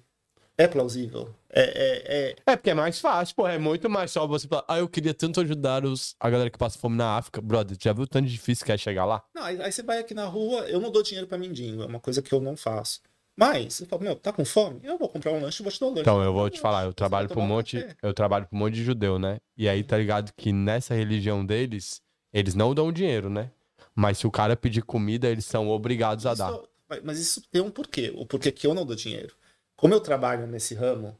é 0.59 0.66
plausível. 0.69 1.35
É, 1.51 1.62
é, 1.62 2.31
é, 2.31 2.37
É 2.53 2.57
porque 2.57 2.70
é 2.70 2.74
mais 2.74 3.01
fácil, 3.01 3.35
pô. 3.37 3.47
É 3.49 3.59
muito 3.59 3.91
mais 3.91 4.11
só 4.11 4.27
você 4.27 4.49
falar, 4.49 4.65
ah, 4.69 4.78
eu 4.78 4.89
queria 4.89 5.15
tanto 5.15 5.41
ajudar 5.41 5.85
os, 5.85 6.15
a 6.20 6.31
galera 6.31 6.51
que 6.51 6.59
passa 6.59 6.78
fome 6.78 6.97
na 6.97 7.16
África. 7.19 7.41
Brother, 7.43 7.77
já 7.81 7.93
viu 7.93 8.05
o 8.05 8.07
tanto 8.09 8.28
difícil 8.28 8.65
que 8.65 8.73
é 8.73 8.78
chegar 8.78 9.05
lá? 9.05 9.23
Não, 9.35 9.43
aí, 9.45 9.61
aí 9.61 9.73
você 9.73 9.83
vai 9.83 9.99
aqui 9.99 10.15
na 10.15 10.27
rua, 10.27 10.69
eu 10.69 10.81
não 10.81 10.91
dou 10.91 11.03
dinheiro 11.03 11.27
pra 11.27 11.39
mendigo, 11.39 11.83
é 11.83 11.87
uma 11.87 12.01
coisa 12.01 12.23
que 12.23 12.33
eu 12.33 12.41
não 12.41 12.57
faço. 12.57 13.01
Mas, 13.36 13.74
você 13.74 13.86
fala, 13.86 14.02
meu, 14.02 14.16
tá 14.16 14.32
com 14.32 14.44
fome? 14.44 14.80
Eu 14.82 14.96
vou 14.96 15.08
comprar 15.08 15.32
um 15.32 15.40
lanche 15.40 15.62
e 15.62 15.64
vou 15.64 15.70
te 15.70 15.78
dar 15.78 15.86
um 15.86 15.90
lanche. 15.90 16.00
Então, 16.02 16.22
eu 16.22 16.32
vou 16.32 16.48
te 16.48 16.58
falar, 16.58 16.84
eu 16.84 16.94
trabalho 16.94 17.28
vai 17.28 17.34
pra 17.36 17.44
um 17.44 17.46
monte, 17.46 17.80
café. 17.80 17.96
eu 18.02 18.14
trabalho 18.14 18.46
pra 18.46 18.56
um 18.56 18.58
monte 18.60 18.74
de 18.74 18.84
judeu, 18.84 19.18
né? 19.18 19.38
E 19.56 19.68
aí 19.68 19.84
tá 19.84 19.98
ligado 19.98 20.32
que 20.34 20.52
nessa 20.52 20.94
religião 20.94 21.44
deles, 21.44 22.00
eles 22.32 22.54
não 22.54 22.74
dão 22.74 22.90
dinheiro, 22.90 23.28
né? 23.28 23.50
Mas 23.94 24.18
se 24.18 24.26
o 24.26 24.30
cara 24.30 24.56
pedir 24.56 24.82
comida, 24.82 25.28
eles 25.28 25.44
são 25.44 25.68
obrigados 25.68 26.24
a 26.24 26.34
dar. 26.34 26.50
Isso- 26.50 26.68
mas 27.02 27.18
isso 27.18 27.42
tem 27.50 27.60
um 27.60 27.70
porquê. 27.70 28.12
O 28.16 28.24
porquê 28.24 28.50
que 28.50 28.66
eu 28.66 28.72
não 28.72 28.86
dou 28.86 28.96
dinheiro. 28.96 29.34
Como 29.76 29.92
eu 29.92 30.00
trabalho 30.00 30.46
nesse 30.46 30.74
ramo, 30.74 31.14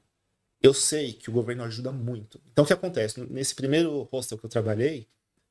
eu 0.63 0.73
sei 0.73 1.13
que 1.13 1.29
o 1.29 1.33
governo 1.33 1.65
ajuda 1.65 1.93
muito. 1.93 2.41
Então, 2.51 2.65
o 2.65 2.67
que 2.67 2.73
acontece? 2.73 3.21
Nesse 3.31 3.55
primeiro 3.55 4.09
hostel 4.11 4.39
que 4.39 4.47
eu 4.47 4.51
trabalhei, 4.51 5.07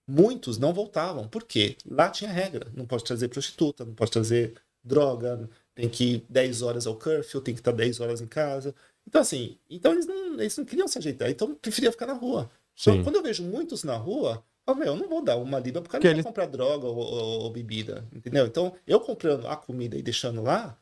muitos 0.07 0.57
não 0.57 0.73
voltavam. 0.73 1.27
Por 1.27 1.43
quê? 1.43 1.75
Lá 1.85 2.09
tinha 2.09 2.31
regra. 2.31 2.71
Não 2.73 2.85
pode 2.87 3.03
trazer 3.03 3.27
prostituta, 3.27 3.85
não 3.85 3.93
pode 3.93 4.09
trazer 4.11 4.55
droga, 4.83 5.47
tem 5.76 5.89
que 5.89 6.03
ir 6.15 6.26
10 6.30 6.61
horas 6.61 6.88
ao 6.88 6.95
curfew, 6.95 7.41
tem 7.41 7.53
que 7.53 7.60
estar 7.60 7.72
10 7.73 7.99
horas 7.99 8.22
em 8.22 8.27
casa. 8.27 8.73
Então, 9.07 9.22
assim, 9.22 9.57
então 9.69 9.91
eles 9.91 10.07
não, 10.07 10.34
eles 10.39 10.57
não 10.57 10.65
queriam 10.65 10.88
se 10.88 10.97
ajeitar. 10.97 11.30
Então, 11.30 11.53
preferia 11.53 11.91
ficar 11.91 12.07
na 12.07 12.14
rua. 12.14 12.49
Então, 12.80 12.95
Sim. 12.95 13.03
quando 13.03 13.18
eu 13.18 13.23
vejo 13.23 13.43
muitos 13.43 13.84
na 13.84 13.95
rua, 13.95 14.43
eu, 14.68 14.73
falo, 14.73 14.85
eu 14.88 14.95
não 14.95 15.07
vou 15.07 15.23
dar 15.23 15.35
uma 15.38 15.60
libra 15.60 15.81
porque 15.81 15.97
ele 15.97 16.03
vai 16.06 16.14
ele- 16.15 16.23
comprar 16.23 16.47
droga 16.47 16.88
ou, 16.88 16.95
ou- 16.97 17.41
ou 17.43 17.49
bebida, 17.52 18.07
entendeu? 18.14 18.45
Então, 18.47 18.73
eu 18.88 18.99
comprando 18.99 19.47
a 19.47 19.56
comida 19.56 19.97
e 19.97 20.02
deixando 20.02 20.41
lá, 20.41 20.77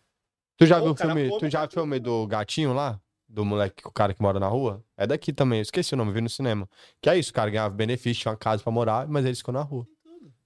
Tu 0.56 0.68
já 0.68 0.78
Pô, 0.78 0.84
viu 0.84 0.94
o 0.94 0.96
filme, 0.96 1.30
tu 1.40 1.42
não 1.46 1.50
já 1.50 1.62
viu 1.62 1.68
o 1.68 1.72
filme 1.72 2.00
do 2.00 2.28
gatinho 2.28 2.74
lá? 2.74 3.02
Do 3.28 3.44
moleque, 3.44 3.82
o 3.88 3.92
cara 3.92 4.14
que 4.14 4.22
mora 4.22 4.40
na 4.40 4.48
rua? 4.48 4.84
É 4.96 5.08
daqui 5.08 5.34
também, 5.34 5.58
eu 5.58 5.64
esqueci 5.64 5.96
o 5.96 5.98
nome, 5.98 6.12
vi 6.14 6.22
no 6.22 6.30
cinema. 6.30 6.70
Que 7.02 7.10
é 7.10 7.18
isso, 7.18 7.32
o 7.32 7.34
cara 7.34 7.50
ganhava 7.50 7.74
benefício, 7.74 8.22
tinha 8.22 8.32
uma 8.32 8.38
casa 8.38 8.62
pra 8.62 8.72
morar, 8.72 9.08
mas 9.08 9.26
eles 9.26 9.40
ficam 9.40 9.52
na 9.56 9.64
rua. 9.64 9.88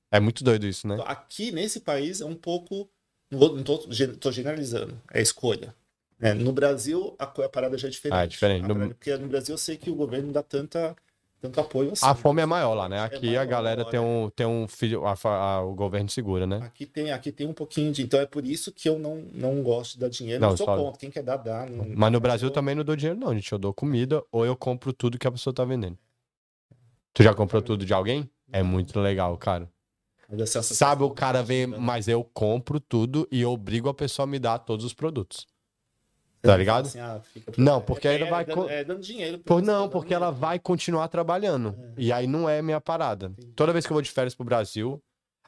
É 0.10 0.22
muito 0.22 0.41
doido 0.45 0.65
isso, 0.65 0.88
né? 0.88 0.94
Então, 0.95 1.06
Aqui 1.06 1.52
nesse 1.52 1.82
país 1.82 2.22
é 2.22 2.26
um 2.26 2.34
pouco. 2.36 2.90
Não, 3.30 3.64
tô 3.64 4.32
generalizando, 4.32 4.99
é 5.14 5.22
escolha. 5.22 5.74
né? 6.20 6.34
no 6.34 6.52
Brasil, 6.52 7.16
a, 7.20 7.26
a 7.26 7.49
parada 7.49 7.78
já 7.78 7.88
é 7.88 7.91
diferente. 7.91 8.18
Ah, 8.18 8.24
é 8.24 8.28
diferente. 8.28 8.66
A 8.66 8.68
No- 8.68 8.74
parada- 8.76 8.94
porque 8.95 9.16
no 9.18 9.28
Brasil 9.28 9.54
eu 9.54 9.58
sei 9.58 9.78
que 9.78 9.90
o 9.91 9.95
governo 9.95 10.28
não 10.28 10.34
dá 10.34 10.41
tanta, 10.41 10.95
tanto 11.40 11.60
apoio 11.60 11.91
assim. 11.91 12.06
A 12.06 12.16
fome 12.16 12.41
é 12.41 12.45
maior 12.45 12.74
lá, 12.74 12.90
né? 12.90 13.02
Aqui 13.02 13.28
a 13.28 13.32
maior, 13.41 13.45
galera 13.48 13.86
tem 13.86 13.99
é. 13.99 14.02
um, 14.02 14.30
tem 14.30 14.48
um 14.48 14.68
filho, 14.68 15.06
a 15.06 15.14
a- 15.24 15.62
o 15.62 15.76
governo 15.76 16.10
segura, 16.10 16.48
né? 16.48 16.58
Aqui 16.64 16.86
tem, 16.88 17.12
aqui 17.12 17.32
tem 17.32 17.45
um 17.48 17.54
pouquinho 17.54 17.91
de. 17.91 18.02
Então 18.02 18.20
é 18.20 18.26
por 18.26 18.44
isso 18.45 18.72
que 18.72 18.88
eu 18.90 18.98
não, 18.98 19.18
não 19.34 19.62
gosto 19.62 19.94
de 19.94 19.99
dar 19.99 20.10
dinheiro. 20.10 20.41
Não, 20.41 20.49
Não, 20.49 20.58
sou 20.58 20.66
só- 20.66 20.76
contra. 20.78 20.99
Quem 20.99 21.12
quer 21.12 21.22
dar, 21.22 21.38
dá. 21.38 21.66
não- 21.68 21.86
Mas 21.95 22.12
no 22.12 22.20
Brasil 22.20 22.48
eu- 22.48 22.54
também 22.54 22.74
não 22.74 22.84
dou 22.84 22.95
dinheiro, 22.95 23.20
não, 23.20 23.34
gente. 23.36 23.52
Eu 23.52 23.60
dou 23.60 23.74
comida 23.74 24.24
ou 24.32 24.44
eu 24.45 24.56
compro 24.56 24.91
tudo 24.94 25.20
que 25.20 25.28
a 25.28 25.32
pessoa 25.32 25.54
tá 25.54 25.64
vendendo. 25.66 25.98
Tu 27.14 27.22
já 27.24 27.34
comprou 27.34 27.62
tudo 27.62 27.86
de 27.86 27.94
alguém? 27.94 28.28
É 28.52 28.64
muito 28.64 28.99
legal, 28.99 29.38
cara. 29.38 29.70
Sabe, 30.62 31.04
o 31.04 31.12
cara 31.12 31.41
vem, 31.41 31.66
mas 31.66 32.08
eu 32.08 32.24
compro 32.24 32.80
tudo 32.80 33.28
e 33.32 33.45
obrigo 33.45 33.88
a 33.88 33.94
pessoa 33.94 34.26
a 34.26 34.28
me 34.28 34.38
dar 34.38 34.60
todos 34.60 34.86
os 34.86 34.94
produtos. 34.94 35.48
Tá 36.41 36.56
ligado? 36.56 36.86
Assim, 36.86 36.99
ah, 36.99 37.20
Não, 37.58 37.82
porque 37.82 38.08
é, 38.08 38.12
ainda 38.12 38.26
é 38.26 38.30
vai 38.30 38.45
dando, 38.45 38.70
é 38.70 38.84
dando 38.84 39.02
dinheiro. 39.02 39.40
Por, 39.40 39.62
não, 39.62 39.90
porque 39.90 40.14
ela 40.14 40.32
vai 40.32 40.60
continuar 40.60 41.08
trabalhando. 41.08 41.76
E 41.98 42.12
aí 42.12 42.28
não 42.28 42.48
é 42.48 42.62
minha 42.62 42.80
parada. 42.80 43.34
Toda 43.56 43.74
vez 43.74 43.86
que 43.86 43.91
eu 43.91 43.95
vou 43.95 44.02
de 44.02 44.12
férias 44.12 44.36
pro 44.36 44.45
Brasil, 44.45 45.02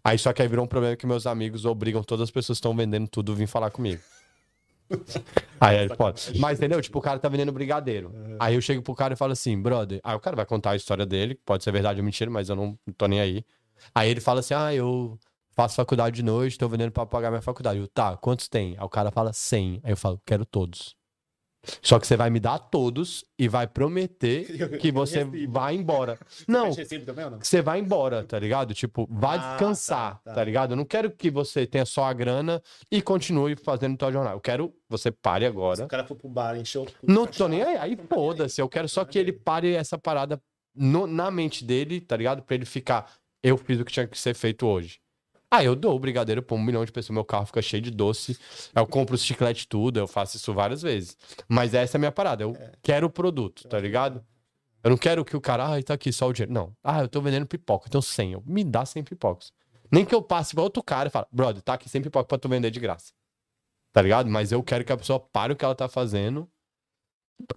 aí 0.04 0.18
só 0.18 0.34
que 0.34 0.42
aí 0.42 0.48
virou 0.48 0.66
um 0.66 0.68
problema 0.68 0.96
que 0.96 1.06
meus 1.06 1.28
amigos 1.28 1.66
obrigam 1.66 2.04
todas 2.04 2.24
as 2.24 2.32
pessoas 2.32 2.58
que 2.58 2.60
estão 2.60 2.76
vendendo 2.76 3.08
tudo 3.08 3.32
a 3.32 3.36
vir 3.36 3.48
falar 3.48 3.72
comigo. 3.72 4.02
aí 5.62 5.86
é 5.86 5.96
foda. 5.96 6.20
Mas 6.38 6.58
entendeu? 6.58 6.82
Tipo, 6.82 7.00
o 7.00 7.02
cara 7.02 7.20
tá 7.20 7.30
vendendo 7.30 7.52
brigadeiro. 7.52 8.14
Aí 8.40 8.56
eu 8.56 8.62
chego 8.62 8.82
pro 8.82 8.96
cara 8.96 9.14
e 9.14 9.18
falo 9.18 9.34
assim, 9.34 9.62
brother. 9.62 10.00
Aí 10.04 10.16
o 10.16 10.20
cara 10.20 10.36
vai 10.36 10.46
contar 10.46 10.72
a 10.72 10.76
história 10.76 11.06
dele, 11.06 11.36
pode 11.46 11.64
ser 11.64 11.72
verdade 11.72 12.00
ou 12.00 12.06
mentira, 12.06 12.32
mas 12.32 12.50
eu 12.50 12.56
não 12.56 12.78
tô 12.98 13.08
nem 13.08 13.22
aí. 13.22 13.46
Aí 13.94 14.10
ele 14.10 14.22
fala 14.22 14.40
assim: 14.42 14.54
ah, 14.54 14.74
eu 14.74 15.18
faço 15.52 15.76
faculdade 15.76 16.16
de 16.16 16.24
noite, 16.24 16.58
tô 16.58 16.68
vendendo 16.70 16.92
pra 16.92 17.06
pagar 17.06 17.30
minha 17.30 17.42
faculdade. 17.42 17.80
Eu, 17.80 17.88
tá, 17.88 18.16
quantos 18.18 18.48
tem? 18.48 18.76
Aí 18.78 18.84
o 18.86 18.90
cara 18.90 19.12
fala 19.12 19.34
100. 19.34 19.82
Aí 19.84 19.92
eu 19.92 19.98
falo, 19.98 20.22
quero 20.26 20.46
todos. 20.46 20.96
Só 21.82 22.00
que 22.00 22.08
você 22.08 22.16
vai 22.16 22.30
me 22.30 22.40
dar 22.40 22.58
todos 22.58 23.26
e 23.38 23.50
vai 23.50 23.68
prometer 23.68 24.46
que 24.80 24.94
você 24.94 25.26
vai 25.50 25.76
embora. 25.76 26.18
Não, 26.48 26.72
você 26.72 27.62
vai 27.62 27.80
embora, 27.80 28.24
tá 28.24 28.40
ligado? 28.40 28.74
Tipo, 28.74 29.06
vai 29.12 29.38
Ah, 29.38 29.52
descansar, 29.58 30.14
tá, 30.16 30.22
tá, 30.24 30.34
tá. 30.36 30.44
ligado? 30.46 30.72
Eu 30.72 30.78
não 30.78 30.86
quero 30.86 31.12
que 31.12 31.30
você 31.30 31.68
tenha 31.68 31.86
só 31.86 32.06
a 32.06 32.14
grana 32.14 32.62
e 32.90 33.02
continue 33.02 33.58
fazendo 33.58 33.98
tua 33.98 34.10
jornada. 34.10 34.38
Eu 34.38 34.40
quero 34.40 34.70
que 34.70 34.76
você 34.88 35.12
pare 35.12 35.44
Se 35.44 35.50
agora. 35.50 35.84
o 35.84 35.88
cara 35.90 36.06
for 36.06 36.16
pro 36.16 36.30
bar, 36.30 36.56
encheu. 36.58 36.88
Não 37.06 37.28
tô 37.28 37.50
nem 37.50 37.62
aí, 37.62 37.76
aí 37.76 37.96
tá 37.98 38.16
foda-se. 38.16 38.62
Eu 38.62 38.70
quero 38.70 38.88
só 38.88 39.04
Tá 39.04 39.12
que 39.12 39.20
ele 39.20 39.34
pare 39.34 39.74
essa 39.74 39.98
parada 39.98 40.42
no- 40.74 41.08
na 41.08 41.30
mente 41.30 41.66
dele, 41.66 42.00
tá 42.00 42.16
ligado? 42.16 42.42
Pra 42.42 42.56
ele 42.56 42.66
ficar, 42.66 43.12
eu 43.44 43.58
fiz 43.58 43.80
o 43.80 43.86
que 43.86 43.92
tinha 43.92 44.08
que 44.08 44.18
ser 44.18 44.34
feito 44.34 44.66
hoje. 44.66 45.00
Ah, 45.52 45.64
eu 45.64 45.76
dou 45.76 45.96
o 45.96 46.00
brigadeiro 46.00 46.44
pra 46.44 46.56
um 46.56 46.62
milhão 46.62 46.86
de 46.86 46.92
pessoas, 46.92 47.16
meu 47.16 47.26
carro 47.26 47.48
fica 47.48 47.62
cheio 47.62 47.82
de 47.82 47.90
doce, 47.90 48.38
eu 48.76 48.86
compro 48.86 49.16
os 49.16 49.24
chiclete 49.24 49.68
tudo, 49.68 49.98
eu 49.98 50.08
faço 50.08 50.38
isso 50.38 50.54
várias 50.54 50.82
vezes. 50.84 51.18
Mas 51.48 51.74
essa 51.74 51.98
é 51.98 51.98
a 51.98 52.00
minha 52.00 52.12
parada, 52.12 52.44
eu 52.44 52.56
quero 52.84 53.08
o 53.08 53.10
produto, 53.10 53.68
tá 53.68 53.80
ligado? 53.80 54.24
Eu 54.84 54.92
não 54.92 54.98
quero 54.98 55.26
que 55.26 55.36
o 55.36 55.42
cara, 55.42 55.68
ai, 55.68 55.84
tá 55.84 55.96
aqui 55.96 56.12
só 56.12 56.28
o 56.28 56.34
dinheiro. 56.34 56.54
Não. 56.54 56.74
Ah, 56.84 57.02
eu 57.02 57.08
tô 57.10 57.20
vendendo 57.22 57.46
pipoca, 57.46 57.88
então 57.88 58.02
100. 58.02 58.34
Eu, 58.34 58.44
me 58.46 58.64
dá 58.64 58.86
100 58.86 59.04
pipocas. 59.04 59.52
Nem 59.92 60.06
que 60.06 60.16
eu 60.16 60.22
passe 60.22 60.54
pra 60.54 60.64
outro 60.64 60.82
cara 60.84 61.10
e 61.10 61.12
fale, 61.12 61.26
brother, 61.32 61.62
tá 61.62 61.74
aqui 61.74 61.90
100 61.90 62.04
pipoca 62.04 62.26
pra 62.26 62.38
tu 62.38 62.48
vender 62.48 62.72
de 62.72 62.80
graça. 62.80 63.12
Tá 63.92 64.02
ligado? 64.02 64.30
Mas 64.30 64.52
eu 64.52 64.64
quero 64.64 64.86
que 64.86 64.94
a 64.94 64.98
pessoa 64.98 65.20
pare 65.20 65.52
o 65.52 65.56
que 65.56 65.66
ela 65.66 65.76
tá 65.76 65.90
fazendo. 65.90 66.50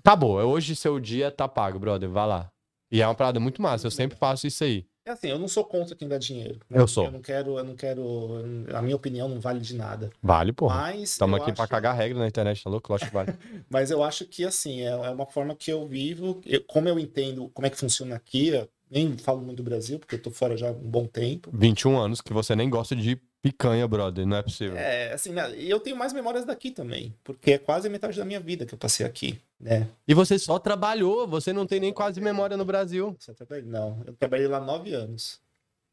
Tá 0.03 0.17
bom, 0.17 0.35
hoje 0.43 0.75
seu 0.75 0.99
dia 0.99 1.31
tá 1.31 1.47
pago, 1.47 1.79
brother, 1.79 2.09
vai 2.09 2.27
lá. 2.27 2.53
E 2.91 3.01
é 3.01 3.07
uma 3.07 3.15
parada 3.15 3.39
muito 3.39 3.61
massa, 3.61 3.87
eu 3.87 3.91
sempre 3.91 4.17
faço 4.17 4.47
isso 4.47 4.65
aí. 4.65 4.87
É 5.05 5.11
assim, 5.11 5.29
eu 5.29 5.39
não 5.39 5.49
sou 5.49 5.65
contra 5.65 5.97
quem 5.97 6.07
dá 6.07 6.17
dinheiro. 6.17 6.61
né? 6.71 6.79
Eu 6.81 6.87
sou. 6.87 7.07
Eu 7.07 7.11
não 7.11 7.21
quero, 7.21 7.59
eu 7.59 7.65
não 7.65 7.75
quero. 7.75 8.37
A 8.73 8.81
minha 8.81 8.95
opinião 8.95 9.29
não 9.29 9.41
vale 9.41 9.59
de 9.59 9.75
nada. 9.75 10.11
Vale, 10.23 10.53
porra. 10.53 10.77
Mas. 10.77 11.11
Estamos 11.11 11.41
aqui 11.41 11.53
pra 11.53 11.65
acho- 11.65 11.71
cagar 11.71 11.97
regra 11.97 12.19
na 12.21 12.29
internet, 12.29 12.63
tá 12.63 12.71
louco? 12.71 12.93
Lógico 12.93 13.11
que 13.11 13.15
vale. 13.17 13.33
Mas 13.69 13.91
eu 13.91 14.03
acho 14.03 14.25
que, 14.27 14.45
assim, 14.45 14.83
é, 14.83 14.91
é 14.91 15.11
uma 15.11 15.27
forma 15.27 15.57
que 15.57 15.73
eu 15.73 15.87
vivo. 15.89 16.41
eu- 16.47 16.63
como 16.69 16.89
eu 16.89 16.99
entendo 17.01 17.49
como 17.53 17.67
é 17.67 17.71
que 17.71 17.77
funciona 17.77 18.15
aqui, 18.15 18.49
eu 18.49 18.69
nem 18.91 19.17
falo 19.19 19.41
muito 19.43 19.57
do 19.57 19.63
Brasil, 19.65 19.99
porque 19.99 20.15
eu 20.15 20.23
tô 20.23 20.31
fora 20.31 20.57
já 20.57 20.69
há 20.69 20.73
um 20.73 20.75
bom 20.89 21.07
tempo. 21.07 21.51
21 21.53 21.99
anos 21.99 22.21
que 22.21 22.33
você 22.33 22.55
nem 22.55 22.71
gosta 22.71 22.95
de 22.95 23.21
picanha, 23.43 23.87
brother. 23.89 24.25
Não 24.27 24.37
é 24.37 24.43
possível. 24.43 24.77
É, 24.77 25.13
assim, 25.13 25.31
né, 25.33 25.55
e 25.57 25.69
eu 25.69 25.81
tenho 25.81 25.97
mais 25.97 26.13
memórias 26.13 26.45
daqui 26.45 26.71
também, 26.71 27.15
porque 27.25 27.53
é 27.53 27.59
quase 27.59 27.89
metade 27.89 28.17
da 28.17 28.25
minha 28.25 28.41
vida 28.41 28.65
que 28.65 28.73
eu 28.73 28.79
passei 28.79 29.05
aqui, 29.05 29.41
né? 29.61 29.89
E 30.07 30.15
você 30.15 30.39
só 30.39 30.59
trabalhou, 30.59 31.27
você 31.27 31.53
não 31.53 31.67
tem 31.67 31.81
nem 31.81 31.93
quase 31.93 32.21
memória 32.21 32.57
no 32.57 32.65
Brasil. 32.65 33.17
Trabalhei? 33.37 33.65
Não, 33.65 34.01
eu 34.07 34.13
trabalhei 34.15 34.47
lá 34.47 34.61
nove 34.61 34.95
anos. 34.95 35.41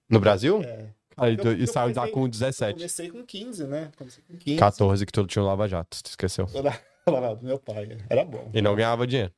No 0.08 0.20
Brasil? 0.20 0.62
É. 0.64 0.88
Aí, 1.18 1.34
Eu- 1.34 1.42
tu- 1.44 1.52
e 1.52 1.68
saiu 1.68 1.94
comecei- 1.94 2.14
com 2.14 2.22
Eu 2.24 2.28
17. 2.30 2.74
comecei 2.76 3.10
com 3.12 3.26
15, 3.26 3.64
né? 3.66 3.92
Comecei 3.98 4.24
com 4.26 4.38
15. 4.38 4.58
14 4.58 5.06
que 5.06 5.12
tudo 5.12 5.28
tinha 5.28 5.44
um 5.44 5.48
lava-jato, 5.48 6.02
tu 6.02 6.08
esqueceu. 6.08 6.48
Lá, 6.54 6.80
lá, 7.20 7.34
do 7.34 7.46
meu 7.46 7.60
pai. 7.60 7.98
Era 8.10 8.24
bom. 8.24 8.50
E 8.54 8.62
não 8.62 8.74
ganhava 8.76 9.06
dinheiro. 9.06 9.34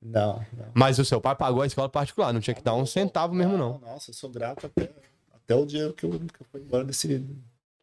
Não, 0.00 0.36
não. 0.56 0.66
Mas 0.74 0.98
o 0.98 1.04
seu 1.04 1.18
pai 1.20 1.34
pagou 1.34 1.62
a 1.62 1.66
escola 1.66 1.88
particular, 1.88 2.32
não 2.32 2.40
tinha 2.40 2.54
que 2.54 2.62
dar 2.62 2.74
um 2.74 2.84
centavo 2.86 3.34
mesmo, 3.34 3.56
não. 3.56 3.78
Nossa, 3.78 4.10
eu 4.10 4.14
sou 4.14 4.28
grato 4.30 4.66
até, 4.66 4.90
até 5.34 5.54
o 5.56 5.64
dia 5.66 5.92
que 5.94 6.04
eu, 6.04 6.10
que 6.10 6.42
eu 6.42 6.46
fui 6.52 6.60
embora 6.60 6.84
desse 6.84 7.08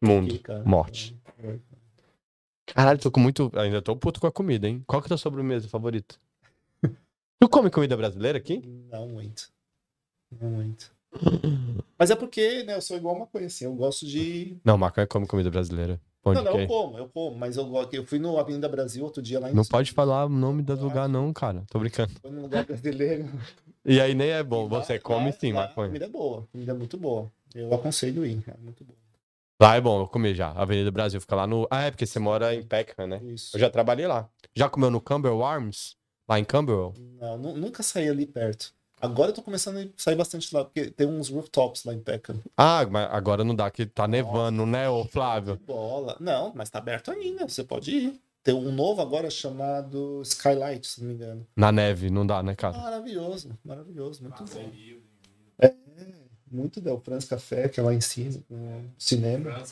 Mundo. 0.02 0.38
cara. 0.40 0.62
Morte. 0.64 1.16
Caralho, 2.66 2.98
tô 2.98 3.10
com 3.10 3.20
muito. 3.20 3.50
Ainda 3.54 3.82
tô 3.82 3.94
puto 3.96 4.20
com 4.20 4.26
a 4.26 4.32
comida, 4.32 4.68
hein? 4.68 4.82
Qual 4.86 5.00
que 5.00 5.06
é 5.06 5.08
a 5.08 5.10
tua 5.10 5.18
sobremesa 5.18 5.68
favorita? 5.68 6.16
tu 7.40 7.48
come 7.48 7.70
comida 7.70 7.96
brasileira 7.96 8.38
aqui? 8.38 8.62
Não 8.90 9.08
muito. 9.08 9.50
Não 10.40 10.50
muito. 10.50 10.90
Mas 11.98 12.10
é 12.10 12.16
porque, 12.16 12.62
né, 12.64 12.74
eu 12.76 12.80
sou 12.80 12.96
igual 12.96 13.14
uma 13.14 13.26
coisa 13.26 13.46
assim, 13.46 13.64
eu 13.66 13.74
gosto 13.74 14.06
de. 14.06 14.56
Não, 14.64 14.78
maconha 14.78 15.06
come 15.06 15.26
comida 15.26 15.50
brasileira. 15.50 16.00
Pão 16.22 16.32
Não, 16.34 16.44
não, 16.44 16.60
eu 16.60 16.66
como, 16.68 16.98
eu 16.98 17.08
como, 17.08 17.36
mas 17.36 17.56
eu 17.56 17.66
gosto. 17.66 17.92
Eu 17.94 18.06
fui 18.06 18.18
no 18.18 18.38
Avenida 18.38 18.68
Brasil 18.68 19.02
outro 19.04 19.20
dia 19.20 19.40
lá 19.40 19.50
em 19.50 19.54
Não 19.54 19.64
pode 19.64 19.90
falar 19.90 20.26
o 20.26 20.28
nome 20.28 20.62
do 20.62 20.74
lugar, 20.80 21.08
não, 21.08 21.32
cara. 21.32 21.64
Tô 21.68 21.80
brincando. 21.80 22.12
Foi 22.22 22.30
num 22.30 22.42
lugar 22.42 22.64
brasileiro. 22.64 23.28
E 23.84 24.00
aí 24.00 24.14
nem 24.14 24.30
é 24.30 24.42
bom. 24.42 24.68
Lá- 24.68 24.82
Você 24.84 25.00
come 25.00 25.26
lá- 25.26 25.32
sim, 25.32 25.52
lá 25.52 25.62
maconha. 25.66 25.88
comida 25.88 26.04
é 26.04 26.08
boa, 26.08 26.46
comida 26.52 26.70
é 26.72 26.74
muito 26.74 26.96
boa. 26.96 27.30
Eu 27.52 27.74
aconselho 27.74 28.24
ir, 28.24 28.42
é 28.46 28.56
muito 28.62 28.84
bom. 28.84 28.94
Lá 29.62 29.76
é 29.76 29.80
bom, 29.80 30.00
eu 30.00 30.08
comi 30.08 30.34
já. 30.34 30.50
Avenida 30.50 30.90
Brasil 30.90 31.20
fica 31.20 31.36
lá 31.36 31.46
no. 31.46 31.68
Ah, 31.70 31.82
é 31.82 31.90
porque 31.92 32.04
você 32.04 32.18
mora 32.18 32.52
em 32.52 32.64
Peckham, 32.64 33.06
né? 33.06 33.20
Isso. 33.22 33.56
Eu 33.56 33.60
já 33.60 33.70
trabalhei 33.70 34.08
lá. 34.08 34.28
Já 34.56 34.68
comeu 34.68 34.90
no 34.90 35.00
Camberwell 35.00 35.44
Arms? 35.44 35.94
Lá 36.28 36.36
em 36.36 36.44
Camberwell? 36.44 36.92
Não, 37.20 37.38
nu- 37.38 37.56
nunca 37.56 37.80
saí 37.80 38.08
ali 38.08 38.26
perto. 38.26 38.74
Agora 39.00 39.30
eu 39.30 39.34
tô 39.34 39.40
começando 39.40 39.78
a 39.78 39.86
sair 39.96 40.16
bastante 40.16 40.52
lá, 40.52 40.64
porque 40.64 40.90
tem 40.90 41.06
uns 41.06 41.28
rooftops 41.28 41.84
lá 41.84 41.94
em 41.94 42.00
Peckham. 42.00 42.40
Ah, 42.56 42.84
mas 42.90 43.08
agora 43.12 43.44
não 43.44 43.54
dá, 43.54 43.70
que 43.70 43.86
tá 43.86 44.08
nevando, 44.08 44.66
né, 44.66 44.88
ô 44.88 45.04
Flávio? 45.04 45.60
Bola. 45.64 46.16
Não, 46.18 46.50
mas 46.56 46.68
tá 46.68 46.80
aberto 46.80 47.12
ainda, 47.12 47.46
você 47.46 47.62
pode 47.62 47.92
ir. 47.92 48.20
Tem 48.42 48.52
um 48.54 48.72
novo 48.72 49.00
agora 49.00 49.30
chamado 49.30 50.22
Skylight, 50.22 50.84
se 50.84 51.00
não 51.00 51.06
me 51.08 51.14
engano. 51.14 51.46
Na 51.54 51.70
neve, 51.70 52.10
não 52.10 52.26
dá, 52.26 52.42
né, 52.42 52.56
cara? 52.56 52.76
Maravilhoso, 52.76 53.56
maravilhoso, 53.64 54.22
muito 54.24 54.44
bom. 54.44 54.72
É, 56.52 56.56
muito 56.56 56.80
Del 56.80 57.00
France 57.00 57.26
Café, 57.26 57.68
que 57.68 57.80
é 57.80 57.82
lá 57.82 57.94
em 57.94 58.00
cima, 58.00 58.38
no 58.48 58.90
cinema. 58.98 59.62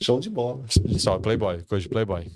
Show 0.00 0.20
de 0.20 0.30
bola. 0.30 0.64
Só 0.98 1.18
Playboy, 1.18 1.62
coisa 1.64 1.82
de 1.82 1.88
Playboy. 1.88 2.26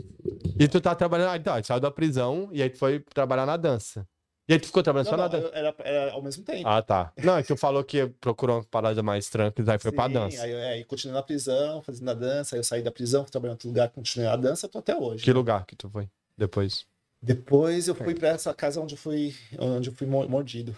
E 0.59 0.69
tu 0.69 0.81
tá 0.81 0.95
trabalhando. 0.95 1.31
Ah, 1.31 1.37
então, 1.37 1.61
tu 1.61 1.67
saiu 1.67 1.81
da 1.81 1.91
prisão 1.91 2.49
e 2.53 2.63
aí 2.63 2.69
tu 2.71 2.79
foi 2.79 3.01
trabalhar 3.01 3.47
na 3.47 3.57
dança. 3.57 4.07
E 4.47 4.53
aí 4.53 4.59
tu 4.61 4.67
ficou 4.67 4.83
trabalhando 4.83 5.07
Não, 5.07 5.13
só 5.13 5.17
na 5.17 5.23
não, 5.25 5.31
dança. 5.31 5.47
eu- 5.47 5.55
era, 5.59 5.75
era 5.79 6.13
ao 6.13 6.23
mesmo 6.23 6.45
tempo. 6.45 6.69
Ah, 6.69 6.83
tá. 6.83 7.11
Não, 7.17 7.39
e 7.39 7.43
tu 7.43 7.57
falou 7.57 7.83
que 7.83 8.07
procurou 8.21 8.59
uma 8.59 8.65
parada 8.65 9.03
mais 9.03 9.31
tranquila, 9.31 9.73
aí 9.73 9.79
foi 9.79 9.91
pra 9.91 10.07
Sim, 10.07 10.13
dança. 10.13 10.43
Aí, 10.43 10.51
eu- 10.51 10.59
é, 10.59 10.69
aí 10.75 10.85
continuei 10.85 11.15
na 11.15 11.23
prisão, 11.23 11.81
fazendo 11.81 12.11
a 12.11 12.15
dança, 12.15 12.55
aí 12.55 12.61
eu 12.61 12.65
saí 12.65 12.83
da 12.83 12.91
prisão, 12.93 13.23
fui 13.23 13.31
trabalhar 13.31 13.53
em 13.53 13.55
outro 13.55 13.69
lugar, 13.69 13.89
continuei 13.89 14.29
a 14.29 14.37
dança, 14.37 14.69
tô 14.69 14.79
até 14.79 14.95
hoje. 14.95 15.25
Que 15.25 15.33
lugar 15.33 15.65
que 15.65 15.75
tu 15.75 15.89
foi 15.89 16.11
depois? 16.37 16.87
Depois 17.25 17.89
eu 17.89 17.95
fui 17.95 18.15
pra 18.15 18.29
essa 18.29 18.53
casa 18.53 18.81
onde 18.81 18.95
eu 18.95 18.99
fui, 18.99 19.35
onde 19.59 19.89
eu 19.89 19.95
fui 19.95 20.07
mo- 20.07 20.29
mordido. 20.29 20.77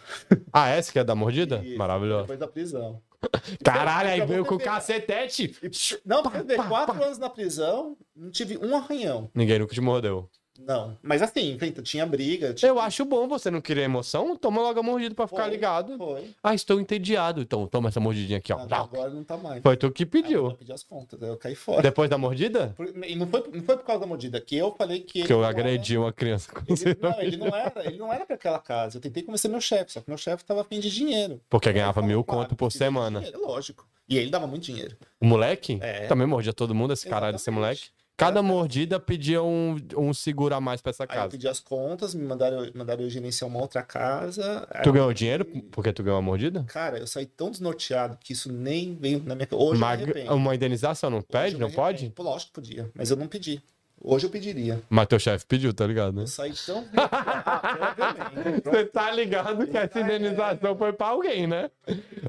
Ah, 0.52 0.68
essa 0.68 0.92
que 0.92 0.98
é 0.98 1.02
da 1.04 1.14
mordida? 1.14 1.60
Isso, 1.64 1.76
Maravilhoso. 1.76 2.22
Depois 2.22 2.38
da 2.38 2.46
prisão. 2.46 3.02
Caralho, 3.64 4.10
aí 4.10 4.16
Pra 4.18 4.26
veio 4.26 4.44
com 4.44 4.56
ver. 4.56 4.64
cacetete. 4.64 5.56
Não, 6.04 6.22
porque 6.22 6.42
ver, 6.42 6.56
quatro 6.68 6.94
pá. 6.96 7.04
anos 7.06 7.18
na 7.18 7.28
prisão, 7.28 7.96
não 8.14 8.30
tive 8.30 8.56
um 8.58 8.76
arranhão. 8.76 9.28
Ninguém 9.34 9.58
nunca 9.58 9.74
te 9.74 9.80
mordeu. 9.80 10.30
Não. 10.60 10.96
Mas 11.02 11.22
assim, 11.22 11.58
tinha 11.82 12.06
briga. 12.06 12.54
Tinha... 12.54 12.70
Eu 12.70 12.80
acho 12.80 13.04
bom 13.04 13.26
você 13.28 13.50
não 13.50 13.60
querer 13.60 13.82
emoção, 13.82 14.36
toma 14.36 14.60
logo 14.62 14.78
a 14.80 14.82
mordida 14.82 15.14
pra 15.14 15.26
ficar 15.26 15.42
Foi, 15.44 15.50
ligado. 15.50 15.96
Foi. 15.98 16.30
Ah, 16.42 16.54
estou 16.54 16.80
entediado. 16.80 17.40
Então 17.40 17.66
toma 17.66 17.88
essa 17.88 18.00
mordidinha 18.00 18.38
aqui, 18.38 18.52
ó. 18.52 18.58
Agora 18.58 19.10
não 19.10 19.24
tá 19.24 19.36
mais. 19.36 19.62
Foi 19.62 19.76
tu 19.76 19.90
que 19.90 20.02
Aí 20.02 20.06
Eu 20.06 20.10
pediu. 20.10 20.50
pedi 20.52 20.72
as 20.72 20.82
contas, 20.82 21.20
eu 21.20 21.36
caí 21.36 21.54
fora. 21.54 21.82
Depois 21.82 22.08
da 22.08 22.16
mordida? 22.18 22.72
Por- 22.76 22.88
E 23.04 23.14
não 23.16 23.26
foi, 23.26 23.42
não 23.52 23.62
foi 23.62 23.76
por 23.76 23.84
causa 23.84 24.00
da 24.00 24.06
mordida, 24.06 24.40
que 24.40 24.56
eu 24.56 24.74
falei 24.76 25.00
que. 25.00 25.22
Que 25.24 25.32
eu 25.32 25.38
não 25.38 25.44
era- 25.44 25.58
agredi 25.58 25.96
uma 25.98 26.12
criança 26.12 26.50
com 26.52 26.60
Ele, 26.72 26.96
não, 27.00 27.20
ele 27.20 27.36
não 27.36 27.46
era, 27.48 27.86
ele 27.86 27.96
não 27.98 28.12
era 28.12 28.24
pra 28.26 28.36
aquela 28.36 28.58
casa. 28.58 28.96
Eu 28.98 29.00
tentei 29.00 29.22
convencer 29.22 29.50
meu 29.50 29.60
chefe, 29.60 29.92
só 29.92 30.00
que 30.00 30.08
meu 30.08 30.18
chefe 30.18 30.44
tava 30.44 30.60
afim 30.62 30.80
de 30.80 30.90
dinheiro. 30.90 31.40
Porque 31.50 31.72
ganhava 31.72 32.00
mil 32.02 32.22
conto 32.24 32.36
"Claro, 32.40 32.56
por 32.56 32.72
semana. 32.72 33.20
dinheiro", 33.20 33.40
lógico. 33.46 33.86
E 34.08 34.16
ele 34.16 34.30
dava 34.30 34.46
muito 34.46 34.62
dinheiro. 34.64 34.96
O 35.20 35.26
moleque? 35.26 35.78
É. 35.82 36.06
Também 36.06 36.26
mordia 36.26 36.52
todo 36.52 36.74
mundo, 36.74 36.92
esse 36.92 37.08
caralho 37.08 37.32
desse 37.32 37.50
Exatamente. 37.50 37.60
moleque. 37.60 37.96
Cada 38.16 38.42
mordida 38.42 38.98
pedia 38.98 39.42
um, 39.42 39.76
um 39.96 40.14
seguro 40.14 40.54
a 40.54 40.60
mais 40.60 40.80
pra 40.80 40.90
essa 40.90 41.04
Aí 41.04 41.08
eu 41.10 41.14
casa. 41.22 41.30
pedi 41.32 41.46
as 41.46 41.60
contas, 41.60 42.14
me 42.14 42.24
mandaram, 42.24 42.66
mandaram 42.74 43.02
eu 43.02 43.10
gerenciar 43.10 43.48
uma 43.50 43.60
outra 43.60 43.82
casa. 43.82 44.66
Tu 44.82 44.90
ganhou 44.92 45.12
dinheiro 45.12 45.44
porque 45.70 45.92
tu 45.92 46.02
ganhou 46.02 46.18
a 46.18 46.22
mordida? 46.22 46.64
Cara, 46.64 46.98
eu 46.98 47.06
saí 47.06 47.26
tão 47.26 47.50
desnorteado 47.50 48.16
que 48.18 48.32
isso 48.32 48.50
nem 48.50 48.94
veio 48.96 49.22
na 49.22 49.34
minha 49.34 49.46
Hoje 49.52 49.78
Uma, 49.80 49.92
eu 49.94 49.98
me 49.98 50.02
arrependo. 50.04 50.34
uma 50.34 50.54
indenização 50.54 51.10
não 51.10 51.18
Hoje 51.18 51.26
pede? 51.30 51.54
eu 51.54 51.60
Não 51.60 51.70
pode? 51.70 52.10
Pô, 52.10 52.22
Lógico 52.22 52.48
que 52.52 52.54
podia, 52.54 52.90
mas 52.94 53.10
eu 53.10 53.16
não 53.16 53.26
pedi. 53.28 53.62
Hoje 54.00 54.26
eu 54.26 54.30
pediria. 54.30 54.82
Mas 54.90 55.06
teu 55.08 55.18
chefe 55.18 55.46
pediu, 55.46 55.72
tá 55.74 55.86
ligado, 55.86 56.14
né? 56.14 56.22
Eu 56.22 56.26
saí 56.26 56.52
tão. 56.64 56.84
Você 58.64 58.84
tá 58.86 59.10
ligado 59.10 59.66
que 59.66 59.76
essa 59.76 60.00
indenização 60.00 60.76
foi 60.76 60.92
pra 60.92 61.08
alguém, 61.08 61.46
né? 61.46 61.70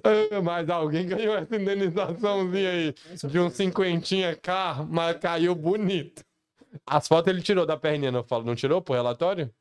Ah, 0.03 0.41
Mas 0.41 0.69
alguém 0.69 1.07
ganhou 1.07 1.35
essa 1.35 1.55
indenizaçãozinha 1.55 2.69
aí 2.69 2.95
de 3.29 3.39
um 3.39 3.49
cinquentinha 3.49 4.35
K, 4.35 4.85
mas 4.89 5.17
caiu 5.17 5.53
bonito. 5.55 6.23
As 6.85 7.07
fotos 7.07 7.29
ele 7.31 7.41
tirou 7.41 7.65
da 7.65 7.77
perninha, 7.77 8.11
não 8.11 8.23
falo, 8.23 8.43
não 8.45 8.55
tirou 8.55 8.81
pro 8.81 8.93
relatório? 8.95 9.51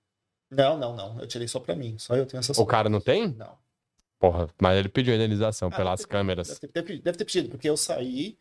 Não, 0.50 0.78
não, 0.78 0.94
não. 0.94 1.20
Eu 1.20 1.26
tirei 1.26 1.48
só 1.48 1.58
pra 1.58 1.74
mim. 1.74 1.96
Só 1.98 2.14
eu 2.14 2.24
tenho 2.26 2.38
essa 2.40 2.52
O 2.60 2.66
cara 2.66 2.88
não 2.88 3.00
tem? 3.00 3.28
Não. 3.36 3.52
Porra, 4.18 4.48
mas 4.60 4.78
ele 4.78 4.88
pediu 4.88 5.14
indenização 5.14 5.68
Ah, 5.72 5.76
pelas 5.76 6.00
deve 6.00 6.08
ter- 6.08 6.12
câmeras. 6.12 6.60
Deve 6.72 6.72
ter, 6.86 7.02
deve 7.02 7.18
ter 7.18 7.24
pedido, 7.24 7.48
porque 7.50 7.68
eu 7.68 7.76
saí, 7.76 8.38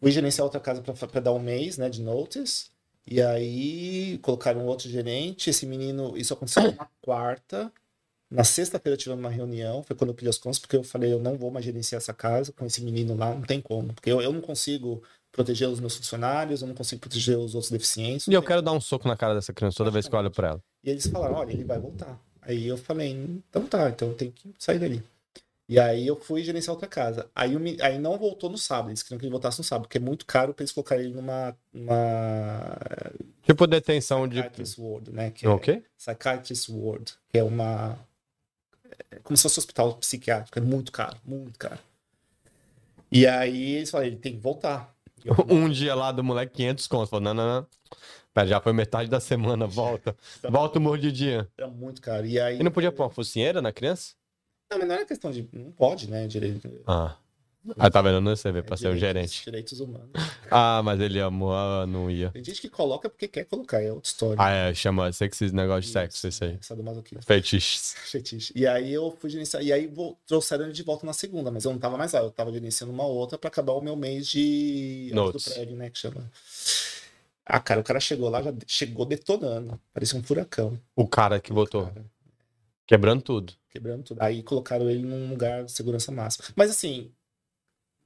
fui 0.00 0.10
gerenciar 0.10 0.44
outra 0.44 0.60
casa 0.60 0.80
pra, 0.80 0.94
pra 0.94 1.20
dar 1.20 1.32
um 1.32 1.38
mês, 1.38 1.76
né, 1.76 1.88
de 1.90 2.02
notice, 2.02 2.70
e 3.06 3.22
aí 3.22 4.18
colocaram 4.18 4.66
outro 4.66 4.88
gerente, 4.88 5.50
esse 5.50 5.64
menino, 5.64 6.16
isso 6.16 6.34
aconteceu 6.34 6.72
na 6.72 6.88
quarta, 7.00 7.72
na 8.30 8.42
sexta-feira 8.42 8.96
tivemos 8.96 9.22
uma 9.22 9.30
reunião, 9.30 9.82
foi 9.82 9.94
quando 9.94 10.10
eu 10.10 10.14
pedi 10.14 10.28
as 10.28 10.38
contas, 10.38 10.58
porque 10.58 10.76
eu 10.76 10.82
falei, 10.82 11.12
eu 11.12 11.20
não 11.20 11.36
vou 11.36 11.50
mais 11.50 11.64
gerenciar 11.64 11.98
essa 11.98 12.12
casa 12.12 12.52
com 12.52 12.66
esse 12.66 12.82
menino 12.82 13.16
lá, 13.16 13.32
não 13.32 13.42
tem 13.42 13.60
como, 13.60 13.92
porque 13.94 14.10
eu, 14.10 14.20
eu 14.20 14.32
não 14.32 14.40
consigo 14.40 15.02
proteger 15.30 15.68
os 15.68 15.78
meus 15.78 15.96
funcionários, 15.96 16.62
eu 16.62 16.68
não 16.68 16.74
consigo 16.74 17.00
proteger 17.00 17.38
os 17.38 17.54
outros 17.54 17.70
deficientes. 17.70 18.26
E 18.26 18.32
eu 18.32 18.42
quero 18.42 18.62
dar 18.62 18.72
um 18.72 18.80
soco 18.80 19.06
na 19.06 19.16
cara 19.16 19.34
dessa 19.34 19.52
criança 19.52 19.76
toda 19.76 19.90
vez 19.90 20.08
que 20.08 20.14
eu 20.14 20.18
olho 20.18 20.30
pra 20.30 20.48
ela. 20.48 20.60
E 20.82 20.90
eles 20.90 21.06
falaram, 21.06 21.36
olha, 21.36 21.52
ele 21.52 21.64
vai 21.64 21.78
voltar. 21.78 22.18
Aí 22.42 22.66
eu 22.66 22.76
falei, 22.76 23.10
então 23.10 23.66
tá, 23.66 23.88
então 23.90 24.08
eu 24.08 24.14
tenho 24.14 24.32
que 24.32 24.54
sair 24.58 24.78
dali. 24.78 25.02
E 25.68 25.80
aí 25.80 26.06
eu 26.06 26.14
fui 26.14 26.44
gerenciar 26.44 26.74
outra 26.74 26.88
casa. 26.88 27.28
Aí, 27.34 27.56
o 27.56 27.60
me- 27.60 27.76
aí 27.82 27.98
não 27.98 28.16
voltou 28.16 28.48
no 28.48 28.56
sábado, 28.56 28.90
eles 28.90 29.02
queriam 29.02 29.18
que 29.18 29.24
ele 29.24 29.32
voltasse 29.32 29.58
no 29.58 29.64
sábado, 29.64 29.88
porque 29.88 29.98
é 29.98 30.00
muito 30.00 30.24
caro 30.24 30.54
pra 30.54 30.62
eles 30.62 30.70
colocarem 30.72 31.06
ele 31.06 31.14
numa, 31.14 31.56
numa 31.72 32.78
Tipo 33.42 33.66
detenção 33.66 34.28
de. 34.28 34.36
psychiatrist 34.42 34.78
ward, 34.78 35.10
né? 35.10 35.30
Que 35.30 35.44
é 35.46 35.48
O 35.48 35.58
quê? 35.58 35.82
psychiatrist 35.98 36.68
ward, 36.70 37.12
que 37.32 37.38
é 37.38 37.42
uma 37.42 37.98
é 39.10 39.18
como 39.22 39.36
se 39.36 39.42
fosse 39.42 39.58
um 39.58 39.62
hospital 39.62 39.94
psiquiátrico, 39.96 40.58
é 40.58 40.62
muito 40.62 40.92
caro, 40.92 41.16
muito 41.24 41.58
caro. 41.58 41.78
E 43.10 43.26
aí 43.26 43.74
eles 43.76 43.90
falaram, 43.90 44.08
ele 44.08 44.16
tem 44.18 44.32
que 44.34 44.40
voltar. 44.40 44.94
Eu 45.24 45.34
Um 45.48 45.68
dia 45.68 45.94
lá 45.94 46.12
do 46.12 46.22
moleque, 46.22 46.54
500 46.56 46.86
contos. 46.86 47.10
Falou, 47.10 47.22
não, 47.24 47.34
não, 47.34 47.46
não. 47.46 47.66
Pera, 48.34 48.46
já 48.46 48.60
foi 48.60 48.72
metade 48.72 49.08
da 49.08 49.18
semana, 49.20 49.66
volta. 49.66 50.14
Volta 50.48 50.78
o 50.78 50.82
mordidinha. 50.82 51.48
Era 51.56 51.66
muito 51.68 52.00
caro. 52.02 52.26
E 52.26 52.38
aí 52.38 52.58
E 52.60 52.62
não 52.62 52.70
podia 52.70 52.92
pôr 52.92 53.04
uma 53.04 53.10
focinheira 53.10 53.62
na 53.62 53.72
criança? 53.72 54.14
Não, 54.70 54.78
mas 54.78 54.88
não 54.88 54.94
era 54.94 55.04
questão 55.04 55.30
de 55.30 55.48
não 55.52 55.70
pode, 55.72 56.10
né, 56.10 56.26
direito 56.26 56.68
Ah. 56.86 57.16
Ah, 57.76 57.90
tá 57.90 58.00
vendo? 58.00 58.20
Não 58.20 58.36
sei 58.36 58.52
ver 58.52 58.62
pra 58.62 58.76
ser 58.76 58.86
um 58.86 58.94
direitos- 58.94 59.32
gerente. 59.32 59.44
Direitos 59.44 59.80
humanos. 59.80 60.08
Ah, 60.48 60.80
mas 60.84 61.00
ele 61.00 61.20
amou, 61.20 61.52
ah, 61.52 61.84
não 61.84 62.08
ia. 62.08 62.30
Tem 62.30 62.44
gente 62.44 62.60
que 62.60 62.68
coloca 62.68 63.08
porque 63.10 63.26
quer 63.26 63.44
colocar, 63.44 63.82
é 63.82 63.90
outra 63.92 64.06
história. 64.08 64.36
Ah, 64.38 64.50
é, 64.50 64.72
chama 64.72 65.10
sexismo, 65.12 65.56
negócio 65.56 65.82
de 65.82 65.88
sexo, 65.88 66.28
isso 66.28 66.44
aí. 66.44 66.56
Sadomasoquismo. 66.60 67.24
Fetiches. 67.24 67.94
Fetiche. 68.04 68.52
E 68.54 68.68
aí 68.68 68.92
eu 68.92 69.16
fui 69.20 69.28
gerenciar. 69.30 69.64
E 69.64 69.72
aí 69.72 69.88
vo- 69.88 70.16
trouxeram 70.28 70.62
ele 70.66 70.72
de 70.72 70.82
volta 70.84 71.04
na 71.04 71.12
segunda, 71.12 71.50
mas 71.50 71.64
eu 71.64 71.72
não 71.72 71.78
tava 71.80 71.98
mais 71.98 72.12
lá. 72.12 72.20
Eu 72.20 72.30
tava 72.30 72.52
gerenciando 72.52 72.92
uma 72.92 73.04
outra 73.04 73.36
pra 73.36 73.48
acabar 73.48 73.72
o 73.72 73.80
meu 73.80 73.96
mês 73.96 74.28
de. 74.28 75.10
Notes. 75.12 75.44
do 75.46 75.52
prédio, 75.52 75.74
né? 75.76 75.90
Que 75.90 75.98
chama. 75.98 76.30
Ah, 77.44 77.58
cara, 77.58 77.80
o 77.80 77.84
cara 77.84 77.98
chegou 77.98 78.28
lá, 78.28 78.42
já 78.42 78.54
chegou 78.64 79.04
detonando. 79.04 79.80
Parecia 79.92 80.16
um 80.16 80.22
furacão. 80.22 80.80
O 80.94 81.08
cara 81.08 81.40
que 81.40 81.52
votou. 81.52 81.86
Cara, 81.88 82.04
Quebrando 82.86 83.22
tudo. 83.22 83.52
Quebrando 83.76 84.02
tudo. 84.02 84.22
Aí 84.22 84.42
colocaram 84.42 84.88
ele 84.88 85.02
num 85.02 85.28
lugar 85.28 85.64
de 85.64 85.72
segurança 85.72 86.10
máxima. 86.10 86.46
Mas 86.56 86.70
assim. 86.70 87.12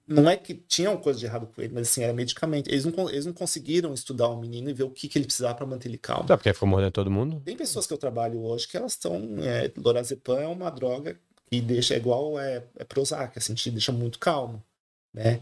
Não 0.06 0.28
é 0.28 0.36
que 0.36 0.54
tinha 0.54 0.90
uma 0.90 0.98
coisa 0.98 1.20
de 1.20 1.24
errado 1.24 1.46
com 1.46 1.62
ele, 1.62 1.72
mas 1.72 1.88
assim, 1.88 2.02
era 2.02 2.12
medicamento. 2.12 2.68
Eles 2.68 2.84
não, 2.84 3.08
eles 3.08 3.26
não 3.26 3.32
conseguiram 3.32 3.94
estudar 3.94 4.28
o 4.28 4.40
menino 4.40 4.68
e 4.68 4.72
ver 4.72 4.82
o 4.82 4.90
que, 4.90 5.06
que 5.06 5.16
ele 5.16 5.24
precisava 5.24 5.54
pra 5.54 5.64
manter 5.64 5.88
ele 5.88 5.98
calmo. 5.98 6.26
Sabe 6.26 6.38
porque 6.38 6.52
ficou 6.52 6.68
mordendo 6.68 6.90
todo 6.90 7.08
mundo? 7.12 7.40
Tem 7.44 7.56
pessoas 7.56 7.86
que 7.86 7.92
eu 7.92 7.98
trabalho 7.98 8.42
hoje 8.42 8.66
que 8.66 8.76
elas 8.76 8.92
estão. 8.92 9.36
É, 9.40 9.70
lorazepam 9.76 10.40
é 10.40 10.48
uma 10.48 10.68
droga 10.68 11.16
que 11.48 11.60
deixa 11.60 11.94
é 11.94 11.98
igual 11.98 12.40
é, 12.40 12.64
é 12.76 12.84
Prozac, 12.84 13.38
assim, 13.38 13.54
te 13.54 13.70
deixa 13.70 13.92
muito 13.92 14.18
calmo, 14.18 14.60
né? 15.14 15.38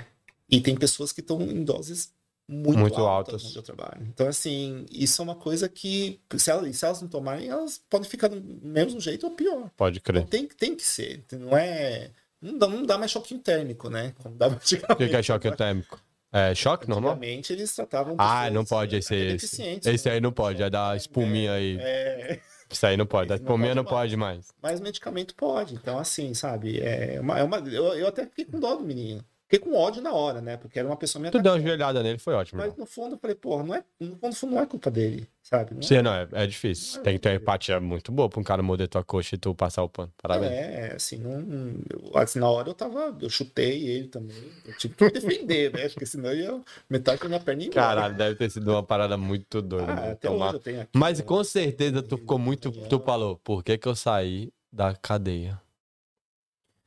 E 0.50 0.60
tem 0.60 0.76
pessoas 0.76 1.12
que 1.12 1.20
estão 1.20 1.40
em 1.40 1.64
doses 1.64 2.12
muito, 2.48 2.78
Muito 2.78 3.00
altas, 3.04 3.44
altas. 3.44 3.62
trabalho. 3.62 4.06
Então, 4.08 4.26
assim, 4.26 4.86
isso 4.90 5.20
é 5.20 5.24
uma 5.24 5.34
coisa 5.34 5.68
que, 5.68 6.18
se 6.38 6.50
elas, 6.50 6.76
se 6.76 6.84
elas 6.84 7.02
não 7.02 7.08
tomarem, 7.08 7.48
elas 7.50 7.78
podem 7.90 8.08
ficar 8.08 8.28
do 8.28 8.42
mesmo 8.62 8.98
jeito 9.00 9.26
ou 9.26 9.32
pior. 9.32 9.70
Pode 9.76 9.98
Então, 9.98 10.14
crer. 10.14 10.26
tem, 10.26 10.46
tem 10.46 10.74
que 10.74 10.82
ser. 10.82 11.24
Não 11.32 11.56
é. 11.56 12.10
Não 12.40 12.56
dá, 12.56 12.66
não 12.68 12.86
dá 12.86 12.96
mais 12.96 13.10
choquinho 13.10 13.40
térmico, 13.40 13.90
né? 13.90 14.14
Como 14.22 14.34
dava 14.34 14.54
O 14.56 14.96
que, 14.96 15.04
é 15.04 15.22
choque 15.22 15.50
térmico? 15.54 16.00
É 16.32 16.54
choque 16.54 16.88
normal? 16.88 17.12
Antigamente 17.12 17.52
eles 17.52 17.74
tratavam. 17.74 18.14
Ah, 18.18 18.48
não 18.50 18.64
pode 18.64 18.94
é, 18.94 18.98
esse 18.98 19.14
esse. 19.14 19.62
Esse 19.84 20.08
né? 20.08 20.14
aí 20.14 20.20
não 20.20 20.32
pode, 20.32 20.62
é 20.62 20.70
da 20.70 20.94
espuminha 20.96 21.52
aí. 21.52 21.78
É, 21.80 22.40
Isso 22.70 22.86
aí 22.86 22.96
não 22.96 23.06
pode. 23.06 23.28
Da 23.28 23.34
Esse 23.34 23.44
não 23.44 23.50
espuminha 23.50 23.74
pode 23.74 23.76
não 23.76 23.84
mais. 23.84 23.94
pode 23.94 24.16
mais. 24.16 24.48
Mas 24.62 24.80
medicamento 24.80 25.34
pode. 25.34 25.74
Então, 25.74 25.98
assim, 25.98 26.32
sabe? 26.34 26.80
É 26.80 27.18
uma, 27.20 27.38
é 27.38 27.42
uma, 27.42 27.58
eu, 27.58 27.94
eu 27.94 28.06
até 28.08 28.24
fiquei 28.26 28.44
com 28.44 28.60
dó 28.60 28.74
do 28.76 28.84
menino. 28.84 29.24
Fiquei 29.50 29.60
com 29.60 29.74
ódio 29.74 30.02
na 30.02 30.12
hora, 30.12 30.42
né? 30.42 30.58
Porque 30.58 30.78
era 30.78 30.86
uma 30.86 30.96
pessoa 30.96 31.22
me 31.22 31.30
Tu 31.30 31.40
deu 31.40 31.52
uma 31.54 31.60
joelhada 31.60 32.02
nele, 32.02 32.18
foi 32.18 32.34
ótimo. 32.34 32.60
Mas 32.60 32.76
no 32.76 32.84
fundo 32.84 33.14
eu 33.14 33.18
falei, 33.18 33.34
porra, 33.34 33.64
não 33.64 33.74
é, 33.74 33.82
no 33.98 34.08
fundo, 34.10 34.26
no 34.28 34.32
fundo 34.34 34.54
não 34.54 34.62
é 34.62 34.66
culpa 34.66 34.90
dele, 34.90 35.26
sabe? 35.42 35.72
Não 35.72 35.78
é- 35.80 35.82
Sim, 35.82 36.02
não, 36.02 36.12
é, 36.12 36.28
é 36.32 36.46
difícil. 36.46 37.02
Tem 37.02 37.14
que 37.14 37.20
ter 37.20 37.30
uma 37.30 37.36
empatia 37.36 37.80
muito 37.80 38.12
boa 38.12 38.28
pra 38.28 38.38
um 38.38 38.42
cara 38.42 38.62
morder 38.62 38.88
tua 38.88 39.02
coxa 39.02 39.36
e 39.36 39.38
tu 39.38 39.54
passar 39.54 39.82
o 39.82 39.88
pano. 39.88 40.12
Parabéns. 40.20 40.52
É, 40.52 40.92
assim, 40.96 41.16
não, 41.16 41.40
não- 41.40 41.80
eu- 41.88 42.18
assim, 42.18 42.38
na 42.38 42.50
hora 42.50 42.68
eu 42.68 42.74
tava, 42.74 43.16
eu 43.22 43.30
chutei 43.30 43.86
ele 43.88 44.08
também. 44.08 44.36
Eu 44.66 44.76
tive 44.76 44.94
que 44.94 45.10
defender, 45.12 45.72
né? 45.72 45.88
Porque 45.88 46.04
senão 46.04 46.30
eu 46.30 46.36
ia 46.36 46.60
metade 46.90 47.22
da 47.22 47.28
minha 47.28 47.40
perna 47.40 47.62
embora. 47.64 47.80
Caralho, 47.86 48.14
deve 48.16 48.34
ter 48.36 48.50
sido 48.50 48.70
uma 48.70 48.82
parada 48.82 49.16
muito 49.16 49.62
doida. 49.62 49.90
ah, 49.94 50.10
até 50.10 50.28
Tomar- 50.28 50.48
hoje 50.48 50.56
eu 50.56 50.60
tenho 50.60 50.80
aqui. 50.82 50.90
Mas 50.94 51.20
né? 51.20 51.24
com 51.24 51.42
certeza 51.42 52.02
tu 52.02 52.18
ficou 52.18 52.38
muito. 52.38 52.70
Tu 52.70 53.00
falou, 53.00 53.38
por 53.38 53.64
que 53.64 53.78
que 53.78 53.88
eu 53.88 53.96
saí 53.96 54.52
da 54.70 54.94
cadeia? 54.94 55.58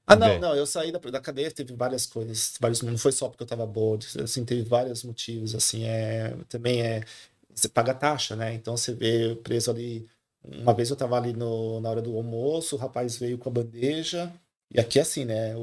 Ah, 0.08 0.16
não, 0.16 0.38
não, 0.38 0.56
eu 0.56 0.66
saí 0.66 0.92
da, 0.92 1.00
da 1.00 1.22
cadeia, 1.22 1.52
teve 1.52 1.74
várias 1.74 2.06
coisas, 2.06 2.56
vários, 2.60 2.82
não 2.82 2.98
foi 2.98 3.12
só 3.12 3.30
porque 3.30 3.44
eu 3.44 3.48
tava 3.48 3.66
bored, 3.66 4.06
assim, 4.22 4.44
teve 4.44 4.64
vários 4.64 5.04
motivos, 5.04 5.56
assim, 5.56 5.86
é, 5.86 6.36
também 6.50 6.82
é, 6.82 7.04
você 7.54 7.70
paga 7.70 7.94
taxa, 7.94 8.36
né, 8.36 8.54
então 8.54 8.76
você 8.76 8.94
vê 8.94 9.36
preso 9.38 9.72
ali, 9.72 10.06
uma 10.44 10.74
vez 10.74 10.90
eu 10.90 10.96
tava 10.98 11.16
ali 11.18 11.32
no, 11.34 11.80
na 11.80 11.90
hora 11.90 12.02
do 12.02 12.16
almoço, 12.18 12.76
o 12.76 12.80
rapaz 12.80 13.16
veio 13.18 13.38
com 13.38 13.48
a 13.50 13.52
bandeja, 13.54 14.34
e 14.74 14.80
aqui 14.82 15.00
é 15.00 15.02
assim, 15.04 15.24
né, 15.24 15.56
o, 15.56 15.60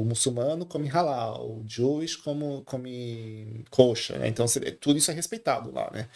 o 0.00 0.04
muçulmano 0.04 0.66
come 0.66 0.88
halal, 0.88 1.48
o 1.58 1.64
Jewish 1.68 2.16
como, 2.16 2.62
come 2.64 3.64
coxa, 3.70 4.18
né, 4.18 4.26
então 4.28 4.48
você- 4.48 4.72
tudo 4.72 4.98
isso 4.98 5.10
é 5.12 5.14
respeitado 5.14 5.70
lá, 5.70 5.88
né, 5.92 6.08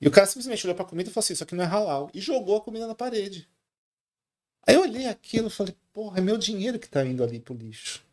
e 0.00 0.08
o 0.08 0.10
cara 0.12 0.26
simplesmente 0.26 0.66
olhou 0.66 0.76
pra 0.76 0.84
comida 0.86 1.10
e 1.10 1.12
falou 1.12 1.24
assim, 1.24 1.34
isso 1.34 1.44
aqui 1.44 1.54
não 1.54 1.64
é 1.64 1.68
halal, 1.68 2.10
e 2.14 2.20
jogou 2.20 2.56
a 2.58 2.62
comida 2.62 2.86
na 2.86 2.94
parede. 2.94 3.48
Aí 4.66 4.74
eu 4.74 4.82
olhei 4.82 5.06
aquilo 5.06 5.48
e 5.48 5.50
falei, 5.50 5.74
porra, 5.98 6.18
é 6.18 6.20
meu 6.20 6.38
dinheiro 6.38 6.78
que 6.78 6.88
tá 6.88 7.04
indo 7.04 7.24
ali 7.24 7.40
pro 7.40 7.54
lixo. 7.56 8.04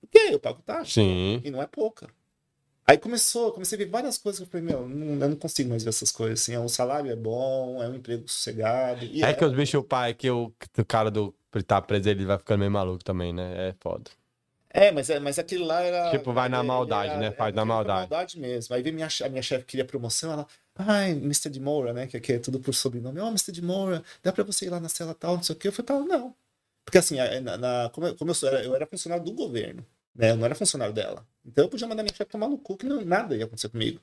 Por 0.00 0.08
quê? 0.08 0.28
Eu 0.30 0.38
pago 0.38 0.62
taxa. 0.64 0.92
Sim. 0.92 1.40
E 1.42 1.50
não 1.50 1.60
é 1.60 1.66
pouca. 1.66 2.08
Aí 2.86 2.96
começou, 2.96 3.50
comecei 3.50 3.74
a 3.76 3.78
ver 3.84 3.90
várias 3.90 4.16
coisas 4.18 4.38
que 4.38 4.44
eu 4.44 4.50
falei, 4.50 4.64
meu, 4.64 4.88
não, 4.88 5.20
eu 5.24 5.28
não 5.30 5.36
consigo 5.36 5.68
mais 5.70 5.82
ver 5.82 5.88
essas 5.88 6.12
coisas. 6.12 6.40
Assim, 6.40 6.56
o 6.56 6.68
salário 6.68 7.10
é 7.10 7.16
bom, 7.16 7.82
é 7.82 7.88
um 7.88 7.94
emprego 7.96 8.28
sossegado. 8.28 9.04
É 9.04 9.18
era- 9.20 9.34
que 9.34 9.44
os 9.44 9.52
bichos, 9.52 9.84
pai, 9.84 10.14
que 10.14 10.30
o, 10.30 10.52
que 10.72 10.80
o 10.80 10.84
cara 10.84 11.10
do 11.10 11.34
tá 11.66 11.82
preso, 11.82 12.08
ele 12.08 12.24
vai 12.24 12.38
ficando 12.38 12.60
meio 12.60 12.70
maluco 12.70 13.02
também, 13.02 13.32
né? 13.32 13.70
É 13.70 13.74
foda. 13.80 14.08
É, 14.70 14.92
mas, 14.92 15.10
é, 15.10 15.18
mas 15.18 15.36
aquele 15.36 15.64
lá 15.64 15.80
era. 15.82 16.10
Tipo, 16.12 16.32
vai 16.32 16.48
na 16.48 16.62
maldade, 16.62 17.10
era- 17.10 17.18
né? 17.20 17.26
era 17.26 17.36
Faz 17.36 17.52
na 17.54 17.64
maldade. 17.64 17.98
maldade 18.10 18.38
mesmo. 18.38 18.76
Aí 18.76 18.82
veio 18.82 18.94
minha, 18.94 19.08
a 19.24 19.28
minha 19.28 19.42
chefe 19.42 19.64
queria 19.64 19.84
promoção, 19.84 20.30
ela. 20.32 20.46
Ai, 20.76 21.10
Mr. 21.12 21.50
de 21.50 21.58
Moura, 21.58 21.92
né? 21.92 22.06
Que 22.06 22.16
aqui 22.16 22.32
é 22.34 22.38
tudo 22.38 22.60
por 22.60 22.72
sobrenome. 22.74 23.18
Ó, 23.18 23.26
Mr. 23.28 23.50
de 23.50 23.62
Moura, 23.62 24.04
dá 24.22 24.32
pra 24.32 24.44
você 24.44 24.66
ir 24.66 24.70
lá 24.70 24.78
na 24.78 24.88
cela 24.88 25.14
tal, 25.14 25.36
não 25.36 25.42
sei 25.42 25.56
o 25.56 25.58
quê. 25.58 25.66
Eu 25.68 25.72
falei, 25.72 25.86
tá, 25.86 25.98
não. 26.00 26.34
Porque 26.84 26.98
assim, 26.98 27.16
na, 27.42 27.56
na- 27.56 27.90
como, 27.90 28.06
eu, 28.08 28.16
como 28.16 28.30
eu, 28.30 28.34
sou, 28.34 28.48
era, 28.48 28.62
eu 28.62 28.74
era 28.74 28.86
funcionário 28.86 29.24
do 29.24 29.32
governo, 29.32 29.84
né? 30.14 30.30
Eu 30.30 30.36
não 30.36 30.44
era 30.44 30.54
funcionário 30.54 30.94
dela. 30.94 31.26
Então 31.44 31.64
eu 31.64 31.68
podia 31.70 31.86
mandar 31.88 32.02
minha 32.02 32.14
chefe 32.14 32.30
tomar 32.30 32.48
no 32.48 32.58
cu 32.58 32.76
que 32.76 32.86
não, 32.86 33.04
nada 33.04 33.36
ia 33.36 33.44
acontecer 33.44 33.68
comigo. 33.68 34.00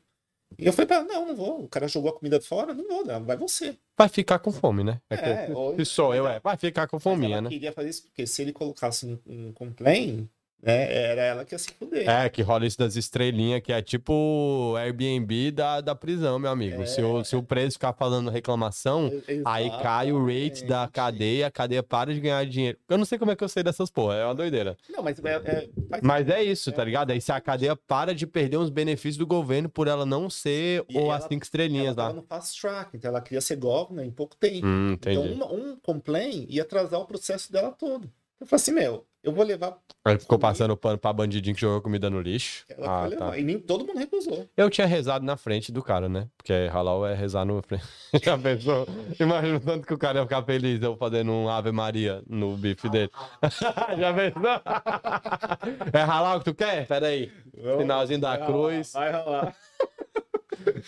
E 0.59 0.65
eu 0.65 0.73
falei 0.73 0.85
pra 0.87 0.97
ela, 0.97 1.05
não, 1.05 1.27
não 1.27 1.35
vou. 1.35 1.63
O 1.63 1.67
cara 1.69 1.87
jogou 1.87 2.09
a 2.11 2.13
comida 2.13 2.41
fora, 2.41 2.73
não 2.73 2.85
vou, 2.85 3.05
não, 3.05 3.23
vai 3.23 3.37
você. 3.37 3.77
Vai 3.97 4.09
ficar 4.09 4.39
com 4.39 4.51
fome, 4.51 4.83
né? 4.83 4.99
É, 5.09 5.15
É, 5.15 5.45
que, 5.45 5.51
ou- 5.53 5.85
sou 5.85 6.13
eu, 6.13 6.27
é. 6.27 6.39
Vai 6.41 6.57
ficar 6.57 6.87
com 6.87 6.99
fominha, 6.99 7.39
né? 7.39 7.49
queria 7.49 7.71
fazer 7.71 7.89
isso 7.89 8.03
porque 8.03 8.27
se 8.27 8.41
ele 8.41 8.51
colocasse 8.51 9.05
um, 9.05 9.17
um 9.25 9.53
complaint, 9.53 10.27
né? 10.61 10.93
Era 11.11 11.21
ela 11.23 11.45
que 11.45 11.53
ia 11.55 11.59
se 11.59 11.71
fuder. 11.73 12.07
É, 12.09 12.29
que 12.29 12.41
rola 12.41 12.65
isso 12.65 12.77
das 12.77 12.95
estrelinhas, 12.95 13.61
que 13.61 13.71
é 13.73 13.81
tipo 13.81 14.73
Airbnb 14.77 15.51
da, 15.51 15.81
da 15.81 15.95
prisão, 15.95 16.37
meu 16.39 16.51
amigo. 16.51 16.85
Se, 16.87 17.01
o, 17.01 17.23
se 17.23 17.35
o 17.35 17.43
preso 17.43 17.73
ficar 17.73 17.93
falando 17.93 18.29
reclamação, 18.29 19.11
aí 19.45 19.69
cai 19.81 20.11
o 20.11 20.25
rate 20.25 20.65
da 20.65 20.87
cadeia, 20.91 21.47
a 21.47 21.51
cadeia 21.51 21.81
para 21.83 22.13
de 22.13 22.19
ganhar 22.19 22.45
dinheiro. 22.45 22.77
Eu 22.89 22.97
não 22.97 23.05
sei 23.05 23.17
como 23.17 23.31
é 23.31 23.35
que 23.35 23.43
eu 23.43 23.49
sei 23.49 23.63
dessas 23.63 23.89
porra, 23.89 24.15
é 24.15 24.25
uma 24.25 24.35
doideira. 24.35 24.77
Não, 24.89 25.03
mas 25.03 25.17
é, 25.23 25.33
é, 25.35 25.69
Mas 26.01 26.27
é 26.29 26.43
isso, 26.43 26.71
tá 26.71 26.83
ligado? 26.83 27.11
Aí 27.11 27.19
se 27.21 27.31
a 27.31 27.39
cadeia 27.41 27.75
para 27.75 28.13
de 28.13 28.25
perder 28.27 28.57
uns 28.57 28.69
benefícios 28.69 29.17
do 29.17 29.25
governo 29.27 29.69
por 29.69 29.87
ela 29.87 30.05
não 30.05 30.29
ser 30.29 30.83
E 30.89 30.97
ou 30.97 31.05
ela- 31.05 31.15
as 31.17 31.23
cinco 31.23 31.33
ela 31.35 31.43
estrelinhas 31.43 31.95
tava 31.95 32.09
lá. 32.09 32.13
no 32.15 32.21
fast 32.21 32.59
track, 32.61 32.95
então 32.97 33.09
ela 33.09 33.21
queria 33.21 33.41
ser 33.41 33.55
governor 33.55 34.03
em 34.05 34.11
pouco 34.11 34.35
tempo. 34.35 34.65
Hum, 34.65 34.93
então 34.93 35.23
uma- 35.23 35.51
um 35.51 35.75
complaint 35.81 36.45
ia 36.49 36.61
atrasar 36.63 36.99
o 36.99 37.05
processo 37.05 37.51
dela 37.51 37.71
todo. 37.71 38.09
Eu 38.41 38.47
falei 38.47 38.59
assim, 38.61 38.71
meu, 38.71 39.05
eu 39.23 39.31
vou 39.31 39.45
levar. 39.45 39.77
Aí 40.03 40.17
ficou 40.17 40.39
passando 40.39 40.75
pano 40.75 40.97
pra 40.97 41.13
bandidinho 41.13 41.53
que 41.53 41.61
jogou 41.61 41.79
comida 41.79 42.09
no 42.09 42.19
lixo. 42.19 42.65
Ah, 42.81 43.07
tá. 43.15 43.37
E 43.37 43.43
nem 43.43 43.59
todo 43.59 43.85
mundo 43.85 43.99
recusou. 43.99 44.49
Eu 44.57 44.67
tinha 44.67 44.87
rezado 44.87 45.23
na 45.23 45.37
frente 45.37 45.71
do 45.71 45.83
cara, 45.83 46.09
né? 46.09 46.27
Porque 46.35 46.51
halal 46.73 47.05
é 47.05 47.13
rezar 47.13 47.45
no 47.45 47.61
frente. 47.61 47.83
Já 48.23 48.35
pensou? 48.35 48.87
Imagina 49.19 49.57
o 49.57 49.59
tanto 49.59 49.85
que 49.85 49.93
o 49.93 49.97
cara 49.97 50.17
ia 50.19 50.23
ficar 50.23 50.41
feliz 50.43 50.81
eu 50.81 50.97
fazendo 50.97 51.31
um 51.31 51.47
Ave 51.47 51.71
Maria 51.71 52.23
no 52.27 52.57
bife 52.57 52.89
dele. 52.89 53.11
Já 53.99 54.11
pensou? 54.11 54.41
É 55.93 56.01
halal 56.01 56.39
que 56.39 56.45
tu 56.45 56.55
quer? 56.55 56.87
Pera 56.87 57.07
aí. 57.07 57.31
Finalzinho 57.77 58.19
da 58.19 58.37
Vai 58.37 58.47
cruz. 58.47 58.93
rolar, 58.93 59.11
Vai 59.11 59.23
rolar. 59.23 59.55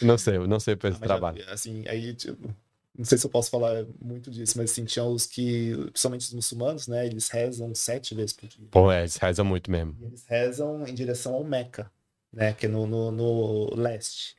Não 0.01 0.17
sei, 0.17 0.40
não 0.40 0.59
sei 0.59 0.75
pra 0.75 0.90
esse 0.90 0.99
já- 0.99 1.06
trabalho. 1.06 1.43
assim, 1.49 1.83
aí, 1.88 2.14
tipo, 2.15 2.49
não 2.98 3.06
sei 3.06 3.18
se 3.18 3.26
eu 3.26 3.30
posso 3.30 3.50
falar 3.50 3.86
muito 4.00 4.30
disso, 4.30 4.58
mas 4.58 4.72
assim, 4.72 4.86
tinha 4.86 5.04
os 5.04 5.26
que, 5.26 5.76
principalmente 5.92 6.28
os 6.28 6.34
muçulmanos, 6.34 6.88
né? 6.88 7.06
Eles 7.06 7.28
rezam 7.30 7.74
sete 7.74 8.14
vezes 8.14 8.34
por 8.34 8.48
dia. 8.48 8.68
Pô, 8.70 8.92
é, 8.92 9.00
eles 9.02 9.18
rezam 9.18 9.44
muito 9.44 9.72
mesmo. 9.72 9.96
E 10.00 10.06
eles 10.06 10.26
rezam 10.28 10.88
em 10.88 10.94
direção 10.94 11.34
ao 11.34 11.44
Meca, 11.44 11.92
né? 12.32 12.54
Que 12.54 12.68
é 12.68 12.70
no, 12.70 12.86
no, 12.86 13.12
no 13.12 13.76
leste. 13.76 14.36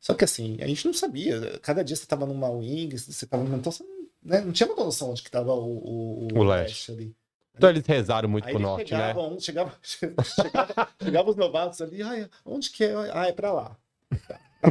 Só 0.00 0.14
que 0.14 0.24
assim, 0.24 0.56
a 0.60 0.66
gente 0.66 0.86
não 0.86 0.94
sabia. 0.94 1.58
Cada 1.60 1.84
dia 1.84 1.96
você 1.96 2.06
tava 2.06 2.24
numa 2.24 2.48
wing, 2.48 2.96
você 2.96 3.26
tava 3.26 3.44
numa. 3.44 3.56
Então 3.56 3.70
você 3.70 3.84
né, 4.22 4.40
não 4.40 4.52
tinha 4.52 4.66
uma 4.72 4.84
noção 4.84 5.10
onde 5.10 5.22
que 5.22 5.30
tava 5.30 5.52
o, 5.52 6.28
o, 6.32 6.38
O 6.38 6.42
leste. 6.44 6.90
ali. 6.92 7.14
Então 7.54 7.68
eles 7.68 7.84
rezaram 7.84 8.28
muito 8.28 8.46
Aí 8.46 8.52
pro 8.52 8.62
norte, 8.62 8.92
né? 8.92 9.08
chegavam, 9.08 9.34
um, 9.34 9.40
chegava, 9.40 9.74
chegava, 9.82 10.88
chegava 11.02 11.30
os 11.30 11.36
novatos 11.36 11.80
ali, 11.82 12.02
ai, 12.02 12.30
onde 12.44 12.70
que 12.70 12.84
é? 12.84 12.94
Ah, 13.12 13.26
é 13.26 13.32
pra 13.32 13.52
lá. 13.52 13.76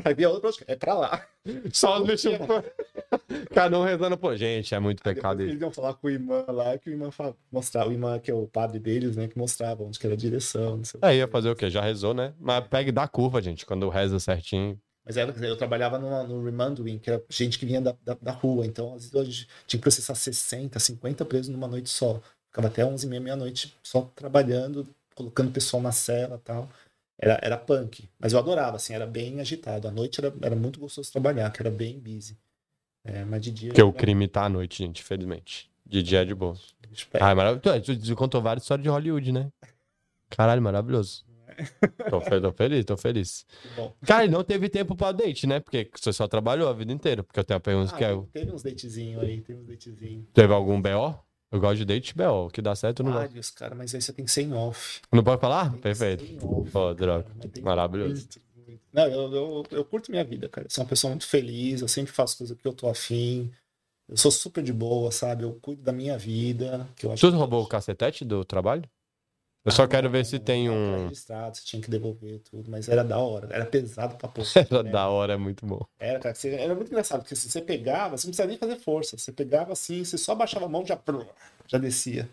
Aí 0.04 0.14
via 0.14 0.30
outro, 0.30 0.50
"Onde 0.50 0.58
que 0.58 0.66
é? 0.70 0.74
é 0.74 0.76
pra 0.76 0.94
lá. 0.94 1.26
Só 1.72 2.02
bichos. 2.02 2.32
Cada 3.54 3.80
um 3.80 3.84
rezando, 3.84 4.18
pô, 4.18 4.36
gente, 4.36 4.74
é 4.76 4.80
muito 4.80 5.02
pecado 5.02 5.42
isso. 5.42 5.52
eles 5.52 5.62
iam 5.62 5.72
falar 5.72 5.94
com 5.94 6.08
o 6.08 6.10
imã 6.10 6.44
lá, 6.50 6.78
que 6.78 6.90
o 6.90 6.94
imã 6.94 7.10
fa- 7.12 7.34
mostrava, 7.52 7.90
o 7.90 7.94
imã 7.94 8.20
que 8.20 8.30
é 8.30 8.34
o 8.34 8.48
padre 8.48 8.80
deles, 8.80 9.16
né, 9.16 9.28
que 9.28 9.38
mostrava 9.38 9.84
onde 9.84 9.98
que 10.00 10.06
era 10.06 10.14
a 10.14 10.18
direção, 10.18 10.78
não 10.78 10.84
sei 10.84 11.00
o 11.00 11.06
Aí 11.06 11.14
quê. 11.16 11.20
ia 11.20 11.28
fazer 11.28 11.50
o 11.50 11.56
quê? 11.56 11.70
Já 11.70 11.82
rezou, 11.82 12.14
né? 12.14 12.34
Mas 12.40 12.68
pega 12.68 12.90
e 12.90 12.92
dá 12.92 13.08
curva, 13.08 13.42
gente, 13.42 13.66
quando 13.66 13.88
reza 13.90 14.20
certinho. 14.20 14.80
Mas 15.06 15.16
era, 15.16 15.32
eu 15.46 15.56
trabalhava 15.56 15.98
no, 15.98 16.28
no 16.28 16.44
Remandering, 16.44 17.00
que 17.00 17.10
era 17.10 17.24
gente 17.30 17.58
que 17.58 17.66
vinha 17.66 17.80
da, 17.80 17.96
da, 18.04 18.18
da 18.22 18.32
rua, 18.32 18.66
então 18.66 18.94
às 18.94 19.10
vezes 19.10 19.48
tinha 19.66 19.80
que 19.80 19.84
processar 19.84 20.16
60, 20.16 20.80
50 20.80 21.24
presos 21.24 21.48
numa 21.48 21.68
noite 21.68 21.90
só. 21.90 22.20
Ficava 22.50 22.68
até 22.68 22.84
11 22.84 23.06
e 23.06 23.10
meia, 23.10 23.22
meia-noite 23.22 23.74
só 23.84 24.02
trabalhando, 24.16 24.86
colocando 25.16 25.52
pessoal 25.52 25.82
na 25.82 25.92
cela 25.94 26.36
e 26.36 26.40
tal. 26.40 26.70
Era, 27.20 27.40
era 27.42 27.58
punk, 27.58 28.08
mas 28.20 28.34
eu 28.34 28.40
adorava, 28.40 28.76
assim, 28.78 28.94
era 28.94 29.08
bem 29.08 29.40
agitado. 29.40 29.88
À 29.88 29.92
noite 29.92 30.20
era, 30.20 30.34
era 30.42 30.56
muito 30.56 30.80
gostoso 30.80 31.12
trabalhar, 31.12 31.52
que 31.52 31.62
era 31.62 31.72
bem 31.72 32.00
busy. 32.00 32.38
É, 33.04 33.24
mas 33.26 33.42
de 33.42 33.52
dia... 33.52 33.70
Porque 33.70 33.82
o 33.82 33.92
crime 33.94 34.28
tá 34.28 34.46
à 34.46 34.50
noite, 34.50 34.84
gente, 34.84 35.02
infelizmente. 35.02 35.72
De 35.86 36.04
dia 36.04 36.22
é 36.22 36.26
de 36.26 36.36
boa. 36.36 36.56
Ah, 37.20 37.32
é 37.32 37.34
maravilhoso. 37.34 37.82
Tu, 37.82 38.00
tu 38.00 38.16
contou 38.16 38.42
várias 38.42 38.64
histórias 38.64 38.84
de 38.84 38.90
Hollywood, 38.90 39.32
né? 39.32 39.50
Caralho, 40.30 40.62
maravilhoso. 40.62 41.26
Tô, 42.10 42.22
fe- 42.22 42.40
tô 42.42 42.52
feliz, 42.52 42.86
tô 42.86 42.98
feliz. 42.98 43.46
bom. 43.76 43.96
Cara, 44.06 44.28
não 44.28 44.44
teve 44.44 44.70
tempo 44.70 44.96
pra 44.96 45.12
date, 45.12 45.48
né? 45.48 45.60
Porque 45.60 45.90
você 45.96 46.14
só 46.14 46.28
trabalhou 46.28 46.70
a 46.70 46.74
vida 46.74 46.92
inteira. 46.92 47.24
Porque 47.24 47.40
eu 47.40 47.44
tenho 47.44 47.60
perguntas 47.60 47.94
Ah, 47.94 47.98
que 47.98 48.04
é. 48.04 48.16
teve 48.32 48.52
uns 48.52 48.62
datezinhos 48.62 49.24
aí, 49.24 49.42
teve 49.42 49.60
uns 49.60 49.68
datezinhos. 49.68 50.26
Teve 50.34 50.54
algum 50.54 50.82
BO? 50.82 51.18
Eu 51.51 51.59
gosto 51.59 51.77
de 51.77 51.85
date. 51.85 52.14
O 52.22 52.50
que 52.50 52.61
dá 52.61 52.76
certo, 52.76 53.00
eu 53.01 53.06
não 53.06 53.14
gosto. 53.14 53.27
Vários, 53.27 53.50
cara, 53.51 53.74
mas 53.76 53.93
aí 53.95 54.01
você 54.01 54.11
tem 54.11 54.26
que 54.26 54.32
ser 54.32 54.42
em 54.43 54.53
off. 54.53 55.01
Não 55.11 55.24
pode 55.24 55.40
falar? 55.40 55.72
Tem 55.72 55.80
Perfeito. 55.82 56.24
off, 56.45 56.72
Pô, 56.72 56.80
cara, 56.82 56.93
droga. 56.95 57.26
que- 57.53 57.61
Maravilhoso. 57.61 58.14
Muito, 58.16 58.42
muito. 58.67 58.82
Não, 58.92 59.08
eu, 59.08 59.34
eu, 59.34 59.66
eu 59.72 59.85
curto 59.85 60.11
minha 60.11 60.24
vida, 60.24 60.50
cara. 60.50 60.67
Eu 60.67 60.72
sou 60.72 60.84
uma 60.84 60.90
pessoa 60.90 61.11
muito 61.11 61.26
feliz, 61.26 61.82
eu 61.82 61.88
sempre 61.88 62.11
faço 62.11 62.38
coisas 62.38 62.58
que 62.58 62.67
eu 62.67 62.74
tô 62.74 62.90
afim. 62.90 63.50
Eu 64.09 64.17
sou 64.17 64.32
super 64.32 64.64
de 64.64 64.72
boa, 64.74 65.11
sabe? 65.11 65.43
Eu 65.43 65.53
cuido 65.61 65.82
da 65.84 65.92
minha 65.92 66.17
vida. 66.17 66.88
Que 66.95 67.06
eu 67.06 67.11
acho 67.11 67.26
Tu 67.26 67.32
que- 67.32 67.38
roubou 67.38 67.64
o 67.64 67.67
cacetete 67.67 68.24
do 68.26 68.43
trabalho? 68.45 68.84
Eu 69.68 69.72
só 69.74 69.86
quero 69.86 70.10
ver 70.10 70.26
se 70.26 70.40
tem 70.40 70.70
um. 70.70 71.04
registrado, 71.04 71.58
você 71.58 71.66
tinha 71.66 71.82
que 71.82 71.90
devolver 71.92 72.40
tudo, 72.40 72.72
mas 72.72 72.88
era 72.88 73.04
da 73.04 73.18
hora, 73.20 73.50
era 73.54 73.66
pesado 73.66 74.16
pra 74.16 74.30
pôr. 74.30 74.46
Era 74.56 74.82
né? 74.82 74.92
da 74.92 75.10
hora, 75.10 75.34
é 75.34 75.38
muito 75.38 75.66
bom. 75.66 75.82
Era, 76.00 76.20
cara, 76.20 76.34
você- 76.34 76.56
era 76.56 76.74
muito 76.74 76.88
engraçado, 76.88 77.20
porque 77.22 77.36
se 77.36 77.50
você 77.50 77.62
pegava, 77.62 78.18
você 78.18 78.26
não 78.28 78.32
precisava 78.32 78.48
nem 78.48 78.58
fazer 78.58 78.78
força. 78.78 79.18
Você 79.18 79.30
pegava 79.32 79.74
assim, 79.74 80.06
você 80.06 80.18
só 80.18 80.34
baixava 80.34 80.66
a 80.66 80.70
mão, 80.70 80.86
já, 80.86 80.98
já 81.68 81.78
descia. 81.78 82.30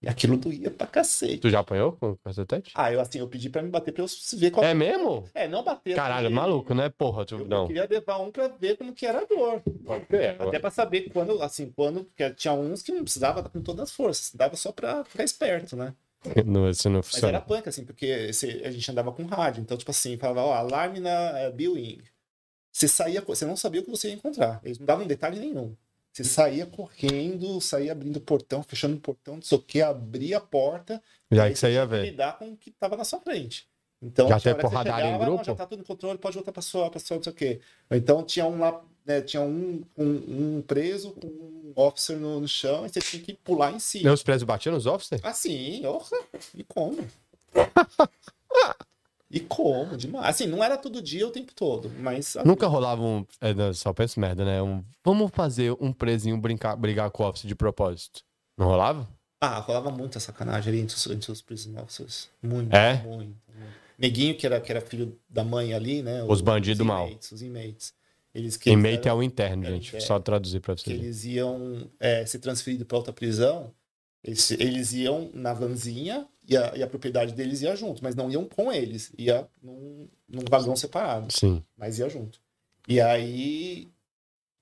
E 0.00 0.08
aquilo 0.08 0.36
doía 0.36 0.68
pra 0.70 0.86
cacete. 0.86 1.38
Tu 1.38 1.50
já 1.50 1.60
apanhou 1.60 1.92
com 1.92 2.10
o 2.12 2.16
cacetete? 2.24 2.72
Ah, 2.74 2.90
eu 2.92 3.00
assim, 3.00 3.20
eu 3.20 3.28
pedi 3.28 3.48
pra 3.48 3.62
me 3.62 3.68
bater 3.70 3.92
pra 3.92 4.02
eu 4.02 4.08
ver 4.36 4.50
qual 4.50 4.64
É 4.66 4.74
mesmo? 4.74 5.28
É, 5.32 5.46
não 5.46 5.62
bater. 5.62 5.94
Caralho, 5.94 6.24
porque 6.28 6.34
maluco, 6.34 6.74
né? 6.74 6.88
Porra, 6.88 7.24
tu 7.24 7.36
Eu, 7.36 7.40
eu 7.40 7.46
não. 7.46 7.66
queria 7.68 7.86
levar 7.88 8.16
um 8.18 8.32
pra 8.32 8.48
ver 8.48 8.76
como 8.78 8.92
que 8.94 9.06
era 9.06 9.20
a 9.20 9.24
dor. 9.24 9.62
Até 10.40 10.58
pra 10.58 10.70
saber 10.70 11.10
quando, 11.12 11.40
assim, 11.40 11.70
quando. 11.70 12.04
Porque 12.04 12.30
tinha 12.30 12.52
uns 12.52 12.82
que 12.82 12.90
não 12.90 13.04
precisava 13.04 13.44
com 13.48 13.60
todas 13.60 13.90
as 13.90 13.92
forças, 13.92 14.32
dava 14.34 14.56
só 14.56 14.72
pra 14.72 15.04
ficar 15.04 15.22
esperto, 15.22 15.76
né? 15.76 15.94
Não, 16.46 16.62
Mas 16.62 17.22
era 17.22 17.40
punk, 17.40 17.68
assim, 17.68 17.84
porque 17.84 18.06
esse- 18.06 18.62
a 18.64 18.70
gente 18.70 18.90
andava 18.90 19.12
com 19.12 19.24
rádio. 19.24 19.60
Então, 19.60 19.76
tipo 19.76 19.90
assim, 19.90 20.16
falava, 20.16 20.42
ó, 20.42 20.54
alarme 20.54 21.00
na 21.00 21.10
é, 21.38 21.50
Bill-Wing. 21.50 22.02
Você 22.72 22.88
saía, 22.88 23.20
você 23.20 23.44
não 23.44 23.56
sabia 23.56 23.80
o 23.80 23.84
que 23.84 23.90
você 23.90 24.08
ia 24.08 24.14
encontrar. 24.14 24.60
Eles 24.64 24.78
não 24.78 24.86
davam 24.86 25.06
detalhe 25.06 25.38
nenhum. 25.38 25.76
Você 26.12 26.24
saía 26.24 26.66
correndo, 26.66 27.60
saía 27.60 27.92
abrindo 27.92 28.16
o 28.16 28.20
portão, 28.20 28.62
fechando 28.62 28.96
o 28.96 29.00
portão, 29.00 29.36
não 29.36 29.42
sei 29.42 29.58
o 29.58 29.62
que, 29.62 29.80
abria 29.80 30.36
a 30.38 30.40
porta. 30.40 31.02
Já 31.30 31.44
aí 31.44 31.52
que 31.52 31.58
você 31.58 31.72
ia 31.72 31.86
ver. 31.86 32.02
lidar 32.04 32.38
com 32.38 32.50
o 32.52 32.56
que 32.56 32.70
tava 32.70 32.96
na 32.96 33.04
sua 33.04 33.20
frente. 33.20 33.66
Então, 34.00 34.28
Já 34.28 34.36
que 34.36 34.42
você 34.42 34.54
porradaria 34.54 35.10
em 35.10 35.18
grupo? 35.18 35.44
já 35.44 35.54
tá 35.54 35.64
tudo 35.66 35.80
em 35.80 35.84
controle, 35.84 36.18
pode 36.18 36.34
voltar 36.34 36.52
pra 36.52 36.60
sua, 36.60 36.90
pra 36.90 36.98
sua, 37.00 37.16
não 37.16 37.22
sei 37.24 37.32
o 37.32 37.36
quê. 37.36 37.60
Ou 37.90 37.96
Então, 37.96 38.22
tinha 38.24 38.44
um 38.44 38.58
lá, 38.58 38.84
né, 39.04 39.20
tinha 39.20 39.42
um, 39.42 39.82
um, 39.96 40.56
um 40.56 40.62
preso 40.62 41.12
com 41.12 41.26
um 41.26 41.72
officer 41.76 42.16
no, 42.16 42.40
no 42.40 42.48
chão, 42.48 42.84
e 42.86 42.88
você 42.88 43.00
tinha 43.00 43.22
que 43.22 43.34
pular 43.34 43.72
em 43.72 43.78
cima. 43.78 44.04
Meus 44.04 44.22
presos 44.22 44.44
batiam 44.44 44.74
nos 44.74 44.86
officers? 44.86 45.24
Assim, 45.24 45.84
orra, 45.86 46.18
e 46.54 46.62
como? 46.64 47.04
e 49.30 49.40
como, 49.40 49.96
demais. 49.96 50.26
Assim, 50.26 50.46
não 50.46 50.62
era 50.62 50.76
todo 50.76 51.00
dia 51.00 51.26
o 51.26 51.30
tempo 51.30 51.52
todo, 51.54 51.90
mas. 52.00 52.36
Nunca 52.44 52.66
rolava 52.66 53.02
um. 53.02 53.26
É, 53.40 53.54
não, 53.54 53.72
só 53.72 53.92
penso 53.92 54.20
merda, 54.20 54.44
né? 54.44 54.62
Um, 54.62 54.84
vamos 55.04 55.30
fazer 55.32 55.74
um 55.80 55.92
presinho 55.92 56.36
brincar, 56.36 56.76
brigar 56.76 57.10
com 57.10 57.22
o 57.22 57.28
officer 57.28 57.48
de 57.48 57.54
propósito. 57.54 58.22
Não 58.56 58.66
rolava? 58.66 59.08
Ah, 59.40 59.58
rolava 59.58 59.90
muita 59.90 60.20
sacanagem 60.20 60.72
ali 60.72 60.82
entre 60.82 60.94
os, 60.94 61.06
entre 61.06 61.32
os 61.32 61.42
prison 61.42 61.74
officers. 61.82 62.28
Muito, 62.40 62.72
É? 62.74 62.94
muito, 63.02 63.34
muito. 63.56 63.82
Neguinho, 63.98 64.36
que 64.36 64.46
era, 64.46 64.60
que 64.60 64.70
era 64.70 64.80
filho 64.80 65.18
da 65.28 65.42
mãe 65.44 65.74
ali, 65.74 66.02
né? 66.02 66.22
Os 66.24 66.40
bandidos 66.40 66.84
mal. 66.86 67.10
Os 67.32 67.42
inmates. 67.42 67.94
Eles 68.34 68.56
que 68.56 68.70
Inmate 68.70 69.08
é 69.08 69.12
o 69.12 69.22
interno, 69.22 69.64
gente. 69.64 69.88
interno. 69.88 70.06
Só 70.06 70.18
traduzir 70.18 70.60
que 70.60 70.66
vocês. 70.68 70.98
eles 70.98 71.24
iam 71.24 71.90
é, 72.00 72.24
ser 72.24 72.38
transferidos 72.38 72.86
para 72.86 72.96
outra 72.96 73.12
prisão, 73.12 73.72
eles, 74.24 74.50
eles 74.52 74.92
iam 74.92 75.30
na 75.34 75.52
vanzinha 75.52 76.26
e 76.48 76.56
a, 76.56 76.76
e 76.76 76.82
a 76.82 76.86
propriedade 76.86 77.34
deles 77.34 77.60
ia 77.60 77.76
junto, 77.76 78.02
mas 78.02 78.14
não 78.14 78.30
iam 78.30 78.44
com 78.44 78.72
eles, 78.72 79.12
ia 79.18 79.46
num, 79.62 80.08
num 80.28 80.42
vagão 80.48 80.74
separado, 80.74 81.32
Sim. 81.32 81.62
mas 81.76 81.98
ia 81.98 82.08
junto. 82.08 82.40
E 82.88 83.00
aí, 83.00 83.90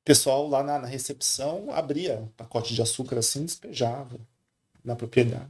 o 0.02 0.04
pessoal 0.04 0.48
lá 0.48 0.62
na, 0.62 0.78
na 0.78 0.86
recepção 0.86 1.70
abria 1.70 2.18
um 2.18 2.26
pacote 2.28 2.74
de 2.74 2.82
açúcar 2.82 3.18
assim, 3.18 3.44
despejava 3.44 4.18
na 4.84 4.96
propriedade. 4.96 5.48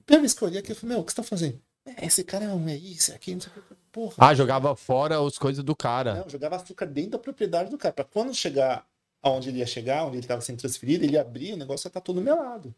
A 0.00 0.04
primeira 0.04 0.22
vez 0.22 0.34
que 0.34 0.42
eu 0.42 0.48
olhei 0.48 0.60
aqui, 0.60 0.72
eu 0.72 0.76
falei, 0.76 0.96
meu, 0.96 1.02
o 1.02 1.04
que 1.04 1.12
você 1.12 1.16
tá 1.16 1.22
fazendo? 1.22 1.60
É, 1.84 2.06
esse 2.06 2.22
cara 2.22 2.44
é 2.44 2.48
um, 2.48 2.68
é 2.68 2.76
isso, 2.76 3.12
é 3.12 3.14
aquilo, 3.14 3.36
não 3.36 3.42
sei 3.42 3.52
o 3.52 3.66
que. 3.66 3.74
Porra. 3.92 4.14
Ah, 4.18 4.34
jogava 4.34 4.74
fora 4.74 5.20
as 5.20 5.36
coisas 5.36 5.62
do 5.62 5.76
cara. 5.76 6.14
Não, 6.14 6.28
jogava 6.28 6.56
açúcar 6.56 6.86
dentro 6.86 7.12
da 7.12 7.18
propriedade 7.18 7.70
do 7.70 7.76
cara. 7.76 7.92
Pra 7.92 8.04
quando 8.04 8.34
chegar 8.34 8.86
aonde 9.22 9.50
ele 9.50 9.58
ia 9.58 9.66
chegar, 9.66 10.04
onde 10.04 10.16
ele 10.16 10.24
estava 10.24 10.40
sendo 10.40 10.58
transferido, 10.58 11.04
ele 11.04 11.18
abrir, 11.18 11.52
o 11.52 11.56
negócio 11.56 11.86
ia 11.86 11.90
estar 11.90 12.00
todo 12.00 12.20
melado. 12.20 12.74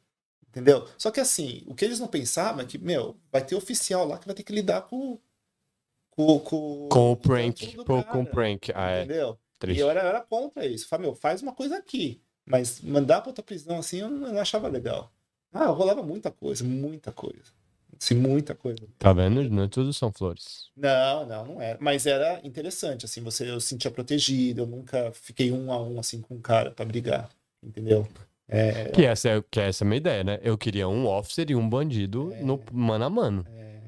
Entendeu? 0.49 0.89
Só 0.99 1.10
que 1.10 1.20
assim, 1.20 1.62
o 1.66 1.74
que 1.74 1.84
eles 1.84 2.00
não 2.00 2.08
pensavam 2.08 2.62
é 2.62 2.65
que, 2.66 2.78
meu, 2.78 3.16
vai 3.31 3.44
ter 3.44 3.55
oficial 3.55 4.07
lá 4.07 4.18
que 4.18 4.26
vai 4.26 4.34
ter 4.34 4.42
que 4.42 4.52
lidar 4.52 4.83
com. 4.83 5.18
Com, 6.10 6.39
com, 6.41 6.89
Com 6.91 7.12
o 7.12 7.16
prank. 7.16 7.76
cara, 7.84 8.05
com 8.05 8.23
o 8.23 8.26
prank. 8.26 8.70
Ah, 8.74 8.91
é. 8.91 9.05
Entendeu? 9.05 9.39
E 9.57 9.58
Triste. 9.58 9.81
eu 9.81 9.91
era, 9.91 10.00
era 10.00 10.20
contra 10.20 10.65
isso. 10.66 10.86
Falei, 10.86 11.07
meu, 11.07 11.15
faz 11.15 11.42
uma 11.42 11.52
coisa 11.52 11.76
aqui. 11.76 12.20
Mas 12.47 12.81
mandar 12.81 13.20
pra 13.20 13.31
outra 13.31 13.42
prisão 13.42 13.78
assim, 13.78 13.99
eu 13.99 14.08
não, 14.10 14.28
eu 14.28 14.33
não 14.34 14.41
achava 14.41 14.68
legal. 14.68 15.10
Ah, 15.52 15.66
rolava 15.66 16.02
muita 16.02 16.31
coisa, 16.31 16.62
muita 16.62 17.10
coisa. 17.10 17.52
Assim, 18.05 18.15
muita 18.15 18.55
coisa. 18.55 18.83
Tá 18.99 19.12
vendo? 19.12 19.49
Não 19.49 19.66
tudo 19.68 19.92
são 19.92 20.12
flores. 20.12 20.70
Não, 20.76 21.26
não, 21.26 21.47
não 21.47 21.62
era. 21.62 21.78
Mas 21.81 22.05
era 22.07 22.41
interessante, 22.44 23.05
assim, 23.07 23.23
você 23.23 23.49
eu 23.50 23.60
sentia 23.60 23.91
protegido, 23.91 24.62
eu 24.62 24.66
nunca 24.66 25.10
fiquei 25.12 25.50
um 25.50 25.73
a 25.73 25.83
um 25.83 25.99
assim 25.99 26.20
com 26.20 26.34
um 26.34 26.41
cara 26.41 26.70
pra 26.70 26.84
brigar, 26.84 27.31
entendeu? 27.62 28.07
É, 28.47 28.91
Que 28.91 29.07
essa, 29.07 29.28
é, 29.31 29.42
que 29.50 29.58
essa 29.58 29.83
é 29.83 29.86
a 29.86 29.89
minha 29.89 29.97
ideia, 29.97 30.23
né? 30.23 30.39
Eu 30.42 30.58
queria 30.58 30.86
um 30.86 31.07
officer 31.07 31.50
e 31.50 31.57
um 31.57 31.66
bandido 31.66 32.31
É. 32.34 32.42
no 32.42 32.62
mano 32.70 33.05
a 33.05 33.10
mano. 33.10 33.47
é, 33.49 33.81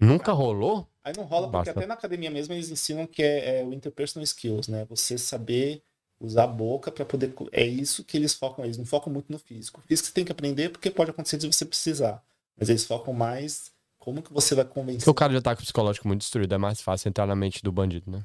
Nunca 0.00 0.32
rolou? 0.32 0.88
Aí 1.04 1.12
não 1.16 1.24
rola 1.24 1.46
porque 1.48 1.56
Basta. 1.58 1.70
até 1.72 1.86
na 1.86 1.94
academia 1.94 2.30
mesmo 2.30 2.54
eles 2.54 2.70
ensinam 2.70 3.06
que 3.06 3.22
é, 3.22 3.60
é 3.60 3.64
o 3.64 3.72
interpersonal 3.74 4.24
skills, 4.24 4.68
né? 4.68 4.86
Você 4.88 5.18
saber 5.18 5.82
usar 6.18 6.44
a 6.44 6.46
boca 6.46 6.90
pra 6.90 7.04
poder. 7.04 7.34
É 7.50 7.64
isso 7.64 8.02
que 8.04 8.16
eles 8.16 8.32
focam. 8.32 8.64
Eles 8.64 8.78
não 8.78 8.84
focam 8.86 9.12
muito 9.12 9.30
no 9.30 9.38
físico. 9.38 9.80
O 9.80 9.86
físico 9.86 10.08
você 10.08 10.14
tem 10.14 10.24
que 10.24 10.32
aprender 10.32 10.70
porque 10.70 10.90
pode 10.90 11.10
acontecer 11.10 11.36
de 11.36 11.46
você 11.46 11.64
precisar. 11.64 12.22
Mas 12.58 12.68
eles 12.68 12.84
focam 12.84 13.12
mais 13.12 13.70
como 13.98 14.22
que 14.22 14.32
você 14.32 14.54
vai 14.54 14.64
convencer. 14.64 15.00
Porque 15.00 15.10
o 15.10 15.14
cara 15.14 15.32
já 15.32 15.40
tá 15.40 15.54
com 15.54 15.60
o 15.60 15.64
psicológico 15.64 16.08
muito 16.08 16.20
destruído. 16.20 16.52
É 16.52 16.58
mais 16.58 16.80
fácil 16.80 17.08
entrar 17.08 17.26
na 17.26 17.36
mente 17.36 17.62
do 17.62 17.70
bandido, 17.70 18.10
né? 18.10 18.24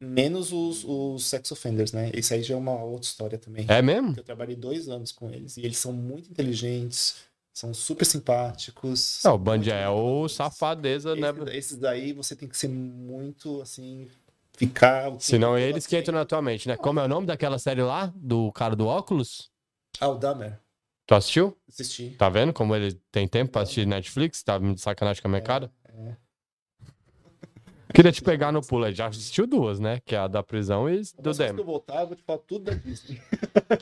Menos 0.00 0.52
os, 0.52 0.84
os 0.84 1.26
sex 1.26 1.50
offenders, 1.50 1.92
né? 1.92 2.12
Isso 2.14 2.32
aí 2.32 2.42
já 2.42 2.54
é 2.54 2.56
uma 2.56 2.80
outra 2.84 3.08
história 3.08 3.36
também. 3.36 3.66
É 3.68 3.82
mesmo? 3.82 4.14
Eu 4.16 4.22
trabalhei 4.22 4.54
dois 4.54 4.88
anos 4.88 5.10
com 5.10 5.28
eles 5.28 5.56
e 5.56 5.62
eles 5.62 5.76
são 5.76 5.92
muito 5.92 6.30
inteligentes, 6.30 7.16
são 7.52 7.74
super 7.74 8.04
simpáticos. 8.04 9.18
Não, 9.24 9.32
são 9.32 9.34
o 9.34 9.38
bandido 9.38 9.74
é 9.74 9.88
o 9.88 10.28
safadeza, 10.28 11.16
né? 11.16 11.30
Esses, 11.30 11.54
esses 11.54 11.76
daí 11.78 12.12
você 12.12 12.36
tem 12.36 12.48
que 12.48 12.56
ser 12.56 12.68
muito 12.68 13.60
assim, 13.60 14.06
ficar. 14.56 15.12
Senão 15.18 15.50
todo 15.50 15.58
eles 15.58 15.84
que 15.84 15.98
entram 15.98 16.14
na 16.14 16.24
tua 16.24 16.40
mente, 16.40 16.68
né? 16.68 16.76
Como 16.76 17.00
é 17.00 17.04
o 17.04 17.08
nome 17.08 17.26
daquela 17.26 17.58
série 17.58 17.82
lá? 17.82 18.12
Do 18.14 18.52
cara 18.52 18.76
do 18.76 18.86
óculos? 18.86 19.50
Ah, 19.98 20.10
o 20.10 20.14
Dahmer, 20.14 20.60
Tu 21.08 21.14
assistiu? 21.14 21.56
assisti. 21.66 22.10
Tá 22.18 22.28
vendo 22.28 22.52
como 22.52 22.76
ele 22.76 22.92
tem 23.10 23.26
tempo 23.26 23.50
pra 23.50 23.62
assistir 23.62 23.86
Netflix? 23.86 24.42
Tá 24.42 24.58
de 24.58 24.78
sacanagem 24.78 25.22
com 25.22 25.28
a 25.28 25.30
minha 25.30 25.40
cara? 25.40 25.72
Queria 27.94 28.12
te 28.12 28.20
pegar 28.20 28.52
no 28.52 28.60
pulo. 28.60 28.84
aí. 28.84 28.94
Já 28.94 29.06
assistiu 29.06 29.46
duas, 29.46 29.80
né? 29.80 30.00
Que 30.04 30.14
é 30.14 30.18
a 30.18 30.28
da 30.28 30.42
prisão 30.42 30.86
e 30.86 31.00
do 31.18 31.32
Demer. 31.32 31.58
eu 31.58 31.64
voltar, 31.64 32.02
eu 32.02 32.08
vou 32.08 32.14
te 32.16 32.22
falar 32.22 32.40
tudo 32.40 32.66
da 32.66 32.74
Disney. 32.74 33.18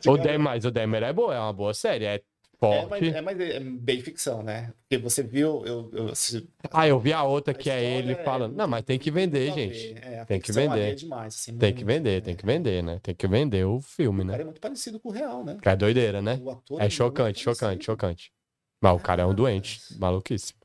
O 0.06 0.16
Demer, 0.16 0.38
mas 0.38 0.64
o 0.64 0.70
Demer 0.70 1.02
é 1.02 1.12
boa, 1.12 1.34
é 1.34 1.40
uma 1.40 1.52
boa 1.52 1.74
série. 1.74 2.04
É 2.04 2.22
É, 2.60 2.82
forte. 2.82 2.88
mas, 2.88 3.14
é, 3.14 3.20
mas 3.20 3.40
é 3.40 3.60
bem 3.60 4.00
ficção, 4.00 4.42
né? 4.42 4.72
Porque 4.82 4.98
você 4.98 5.22
viu, 5.22 5.64
eu, 5.66 5.90
eu 5.92 6.08
assisti- 6.08 6.48
Ah, 6.70 6.88
eu 6.88 6.98
vi 6.98 7.12
a 7.12 7.22
outra 7.22 7.52
que 7.52 7.68
é 7.68 7.82
ele 7.98 8.12
é 8.12 8.24
falando. 8.24 8.54
Não, 8.56 8.66
mas 8.66 8.82
tem 8.84 8.98
que 8.98 9.10
vender, 9.10 9.52
gente. 9.52 9.94
É, 10.02 10.24
Tem 10.24 10.40
que 10.40 10.50
ali 10.50 10.60
vender. 10.60 10.92
É 10.92 10.94
demais, 10.94 11.34
assim, 11.34 11.58
Tem 11.58 11.74
que 11.74 11.84
vender, 11.84 12.14
né? 12.14 12.20
tem 12.20 12.34
que 12.36 12.46
vender, 12.46 12.82
né? 12.82 13.00
Tem 13.02 13.14
que 13.14 13.26
vender 13.26 13.64
o 13.64 13.80
filme, 13.80 14.22
O 14.22 14.26
cara 14.26 14.38
né? 14.38 14.42
é 14.42 14.44
muito 14.44 14.60
parecido 14.60 14.98
com 14.98 15.08
o 15.10 15.12
real, 15.12 15.44
né? 15.44 15.58
É 15.62 15.76
doideira, 15.76 16.22
né? 16.22 16.34
É 16.34 16.36
muito 16.36 16.90
chocante, 16.90 17.42
chocante, 17.42 17.84
chocante. 17.84 18.32
Mas 18.80 18.94
o 18.96 18.98
cara 19.00 19.22
é 19.22 19.26
um 19.26 19.34
doente, 19.34 19.80
maluquíssimo. 19.98 20.60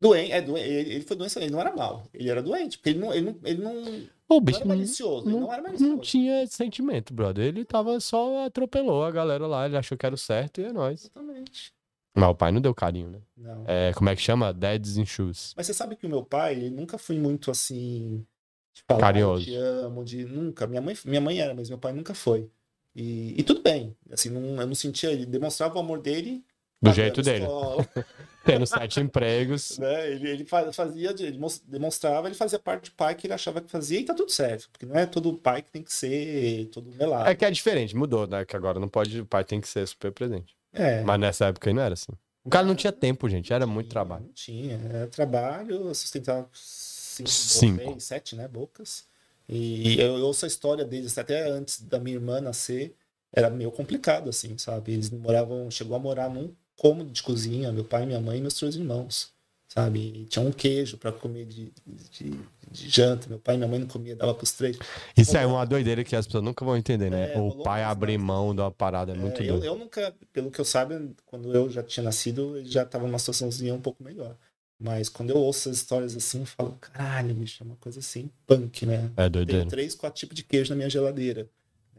Doente, 0.00 0.32
é 0.32 0.40
doente. 0.40 0.66
Ele, 0.68 0.94
ele 0.94 1.04
foi 1.04 1.16
doente, 1.16 1.38
ele 1.38 1.50
não 1.50 1.60
era 1.60 1.74
mal. 1.76 2.08
Ele 2.14 2.30
era 2.30 2.42
doente, 2.42 2.78
porque 2.78 2.90
ele 2.90 2.98
não, 2.98 3.12
ele 3.12 3.26
não, 3.26 3.38
ele 3.44 3.62
não 3.62 4.08
O 4.30 4.40
bicho 4.40 4.60
era 4.60 4.68
não, 4.68 4.76
não 4.76 5.52
era 5.52 5.56
não, 5.56 5.62
malicioso. 5.64 5.86
não 5.92 5.98
tinha 5.98 6.46
sentimento, 6.46 7.12
brother. 7.12 7.44
Ele 7.44 7.64
tava 7.64 7.98
só 7.98 8.46
atropelou 8.46 9.02
a 9.02 9.10
galera 9.10 9.44
lá, 9.44 9.66
ele 9.66 9.76
achou 9.76 9.98
que 9.98 10.06
era 10.06 10.14
o 10.14 10.18
certo 10.18 10.60
e 10.60 10.64
é 10.64 10.72
nóis. 10.72 11.00
Exatamente. 11.00 11.74
Mas 12.14 12.28
o 12.28 12.34
pai 12.34 12.52
não 12.52 12.60
deu 12.60 12.72
carinho, 12.72 13.10
né? 13.10 13.18
Não. 13.36 13.64
É, 13.66 13.92
como 13.92 14.08
é 14.08 14.14
que 14.14 14.22
chama? 14.22 14.52
Deads 14.52 14.96
in 14.96 15.04
Shoes. 15.04 15.52
Mas 15.56 15.66
você 15.66 15.74
sabe 15.74 15.96
que 15.96 16.06
o 16.06 16.08
meu 16.08 16.24
pai, 16.24 16.54
ele 16.54 16.70
nunca 16.70 16.96
foi 16.96 17.18
muito 17.18 17.50
assim. 17.50 18.24
De 18.72 18.82
falar, 18.86 19.00
Carinhoso. 19.00 19.50
"Eu 19.50 19.52
te 19.52 19.56
amo, 19.84 20.04
de. 20.04 20.24
Nunca. 20.24 20.66
Minha 20.66 20.80
mãe, 20.80 20.96
minha 21.04 21.20
mãe 21.20 21.40
era, 21.40 21.52
mas 21.52 21.68
meu 21.68 21.78
pai 21.78 21.92
nunca 21.92 22.14
foi. 22.14 22.48
E, 22.94 23.34
e 23.40 23.42
tudo 23.42 23.62
bem. 23.62 23.96
Assim, 24.12 24.28
não, 24.30 24.60
eu 24.60 24.66
não 24.66 24.74
sentia. 24.76 25.10
Ele 25.10 25.26
demonstrava 25.26 25.76
o 25.76 25.80
amor 25.80 26.00
dele. 26.00 26.44
Do 26.80 26.92
jeito 26.92 27.20
dele. 27.20 27.46
Tendo 28.52 28.66
sete 28.66 29.00
empregos. 29.00 29.76
né? 29.80 30.10
Ele, 30.10 30.28
ele 30.30 30.44
fa- 30.44 30.72
fazia, 30.72 31.10
ele 31.10 31.38
demonstrava, 31.66 32.28
ele 32.28 32.34
fazia 32.34 32.58
parte 32.58 32.84
de 32.84 32.90
pai 32.92 33.14
que 33.14 33.26
ele 33.26 33.34
achava 33.34 33.60
que 33.60 33.70
fazia 33.70 34.00
e 34.00 34.04
tá 34.04 34.14
tudo 34.14 34.30
certo. 34.30 34.68
Porque 34.70 34.86
não 34.86 34.96
é 34.96 35.06
todo 35.06 35.32
pai 35.34 35.62
que 35.62 35.70
tem 35.70 35.82
que 35.82 35.92
ser 35.92 36.66
todo 36.72 36.90
melado. 36.96 37.28
É 37.28 37.34
que 37.34 37.44
é 37.44 37.50
diferente, 37.50 37.96
mudou, 37.96 38.26
né? 38.26 38.44
Que 38.44 38.56
agora 38.56 38.78
não 38.80 38.88
pode, 38.88 39.20
o 39.20 39.26
pai 39.26 39.44
tem 39.44 39.60
que 39.60 39.68
ser 39.68 39.86
super 39.86 40.12
presente. 40.12 40.54
É. 40.72 41.02
Mas 41.02 41.20
nessa 41.20 41.46
época 41.46 41.68
aí 41.70 41.74
não 41.74 41.82
era 41.82 41.94
assim. 41.94 42.12
O 42.44 42.48
cara 42.48 42.66
não 42.66 42.74
tinha 42.74 42.92
tempo, 42.92 43.28
gente, 43.28 43.52
era 43.52 43.66
muito 43.66 43.90
trabalho. 43.90 44.24
Não 44.24 44.32
tinha. 44.32 44.80
Era 44.92 45.06
trabalho, 45.08 45.94
sustentar 45.94 46.48
cinco, 46.54 47.28
Cinco. 47.28 47.84
seis, 47.84 48.04
sete, 48.04 48.36
né, 48.36 48.48
bocas. 48.48 49.04
E 49.48 50.00
eu, 50.00 50.16
eu 50.16 50.24
ouço 50.26 50.44
a 50.44 50.48
história 50.48 50.84
deles, 50.84 51.18
até 51.18 51.48
antes 51.50 51.82
da 51.82 51.98
minha 51.98 52.16
irmã 52.16 52.40
nascer, 52.40 52.94
era 53.32 53.50
meio 53.50 53.70
complicado, 53.72 54.30
assim, 54.30 54.56
sabe? 54.56 54.92
Eles 54.92 55.10
moravam, 55.10 55.70
chegou 55.70 55.96
a 55.96 55.98
morar 56.00 56.30
num 56.30 56.54
cômodo 56.80 57.10
de 57.10 57.22
cozinha, 57.22 57.70
meu 57.70 57.84
pai, 57.84 58.06
minha 58.06 58.18
mãe 58.20 58.38
e 58.38 58.40
meus 58.40 58.54
três 58.54 58.74
irmãos, 58.74 59.34
sabe? 59.68 60.00
E 60.00 60.24
tinha 60.24 60.42
um 60.42 60.50
queijo 60.50 60.96
para 60.96 61.12
comer 61.12 61.44
de, 61.44 61.70
de, 62.10 62.30
de 62.72 62.88
janta, 62.88 63.28
meu 63.28 63.38
pai 63.38 63.56
e 63.56 63.58
minha 63.58 63.68
mãe 63.68 63.78
não 63.80 63.86
comia, 63.86 64.16
dava 64.16 64.32
pros 64.34 64.52
três. 64.52 64.78
Isso 65.14 65.36
é 65.36 65.44
uma 65.44 65.66
doideira 65.66 66.02
que 66.02 66.16
as 66.16 66.24
pessoas 66.26 66.42
nunca 66.42 66.64
vão 66.64 66.78
entender, 66.78 67.10
né? 67.10 67.34
É, 67.34 67.38
o 67.38 67.62
pai 67.62 67.84
abrir 67.84 68.16
mão 68.16 68.54
da 68.54 68.70
parada 68.70 69.12
é 69.12 69.14
muito 69.14 69.42
É, 69.42 69.44
eu, 69.44 69.48
doido. 69.48 69.66
eu 69.66 69.76
nunca, 69.76 70.14
pelo 70.32 70.50
que 70.50 70.58
eu 70.58 70.64
saiba, 70.64 70.98
quando 71.26 71.54
eu 71.54 71.68
já 71.68 71.82
tinha 71.82 72.02
nascido, 72.02 72.56
ele 72.56 72.70
já 72.70 72.82
estava 72.82 73.06
numa 73.06 73.18
situaçãozinha 73.18 73.74
um 73.74 73.80
pouco 73.80 74.02
melhor. 74.02 74.34
Mas 74.82 75.10
quando 75.10 75.28
eu 75.28 75.36
ouço 75.36 75.68
essas 75.68 75.76
histórias 75.82 76.16
assim, 76.16 76.40
eu 76.40 76.46
falo, 76.46 76.78
caralho, 76.80 77.34
bicho, 77.34 77.62
é 77.62 77.66
uma 77.66 77.76
coisa 77.76 77.98
assim, 77.98 78.30
punk, 78.46 78.86
né? 78.86 79.10
É 79.18 79.24
Tenho 79.24 79.30
doideira. 79.30 79.66
três, 79.66 79.94
quatro 79.94 80.18
tipos 80.18 80.34
de 80.34 80.42
queijo 80.44 80.70
na 80.70 80.76
minha 80.76 80.88
geladeira. 80.88 81.46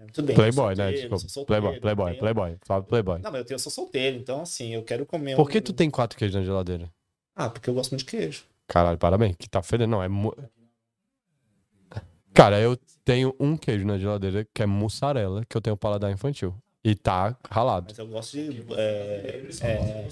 É, 0.02 0.04
Muito 0.04 0.24
bem. 0.24 0.36
Playboy, 0.36 0.70
né? 0.70 0.76
solteiro, 0.76 0.92
Desculpa. 0.94 1.20
sou 1.20 1.30
solteiro, 1.30 1.62
Playboy, 1.62 1.80
playboy, 1.82 2.06
tenho- 2.12 2.20
playboy. 2.20 2.58
Fala 2.66 2.84
playboy. 2.84 3.20
Não, 3.22 3.32
mas 3.32 3.40
eu, 3.40 3.46
tenho, 3.46 3.56
eu 3.56 3.60
sou 3.60 3.72
solteiro, 3.72 4.18
então 4.18 4.42
assim, 4.42 4.74
eu 4.74 4.84
quero 4.84 5.06
comer 5.06 5.36
Por 5.36 5.50
que 5.50 5.60
um- 5.60 5.62
tu 5.62 5.74
tem 5.74 5.90
quatro 5.90 6.18
queijos 6.18 6.36
na 6.36 6.44
geladeira? 6.44 6.92
Ah, 7.36 7.50
porque 7.50 7.70
eu 7.70 7.74
gosto 7.74 7.92
muito 7.92 8.06
de 8.06 8.06
queijo. 8.12 8.44
Caralho, 8.68 8.98
parabéns. 8.98 9.36
Que 9.38 9.50
tá 9.50 9.62
fedendo. 9.62 9.92
Não, 9.92 10.02
é. 10.04 10.08
mu- 10.08 10.34
Cara, 12.34 12.60
eu 12.60 12.78
tenho 13.04 13.36
um 13.40 13.58
queijo 13.58 13.86
na 13.86 13.98
geladeira 13.98 14.48
que 14.54 14.64
é 14.64 14.66
mussarela, 14.66 15.44
que 15.48 15.56
eu 15.56 15.62
tenho 15.62 15.76
paladar 15.76 16.12
infantil. 16.12 16.56
E 16.84 16.96
tá 16.96 17.36
ralado. 17.50 17.88
Mas 17.90 18.00
eu 18.00 18.08
gosto 18.08 18.32
de. 18.38 18.66
É, 18.74 19.44
é, 19.62 20.08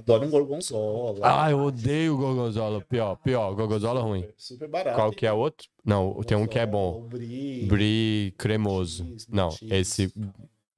adoro 0.00 0.26
um 0.26 0.30
gorgonzola. 0.30 1.20
Ah, 1.22 1.50
eu 1.50 1.58
odeio 1.60 2.16
gorgonzola. 2.16 2.80
Pior, 2.80 3.16
pior. 3.16 3.54
Gorgonzola 3.54 4.00
ruim. 4.00 4.26
Super 4.36 4.68
barato. 4.68 4.96
Qual 4.96 5.10
que 5.12 5.26
é 5.26 5.32
outro? 5.32 5.68
Não, 5.84 6.20
tem 6.22 6.36
um 6.36 6.46
que 6.46 6.58
é 6.58 6.66
bom. 6.66 7.02
Brie, 7.08 7.66
Brie 7.66 8.34
cremoso. 8.36 9.04
Cheese, 9.04 9.26
Não, 9.30 9.50
cheese. 9.50 9.74
esse. 9.74 10.14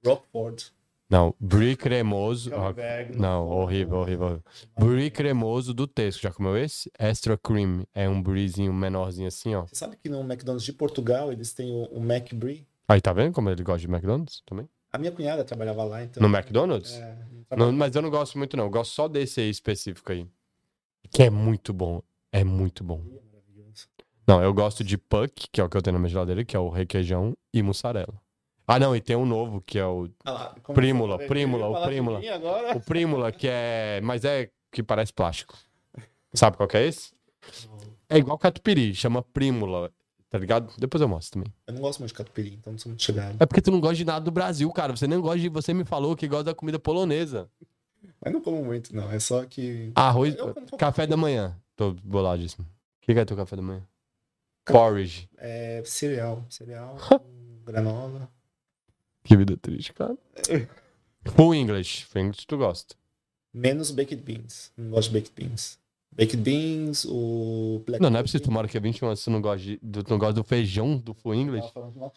Rockford. 0.05 0.71
Não, 1.09 1.35
brie 1.39 1.75
cremoso. 1.75 2.49
Não, 3.15 3.47
horrível, 3.47 3.97
horrível. 3.97 4.25
horrível. 4.25 4.43
Brie 4.79 5.11
cremoso 5.11 5.73
do 5.73 5.85
texto. 5.85 6.21
Já 6.21 6.31
comeu 6.31 6.57
esse? 6.57 6.91
Extra 6.97 7.37
cream. 7.37 7.85
É 7.93 8.09
um 8.09 8.21
briezinho 8.21 8.73
menorzinho 8.73 9.27
assim, 9.27 9.53
ó. 9.53 9.65
Você 9.67 9.75
sabe 9.75 9.95
que 9.95 10.09
no 10.09 10.21
McDonald's 10.21 10.65
de 10.65 10.73
Portugal 10.73 11.31
eles 11.31 11.53
têm 11.53 11.71
o, 11.71 11.83
o 11.85 12.01
Mac 12.01 12.33
Brie? 12.33 12.65
Aí, 12.87 12.99
tá 12.99 13.13
vendo 13.13 13.31
como 13.31 13.49
ele 13.49 13.63
gosta 13.63 13.79
de 13.79 13.87
McDonald's 13.87 14.41
também? 14.45 14.67
A 14.91 14.97
minha 14.97 15.11
cunhada 15.11 15.43
trabalhava 15.43 15.83
lá, 15.83 16.03
então. 16.03 16.21
No 16.27 16.35
McDonald's? 16.35 16.93
É, 16.93 17.17
Não, 17.55 17.71
mas 17.71 17.95
eu 17.95 18.01
não 18.01 18.09
gosto 18.09 18.37
muito, 18.37 18.55
não. 18.57 18.65
Eu 18.65 18.69
gosto 18.69 18.91
só 18.91 19.07
desse 19.07 19.41
aí 19.41 19.49
específico 19.49 20.11
aí. 20.11 20.27
Que 21.11 21.23
é 21.23 21.29
muito 21.29 21.73
bom. 21.73 22.01
É 22.31 22.43
muito 22.43 22.83
bom. 22.83 23.01
Não, 24.25 24.41
eu 24.41 24.53
gosto 24.53 24.83
de 24.83 24.97
puck, 24.97 25.47
que 25.51 25.59
é 25.59 25.63
o 25.63 25.69
que 25.69 25.75
eu 25.75 25.81
tenho 25.81 25.93
na 25.93 25.99
minha 25.99 26.09
geladeira, 26.09 26.45
que 26.45 26.55
é 26.55 26.59
o 26.59 26.69
requeijão 26.69 27.35
e 27.53 27.61
mussarela. 27.61 28.21
Ah, 28.65 28.79
não, 28.79 28.95
e 28.95 29.01
tem 29.01 29.15
um 29.15 29.25
novo, 29.25 29.61
que 29.61 29.77
é 29.77 29.85
o, 29.85 30.09
Ah 30.23 30.55
começou 30.63 30.73
Prímula, 30.73 31.17
prímula, 31.17 31.67
o 31.67 31.85
prímula. 31.85 32.21
o 32.75 32.79
prímula, 32.79 33.31
que 33.31 33.47
é... 33.49 33.99
Mas 34.01 34.23
é 34.23 34.49
que 34.71 34.81
parece 34.81 35.11
plástico. 35.11 35.57
Sabe 36.33 36.55
qual 36.55 36.67
que 36.67 36.77
é 36.77 36.87
esse? 36.87 37.13
É 38.09 38.17
igual 38.17 38.37
catupiry, 38.37 38.95
chama 38.95 39.21
prímula, 39.21 39.91
tá 40.33 40.39
ligado? 40.39 40.73
Depois 40.79 40.99
eu 40.99 41.07
mostro 41.07 41.39
também. 41.39 41.53
Eu 41.67 41.75
não 41.75 41.81
gosto 41.81 41.99
muito 41.99 42.09
de 42.09 42.15
catupiry, 42.15 42.55
então 42.55 42.73
não 42.73 42.79
sou 42.79 42.89
muito 42.89 43.03
chegado. 43.03 43.35
É 43.39 43.45
porque 43.45 43.61
tu 43.61 43.69
não 43.69 43.79
gosta 43.79 43.97
de 43.97 44.03
nada 44.03 44.25
do 44.25 44.31
Brasil, 44.31 44.67
cara. 44.71 44.95
Você 44.95 45.05
nem 45.05 45.19
gosta 45.21 45.37
de... 45.37 45.47
Você 45.47 45.75
me 45.75 45.85
falou 45.85 46.15
que 46.15 46.27
gosta 46.27 46.45
da 46.45 46.55
comida 46.55 46.79
polonesa. 46.79 47.47
Mas 48.19 48.33
não 48.33 48.41
como 48.41 48.65
muito, 48.65 48.95
não. 48.95 49.11
É 49.11 49.19
só 49.19 49.45
que. 49.45 49.91
Arroz, 49.93 50.35
café 50.75 51.05
da 51.05 51.15
manhã. 51.15 51.55
Tô 51.75 51.93
boladíssimo. 51.93 52.65
O 52.65 53.05
que, 53.05 53.13
que 53.13 53.19
é 53.19 53.25
teu 53.25 53.37
café 53.37 53.55
da 53.55 53.61
manhã? 53.61 53.87
Porridge. 54.65 55.29
É 55.37 55.83
cereal. 55.85 56.43
Cereal, 56.49 56.97
granola. 57.63 58.27
Que 59.23 59.37
vida 59.37 59.55
triste, 59.55 59.93
cara. 59.93 60.17
Full 61.35 61.53
English. 61.53 62.05
Full 62.05 62.21
English 62.23 62.47
tu 62.47 62.57
gosta. 62.57 62.95
Menos 63.53 63.91
baked 63.91 64.23
beans. 64.23 64.71
Não 64.75 64.89
gosto 64.89 65.11
de 65.11 65.19
baked 65.19 65.33
beans. 65.35 65.77
Baked 66.15 66.37
beans, 66.37 67.05
o 67.05 67.81
black 67.85 68.01
Não, 68.01 68.09
não 68.09 68.19
é 68.19 68.21
preciso 68.21 68.43
tu 68.43 68.51
mora 68.51 68.67
aqui 68.67 68.77
há 68.77 68.81
21 68.81 69.07
anos, 69.07 69.23
tu 69.23 69.31
não 69.31 69.41
gosta, 69.41 69.65
de, 69.65 69.79
do, 69.81 70.03
tu 70.03 70.11
não 70.11 70.19
gosta 70.19 70.33
do 70.33 70.43
feijão 70.43 70.97
do 70.97 71.13
Full 71.13 71.35
English. 71.35 71.71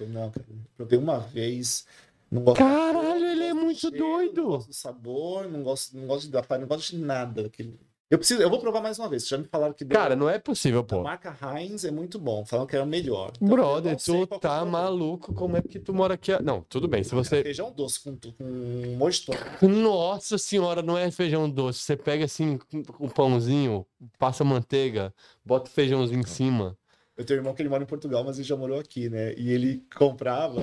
Não, 0.09 0.31
cara. 0.31 0.47
Provei 0.77 0.99
uma 0.99 1.19
vez. 1.19 1.87
Não 2.31 2.43
gosto 2.43 2.59
Caralho, 2.59 3.25
ele 3.25 3.45
é 3.45 3.55
muito 3.55 3.81
cheiro, 3.81 3.97
doido. 3.97 4.43
Não 4.43 4.49
gosto 4.49 4.69
do 4.69 4.75
sabor, 4.75 5.49
não 5.49 5.63
gosto, 5.63 5.97
não 5.97 6.07
gosto 6.07 6.29
da 6.29 6.45
não 6.59 6.67
gosto 6.67 6.97
de 6.97 6.99
nada 6.99 7.43
daquele. 7.45 7.79
Eu 8.09 8.19
preciso, 8.19 8.41
eu 8.41 8.49
vou 8.49 8.61
provar 8.61 8.81
mais 8.81 8.99
uma 9.01 9.09
vez. 9.09 9.27
Já 9.27 9.37
me 9.37 9.45
falaram 9.45 9.73
que 9.73 9.85
Cara, 9.85 10.15
não 10.15 10.31
é 10.31 10.39
possível, 10.39 10.81
a 10.81 10.85
pô. 10.85 11.03
marca 11.03 11.37
Heinz 11.43 11.85
é 11.85 11.91
muito 11.91 12.21
bom. 12.21 12.47
Falaram 12.47 12.67
que 12.69 12.77
era 12.77 12.85
o 12.85 12.89
melhor. 12.89 13.33
Então, 13.35 13.49
Brother, 13.49 13.97
tu 13.97 14.15
é 14.15 14.19
o 14.21 14.27
tá 14.29 14.39
problema. 14.39 14.67
maluco. 14.67 15.35
Como 15.35 15.57
é 15.57 15.63
que 15.63 15.81
tu 15.81 15.93
mora 15.93 16.15
aqui? 16.15 16.31
Não, 16.41 16.63
tudo 16.63 16.87
bem. 16.87 17.03
Se 17.03 17.13
você. 17.17 17.43
Feijão 17.43 17.73
doce 17.73 18.01
com, 18.05 18.17
com 18.17 18.45
um 18.45 18.97
molho 18.97 19.13
de 19.13 19.23
tomate. 19.27 19.67
Nossa 19.67 20.39
senhora, 20.39 20.83
não 20.83 20.97
é 20.97 21.11
feijão 21.11 21.51
doce. 21.51 21.81
Você 21.81 21.97
pega 21.97 22.25
assim, 22.25 22.61
um 23.01 23.09
pãozinho, 23.09 23.85
passa 24.21 24.45
manteiga, 24.45 25.13
bota 25.45 25.69
o 25.69 25.73
feijãozinho 25.73 26.21
em 26.21 26.27
cima. 26.27 26.79
Eu 27.17 27.25
tenho 27.25 27.41
um 27.41 27.43
irmão 27.43 27.55
que 27.55 27.63
ele 27.63 27.69
mora 27.69 27.83
em 27.83 27.87
Portugal, 27.87 28.23
mas 28.23 28.39
ele 28.39 28.47
já 28.47 28.57
morou 28.57 28.79
aqui, 28.79 29.09
né? 29.09 29.35
E 29.37 29.51
ele 29.51 29.83
comprava, 29.97 30.63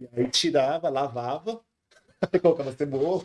e 0.00 0.08
aí 0.14 0.28
tirava, 0.30 0.88
lavava, 0.88 1.60
aí 2.32 2.40
colocava 2.40 2.72
cebola, 2.72 3.22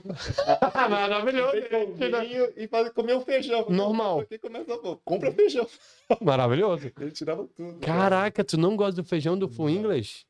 Maravilhoso. 0.89 1.51
vinho 1.97 2.53
e 2.55 2.67
fazia, 2.67 2.91
comia 2.91 3.17
o 3.17 3.21
feijão. 3.21 3.65
Normal. 3.69 4.19
Aqui 4.21 4.37
começa, 4.37 4.77
pô, 4.77 4.97
compra 5.03 5.31
feijão. 5.31 5.67
Maravilhoso. 6.21 6.91
Ele 6.99 7.11
tirava 7.11 7.47
tudo. 7.55 7.79
Caraca, 7.79 8.43
tu 8.43 8.57
não 8.57 8.75
gosta 8.75 9.01
do 9.01 9.07
feijão 9.07 9.37
do 9.37 9.47
Full 9.47 9.69
English? 9.69 10.25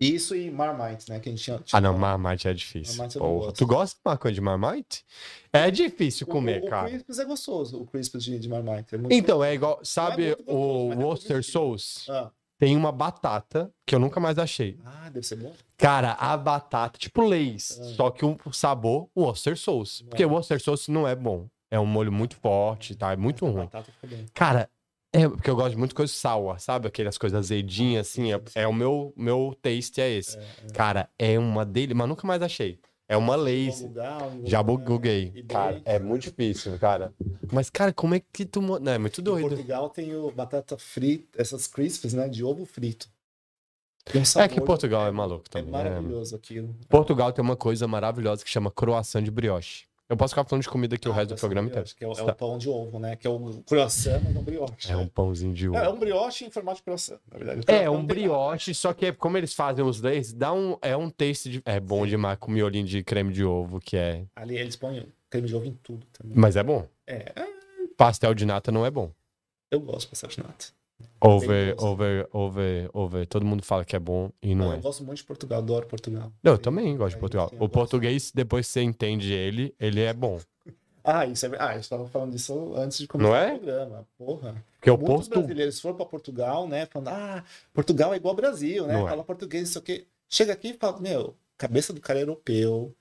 Isso 0.00 0.34
e 0.34 0.50
Marmite, 0.50 1.08
né? 1.08 1.20
Que 1.20 1.28
a 1.28 1.32
gente 1.32 1.44
tinha. 1.44 1.60
Ah, 1.72 1.80
não, 1.80 1.96
Marmite 1.96 2.48
é 2.48 2.52
difícil. 2.52 2.96
Marmite 2.96 3.18
não 3.18 3.24
Porra, 3.26 3.44
gosto. 3.46 3.56
tu 3.58 3.66
gosta 3.68 3.94
de 3.96 4.00
uma 4.04 4.16
coisa 4.18 4.34
de 4.34 4.40
Marmite? 4.40 5.04
É 5.52 5.70
difícil 5.70 6.26
O- 6.26 6.30
comer, 6.30 6.64
o, 6.64 6.66
cara. 6.66 6.88
O 6.88 6.90
Crispus 6.90 7.18
é 7.20 7.24
gostoso, 7.24 7.80
o 7.80 7.86
Crispus 7.86 8.24
de, 8.24 8.36
de 8.36 8.48
Marmite. 8.48 8.94
É 8.96 8.98
muito 8.98 9.12
Então, 9.12 9.44
é 9.44 9.54
igual, 9.54 9.78
sabe 9.84 10.34
gostoso, 10.34 10.58
o 10.58 10.92
é 10.92 10.96
Worcester 10.96 11.44
Sauce? 11.44 12.10
Ah, 12.10 12.30
Tem 12.62 12.76
uma 12.76 12.92
batata 12.92 13.72
que 13.84 13.92
eu 13.92 13.98
nunca 13.98 14.20
mais 14.20 14.38
achei. 14.38 14.78
ah, 14.84 15.10
deve 15.10 15.26
ser 15.26 15.34
bom. 15.34 15.52
Cara, 15.76 16.12
a 16.12 16.36
batata, 16.36 16.96
tipo 16.96 17.20
Lay's, 17.20 17.76
Ah. 17.80 17.84
só 17.96 18.08
que 18.08 18.24
o 18.24 18.38
sabor 18.52 19.08
Worcester 19.16 19.58
Sauce. 19.58 20.04
Porque 20.04 20.24
o 20.24 20.30
Worcester 20.30 20.62
Sauce 20.62 20.88
não 20.88 21.08
é 21.08 21.16
bom. 21.16 21.48
É 21.72 21.80
um 21.80 21.86
molho 21.86 22.12
muito 22.12 22.36
forte, 22.36 22.94
tá? 22.94 23.10
É 23.12 23.16
muito 23.16 23.44
A 23.44 23.48
ruim. 23.50 23.64
batata 23.64 23.90
fica 23.90 24.06
bem. 24.06 24.26
Cara, 24.32 24.70
é 25.12 25.28
porque 25.28 25.50
eu 25.50 25.56
gosto 25.56 25.70
de 25.72 25.76
muito 25.76 25.92
coisa 25.92 26.12
sour, 26.12 26.60
sabe? 26.60 26.86
Aquelas 26.86 27.18
coisas 27.18 27.36
azedinhas, 27.36 28.06
assim. 28.08 28.32
É, 28.32 28.40
é 28.54 28.68
o 28.68 28.72
meu, 28.72 29.12
meu 29.16 29.58
taste 29.60 30.00
é 30.00 30.08
esse. 30.08 30.38
Cara, 30.72 31.08
é 31.18 31.36
uma 31.40 31.64
dele, 31.66 31.94
mas 31.94 32.08
nunca 32.08 32.24
mais 32.28 32.42
achei. 32.42 32.78
É 33.12 33.16
uma 33.16 33.36
bugar, 33.36 34.20
vou 34.30 34.46
Já 34.46 34.62
buguei. 34.62 35.44
Cara, 35.46 35.82
é 35.84 35.98
muito 35.98 36.22
difícil, 36.22 36.78
cara. 36.78 37.12
Mas, 37.52 37.68
cara, 37.68 37.92
como 37.92 38.14
é 38.14 38.22
que 38.32 38.46
tu. 38.46 38.62
mo- 38.62 38.78
Não, 38.78 38.90
é 38.92 38.96
muito 38.96 39.20
Em 39.20 39.24
doido. 39.24 39.48
Portugal 39.50 39.90
tem 39.90 40.16
o 40.16 40.30
batata 40.30 40.78
frita, 40.78 41.28
essas 41.40 41.66
crisps, 41.66 42.14
né? 42.14 42.26
De 42.26 42.42
ovo 42.42 42.64
frito. 42.64 43.10
Um 44.14 44.40
É 44.40 44.48
que 44.48 44.60
Portugal 44.62 45.06
é 45.06 45.10
maluco 45.10 45.44
É 45.48 45.50
também. 45.50 45.70
né? 45.70 45.90
maravilhoso 45.90 46.34
aquilo. 46.34 46.74
Portugal 46.88 47.32
tem 47.34 47.44
uma 47.44 47.54
coisa 47.54 47.86
maravilhosa 47.86 48.42
que 48.42 48.50
chama 48.50 48.70
croissant 48.70 49.22
de 49.22 49.30
brioche. 49.30 49.84
Eu 50.12 50.16
posso 50.18 50.34
ficar 50.34 50.44
falando 50.44 50.62
de 50.62 50.68
comida 50.68 50.94
aqui 50.94 51.08
o 51.08 51.12
resto 51.12 51.28
do 51.28 51.28
croissant 51.28 51.40
programa 51.40 51.68
inteiro. 51.68 51.88
Que 51.96 52.04
é, 52.04 52.08
o, 52.08 52.12
é 52.12 52.14
Tá. 52.16 52.24
o 52.24 52.34
pão 52.34 52.58
de 52.58 52.68
ovo, 52.68 52.98
né? 52.98 53.16
Que 53.16 53.26
é 53.26 53.30
o 53.30 53.62
croissant, 53.66 54.20
mas 54.22 54.34
não 54.34 54.42
brioche. 54.42 54.92
É 54.92 54.96
um 54.96 55.08
pãozinho 55.08 55.54
de 55.54 55.66
É, 55.66 55.68
ovo. 55.70 55.78
é 55.78 55.88
um 55.88 55.98
brioche 55.98 56.44
em 56.44 56.50
formato 56.50 56.76
de 56.78 56.82
croissant, 56.82 57.18
na 57.30 57.38
verdade. 57.38 57.60
É, 57.60 57.62
croissant 57.64 57.90
um 57.90 57.94
não 57.94 58.04
brioche, 58.06 58.74
só 58.74 58.92
que 58.92 59.06
é- 59.06 59.12
como 59.12 59.38
eles 59.38 59.54
fazem 59.54 59.82
os 59.82 60.02
leis, 60.02 60.32
dá 60.34 60.52
um, 60.52 60.76
é 60.82 60.94
um 60.94 61.08
taste 61.08 61.48
de, 61.48 61.62
é 61.64 61.80
bom 61.80 62.06
demais 62.06 62.36
com 62.38 62.50
miolinho 62.52 62.86
de 62.86 63.02
creme 63.02 63.32
de 63.32 63.42
ovo, 63.42 63.80
que 63.80 63.96
é, 63.96 64.26
Ali 64.36 64.58
eles 64.58 64.76
põem 64.76 65.06
creme 65.30 65.48
de 65.48 65.56
ovo 65.56 65.64
em 65.64 65.72
tudo 65.82 66.04
também. 66.12 66.36
mas 66.36 66.56
é 66.56 66.62
bom. 66.62 66.86
É, 67.06 67.32
é, 67.34 67.46
Pastel 67.96 68.34
de 68.34 68.44
nata 68.44 68.70
não 68.70 68.84
é 68.84 68.90
bom. 68.90 69.10
eu 69.70 69.80
gosto 69.80 70.00
de 70.02 70.06
pastel 70.08 70.28
de 70.28 70.38
nata. 70.42 70.66
Gostoso. 71.20 71.86
over, 71.86 72.28
over, 72.32 72.90
over. 72.92 73.26
Todo 73.26 73.44
mundo 73.44 73.62
fala 73.64 73.84
que 73.84 73.94
é 73.94 73.98
bom 73.98 74.30
e 74.42 74.54
não 74.54 74.66
Não, 74.66 74.72
é. 74.72 74.76
Eu 74.76 74.80
gosto 74.82 75.04
muito 75.04 75.18
de 75.18 75.24
Portugal, 75.24 75.58
adoro 75.58 75.86
Portugal. 75.86 76.32
Não, 76.42 76.52
eu 76.52 76.58
também 76.58 76.96
gosto 76.96 77.14
de 77.14 77.20
Portugal. 77.20 77.48
sim, 77.48 77.56
eu 77.56 77.58
O 77.58 77.68
gosto. 77.68 77.72
português, 77.74 78.32
depois 78.34 78.66
que 78.66 78.72
você 78.72 78.82
entende 78.82 79.32
ele, 79.32 79.74
ele 79.78 80.00
é 80.00 80.12
bom. 80.12 80.38
Ah, 81.04 81.26
isso 81.26 81.44
é 81.46 81.50
Ah, 81.58 81.70
a 81.70 81.74
gente 81.74 81.88
tava 81.90 82.06
falando 82.06 82.30
disso 82.30 82.74
antes 82.76 82.96
de 82.98 83.08
começar 83.08 83.28
Não 83.28 83.36
é? 83.36 83.54
o 83.54 83.58
programa. 83.58 84.06
Porra. 84.16 84.64
Porque 84.78 84.88
o 84.88 84.96
Muitos 84.96 85.26
Porto. 85.26 85.40
brasileiros 85.40 85.80
foram 85.80 85.96
para 85.96 86.06
Portugal, 86.06 86.68
né? 86.68 86.86
Falando, 86.86 87.08
ah, 87.08 87.44
Portugal 87.74 88.14
é 88.14 88.18
igual 88.18 88.30
ao 88.30 88.36
Brasil, 88.36 88.86
né? 88.86 88.94
Não 88.94 89.08
é. 89.08 89.10
Fala 89.10 89.24
português, 89.24 89.68
isso 89.68 89.80
aqui. 89.80 90.06
Chega 90.28 90.52
aqui 90.52 90.68
e 90.68 90.74
fala, 90.74 91.00
meu, 91.00 91.34
cabeça 91.58 91.92
do 91.92 92.00
cara 92.00 92.20
é 92.20 92.22
europeu. 92.22 92.94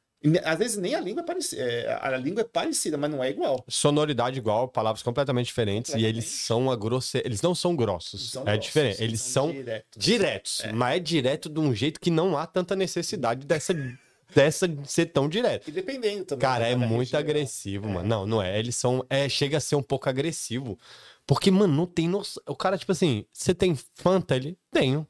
Às 0.43 0.59
vezes 0.59 0.77
nem 0.77 0.93
a 0.93 1.00
língua 1.00 1.24
é 1.24 1.25
parecida. 1.25 1.61
é, 1.64 2.00
a 2.00 2.17
língua 2.17 2.41
é 2.41 2.43
parecida, 2.43 2.95
mas 2.98 3.09
não 3.09 3.24
é 3.24 3.30
igual. 3.32 3.64
Sonoridade 3.67 4.38
igual, 4.38 4.67
palavras 4.67 5.01
completamente 5.01 5.48
diferentes. 5.48 5.93
E 5.93 6.06
eles 6.06 6.25
Completamente. 6.25 6.45
são 6.45 6.72
a 6.72 6.75
grosse... 6.75 7.22
Eles 7.25 7.41
não 7.41 7.56
são 7.56 7.75
grossos. 7.75 8.32
São 8.32 8.43
é 8.43 8.45
grossos, 8.45 8.66
diferente. 8.66 9.03
Eles 9.03 9.22
são 9.22 9.51
diretos. 9.51 10.03
diretos. 10.03 10.61
Mas 10.74 10.98
é 10.98 11.00
direto 11.00 11.50
de 11.50 11.59
um 11.59 11.74
jeito 11.74 12.00
que 12.00 12.11
não 12.11 12.38
há 12.38 12.45
tanta 12.45 12.75
necessidade 12.75 13.48
dessa, 13.48 13.74
dessa 14.35 14.67
de 14.67 14.91
ser 14.91 15.08
tão 15.08 15.27
direto. 15.27 15.67
E 15.67 15.72
dependendo 15.72 16.25
também. 16.25 16.41
Cara, 16.41 16.66
né, 16.66 16.72
é 16.72 16.75
muito 16.75 17.17
agressivo, 17.17 17.90
mano. 17.90 18.08
Não, 18.08 18.25
não 18.27 18.43
é. 18.43 18.59
Eles 18.59 18.75
são. 18.75 19.03
É, 19.09 19.27
chega 19.27 19.58
a 19.58 19.61
ser 19.61 19.75
um 19.75 19.83
pouco 19.83 20.08
agressivo. 20.08 20.77
Porque, 21.25 21.50
mano, 21.50 21.74
não 21.74 21.85
tem 21.88 22.08
noção. 22.08 22.43
O 22.48 22.56
cara, 22.56 22.77
tipo 22.77 22.91
assim, 22.91 23.25
você 23.33 23.56
tem 23.56 23.75
Fanta? 23.95 24.35
Ele, 24.35 24.56
tenho. 24.72 25.08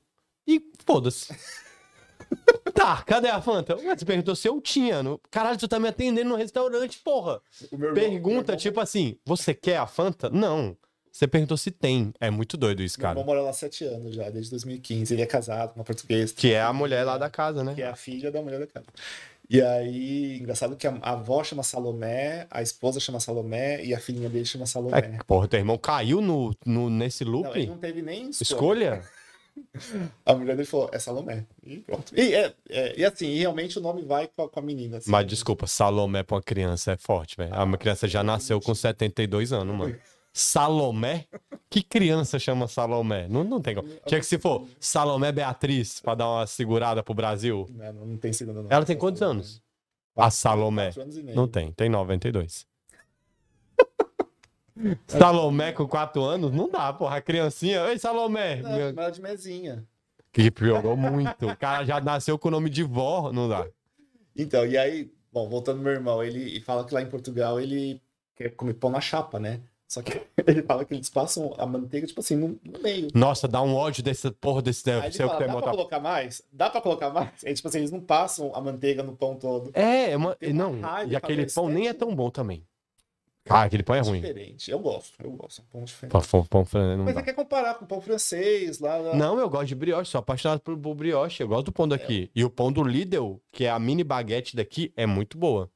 E 0.48 0.62
foda-se. 0.86 1.36
tá, 2.82 3.04
cadê 3.04 3.28
a 3.28 3.42
Fanta? 3.42 3.76
Ué, 3.78 3.96
Você 3.98 4.06
perguntou 4.06 4.36
se 4.36 4.48
eu 4.48 4.60
tinha. 4.62 5.02
No... 5.04 5.20
Caralho, 5.30 5.58
tu 5.58 5.68
tá 5.68 5.80
me 5.80 5.88
atendendo 5.88 6.30
no 6.30 6.36
restaurante, 6.36 7.00
porra. 7.04 7.42
Irmão- 7.72 7.94
Pergunta, 7.94 8.56
tipo 8.56 8.80
assim, 8.80 9.18
você 9.26 9.54
quer 9.54 9.78
a 9.78 9.88
Fanta? 9.88 10.30
Não. 10.30 10.76
Você 11.12 11.28
perguntou 11.28 11.58
se 11.58 11.72
tem. 11.72 12.14
É 12.22 12.30
muito 12.30 12.56
doido 12.56 12.82
isso, 12.82 12.98
Meu 13.00 13.10
irmão 13.10 13.24
cara. 13.24 13.36
mora 13.36 13.46
lá 13.46 13.54
sete 13.54 13.84
anos 13.84 14.16
já, 14.16 14.30
desde 14.30 14.50
2015. 14.52 15.14
Ele 15.14 15.22
é 15.22 15.26
casado 15.26 15.74
com 15.74 15.80
uma 15.80 15.86
portuguesa. 15.86 16.34
Que 16.36 16.54
é 16.54 16.62
a 16.62 16.72
mulher 16.72 17.04
lá 17.04 17.18
da 17.18 17.30
casa, 17.30 17.64
né? 17.64 17.74
que 17.76 17.82
é 17.82 17.88
a 17.88 17.96
filha 17.96 18.32
da 18.32 18.42
mulher 18.42 18.60
da 18.60 18.68
casa. 18.68 18.86
E 19.50 19.62
aí, 19.62 20.38
engraçado 20.40 20.78
que 20.78 20.88
a, 20.88 20.98
avó 21.02 21.44
chama 21.44 21.62
Salomé, 21.62 22.48
a 22.50 22.62
esposa 22.62 23.02
chama 23.02 23.20
Salomé 23.20 23.84
e 23.84 23.94
a 23.94 24.00
filhinha 24.00 24.30
dele 24.30 24.46
chama 24.46 24.66
Salomé. 24.66 24.98
É, 24.98 25.24
porra, 25.28 25.46
teu 25.50 25.60
irmão 25.60 25.78
caiu 25.78 26.22
no, 26.22 26.56
no, 26.66 26.90
nesse 26.90 27.26
Não, 27.26 27.32
loop? 27.34 27.60
ele 27.60 27.68
não 27.68 27.78
teve 27.78 28.02
nem 28.02 28.30
escolha. 28.30 29.02
Escolha? 29.02 29.04
A 30.26 30.34
mulher 30.34 30.56
dele 30.56 30.68
falou, 30.68 30.90
é 30.92 31.00
Salomé. 31.00 31.46
E 31.64 31.78
pronto. 31.80 32.14
E, 32.16 32.34
é, 32.34 32.54
é, 32.70 33.00
e 33.00 33.06
assim, 33.06 33.28
e 33.28 33.40
realmente 33.40 33.78
o 33.78 33.82
nome 33.82 34.02
vai 34.04 34.28
com 34.28 34.44
a, 34.44 34.50
com 34.50 34.60
a 34.60 34.64
menina. 34.64 34.98
assim. 34.98 35.10
Mas 35.10 35.26
desculpa, 35.26 35.68
Salomé 35.68 36.24
pra 36.24 36.36
uma 36.36 36.42
criança 36.42 36.92
é 36.92 36.98
forte, 36.98 37.38
velho. 37.38 37.54
A 37.54 37.78
criança 37.78 38.08
já 38.08 38.24
nasceu 38.24 38.60
com 38.60 38.74
72 38.76 39.54
anos, 39.54 39.76
mano. 39.76 39.96
Salomé? 40.34 41.26
Que 41.70 41.84
criança 41.84 42.40
chama 42.40 42.68
Salomé? 42.68 43.28
Não, 43.28 43.44
não 43.44 43.62
tem 43.62 43.76
como. 43.76 43.88
Tinha 44.06 44.20
que 44.20 44.26
se 44.26 44.38
for 44.40 44.66
Salomé 44.80 45.32
Beatriz 45.32 46.00
pra 46.00 46.16
dar 46.16 46.30
uma 46.30 46.48
segurada 46.48 47.04
pro 47.04 47.14
Brasil. 47.14 47.68
Não, 47.70 47.94
não 48.06 48.18
tem 48.18 48.32
segunda, 48.32 48.62
não. 48.62 48.70
Ela 48.72 48.86
tem 48.86 48.98
quantos 48.98 49.22
anos? 49.22 49.62
A 50.16 50.30
Salomé. 50.30 50.88
Quatro 50.88 51.02
anos 51.04 51.18
e 51.18 51.24
meio. 51.24 51.36
Não 51.36 51.48
tem, 51.48 51.72
tem 51.74 51.90
92. 51.90 52.66
Salomé 55.08 55.72
com 55.72 55.88
4 55.88 56.22
anos? 56.22 56.52
Não 56.52 56.70
dá, 56.70 56.92
porra. 56.94 57.18
A 57.18 57.22
criancinha. 57.22 57.88
Ei, 57.90 58.00
Salomé! 58.00 58.58
Não, 58.58 58.70
chama 58.72 59.02
ela 59.02 59.12
de 59.12 59.22
mesinha. 59.22 59.86
Que 60.32 60.52
jogou 60.58 60.96
muito. 60.96 61.48
O 61.48 61.58
cara 61.58 61.84
já 61.84 62.00
nasceu 62.00 62.40
com 62.40 62.48
o 62.48 62.52
nome 62.52 62.70
de 62.70 62.84
vó, 62.84 63.32
não 63.34 63.50
dá. 63.50 63.68
Então, 64.36 64.66
e 64.66 64.78
aí, 64.78 65.12
bom, 65.32 65.50
voltando 65.50 65.78
ao 65.78 65.84
meu 65.84 65.92
irmão, 65.92 66.24
ele 66.24 66.62
fala 66.62 66.86
que 66.86 66.94
lá 66.94 67.02
em 67.02 67.10
Portugal 67.10 67.60
ele 67.60 68.02
quer 68.36 68.50
comer 68.52 68.74
pão 68.76 68.90
na 68.90 69.02
chapa, 69.02 69.40
né? 69.40 69.60
Só 69.92 70.02
que 70.02 70.22
ele 70.48 70.64
fala 70.64 70.86
que 70.86 70.94
eles 70.94 71.10
passam 71.10 71.54
a 71.58 71.66
manteiga, 71.66 72.08
tipo 72.08 72.22
assim, 72.22 72.38
no, 72.38 72.58
meio. 72.82 73.10
Nossa, 73.14 73.46
dá 73.46 73.62
um 73.62 73.76
ódio 73.76 74.02
desse 74.02 74.32
porra 74.32 74.62
desse 74.62 74.90
Aí 74.90 75.08
ele 75.08 75.12
seu 75.12 75.28
fala, 75.28 75.40
dá 75.40 75.46
termo. 75.46 75.62
pra 75.62 75.72
colocar 75.72 76.00
mais? 76.00 76.42
Dá 76.50 76.70
pra 76.70 76.80
colocar 76.80 77.10
mais? 77.10 77.44
Aí, 77.46 77.54
tipo 77.54 77.68
assim, 77.68 77.80
eles 77.80 77.92
não 77.92 78.00
passam 78.00 78.56
a 78.56 78.62
manteiga 78.62 79.04
no 79.04 79.18
pão 79.18 79.36
todo. 79.36 79.70
É, 79.74 80.12
é 80.12 80.18
uma... 80.18 80.38
Não. 80.54 80.76
E 81.06 81.14
aquele 81.14 81.46
pão 81.52 81.68
nem 81.68 81.88
é 81.88 81.92
estética. 81.92 82.06
tão 82.06 82.16
bom 82.16 82.30
também. 82.30 82.66
Cara, 83.44 83.66
aquele 83.66 83.82
pão 83.84 83.96
é 83.96 84.02
ruim. 84.02 84.22
Diferente. 84.22 84.70
Eu 84.70 84.80
gosto, 84.80 85.14
eu 85.24 85.32
gosto. 85.32 85.62
É 85.62 85.64
um 85.64 85.68
pão 85.68 85.84
diferente. 85.84 86.12
Pão, 86.12 86.22
pão, 86.22 86.66
pão 86.66 86.68
Mas 87.04 87.14
você 87.16 87.24
quer 87.24 87.34
comparar 87.34 87.74
com 87.76 87.86
o 87.86 87.88
pão 87.88 88.00
francês 88.00 88.80
lá, 88.80 88.96
lá. 88.98 89.16
Não, 89.16 89.40
eu 89.40 89.50
gosto 89.50 89.68
de 89.68 89.76
brioche, 89.76 90.12
sou 90.12 90.20
apaixonado 90.20 90.60
por 90.60 90.78
por 90.78 90.94
brioche. 90.96 91.42
Eu 91.42 91.48
gosto 91.48 91.66
do 91.66 91.72
pão 91.72 91.88
daqui. 91.88 92.30
E 92.36 92.44
o 92.46 92.50
pão 92.50 92.72
do 92.72 92.84
Lidl, 92.84 93.42
que 93.52 93.66
é 93.66 93.70
a 93.72 93.80
mini 93.80 94.04
baguete 94.04 94.56
daqui, 94.56 94.94
é 94.96 95.06
muito 95.06 95.38
boa. 95.38 95.70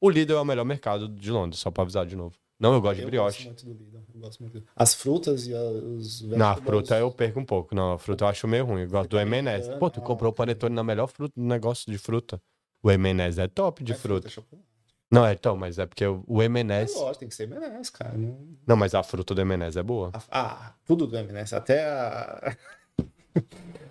O 0.00 0.10
Lidl 0.10 0.34
é 0.36 0.40
o 0.40 0.44
melhor 0.44 0.64
mercado 0.64 1.08
de 1.08 1.30
Londres, 1.30 1.60
só 1.60 1.70
pra 1.70 1.82
avisar 1.82 2.04
de 2.04 2.16
novo. 2.16 2.36
Não, 2.58 2.72
eu 2.74 2.80
gosto 2.80 2.96
de 2.96 3.02
Eu 3.02 3.06
brioche. 3.06 3.44
gosto 3.48 3.64
muito 3.66 3.78
do 3.78 3.84
Lidl. 3.84 3.98
Eu 4.14 4.20
gosto 4.20 4.40
muito 4.40 4.60
do... 4.60 4.66
As 4.76 4.94
frutas 4.94 5.46
e 5.46 5.54
a- 5.54 5.60
os 5.62 6.22
Não, 6.22 6.46
a 6.50 6.56
fruta 6.56 6.96
eu 6.98 7.10
perco 7.10 7.40
um 7.40 7.44
pouco. 7.44 7.74
Não, 7.74 7.92
a 7.92 7.98
fruta 7.98 8.24
eu 8.24 8.28
acho 8.28 8.46
meio 8.48 8.64
ruim. 8.64 8.82
Eu 8.82 8.88
gosto 8.90 9.10
do 9.10 9.18
M&S. 9.18 9.70
Pô, 9.78 9.88
tu 9.88 10.00
comprou 10.00 10.30
o 10.30 10.34
panetone 10.34 10.74
na 10.74 10.82
melhor 10.84 11.06
fruta, 11.06 11.32
negócio 11.36 11.90
de 11.90 11.96
fruta. 11.98 12.40
O 12.82 12.90
M&S 12.90 13.40
é 13.40 13.48
top 13.48 13.82
de 13.82 13.92
É 13.92 13.94
fruta. 13.94 14.28
é 14.28 14.30
chocolate. 14.30 14.68
Não, 15.14 15.26
é 15.26 15.32
então, 15.32 15.56
mas 15.56 15.78
é 15.78 15.86
porque 15.86 16.04
o 16.06 16.24
o 16.26 16.42
Eu 16.42 16.46
M&S... 16.46 16.94
gosto, 16.94 17.20
tem 17.20 17.28
que 17.28 17.34
ser 17.34 17.44
M&S, 17.44 17.90
cara. 17.92 18.12
Não- 18.16 18.38
Não, 18.66 18.76
mas 18.76 18.94
a 18.94 19.02
fruta 19.02 19.34
do 19.34 19.40
M&S 19.40 19.78
é 19.78 19.82
boa. 19.82 20.10
Ah, 20.30 20.72
tudo 20.84 21.06
do 21.06 21.16
M&S. 21.16 21.54
Até 21.54 21.84
a... 21.84 22.56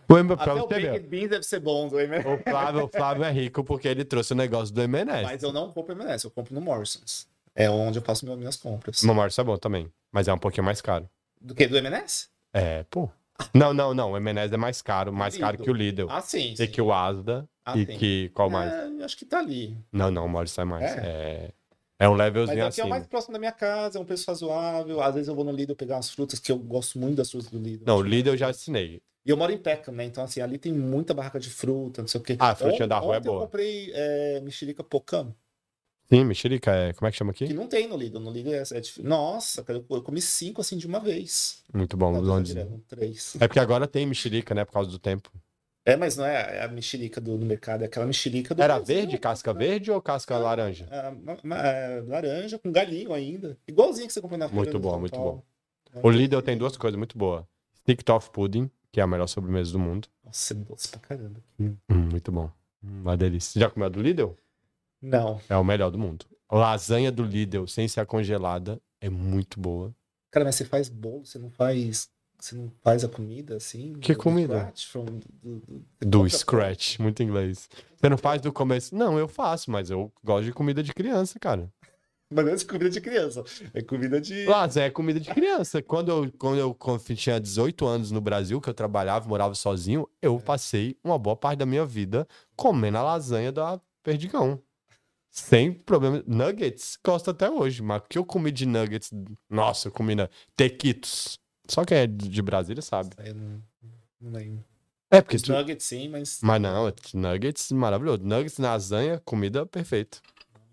O 0.10 0.18
M... 0.18 0.34
Até 0.34 0.53
o 0.53 0.68
Baked 0.68 1.08
Beans 1.08 1.30
deve 1.30 1.43
ser 1.43 1.60
bom 1.60 1.88
do 1.88 2.00
M&S. 2.00 2.27
O 2.27 2.38
Flávio, 2.38 2.84
o 2.85 2.88
Flávio 2.88 3.24
é 3.24 3.32
rico 3.32 3.64
porque 3.64 3.88
ele 3.88 4.03
trouxe 4.06 4.34
o 4.34 4.35
negócio 4.35 4.74
do 4.74 4.82
M&S. 4.82 5.24
Mas 5.24 5.42
eu 5.43 5.52
não 5.52 5.72
compro 5.72 5.93
M&S, 5.93 6.26
eu 6.26 6.32
compro 6.32 6.53
no 6.53 6.61
Morrison's. 6.61 7.27
É 7.56 7.69
onde 7.69 8.00
eu 8.00 8.02
faço 8.03 8.26
minhas 8.35 8.56
compras. 8.56 9.02
O 9.03 9.14
Morris 9.14 9.38
é 9.38 9.43
bom 9.43 9.58
também, 9.58 9.90
mas 10.11 10.27
é 10.27 10.34
um 10.34 10.38
pouquinho 10.38 10.64
mais 10.66 10.82
caro. 10.82 11.08
Do 11.40 11.53
que? 11.53 11.68
Do 11.68 11.77
M&S? 11.77 12.27
É, 12.53 12.84
pô. 12.90 13.10
Não, 13.53 13.74
não, 13.74 13.93
não. 13.93 14.11
O 14.11 14.18
M&S 14.18 14.53
é 14.53 14.58
mais 14.58 14.82
caro, 14.82 15.11
mais 15.11 15.38
caro 15.38 15.53
Lidl. 15.58 15.64
que 15.64 15.72
o 15.72 15.74
Lidl. 15.74 16.08
Ah, 16.10 16.22
sim. 16.22 16.53
E 16.53 16.58
sim. 16.58 16.68
que 16.68 16.82
o 16.82 16.92
Asda. 16.93 17.48
Ah, 17.66 17.77
e 17.77 17.85
sim. 17.85 17.98
que... 17.98 18.30
Qual 18.33 18.50
mais? 18.50 18.72
É, 18.72 19.03
acho 19.03 19.17
que 19.17 19.25
tá 19.25 19.40
ali. 19.40 19.77
Não, 19.92 20.11
não, 20.11 20.25
o 20.25 20.30
Morris 20.30 20.58
é 20.58 20.64
mais. 20.64 20.83
É? 20.83 21.00
É, 21.00 21.53
é 22.00 22.09
um 22.09 22.11
Mas 22.11 22.19
levelzinho 22.19 22.66
aqui 22.66 22.82
é 22.82 22.83
o 22.83 22.88
assim. 22.88 22.90
mais 22.90 23.08
próximo 23.08 23.33
da 23.33 23.40
minha 23.40 23.51
casa, 23.51 23.98
é 23.98 24.01
um 24.01 24.06
preço 24.06 24.25
razoável. 24.27 25.01
Às 25.01 25.14
vezes 25.16 25.27
eu 25.30 25.35
vou 25.35 25.45
no 25.45 25.51
Lidl 25.51 25.75
pegar 25.75 25.95
umas 25.95 26.09
frutas, 26.09 26.40
que 26.40 26.51
eu 26.51 26.58
gosto 26.58 27.00
muito 27.00 27.16
das 27.16 27.32
frutas 27.32 27.50
do 27.50 27.59
Lidl. 27.59 27.85
Não, 27.85 27.98
o 27.98 28.01
Lidl 28.01 28.32
eu 28.32 28.38
já 28.38 28.50
assinei. 28.50 29.01
E 29.25 29.30
eu 29.30 29.38
moro 29.38 29.53
em 29.53 29.58
Peckham, 29.58 29.93
né? 29.93 30.03
Então, 30.03 30.22
assim, 30.24 30.42
ali 30.42 30.58
tem 30.58 30.74
muita 30.74 31.14
barraca 31.14 31.40
de 31.40 31.50
fruta, 31.50 32.01
não 32.01 32.08
sei 32.09 32.19
o 32.19 32.24
quê. 32.24 32.35
Ah, 32.40 32.50
a 32.50 32.56
frutinha 32.56 32.88
da 32.88 33.00
rua 33.00 33.16
é 33.16 33.17
ontem 33.19 33.30
eu 33.30 33.33
boa. 33.33 33.45
comprei 33.45 33.90
é, 33.93 34.42
mexerica 34.42 34.83
pocam, 34.83 35.33
Sim, 36.14 36.25
mexerica, 36.25 36.72
é... 36.72 36.93
como 36.93 37.08
é 37.08 37.11
que 37.11 37.17
chama 37.17 37.33
que 37.33 37.45
aqui? 37.45 37.53
não 37.53 37.67
tem 37.67 37.88
no 37.88 37.98
Lidl. 37.98 38.19
No 38.19 38.32
Lidl 38.32 38.53
é, 38.53 38.58
é 38.58 38.80
difícil. 38.80 39.03
Nossa, 39.03 39.64
cara, 39.64 39.83
eu, 39.90 40.01
comi 40.03 40.22
cinco 40.22 40.61
assim 40.61 40.77
de 40.77 40.85
uma 40.85 41.00
vez. 41.00 41.64
Muito 41.74 41.98
bom, 41.98 42.19
Londres. 42.19 42.56
três. 42.88 43.35
É 43.40 43.48
porque 43.48 43.59
agora 43.59 43.88
tem 43.88 44.06
mexerica, 44.06 44.53
né, 44.53 44.66
por 44.66 44.74
causa 44.74 44.92
do 44.92 45.00
tempo. 45.00 45.32
É, 45.86 45.98
mas 45.98 46.16
não 46.16 46.26
é 46.26 46.64
a 46.64 46.68
mexerica 46.70 47.20
do, 47.20 47.38
no 47.38 47.45
mercado, 47.45 47.82
é 47.82 47.86
aquela 47.86 48.06
mexerica 48.06 48.56
do 48.56 48.62
Era 48.62 48.76
Brasil. 48.76 48.95
verde, 48.95 49.18
casca 49.18 49.53
verde 49.53 49.92
ou 49.92 50.02
casca 50.02 50.38
laranja? 50.38 50.88
É, 50.90 51.12
ma- 51.12 51.38
ma- 51.44 51.58
é, 51.68 52.02
laranja 52.02 52.58
com 52.58 52.72
galinho 52.72 53.12
ainda. 53.14 53.58
Igualzinho 53.68 54.08
que 54.08 54.14
você 54.14 54.22
comprou 54.22 54.38
na 54.38 54.48
feira 54.48 54.64
Muito 54.64 54.80
bom, 54.80 55.00
muito 55.00 55.16
Paulo. 55.16 55.44
O 56.02 56.10
Lidl 56.10 56.42
tem 56.42 56.58
duas 56.58 56.78
coisas 56.78 56.98
muito 56.98 57.18
boas. 57.18 57.44
Stick 57.80 58.02
Toff 58.02 58.30
Pudding, 58.32 58.72
que 58.92 59.00
é 59.02 59.03
a 59.03 59.08
melhor 59.08 59.28
sobremesa 59.28 59.74
do 59.74 59.80
mundo. 59.80 60.08
Nossa, 60.24 60.53
é 60.53 60.56
doce 60.58 60.88
pra 60.88 61.00
caramba. 61.02 61.40
Hum, 61.60 61.76
muito 61.90 62.32
bom. 62.32 62.50
Hum, 62.82 63.02
Uma 63.02 63.18
delícia. 63.18 63.60
Já 63.60 63.70
comeu 63.70 63.88
a 63.88 63.90
do 63.90 64.02
Lidl? 64.02 64.38
Não. 65.02 65.40
É 65.50 65.58
o 65.58 65.64
melhor 65.66 65.92
do 65.92 66.00
mundo. 66.00 66.26
Lasanha 66.50 67.12
do 67.12 67.24
Lidl, 67.24 67.68
sem 67.68 67.88
ser 67.90 68.06
congelada, 68.06 68.80
é 69.02 69.10
muito 69.10 69.60
boa. 69.60 69.94
Cara, 70.32 70.45
mas 70.45 70.56
você 70.56 70.64
faz 70.66 70.88
bolo, 70.88 71.26
você 71.26 71.38
não 71.38 71.50
faz. 71.50 72.10
Você 72.44 72.56
não 72.56 72.70
faz 72.82 73.06
a 73.06 73.08
comida 73.08 73.56
assim? 73.56 73.94
Que 73.94 74.12
do 74.12 74.20
comida? 74.20 74.58
scratch, 74.58 74.86
from- 74.88 75.06
do- 75.42 75.62
do- 75.62 75.86
Do 76.02 76.30
scratch, 76.30 77.00
muito 77.00 77.24
inglês. 77.24 77.70
Você 77.96 78.10
não 78.10 78.18
faz 78.18 78.42
do 78.42 78.52
começo? 78.52 78.94
Não, 78.94 79.18
eu 79.18 79.30
faço, 79.30 79.72
mas 79.72 79.90
eu 79.90 80.12
gosto 80.22 80.44
de 80.44 80.52
comida 80.52 80.84
de 80.84 80.94
criança, 80.94 81.40
cara. 81.40 81.72
Mas 82.30 82.46
não 82.46 82.52
é 82.52 82.58
comida 82.66 82.90
de 82.90 83.00
criança. 83.00 83.46
É 83.74 83.82
comida 83.82 84.20
de. 84.20 84.46
Lasanha 84.46 84.88
é 84.88 84.90
comida 84.90 85.22
de 85.22 85.30
criança. 85.34 85.82
Quando 85.82 86.10
eu, 86.12 86.34
quando 86.38 86.58
eu 86.60 86.76
tinha 87.16 87.40
18 87.40 87.86
anos 87.86 88.12
no 88.12 88.20
Brasil, 88.20 88.60
que 88.60 88.70
eu 88.70 88.74
trabalhava, 88.74 89.26
morava 89.30 89.56
sozinho, 89.56 90.06
eu 90.22 90.38
passei 90.38 90.98
uma 91.02 91.18
boa 91.18 91.38
parte 91.38 91.60
da 91.60 91.66
minha 91.66 91.86
vida 91.86 92.28
comendo 92.58 92.98
a 92.98 93.04
lasanha 93.04 93.54
da 93.54 93.80
Perdigão. 94.04 94.62
Sem 95.32 95.72
problema. 95.72 96.22
Nuggets, 96.28 96.98
gosto 97.06 97.30
até 97.32 97.50
hoje. 97.50 97.82
Mas 97.82 98.02
o 98.02 98.06
que 98.10 98.18
eu 98.18 98.26
comi 98.26 98.52
de 98.52 98.66
nuggets? 98.66 99.12
Nossa, 99.50 99.88
eu 99.88 99.94
comi 99.94 100.14
na 100.14 100.28
Tequitos. 100.58 101.42
Só 101.74 101.84
quem 101.84 101.98
é 101.98 102.08
de 102.08 102.42
Brasília 102.42 102.84
sabe. 102.84 103.10
Eu 103.26 103.34
não, 103.34 103.61
não 104.22 104.32
lembro. 104.32 104.64
É, 105.10 105.22
porque 105.22 105.40
tu... 105.40 105.52
nuggets 105.52 105.85
sim, 105.85 106.08
mas 106.08 106.40
Mas 106.43 106.61
não, 106.61 106.93
nuggets 107.16 107.72
maravilhoso. 107.72 108.24
Nuggets, 108.24 108.60
lasanha, 108.60 109.19
comida 109.26 109.66
perfeita. 109.66 110.19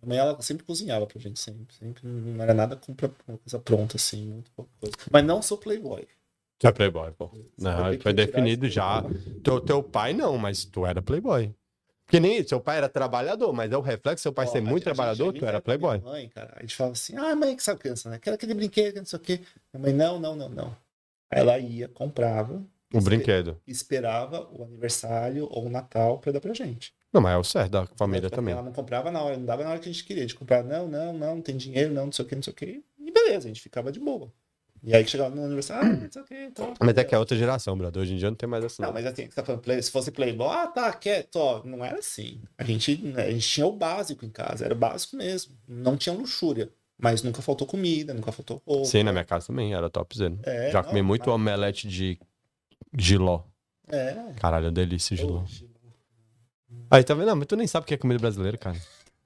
a 0.03 0.07
mãe 0.07 0.19
ela 0.19 0.39
sempre 0.43 0.65
cozinhava 0.65 1.07
pra 1.07 1.19
gente, 1.19 1.41
sempre. 1.41 1.75
Sempre 1.75 2.07
não 2.07 2.43
era 2.43 2.53
nada 2.53 2.77
com 2.77 2.95
coisa 2.95 3.59
pronta, 3.59 3.97
assim, 3.97 4.27
muito 4.27 4.51
pouca 4.51 4.71
coisa. 4.79 4.95
Mas 5.11 5.25
não 5.25 5.41
sou 5.41 5.57
playboy. 5.57 6.07
Tu 6.59 6.67
é 6.67 6.73
playboy, 6.73 7.11
pô. 7.13 7.31
Não, 7.59 7.99
foi 7.99 8.13
definido 8.13 8.69
já. 8.69 9.03
Teu, 9.43 9.59
teu 9.59 9.83
pai 9.83 10.13
não, 10.13 10.37
mas 10.37 10.67
tu 10.67 10.85
era 10.85 11.01
playboy. 11.01 11.55
Porque 12.05 12.21
nem 12.21 12.47
seu 12.47 12.61
pai 12.61 12.77
era 12.77 12.91
trabalhador, 12.91 13.55
mas 13.55 13.73
é 13.73 13.77
o 13.77 13.81
reflexo, 13.81 14.23
seu 14.23 14.35
pai 14.35 14.45
Ó, 14.45 14.51
ser 14.51 14.61
muito 14.61 14.85
gente 14.85 14.85
trabalhador, 14.85 15.33
tu 15.33 15.47
era 15.47 15.63
playboy. 15.63 15.99
Mãe, 16.01 16.29
cara, 16.29 16.55
a 16.57 16.61
gente 16.61 16.77
fala 16.77 16.93
assim, 16.93 17.17
ah, 17.17 17.35
mãe, 17.35 17.57
que 17.57 17.63
sabe 17.63 17.81
criança, 17.81 18.11
né? 18.11 18.19
Quero 18.19 18.35
aquele 18.35 18.53
brinquedo, 18.53 18.97
não 18.97 19.07
sei 19.07 19.19
o 19.19 19.23
quê. 19.23 19.41
Minha 19.73 19.83
mãe, 19.83 19.93
não, 19.95 20.19
não, 20.19 20.37
não, 20.37 20.49
não. 20.51 20.77
Ela 21.31 21.59
ia, 21.59 21.89
comprava, 21.89 22.65
O 22.93 23.01
brinquedo. 23.01 23.61
esperava 23.67 24.49
o 24.53 24.65
aniversário 24.65 25.47
ou 25.51 25.67
o 25.67 25.71
Natal 25.71 26.19
pra 26.19 26.33
dar 26.33 26.41
pra 26.41 26.53
gente. 26.53 26.93
Não, 27.13 27.21
mas 27.21 27.35
é 27.35 27.37
o 27.37 27.45
certo 27.45 27.71
da 27.73 27.87
família 27.97 28.31
também. 28.31 28.53
Ela 28.53 28.63
não 28.63 28.73
comprava 28.73 29.11
na 29.11 29.23
hora, 29.23 29.37
não 29.37 29.45
dava 29.45 29.65
na 29.65 29.71
hora 29.71 29.79
que 29.79 29.89
a 29.89 29.93
gente 29.93 30.05
queria. 30.05 30.27
De 30.27 30.35
comprar, 30.35 30.63
não, 30.63 30.89
não, 30.89 31.13
não, 31.13 31.35
não 31.37 31.43
tem 31.43 31.57
dinheiro, 31.57 31.93
não, 31.93 32.07
não 32.07 32.13
sei 32.13 32.25
o 32.25 32.29
que, 32.29 32.35
não 32.37 32.43
sei 32.43 32.53
o 32.53 32.57
que. 32.57 32.85
E 32.99 33.11
beleza, 33.11 33.47
a 33.47 33.49
gente 33.49 33.61
ficava 33.61 33.91
de 33.91 33.99
boa. 34.01 34.33
E 34.83 34.95
aí 34.95 35.07
chegava 35.07 35.35
no 35.35 35.45
aniversário, 35.45 35.91
ah, 35.91 35.97
não 36.05 36.11
sei 36.11 36.23
o 36.23 36.25
que, 36.25 36.35
então. 36.35 36.73
Mas 36.81 36.97
é 36.97 37.05
que 37.05 37.15
é 37.15 37.19
outra 37.19 37.37
geração, 37.37 37.77
brother. 37.77 38.01
Hoje 38.01 38.15
em 38.15 38.17
dia 38.17 38.31
não 38.31 38.37
tem 38.37 38.49
mais 38.49 38.65
essa. 38.65 38.81
Não, 38.81 38.89
Não, 38.89 38.95
mas 38.95 39.05
assim, 39.05 39.27
você 39.27 39.35
tá 39.35 39.45
falando, 39.45 39.83
se 39.83 39.91
fosse 39.91 40.11
Playboy, 40.11 40.49
ah, 40.49 40.67
tá, 40.69 40.91
quieto, 40.93 41.37
ó. 41.37 41.63
Não 41.65 41.85
era 41.85 41.99
assim. 41.99 42.41
A 42.57 42.65
gente, 42.65 42.97
né, 43.03 43.25
a 43.25 43.31
gente 43.31 43.47
tinha 43.47 43.67
o 43.67 43.73
básico 43.73 44.25
em 44.25 44.31
casa, 44.31 44.65
era 44.65 44.73
o 44.73 44.79
básico 44.79 45.17
mesmo. 45.17 45.55
Não 45.69 45.97
tinha 45.99 46.15
luxúria. 46.15 46.71
Mas 47.03 47.23
nunca 47.23 47.41
faltou 47.43 47.67
comida, 47.67 48.13
nunca 48.15 48.31
faltou 48.33 48.63
roupa. 48.67 48.85
Sim, 48.87 49.03
na 49.03 49.13
minha 49.13 49.25
casa 49.25 49.47
também, 49.49 49.75
era 49.75 49.89
topzera. 49.91 50.37
É, 50.43 50.71
Já 50.71 50.83
não, 50.83 50.89
comi 50.91 51.03
muito 51.03 51.27
mas- 51.27 51.35
omelete 51.35 51.89
de 51.89 52.19
giló. 52.97 53.43
É. 53.89 54.15
Caralho, 54.39 54.67
é 54.67 54.71
delícia 54.71 55.17
giló. 55.17 55.43
Aí, 56.91 57.03
tá 57.05 57.15
vendo? 57.15 57.27
Não, 57.27 57.37
mas 57.37 57.47
tu 57.47 57.57
nem 57.57 57.67
sabe 57.67 57.85
o 57.85 57.87
que 57.87 57.95
é 57.95 57.97
comida 57.97 58.21
brasileira, 58.21 58.57
cara. 58.57 58.77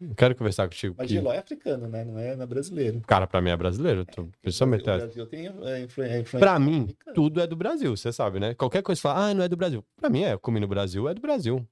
Não 0.01 0.15
quero 0.15 0.35
conversar 0.35 0.69
contigo. 0.69 0.94
Mas 0.99 1.07
que- 1.07 1.15
Giló 1.15 1.33
é 1.33 1.39
africano, 1.39 1.86
né? 1.89 2.05
Não 2.05 2.19
é, 2.19 2.35
não 2.35 2.43
é 2.43 2.47
brasileiro. 2.47 3.01
Cara, 3.07 3.27
pra 3.27 3.41
mim 3.41 3.51
é 3.51 3.57
brasileiro. 3.57 4.05
Tu... 4.05 4.28
Principalmente 4.43 4.83
o 4.86 4.91
essa. 4.91 5.07
Brasil 5.07 5.27
tem 5.27 5.47
é, 5.47 5.51
é 5.73 5.81
influência 5.81 6.39
Pra 6.39 6.59
mim, 6.59 6.89
tudo 7.15 7.41
é 7.41 7.47
do 7.47 7.55
Brasil, 7.57 7.97
você 7.97 8.12
sabe, 8.12 8.41
né? 8.41 8.55
Qualquer 8.55 8.83
coisa 8.83 8.99
que 8.99 9.03
fala, 9.03 9.28
ah, 9.31 9.35
não 9.35 9.44
é 9.44 9.49
do 9.49 9.57
Brasil. 9.57 9.85
Pra 9.97 10.11
mim, 10.11 10.23
é, 10.25 10.33
eu 10.33 10.39
comi 10.39 10.59
no 10.61 10.67
Brasil, 10.67 11.09
é 11.09 11.15
do 11.15 11.20
Brasil. 11.20 11.67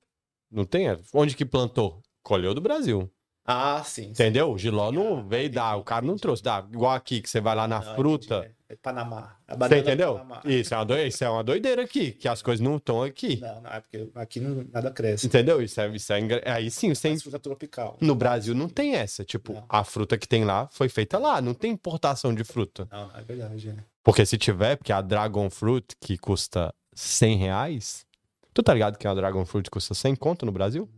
Não 0.50 0.64
tem. 0.64 0.88
é. 0.88 0.98
Onde 1.12 1.34
que 1.36 1.44
plantou? 1.44 2.00
Colheu 2.22 2.54
do 2.54 2.60
Brasil. 2.60 3.10
Ah, 3.44 3.82
sim. 3.84 4.10
Entendeu? 4.10 4.52
O 4.52 4.58
Giló 4.58 4.92
não 4.92 5.18
Ah, 5.18 5.22
veio 5.22 5.50
dar, 5.50 5.76
o 5.76 5.82
cara 5.82 6.06
não 6.06 6.16
trouxe. 6.16 6.42
Dá, 6.42 6.64
igual 6.72 6.92
aqui, 6.92 7.20
que 7.20 7.28
você 7.28 7.40
vai 7.40 7.56
lá 7.56 7.66
na 7.66 7.80
Não, 7.80 7.94
fruta. 7.96 8.36
entendi, 8.38 8.54
É, 8.68 8.72
é 8.74 8.76
Panamá. 8.76 9.36
A 9.48 9.52
Você 9.54 9.58
banana 9.58 9.80
entendeu? 9.80 10.12
Panamá. 10.14 10.40
Isso 10.44 10.72
é, 10.74 10.78
uma 10.78 11.00
isso 11.02 11.24
é 11.24 11.28
uma 11.28 11.42
doideira 11.44 11.82
aqui, 11.82 12.12
que 12.12 12.28
as 12.28 12.40
coisas 12.40 12.60
não 12.64 12.76
estão 12.76 13.02
aqui. 13.02 13.40
Não, 13.40 13.60
não, 13.60 13.70
é 13.70 13.80
porque 13.80 14.08
aqui 14.14 14.38
não, 14.40 14.64
nada 14.72 14.90
cresce. 14.92 15.26
Entendeu? 15.26 15.60
Isso 15.60 15.80
é, 15.80 15.88
isso 15.88 16.12
é 16.12 16.20
engra- 16.20 16.42
Aí 16.46 16.70
sim, 16.70 16.94
sem... 16.94 17.12
Mas 17.14 17.22
fruta 17.22 17.38
tropical. 17.40 17.96
no 18.00 18.14
Brasil 18.14 18.54
não 18.54 18.68
tem 18.68 18.94
essa. 18.94 19.24
Tipo, 19.24 19.54
Não. 19.54 19.64
a 19.68 19.82
fruta 19.82 20.16
que 20.16 20.28
tem 20.28 20.44
lá 20.44 20.68
foi 20.70 20.88
feita 20.88 21.18
lá. 21.18 21.40
Não 21.42 21.52
tem 21.52 21.72
importação 21.72 22.32
de 22.32 22.44
fruta. 22.44 22.86
Não, 22.92 23.08
não, 23.08 23.16
é 23.18 23.22
verdade. 23.22 23.70
É. 23.70 23.74
Porque 24.04 24.24
se 24.24 24.38
tiver, 24.38 24.76
porque 24.76 24.92
a 24.92 25.00
Dragon 25.00 25.50
Fruit, 25.50 25.96
que 26.00 26.16
custa 26.16 26.72
100 26.94 27.36
reais. 27.38 28.06
Tu 28.54 28.62
tá 28.62 28.72
ligado 28.72 28.98
que 28.98 29.06
a 29.08 29.14
Dragon 29.14 29.44
Fruit 29.44 29.68
custa 29.68 29.94
100 29.94 30.14
conto 30.14 30.46
no 30.46 30.52
Brasil? 30.52 30.88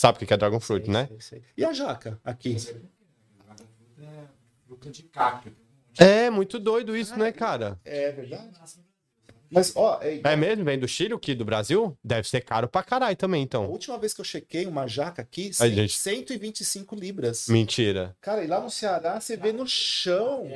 Sabe 0.00 0.16
o 0.24 0.26
que 0.26 0.32
é 0.32 0.36
Dragon 0.38 0.58
Fruit, 0.58 0.86
Sei, 0.86 0.94
né? 0.94 1.06
sei, 1.08 1.20
sei. 1.20 1.42
E 1.58 1.62
a 1.62 1.74
jaca 1.74 2.18
aqui? 2.24 2.56
É 4.00 4.24
fruta 4.66 4.90
de 4.90 5.02
cacto. 5.02 5.52
É 5.98 6.30
muito 6.30 6.58
doido 6.58 6.96
isso, 6.96 7.18
né, 7.18 7.30
cara? 7.30 7.78
É 7.84 8.10
verdade. 8.10 8.48
Mas, 9.50 9.76
ó, 9.76 10.00
é, 10.00 10.22
É 10.24 10.36
mesmo? 10.36 10.64
Vem 10.64 10.78
do 10.78 10.88
Chile, 10.88 11.12
o 11.12 11.18
que? 11.18 11.34
Do 11.34 11.44
Brasil? 11.44 11.98
Deve 12.02 12.26
ser 12.26 12.40
caro 12.40 12.66
pra 12.66 12.82
caralho 12.82 13.14
também, 13.14 13.42
a 13.42 13.44
então. 13.44 13.66
última 13.68 13.98
vez 13.98 14.14
que 14.14 14.22
eu 14.22 14.24
chequei 14.24 14.64
uma 14.64 14.86
jaca 14.86 15.20
aqui, 15.20 15.52
gente. 15.52 15.92
125 15.98 16.94
libras. 16.96 17.46
Mentira. 17.48 18.16
Cara, 18.22 18.42
e 18.42 18.46
lá 18.46 18.58
no 18.58 18.70
Ceará 18.70 19.20
você 19.20 19.36
vê 19.36 19.52
no 19.52 19.66
chão. 19.66 20.48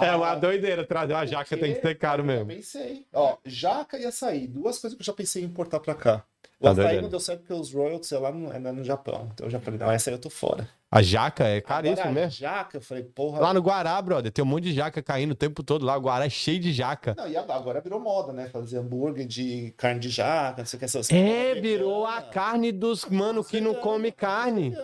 É 0.00 0.10
uma 0.16 0.34
doideira 0.34 0.84
trazer 0.84 1.12
uma 1.12 1.24
jaca, 1.24 1.56
tem 1.56 1.72
que 1.72 1.80
ser 1.80 1.94
caro 1.96 2.22
Eu 2.22 2.26
mesmo. 2.26 2.46
pensei. 2.48 3.06
Ó, 3.12 3.38
jaca 3.46 3.96
e 3.96 4.04
açaí. 4.06 4.48
Duas 4.48 4.80
coisas 4.80 4.96
que 4.96 5.02
eu 5.02 5.06
já 5.06 5.12
pensei 5.12 5.44
em 5.44 5.46
importar 5.46 5.78
pra 5.78 5.94
cá. 5.94 6.26
O 6.62 6.74
Tá 6.74 6.82
açaí 6.82 7.00
não 7.02 7.08
deu 7.08 7.18
certo 7.20 7.40
porque 7.40 7.52
os 7.52 7.72
royalties 7.72 8.12
é 8.12 8.18
lá 8.18 8.30
no, 8.30 8.52
é 8.52 8.58
no 8.58 8.84
Japão. 8.84 9.28
Então 9.34 9.46
eu 9.46 9.50
já 9.50 9.58
falei, 9.58 9.80
não, 9.80 9.90
essa 9.90 10.10
aí 10.10 10.14
eu 10.14 10.18
tô 10.20 10.30
fora. 10.30 10.68
A 10.90 11.02
jaca 11.02 11.44
é 11.44 11.60
caríssimo 11.60 12.00
Agora, 12.00 12.14
mesmo. 12.14 12.30
jaca, 12.30 12.76
eu 12.76 12.80
falei, 12.82 13.02
porra. 13.02 13.40
Lá 13.40 13.52
no 13.54 13.60
Guará, 13.60 14.00
brother, 14.00 14.30
tem 14.30 14.44
um 14.44 14.48
monte 14.48 14.64
de 14.64 14.74
jaca 14.74 15.02
caindo 15.02 15.32
o 15.32 15.34
tempo 15.34 15.62
todo 15.62 15.84
lá. 15.84 15.96
O 15.96 16.00
Guará 16.00 16.26
é 16.26 16.30
cheio 16.30 16.60
de 16.60 16.72
jaca. 16.72 17.14
Não, 17.16 17.26
e 17.28 17.36
agora 17.36 17.80
virou 17.80 17.98
moda, 17.98 18.32
né? 18.32 18.48
Fazer 18.48 18.78
hambúrguer 18.78 19.26
de 19.26 19.72
carne 19.76 19.98
de 20.00 20.08
jaca, 20.10 20.58
não 20.62 20.66
sei 20.66 20.76
o 20.76 20.78
que. 20.78 20.84
Essas 20.84 21.10
É, 21.10 21.54
virou 21.54 22.06
a 22.06 22.22
carne 22.22 22.70
dos 22.70 23.04
mano 23.06 23.42
que 23.42 23.60
não 23.60 23.74
come 23.74 24.12
carne. 24.12 24.76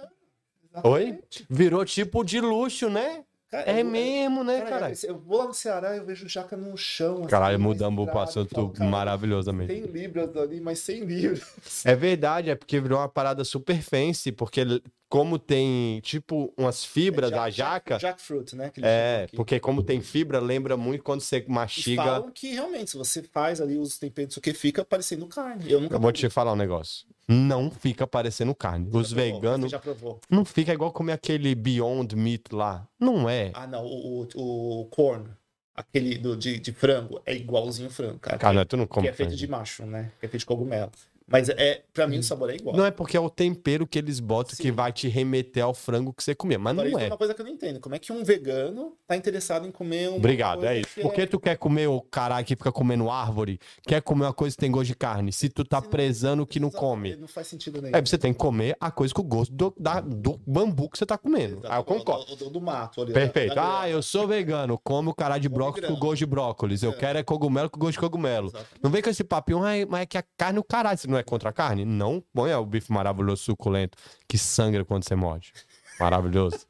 Oi? 0.83 1.21
Virou 1.49 1.85
tipo 1.85 2.25
de 2.25 2.41
luxo, 2.41 2.89
né? 2.89 3.25
Cara, 3.51 3.71
É 3.71 3.81
eu- 3.81 3.85
mesmo, 3.87 4.45
né, 4.45 4.59
Cara, 4.61 4.71
cara? 4.81 4.93
Eu 5.05 5.19
vou 5.19 5.39
lá 5.39 5.47
no 5.47 5.55
Ceará 5.55 5.95
e 5.95 5.99
eu 5.99 6.05
vejo 6.05 6.29
jaca 6.29 6.55
no 6.57 6.77
chão. 6.77 7.19
assim, 7.21 7.29
Caralho, 7.29 7.59
mudamos 7.59 8.07
estrada, 8.07 8.25
assunto 8.25 8.73
maravilhosamente. 8.79 9.73
100 9.73 9.85
libras 9.87 10.37
ali, 10.37 10.61
mas 10.61 10.81
100 10.81 11.01
libras. 11.07 11.85
É 11.85 11.95
verdade, 11.95 12.51
é 12.51 12.55
porque 12.55 12.79
virou 12.79 12.99
uma 12.99 13.09
parada 13.09 13.43
super 13.45 13.81
fancy, 13.81 14.33
porque 14.33 14.61
como 15.09 15.39
tem, 15.39 16.01
tipo, 16.01 16.53
umas 16.57 16.85
fibras 16.85 17.31
da 17.31 17.49
jaca, 17.49 17.99
Jackfruit, 17.99 18.55
né? 18.55 18.71
que 18.71 18.81
é, 18.85 19.27
porque 19.35 19.59
como 19.59 19.83
tem 19.83 20.01
fibra, 20.03 20.39
lembra 20.39 20.77
muito 20.77 21.03
quando 21.03 21.21
você 21.23 21.39
E 21.47 21.51
mastiga. 21.51 22.03
falam 22.05 22.31
que 22.31 22.49
realmente, 22.53 22.91
se 22.91 22.97
você 22.97 23.23
faz 23.23 23.61
ali 23.61 23.79
os 23.79 23.99
temperos, 23.99 24.37
o 24.37 24.41
que 24.41 24.53
fica 24.53 24.85
parecendo 24.85 25.27
carne. 25.27 25.71
Eu 25.71 25.81
nunca 25.81 25.97
Eu 25.97 26.01
vou 26.01 26.13
te 26.13 26.29
falar 26.29 26.53
um 26.53 26.57
negócio. 26.57 27.07
Não 27.27 27.71
fica 27.71 28.07
parecendo 28.07 28.55
carne. 28.55 28.89
Os 28.93 29.13
veganos 29.13 29.67
Você 29.67 29.69
já 29.77 29.79
provou? 29.79 30.21
não 30.31 30.45
fica 30.45 30.73
igual 30.73 30.93
comer 30.93 31.13
aquele 31.13 31.55
Beyond 31.55 32.15
Meat 32.17 32.53
lá. 32.53 32.87
Não 32.99 33.29
é. 33.29 33.51
Ah, 33.55 33.67
não. 33.67 33.85
O, 33.85 34.27
o, 34.35 34.81
o 34.81 34.85
corn, 34.87 35.27
aquele 35.75 36.17
do, 36.19 36.37
de, 36.37 36.59
de 36.59 36.73
frango, 36.73 37.21
é 37.27 37.35
igualzinho 37.35 37.91
frango, 37.91 38.19
cara. 38.19 38.39
Cara, 38.39 38.65
tu 38.67 38.77
não 38.77 38.87
que 38.87 38.93
come 38.95 39.09
é 39.09 39.13
feito 39.13 39.29
frango. 39.31 39.39
de 39.41 39.47
macho, 39.49 39.85
né? 39.87 40.11
Que 40.21 40.27
é 40.27 40.29
feito 40.29 40.41
de 40.41 40.47
cogumelo. 40.47 40.91
Mas 41.31 41.49
é, 41.51 41.83
pra 41.93 42.07
mim 42.07 42.19
o 42.19 42.23
sabor 42.23 42.51
é 42.51 42.55
igual. 42.57 42.75
Não 42.75 42.87
é 42.87 42.91
porque 42.91 43.17
é 43.17 43.21
o 43.21 43.29
tempero 43.29 43.87
que 43.87 43.99
eles 43.99 44.19
botam 44.19 44.57
que 44.57 44.63
Sim. 44.63 44.71
vai 44.73 44.91
te 44.93 45.09
remeter 45.09 45.63
ao 45.63 45.75
frango 45.75 46.13
que 46.13 46.23
você 46.23 46.35
comia, 46.35 46.59
mas 46.59 46.73
Agora, 46.73 46.89
não 46.91 46.99
é 46.99 47.05
é. 47.05 47.07
uma 47.09 47.19
coisa 47.19 47.35
que 47.35 47.41
eu 47.41 47.45
não 47.45 47.53
entendo. 47.53 47.81
Como 47.81 47.95
é 47.95 47.99
que 47.99 48.11
um 48.13 48.25
vegano 48.25 48.97
tá 49.07 49.15
interessado 49.15 49.67
em 49.67 49.71
comer 49.71 50.09
um. 50.09 50.17
Obrigado, 50.17 50.65
é 50.65 50.81
isso. 50.81 51.01
Por 51.01 51.13
que 51.13 51.27
tu 51.27 51.39
quer 51.39 51.57
comer 51.57 51.87
o 51.87 52.01
caralho 52.01 52.47
que 52.47 52.57
fica 52.57 52.73
comendo 52.73 53.11
árvore? 53.11 53.61
Quer 53.87 54.01
comer 54.01 54.25
uma 54.25 54.33
coisa 54.33 54.57
que 54.57 54.61
tem 54.61 54.71
gosto 54.71 54.87
de 54.87 54.95
carne? 54.97 55.31
Se 55.33 55.49
tu 55.51 55.65
tá 55.65 55.83
prezando 55.83 56.47
que 56.47 56.59
não 56.59 56.71
come. 56.71 57.15
Não 57.17 57.29
faz 57.29 57.47
sentido 57.47 57.83
nenhum. 57.83 57.95
É, 57.97 58.01
você 58.01 58.17
tem 58.17 58.33
que 58.33 58.39
comer 58.39 58.75
a 58.81 58.91
coisa 58.91 59.13
com 59.13 59.21
o 59.21 59.25
gosto 59.25 59.53
do, 59.53 59.75
da- 59.79 60.01
do 60.01 60.41
bambu 60.47 60.89
que 60.89 60.97
você 60.99 61.05
tá 61.05 61.19
comendo. 61.19 61.59
Exato. 61.59 61.73
Aí 61.73 61.79
eu 61.79 61.85
concordo. 61.85 62.25
Do, 62.25 62.37
do- 62.45 62.51
do 62.51 62.61
mato 62.61 63.03
ali. 63.03 63.13
Perfeito. 63.13 63.55
da- 63.55 63.63
da 63.63 63.81
Ah, 63.83 63.91
eu 63.91 64.01
sou 64.03 64.27
vegano, 64.27 64.79
como 64.83 65.11
o 65.11 65.15
caralho 65.15 65.43
de 65.43 65.49
brócolis 65.49 65.89
com 65.91 65.97
gosto 65.97 66.19
de 66.19 66.27
brócolis. 66.27 66.83
Eu 66.83 66.93
É. 66.93 66.95
quero 66.97 67.19
é 67.19 67.23
cogumelo 67.23 67.69
com 67.69 67.79
gosto 67.79 67.93
de 67.93 67.99
cogumelo. 68.01 68.47
Exatamente. 68.49 68.81
Não 68.83 68.91
vem 68.91 69.03
com 69.03 69.11
esse 69.11 69.23
papinho, 69.25 69.63
"Ai, 69.63 69.85
mas 69.85 70.01
é 70.03 70.07
que 70.07 70.17
a 70.17 70.25
carne 70.39 70.57
é 70.57 70.61
o 70.61 70.65
caralho. 70.65 70.99
Não 71.07 71.18
é 71.19 71.23
contra 71.23 71.51
a 71.51 71.53
carne? 71.53 71.85
Não 71.85 72.23
põe 72.33 72.53
o 72.53 72.65
bife 72.65 72.93
maravilhoso, 72.93 73.43
suculento, 73.43 73.97
que 74.27 74.39
sangra 74.39 74.85
quando 74.85 75.05
você 75.05 75.15
morde. 75.15 75.53
Maravilhoso. 75.99 76.67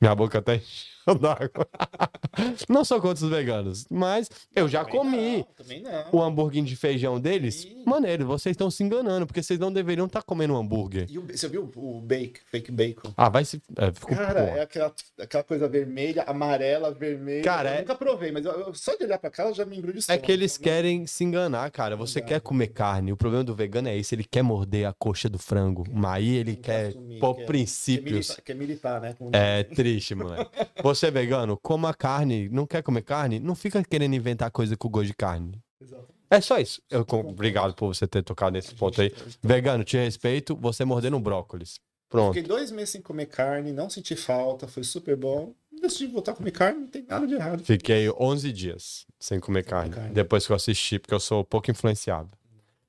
Minha 0.00 0.14
boca 0.14 0.38
até 0.38 0.56
encheu 0.56 0.91
d'água. 1.20 1.66
Não 2.68 2.84
sou 2.84 3.00
contra 3.00 3.24
os 3.24 3.30
veganos, 3.30 3.86
mas 3.90 4.30
eu 4.54 4.68
já 4.68 4.84
Também 4.84 4.98
comi 5.00 5.36
não, 5.38 5.42
também 5.56 5.82
não. 5.82 6.04
o 6.12 6.22
hambúrguer 6.22 6.62
de 6.64 6.76
feijão 6.76 7.20
deles. 7.20 7.54
Sim. 7.62 7.82
Maneiro, 7.86 8.26
vocês 8.26 8.54
estão 8.54 8.70
se 8.70 8.82
enganando, 8.82 9.26
porque 9.26 9.42
vocês 9.42 9.58
não 9.58 9.72
deveriam 9.72 10.06
estar 10.06 10.22
comendo 10.22 10.54
um 10.54 10.56
hambúrguer. 10.56 11.06
E 11.10 11.18
o, 11.18 11.26
você 11.26 11.48
viu 11.48 11.70
o 11.76 12.00
bacon, 12.00 12.40
fake 12.50 12.70
bacon? 12.72 13.12
Ah, 13.16 13.28
vai 13.28 13.44
se. 13.44 13.60
É, 13.76 13.92
ficou, 13.92 14.16
Cara, 14.16 14.44
porra. 14.46 14.58
é 14.58 14.62
aquela, 14.62 14.94
aquela 15.20 15.44
coisa 15.44 15.68
vermelha, 15.68 16.22
amarela, 16.26 16.92
vermelha. 16.92 17.42
Cara, 17.42 17.70
eu 17.70 17.74
é- 17.74 17.78
nunca 17.80 17.94
provei, 17.94 18.30
mas 18.32 18.44
eu- 18.44 18.52
eu- 18.52 18.74
só 18.74 18.94
de 18.96 19.04
olhar 19.04 19.18
pra 19.18 19.30
cá 19.30 19.44
eu 19.44 19.54
já 19.54 19.64
me 19.64 19.76
embrulho 19.76 19.98
de 19.98 20.04
É 20.10 20.16
que 20.16 20.30
eles 20.32 20.56
querem 20.56 21.06
se 21.06 21.24
enganar, 21.24 21.70
cara. 21.70 21.96
Você 21.96 22.20
quer 22.20 22.40
comer 22.40 22.68
carne. 22.68 23.12
O 23.12 23.16
problema 23.16 23.44
do 23.44 23.54
vegano 23.54 23.88
é 23.88 23.96
esse. 23.96 24.14
Ele 24.14 24.24
quer 24.24 24.42
morder 24.42 24.86
a 24.86 24.92
coxa 24.92 25.28
do 25.28 25.38
frango. 25.38 25.84
Mas 25.92 26.12
aí 26.12 26.36
ele 26.36 26.56
quer 26.56 26.62
quer 26.62 26.86
assumir, 26.88 27.18
pôr 27.18 27.34
quer- 27.36 27.46
princípios. 27.46 28.02
Que 28.02 28.12
é 28.12 28.12
militar, 28.14 28.42
que 28.44 28.52
é 28.52 28.54
militar, 28.54 29.00
né? 29.00 29.14
Como- 29.18 29.30
É 29.34 29.62
triste, 29.64 30.14
moleque. 30.14 30.50
Você 30.94 31.06
é 31.06 31.10
vegano, 31.10 31.56
coma 31.56 31.94
carne. 31.94 32.48
Não 32.50 32.66
quer 32.66 32.82
comer 32.82 33.02
carne? 33.02 33.40
Não 33.40 33.54
fica 33.54 33.82
querendo 33.82 34.14
inventar 34.14 34.50
coisa 34.50 34.76
com 34.76 34.88
gosto 34.88 35.06
de 35.06 35.14
carne. 35.14 35.58
Exato. 35.80 36.12
É 36.30 36.40
só 36.40 36.58
isso. 36.58 36.82
Eu, 36.90 37.06
obrigado 37.26 37.74
por 37.74 37.94
você 37.94 38.06
ter 38.06 38.22
tocado 38.22 38.52
nesse 38.52 38.74
ponto 38.74 39.00
aí. 39.00 39.12
Vegano, 39.42 39.84
te 39.84 39.96
respeito. 39.96 40.54
Você 40.56 40.84
mordendo 40.84 41.18
brócolis. 41.18 41.80
Pronto. 42.08 42.34
Fiquei 42.34 42.46
dois 42.46 42.70
meses 42.70 42.90
sem 42.90 43.00
comer 43.00 43.24
carne, 43.24 43.72
não 43.72 43.88
senti 43.88 44.14
falta, 44.14 44.68
foi 44.68 44.84
super 44.84 45.16
bom. 45.16 45.54
Decidi 45.80 46.06
voltar 46.06 46.32
a 46.32 46.34
comer 46.34 46.50
carne, 46.50 46.80
não 46.80 46.86
tem 46.86 47.04
nada 47.08 47.26
de 47.26 47.34
errado. 47.34 47.64
Fiquei 47.64 48.10
11 48.10 48.52
dias 48.52 49.06
sem 49.18 49.40
comer 49.40 49.64
carne. 49.64 49.94
carne. 49.94 50.12
Depois 50.12 50.46
que 50.46 50.52
eu 50.52 50.56
assisti, 50.56 50.98
porque 50.98 51.14
eu 51.14 51.20
sou 51.20 51.42
pouco 51.42 51.70
influenciável. 51.70 52.30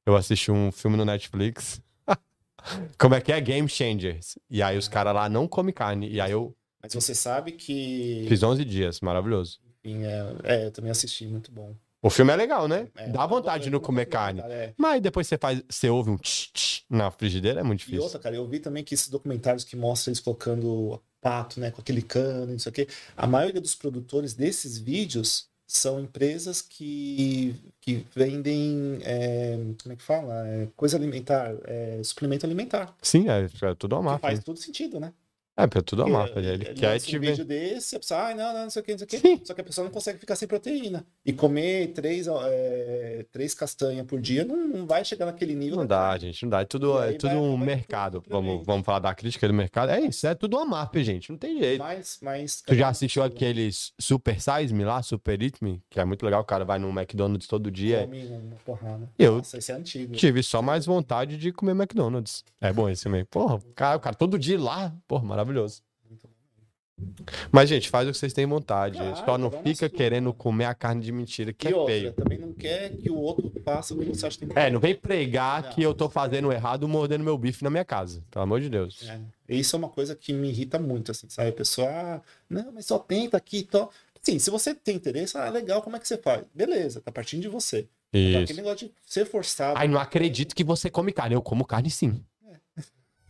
Eu 0.06 0.18
assisti 0.18 0.52
um 0.52 0.74
filme 0.74 0.98
no 0.98 1.06
Netflix. 1.06 1.82
Como 3.00 3.16
é 3.16 3.22
que 3.22 3.32
é? 3.32 3.40
Game 3.40 3.70
Changers. 3.70 4.38
E 4.50 4.62
aí 4.62 4.78
os 4.78 4.90
caras 4.90 5.16
lá 5.16 5.30
não 5.30 5.48
comem 5.48 5.74
carne. 5.74 6.10
E 6.10 6.20
aí 6.20 6.32
eu 6.32 6.54
Mas 6.84 6.94
você 6.94 7.16
sabe 7.16 7.54
que. 7.54 8.26
fiz 8.28 8.44
11 8.44 8.66
dias, 8.66 9.00
maravilhoso. 9.00 9.60
Enfim, 9.84 10.04
é, 10.04 10.36
é, 10.44 10.66
eu 10.66 10.72
também 10.72 10.92
assisti, 10.92 11.26
muito 11.26 11.52
bom. 11.52 11.74
O 12.02 12.10
filme 12.10 12.34
é 12.34 12.36
legal, 12.36 12.68
né? 12.68 12.90
É, 12.98 13.08
Dá 13.08 13.26
vontade 13.26 13.64
de 13.64 13.70
não 13.70 13.80
comer 13.80 14.06
carne. 14.08 14.42
É. 14.42 14.74
Mas 14.78 15.02
depois 15.02 15.26
você 15.26 15.38
faz, 15.38 15.64
você 15.70 15.90
ouve 15.90 16.10
um 16.10 16.18
tch, 16.18 16.52
tch 16.54 16.84
na 16.90 17.10
frigideira, 17.10 17.62
é 17.62 17.64
muito 17.64 17.80
E 17.80 17.84
difícil. 17.86 18.04
outra, 18.04 18.20
cara, 18.20 18.36
eu 18.36 18.46
vi 18.46 18.60
também 18.60 18.84
que 18.84 18.94
esses 18.94 19.08
documentários 19.08 19.64
que 19.64 19.78
mostram 19.78 20.12
eles 20.12 20.20
colocando 20.20 21.02
pato, 21.22 21.62
né, 21.62 21.72
com 21.72 21.80
aquele 21.80 22.02
cano, 22.02 22.50
e 22.50 22.54
não 22.54 22.60
sei 22.60 22.70
o 22.70 22.74
quê. 22.74 22.88
A 23.16 23.26
maioria 23.26 23.62
dos 23.62 23.74
produtores 23.74 24.34
desses 24.34 24.78
vídeos 24.78 25.48
são 25.66 25.98
empresas 26.02 26.62
que, 26.62 27.56
que 27.80 28.06
vendem, 28.14 29.00
é, 29.04 29.58
como 29.82 29.94
é 29.94 29.96
que 29.96 30.04
fala? 30.04 30.46
É, 30.46 30.68
coisa 30.76 30.98
alimentar, 30.98 31.56
é, 31.64 32.02
suplemento 32.04 32.46
alimentar. 32.46 32.94
Sim, 33.02 33.30
é, 33.30 33.46
é 33.66 33.76
tudo 33.76 33.98
uma 33.98 34.16
Que 34.16 34.22
faz 34.22 34.34
máfia. 34.40 34.46
todo 34.46 34.58
sentido, 34.60 35.00
né? 35.00 35.14
É, 35.56 35.64
é 35.64 35.68
tudo 35.68 36.04
uma 36.06 36.20
Porque 36.26 36.34
máfia. 36.36 36.52
Ele 36.54 36.64
ele 36.66 36.74
quer 36.74 36.94
lança 36.94 37.06
te 37.06 37.16
um 37.18 37.20
ver. 37.20 37.28
vídeo 37.32 37.46
desse, 37.46 37.96
a 37.96 38.00
pessoa, 38.00 38.20
ai, 38.22 38.34
não, 38.34 38.54
não, 38.54 38.64
não 38.64 38.70
sei 38.72 38.82
o 38.82 38.86
que, 38.86 38.92
não 38.92 38.98
sei 38.98 39.06
o 39.06 39.10
que. 39.10 39.18
Sim. 39.20 39.42
Só 39.46 39.54
que 39.54 39.62
a 39.62 39.64
pessoa 39.64 39.86
não 39.86 39.92
consegue 39.92 40.18
ficar 40.20 40.36
sem 40.36 40.48
proteína. 40.48 41.06
E 41.24 41.32
comer 41.32 41.88
três, 41.94 42.28
é, 42.28 43.26
três 43.32 43.54
castanhas 43.54 44.06
por 44.08 44.20
dia 44.20 44.44
não, 44.44 44.68
não 44.68 44.88
vai 44.88 45.06
chegar 45.06 45.26
naquele 45.28 45.54
nível. 45.54 45.78
Não 45.78 45.86
dá, 45.86 46.18
gente, 46.18 46.42
não 46.44 46.50
dá. 46.50 46.62
É 46.62 46.66
tudo, 46.66 47.00
é 47.02 47.14
tudo 47.14 47.30
vai- 47.30 47.38
um 47.38 47.56
vai 47.58 47.66
mercado. 47.68 48.22
pra 48.22 48.32
Vamos, 48.36 48.66
vamos 48.66 48.84
falar 48.86 49.00
da 49.00 49.14
crítica 49.14 49.48
do 49.48 49.54
mercado. 49.54 49.90
É 49.92 50.00
isso, 50.02 50.26
é 50.26 50.34
tudo 50.34 50.58
uma 50.58 50.66
máfia, 50.66 51.04
gente. 51.04 51.30
Não 51.30 51.38
tem 51.38 51.60
jeito. 51.60 51.80
Mas, 51.80 52.18
mas, 52.22 52.62
Tu 52.66 52.74
já 52.74 52.90
assistiu 52.90 53.22
aqueles 53.22 53.94
Super 54.00 54.40
Size 54.42 54.74
Me 54.74 54.84
lá, 54.84 55.04
Super 55.04 55.40
Eat 55.42 55.58
Me? 55.62 55.82
Que 55.90 56.00
é 56.00 56.06
muito 56.06 56.26
legal, 56.26 56.42
o 56.42 56.46
cara 56.46 56.66
vai 56.66 56.80
no 56.80 56.90
McDonald's 56.90 57.48
todo 57.48 57.70
dia. 57.70 58.02
Come 58.08 58.26
uma 58.26 58.56
porrada. 58.66 59.08
Eu 59.20 59.38
Nossa, 59.38 59.60
esse 59.60 59.72
é 59.72 59.76
antigo. 59.76 60.16
tive 60.16 60.42
só 60.42 60.64
mais 60.64 60.86
vontade 60.88 61.38
de 61.38 61.52
comer 61.52 61.74
McDonald's. 61.74 62.44
É 62.60 62.74
bom 62.74 62.90
esse 62.90 63.04
também. 63.04 63.24
Porra, 63.26 63.56
o 63.56 63.62
cara, 63.76 63.98
o 63.98 64.00
cara 64.00 64.16
todo 64.16 64.40
dia 64.40 64.60
lá, 64.60 64.92
porra, 65.08 65.24
maravilhoso. 65.24 65.43
Bom. 65.46 65.68
Mas, 67.52 67.68
gente, 67.68 67.90
faz 67.90 68.08
o 68.08 68.12
que 68.12 68.18
vocês 68.18 68.32
têm 68.34 68.46
vontade. 68.46 68.98
Claro, 68.98 69.16
Só 69.26 69.38
não 69.38 69.52
fica 69.52 69.90
querendo 69.90 70.32
comer 70.34 70.66
a 70.66 70.74
carne 70.76 71.02
de 71.04 71.12
mentira, 71.12 71.52
que 71.52 71.68
E 71.68 71.72
é 71.72 71.76
outra, 71.76 71.94
feio. 71.94 72.14
também 72.14 72.38
não 72.38 72.54
quer 72.54 72.96
que 72.96 73.10
o 73.10 73.18
outro 73.18 73.52
faça 73.64 73.94
o 73.94 73.98
que 74.00 74.06
você 74.06 74.26
acha 74.26 74.38
que 74.38 74.46
tem 74.46 74.54
que 74.54 74.60
É, 74.60 74.70
não 74.70 74.80
vem 74.80 74.96
pregar 74.96 75.64
Não. 75.64 75.70
que 75.72 75.82
eu 75.84 75.94
tô 75.94 76.08
fazendo 76.08 76.52
errado 76.52 76.88
mordendo 76.88 77.24
meu 77.24 77.38
bife 77.38 77.64
na 77.64 77.70
minha 77.70 77.84
casa. 77.84 78.24
Pelo 78.32 78.44
amor 78.44 78.62
de 78.62 78.70
Deus. 78.70 79.10
É. 79.10 79.20
Isso 79.50 79.76
é 79.76 79.80
uma 79.80 79.90
coisa 79.90 80.16
que 80.16 80.32
me 80.32 80.50
irrita 80.50 80.80
muito, 80.80 81.12
assim, 81.12 81.28
sabe? 81.30 81.50
A 81.50 81.54
pessoa, 81.54 81.90
ah, 81.90 82.22
não, 82.50 82.72
mas 82.72 82.86
só 82.86 82.98
tenta 83.00 83.38
aqui, 83.38 83.64
tó. 83.64 83.90
Sim, 84.22 84.40
se 84.40 84.50
você 84.50 84.74
tem 84.74 84.96
interesse, 84.96 85.38
ah, 85.38 85.50
legal, 85.50 85.82
como 85.82 85.96
é 85.96 86.00
que 86.00 86.08
você 86.08 86.18
faz? 86.18 86.46
Beleza, 86.54 87.02
tá 87.02 87.12
partindo 87.12 87.42
de 87.42 87.50
você. 87.50 87.88
Isso. 88.14 88.38
Aquele 88.38 88.62
negócio 88.62 88.88
de 88.88 88.94
ser 89.06 89.26
forçado, 89.26 89.78
Ai, 89.78 89.88
não 89.88 90.00
acredito 90.00 90.56
que 90.56 90.64
você 90.64 90.90
come 90.90 91.12
carne. 91.12 91.36
Eu 91.36 91.42
como 91.42 91.66
carne 91.66 91.90
sim. 91.90 92.24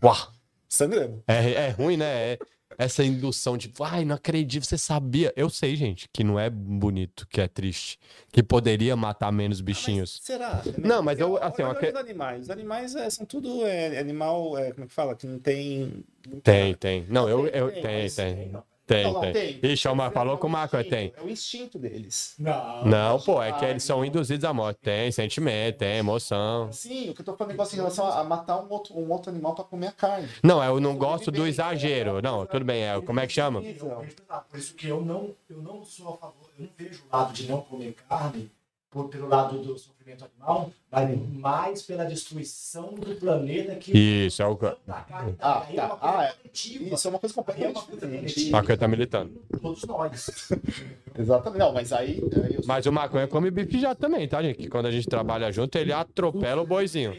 Uau. 0.03 0.32
Sangrando. 0.75 1.23
É, 1.27 1.51
é 1.51 1.69
ruim, 1.69 1.97
né? 1.97 2.33
É 2.33 2.37
essa 2.75 3.03
indução 3.03 3.55
de, 3.55 3.71
ai, 3.81 4.03
não 4.03 4.15
acredito, 4.15 4.65
você 4.65 4.77
sabia. 4.79 5.31
Eu 5.35 5.47
sei, 5.49 5.75
gente, 5.75 6.09
que 6.11 6.23
não 6.23 6.39
é 6.39 6.49
bonito, 6.49 7.27
que 7.29 7.39
é 7.39 7.47
triste. 7.47 7.99
Que 8.31 8.41
poderia 8.41 8.95
matar 8.95 9.31
menos 9.31 9.61
bichinhos. 9.61 10.15
Mas 10.19 10.25
será? 10.25 10.61
Não, 10.79 11.03
mas 11.03 11.19
eu- 11.19 11.31
Porque, 11.33 11.61
assim, 11.61 11.61
eu 11.85 11.89
os 11.91 11.95
animais. 11.95 12.41
Os 12.43 12.49
animais 12.49 12.95
é, 12.95 13.09
são 13.11 13.25
tudo 13.27 13.63
é, 13.65 13.99
animal, 13.99 14.57
é, 14.57 14.71
como 14.71 14.85
é 14.85 14.87
que 14.87 14.93
fala? 14.93 15.15
Que 15.15 15.27
não 15.27 15.37
tem. 15.37 16.03
Tem, 16.43 16.73
tem. 16.73 17.05
Não, 17.09 17.29
eu, 17.29 17.45
eu 17.47 17.71
Tem, 17.71 17.81
tem, 17.83 18.01
mas- 18.03 18.15
tem. 18.15 18.51
Tem, 18.85 19.05
Não, 19.05 19.13
não, 19.13 19.31
tem. 19.31 19.59
Ixi, 19.63 19.87
o 19.87 19.95
Marco 19.95 20.13
falou 20.13 20.37
que 20.37 20.45
o 20.45 20.49
Marco 20.49 20.75
é 20.75 20.83
tem. 20.83 21.13
É 21.15 21.21
o 21.21 21.29
instinto 21.29 21.79
deles. 21.79 22.35
Não, 22.37 22.85
Não, 22.85 23.19
pô, 23.19 23.41
é 23.41 23.51
que 23.53 23.63
eles 23.63 23.83
são 23.83 24.03
induzidos 24.03 24.43
à 24.43 24.53
morte. 24.53 24.79
Tem 24.81 25.09
sentimento, 25.11 25.77
tem 25.77 25.97
emoção. 25.99 26.71
Sim, 26.71 27.09
o 27.09 27.13
que 27.13 27.21
eu 27.21 27.25
tô 27.25 27.33
falando 27.35 27.51
é 27.51 27.53
negócio 27.53 27.75
em 27.75 27.77
relação 27.77 28.05
a, 28.05 28.23
matar 28.23 28.61
um 28.61 28.69
outro, 28.69 28.97
um 28.97 29.09
outro 29.11 29.31
animal 29.31 29.55
pra 29.55 29.63
comer 29.63 29.87
a 29.87 29.91
carne. 29.91 30.27
Não, 30.43 30.61
eu 30.61 30.79
não 30.81 30.97
gosto 30.97 31.31
do 31.31 31.47
exagero. 31.47 32.21
Não, 32.21 32.45
tudo 32.45 32.65
bem, 32.65 32.83
é, 32.83 32.99
como 33.01 33.19
é 33.19 33.27
que 33.27 33.33
chama? 33.33 33.61
Por 33.61 34.59
isso 34.59 34.75
que 34.75 34.87
eu 34.87 35.01
não, 35.01 35.33
eu 35.49 35.61
não 35.61 35.83
sou 35.85 36.13
a 36.13 36.17
favor, 36.17 36.49
eu 36.57 36.65
não 36.65 36.69
vejo 36.77 37.03
o 37.09 37.15
lado 37.15 37.33
de 37.33 37.47
não 37.49 37.61
comer 37.61 37.95
carne 38.09 38.51
por, 38.93 39.09
pelo 39.09 39.27
lado 39.27 39.57
do 39.57 39.75
sofrimento 39.75 40.23
animal, 40.23 40.71
mas 40.91 41.19
mais 41.31 41.81
pela 41.81 42.05
destruição 42.05 42.93
do 42.93 43.15
planeta 43.15 43.75
que 43.75 43.91
Isso, 43.97 44.43
é 44.43 44.45
o 44.45 44.55
que. 44.55 44.67
Ah, 44.87 45.05
Aí 45.09 45.33
tá. 45.33 45.67
é 45.73 45.81
uma 45.81 45.97
coisa 45.97 46.17
Ah, 46.19 46.23
é. 46.25 46.31
coletiva. 46.33 46.93
Isso 46.95 47.07
é 47.07 47.09
uma 47.09 47.19
coisa 47.19 47.33
é 47.33 47.35
completamente 47.35 47.73
coisa 47.85 48.07
diferente. 48.07 48.49
Marco 48.51 48.77
tá 48.77 48.87
militando. 48.87 49.41
Todos 49.59 49.83
nós. 49.85 50.51
Exatamente. 51.17 51.59
Não, 51.59 51.73
mas 51.73 51.91
aí. 51.91 52.21
aí 52.43 52.53
sou- 52.53 52.63
Mas 52.67 52.85
o 52.85 52.91
maconha 52.91 53.27
come 53.27 53.49
bife 53.49 53.79
já 53.79 53.95
também, 53.95 54.27
tá, 54.27 54.43
gente? 54.43 54.57
Que 54.57 54.69
quando 54.69 54.85
a 54.85 54.91
gente 54.91 55.07
trabalha 55.07 55.51
junto, 55.51 55.75
ele 55.75 55.91
atropela 55.91 56.61
o 56.61 56.67
boizinho. 56.67 57.17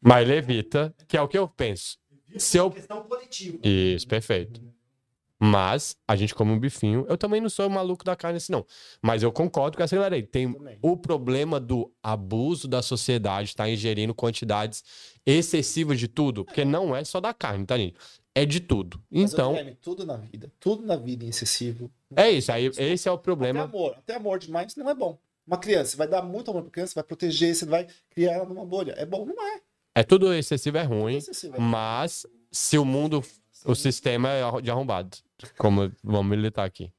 Mas 0.00 0.22
ele 0.28 0.36
evita, 0.36 0.94
que 1.08 1.16
é 1.16 1.22
o 1.22 1.26
que 1.28 1.38
eu 1.38 1.48
penso. 1.48 1.96
Se 2.36 2.58
eu- 2.58 2.72
É. 3.62 3.68
Isso, 3.68 4.06
perfeito. 4.06 4.60
Mas 5.40 5.96
a 6.06 6.16
gente 6.16 6.34
come 6.34 6.50
um 6.50 6.58
bifinho. 6.58 7.06
Eu 7.08 7.16
também 7.16 7.40
não 7.40 7.48
sou 7.48 7.68
maluco 7.70 8.04
da 8.04 8.16
carne 8.16 8.38
assim, 8.38 8.52
não. 8.52 8.66
Mas 9.00 9.22
eu 9.22 9.30
concordo 9.30 9.76
com 9.76 9.82
essa 9.82 9.94
galera 9.94 10.16
aí. 10.16 10.22
Tem 10.22 10.52
o 10.82 10.96
problema 10.96 11.60
do 11.60 11.92
abuso 12.02 12.66
da 12.66 12.82
sociedade 12.82 13.50
estar 13.50 13.68
ingerindo 13.68 14.12
quantidades 14.14 14.82
excessivas 15.24 15.98
de 15.98 16.08
tudo. 16.08 16.44
Porque 16.44 16.64
não 16.64 16.94
é 16.94 17.04
só 17.04 17.20
da 17.20 17.32
carne, 17.32 17.64
tá, 17.64 17.76
gente? 17.76 17.94
É 18.34 18.44
de 18.44 18.60
tudo. 18.60 19.00
Mas, 19.10 19.32
Então, 19.32 19.50
Guilherme, 19.52 19.76
tudo 19.80 20.04
na 20.06 20.16
vida. 20.16 20.52
Tudo 20.58 20.84
na 20.84 20.96
vida 20.96 21.24
é 21.24 21.28
excessivo. 21.28 21.90
é 22.16 22.30
isso. 22.30 22.50
Aí, 22.50 22.66
esse 22.76 23.08
é 23.08 23.10
o 23.10 23.14
Até 23.14 23.22
problema. 23.22 23.62
amor. 23.62 23.94
Até 23.96 24.16
amor 24.16 24.38
demais 24.38 24.74
não 24.76 24.90
é 24.90 24.94
bom. 24.94 25.18
Uma 25.46 25.56
criança, 25.56 25.92
você 25.92 25.96
vai 25.96 26.06
dar 26.08 26.22
muito 26.22 26.50
amor 26.50 26.62
pra 26.62 26.70
criança, 26.70 26.92
vai 26.94 27.04
proteger, 27.04 27.54
você 27.54 27.64
vai 27.64 27.86
criar 28.10 28.32
ela 28.32 28.44
numa 28.44 28.66
bolha. 28.66 28.92
É 28.98 29.06
bom? 29.06 29.24
Não 29.24 29.42
é. 29.54 29.60
É 29.94 30.02
tudo 30.02 30.32
excessivo, 30.32 30.76
é 30.78 30.82
ruim. 30.82 31.16
excessivo. 31.16 31.56
é 31.56 31.58
Mas 31.60 32.26
se 32.52 32.76
o 32.78 32.84
mundo, 32.84 33.24
o 33.64 33.74
sistema 33.74 34.28
é 34.30 34.60
de 34.60 34.70
arrombado. 34.70 35.16
Como 35.56 35.90
vamos 36.02 36.30
militar 36.30 36.64
aqui. 36.64 36.92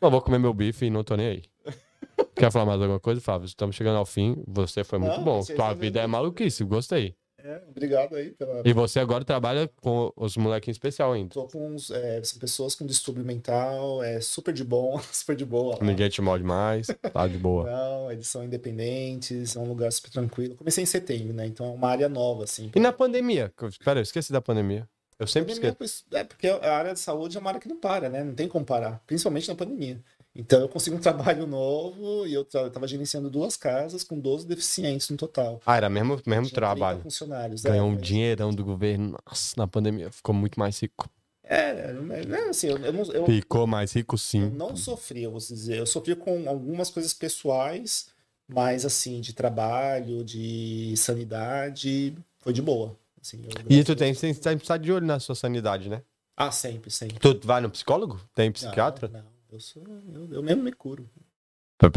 Eu 0.00 0.10
vou 0.10 0.20
comer 0.20 0.38
meu 0.38 0.52
bife 0.52 0.86
e 0.86 0.90
não 0.90 1.02
tô 1.02 1.16
nem 1.16 1.26
aí. 1.26 1.42
Quer 2.34 2.50
falar 2.50 2.66
mais 2.66 2.80
alguma 2.80 3.00
coisa, 3.00 3.20
Flávio? 3.20 3.46
Estamos 3.46 3.76
chegando 3.76 3.96
ao 3.96 4.06
fim. 4.06 4.42
Você 4.46 4.84
foi 4.84 4.98
muito 4.98 5.16
Não, 5.16 5.24
bom. 5.24 5.42
Tua 5.42 5.72
vida 5.72 6.00
é 6.00 6.06
maluquice, 6.06 6.64
gostei. 6.64 7.16
É, 7.46 7.62
obrigado 7.68 8.16
aí 8.16 8.30
pela. 8.30 8.60
E 8.64 8.72
você 8.72 8.98
agora 8.98 9.24
trabalha 9.24 9.70
com 9.80 10.12
os 10.16 10.36
molequinhos 10.36 10.74
especial 10.74 11.12
ainda. 11.12 11.32
Tô 11.32 11.46
com 11.46 11.74
uns, 11.74 11.92
é, 11.92 12.20
são 12.24 12.40
pessoas 12.40 12.74
com 12.74 12.84
distúrbio 12.84 13.24
mental, 13.24 14.02
é 14.02 14.20
super 14.20 14.52
de 14.52 14.64
bom, 14.64 14.98
super 15.12 15.36
de 15.36 15.44
boa. 15.44 15.76
lá. 15.76 15.84
Ninguém 15.84 16.08
te 16.08 16.20
molde 16.20 16.42
mais, 16.42 16.88
tá 17.12 17.28
de 17.28 17.38
boa. 17.38 17.62
Não, 17.70 18.10
eles 18.10 18.26
são 18.26 18.42
independentes, 18.42 19.54
é 19.54 19.60
um 19.60 19.68
lugar 19.68 19.92
super 19.92 20.10
tranquilo. 20.10 20.56
Comecei 20.56 20.82
em 20.82 20.86
setembro, 20.86 21.32
né? 21.32 21.46
Então 21.46 21.66
é 21.66 21.70
uma 21.70 21.88
área 21.88 22.08
nova, 22.08 22.42
assim. 22.42 22.68
E 22.74 22.80
na 22.80 22.92
pandemia? 22.92 23.52
Pera, 23.84 24.00
eu 24.00 24.02
esqueci 24.02 24.32
da 24.32 24.40
pandemia. 24.42 24.88
Eu 25.18 25.26
sempre 25.26 25.52
esqueço. 25.52 26.04
É, 26.12 26.24
porque 26.24 26.46
a 26.48 26.76
área 26.76 26.92
de 26.92 27.00
saúde 27.00 27.36
é 27.36 27.40
uma 27.40 27.48
área 27.50 27.60
que 27.60 27.68
não 27.68 27.78
para, 27.78 28.08
né? 28.08 28.22
Não 28.22 28.34
tem 28.34 28.46
como 28.48 28.64
parar, 28.64 29.02
principalmente 29.06 29.48
na 29.48 29.54
pandemia. 29.54 29.98
Então 30.34 30.60
eu 30.60 30.68
consegui 30.68 30.94
um 30.96 31.00
trabalho 31.40 31.46
novo 31.46 32.26
e 32.26 32.34
eu 32.34 32.44
tra- 32.44 32.68
tava 32.68 32.86
gerenciando 32.86 33.30
duas 33.30 33.56
casas 33.56 34.04
com 34.04 34.18
12 34.18 34.46
deficientes 34.46 35.08
no 35.08 35.16
total. 35.16 35.60
Ah, 35.64 35.76
era 35.78 35.88
mesmo, 35.88 36.10
mesmo 36.10 36.22
Tinha 36.24 36.40
30 36.42 36.54
trabalho. 36.54 37.00
funcionários. 37.00 37.64
é, 37.64 37.70
Ganhou 37.70 37.88
um 37.88 37.92
mas- 37.92 38.02
dinheirão 38.02 38.50
do 38.52 38.62
governo. 38.62 39.16
Nossa, 39.26 39.54
na 39.56 39.66
pandemia 39.66 40.10
ficou 40.10 40.34
muito 40.34 40.60
mais 40.60 40.78
rico. 40.80 41.08
É, 41.48 41.56
é, 41.70 41.94
é, 42.28 42.48
assim, 42.50 42.66
eu, 42.66 42.76
eu 42.78 42.92
não, 42.92 43.02
eu- 43.12 43.24
Ficou 43.24 43.66
mais 43.66 43.92
rico 43.92 44.16
eu 44.16 44.18
sim. 44.18 44.50
não 44.50 44.76
sofri, 44.76 45.22
eu 45.22 45.30
vou 45.30 45.38
dizer. 45.40 45.78
Eu 45.78 45.86
sofri 45.86 46.14
com 46.16 46.46
algumas 46.48 46.90
coisas 46.90 47.14
pessoais, 47.14 48.08
mas 48.48 48.84
assim, 48.84 49.20
de 49.20 49.32
trabalho, 49.32 50.22
de 50.24 50.92
sanidade, 50.96 52.14
foi 52.40 52.52
de 52.52 52.60
boa. 52.60 52.96
Assim, 53.26 53.42
E 53.68 53.82
tu 53.82 53.96
tem, 53.96 54.14
tem, 54.14 54.34
tem 54.34 54.56
que 54.56 54.64
estar 54.64 54.76
de 54.76 54.92
olho 54.92 55.06
na 55.06 55.18
sua 55.18 55.34
sanidade, 55.34 55.88
né? 55.88 56.02
Ah, 56.36 56.50
sempre, 56.52 56.90
sempre. 56.90 57.18
Tu 57.18 57.40
vai 57.42 57.60
no 57.60 57.70
psicólogo? 57.70 58.20
Tem 58.34 58.52
psiquiatra? 58.52 59.08
Não, 59.08 59.20
não, 59.22 59.30
eu, 59.50 59.58
sou, 59.58 59.82
eu, 60.14 60.32
eu 60.34 60.42
mesmo 60.42 60.62
me 60.62 60.72
curo. 60.72 61.10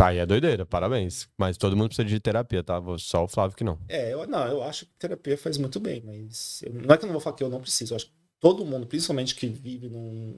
Aí 0.04 0.18
é 0.18 0.26
doideira, 0.26 0.66
parabéns. 0.66 1.30
Mas 1.38 1.58
todo 1.58 1.76
mundo 1.76 1.88
precisa 1.90 2.08
de 2.08 2.20
terapia, 2.20 2.64
tá? 2.64 2.82
Só 2.98 3.24
o 3.24 3.28
Flávio 3.28 3.56
que 3.56 3.64
não. 3.64 3.78
É, 3.88 4.14
eu, 4.14 4.26
não, 4.28 4.46
eu 4.48 4.64
acho 4.64 4.86
que 4.86 4.92
terapia 4.98 5.38
faz 5.38 5.58
muito 5.58 5.80
bem, 5.80 6.02
mas 6.06 6.62
eu- 6.64 6.74
não 6.74 6.94
é 6.94 6.98
que 6.98 7.04
eu 7.06 7.08
não 7.08 7.14
vou 7.14 7.22
falar 7.22 7.36
que 7.36 7.44
eu 7.44 7.50
não 7.50 7.62
preciso. 7.62 7.94
Eu 7.94 7.96
acho 7.98 8.06
que 8.08 8.14
todo 8.40 8.66
mundo, 8.66 8.86
principalmente 8.88 9.36
que 9.36 9.48
vive 9.48 9.88
num, 9.88 10.38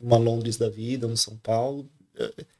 numa 0.00 0.18
Londres 0.18 0.56
da 0.56 0.68
vida, 0.68 1.06
no 1.06 1.16
São 1.16 1.36
Paulo. 1.38 1.88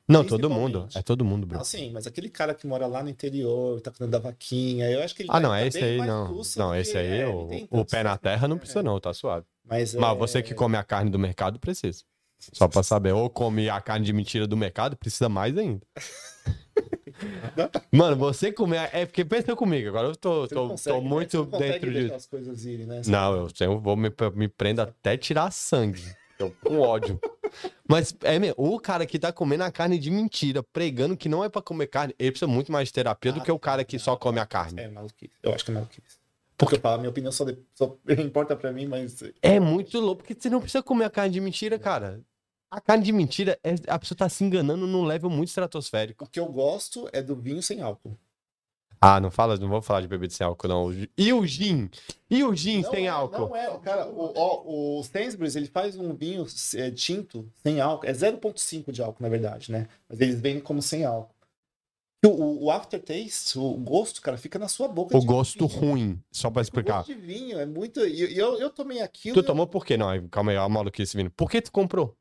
Não, 0.07 0.25
todo 0.25 0.51
mundo. 0.51 0.89
É 0.95 1.03
todo 1.03 1.25
mundo, 1.25 1.47
Bruno. 1.47 1.59
Não, 1.59 1.65
sim, 1.65 1.91
mas 1.93 2.07
aquele 2.07 2.29
cara 2.29 2.55
que 2.55 2.67
mora 2.67 2.87
lá 2.87 3.03
no 3.03 3.09
interior, 3.09 3.81
tá 3.81 3.91
cuidando 3.91 4.11
da 4.11 4.19
vaquinha, 4.19 4.91
eu 4.91 5.03
acho 5.03 5.15
que 5.15 5.23
ele 5.23 5.29
Ah, 5.31 5.35
vai 5.35 5.43
não, 5.43 5.51
tá 5.51 5.61
é 5.61 5.67
esse 5.67 5.79
aí, 5.85 5.99
não. 5.99 6.43
Não, 6.57 6.75
esse 6.75 6.99
aí, 6.99 7.21
é, 7.21 7.27
o, 7.27 7.47
o 7.47 7.49
tanto 7.49 7.91
pé 7.91 8.03
na 8.03 8.19
terra 8.19 8.47
não 8.47 8.57
né? 8.57 8.61
precisa, 8.61 8.83
não, 8.83 9.01
tá 9.01 9.15
suave. 9.15 9.47
Mas, 9.65 9.95
Mas 9.95 10.15
é, 10.15 10.19
você 10.19 10.43
que 10.43 10.55
come 10.55 10.77
a 10.77 10.85
carne 10.85 11.11
do 11.11 11.19
mercado, 11.19 11.59
precisa. 11.59 12.05
Só 12.39 12.69
pra 12.69 12.83
saber. 12.83 13.13
Ou 13.13 13.31
come 13.31 13.71
a 13.71 13.81
carne 13.81 14.05
de 14.05 14.13
mentira 14.13 14.47
do 14.47 14.57
mercado, 14.57 14.97
precisa 14.97 15.29
mais 15.29 15.57
ainda. 15.57 15.81
Mano, 17.93 18.17
você 18.17 18.53
comer. 18.53 18.91
É 18.93 19.07
porque 19.07 19.25
pensa 19.25 19.55
comigo, 19.55 19.89
agora 19.89 20.09
eu 20.09 20.17
tô, 20.17 20.49
tô, 20.49 20.69
consegue, 20.69 20.97
tô 20.97 21.03
né? 21.03 21.09
muito 21.09 21.45
dentro 21.45 22.27
coisas 22.27 22.65
irem, 22.65 22.87
né? 22.87 23.03
Não, 23.07 23.37
eu, 23.37 23.49
eu 23.61 23.81
vou 23.81 23.97
me, 23.97 24.11
me 24.35 24.49
prendo 24.49 24.81
até 24.83 25.17
tirar 25.17 25.51
sangue. 25.51 26.05
Eu 26.39 26.55
com 26.65 26.81
ódio. 26.81 27.21
Mas 27.89 28.15
é 28.23 28.39
mesmo, 28.39 28.55
o 28.59 28.79
cara 28.81 29.05
que 29.07 29.19
tá 29.19 29.33
comendo 29.33 29.65
a 29.65 29.71
carne 29.71 29.99
de 29.99 30.11
mentira, 30.11 30.63
pregando 30.63 31.17
que 31.17 31.29
não 31.29 31.45
é 31.45 31.49
pra 31.49 31.61
comer 31.63 31.87
carne, 31.89 32.15
ele 32.19 32.31
precisa 32.31 32.49
muito 32.51 32.71
mais 32.73 32.89
de 32.89 32.95
terapia 32.95 33.33
do 33.33 33.41
Ah, 33.41 33.45
que 33.45 33.53
o 33.53 33.59
cara 33.59 33.85
que 33.85 33.97
não, 33.97 34.05
só 34.05 34.17
come 34.17 34.39
a 34.39 34.47
carne. 34.47 34.81
É 34.81 34.89
maluquice. 34.89 35.33
Eu 35.43 35.53
acho 35.55 35.65
que 35.65 35.71
é 35.71 35.75
maluquice. 35.75 36.19
Porque 36.57 36.79
falo, 36.79 36.95
a 36.95 36.99
minha 36.99 37.11
opinião 37.11 37.33
só, 37.33 37.45
de- 37.45 37.59
só 37.75 37.97
importa 38.25 38.55
pra 38.57 38.73
mim, 38.73 38.87
mas. 38.87 39.23
É 39.43 39.59
muito 39.59 39.99
louco, 40.01 40.23
porque 40.23 40.41
você 40.41 40.49
não 40.49 40.61
precisa 40.61 40.83
comer 40.83 41.05
a 41.05 41.11
carne 41.11 41.33
de 41.33 41.41
mentira, 41.41 41.79
cara. 41.79 42.21
A 42.71 42.81
carne 42.81 43.05
de 43.05 43.13
mentira, 43.13 43.59
é, 43.63 43.75
a 43.87 43.99
pessoa 43.99 44.17
tá 44.19 44.29
se 44.29 44.43
enganando 44.43 44.87
num 44.87 45.05
level 45.05 45.31
muito 45.31 45.49
estratosférico. 45.49 46.25
O 46.25 46.29
que 46.29 46.41
eu 46.41 46.47
gosto 46.47 47.09
é 47.13 47.23
do 47.23 47.37
vinho 47.37 47.63
sem 47.63 47.81
álcool. 47.81 48.17
Ah, 49.07 49.21
não 49.21 49.31
fala, 49.31 49.57
não 49.59 49.69
vou 49.69 49.83
falar 49.83 50.01
de 50.01 50.09
bebida 50.09 50.33
sem 50.33 50.47
álcool, 50.47 50.67
não. 50.69 50.91
E 51.19 51.33
o 51.33 51.45
gin? 51.47 51.91
E 52.31 52.43
o 52.43 52.55
gin 52.55 52.81
Não 52.81 52.91
sem 52.91 53.07
é, 53.07 53.11
álcool? 53.11 53.49
Não 53.51 53.57
é, 53.57 53.79
cara, 53.79 54.09
o, 54.09 54.33
ó, 54.35 54.63
o 54.99 55.03
Sainsbury's, 55.05 55.57
ele 55.57 55.67
faz 55.67 55.95
um 55.97 56.15
vinho 56.15 56.47
é, 56.75 56.91
tinto 56.91 57.47
sem 57.63 57.81
álcool. 57.83 58.07
É 58.07 58.13
0,5 58.13 58.91
de 58.91 59.03
álcool, 59.03 59.23
na 59.23 59.29
verdade, 59.29 59.71
né? 59.71 59.89
Mas 60.09 60.21
eles 60.23 60.41
vendem 60.41 60.63
como 60.63 60.81
sem 60.81 61.05
álcool. 61.05 61.35
O, 62.25 62.29
o, 62.29 62.65
o 62.65 62.71
aftertaste, 62.71 63.59
o 63.59 63.75
gosto, 63.75 64.23
cara, 64.23 64.39
fica 64.39 64.59
na 64.59 64.69
sua 64.69 64.89
boca. 64.89 65.15
O 65.15 65.23
gosto 65.23 65.69
vinho. 65.69 65.81
ruim, 65.81 66.23
só 66.33 66.49
pra 66.51 66.61
O 66.61 66.63
explicar. 66.63 66.97
gosto 67.01 67.15
de 67.15 67.21
vinho 67.21 67.59
é 67.59 67.67
muito. 67.67 68.01
E 68.01 68.33
e 68.33 68.39
eu, 68.39 68.59
eu 68.59 68.71
tomei 68.71 69.03
aquilo. 69.03 69.35
Tu 69.35 69.43
tomou 69.47 69.67
por 69.67 69.85
quê? 69.85 69.99
Não, 69.99 70.07
calma 70.29 70.51
aí, 70.53 70.57
ó, 70.57 70.65
a 70.65 70.69
maluquice 70.69 71.15
vindo. 71.15 71.31
Por 71.31 71.51
que 71.51 71.61
tu 71.61 71.71
comprou? 71.71 72.17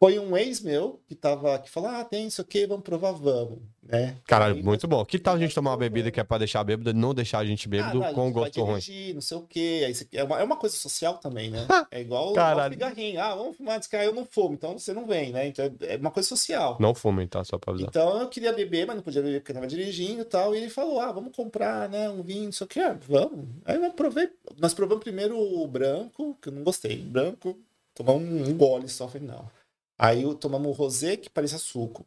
Foi 0.00 0.18
um 0.18 0.34
ex 0.34 0.62
meu 0.62 0.98
que 1.06 1.14
tava 1.14 1.58
que 1.58 1.68
falou: 1.70 1.90
Ah, 1.90 2.02
tem 2.02 2.26
isso 2.26 2.40
aqui, 2.40 2.66
vamos 2.66 2.82
provar, 2.82 3.12
vamos. 3.12 3.58
Né? 3.82 4.16
Caralho, 4.24 4.54
Aí 4.54 4.62
muito 4.62 4.88
bom. 4.88 5.04
Que 5.04 5.18
tal 5.18 5.34
a 5.34 5.38
gente 5.38 5.54
tomar 5.54 5.72
uma 5.72 5.76
bebida 5.76 6.10
que 6.10 6.18
é 6.18 6.24
pra 6.24 6.38
deixar 6.38 6.64
bêbado, 6.64 6.94
não 6.94 7.12
deixar 7.12 7.40
a 7.40 7.44
gente 7.44 7.68
bêbado 7.68 8.02
Ah, 8.02 8.06
não, 8.06 8.14
com 8.14 8.32
vai 8.32 8.44
gosto 8.44 8.62
ruim? 8.62 9.12
Não 9.12 9.20
sei 9.20 9.36
o 9.36 9.42
quê. 9.42 9.82
Aí 9.86 9.94
é, 10.18 10.24
uma, 10.24 10.40
é 10.40 10.42
uma 10.42 10.56
coisa 10.56 10.74
social 10.74 11.18
também, 11.18 11.50
né? 11.50 11.66
É 11.90 12.00
igual, 12.00 12.32
Caralho. 12.32 12.72
cigarrinho. 12.72 13.20
Ah, 13.20 13.34
vamos 13.34 13.56
fumar, 13.58 13.78
diz 13.78 13.88
que 13.88 13.96
ah, 13.96 14.04
eu 14.04 14.14
não 14.14 14.24
fumo, 14.24 14.54
então 14.54 14.78
você 14.78 14.94
não 14.94 15.06
vem, 15.06 15.32
né? 15.32 15.48
Então 15.48 15.70
é 15.80 15.96
uma 15.96 16.10
coisa 16.10 16.26
social. 16.26 16.78
Não 16.80 16.94
fumem, 16.94 17.26
tá? 17.26 17.44
Só 17.44 17.58
pra 17.58 17.72
avisar. 17.72 17.90
Então 17.90 18.20
eu 18.20 18.28
queria 18.28 18.52
beber, 18.54 18.86
mas 18.86 18.96
não 18.96 19.02
podia 19.02 19.20
beber 19.20 19.40
porque 19.40 19.52
eu 19.52 19.56
tava 19.56 19.66
dirigindo 19.66 20.22
e 20.22 20.24
tal. 20.24 20.54
E 20.54 20.58
ele 20.58 20.70
falou: 20.70 20.98
ah, 21.00 21.12
vamos 21.12 21.36
comprar, 21.36 21.90
né? 21.90 22.08
Um 22.08 22.22
vinho, 22.22 22.44
não 22.44 22.52
sei 22.52 22.64
o 22.64 22.68
quê. 22.68 22.80
Ah, 22.80 22.96
vamos. 23.06 23.48
Aí 23.66 23.76
eu 23.76 23.92
provei. 23.92 24.30
Nós 24.56 24.72
provamos 24.72 25.04
primeiro 25.04 25.36
o 25.38 25.66
branco, 25.66 26.38
que 26.40 26.48
eu 26.48 26.52
não 26.52 26.62
gostei. 26.62 26.96
Branco, 26.96 27.58
tomamos 27.92 28.22
um, 28.22 28.50
um 28.50 28.56
gole 28.56 28.88
só, 28.88 29.06
falei, 29.06 29.26
não. 29.26 29.59
Aí 30.02 30.22
eu 30.22 30.34
tomamos 30.34 30.66
o 30.66 30.72
rosé, 30.72 31.14
que 31.14 31.28
parecia 31.28 31.58
suco. 31.58 32.06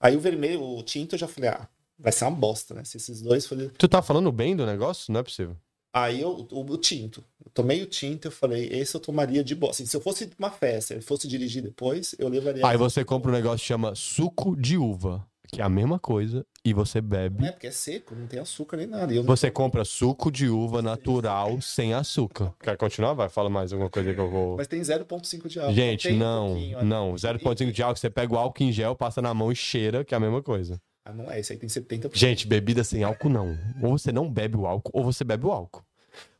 Aí 0.00 0.16
o 0.16 0.20
vermelho, 0.20 0.62
o 0.62 0.82
tinto, 0.82 1.14
eu 1.14 1.18
já 1.18 1.28
falei, 1.28 1.50
ah, 1.50 1.68
vai 1.98 2.10
ser 2.10 2.24
uma 2.24 2.30
bosta, 2.30 2.72
né? 2.72 2.82
Se 2.84 2.96
esses 2.96 3.20
dois 3.20 3.46
forem. 3.46 3.68
Tu 3.68 3.86
tá 3.86 4.00
falando 4.00 4.32
bem 4.32 4.56
do 4.56 4.64
negócio? 4.64 5.12
Não 5.12 5.20
é 5.20 5.22
possível. 5.22 5.54
Aí 5.92 6.22
eu, 6.22 6.48
o, 6.50 6.60
o 6.60 6.78
tinto. 6.78 7.22
Eu 7.44 7.50
tomei 7.52 7.82
o 7.82 7.86
tinto, 7.86 8.28
eu 8.28 8.32
falei, 8.32 8.66
esse 8.72 8.96
eu 8.96 9.00
tomaria 9.00 9.44
de 9.44 9.54
boa. 9.54 9.72
Assim, 9.72 9.84
se 9.84 9.94
eu 9.94 10.00
fosse 10.00 10.30
uma 10.38 10.50
festa, 10.50 10.94
ele 10.94 11.02
fosse 11.02 11.28
dirigir 11.28 11.62
depois, 11.62 12.14
eu 12.18 12.30
levaria. 12.30 12.66
Aí 12.66 12.78
você 12.78 13.04
compra 13.04 13.30
um 13.30 13.34
negócio 13.34 13.58
que 13.58 13.66
chama 13.66 13.94
suco 13.94 14.56
de 14.56 14.78
uva, 14.78 15.22
que 15.52 15.60
é 15.60 15.64
a 15.64 15.68
mesma 15.68 15.98
coisa, 15.98 16.46
e 16.64 16.72
você 16.72 17.00
Não 17.00 17.08
bebe. 17.08 17.46
é 17.46 17.52
porque 17.52 17.66
é 17.66 17.70
seco, 17.70 18.14
não 18.14 18.26
tem 18.26 18.40
açúcar 18.40 18.78
nem 18.78 18.86
nada. 18.86 19.12
E 19.12 19.16
eu 19.16 19.22
não 19.22 19.26
Você 19.26 19.50
compra 19.50 19.84
suco 19.84 20.30
de 20.32 20.48
uva 20.48 20.80
natural 20.80 21.60
sem 21.60 21.92
açúcar. 21.92 22.54
Quer 22.60 22.76
continuar? 22.76 23.12
Vai, 23.14 23.28
fala 23.28 23.50
mais 23.50 23.72
alguma 23.72 23.90
coisa 23.90 24.14
que 24.14 24.18
eu 24.20 24.30
vou. 24.30 24.56
Mas 24.56 24.66
tem 24.66 24.80
0,5 24.80 25.48
de 25.48 25.60
álcool. 25.60 25.74
Gente, 25.74 26.08
Tem 26.08 26.16
um 26.16 26.18
não, 26.20 26.46
pouquinho, 26.48 26.76
olha. 26.78 26.86
não. 26.86 27.14
0,5 27.14 27.70
de 27.72 27.82
álcool, 27.82 27.96
você 27.98 28.10
pega 28.10 28.34
o 28.34 28.38
álcool 28.38 28.62
em 28.62 28.72
gel, 28.72 28.96
passa 28.96 29.20
na 29.20 29.34
mão 29.34 29.52
e 29.52 29.56
cheira, 29.56 30.04
que 30.04 30.14
é 30.14 30.16
a 30.16 30.20
mesma 30.20 30.42
coisa. 30.42 30.80
Ah, 31.04 31.12
não 31.12 31.30
é, 31.30 31.38
esse 31.38 31.52
aí 31.52 31.58
tem 31.58 31.68
70%. 31.68 32.10
Gente, 32.16 32.46
bebida 32.46 32.82
sem 32.82 33.04
álcool 33.04 33.28
não. 33.28 33.58
Ou 33.82 33.98
você 33.98 34.10
não 34.10 34.30
bebe 34.30 34.56
o 34.56 34.66
álcool, 34.66 34.90
ou 34.94 35.04
você 35.04 35.22
bebe 35.22 35.44
o 35.44 35.52
álcool. 35.52 35.84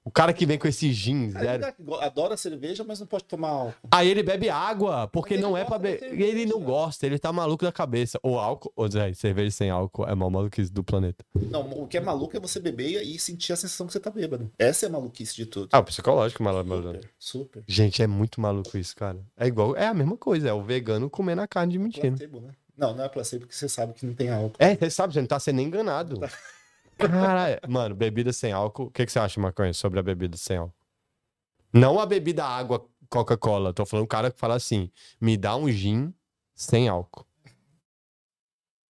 O 0.07 0.11
cara 0.11 0.35
que 0.35 0.45
vem 0.45 0.59
com 0.59 0.69
esse 0.69 0.93
gin 0.93 1.31
zero. 1.31 1.65
ele 1.65 1.95
adora 2.01 2.37
cerveja, 2.37 2.85
mas 2.85 3.01
não 3.01 3.07
pode 3.07 3.25
tomar 3.25 3.49
álcool. 3.49 3.89
Aí 3.91 4.09
ele 4.09 4.23
bebe 4.23 4.51
água, 4.51 5.09
porque 5.09 5.39
não 5.39 5.57
é 5.57 5.65
pra 5.65 5.79
beber. 5.79 6.21
Ele 6.21 6.45
não 6.45 6.61
gosta, 6.61 7.07
ele 7.07 7.19
tá 7.19 7.33
maluco 7.33 7.65
da 7.65 7.73
cabeça. 7.73 8.21
O 8.23 8.39
álcool, 8.39 8.71
ou 8.77 8.87
Zé, 8.91 9.15
cerveja 9.15 9.51
sem 9.51 9.71
álcool 9.71 10.07
é 10.07 10.15
mal 10.15 10.29
maluquice 10.29 10.71
do 10.71 10.85
planeta. 10.85 11.25
Não, 11.35 11.63
o 11.83 11.87
que 11.87 11.97
é 11.97 12.01
maluco 12.01 12.37
é 12.37 12.41
você 12.41 12.61
beber 12.61 13.03
e 13.03 13.19
sentir 13.19 13.55
a 13.55 13.57
sensação 13.57 13.87
que 13.87 13.95
você 13.95 14.01
tá 14.01 14.11
bêbado. 14.11 14.51
Essa 14.59 14.85
é 14.85 14.89
a 14.91 14.93
maluquice 14.93 15.35
de 15.35 15.47
tudo. 15.47 15.71
Ah, 15.73 15.79
o 15.79 15.85
psicológico, 15.85 16.43
maluco. 16.43 16.67
super, 16.67 17.11
super. 17.19 17.65
Gente, 17.67 18.03
é 18.03 18.07
muito 18.07 18.43
maluco 18.43 18.77
isso, 18.77 18.95
cara. 18.95 19.19
É 19.39 19.47
igual, 19.47 19.75
é 19.75 19.87
a 19.87 19.95
mesma 19.95 20.19
coisa, 20.19 20.51
é 20.51 20.53
o 20.53 20.63
vegano 20.63 21.09
comendo 21.09 21.41
a 21.41 21.49
carne 21.49 21.73
de 21.73 21.79
mentira. 21.79 22.11
Placebo, 22.11 22.41
né? 22.41 22.51
Não, 22.77 22.95
não 22.95 23.05
é 23.05 23.09
placebo 23.09 23.43
porque 23.47 23.55
você 23.55 23.69
sabe 23.69 23.95
que 23.95 24.05
não 24.05 24.15
tem 24.15 24.31
álcool. 24.31 24.57
É, 24.59 24.75
você 24.77 24.91
sabe, 24.91 25.15
você 25.15 25.21
não 25.21 25.29
tá 25.29 25.41
sendo 25.41 25.61
enganado. 25.61 26.21
Caralho, 26.99 27.61
mano, 27.69 27.95
bebida 27.95 28.33
sem 28.33 28.53
álcool. 28.53 28.85
O 28.85 28.91
que, 28.91 29.05
que 29.05 29.13
você 29.13 29.19
acha, 29.19 29.41
Maconha, 29.41 29.73
sobre 29.73 29.99
a 30.01 30.03
bebida 30.03 30.37
sem 30.37 30.57
álcool? 30.57 30.75
Não 31.73 31.99
a 31.99 32.07
bebida 32.07 32.45
água 32.45 32.87
Coca-Cola. 33.09 33.73
Tô 33.73 33.85
falando 33.85 34.05
um 34.05 34.09
cara 34.09 34.31
que 34.31 34.39
fala 34.39 34.55
assim: 34.55 34.91
me 35.21 35.37
dá 35.37 35.57
um 35.57 35.69
gin 35.71 36.15
sem 36.55 36.89
álcool. 36.89 37.27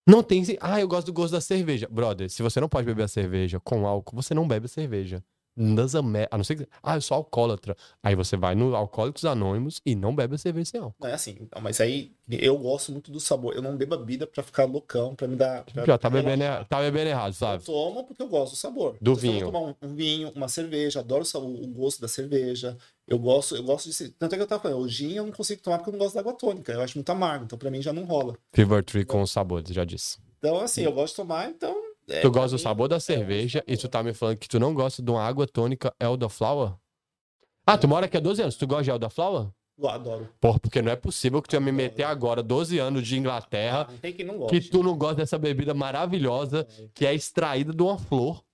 Não 0.07 0.23
tem. 0.23 0.44
Ah, 0.60 0.81
eu 0.81 0.89
gosto 0.89 1.07
do 1.07 1.12
gosto 1.12 1.33
da 1.33 1.41
cerveja. 1.41 1.89
Brother, 1.91 2.28
se 2.28 2.42
você 2.42 2.60
não 2.60 2.68
pode 2.68 2.86
beber 2.86 3.05
a 3.05 3.08
cerveja 3.08 3.58
com 3.58 3.86
álcool, 3.86 4.16
você 4.16 4.34
não 4.34 4.47
bebe 4.47 4.66
a 4.66 4.68
cerveja. 4.68 5.24
Ame- 5.57 6.26
A 6.31 6.36
não 6.36 6.44
ser 6.44 6.57
que. 6.57 6.68
Ah, 6.83 6.97
eu 6.97 7.00
sou 7.00 7.16
alcoólatra. 7.16 7.76
Aí 8.02 8.15
você 8.15 8.36
vai 8.36 8.55
no 8.55 8.74
Alcoólicos 8.74 9.24
Anônimos 9.24 9.81
e 9.86 9.94
não 9.94 10.15
bebe 10.15 10.34
a 10.34 10.39
cerveja 10.39 10.70
sem 10.70 10.81
álcool. 10.81 10.97
Não 11.00 11.08
é 11.08 11.12
assim. 11.12 11.36
Não, 11.55 11.62
mas 11.62 11.81
aí 11.81 12.12
eu 12.28 12.58
gosto 12.58 12.91
muito 12.92 13.10
do 13.12 13.20
sabor. 13.20 13.55
Eu 13.55 13.62
não 13.62 13.76
bebo 13.76 13.97
bebida 13.97 14.26
pra 14.26 14.42
ficar 14.42 14.65
loucão, 14.65 15.15
pra 15.15 15.28
me 15.28 15.36
dar. 15.36 15.65
Pra, 15.65 15.84
Já 15.84 15.97
tá 15.99 16.10
pra 16.10 16.20
bebendo, 16.20 16.42
relaxar. 16.42 16.66
tá 16.68 16.81
bebendo 16.81 17.08
errado, 17.10 17.28
Eu 17.31 17.33
sabe? 17.34 17.65
tomo 17.65 18.05
porque 18.05 18.23
eu 18.23 18.28
gosto 18.28 18.52
do 18.52 18.57
sabor. 18.57 18.97
Do 19.00 19.12
eu 19.12 19.16
vinho. 19.16 19.47
tomar 19.47 19.60
um, 19.60 19.74
um 19.83 19.94
vinho, 19.94 20.33
uma 20.34 20.49
cerveja, 20.49 21.00
adoro 21.00 21.23
o, 21.23 21.24
sa- 21.26 21.39
o 21.39 21.66
gosto 21.68 22.00
da 22.00 22.08
cerveja. 22.08 22.76
Eu 23.07 23.18
gosto, 23.18 23.55
eu 23.55 23.62
gosto 23.62 23.91
de. 23.91 24.08
Tanto 24.10 24.33
é 24.33 24.36
que 24.36 24.42
eu 24.42 24.47
tava 24.47 24.62
falando, 24.62 24.81
o 24.81 24.89
gin 24.89 25.12
eu 25.15 25.24
não 25.26 25.33
consigo 25.33 25.60
tomar 25.62 25.78
porque 25.78 25.91
eu 25.91 25.92
não 25.92 25.99
gosto 25.99 26.15
da 26.15 26.20
água 26.20 26.33
tônica. 26.33 26.73
Eu 26.73 26.81
acho 26.81 26.97
muito 26.97 27.10
amargo, 27.10 27.44
então 27.44 27.58
pra 27.58 27.70
mim 27.70 27.83
já 27.83 27.92
não 27.92 28.05
rola. 28.05 28.34
Fever 28.52 28.83
Tree 28.83 29.05
com 29.05 29.24
sabor, 29.26 29.62
já 29.68 29.84
disse. 29.84 30.18
Então, 30.39 30.58
assim, 30.60 30.83
eu 30.83 30.92
gosto 30.92 31.12
de 31.12 31.16
tomar, 31.16 31.49
então. 31.49 31.74
É, 32.08 32.20
Tu 32.20 32.31
gosta 32.31 32.57
do 32.57 32.58
sabor 32.58 32.89
da 32.89 32.97
é, 32.97 33.00
cerveja 33.00 33.62
e 33.66 33.76
tu 33.76 33.89
tá 33.89 34.02
me 34.02 34.12
falando 34.12 34.36
que 34.36 34.49
tu 34.49 34.58
não 34.58 34.74
gosta 34.74 35.02
de 35.02 35.10
uma 35.10 35.23
água 35.23 35.47
tônica 35.47 35.94
Elderflower? 36.00 36.74
Ah, 37.66 37.78
tu 37.78 37.89
mora 37.89 38.07
aqui 38.07 38.16
há 38.16 38.20
12 38.20 38.42
anos. 38.42 38.57
Tu 38.57 38.66
gosta 38.66 38.84
de 38.84 38.91
Elderflower? 38.91 39.49
Eu 39.76 39.89
adoro. 39.89 40.28
Porra, 40.41 40.60
porque 40.60 40.81
não 40.81 40.92
é 40.92 40.97
possível 40.97 41.42
que 41.42 41.49
tu 41.49 41.55
ia 41.55 41.60
me 41.60 41.73
meter 41.73 42.05
agora 42.05 42.42
12 42.42 42.78
anos 42.78 43.07
de 43.07 43.18
Inglaterra 43.18 43.89
Não 43.91 43.99
tem 43.99 44.12
quem 44.12 44.24
não 44.24 44.47
que 44.47 44.60
tu 44.60 44.83
não 44.83 44.97
gosta 44.97 45.16
dessa 45.16 45.36
bebida 45.36 45.74
maravilhosa 45.74 46.66
que 46.94 47.05
é 47.05 47.12
extraída 47.12 47.73
de 47.73 47.83
uma 47.83 47.99
flor 47.99 48.44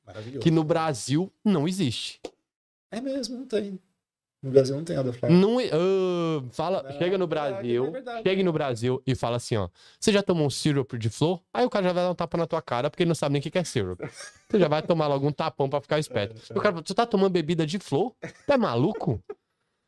que 0.41 0.51
no 0.51 0.65
Brasil 0.65 1.33
não 1.45 1.69
existe. 1.69 2.21
É 2.91 3.01
mesmo, 3.01 3.39
não 3.39 3.47
tem. 3.47 3.79
No 4.43 4.51
Brasil 4.51 4.75
não 4.75 4.85
tem 4.85 4.97
nada. 4.97 5.13
Não, 5.29 5.61
é- 5.61 5.69
ah, 5.71 6.43
fala, 6.51 6.83
Não, 6.83 6.93
chega 6.93 7.19
no 7.19 7.25
é 7.25 7.27
verdade, 7.27 7.53
Brasil, 7.53 7.97
é 7.97 8.23
chega 8.23 8.43
no 8.43 8.53
Brasil 8.53 9.03
e 9.07 9.15
fala 9.15 9.37
assim, 9.37 9.57
ó, 9.57 9.69
você 9.99 10.11
já 10.11 10.23
tomou 10.23 10.47
um 10.47 10.51
syrup 10.51 10.95
de 10.95 11.11
flor? 11.11 11.43
Aí 11.53 11.65
o 11.65 11.69
cara 11.69 11.89
já 11.89 11.93
vai 11.93 12.05
dar 12.05 12.11
um 12.11 12.15
tapa 12.15 12.39
na 12.39 12.47
tua 12.47 12.63
cara 12.63 12.89
porque 12.89 13.03
ele 13.03 13.09
não 13.09 13.15
sabe 13.15 13.35
nem 13.35 13.41
o 13.41 13.43
que 13.51 13.59
é 13.59 13.65
syrup. 13.65 14.01
Tu 14.49 14.59
já 14.59 14.67
vai 14.67 14.83
tomar 14.83 15.09
logo 15.09 15.27
um 15.27 15.33
tapão 15.33 15.69
pra 15.69 15.81
ficar 15.83 15.99
esperto. 15.99 16.41
É, 16.51 16.59
O 16.59 16.61
cara 16.61 16.73
fala, 16.73 16.83
tu 16.83 16.95
tá 16.95 17.05
tomando 17.05 17.33
bebida 17.33 17.67
de 17.67 17.79
flor? 17.79 18.15
É 18.49 18.57
maluco? 18.57 19.23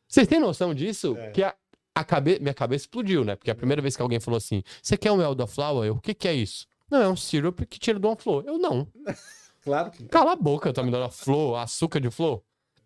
Vocês 0.07 0.27
têm 0.27 0.39
noção 0.39 0.71
disso? 0.73 1.17
É. 1.17 1.31
Que 1.31 1.41
a, 1.41 1.55
a 1.95 2.03
cabe... 2.03 2.37
minha 2.39 2.53
cabeça 2.53 2.83
explodiu, 2.83 3.25
né? 3.25 3.35
Porque 3.35 3.49
a 3.49 3.55
primeira 3.55 3.81
vez 3.81 3.95
que 3.95 4.03
alguém 4.03 4.19
falou 4.19 4.37
assim, 4.37 4.61
você 4.83 4.95
quer 4.95 5.11
um 5.11 5.19
elderflower? 5.19 5.87
Eu, 5.87 5.95
o 5.95 5.99
que 6.01 6.13
que 6.13 6.27
é 6.27 6.33
isso? 6.33 6.67
Não, 6.91 7.01
é 7.01 7.09
um 7.09 7.15
syrup 7.15 7.61
que 7.65 7.79
tira 7.79 7.99
de 7.99 8.05
uma 8.05 8.15
flor. 8.15 8.43
Eu, 8.45 8.59
não. 8.59 8.87
Claro 9.63 9.91
que 9.91 10.03
Cala 10.09 10.33
a 10.33 10.35
boca, 10.35 10.73
tá 10.73 10.83
me 10.83 10.91
dando 10.91 11.09
flor, 11.09 11.55
açúcar 11.57 12.01
de 12.01 12.11
flor. 12.11 12.43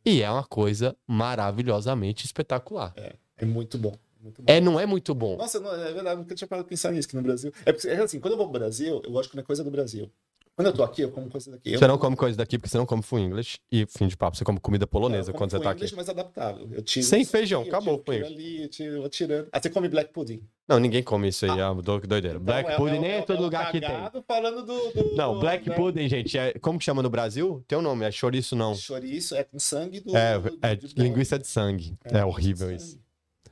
E 0.08 0.22
é 0.22 0.32
uma 0.32 0.45
coisa 0.45 0.95
maravilhosamente 1.06 2.26
espetacular. 2.26 2.94
é 3.38 3.45
muito 3.45 3.77
bom. 3.77 3.94
Muito 4.22 4.42
bom. 4.42 4.52
É, 4.52 4.61
não 4.61 4.80
é 4.80 4.86
muito 4.86 5.14
bom. 5.14 5.36
Nossa, 5.36 5.60
não, 5.60 5.74
é 5.74 5.92
verdade, 5.92 6.22
nunca 6.22 6.34
tinha 6.34 6.48
parado 6.48 6.66
de 6.66 6.69
pensar 6.69 6.94
nisso 6.94 7.10
aqui 7.10 7.18
no 7.18 7.22
Brasil. 7.22 7.52
É 7.66 7.74
porque, 7.74 7.90
é 7.90 8.02
assim, 8.02 8.18
quando 8.18 8.32
eu 8.32 8.38
vou 8.38 8.48
pro 8.50 8.58
Brasil, 8.58 9.02
eu 9.03 9.11
gosto 9.11 9.24
de 9.24 9.32
comer 9.32 9.44
coisa 9.44 9.66
do 9.66 9.69
Brasil. 9.69 10.10
Quando 10.58 10.69
eu 10.69 10.74
tô 10.74 10.84
aqui, 10.84 11.03
eu 11.03 11.11
como 11.11 11.30
coisa 11.30 11.52
daqui. 11.52 11.72
Eu 11.74 11.77
Você 11.77 11.86
não 11.86 12.00
come 12.00 12.16
coisa 12.16 12.36
daqui 12.36 12.58
porque 12.58 12.68
você 12.68 12.80
não 12.80 12.86
come 12.88 13.03
full 13.03 13.19
English 13.19 13.60
e 13.72 13.86
fim 13.86 14.08
de 14.08 14.18
papo. 14.18 14.36
Você 14.36 14.44
come 14.44 14.60
comida 14.60 14.86
eu 14.86 14.88
polonesa 14.88 15.32
quando 15.32 15.52
você 15.52 15.60
tá 15.60 15.69
aqui. 15.69 15.82
English, 15.82 15.95
mais 15.95 16.10
adaptável. 16.10 16.68
Eu 16.72 16.82
tiro 16.82 17.06
Sem 17.06 17.22
isso 17.22 17.30
feijão, 17.30 17.61
aqui, 17.61 17.69
acabou 17.69 17.94
eu 17.94 18.00
tiro 18.03 18.18
o 18.18 18.26
aquilo 18.26 18.40
ali, 18.40 18.64
eu 18.64 18.68
tiro, 18.68 18.94
eu 18.95 19.02
vou 19.02 19.10
tirando. 19.10 19.48
Ah, 19.52 19.61
você 19.61 19.69
come 19.69 19.88
black 19.88 20.11
pudding. 20.11 20.42
Não, 20.68 20.80
ninguém 20.80 21.03
come 21.03 21.27
isso 21.27 21.45
aí, 21.45 21.60
é 21.60 21.76
do- 21.76 22.00
doideira. 22.08 22.40
Black 22.40 22.69
Então, 22.72 22.80
pudding 22.84 22.98
nem 23.00 23.11
é 23.11 23.22
todo 23.22 23.38
um 23.38 23.44
lugar 23.44 23.72
que 23.72 23.80
tem. 23.80 23.90
falando 24.27 24.66
do, 24.66 24.92
do- 24.94 25.16
Não, 25.16 25.40
black 25.40 25.69
né? 25.69 25.76
pudding, 25.76 26.10
gente, 26.10 26.36
é, 26.36 26.53
como 26.53 26.80
que 26.80 26.86
chama 26.86 27.03
no 27.03 27.10
Brasil? 27.11 27.64
Tem 27.68 27.77
um 27.77 27.82
nome, 27.84 28.03
é 28.03 28.10
chouriço 28.10 28.56
não. 28.56 28.74
Chouriço 28.74 29.36
é 29.36 29.44
com 29.44 29.60
sangue 29.60 30.00
do. 30.00 30.18
É, 30.18 30.40
do- 30.40 30.58
é 30.64 30.74
linguiça 30.95 31.38
de 31.38 31.45
sangue. 31.45 31.95
É, 32.03 32.26
horrível 32.26 32.72
isso. 32.72 33.00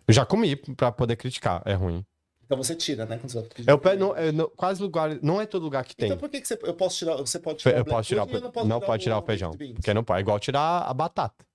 Eu 0.07 0.13
já 0.15 0.25
comi 0.25 0.55
pra 0.55 0.91
poder 0.91 1.15
criticar, 1.17 1.61
é 1.65 1.73
ruim. 1.75 2.03
Então 2.45 2.57
você 2.57 2.75
tira, 2.75 3.05
né? 3.05 3.17
Quando 3.17 3.31
você 3.31 3.39
vai 3.41 3.49
Eu, 3.67 3.77
pe- 3.79 3.89
comida. 3.89 4.05
não, 4.05 4.17
eu 4.17 4.33
não- 4.33 4.49
quase 4.55 4.81
lugar, 4.81 5.17
não 5.23 5.41
é 5.41 5.45
todo 5.45 5.63
lugar 5.63 5.83
que 5.83 5.95
tem. 5.95 6.07
Então 6.07 6.17
por 6.17 6.29
que, 6.29 6.39
que 6.41 6.47
você, 6.47 6.57
eu 6.61 6.73
posso 6.75 6.97
tirar? 6.97 7.15
Você 7.17 7.39
pode 7.39 7.59
tirar. 7.59 7.75
o 7.75 7.79
eu 7.79 7.83
black 7.83 7.97
posso 7.97 8.07
tirar 8.07 8.23
o 8.23 8.51
posso 8.51 8.67
não 8.67 8.79
pode 8.79 9.03
tirar 9.03 9.17
o 9.17 9.21
baked 9.21 9.27
feijão, 9.31 9.51
porque 9.75 9.93
não 9.93 10.03
pode. 10.03 10.19
É 10.19 10.21
igual 10.21 10.39
tirar 10.39 10.83
a 10.83 10.93
batata. 10.93 11.45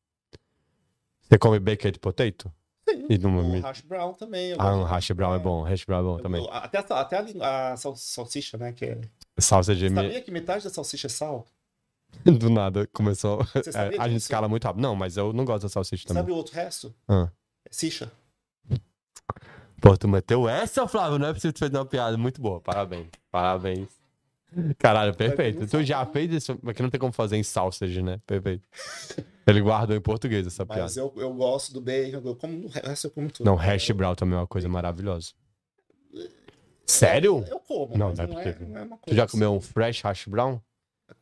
Você 1.23 1.39
come 1.39 1.59
baked 1.61 1.99
potato? 2.01 2.53
Sim. 2.89 3.07
E 3.09 3.19
não 3.19 3.39
O 3.39 3.61
hash 3.61 3.83
brown 3.83 4.15
também. 4.15 4.55
Ah, 4.59 4.75
um 4.75 4.83
hash 4.83 5.11
brown 5.13 5.35
é 5.35 5.39
bom, 5.39 5.63
hash 5.63 5.85
brown 5.85 6.01
é 6.01 6.03
bom 6.03 6.17
Eu- 6.19 6.23
também. 6.23 6.43
eu- 6.45 6.51
Até, 6.53 6.79
a, 6.79 7.01
até 7.01 7.17
a, 7.41 7.73
a 7.73 7.77
sal- 7.77 7.95
salsicha, 7.97 8.59
né? 8.59 8.73
Que 8.73 8.85
é... 8.87 9.01
Salsa 9.39 9.75
de 9.77 9.89
mi- 9.89 9.95
Sabia 9.95 10.21
que 10.21 10.31
metade 10.33 10.65
da 10.65 10.71
salsicha 10.71 11.07
é 11.07 11.11
sal? 11.11 11.47
Do 12.27 12.51
nada 12.51 12.89
começou. 12.93 13.45
Você 13.55 13.71
É, 13.79 13.97
a 13.97 14.09
gente 14.09 14.21
escala 14.23 14.49
muito 14.49 14.65
rápido. 14.65 14.83
Não, 14.83 14.97
mas 14.97 15.17
eu 15.17 15.33
não 15.33 15.45
gosto 15.45 15.63
da 15.63 15.69
salsicha 15.69 16.09
também. 16.09 16.21
Sabe 16.21 16.33
o 16.33 16.35
outro 16.35 16.53
resto? 16.55 16.93
Ah. 17.07 17.31
É 17.65 17.69
sicha. 17.71 18.11
Pô, 19.81 19.97
tu 19.97 20.07
meteu 20.09 20.49
essa, 20.49 20.87
Flávio? 20.87 21.19
Não 21.19 21.29
é 21.29 21.33
possível 21.33 21.53
que 21.53 21.59
tu 21.59 21.61
fez 21.61 21.73
uma 21.73 21.87
piada. 21.87 22.17
Muito 22.17 22.41
boa. 22.41 22.61
Parabéns. 22.61 23.07
Parabéns. 23.31 23.89
Caralho, 24.79 25.15
perfeito. 25.15 25.67
Tu 25.67 25.83
já 25.85 26.05
fez 26.07 26.31
isso, 26.33 26.59
mas 26.63 26.75
que 26.75 26.83
não 26.83 26.91
tem 26.91 26.99
como 26.99 27.13
fazer 27.13 27.37
em 27.37 27.43
sausage, 27.43 28.03
né? 28.03 28.21
Perfeito. 28.27 28.67
Ele 29.47 29.61
guardou 29.61 29.97
em 29.97 30.01
português 30.01 30.47
essa 30.47 30.67
piada. 30.67 30.83
Mas 30.83 30.97
eu, 30.97 31.13
eu 31.17 31.33
gosto 31.33 31.73
do 31.73 31.81
bacon, 31.81 32.21
eu 32.25 32.35
como 32.37 32.67
resto 32.69 33.07
eu 33.07 33.11
como 33.13 33.31
tudo. 33.31 33.47
Não, 33.47 33.55
hash 33.55 33.91
brown 33.93 34.15
também 34.15 34.35
é 34.37 34.41
uma 34.41 34.47
coisa 34.47 34.69
maravilhosa. 34.69 35.33
Sério? 36.85 37.45
Eu 37.49 37.61
como, 37.61 37.97
Não, 37.97 38.13
não 38.13 38.25
é 38.25 38.27
não, 38.27 38.41
é, 38.41 38.57
não 38.61 38.79
é 38.79 38.83
uma 38.83 38.97
Tu 38.97 39.01
coisa 39.03 39.17
já 39.17 39.25
assim. 39.25 39.33
comeu 39.33 39.53
um 39.55 39.61
fresh 39.61 40.03
hash 40.03 40.27
brown? 40.27 40.61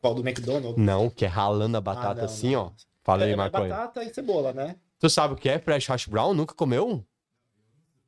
Qual 0.01 0.15
do 0.15 0.27
McDonald's? 0.27 0.77
Não, 0.83 1.09
que 1.09 1.25
é 1.25 1.27
ralando 1.27 1.77
a 1.77 1.79
Ah, 1.79 1.81
batata 1.81 2.15
não, 2.19 2.25
assim, 2.25 2.53
não. 2.53 2.73
ó. 3.07 3.17
É, 3.17 3.31
é 3.31 3.35
maconha. 3.35 3.69
batata 3.69 4.03
e 4.03 4.13
cebola, 4.13 4.53
né? 4.53 4.75
Tu 4.99 5.09
sabe 5.09 5.33
o 5.33 5.37
que 5.37 5.47
é 5.49 5.59
fresh 5.59 5.87
hash 5.87 6.07
brown? 6.07 6.33
Nunca 6.33 6.53
comeu? 6.55 7.05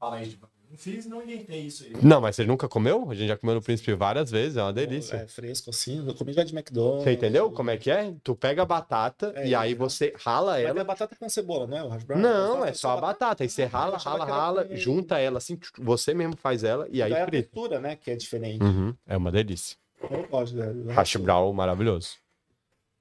Fala 0.02 0.20
tipo, 0.26 0.50
não 0.70 0.78
fiz, 0.78 1.06
não 1.06 1.22
inventei 1.22 1.62
isso 1.62 1.84
aí. 1.84 1.94
Não, 2.02 2.20
mas 2.20 2.36
você 2.36 2.44
nunca 2.44 2.68
comeu? 2.68 3.12
A 3.12 3.14
gente 3.14 3.28
já 3.28 3.38
comeu 3.38 3.54
no 3.54 3.62
Príncipe 3.62 3.94
várias 3.94 4.32
vezes, 4.32 4.58
é 4.58 4.64
uma 4.64 4.74
delícia. 4.74 5.16
É 5.18 5.28
fresco 5.28 5.70
assim. 5.70 6.04
Eu 6.08 6.16
comi 6.16 6.34
já 6.34 6.44
de 6.44 6.56
McDonald's. 6.56 7.04
Você 7.04 7.12
entendeu 7.12 7.52
como 7.52 7.70
é 7.70 7.78
que 7.78 7.92
é? 7.92 8.12
Tu 8.24 8.36
pega 8.36 8.64
a 8.64 8.66
batata 8.66 9.32
É, 9.36 9.48
e 9.50 9.54
aí 9.54 9.74
é. 9.74 9.76
você 9.76 10.12
rala 10.18 10.54
Mas 10.54 10.66
ela. 10.66 10.82
é 10.82 10.84
batata 10.84 11.16
com 11.16 11.30
cebola, 11.30 11.68
não 11.68 11.78
é? 11.78 11.84
O 11.84 11.88
hash 11.90 12.04
brown? 12.04 12.20
Não, 12.20 12.54
Batata- 12.56 12.70
é 12.70 12.74
só 12.74 12.98
a 12.98 13.02
batata. 13.02 13.44
Aí 13.44 13.50
você 13.50 13.66
rala, 13.66 13.98
achava 13.98 14.18
rala, 14.20 14.32
era 14.32 14.42
rala, 14.42 14.66
com- 14.66 14.76
junta 14.76 15.20
ela 15.20 15.38
assim, 15.38 15.60
você 15.78 16.14
mesmo 16.16 16.36
faz 16.36 16.64
ela 16.64 16.88
e 16.90 17.00
aí 17.04 17.12
Então 17.12 17.20
é 17.20 17.22
a 17.22 17.28
frita. 17.28 17.44
textura, 17.44 17.80
né? 17.80 17.96
Que 17.96 18.10
é 18.10 18.16
diferente. 18.16 18.64
Uhum, 18.64 18.96
é 19.06 19.16
uma 19.16 19.32
delícia. 19.32 19.78
Eu 20.10 20.28
gosto. 20.28 20.56
O 20.58 20.92
Hash 20.94 21.16
brown 21.18 21.54
maravilhoso. 21.54 22.16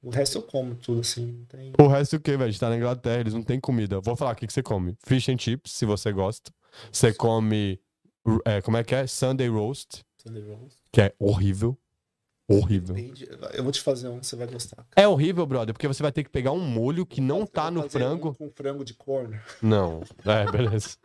O 0.03 0.11
resto 0.11 0.39
eu 0.39 0.43
como 0.43 0.75
tudo, 0.75 1.01
assim. 1.01 1.45
Tem... 1.49 1.73
O 1.79 1.87
resto 1.87 2.17
o 2.17 2.21
que, 2.21 2.31
velho? 2.33 2.45
A 2.45 2.51
gente 2.51 2.61
tá 2.61 2.69
na 2.69 2.77
Inglaterra, 2.77 3.21
eles 3.21 3.33
não 3.35 3.43
têm 3.43 3.59
comida. 3.61 4.01
Vou 4.01 4.17
falar 4.17 4.33
o 4.33 4.35
que, 4.35 4.47
que 4.47 4.53
você 4.53 4.63
come. 4.63 4.97
Fish 5.07 5.29
and 5.29 5.39
chips, 5.39 5.73
se 5.73 5.85
você 5.87 6.11
gosta. 6.13 6.51
Você 6.91 7.13
come. 7.13 7.81
é, 8.45 8.61
como 8.61 8.77
é 8.77 8.85
que 8.85 8.95
é? 8.95 9.07
Sunday 9.07 9.49
roast, 9.49 10.03
Sunday 10.23 10.43
rolls. 10.43 10.77
que 10.93 11.01
é 11.01 11.15
horrível. 11.19 11.77
Horrível. 12.49 12.97
Depende. 12.97 13.29
Eu 13.53 13.63
vou 13.63 13.71
te 13.71 13.81
fazer 13.81 14.09
um, 14.09 14.21
você 14.21 14.35
vai 14.35 14.49
gostar. 14.49 14.85
É 14.97 15.07
horrível, 15.07 15.47
brother, 15.47 15.73
porque 15.73 15.87
você 15.87 16.03
vai 16.03 16.11
ter 16.11 16.25
que 16.25 16.31
pegar 16.31 16.51
um 16.51 16.59
molho 16.59 17.07
que 17.07 17.21
não 17.21 17.47
tá 17.47 17.71
no 17.71 17.89
frango. 17.89 18.31
um 18.31 18.35
com 18.35 18.51
frango 18.51 18.85
de 18.85 18.93
corno. 18.95 19.39
Não. 19.63 20.03
É, 20.25 20.51
beleza. 20.51 20.97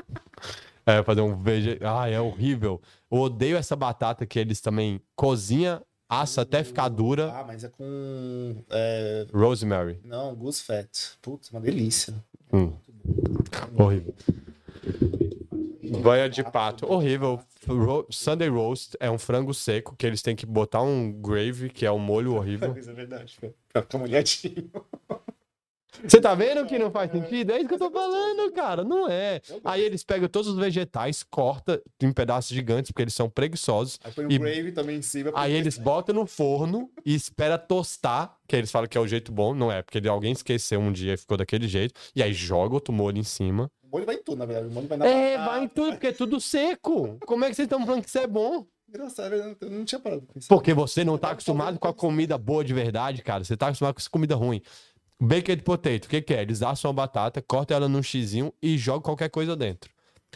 É, 0.88 1.04
fazer 1.04 1.22
um 1.22 1.40
vege... 1.42 1.78
Ah, 1.82 2.10
é 2.10 2.20
horrível. 2.20 2.82
Eu 3.12 3.20
odeio 3.20 3.58
essa 3.58 3.76
batata 3.76 4.26
que 4.26 4.40
eles 4.40 4.60
também 4.60 5.00
cozinha, 5.16 5.84
assa 6.10 6.42
até 6.42 6.64
ficar 6.64 6.90
dura. 6.90 7.32
Ah, 7.32 7.44
mas 7.44 7.64
é 7.64 7.70
com. 7.70 8.64
é, 8.72 9.28
Rosemary. 9.32 10.00
Não, 10.04 10.34
goose 10.36 10.64
fat. 10.64 10.90
Putz, 11.22 11.52
uma 11.52 11.62
delícia. 11.62 12.14
Hum. 12.52 12.74
Horrível. 13.78 14.16
Banha 16.02 16.30
de 16.30 16.44
pato. 16.44 16.86
Horrível. 16.92 17.40
Ro- 17.68 18.06
Sunday 18.10 18.48
roast 18.50 18.96
é 19.00 19.10
um 19.10 19.18
frango 19.18 19.54
seco 19.54 19.96
que 19.98 20.06
eles 20.06 20.22
têm 20.22 20.36
que 20.36 20.46
botar 20.46 20.82
um 20.82 21.12
gravy, 21.12 21.70
que 21.70 21.86
é 21.86 21.92
um 21.92 22.00
molho 22.00 22.36
horrível. 22.36 22.76
Isso 22.78 22.90
é 22.90 22.94
verdade. 22.94 23.38
Pra 23.74 23.82
ficar 23.82 23.98
molhadinho. 23.98 24.70
Você 26.04 26.20
tá 26.20 26.36
vendo 26.36 26.66
que 26.68 26.78
não 26.78 26.92
faz 26.92 27.10
sentido? 27.12 27.52
É 27.54 27.58
isso 27.60 27.70
que 27.70 27.74
eu 27.74 27.80
tô 27.80 27.90
falando, 27.90 28.52
cara. 28.52 28.84
Não 28.84 29.10
é. 29.10 29.40
Aí 29.64 29.82
eles 29.82 30.04
pegam 30.04 30.28
todos 30.28 30.50
os 30.52 30.58
vegetais, 30.58 31.24
corta 31.24 31.82
em 32.02 32.12
pedaços 32.12 32.54
gigantes, 32.54 32.92
porque 32.92 33.04
eles 33.04 33.14
são 33.14 33.30
preguiçosos. 33.30 33.98
Aí 34.04 34.12
põe 34.12 34.26
um 34.26 34.32
E- 34.32 34.38
gravy 34.38 34.72
também 34.74 34.98
em 34.98 35.02
cima. 35.02 35.32
Aí 35.34 35.54
eles 35.54 35.78
botam 35.78 36.14
no 36.14 36.26
forno 36.28 36.90
e 37.06 37.16
espera 37.16 37.58
tostar, 37.58 38.38
que 38.46 38.58
eles 38.58 38.70
falam 38.72 38.90
que 38.90 38.98
é 38.98 39.02
o 39.02 39.08
jeito 39.08 39.32
bom, 39.32 39.54
não 39.56 39.72
é, 39.72 39.82
porque 39.82 40.06
alguém 40.08 40.34
esqueceu 40.34 40.82
um 40.82 40.92
dia 40.92 41.14
e 41.14 41.18
ficou 41.18 41.38
daquele 41.38 41.68
jeito, 41.68 41.94
e 42.14 42.22
aí 42.22 42.34
joga 42.34 42.74
outro 42.76 42.94
molho 42.94 43.18
em 43.18 43.24
cima. 43.24 43.72
Molho 43.96 44.06
vai 44.06 44.16
em 44.16 44.24
tudo, 44.24 44.38
na 44.38 44.46
verdade. 44.46 44.68
O 44.68 44.72
molho 44.72 44.88
vai 44.88 44.98
na 44.98 45.06
É, 45.08 45.38
batata. 45.38 45.52
vai 45.52 45.64
em 45.64 45.68
tudo, 45.68 45.92
porque 45.92 46.08
é 46.08 46.12
tudo 46.12 46.40
seco. 46.42 47.18
Como 47.26 47.46
é 47.46 47.50
que 47.50 47.56
vocês 47.56 47.66
estão 47.66 47.86
falando 47.86 48.02
que 48.04 48.10
isso 48.10 48.18
é 48.20 48.28
bom? 48.28 48.66
Engraçado, 48.90 49.34
eu 49.34 49.70
não- 49.70 49.84
tinha 49.86 50.00
parado 50.00 50.22
pra 50.24 50.34
pensar. 50.34 50.48
Porque 50.54 50.74
você 50.74 51.04
não 51.04 51.18
tá 51.18 51.32
acostumado 51.32 51.80
com 51.80 51.88
a 51.88 51.94
comida 51.94 52.38
boa 52.38 52.64
de 52.64 52.74
verdade, 52.74 53.22
cara. 53.24 53.44
Você 53.44 53.58
tá 53.58 53.68
acostumado 53.68 53.94
com 53.96 54.00
essa 54.00 54.10
comida 54.10 54.36
ruim. 54.36 54.62
Baked 55.20 55.64
potato, 55.64 56.06
o 56.06 56.10
que, 56.10 56.22
que 56.22 56.34
é? 56.34 56.42
Eles 56.42 56.62
assam 56.62 56.92
a 56.92 56.94
batata, 56.94 57.42
cortam 57.42 57.78
ela 57.78 57.88
num 57.90 58.04
xizinho 58.04 58.54
e 58.62 58.78
jogam 58.78 59.02
qualquer 59.02 59.30
coisa 59.30 59.56
dentro. 59.56 59.90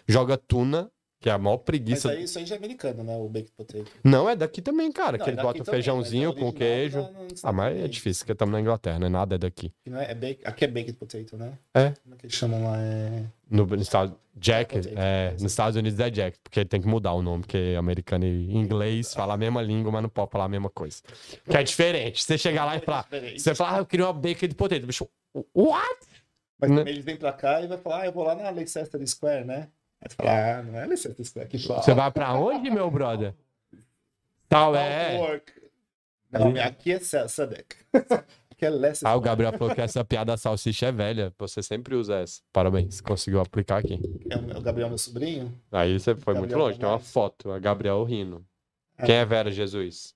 Joga 0.07 0.37
tuna, 0.37 0.89
que 1.19 1.29
é 1.29 1.31
a 1.33 1.37
maior 1.37 1.57
Mas 1.57 1.65
preguiça. 1.65 2.11
aí, 2.11 2.23
isso 2.23 2.39
aí 2.39 2.45
já 2.45 2.55
é 2.55 2.57
americano, 2.57 3.03
né? 3.03 3.15
O 3.17 3.27
baked 3.27 3.51
potato. 3.51 3.85
Não, 4.03 4.29
é 4.29 4.35
daqui 4.35 4.61
também, 4.61 4.91
cara. 4.91 5.17
Não, 5.17 5.25
que 5.25 5.31
é 5.31 5.33
daqui 5.33 5.47
botam 5.47 5.65
também, 5.65 5.81
feijãozinho 5.81 6.29
mas 6.29 6.37
é 6.37 6.39
com 6.39 6.51
queijo. 6.53 7.09
Ah, 7.43 7.51
mas 7.51 7.77
é 7.77 7.87
difícil, 7.87 8.21
porque 8.21 8.31
estamos 8.31 8.53
na 8.53 8.61
Inglaterra, 8.61 8.99
né? 8.99 9.09
Nada 9.09 9.35
é 9.35 9.37
daqui. 9.37 9.71
É, 9.85 10.11
é 10.11 10.15
bake- 10.15 10.41
Aqui 10.45 10.63
é 10.65 10.67
baked 10.67 10.93
potato, 10.93 11.35
né? 11.37 11.53
É. 11.73 11.89
Como 12.03 12.15
é 12.15 12.17
que 12.17 12.25
eles 12.25 12.35
chamam 12.35 12.63
lá? 12.63 12.77
É... 12.81 13.23
No, 13.51 13.65
no 13.65 13.75
Estado, 13.81 14.15
Jack, 14.35 14.75
Potato, 14.75 14.93
é, 14.97 15.31
nos 15.33 15.43
Estados 15.51 15.75
Unidos 15.75 15.99
é 15.99 16.09
Jack, 16.09 16.37
porque 16.43 16.63
tem 16.63 16.79
que 16.79 16.87
mudar 16.87 17.11
o 17.13 17.21
nome, 17.21 17.41
porque 17.41 17.75
americano 17.77 18.23
e 18.25 18.55
inglês 18.55 19.13
fala 19.13 19.33
a 19.33 19.37
mesma 19.37 19.61
língua, 19.61 19.91
mas 19.91 20.01
não 20.03 20.09
pode 20.09 20.31
falar 20.31 20.45
a 20.45 20.49
mesma 20.49 20.69
coisa. 20.69 21.01
Que 21.49 21.57
é 21.57 21.63
diferente. 21.63 22.23
Você 22.23 22.37
chegar 22.37 22.63
lá 22.63 22.77
e 22.77 22.79
falar, 22.79 23.03
Diferente. 23.03 23.41
você 23.41 23.53
fala, 23.55 23.75
ah, 23.75 23.79
eu 23.79 23.85
queria 23.85 24.05
uma 24.05 24.13
baked 24.13 24.53
potato. 24.55 24.85
Bicho, 24.85 25.09
what? 25.53 25.99
Mas 26.61 26.69
Né? 26.69 26.77
também 26.77 26.93
eles 26.93 27.03
vêm 27.05 27.15
pra 27.17 27.33
cá 27.33 27.61
e 27.61 27.67
vai 27.67 27.77
falar, 27.77 28.01
ah, 28.01 28.05
eu 28.05 28.11
vou 28.11 28.23
lá 28.23 28.35
na 28.35 28.49
Leicester 28.49 28.87
Square, 29.07 29.45
né? 29.45 29.67
Aí 30.01 30.09
você 30.09 30.15
fala, 30.15 30.31
ah, 30.59 30.63
não 30.63 30.79
é 30.79 30.87
fala. 31.59 31.81
Você 31.83 31.93
vai 31.93 32.11
pra 32.11 32.33
onde, 32.33 32.71
meu 32.71 32.89
brother? 32.89 33.35
Tal, 34.47 34.75
é. 34.75 35.17
Não, 36.31 36.55
aqui 36.61 36.91
é 36.91 36.99
Sa- 36.99 37.27
Sadek. 37.27 37.75
aqui 38.51 38.65
é 38.65 38.69
Leicester 38.69 39.07
Ah, 39.09 39.15
o 39.15 39.21
Gabriel 39.21 39.51
falou 39.57 39.73
que 39.73 39.81
essa 39.81 40.03
piada 40.05 40.35
salsicha 40.37 40.87
é 40.87 40.91
velha. 40.91 41.33
Você 41.37 41.61
sempre 41.61 41.95
usa 41.95 42.15
essa. 42.19 42.41
Parabéns, 42.53 43.01
conseguiu 43.01 43.41
aplicar 43.41 43.77
aqui. 43.77 43.99
É 44.29 44.37
o 44.37 44.61
Gabriel, 44.61 44.89
meu 44.89 44.97
sobrinho. 44.97 45.53
Aí 45.71 45.99
você 45.99 46.15
foi 46.15 46.33
muito 46.33 46.51
Gabriel 46.51 46.67
longe. 46.67 46.79
Tem 46.79 46.87
uma 46.87 46.99
foto, 46.99 47.51
a 47.51 47.59
Gabriel 47.59 48.03
rindo. 48.03 48.45
Quem 49.05 49.15
é 49.15 49.25
Vera 49.25 49.51
Jesus? 49.51 50.15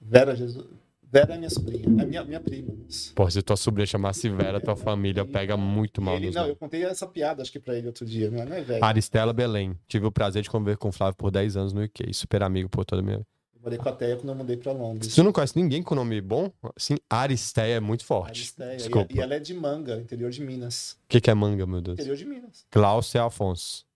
Vera 0.00 0.34
Jesus. 0.34 0.66
Vera 1.14 1.34
é 1.34 1.38
minha 1.38 1.50
sobrinha. 1.50 1.84
É 1.84 2.04
minha, 2.04 2.24
minha 2.24 2.40
prima. 2.40 2.74
Pô, 3.14 3.30
se 3.30 3.40
tua 3.40 3.56
sobrinha 3.56 3.86
chamasse 3.86 4.28
Vera, 4.28 4.60
tua 4.60 4.74
família 4.74 5.24
pega 5.24 5.56
muito 5.56 6.02
mal 6.02 6.16
Ele, 6.16 6.26
não, 6.26 6.42
nomes. 6.42 6.48
eu 6.48 6.56
contei 6.56 6.84
essa 6.84 7.06
piada, 7.06 7.40
acho 7.40 7.52
que 7.52 7.60
pra 7.60 7.76
ele 7.76 7.86
outro 7.86 8.04
dia. 8.04 8.28
Não 8.32 8.42
é, 8.52 8.58
é 8.58 8.62
velho. 8.62 8.84
Aristela 8.84 9.32
Belém. 9.32 9.78
Tive 9.86 10.06
o 10.06 10.10
prazer 10.10 10.42
de 10.42 10.50
conviver 10.50 10.76
com 10.76 10.88
o 10.88 10.92
Flávio 10.92 11.14
por 11.16 11.30
10 11.30 11.56
anos 11.56 11.72
no 11.72 11.84
UK. 11.84 12.12
Super 12.12 12.42
amigo 12.42 12.68
por 12.68 12.84
toda 12.84 13.00
a 13.00 13.04
minha 13.04 13.18
vida. 13.18 13.28
Eu 13.54 13.60
morei 13.62 13.78
com 13.78 13.88
a 13.88 13.92
Teia 13.92 14.16
quando 14.16 14.30
eu 14.30 14.34
mudei 14.34 14.56
pra 14.56 14.72
Londres. 14.72 15.12
Você 15.12 15.22
não 15.22 15.32
conhece 15.32 15.56
ninguém 15.56 15.84
com 15.84 15.94
nome 15.94 16.20
bom? 16.20 16.50
Sim, 16.76 16.96
Aristeia 17.08 17.76
é 17.76 17.80
muito 17.80 18.04
forte. 18.04 18.30
Aristeia. 18.30 18.76
Desculpa. 18.76 19.12
E, 19.12 19.16
e 19.16 19.20
ela 19.20 19.34
é 19.36 19.38
de 19.38 19.54
Manga, 19.54 19.96
interior 19.96 20.32
de 20.32 20.42
Minas. 20.42 20.98
O 21.04 21.08
que, 21.08 21.20
que 21.20 21.30
é 21.30 21.34
manga, 21.34 21.64
meu 21.64 21.80
Deus? 21.80 21.94
Interior 21.94 22.16
de 22.16 22.24
Minas. 22.24 22.66
Glaucio 22.72 23.18
e 23.18 23.20
Afonso. 23.20 23.86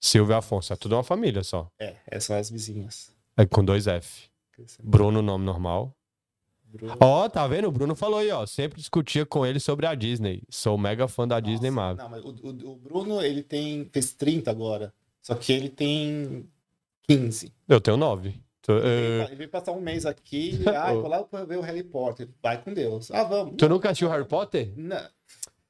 Silvio 0.00 0.34
Afonso. 0.34 0.72
É 0.72 0.76
tudo 0.76 0.96
uma 0.96 1.04
família 1.04 1.42
só. 1.44 1.68
É, 1.78 1.96
essas 2.06 2.24
são 2.24 2.36
as 2.36 2.50
vizinhas. 2.50 3.12
É 3.36 3.44
com 3.44 3.62
dois 3.62 3.86
F. 3.86 4.30
Bruno, 4.82 5.20
nome 5.20 5.44
normal. 5.44 5.94
Bruno. 6.76 6.96
Ó, 7.00 7.28
tá 7.28 7.46
vendo? 7.46 7.68
O 7.68 7.72
Bruno 7.72 7.94
falou 7.94 8.18
aí, 8.18 8.30
ó. 8.30 8.44
Sempre 8.46 8.78
discutia 8.78 9.24
com 9.24 9.44
ele 9.46 9.58
sobre 9.60 9.86
a 9.86 9.94
Disney. 9.94 10.42
Sou 10.50 10.76
mega 10.76 11.06
fã 11.08 11.26
da 11.26 11.40
Disney 11.40 11.70
Nossa, 11.70 11.94
Marvel. 11.96 12.04
Não, 12.04 12.10
mas 12.10 12.24
o, 12.24 12.46
o- 12.68 12.72
o 12.72 12.76
Bruno, 12.76 13.22
ele 13.22 13.42
tem. 13.42 13.88
fez 13.92 14.12
30 14.12 14.50
agora. 14.50 14.92
Só 15.22 15.34
que 15.34 15.52
ele 15.52 15.68
tem 15.68 16.46
15. 17.08 17.52
Eu 17.68 17.80
tenho 17.80 17.96
nove. 17.96 18.34
Tu, 18.62 18.72
Ele 18.72 18.80
eh, 18.80 19.08
veio- 19.18 19.22
Ele 19.28 19.36
veio 19.36 19.50
passar 19.50 19.72
um 19.72 19.80
mês 19.80 20.06
aqui. 20.06 20.58
E, 20.62 20.68
ah, 20.68 20.92
vou 20.92 21.06
lá 21.08 21.26
ver 21.46 21.58
o 21.58 21.60
Harry 21.60 21.82
Potter. 21.82 22.28
Vai 22.42 22.62
com 22.62 22.72
Deus. 22.72 23.10
Ah, 23.10 23.24
vamos. 23.24 23.54
tu 23.58 23.68
nunca 23.68 23.90
assistiu 23.90 24.08
Harry 24.08 24.24
Potter? 24.26 24.72
Não, 24.76 25.00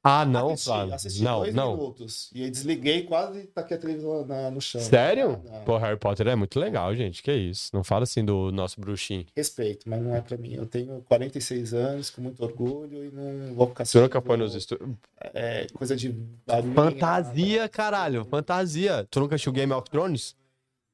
Ah, 0.07 0.23
não, 0.23 0.49
assisti, 0.51 0.65
Flávio. 0.69 0.93
assisti 0.93 1.23
Não, 1.23 1.39
dois 1.39 1.55
não. 1.55 1.71
minutos. 1.75 2.29
E 2.31 2.43
aí 2.43 2.51
desliguei 2.51 3.01
quase 3.03 3.47
tá 3.47 3.61
aqui 3.61 3.73
a 3.73 3.77
televisão 3.79 4.23
na- 4.23 4.51
no 4.51 4.61
chão. 4.61 4.79
Sério? 4.79 5.41
Não. 5.43 5.63
Pô, 5.63 5.77
Harry 5.77 5.97
Potter 5.97 6.27
é 6.27 6.35
muito 6.35 6.59
legal, 6.59 6.93
gente. 6.95 7.23
Que 7.23 7.33
isso. 7.33 7.71
Não 7.73 7.83
fala 7.83 8.03
assim 8.03 8.23
do 8.23 8.51
nosso 8.51 8.79
bruxinho. 8.79 9.25
Respeito, 9.35 9.89
mas 9.89 9.99
não 9.99 10.15
é 10.15 10.21
pra 10.21 10.37
mim. 10.37 10.53
Eu 10.53 10.67
tenho 10.67 11.01
46 11.07 11.73
anos, 11.73 12.11
com 12.11 12.21
muito 12.21 12.39
orgulho 12.43 13.03
e 13.03 13.09
não 13.09 13.55
vou 13.55 13.67
ficar 13.69 13.83
Você 13.85 13.99
nunca 13.99 14.21
foi 14.21 14.37
nos 14.37 14.53
estudos. 14.53 14.87
é, 15.33 15.65
coisa 15.73 15.95
de 15.95 16.09
barulho. 16.45 16.73
Fantasia, 16.75 17.67
caralho. 17.67 18.25
Fantasia. 18.25 19.07
Tu 19.09 19.19
nunca 19.19 19.33
assistiu 19.33 19.51
Game 19.53 19.73
of 19.73 19.89
Thrones? 19.89 20.35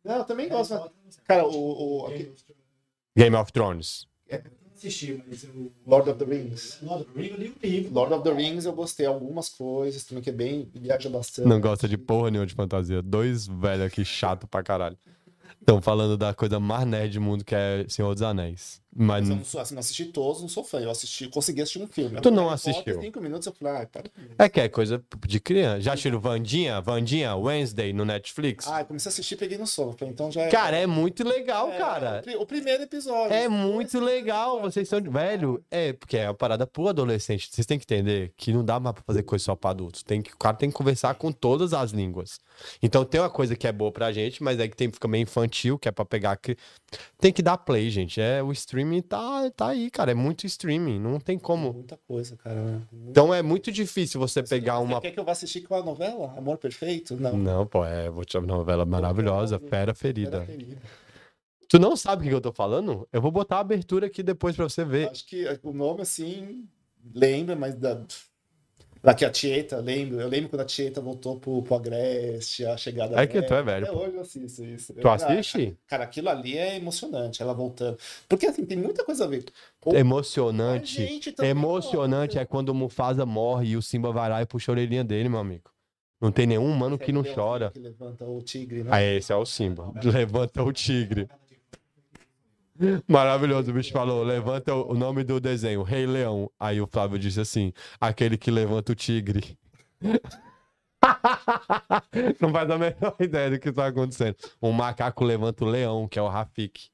Não, 0.06 0.16
eu 0.20 0.24
também 0.24 0.48
gosto. 0.48 0.74
mas- 0.74 1.18
Cara, 1.28 1.46
o, 1.46 2.06
o 2.06 2.10
Game 3.18 3.36
of 3.36 3.52
Thrones. 3.52 4.08
Assisti, 4.88 5.24
mas 5.28 5.44
eu. 5.44 5.72
Lord 5.86 6.10
of 6.10 6.20
the 6.20 6.26
Rings. 6.26 6.80
Lord 6.82 7.04
of 7.04 7.14
the 7.14 7.22
Rings, 7.22 7.34
eu 7.34 7.40
li 7.40 7.50
o 7.50 7.68
livro. 7.68 7.94
Lord 7.94 8.14
of 8.14 8.24
the 8.24 8.34
Rings 8.34 8.66
eu 8.66 8.74
gostei 8.74 9.06
algumas 9.06 9.50
coisas, 9.50 10.04
também 10.04 10.24
que 10.24 10.30
é 10.30 10.34
bem, 10.34 10.70
viaja 10.74 11.10
bastante. 11.10 11.48
Não 11.48 11.62
gosta 11.62 11.88
de 11.88 11.98
porra 11.98 12.32
nenhuma 12.32 12.48
de 12.48 12.56
fantasia. 12.56 13.02
Dois 13.02 13.48
velhos 13.48 13.86
aqui 13.86 14.04
chato 14.04 14.48
pra 14.48 14.64
caralho. 14.64 14.98
Estão 15.60 15.82
falando 15.82 16.18
da 16.18 16.34
coisa 16.34 16.60
mais 16.60 16.88
nerd 16.88 17.14
do 17.14 17.22
mundo 17.22 17.46
que 17.46 17.54
é 17.54 17.86
Senhor 17.88 18.14
dos 18.14 18.24
Anéis. 18.24 18.81
Mas 18.94 19.22
Mas 19.22 19.30
eu 19.30 19.36
não, 19.38 19.46
sou, 19.46 19.62
assim, 19.62 19.74
não 19.74 19.80
assisti 19.80 20.06
todos, 20.06 20.42
não 20.42 20.50
sou 20.50 20.64
fã. 20.66 20.80
Eu 20.80 20.92
assisti, 20.92 21.28
consegui 21.30 21.62
assistir 21.62 21.82
um 21.82 21.88
filme. 21.88 22.20
Tu 22.20 22.30
não 22.30 22.50
assistiu? 22.50 23.00
cinco 23.00 23.22
minutos 23.22 23.48
eu 23.48 23.54
falei, 23.54 23.84
ah, 23.84 23.88
para 23.88 24.04
é 24.38 24.50
que 24.50 24.60
é 24.60 24.68
coisa 24.68 25.02
de 25.26 25.40
criança. 25.40 25.80
Já 25.82 25.94
assistiram 25.94 26.20
Vandinha? 26.20 26.82
Vandinha 26.82 27.34
Wednesday 27.36 27.94
no 27.94 28.04
Netflix? 28.04 28.68
Ah, 28.68 28.82
eu 28.82 28.86
comecei 28.86 29.10
a 29.10 29.12
assistir 29.14 29.36
e 29.36 29.38
peguei 29.38 29.58
no 29.58 29.66
sono. 29.66 29.96
Então 30.02 30.30
já 30.30 30.42
é. 30.42 30.50
Cara, 30.50 30.76
é 30.78 30.86
muito 30.86 31.24
legal, 31.24 31.70
É, 31.72 31.78
cara. 31.78 32.20
o 32.20 32.24
pri- 32.24 32.36
O 32.36 32.46
primeiro 32.46 32.84
episódio. 32.84 33.34
É 33.34 33.48
muito 33.48 33.98
legal, 34.00 34.60
vocês 34.62 34.90
são. 34.90 35.02
Velho, 35.02 35.64
é, 35.72 35.94
porque 35.94 36.18
é 36.18 36.28
uma 36.28 36.34
parada 36.34 36.68
pro 36.68 36.88
adolescente. 36.90 37.50
Vocês 37.52 37.66
têm 37.66 37.80
que 37.80 37.86
entender 37.86 38.34
que 38.36 38.52
não 38.52 38.64
dá 38.66 38.80
mais 38.80 38.94
pra 38.96 39.04
fazer 39.06 39.24
coisa 39.24 39.46
só 39.46 39.56
pra 39.56 39.70
adultos. 39.70 40.04
Tem 40.04 40.22
que, 40.22 40.34
o 40.34 40.38
cara 40.38 40.58
tem 40.58 40.70
que 40.70 40.76
conversar 40.76 41.16
com 41.16 41.32
todas 41.32 41.74
as 41.74 41.92
línguas. 41.92 42.40
Então 42.84 43.06
tem 43.06 43.22
uma 43.22 43.30
coisa 43.30 43.56
que 43.56 43.66
é 43.68 43.72
boa 43.72 43.92
pra 43.92 44.12
gente, 44.12 44.44
mas 44.44 44.60
aí 44.60 44.68
que 44.68 44.76
tem, 44.76 44.92
fica 44.92 45.08
meio 45.08 45.24
infantil, 45.24 45.80
que 45.80 45.88
é 45.88 45.92
pra 45.92 46.04
pegar. 46.04 46.38
Tem 47.20 47.32
que 47.32 47.42
dar 47.42 47.58
play, 47.58 47.90
gente. 47.90 48.20
É, 48.20 48.44
o 48.44 48.52
streaming 48.82 49.02
tá, 49.02 49.50
tá 49.52 49.68
aí, 49.70 49.90
cara. 49.90 50.12
É 50.12 50.14
muito 50.16 50.46
streaming. 50.46 51.00
Não 51.00 51.20
tem 51.20 51.38
como. 51.38 51.74
Muita 51.74 51.98
coisa, 52.08 52.36
cara. 52.38 52.56
né? 52.56 52.82
Muito- 52.92 53.10
Então 53.12 53.34
é 53.34 53.42
muito 53.42 53.72
difícil 53.72 54.20
você 54.20 54.42
pegar 54.44 54.78
Você 54.80 54.84
uma. 54.86 55.02
quer 55.02 55.12
que 55.12 55.20
eu 55.20 55.24
vá 55.24 55.32
assistir 55.32 55.62
com 55.62 55.76
a 55.76 55.84
novela? 55.84 56.34
Amor 56.38 56.58
Perfeito? 56.58 57.16
Não. 57.16 57.38
Não, 57.38 57.66
pô, 57.66 57.86
é. 57.86 58.10
Vou 58.10 58.26
te 58.26 58.34
chamar 58.34 58.48
novela 58.48 58.86
maravilhosa, 58.86 59.60
Fera 59.60 59.94
Ferida. 59.94 60.38
Era 60.38 60.46
ferida. 60.46 60.78
Tu 61.70 61.80
não 61.80 61.96
sabe 61.96 62.26
o 62.26 62.30
que 62.30 62.36
eu 62.36 62.42
tô 62.42 62.52
falando? 62.52 63.08
Eu 63.14 63.22
vou 63.22 63.32
botar 63.32 63.58
a 63.58 63.60
abertura 63.62 64.08
aqui 64.08 64.22
depois 64.22 64.56
pra 64.56 64.68
você 64.68 64.84
ver. 64.84 65.10
Acho 65.10 65.26
que 65.26 65.46
o 65.64 65.72
nome, 65.72 66.02
assim, 66.02 66.68
lembra, 67.14 67.56
mas 67.56 67.76
da. 67.76 68.02
Daqui 69.04 69.26
a 69.26 69.32
Tieta, 69.32 69.78
lembro. 69.78 70.22
Eu 70.22 70.28
lembro 70.28 70.50
quando 70.50 70.62
a 70.62 70.66
Tieta 70.66 71.02
voltou 71.02 71.40
pro, 71.40 71.64
pro 71.64 71.76
Agreste, 71.76 72.66
a 72.66 72.78
chegada 72.78 73.20
É 73.20 73.26
que 73.26 73.42
tu 73.42 73.54
é 73.54 73.64
velho, 73.64 73.86
Até 73.86 73.94
pô. 73.94 74.04
hoje 74.04 74.16
eu 74.16 74.22
assisto 74.22 74.64
isso. 74.64 74.94
Tu 74.94 75.10
assiste? 75.10 75.78
Cara, 75.88 76.04
aquilo 76.04 76.30
ali 76.30 76.58
é 76.58 76.76
emocionante, 76.76 77.42
ela 77.42 77.54
voltando. 77.54 77.98
Porque, 78.30 78.46
assim, 78.46 78.64
tem 78.64 78.78
muita 78.78 79.04
coisa 79.04 79.24
a 79.24 79.28
ver. 79.28 79.46
Pô, 79.80 79.96
Emocionante. 79.96 81.02
a 81.02 81.06
gente 81.06 81.36
Emocionante 81.42 82.38
é 82.38 82.46
quando 82.46 82.70
o 82.70 82.76
Mufasa 82.76 83.26
morre 83.26 83.70
e 83.70 83.78
o 83.78 83.82
Simba 83.82 84.12
vai 84.12 84.30
lá 84.30 84.42
e 84.42 84.46
puxa 84.46 84.72
a 84.72 84.74
orelhinha 84.74 85.04
dele, 85.04 85.30
meu 85.30 85.40
amigo. 85.40 85.72
Não 86.22 86.32
tem 86.32 86.46
nenhum 86.46 86.70
humano 86.72 87.00
que 87.00 87.12
não 87.12 87.22
Aquele 87.22 87.36
chora. 87.36 87.72
Que 87.72 87.80
levanta 87.80 88.26
o 88.26 88.40
tigre, 88.44 88.84
né? 88.84 88.92
Ah, 88.94 89.02
esse 89.02 89.34
é 89.34 89.36
o 89.36 89.44
Simba. 89.44 89.92
Levanta 90.06 90.62
o 90.62 90.72
tigre. 90.72 91.28
Maravilhoso, 93.08 93.72
o 93.72 93.74
bicho 93.74 93.92
falou. 93.92 94.24
Levanta 94.24 94.74
o 94.74 94.94
nome 94.94 95.24
do 95.24 95.40
desenho, 95.40 95.84
Rei 95.84 96.06
Leão. 96.06 96.50
Aí 96.60 96.82
o 96.82 96.88
Flávio 96.88 97.20
disse 97.20 97.40
assim: 97.40 97.72
aquele 98.00 98.38
que 98.38 98.52
levanta 98.52 98.92
o 98.92 98.96
tigre. 98.96 99.58
Não 102.40 102.52
faz 102.52 102.70
a 102.70 102.78
menor 102.78 103.16
ideia 103.20 103.50
do 103.52 103.60
que 103.60 103.70
está 103.70 103.88
acontecendo. 103.88 104.36
Um 104.62 104.72
macaco 104.72 105.24
levanta 105.24 105.64
o 105.64 105.68
leão, 105.68 106.08
que 106.08 106.20
é 106.20 106.22
o 106.22 106.28
Rafik. 106.28 106.90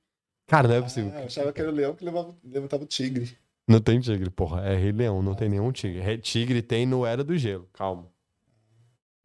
Cara, 0.48 0.68
não 0.68 0.76
é 0.76 0.82
possível. 0.82 1.12
Ah, 1.14 1.22
eu 1.22 1.26
achava 1.26 1.52
que 1.52 1.60
era 1.60 1.70
o 1.70 1.74
leão 1.74 1.94
que 1.94 2.06
levava, 2.06 2.34
levantava 2.44 2.84
o 2.84 2.88
tigre. 2.88 3.38
Não 3.68 3.82
tem 3.82 4.00
tigre, 4.00 4.30
porra. 4.30 4.62
É 4.66 4.78
Rei 4.78 4.94
Leão, 4.94 5.22
não 5.22 5.36
tem 5.36 5.50
nenhum 5.50 5.74
tigre. 5.74 6.00
Re- 6.00 6.18
Tigre 6.20 6.62
tem 6.62 6.86
no 6.86 7.06
Era 7.06 7.22
do 7.22 7.38
Gelo, 7.38 7.68
calma. 7.74 8.08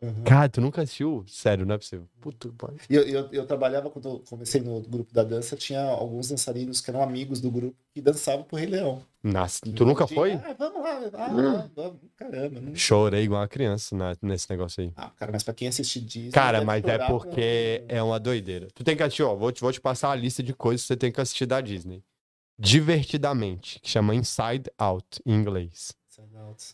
Uhum. 0.02 0.24
Cara, 0.24 0.48
tu 0.48 0.60
nunca 0.60 0.82
assistiu? 0.82 1.24
Sério, 1.28 1.64
não 1.64 1.76
é 1.76 1.78
possível. 1.78 2.08
Puta, 2.20 2.48
pai. 2.58 2.74
E 2.90 2.94
eu, 2.94 3.02
eu, 3.06 3.28
eu 3.30 3.46
trabalhava, 3.46 3.88
quando 3.88 4.08
eu 4.08 4.18
comecei 4.28 4.60
no 4.60 4.80
grupo 4.80 5.14
da 5.14 5.22
dança, 5.22 5.54
tinha 5.56 5.80
alguns 5.80 6.28
dançarinos 6.28 6.80
que 6.80 6.90
eram 6.90 7.02
amigos 7.02 7.40
do 7.40 7.50
grupo 7.52 7.76
que 7.94 8.00
dançavam 8.00 8.42
pro 8.44 8.56
Rei 8.56 8.66
Leão. 8.66 9.00
Nas- 9.22 9.60
Tu 9.60 9.84
nunca 9.84 10.04
Tinha, 10.04 10.18
foi? 10.18 10.32
Ah, 10.32 10.56
vamos 10.58 10.82
lá. 10.82 11.00
Ah, 11.14 11.28
vamos, 11.28 11.70
vamos. 11.76 12.00
Caramba. 12.16 12.60
Não... 12.60 12.74
Chorei 12.74 13.22
igual 13.22 13.40
uma 13.42 13.46
criança 13.46 13.94
na- 13.96 14.16
nesse 14.20 14.50
negócio 14.50 14.82
aí. 14.82 14.92
Ah, 14.96 15.10
cara, 15.10 15.30
mas 15.30 15.44
pra 15.44 15.54
quem 15.54 15.68
assiste 15.68 16.00
Disney... 16.00 16.32
Cara, 16.32 16.64
mas 16.64 16.82
é 16.84 16.98
porque 17.06 17.84
com- 17.86 17.94
é 17.94 18.02
uma 18.02 18.18
doideira. 18.18 18.66
Tu 18.74 18.82
tem 18.82 18.96
que 18.96 19.02
assistir, 19.04 19.22
ó, 19.22 19.36
vou 19.36 19.52
te, 19.52 19.60
vou 19.60 19.70
te 19.72 19.80
passar 19.80 20.10
a 20.10 20.16
lista 20.16 20.42
de 20.42 20.52
coisas 20.52 20.80
que 20.82 20.88
você 20.88 20.96
tem 20.96 21.12
que 21.12 21.20
assistir 21.20 21.46
da 21.46 21.60
Disney. 21.60 22.02
Divertidamente, 22.58 23.78
que 23.80 23.88
chama 23.88 24.14
Inside 24.14 24.70
Out 24.76 25.20
em 25.24 25.34
inglês. 25.34 25.92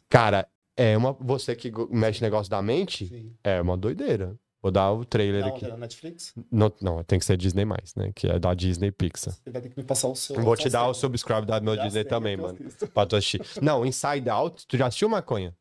Cara, 0.09 0.49
é 0.79 0.97
uma. 0.97 1.13
Você 1.13 1.55
que 1.57 1.73
mexe 1.91 2.23
negócio 2.23 2.49
da 2.49 2.63
mente, 2.63 3.07
Sim. 3.07 3.35
é 3.43 3.61
uma 3.61 3.77
doideira. 3.77 4.39
Vou 4.61 4.73
dar 4.73 4.93
o 4.93 5.05
trailer 5.05 5.43
Não, 5.43 5.49
aqui. 5.49 5.69
na 5.69 5.77
Netflix? 5.77 6.35
Não, 6.51 6.73
não, 6.81 7.05
tem 7.05 7.19
que 7.19 7.25
ser 7.25 7.37
Disney 7.37 7.65
mais, 7.65 7.95
né? 7.95 8.11
Que 8.13 8.27
é 8.27 8.39
da 8.41 8.55
Disney 8.55 8.91
Pixar. 8.91 9.33
Você 9.33 9.51
vai 9.51 9.63
ter 9.63 9.69
que 9.69 9.79
me 9.79 9.85
passar 9.85 10.09
o 10.09 10.17
seu... 10.17 10.35
Vou 10.41 10.57
te 10.57 10.69
dar 10.69 10.89
o 10.89 10.95
subscribe 10.95 11.47
da 11.47 11.61
meu 11.61 11.77
Disney 11.77 12.05
também, 12.05 12.37
mano. 12.37 12.59
Pra 12.93 13.07
tu 13.07 13.15
assistir. 13.15 13.41
Não, 13.63 13.87
Inside 13.87 14.29
Out, 14.29 14.67
tu 14.67 14.77
já 14.77 14.89
assistiu 14.89 15.09
maconha? 15.09 15.55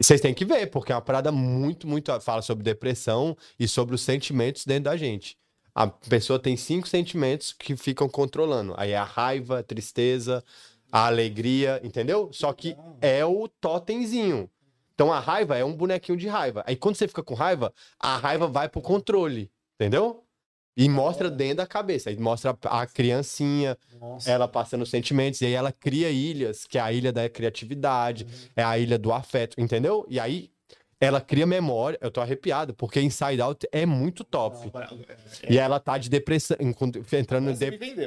Vocês 0.00 0.20
têm 0.20 0.34
que 0.34 0.44
ver, 0.44 0.68
porque 0.70 0.90
é 0.90 0.94
uma 0.94 1.00
parada 1.00 1.30
muito, 1.30 1.86
muito. 1.86 2.18
Fala 2.20 2.42
sobre 2.42 2.64
depressão 2.64 3.36
e 3.58 3.68
sobre 3.68 3.94
os 3.94 4.00
sentimentos 4.00 4.64
dentro 4.64 4.84
da 4.84 4.96
gente. 4.96 5.36
A 5.72 5.86
pessoa 5.86 6.40
tem 6.40 6.56
cinco 6.56 6.88
sentimentos 6.88 7.52
que 7.52 7.76
ficam 7.76 8.08
controlando. 8.08 8.74
Aí 8.76 8.90
é 8.90 8.96
a 8.96 9.04
raiva, 9.04 9.60
a 9.60 9.62
tristeza, 9.62 10.42
a 10.90 11.06
alegria, 11.06 11.80
entendeu? 11.84 12.30
Só 12.32 12.52
que 12.52 12.76
é 13.00 13.24
o 13.24 13.48
totemzinho. 13.48 14.50
Então 14.94 15.12
a 15.12 15.20
raiva 15.20 15.56
é 15.56 15.64
um 15.64 15.74
bonequinho 15.74 16.18
de 16.18 16.26
raiva. 16.26 16.64
Aí 16.66 16.74
quando 16.74 16.96
você 16.96 17.06
fica 17.06 17.22
com 17.22 17.34
raiva, 17.34 17.72
a 18.00 18.16
raiva 18.16 18.46
vai 18.48 18.68
pro 18.68 18.80
controle, 18.80 19.50
entendeu? 19.78 20.24
E 20.76 20.88
mostra 20.88 21.30
dentro 21.30 21.58
da 21.58 21.66
cabeça. 21.66 22.10
Aí 22.10 22.16
mostra 22.18 22.56
a 22.64 22.86
criancinha, 22.86 23.76
Nossa. 24.00 24.30
ela 24.30 24.46
passando 24.48 24.86
sentimentos, 24.86 25.40
e 25.40 25.46
aí 25.46 25.52
ela 25.52 25.72
cria 25.72 26.10
ilhas, 26.10 26.64
que 26.64 26.78
é 26.78 26.80
a 26.80 26.92
ilha 26.92 27.12
da 27.12 27.28
criatividade, 27.28 28.26
é 28.54 28.62
a 28.62 28.78
ilha 28.78 28.98
do 28.98 29.12
afeto, 29.12 29.60
entendeu? 29.60 30.06
E 30.08 30.18
aí 30.18 30.50
ela 31.00 31.20
cria 31.20 31.46
memória, 31.46 31.98
eu 32.02 32.10
tô 32.10 32.20
arrepiado, 32.20 32.74
porque 32.74 33.00
Inside 33.00 33.40
Out 33.40 33.68
é 33.70 33.86
muito 33.86 34.24
top. 34.24 34.70
Para- 34.70 34.90
E 35.48 35.56
ela 35.56 35.78
tá 35.78 35.96
de 35.96 36.08
depressão, 36.10 36.56
entrando 37.12 37.50
em, 37.50 37.54
de- 37.54 37.64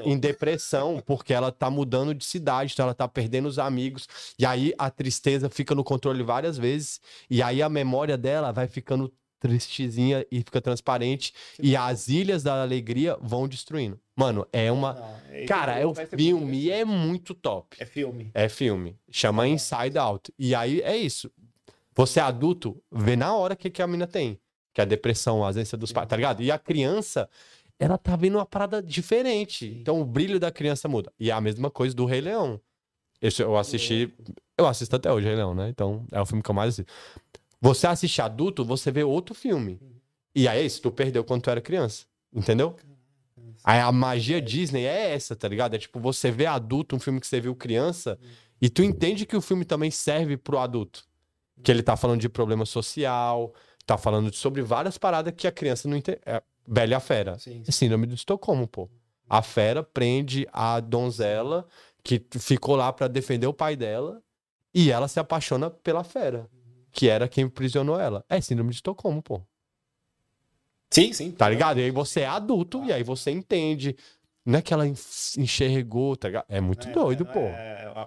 em 0.10 0.18
depressão, 0.18 1.02
porque 1.06 1.34
ela 1.34 1.52
tá 1.52 1.70
mudando 1.70 2.14
de 2.14 2.26
cidade, 2.26 2.74
então 2.74 2.84
ela 2.84 2.94
tá 2.94 3.08
perdendo 3.08 3.48
os 3.48 3.58
amigos, 3.58 4.08
e 4.38 4.46
aí 4.46 4.74
a 4.78 4.90
tristeza 4.90 5.50
fica 5.50 5.74
no 5.74 5.84
controle 5.84 6.22
várias 6.24 6.58
vezes, 6.58 7.00
e 7.30 7.42
aí 7.42 7.62
a 7.62 7.70
memória 7.70 8.18
dela 8.18 8.52
vai 8.52 8.68
ficando 8.68 9.12
tristezinha 9.40 10.26
e 10.32 10.40
fica 10.40 10.62
transparente, 10.62 11.34
e 11.60 11.76
as 11.76 12.08
ilhas 12.10 12.44
da 12.44 12.62
alegria 12.62 13.18
vão 13.22 13.48
destruindo. 13.48 14.00
Mano, 14.16 14.46
é 14.54 14.72
uma. 14.72 14.94
Não, 14.94 15.16
é- 15.32 15.46
Cara, 15.46 15.80
é 15.80 15.86
o 15.86 15.96
filme 15.96 16.60
e 16.60 16.72
é 16.72 16.86
muito 16.86 17.34
top. 17.34 17.76
É 17.80 17.86
filme. 17.86 18.30
É 18.36 18.48
filme. 18.48 18.96
Chama 19.10 19.48
Inside 19.48 19.98
Out. 19.98 20.32
E 20.38 20.54
aí 20.54 20.82
é 20.82 20.96
isso. 20.96 21.32
Você 21.96 22.20
é 22.20 22.24
adulto, 22.24 22.82
vê 22.92 23.16
na 23.16 23.34
hora 23.36 23.54
o 23.54 23.58
que, 23.58 23.70
que 23.70 23.82
a 23.82 23.88
mina 23.88 24.08
tem. 24.08 24.40
Que 24.74 24.82
é 24.82 24.84
a 24.84 24.88
depressão, 24.88 25.44
a 25.44 25.48
ausência 25.48 25.78
dos 25.78 25.92
pais, 25.92 26.08
tá 26.08 26.16
ligado? 26.16 26.42
E 26.42 26.52
a 26.52 26.58
criança, 26.58 27.30
ela 27.78 27.98
tá 27.98 28.16
vendo 28.16 28.36
uma 28.36 28.46
parada 28.46 28.82
diferente. 28.82 29.66
Então 29.82 30.00
o 30.00 30.06
brilho 30.06 30.40
da 30.40 30.52
criança 30.52 30.88
muda. 30.88 31.12
E 31.20 31.30
é 31.30 31.34
a 31.34 31.42
mesma 31.42 31.70
coisa 31.70 31.96
do 31.96 32.06
Rei 32.06 32.22
Leão. 32.22 32.60
Esse 33.22 33.44
eu 33.44 33.58
assisti. 33.58 34.14
Eu 34.58 34.68
assisto 34.68 34.96
até 34.96 35.12
hoje, 35.12 35.28
Rei 35.28 35.36
Leão, 35.36 35.54
né? 35.54 35.70
Então 35.70 36.06
é 36.12 36.22
o 36.22 36.26
filme 36.26 36.42
que 36.42 36.50
eu 36.50 36.56
mais 36.56 36.70
assisto. 36.74 36.92
Você 37.60 37.86
assiste 37.86 38.22
adulto, 38.22 38.66
você 38.66 38.92
vê 38.92 39.04
outro 39.04 39.36
filme. 39.36 39.80
E 40.34 40.48
aí 40.48 40.60
é 40.60 40.66
isso, 40.66 40.82
tu 40.82 40.92
perdeu 40.92 41.24
quando 41.24 41.42
tu 41.44 41.50
era 41.50 41.62
criança. 41.62 42.06
Entendeu? 42.34 42.76
Aí 43.64 43.80
a 43.80 43.92
magia 43.92 44.42
Disney 44.42 44.86
é 44.86 45.14
essa, 45.14 45.36
tá 45.36 45.48
ligado? 45.48 45.76
É 45.76 45.78
tipo, 45.78 46.00
você 46.00 46.32
vê 46.32 46.46
adulto, 46.46 46.96
um 46.96 47.00
filme 47.00 47.20
que 47.20 47.28
você 47.28 47.40
viu 47.40 47.56
criança, 47.56 48.18
e 48.62 48.70
tu 48.70 48.82
entende 48.82 49.26
que 49.26 49.36
o 49.36 49.42
filme 49.42 49.66
também 49.66 49.92
serve 49.92 50.38
pro 50.38 50.58
adulto. 50.58 51.04
Que 51.64 51.72
ele 51.72 51.84
tá 51.84 51.96
falando 51.96 52.20
de 52.20 52.30
problema 52.30 52.66
social, 52.66 53.54
tá 53.86 53.98
falando 53.98 54.34
sobre 54.34 54.62
várias 54.62 54.98
paradas 54.98 55.34
que 55.36 55.48
a 55.48 55.52
criança 55.52 55.88
não 55.88 55.98
entende. 55.98 56.20
É, 56.26 56.42
Bela 56.68 56.92
e 56.92 56.94
a 56.94 57.00
Fera. 57.00 57.38
Sim. 57.40 57.64
É 57.68 57.72
síndrome 57.72 58.08
de 58.08 58.16
Estocolmo, 58.16 58.68
pô. 58.68 58.90
A 59.30 59.42
fera 59.42 59.82
prende 59.82 60.46
a 60.52 60.82
donzela 60.82 61.66
que 62.04 62.22
ficou 62.38 62.76
lá 62.76 62.92
pra 62.92 63.08
defender 63.08 63.48
o 63.48 63.54
pai 63.54 63.78
dela 63.78 64.22
e 64.74 64.92
ela 64.92 65.08
se 65.08 65.20
apaixona 65.22 65.70
pela 65.70 66.04
fera, 66.04 66.50
que 66.92 67.08
era 67.08 67.30
quem 67.30 67.46
aprisionou 67.46 67.98
ela. 67.98 68.26
É 68.28 68.42
síndrome 68.42 68.72
de 68.72 68.76
Estocolmo, 68.76 69.22
pô. 69.22 69.42
Sim, 70.90 71.14
sim. 71.14 71.32
Tá 71.32 71.48
ligado? 71.48 71.80
E 71.80 71.84
aí 71.84 71.92
você 71.92 72.22
é 72.22 72.28
adulto 72.28 72.84
e 72.84 72.92
aí 72.92 73.04
você 73.04 73.32
entende. 73.32 73.96
Não 74.46 74.58
é 74.60 74.62
que 74.62 74.74
ela 74.74 74.88
en- 74.88 74.94
enxergou, 75.38 76.16
tá 76.16 76.28
ligado? 76.28 76.46
É 76.50 76.60
muito 76.60 76.90
doido, 76.92 77.26
pô. 77.26 77.40
É, 77.40 77.92
a, 77.94 78.02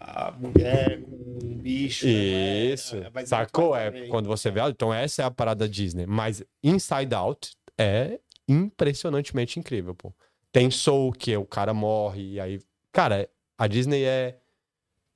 a- 0.00 0.28
a 0.28 0.32
mulher 0.32 1.00
com 1.02 1.10
um 1.14 1.56
bicho. 1.58 2.06
né? 2.06 2.12
Isso. 2.12 2.96
É, 2.96 3.10
ter 3.10 3.26
Sacou? 3.26 3.76
É 3.76 3.90
quando 4.08 4.26
você 4.26 4.50
vê. 4.50 4.60
Então, 4.68 4.92
essa 4.92 5.22
é 5.22 5.24
a 5.24 5.30
parada 5.30 5.68
Disney. 5.68 6.06
Mas 6.06 6.42
Inside 6.62 7.14
Out 7.14 7.56
é 7.78 8.18
impressionantemente 8.48 9.58
incrível, 9.58 9.94
pô. 9.94 10.12
Tem 10.52 10.70
Soul, 10.70 11.12
que 11.12 11.36
o 11.36 11.44
cara 11.44 11.72
morre, 11.74 12.32
e 12.34 12.40
aí. 12.40 12.60
Cara, 12.92 13.28
a 13.58 13.66
Disney 13.66 14.04
é. 14.04 14.38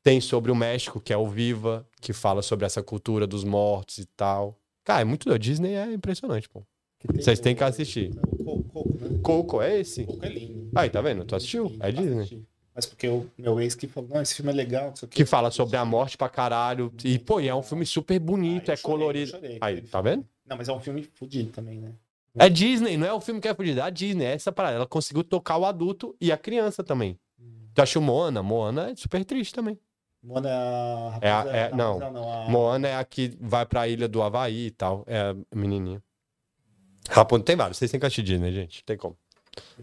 Tem 0.03 0.19
sobre 0.19 0.51
o 0.51 0.55
México, 0.55 0.99
que 0.99 1.13
é 1.13 1.17
o 1.17 1.27
Viva, 1.29 1.87
que 2.01 2.15
fala 2.15 2.41
sobre 2.41 2.65
essa 2.65 2.83
cultura 2.83 3.27
dos 3.27 3.45
mortos 3.45 3.99
e 3.99 4.07
tal. 4.07 4.59
Cara, 4.83 5.03
é 5.03 5.05
muito 5.05 5.27
doido. 5.29 5.43
Disney 5.43 5.75
é 5.75 5.93
impressionante, 5.93 6.49
pô. 6.49 6.63
Que 7.01 7.23
Vocês 7.23 7.41
têm 7.41 7.55
que 7.57 7.65
assistir. 7.65 8.11
O 8.27 8.45
Co- 8.45 8.63
Coco, 8.65 8.99
né? 9.01 9.21
Coco 9.23 9.63
é 9.63 9.81
esse? 9.81 10.05
Coco 10.05 10.25
é 10.25 10.29
lindo. 10.29 10.71
Aí, 10.75 10.91
tá 10.91 11.01
vendo? 11.01 11.25
Tu 11.25 11.35
assistiu? 11.35 11.75
É 11.81 11.91
Disney. 11.91 12.45
Mas 12.75 12.87
porque 12.87 13.09
o 13.09 13.27
meu 13.37 13.61
ex 13.61 13.75
que 13.75 13.87
falou, 13.89 14.09
não, 14.15 14.23
esse 14.23 14.35
filme 14.35 14.51
é 14.51 14.55
legal. 14.55 14.93
quê. 14.93 15.07
Que 15.09 15.25
fala 15.25 15.51
sobre 15.51 15.77
a 15.77 15.85
morte 15.85 16.17
pra 16.17 16.29
caralho. 16.29 16.93
E, 17.05 17.19
pô, 17.19 17.41
e 17.41 17.49
é 17.49 17.55
um 17.55 17.63
filme 17.63 17.85
super 17.85 18.19
bonito, 18.19 18.71
Ah, 18.71 18.75
é 18.75 18.77
chorei, 18.77 18.97
colorido. 18.99 19.31
chorei. 19.31 19.59
Aí, 19.61 19.81
tá 19.83 20.01
vendo? 20.01 20.25
Não, 20.47 20.57
mas 20.57 20.69
é 20.69 20.73
um 20.73 20.81
filme 20.81 21.03
fodido 21.15 21.51
também, 21.51 21.81
né? 21.81 21.93
É 22.39 22.49
Disney, 22.49 22.97
não 22.97 23.07
é 23.07 23.13
o 23.13 23.21
filme 23.21 23.41
que 23.41 23.49
é 23.49 23.55
fugido, 23.55 23.81
é 23.81 23.83
a 23.83 23.91
Disney, 23.91 24.25
é 24.25 24.33
essa 24.35 24.53
parada. 24.53 24.77
Ela 24.77 24.87
conseguiu 24.87 25.25
tocar 25.25 25.57
o 25.59 25.65
adulto 25.67 26.15
e 26.21 26.31
a 26.31 26.37
criança 26.39 26.85
também. 26.85 27.19
Tu 27.75 27.83
achou 27.83 28.01
Moana? 28.03 28.43
Moana 28.43 28.91
é 28.91 28.95
super 28.97 29.25
triste 29.25 29.53
também. 29.55 29.79
Moana 30.23 30.49
é 30.49 30.53
a 30.53 31.19
É 31.23 31.31
a- 31.33 31.57
é- 31.57 31.75
não. 31.75 31.99
não, 31.99 32.33
a- 32.33 32.49
Moana 32.49 32.87
é 32.89 32.95
a 32.97 33.05
que 33.05 33.37
vai 33.41 33.65
pra 33.67 33.89
ilha 33.89 34.07
do 34.07 34.23
Havaí 34.23 34.67
e 34.67 34.71
tal. 34.71 35.03
É 35.07 35.19
a 35.21 35.37
menininha. 35.57 36.01
Rapunzel 37.11 37.45
tem 37.45 37.57
vários. 37.57 37.79
Vocês 37.79 37.91
têm 37.91 37.99
que 38.01 38.07
assistir 38.07 38.23
Disney, 38.23 38.53
gente. 38.53 38.79
Não 38.81 38.85
tem 38.87 38.97
como. 38.97 39.17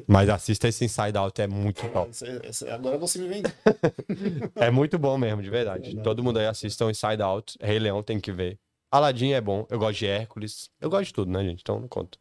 Mas 0.08 0.30
assista 0.30 0.68
esse 0.68 0.86
Inside 0.86 1.18
Out, 1.18 1.42
é 1.42 1.48
muito 1.48 1.88
top. 1.90 2.10
Esse- 2.10 2.40
esse- 2.44 2.70
Agora 2.70 2.98
você 2.98 3.20
me 3.20 3.28
vende. 3.28 3.54
É 4.56 4.72
muito 4.72 4.98
bom 4.98 5.18
mesmo, 5.18 5.42
de 5.42 5.50
verdade. 5.50 5.84
Verdade. 5.88 6.04
Todo 6.04 6.24
mundo 6.24 6.40
aí 6.40 6.46
assista 6.48 6.86
o 6.86 6.90
Inside 6.90 7.22
Out. 7.22 7.58
Rei 7.62 7.78
Leão 7.80 8.02
tem 8.02 8.20
que 8.20 8.32
ver. 8.32 8.58
Aladdin 8.92 9.34
é 9.34 9.42
bom. 9.42 9.68
Eu 9.70 9.78
gosto 9.78 10.00
de 10.00 10.08
Hércules. 10.08 10.70
Eu 10.80 10.90
gosto 10.90 11.06
de 11.08 11.14
tudo, 11.14 11.32
né, 11.32 11.44
gente? 11.44 11.62
Então 11.62 11.80
não 11.80 11.88
conta. 11.88 12.18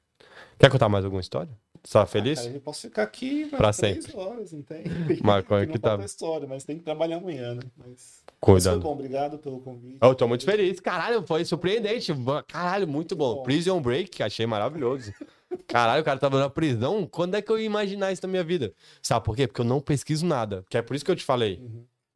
Quer 0.58 0.70
contar 0.70 0.88
mais 0.88 1.04
alguma 1.04 1.20
história? 1.20 1.50
Você 1.86 1.92
tá 1.92 2.04
feliz? 2.04 2.40
Cara, 2.40 2.50
eu 2.50 2.60
posso 2.60 2.80
ficar 2.80 3.04
aqui 3.04 3.48
três 3.56 3.76
sempre. 3.76 4.16
horas, 4.16 4.52
não 4.52 4.60
tem? 4.60 4.82
Não 5.22 5.78
tá. 5.78 6.04
história, 6.04 6.46
mas 6.48 6.64
tem 6.64 6.78
que 6.78 6.82
trabalhar 6.82 7.18
amanhã, 7.18 7.54
né? 7.54 7.62
Mas, 7.76 8.24
Cuidado. 8.40 8.74
foi 8.74 8.82
bom, 8.82 8.92
obrigado 8.92 9.38
pelo 9.38 9.60
convite. 9.60 9.98
Eu 10.02 10.14
tô 10.16 10.26
muito 10.26 10.44
feliz. 10.44 10.80
Caralho, 10.80 11.24
foi 11.24 11.44
surpreendente. 11.44 12.12
Caralho, 12.48 12.88
muito 12.88 13.14
bom. 13.14 13.36
Bom. 13.36 13.42
Prison 13.44 13.80
Break, 13.80 14.20
achei 14.20 14.46
maravilhoso. 14.46 15.14
Caralho, 15.68 16.02
o 16.02 16.04
cara 16.04 16.18
tava 16.18 16.40
na 16.40 16.50
prisão. 16.50 17.06
Quando 17.06 17.36
é 17.36 17.42
que 17.42 17.52
eu 17.52 17.58
ia 17.58 17.66
imaginar 17.66 18.10
isso 18.12 18.22
na 18.24 18.28
minha 18.28 18.42
vida? 18.44 18.74
Sabe 19.00 19.24
por 19.24 19.36
quê? 19.36 19.46
Porque 19.46 19.60
eu 19.60 19.64
não 19.64 19.80
pesquiso 19.80 20.26
nada. 20.26 20.64
Que 20.68 20.78
é 20.78 20.82
por 20.82 20.96
isso 20.96 21.04
que 21.04 21.10
eu 21.10 21.16
te 21.16 21.24
falei. 21.24 21.62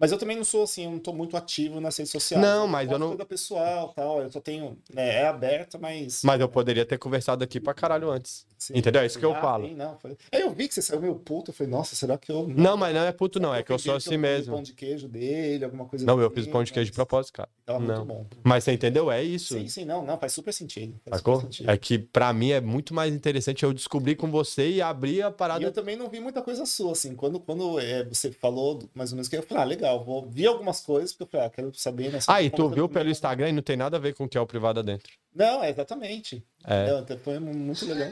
Mas 0.00 0.10
eu 0.10 0.16
também 0.18 0.34
não 0.36 0.44
sou 0.44 0.62
assim, 0.62 0.84
eu 0.86 0.90
não 0.90 0.98
tô 0.98 1.12
muito 1.12 1.36
ativo 1.36 1.78
nas 1.80 1.94
redes 1.96 2.10
sociais. 2.10 2.42
Não, 2.42 2.66
mas 2.66 2.90
eu 2.90 2.98
não- 2.98 3.08
coisa 3.08 3.24
pessoal, 3.26 3.92
tal, 3.94 4.22
eu 4.22 4.32
só 4.32 4.40
tenho, 4.40 4.78
né, 4.94 5.16
é 5.20 5.26
aberta, 5.26 5.78
mas 5.78 6.22
Mas 6.24 6.40
eu 6.40 6.48
poderia 6.48 6.86
ter 6.86 6.98
conversado 6.98 7.44
aqui 7.44 7.60
pra 7.60 7.74
caralho 7.74 8.10
antes. 8.10 8.46
Sim. 8.58 8.74
Entendeu? 8.76 9.00
É 9.02 9.06
isso 9.06 9.18
que 9.18 9.24
eu 9.24 9.32
Ah, 9.34 9.40
falo. 9.40 9.66
sim, 9.68 9.74
não. 9.74 9.96
Aí 10.32 10.40
eu 10.42 10.50
vi 10.50 10.68
que 10.68 10.74
você 10.74 10.82
saiu 10.82 11.00
meio 11.00 11.14
puto, 11.14 11.50
eu 11.50 11.54
falei, 11.54 11.70
nossa, 11.70 11.94
será 11.96 12.18
que 12.18 12.30
eu 12.30 12.46
Não, 12.46 12.76
mas 12.76 12.94
não 12.94 13.02
é 13.02 13.12
puto, 13.12 13.40
não. 13.40 13.54
É 13.54 13.62
que 13.62 13.72
eu 13.72 13.78
sou 13.78 13.94
assim 13.94 14.16
mesmo. 14.18 14.52
pão 14.54 14.62
de 14.62 14.74
queijo 14.74 15.08
dele, 15.08 15.64
alguma 15.64 15.86
coisa 15.86 16.04
Não, 16.04 16.18
eu 16.20 16.26
assim, 16.26 16.34
fiz 16.36 16.46
pão 16.46 16.62
de 16.62 16.72
queijo 16.72 16.90
de 16.90 16.92
mas 16.92 16.96
propósito, 16.96 17.32
cara. 17.34 17.48
Tava 17.64 17.78
Não. 17.78 17.86
muito 17.86 18.04
bom. 18.06 18.26
Mas 18.44 18.64
você 18.64 18.72
entendeu? 18.72 19.10
É 19.10 19.22
isso. 19.22 19.54
Sim, 19.54 19.66
sim, 19.68 19.84
não, 19.86 20.04
não, 20.04 20.18
faz 20.18 20.32
super 20.32 20.52
sentido. 20.52 20.94
Faz 21.08 21.18
Sacou? 21.18 21.36
super 21.36 21.46
sentido. 21.52 21.70
É 21.70 21.76
que 21.78 21.98
pra 21.98 22.32
mim 22.34 22.50
é 22.50 22.60
muito 22.60 22.92
mais 22.92 23.14
interessante 23.14 23.62
eu 23.62 23.72
descobrir 23.72 24.16
com 24.16 24.30
você 24.30 24.68
e 24.70 24.82
abrir 24.82 25.22
a 25.22 25.28
E 25.28 25.32
parada. 25.32 25.64
eu 25.64 25.72
também 25.72 25.96
não 25.96 26.08
vi 26.10 26.20
muita 26.20 26.42
coisa 26.42 26.66
sua, 26.66 26.92
assim. 26.92 27.14
Quando, 27.16 27.40
quando 27.40 27.78
é, 27.80 28.04
você 28.04 28.30
falou 28.30 28.78
mais 28.94 29.10
ou 29.10 29.16
menos 29.16 29.26
que 29.28 29.36
eu 29.36 29.42
falei, 29.42 29.62
ah, 29.62 29.66
legal, 29.66 29.89
vou 29.98 30.28
vi 30.28 30.46
algumas 30.46 30.80
coisas, 30.80 31.12
porque 31.12 31.24
eu 31.24 31.28
falei, 31.28 31.46
ah, 31.46 31.50
quero 31.50 31.74
saber, 31.74 32.12
né? 32.12 32.18
Ah, 32.26 32.42
e 32.42 32.50
tu 32.50 32.68
viu 32.68 32.88
pelo 32.88 33.10
Instagram 33.10 33.48
e 33.48 33.52
não 33.52 33.62
tem 33.62 33.76
nada 33.76 33.96
a 33.96 34.00
ver 34.00 34.14
com 34.14 34.24
o 34.24 34.28
que 34.28 34.38
é 34.38 34.40
o 34.40 34.46
privado 34.46 34.80
adentro. 34.80 35.12
Não, 35.34 35.62
é 35.62 35.70
exatamente. 35.70 36.44
É. 36.64 36.90
Não, 36.90 37.00
então 37.00 37.16
foi 37.18 37.38
muito 37.38 37.86
legal. 37.86 38.08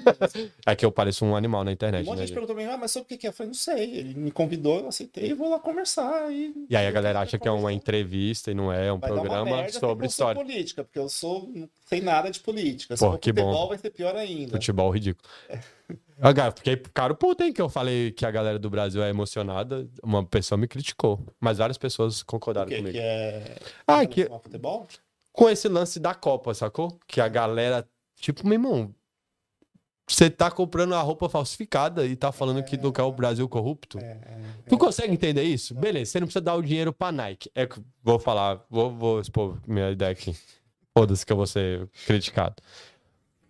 É 0.64 0.74
que 0.76 0.84
eu 0.84 0.92
pareço 0.92 1.24
um 1.24 1.34
animal 1.34 1.64
na 1.64 1.70
Um 1.70 1.74
internet, 1.74 2.06
monte 2.06 2.14
de 2.14 2.20
né? 2.20 2.26
gente 2.26 2.34
perguntou 2.34 2.54
pra 2.56 2.64
mim, 2.64 2.70
ah, 2.70 2.76
mas 2.76 2.92
sobre 2.92 3.14
o 3.14 3.18
que 3.18 3.26
é? 3.26 3.30
Eu 3.30 3.32
falei, 3.32 3.48
não 3.48 3.54
sei. 3.54 3.96
Ele 3.96 4.14
me 4.14 4.30
convidou, 4.30 4.78
eu 4.80 4.88
aceitei 4.88 5.30
e 5.30 5.34
vou 5.34 5.50
lá 5.50 5.58
conversar. 5.58 6.32
E, 6.32 6.54
E 6.70 6.76
aí 6.76 6.86
a 6.86 6.90
galera 6.90 7.20
acha 7.20 7.38
que 7.38 7.48
é 7.48 7.50
uma 7.50 7.72
entrevista 7.72 8.50
e 8.50 8.54
não 8.54 8.72
é, 8.72 8.86
é 8.86 8.92
um 8.92 8.98
Vai 8.98 9.10
programa 9.10 9.68
sobre 9.68 10.06
história. 10.06 10.40
política, 10.40 10.84
porque 10.84 10.98
eu 10.98 11.08
sou 11.08 11.50
não 11.54 11.68
sei 11.86 12.00
nada 12.00 12.30
de 12.30 12.40
política. 12.40 12.94
Pô, 12.96 13.18
que 13.18 13.32
bom. 13.32 13.42
futebol, 13.42 13.68
vai 13.68 13.78
ser 13.78 13.90
pior 13.90 14.14
ainda. 14.16 14.52
Futebol 14.52 14.90
ridículo. 14.90 15.28
Ah, 16.20 16.34
cara, 16.34 16.50
fiquei 16.50 16.76
caro 16.92 17.14
puto, 17.14 17.44
hein, 17.44 17.52
que 17.52 17.62
eu 17.62 17.68
falei 17.68 18.10
que 18.10 18.26
a 18.26 18.30
galera 18.30 18.58
do 18.58 18.68
Brasil 18.68 19.00
é 19.04 19.08
emocionada. 19.08 19.88
Uma 20.02 20.26
pessoa 20.26 20.58
me 20.58 20.66
criticou, 20.66 21.24
mas 21.38 21.58
várias 21.58 21.78
pessoas 21.78 22.24
concordaram 22.24 22.68
comigo. 22.68 22.90
que 22.90 22.98
é 22.98 23.56
Ah, 23.86 24.04
que 24.04 24.24
futebol? 24.42 24.88
Com 25.38 25.48
esse 25.48 25.68
lance 25.68 26.00
da 26.00 26.16
Copa, 26.16 26.52
sacou? 26.52 26.98
Que 27.06 27.20
a 27.20 27.28
galera, 27.28 27.88
tipo, 28.16 28.44
meu 28.44 28.54
irmão, 28.54 28.92
você 30.04 30.28
tá 30.28 30.50
comprando 30.50 30.96
a 30.96 31.00
roupa 31.00 31.28
falsificada 31.28 32.04
e 32.04 32.16
tá 32.16 32.32
falando 32.32 32.64
que 32.64 32.76
não 32.76 32.90
quer 32.90 33.04
o 33.04 33.12
Brasil 33.12 33.48
corrupto? 33.48 34.00
É, 34.00 34.02
é, 34.02 34.40
Tu 34.68 34.76
consegue 34.76 35.12
entender 35.12 35.44
isso? 35.44 35.76
Beleza, 35.76 36.10
você 36.10 36.18
não 36.18 36.26
precisa 36.26 36.40
dar 36.40 36.56
o 36.56 36.62
dinheiro 36.62 36.92
pra 36.92 37.12
Nike. 37.12 37.48
É 37.54 37.68
que 37.68 37.80
vou 38.02 38.18
falar, 38.18 38.64
vou, 38.68 38.90
vou 38.90 39.20
expor 39.20 39.60
minha 39.64 39.92
ideia 39.92 40.10
aqui. 40.10 40.34
Foda-se 40.92 41.24
que 41.24 41.32
eu 41.32 41.36
vou 41.36 41.46
ser 41.46 41.88
criticado. 42.04 42.56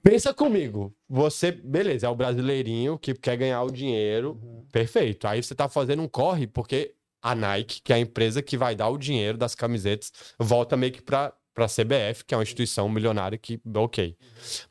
Pensa 0.02 0.34
comigo. 0.34 0.94
Você, 1.08 1.50
beleza, 1.52 2.06
é 2.06 2.10
o 2.10 2.14
brasileirinho 2.14 2.98
que 2.98 3.14
quer 3.14 3.38
ganhar 3.38 3.62
o 3.62 3.70
dinheiro. 3.70 4.38
Perfeito. 4.70 5.26
Aí 5.26 5.42
você 5.42 5.54
tá 5.54 5.70
fazendo 5.70 6.02
um 6.02 6.08
corre 6.08 6.46
porque 6.46 6.94
a 7.22 7.34
Nike, 7.34 7.80
que 7.80 7.94
é 7.94 7.96
a 7.96 7.98
empresa 7.98 8.42
que 8.42 8.58
vai 8.58 8.74
dar 8.74 8.90
o 8.90 8.98
dinheiro 8.98 9.38
das 9.38 9.54
camisetas, 9.54 10.12
volta 10.38 10.76
meio 10.76 10.92
que 10.92 11.00
pra, 11.00 11.32
pra 11.58 11.66
CBF, 11.66 12.24
que 12.24 12.32
é 12.32 12.36
uma 12.36 12.44
instituição 12.44 12.88
milionária 12.88 13.36
que, 13.36 13.60
ok. 13.74 14.16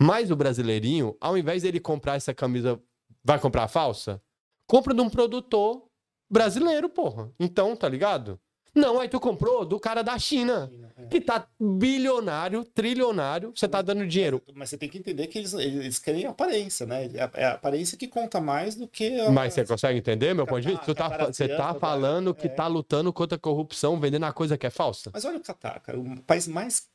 Mas 0.02 0.32
o 0.32 0.38
brasileirinho, 0.38 1.18
ao 1.20 1.38
invés 1.38 1.64
dele 1.64 1.82
comprar 1.82 2.16
essa 2.16 2.34
camisa, 2.34 2.82
vai 3.22 3.38
comprar 3.38 3.64
a 3.64 3.68
falsa? 3.68 4.22
Compra 4.66 4.94
de 4.94 5.02
um 5.02 5.10
produtor 5.10 5.84
brasileiro, 6.32 6.88
porra. 6.88 7.30
Então, 7.38 7.76
tá 7.76 7.90
ligado? 7.90 8.40
Não, 8.78 9.00
aí 9.00 9.10
tu 9.10 9.20
comprou 9.20 9.66
do 9.66 9.80
cara 9.80 10.02
da 10.04 10.18
China, 10.20 10.72
é. 10.98 11.06
que 11.08 11.20
tá 11.20 11.48
bilionário, 11.60 12.64
trilionário, 12.64 13.52
você 13.56 13.68
tá 13.68 13.82
dando 13.82 14.06
dinheiro. 14.06 14.42
Mas 14.54 14.70
você 14.70 14.78
tem 14.78 14.88
que 14.88 14.98
entender 14.98 15.28
que 15.28 15.40
eles, 15.40 15.54
eles 15.54 16.00
querem 16.00 16.26
aparência, 16.26 16.86
né? 16.86 17.10
É 17.34 17.46
a 17.46 17.54
aparência 17.54 17.98
que 17.98 18.08
conta 18.08 18.40
mais 18.40 18.76
do 18.76 18.88
que. 18.88 19.20
a- 19.20 19.32
Mas 19.32 19.54
você 19.54 19.66
consegue 19.66 19.98
entender, 20.00 20.34
meu 20.34 20.46
ponto 20.46 20.62
de 20.62 20.70
vista? 20.70 20.94
Tá, 20.94 21.10
Catar- 21.10 21.26
você 21.34 21.48
catar 21.48 21.74
tá 21.74 21.80
falando 21.80 22.34
que 22.36 22.48
é. 22.48 22.50
tá 22.50 22.68
lutando 22.68 23.12
contra 23.12 23.36
a 23.36 23.40
corrupção, 23.40 24.00
vendendo 24.00 24.26
a 24.26 24.32
coisa 24.34 24.58
que 24.58 24.68
é 24.68 24.70
falsa? 24.70 25.10
Mas 25.14 25.26
olha 25.26 25.38
o 25.38 25.42
Catar, 25.42 25.80
cara, 25.80 26.00
o 26.00 26.22
país 26.22 26.48
mais 26.48 26.88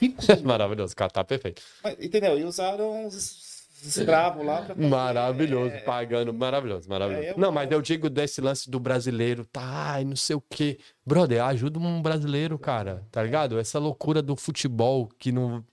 rico. 0.00 0.20
Maravilhoso, 0.44 0.94
cara, 0.94 1.10
tá 1.10 1.24
perfeito. 1.24 1.62
Mas, 1.82 1.96
Entendeu? 2.00 2.38
E 2.38 2.44
usaram 2.44 3.06
os 3.06 3.49
escravos 3.86 4.44
lá 4.44 4.62
pra. 4.62 4.74
Maravilhoso, 4.74 5.74
É, 5.74 5.80
pagando, 5.80 6.32
maravilhoso, 6.32 6.88
maravilhoso. 6.88 7.26
É, 7.26 7.30
eu 7.32 7.38
Não, 7.38 7.50
mas 7.52 7.70
eu 7.70 7.80
digo 7.82 8.08
desse 8.10 8.40
lance 8.40 8.70
do 8.70 8.78
brasileiro, 8.80 9.44
tá, 9.46 9.60
ai, 9.62 10.04
não 10.04 10.16
sei 10.16 10.36
o 10.36 10.40
quê. 10.40 10.78
Brother, 11.04 11.42
ajuda 11.44 11.78
um 11.78 12.00
brasileiro, 12.02 12.58
cara, 12.58 13.06
tá 13.10 13.22
ligado? 13.22 13.58
Essa 13.58 13.78
loucura 13.78 14.20
do 14.22 14.36
futebol 14.36 15.08
que 15.18 15.32
não. 15.32 15.64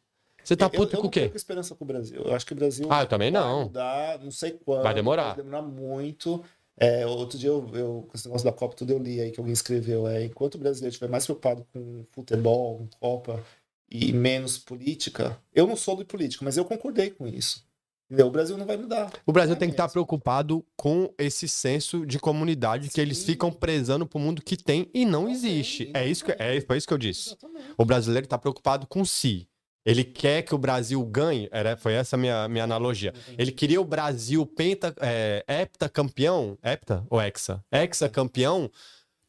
Você 0.44 0.56
tá 0.56 0.66
eu- 0.66 0.70
puto 0.70 0.96
eu 0.96 0.98
com 0.98 1.02
o 1.02 1.04
não 1.04 1.10
quê? 1.10 1.22
perco 1.22 1.36
esperança 1.38 1.76
com 1.76 1.84
o 1.84 1.88
Brasil. 1.88 2.22
Eu 2.24 2.34
acho 2.34 2.46
que 2.46 2.54
o 2.54 2.56
Brasil 2.56 2.88
Ah, 2.90 3.02
eu 3.04 3.08
também 3.08 3.32
vai 3.32 3.42
não. 3.42 3.64
mudar, 3.64 4.20
não 4.24 4.32
sei 4.32 4.52
quando. 4.52 4.84
Vai 4.84 4.94
demorar. 4.94 5.34
Vai 5.34 5.44
demorar 5.44 5.62
muito. 5.62 6.44
É, 6.80 7.06
outro 7.08 7.38
dia, 7.38 7.50
eu, 7.50 7.68
eu, 7.74 8.06
com 8.08 8.16
esse 8.16 8.28
negócio 8.28 8.46
da 8.46 8.52
Copa, 8.54 8.76
tudo 8.76 8.92
eu 8.94 9.00
li 9.00 9.20
aí 9.20 9.32
que 9.32 9.40
alguém 9.40 9.52
escreveu. 9.52 10.08
É, 10.08 10.24
enquanto 10.24 10.56
o 10.56 10.58
brasileiro 10.60 10.92
estiver 10.92 11.10
mais 11.10 11.26
preocupado 11.26 11.66
com 11.74 12.06
futebol, 12.12 12.78
com 12.78 12.88
Copa 13.00 13.44
e 13.90 14.14
menos 14.14 14.58
política, 14.58 15.38
eu 15.54 15.66
não 15.68 15.76
sou 15.76 15.98
de 15.98 16.06
política, 16.06 16.46
mas 16.46 16.56
eu 16.56 16.64
concordei 16.64 17.10
com 17.10 17.28
isso. 17.28 17.66
O 18.10 18.30
Brasil 18.30 18.58
não 18.58 18.66
vai 18.66 18.78
mudar. 18.78 19.12
O 19.26 19.32
Brasil 19.34 19.56
é 19.56 19.58
tem 19.58 19.68
que 19.68 19.74
estar 19.74 19.84
mesmo. 19.84 19.94
preocupado 19.94 20.66
com 20.76 21.14
esse 21.18 21.48
senso 21.48 22.06
de 22.06 22.18
comunidade 22.20 22.90
que 22.90 23.02
eles 23.02 23.18
Sim. 23.18 23.26
ficam 23.26 23.52
prezando 23.52 24.06
pro 24.06 24.20
mundo 24.20 24.42
que 24.42 24.56
tem 24.56 24.90
e 24.94 25.06
não 25.06 25.24
Não 25.24 25.30
existe. 25.30 25.86
tem, 25.86 26.02
É 26.02 26.08
isso 26.08 26.24
que, 26.24 26.32
é, 26.32 26.62
foi 26.62 26.78
isso 26.78 26.88
que 26.88 26.94
eu 26.94 26.98
disse. 26.98 27.30
Exatamente. 27.30 27.66
O 27.78 27.84
brasileiro 27.84 28.26
está 28.26 28.38
preocupado 28.38 28.88
com 28.88 29.04
si. 29.04 29.48
Ele 29.86 30.04
quer 30.04 30.42
que 30.42 30.54
o 30.54 30.58
Brasil 30.58 31.04
ganhe. 31.06 31.48
Era, 31.52 31.78
foi 31.78 31.94
essa 31.94 32.16
a 32.16 32.20
minha, 32.20 32.48
minha 32.48 32.64
analogia. 32.66 33.14
Ele 33.38 33.52
queria 33.52 33.80
o 33.80 33.86
Brasil 33.86 34.46
penta, 34.46 34.94
é, 35.00 35.44
heptacampeão. 35.48 36.58
Hepta 36.64 37.06
ou 37.10 37.22
hexa? 37.22 37.64
Hexa 37.72 38.10
campeão 38.10 38.70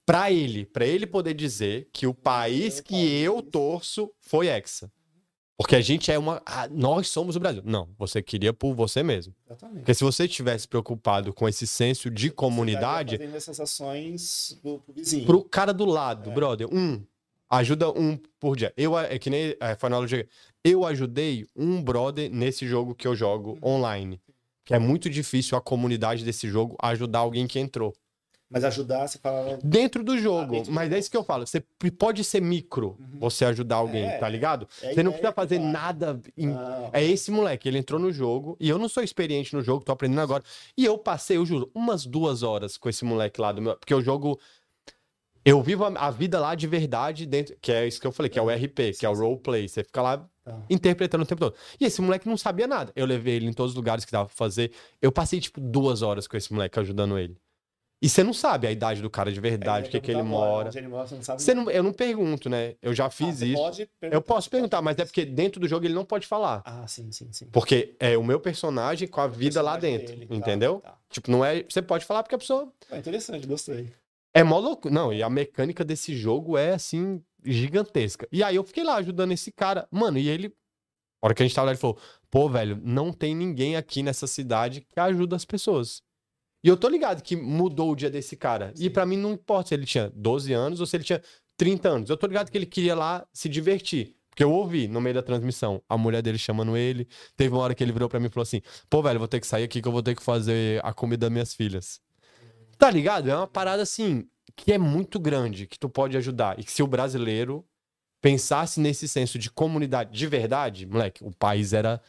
para 0.04 0.30
ele. 0.32 0.66
para 0.66 0.86
ele 0.86 1.06
poder 1.06 1.34
dizer 1.34 1.88
que 1.92 2.06
o 2.06 2.14
país 2.14 2.80
que 2.80 3.20
eu 3.20 3.40
torço 3.42 4.10
foi 4.20 4.48
hexa. 4.48 4.90
Porque 5.58 5.74
a 5.74 5.80
gente 5.80 6.10
é 6.12 6.16
uma. 6.16 6.40
ah, 6.46 6.68
nós 6.70 7.08
somos 7.08 7.34
o 7.34 7.40
Brasil. 7.40 7.62
Não, 7.64 7.88
você 7.98 8.22
queria 8.22 8.52
por 8.52 8.74
você 8.74 9.02
mesmo. 9.02 9.34
Exatamente. 9.44 9.78
Porque 9.80 9.92
se 9.92 10.04
você 10.04 10.24
estivesse 10.24 10.68
preocupado 10.68 11.32
com 11.34 11.48
esse 11.48 11.66
senso 11.66 12.08
de 12.08 12.30
comunidade, 12.30 13.18
Fazendo 13.18 13.36
essas 13.36 13.58
ações 13.58 14.56
pro, 14.62 14.78
pro 14.78 14.94
vizinho. 14.94 15.26
pro 15.26 15.42
cara 15.42 15.74
do 15.74 15.84
lado, 15.84 16.30
É. 16.30 16.32
brother, 16.32 16.68
um, 16.72 17.02
ajuda 17.50 17.90
um 17.90 18.16
por 18.38 18.56
dia. 18.56 18.72
Eu, 18.76 18.96
é 18.96 19.18
que 19.18 19.28
nem 19.28 19.56
é, 19.58 19.74
foi 19.74 19.90
na. 19.90 19.96
Eu 20.62 20.86
ajudei 20.86 21.44
um 21.56 21.82
brother 21.82 22.30
nesse 22.30 22.64
jogo 22.66 22.94
que 22.94 23.08
eu 23.08 23.16
jogo 23.16 23.58
Uhum. 23.60 23.74
online. 23.74 24.20
Que 24.64 24.74
é 24.74 24.78
muito 24.78 25.10
difícil 25.10 25.58
a 25.58 25.60
comunidade 25.60 26.24
desse 26.24 26.46
jogo 26.48 26.76
ajudar 26.80 27.20
alguém 27.20 27.46
que 27.48 27.58
entrou. 27.58 27.92
Mas 28.50 28.64
ajudar, 28.64 29.06
você 29.06 29.18
fala. 29.18 29.58
Dentro 29.62 30.02
do 30.02 30.16
jogo. 30.18 30.52
dentro 30.52 30.70
do 30.70 30.74
mas 30.74 30.90
é 30.90 30.98
isso 30.98 31.10
que 31.10 31.16
eu 31.16 31.22
falo. 31.22 31.46
Você 31.46 31.60
pode 31.98 32.24
ser 32.24 32.40
micro 32.40 32.96
Uhum. 32.98 33.20
você 33.20 33.44
ajudar 33.44 33.76
alguém, 33.76 34.04
É, 34.06 34.16
tá 34.18 34.26
ligado? 34.28 34.66
é 34.82 34.94
você 34.94 35.02
não 35.02 35.12
precisa 35.12 35.32
fazer 35.32 35.58
nada. 35.58 36.18
em-. 36.36 36.54
É 36.92 37.04
esse 37.04 37.30
moleque, 37.30 37.68
ele 37.68 37.76
entrou 37.78 38.00
no 38.00 38.10
jogo 38.10 38.56
e 38.58 38.68
eu 38.68 38.78
não 38.78 38.88
sou 38.88 39.02
experiente 39.02 39.54
no 39.54 39.62
jogo, 39.62 39.84
tô 39.84 39.92
aprendendo 39.92 40.20
agora. 40.22 40.42
E 40.76 40.84
eu 40.84 40.96
passei, 40.96 41.36
eu 41.36 41.44
juro, 41.44 41.70
umas 41.74 42.06
duas 42.06 42.42
horas 42.42 42.78
com 42.78 42.88
esse 42.88 43.04
moleque 43.04 43.38
lá 43.40 43.52
do 43.52 43.60
meu. 43.60 43.76
Porque 43.76 43.94
o 43.94 44.00
jogo. 44.00 44.38
Eu 45.44 45.62
vivo 45.62 45.84
a, 45.84 45.88
a 46.08 46.10
vida 46.10 46.38
lá 46.38 46.54
de 46.54 46.66
verdade 46.66 47.24
dentro. 47.24 47.56
Que 47.60 47.72
é 47.72 47.86
isso 47.86 48.00
que 48.00 48.06
eu 48.06 48.12
falei, 48.12 48.28
que 48.28 48.38
é 48.38 48.42
o 48.42 48.50
RP, 48.50 48.92
que 48.98 49.06
é 49.06 49.08
o 49.08 49.14
roleplay. 49.14 49.68
Você 49.68 49.82
fica 49.84 50.02
lá 50.02 50.28
Tá. 50.44 50.58
interpretando 50.70 51.22
o 51.22 51.26
tempo 51.26 51.40
todo. 51.40 51.54
E 51.78 51.84
esse 51.84 52.00
moleque 52.00 52.26
não 52.26 52.36
sabia 52.38 52.66
nada. 52.66 52.90
Eu 52.96 53.04
levei 53.04 53.34
ele 53.34 53.46
em 53.46 53.52
todos 53.52 53.72
os 53.72 53.76
lugares 53.76 54.06
que 54.06 54.12
dava 54.12 54.24
pra 54.26 54.34
fazer. 54.34 54.72
Eu 55.00 55.12
passei, 55.12 55.38
tipo, 55.40 55.60
duas 55.60 56.00
horas 56.00 56.26
com 56.26 56.38
esse 56.38 56.50
moleque 56.52 56.78
ajudando 56.80 57.18
ele. 57.18 57.36
E 58.00 58.08
você 58.08 58.22
não 58.22 58.32
sabe 58.32 58.66
a 58.66 58.70
idade 58.70 59.02
do 59.02 59.10
cara 59.10 59.32
de 59.32 59.40
verdade, 59.40 59.88
o 59.88 59.90
que, 59.90 60.00
que 60.00 60.10
ele 60.10 60.22
mora. 60.22 60.68
Onde 60.68 60.78
ele 60.78 60.86
mora, 60.86 61.06
você 61.08 61.14
não 61.16 61.22
sabe 61.22 61.42
Você 61.42 61.52
não, 61.52 61.68
eu 61.68 61.82
não 61.82 61.92
pergunto, 61.92 62.48
né? 62.48 62.76
Eu 62.80 62.94
já 62.94 63.06
Ah, 63.06 63.10
fiz 63.10 63.38
você 63.38 63.46
isso. 63.46 63.54
pode 63.60 63.82
Eu 63.82 63.88
perguntar. 64.00 64.20
posso 64.22 64.50
perguntar, 64.50 64.82
mas 64.82 64.98
é 64.98 65.04
porque 65.04 65.24
dentro 65.24 65.60
do 65.60 65.66
jogo 65.66 65.84
ele 65.84 65.94
não 65.94 66.04
pode 66.04 66.24
falar. 66.26 66.62
Ah, 66.64 66.86
sim, 66.86 67.10
sim, 67.10 67.32
sim. 67.32 67.46
Porque 67.50 67.96
é 67.98 68.16
o 68.16 68.22
meu 68.22 68.38
personagem 68.38 69.08
com 69.08 69.20
a 69.20 69.26
vida 69.26 69.60
lá 69.60 69.76
dentro, 69.76 70.14
dele, 70.14 70.26
tá, 70.26 70.34
entendeu? 70.36 70.80
tá. 70.80 70.96
Tipo, 71.10 71.28
não 71.30 71.44
é. 71.44 71.64
Você 71.68 71.82
pode 71.82 72.04
falar 72.04 72.22
porque 72.22 72.36
a 72.36 72.38
pessoa. 72.38 72.72
Ah, 72.90 72.98
interessante, 72.98 73.46
gostei. 73.48 73.92
É 74.32 74.44
mó 74.44 74.58
louco. 74.60 74.88
Não, 74.90 75.12
e 75.12 75.20
a 75.20 75.28
mecânica 75.28 75.84
desse 75.84 76.14
jogo 76.16 76.56
é 76.56 76.74
assim, 76.74 77.20
gigantesca. 77.44 78.28
E 78.30 78.44
aí 78.44 78.54
eu 78.54 78.62
fiquei 78.62 78.84
lá 78.84 78.94
ajudando 78.96 79.32
esse 79.32 79.50
cara. 79.50 79.88
Mano, 79.90 80.18
e 80.18 80.28
ele. 80.28 80.54
A 81.20 81.26
hora 81.26 81.34
que 81.34 81.42
a 81.42 81.46
gente 81.46 81.54
tava 81.54 81.66
lá, 81.66 81.72
ele 81.72 81.80
falou: 81.80 81.98
pô, 82.30 82.48
velho, 82.48 82.78
não 82.80 83.12
tem 83.12 83.34
ninguém 83.34 83.74
aqui 83.74 84.04
nessa 84.04 84.28
cidade 84.28 84.82
que 84.82 85.00
ajuda 85.00 85.34
as 85.34 85.44
pessoas. 85.44 86.00
E 86.62 86.68
eu 86.68 86.76
tô 86.76 86.88
ligado 86.88 87.22
que 87.22 87.36
mudou 87.36 87.92
o 87.92 87.96
dia 87.96 88.10
desse 88.10 88.36
cara. 88.36 88.72
E 88.74 88.84
Sim. 88.84 88.90
pra 88.90 89.06
mim 89.06 89.16
não 89.16 89.32
importa 89.32 89.68
se 89.68 89.74
ele 89.74 89.86
tinha 89.86 90.10
12 90.14 90.52
anos 90.52 90.80
ou 90.80 90.86
se 90.86 90.96
ele 90.96 91.04
tinha 91.04 91.22
30 91.56 91.88
anos. 91.88 92.10
Eu 92.10 92.16
tô 92.16 92.26
ligado 92.26 92.50
que 92.50 92.58
ele 92.58 92.66
queria 92.66 92.94
lá 92.94 93.26
se 93.32 93.48
divertir. 93.48 94.16
Porque 94.30 94.44
eu 94.44 94.52
ouvi 94.52 94.86
no 94.86 95.00
meio 95.00 95.14
da 95.14 95.22
transmissão 95.22 95.82
a 95.88 95.98
mulher 95.98 96.22
dele 96.22 96.38
chamando 96.38 96.76
ele. 96.76 97.08
Teve 97.36 97.54
uma 97.54 97.62
hora 97.62 97.74
que 97.74 97.82
ele 97.82 97.90
virou 97.90 98.08
pra 98.08 98.20
mim 98.20 98.26
e 98.26 98.30
falou 98.30 98.44
assim: 98.44 98.62
pô, 98.88 99.02
velho, 99.02 99.18
vou 99.18 99.26
ter 99.26 99.40
que 99.40 99.46
sair 99.46 99.64
aqui 99.64 99.82
que 99.82 99.88
eu 99.88 99.92
vou 99.92 100.02
ter 100.02 100.14
que 100.14 100.22
fazer 100.22 100.80
a 100.84 100.92
comida 100.92 101.26
das 101.26 101.32
minhas 101.32 101.54
filhas. 101.54 102.00
Tá 102.78 102.88
ligado? 102.90 103.28
É 103.28 103.34
uma 103.34 103.48
parada 103.48 103.82
assim 103.82 104.28
que 104.54 104.72
é 104.72 104.78
muito 104.78 105.18
grande, 105.18 105.66
que 105.66 105.78
tu 105.78 105.88
pode 105.88 106.16
ajudar. 106.16 106.58
E 106.58 106.64
que 106.64 106.70
se 106.70 106.82
o 106.82 106.86
brasileiro 106.86 107.64
pensasse 108.20 108.80
nesse 108.80 109.08
senso 109.08 109.38
de 109.38 109.50
comunidade 109.50 110.16
de 110.16 110.26
verdade, 110.26 110.86
moleque, 110.86 111.24
o 111.24 111.32
país 111.32 111.72
era 111.72 112.00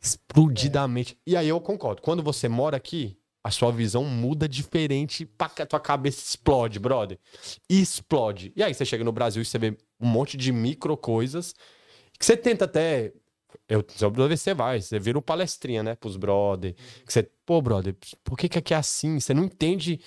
explodidamente. 0.00 1.18
E 1.26 1.36
aí 1.36 1.48
eu 1.48 1.60
concordo. 1.60 2.00
Quando 2.00 2.22
você 2.22 2.48
mora 2.48 2.76
aqui, 2.76 3.18
a 3.42 3.50
sua 3.50 3.72
visão 3.72 4.04
muda 4.04 4.48
diferente, 4.48 5.24
pra 5.24 5.48
cá, 5.48 5.64
tua 5.64 5.80
cabeça 5.80 6.20
explode, 6.20 6.78
brother. 6.78 7.18
Explode. 7.68 8.52
E 8.54 8.62
aí 8.62 8.74
você 8.74 8.84
chega 8.84 9.02
no 9.02 9.12
Brasil 9.12 9.42
e 9.42 9.44
você 9.44 9.58
vê 9.58 9.76
um 9.98 10.06
monte 10.06 10.36
de 10.36 10.52
micro 10.52 10.96
coisas 10.96 11.54
que 12.18 12.24
você 12.26 12.36
tenta 12.36 12.66
até. 12.66 13.12
Eu, 13.68 13.82
toda 13.82 14.28
vez 14.28 14.40
você 14.40 14.52
vai, 14.52 14.80
você 14.80 14.98
vira 14.98 15.18
o 15.18 15.22
palestrinha, 15.22 15.82
né? 15.82 15.94
Pros 15.94 16.16
brother. 16.16 16.74
Que 17.06 17.12
você, 17.12 17.22
pô, 17.46 17.62
brother, 17.62 17.96
por 18.22 18.36
que, 18.36 18.48
que 18.48 18.58
aqui 18.58 18.74
é 18.74 18.76
assim? 18.76 19.18
Você 19.18 19.32
não 19.32 19.44
entende 19.44 20.00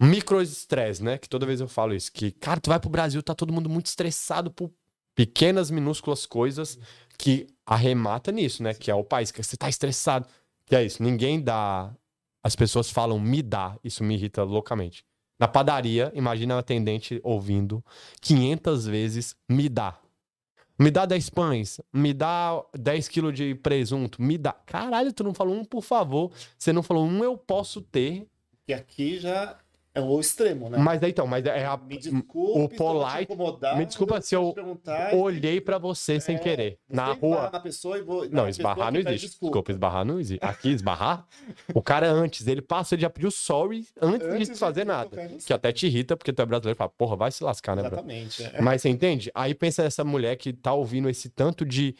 microestresse, 0.00 1.02
né? 1.02 1.18
Que 1.18 1.28
toda 1.28 1.46
vez 1.46 1.60
eu 1.60 1.68
falo 1.68 1.94
isso. 1.94 2.10
Que, 2.10 2.32
cara, 2.32 2.60
tu 2.60 2.70
vai 2.70 2.80
pro 2.80 2.88
Brasil, 2.88 3.22
tá 3.22 3.34
todo 3.34 3.52
mundo 3.52 3.68
muito 3.68 3.86
estressado 3.86 4.50
por 4.50 4.70
pequenas, 5.14 5.70
minúsculas 5.70 6.24
coisas 6.24 6.78
que 7.18 7.46
arremata 7.66 8.32
nisso, 8.32 8.62
né? 8.62 8.74
Que 8.74 8.90
é 8.90 8.94
o 8.94 9.04
país, 9.04 9.30
que 9.30 9.42
você 9.42 9.56
tá 9.56 9.68
estressado. 9.68 10.26
Que 10.66 10.74
é 10.74 10.84
isso, 10.84 11.02
ninguém 11.02 11.40
dá. 11.40 11.94
As 12.42 12.56
pessoas 12.56 12.90
falam 12.90 13.20
me 13.20 13.42
dá, 13.42 13.76
isso 13.84 14.02
me 14.02 14.14
irrita 14.14 14.42
loucamente. 14.42 15.04
Na 15.38 15.48
padaria, 15.48 16.12
imagina 16.14 16.54
a 16.54 16.58
atendente 16.58 17.20
ouvindo 17.22 17.84
500 18.20 18.86
vezes 18.86 19.36
me 19.48 19.68
dá. 19.68 19.98
Me 20.78 20.90
dá 20.90 21.04
10 21.04 21.30
pães, 21.30 21.80
me 21.92 22.12
dá 22.12 22.60
10 22.76 23.08
quilos 23.08 23.34
de 23.34 23.54
presunto, 23.54 24.20
me 24.20 24.36
dá. 24.36 24.52
Caralho, 24.52 25.12
tu 25.12 25.22
não 25.22 25.34
falou 25.34 25.54
um, 25.54 25.64
por 25.64 25.82
favor. 25.82 26.32
Você 26.58 26.72
não 26.72 26.82
falou 26.82 27.04
um, 27.04 27.22
eu 27.22 27.36
posso 27.36 27.80
ter. 27.80 28.26
E 28.66 28.72
aqui 28.72 29.18
já 29.18 29.58
é 29.94 30.00
o 30.00 30.18
extremo, 30.18 30.70
né? 30.70 30.78
Mas 30.78 31.02
então, 31.02 31.26
mas 31.26 31.44
é 31.44 31.66
a, 31.66 31.76
Me 31.76 31.98
desculpe, 31.98 32.30
o 32.34 32.68
polite- 32.68 33.76
me 33.76 33.84
desculpa 33.84 34.20
se 34.22 34.34
eu 34.34 34.54
olhei 35.14 35.60
pra 35.60 35.76
você 35.76 36.18
sem 36.18 36.36
É, 36.36 36.38
querer. 36.38 36.78
Você 36.88 36.96
Na 36.96 37.12
rua. 37.12 37.50
Na 37.52 37.60
pessoa 37.60 37.98
e 37.98 38.02
vou, 38.02 38.26
Não, 38.30 38.48
esbarrar 38.48 38.90
não 38.90 39.00
existe. 39.00 39.26
Desculpa. 39.26 39.46
desculpa. 39.58 39.72
esbarrar 39.72 40.04
não 40.04 40.18
existe. 40.18 40.42
Aqui, 40.44 40.70
esbarrar, 40.70 41.26
o 41.74 41.82
cara 41.82 42.10
antes, 42.10 42.46
ele 42.46 42.62
passa, 42.62 42.94
ele 42.94 43.02
já 43.02 43.10
pediu 43.10 43.30
sorry 43.30 43.86
antes, 44.00 44.26
Antes 44.26 44.48
de 44.48 44.54
fazer 44.56 44.84
nada. 44.86 45.28
Que 45.44 45.52
até 45.52 45.70
te 45.72 45.86
irrita, 45.86 46.16
porque 46.16 46.32
tu 46.32 46.40
é 46.40 46.46
brasileiro 46.46 46.76
fala, 46.78 46.90
porra, 46.96 47.14
vai 47.16 47.30
se 47.30 47.44
lascar, 47.44 47.76
né? 47.76 47.82
Exatamente. 47.86 48.42
é. 48.44 48.62
Mas 48.62 48.80
você 48.80 48.88
entende? 48.88 49.30
Aí 49.34 49.54
pensa 49.54 49.82
essa 49.82 50.02
mulher 50.02 50.36
que 50.36 50.52
tá 50.54 50.72
ouvindo 50.72 51.08
esse 51.08 51.28
tanto 51.28 51.66
de. 51.66 51.94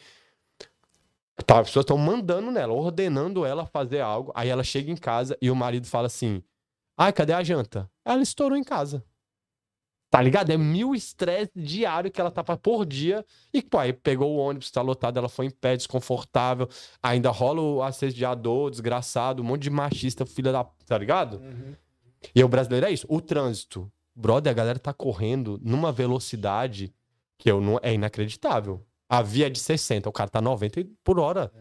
Tá, 1.45 1.59
as 1.59 1.67
pessoas 1.67 1.83
estão 1.83 1.97
mandando 1.97 2.51
nela, 2.51 2.73
ordenando 2.73 3.43
ela 3.45 3.65
fazer 3.65 3.99
algo. 4.01 4.31
Aí 4.35 4.49
ela 4.49 4.63
chega 4.63 4.91
em 4.91 4.95
casa 4.95 5.37
e 5.41 5.49
o 5.49 5.55
marido 5.55 5.87
fala 5.87 6.05
assim: 6.07 6.43
Ai, 6.97 7.11
cadê 7.13 7.33
a 7.33 7.43
janta? 7.43 7.89
Ela 8.05 8.21
estourou 8.21 8.57
em 8.57 8.63
casa. 8.63 9.03
Tá 10.09 10.21
ligado? 10.21 10.51
É 10.51 10.57
mil 10.57 10.93
estresse 10.93 11.51
diário 11.55 12.11
que 12.11 12.21
ela 12.21 12.29
tá 12.29 12.43
pra- 12.43 12.55
por 12.55 12.85
dia. 12.85 13.25
E, 13.51 13.63
pô, 13.63 13.79
aí 13.79 13.91
pegou 13.91 14.31
o 14.31 14.37
ônibus, 14.37 14.69
tá 14.69 14.79
lotado, 14.79 15.17
ela 15.17 15.27
foi 15.27 15.47
em 15.47 15.49
pé, 15.49 15.75
desconfortável. 15.75 16.69
Ainda 17.01 17.31
rola 17.31 17.61
o 17.61 17.81
assediador, 17.81 18.69
desgraçado, 18.69 19.41
um 19.41 19.45
monte 19.45 19.63
de 19.63 19.69
machista, 19.71 20.23
filha 20.23 20.51
da. 20.51 20.63
Tá 20.85 20.97
ligado? 20.99 21.37
Uhum. 21.37 21.75
E 22.35 22.43
o 22.43 22.47
brasileiro 22.47 22.85
é 22.85 22.91
isso. 22.91 23.07
O 23.09 23.19
trânsito. 23.19 23.91
Brother, 24.15 24.51
a 24.51 24.53
galera 24.53 24.77
tá 24.77 24.93
correndo 24.93 25.59
numa 25.63 25.91
velocidade 25.91 26.93
que 27.39 27.49
eu 27.49 27.59
não, 27.59 27.79
é 27.81 27.91
inacreditável. 27.95 28.85
A 29.09 29.23
via 29.23 29.47
é 29.47 29.49
de 29.49 29.59
60, 29.59 30.07
o 30.07 30.11
cara 30.13 30.29
tá 30.29 30.39
90 30.39 30.85
por 31.03 31.19
hora. 31.19 31.51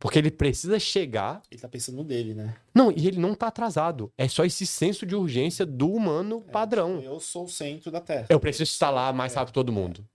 Porque 0.00 0.18
ele 0.18 0.30
precisa 0.30 0.78
chegar. 0.78 1.42
Ele 1.50 1.60
tá 1.60 1.68
pensando 1.68 1.96
no 1.96 2.04
dele, 2.04 2.32
né? 2.32 2.54
Não, 2.72 2.92
e 2.92 3.08
ele 3.08 3.18
não 3.18 3.34
tá 3.34 3.48
atrasado. 3.48 4.12
É 4.16 4.28
só 4.28 4.44
esse 4.44 4.64
senso 4.64 5.04
de 5.04 5.16
urgência 5.16 5.66
do 5.66 5.90
humano 5.92 6.40
padrão. 6.40 7.00
Eu 7.00 7.18
sou 7.18 7.44
o 7.44 7.48
centro 7.48 7.90
da 7.90 8.00
Terra. 8.00 8.26
Eu 8.30 8.38
preciso 8.38 8.62
estar 8.70 8.90
lá 8.90 9.12
mais 9.12 9.34
rápido 9.34 9.54
todo 9.54 9.72
mundo. 9.72 10.06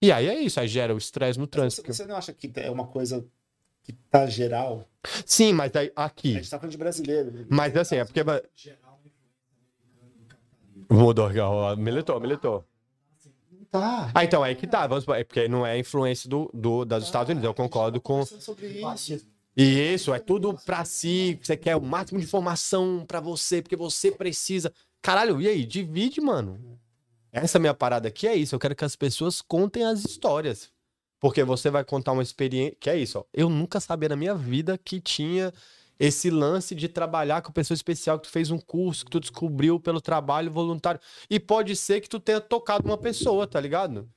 E 0.00 0.10
aí 0.10 0.26
é 0.28 0.40
isso, 0.40 0.58
aí 0.60 0.66
gera 0.68 0.94
o 0.94 0.98
estresse 0.98 1.38
no 1.38 1.44
Você, 1.44 1.50
trânsito. 1.50 1.92
você 1.92 2.06
não 2.06 2.16
acha 2.16 2.32
que 2.32 2.50
é 2.56 2.70
uma 2.70 2.86
coisa 2.86 3.26
que 3.82 3.92
tá 3.92 4.24
geral? 4.26 4.88
Sim, 5.26 5.52
mas 5.52 5.74
aí, 5.76 5.92
A 5.94 6.04
aqui. 6.06 6.32
gente 6.34 6.48
tá 6.48 6.58
falando 6.58 6.72
de 6.72 6.78
brasileiro. 6.78 7.46
Mas 7.50 7.76
assim, 7.76 7.96
é 7.96 8.04
porque. 8.04 8.22
vai- 8.22 8.42
Geral, 8.54 8.98
capitalismo. 10.28 10.86
Mudou, 10.90 11.76
militou, 11.76 12.20
militou. 12.20 12.64
Tá. 13.70 14.10
Ah, 14.14 14.24
então, 14.24 14.44
é 14.44 14.54
que 14.54 14.66
tá, 14.66 14.86
vamos 14.86 15.06
é 15.08 15.24
porque 15.24 15.46
não 15.46 15.66
é 15.66 15.78
influência 15.78 16.28
do, 16.28 16.50
do, 16.54 16.84
das 16.84 17.04
Estados 17.04 17.30
Unidos, 17.30 17.46
eu 17.46 17.54
concordo 17.54 18.00
com. 18.00 18.24
Sobre 18.24 18.66
isso. 18.66 19.20
E 19.56 19.94
isso, 19.94 20.14
é 20.14 20.18
tudo 20.18 20.54
pra 20.64 20.84
si, 20.84 21.38
você 21.42 21.56
quer 21.56 21.76
o 21.76 21.80
máximo 21.80 22.18
de 22.18 22.24
informação 22.24 23.04
pra 23.06 23.20
você, 23.20 23.60
porque 23.60 23.76
você 23.76 24.10
precisa. 24.10 24.72
Caralho, 25.02 25.40
e 25.40 25.48
aí? 25.48 25.64
Divide, 25.64 26.20
mano. 26.20 26.78
Essa 27.30 27.58
minha 27.58 27.74
parada 27.74 28.08
aqui 28.08 28.26
é 28.26 28.34
isso, 28.34 28.54
eu 28.54 28.58
quero 28.58 28.74
que 28.74 28.84
as 28.84 28.96
pessoas 28.96 29.42
contem 29.42 29.84
as 29.84 30.04
histórias. 30.04 30.70
Porque 31.20 31.42
você 31.42 31.70
vai 31.70 31.84
contar 31.84 32.12
uma 32.12 32.22
experiência. 32.22 32.76
Que 32.78 32.88
é 32.88 32.96
isso, 32.96 33.18
ó. 33.18 33.24
Eu 33.34 33.50
nunca 33.50 33.80
sabia 33.80 34.08
na 34.08 34.16
minha 34.16 34.34
vida 34.34 34.78
que 34.78 35.00
tinha 35.00 35.52
esse 35.98 36.30
lance 36.30 36.74
de 36.74 36.88
trabalhar 36.88 37.42
com 37.42 37.50
pessoa 37.52 37.74
especial, 37.74 38.18
que 38.18 38.28
tu 38.28 38.30
fez 38.32 38.50
um 38.50 38.58
curso, 38.58 39.04
que 39.04 39.10
tu 39.10 39.20
descobriu 39.20 39.80
pelo 39.80 40.00
trabalho 40.00 40.50
voluntário. 40.50 41.00
E 41.28 41.40
pode 41.40 41.74
ser 41.74 42.00
que 42.00 42.08
tu 42.08 42.20
tenha 42.20 42.40
tocado 42.40 42.86
uma 42.86 42.96
pessoa, 42.98 43.46
tá 43.46 43.60
ligado? 43.60 44.08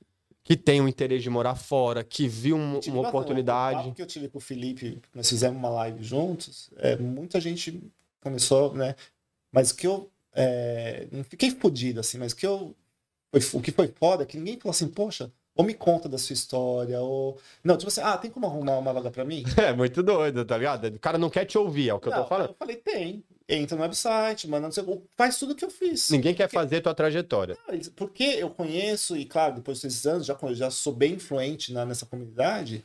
Que 0.44 0.56
tem 0.56 0.80
o 0.80 0.88
interesse 0.88 1.22
de 1.22 1.30
morar 1.30 1.54
fora, 1.54 2.02
que 2.04 2.26
viu 2.28 2.56
um- 2.56 2.80
uma 2.88 3.00
O 3.02 3.06
oportunidade. 3.08 3.78
papo 3.82 3.94
que 3.94 4.02
eu 4.02 4.06
tive 4.06 4.28
com 4.28 4.38
o 4.38 4.40
Felipe, 4.40 5.00
nós 5.14 5.28
fizemos 5.28 5.56
uma 5.58 5.68
live 5.70 6.02
juntos, 6.02 6.70
é, 6.76 6.96
muita 6.96 7.40
gente 7.40 7.82
começou, 8.20 8.74
né? 8.74 8.94
Mas 9.52 9.72
que 9.72 9.86
eu 9.86 10.08
é, 10.34 11.06
não 11.12 11.22
fiquei 11.24 11.50
fodido, 11.50 12.00
assim, 12.00 12.16
mas 12.18 12.32
que 12.32 12.46
eu. 12.46 12.74
o 13.52 13.60
que 13.60 13.70
foi 13.70 13.88
foda 13.88 14.22
é 14.22 14.26
que 14.26 14.36
ninguém 14.38 14.58
falou 14.58 14.70
assim, 14.70 14.88
poxa, 14.88 15.30
ou 15.54 15.64
me 15.64 15.74
conta 15.74 16.08
da 16.08 16.16
sua 16.18 16.34
história, 16.34 17.00
ou. 17.00 17.38
Não, 17.62 17.76
tipo 17.76 17.88
assim, 17.88 18.00
ah, 18.02 18.16
tem 18.16 18.30
como 18.30 18.46
arrumar 18.46 18.78
uma 18.78 18.92
vaga 18.92 19.10
pra 19.10 19.24
mim? 19.24 19.42
É 19.56 19.72
muito 19.72 20.02
doido, 20.02 20.44
tá 20.44 20.56
ligado? 20.56 20.86
O 20.86 20.98
cara 20.98 21.18
não 21.18 21.28
quer 21.30 21.44
te 21.44 21.58
ouvir, 21.58 21.88
é 21.90 21.94
o 21.94 22.00
que 22.00 22.08
eu 22.08 22.12
Não, 22.12 22.22
tô 22.22 22.28
falando. 22.28 22.48
Eu 22.50 22.56
falei, 22.58 22.76
tem. 22.76 23.22
Entra 23.48 23.76
no 23.76 23.82
website, 23.82 24.48
manda 24.48 24.66
não 24.68 24.72
sei, 24.72 24.84
faz 25.16 25.38
tudo 25.38 25.54
que 25.54 25.64
eu 25.64 25.68
fiz. 25.70 26.08
Ninguém 26.10 26.32
quer 26.34 26.44
Porque- 26.46 26.56
fazer 26.56 26.80
tua 26.80 26.94
trajetória. 26.94 27.58
Não, 27.68 27.78
Porque 27.96 28.22
eu 28.24 28.48
conheço, 28.48 29.16
e 29.16 29.26
claro, 29.26 29.56
depois 29.56 29.80
desses 29.80 30.06
anos, 30.06 30.24
já, 30.26 30.36
já 30.52 30.70
sou 30.70 30.92
bem 30.92 31.14
influente 31.14 31.72
na, 31.72 31.84
nessa 31.84 32.06
comunidade. 32.06 32.82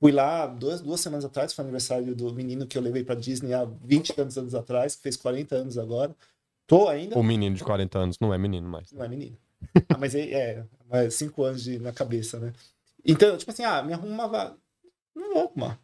Fui 0.00 0.12
lá 0.12 0.46
duas, 0.46 0.80
duas 0.80 1.00
semanas 1.00 1.24
atrás, 1.24 1.52
foi 1.52 1.64
o 1.64 1.66
aniversário 1.66 2.14
do 2.14 2.32
menino 2.32 2.66
que 2.66 2.78
eu 2.78 2.82
levei 2.82 3.02
pra 3.02 3.14
Disney 3.14 3.52
há 3.52 3.64
20 3.64 4.10
e 4.10 4.12
tantos 4.14 4.38
anos 4.38 4.54
atrás, 4.54 4.94
que 4.94 5.02
fez 5.02 5.16
40 5.16 5.54
anos 5.56 5.76
agora. 5.76 6.14
Tô 6.66 6.88
ainda. 6.88 7.18
O 7.18 7.22
menino 7.22 7.54
de 7.56 7.64
40 7.64 7.98
anos 7.98 8.18
não 8.20 8.32
é 8.32 8.38
menino 8.38 8.68
mais. 8.68 8.92
Não 8.92 9.04
é 9.04 9.08
menino. 9.08 9.36
Ah, 9.88 9.98
mas 9.98 10.14
é, 10.14 10.64
é, 10.90 11.10
cinco 11.10 11.42
anos 11.44 11.62
de, 11.62 11.78
na 11.78 11.92
cabeça, 11.92 12.38
né? 12.38 12.52
Então, 13.04 13.36
tipo 13.36 13.50
assim, 13.50 13.64
ah, 13.64 13.82
me 13.82 13.92
arruma 13.92 14.12
uma 14.14 14.28
vaga. 14.28 14.56
Não 15.14 15.32
vou 15.32 15.42
arrumar. 15.44 15.80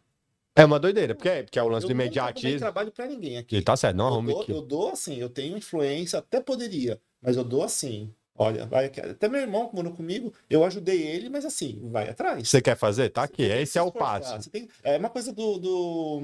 É 0.55 0.63
uma 0.65 0.79
doideira, 0.79 1.15
porque 1.15 1.29
é, 1.29 1.43
porque 1.43 1.57
é 1.57 1.63
o 1.63 1.67
lance 1.67 1.85
eu 1.85 1.89
do 1.89 1.93
nunca 1.95 2.03
arrumei 2.03 2.21
imediatismo. 2.21 2.59
trabalho 2.59 2.91
pra 2.91 3.07
ninguém 3.07 3.37
aqui. 3.37 3.57
E 3.57 3.61
tá 3.61 3.75
certo, 3.75 3.95
não 3.97 4.05
eu, 4.07 4.13
arrume 4.13 4.33
dou, 4.33 4.41
aqui. 4.41 4.51
eu 4.51 4.61
dou 4.61 4.89
assim, 4.91 5.15
eu 5.17 5.29
tenho 5.29 5.57
influência, 5.57 6.19
até 6.19 6.39
poderia, 6.39 6.99
mas 7.21 7.35
eu 7.37 7.43
dou 7.43 7.63
assim. 7.63 8.13
Olha, 8.35 8.65
vai 8.65 8.85
aqui. 8.85 8.99
Até 8.99 9.27
meu 9.27 9.41
irmão 9.41 9.67
que 9.69 9.75
morou 9.75 9.93
comigo, 9.93 10.33
eu 10.49 10.63
ajudei 10.63 11.01
ele, 11.01 11.29
mas 11.29 11.45
assim, 11.45 11.79
vai 11.91 12.09
atrás. 12.09 12.49
Você 12.49 12.61
quer 12.61 12.75
fazer? 12.75 13.09
Tá 13.09 13.23
aqui, 13.23 13.43
esse 13.43 13.73
se 13.73 13.77
é 13.79 13.81
o 13.81 13.91
passo. 13.91 14.49
Tem- 14.49 14.67
é 14.83 14.97
uma 14.97 15.09
coisa 15.09 15.31
do, 15.31 15.57
do- 15.59 16.21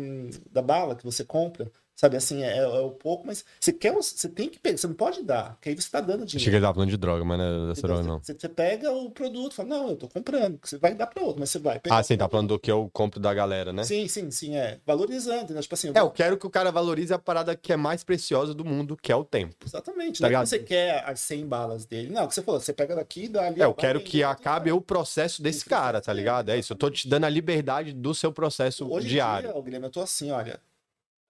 da 0.52 0.62
bala 0.62 0.96
que 0.96 1.04
você 1.04 1.24
compra. 1.24 1.72
Sabe 2.00 2.16
assim, 2.16 2.44
é, 2.44 2.60
é 2.60 2.66
o 2.66 2.92
pouco, 2.92 3.28
mas 3.28 3.44
você 3.60 3.74
quer, 3.74 3.92
você 3.92 4.30
tem 4.30 4.48
que 4.48 4.58
pegar, 4.58 4.78
você 4.78 4.88
não 4.88 4.94
pode 4.94 5.22
dar, 5.22 5.56
porque 5.56 5.68
aí 5.68 5.76
você 5.76 5.90
tá 5.90 6.00
dando 6.00 6.26
dinheiro. 6.26 6.46
Chega 6.46 6.56
ele 6.56 6.64
tava 6.64 6.76
falando 6.76 6.90
de 6.92 6.96
droga, 6.96 7.26
mas 7.26 7.38
não 7.38 7.46
é 7.46 7.68
dessa 7.68 7.82
droga, 7.86 8.04
não. 8.04 8.20
você- 8.20 8.34
você 8.40 8.48
pega 8.48 8.90
o 8.90 9.12
produto, 9.12 9.54
fala, 9.54 9.68
não, 9.68 9.90
eu 9.90 9.98
tô 9.98 10.08
comprando, 10.08 10.58
você 10.64 10.78
vai 10.78 10.96
dar 10.96 11.08
pra 11.08 11.22
outro, 11.22 11.42
mas 11.42 11.50
você 11.50 11.60
vai 11.60 11.78
pegar. 11.78 11.98
Ah, 11.98 12.02
sim, 12.02 12.16
tá 12.16 12.30
falando 12.30 12.48
do 12.48 12.58
que 12.58 12.72
eu 12.72 12.90
compro 12.94 13.20
da 13.20 13.34
galera, 13.34 13.74
né? 13.74 13.84
Sim, 13.84 14.08
sim, 14.08 14.32
sim, 14.32 14.56
é. 14.56 14.80
Valorizando, 14.88 15.44
entendeu? 15.44 15.62
Tipo 15.62 15.76
assim, 15.76 15.90
eu 15.90 15.94
É, 15.94 16.00
eu 16.00 16.10
quero 16.10 16.38
que 16.38 16.48
o 16.48 16.50
cara 16.50 16.72
valorize 16.72 17.14
a 17.14 17.20
parada 17.20 17.54
que 17.54 17.74
é 17.74 17.76
mais 17.76 18.02
preciosa 18.02 18.54
do 18.54 18.64
mundo, 18.64 18.96
que 18.96 19.12
é 19.12 19.16
o 19.18 19.26
tempo. 19.26 19.58
Exatamente. 19.66 20.22
Tá 20.22 20.30
não 20.30 20.40
é 20.40 20.46
você 20.46 20.60
quer 20.60 21.04
as 21.06 21.20
100 21.20 21.46
balas 21.46 21.86
dele. 21.86 22.14
Não, 22.14 22.24
o 22.24 22.28
que 22.30 22.34
você 22.34 22.42
falou, 22.42 22.62
você 22.62 22.72
pega 22.72 22.96
daqui 22.96 23.26
e 23.26 23.28
dá 23.28 23.46
ali. 23.46 23.62
É, 23.62 23.66
eu 23.66 23.74
quero 23.74 24.00
que 24.00 24.24
acabe 24.24 24.72
o 24.72 24.80
processo 24.80 25.42
desse 25.42 25.66
cara, 25.66 26.00
tá 26.00 26.14
é, 26.14 26.16
ligado? 26.16 26.48
É 26.48 26.58
isso, 26.58 26.72
eu 26.72 26.78
tô 26.78 26.90
te 26.90 27.10
dando 27.10 27.26
a 27.26 27.30
liberdade 27.30 27.92
do 27.92 28.16
seu 28.16 28.32
processo 28.32 28.90
Hoje 28.90 29.10
diário. 29.10 29.50
Guilherme, 29.62 29.88
eu 29.88 29.92
tô 29.92 30.00
assim, 30.00 30.32
olha. 30.32 30.62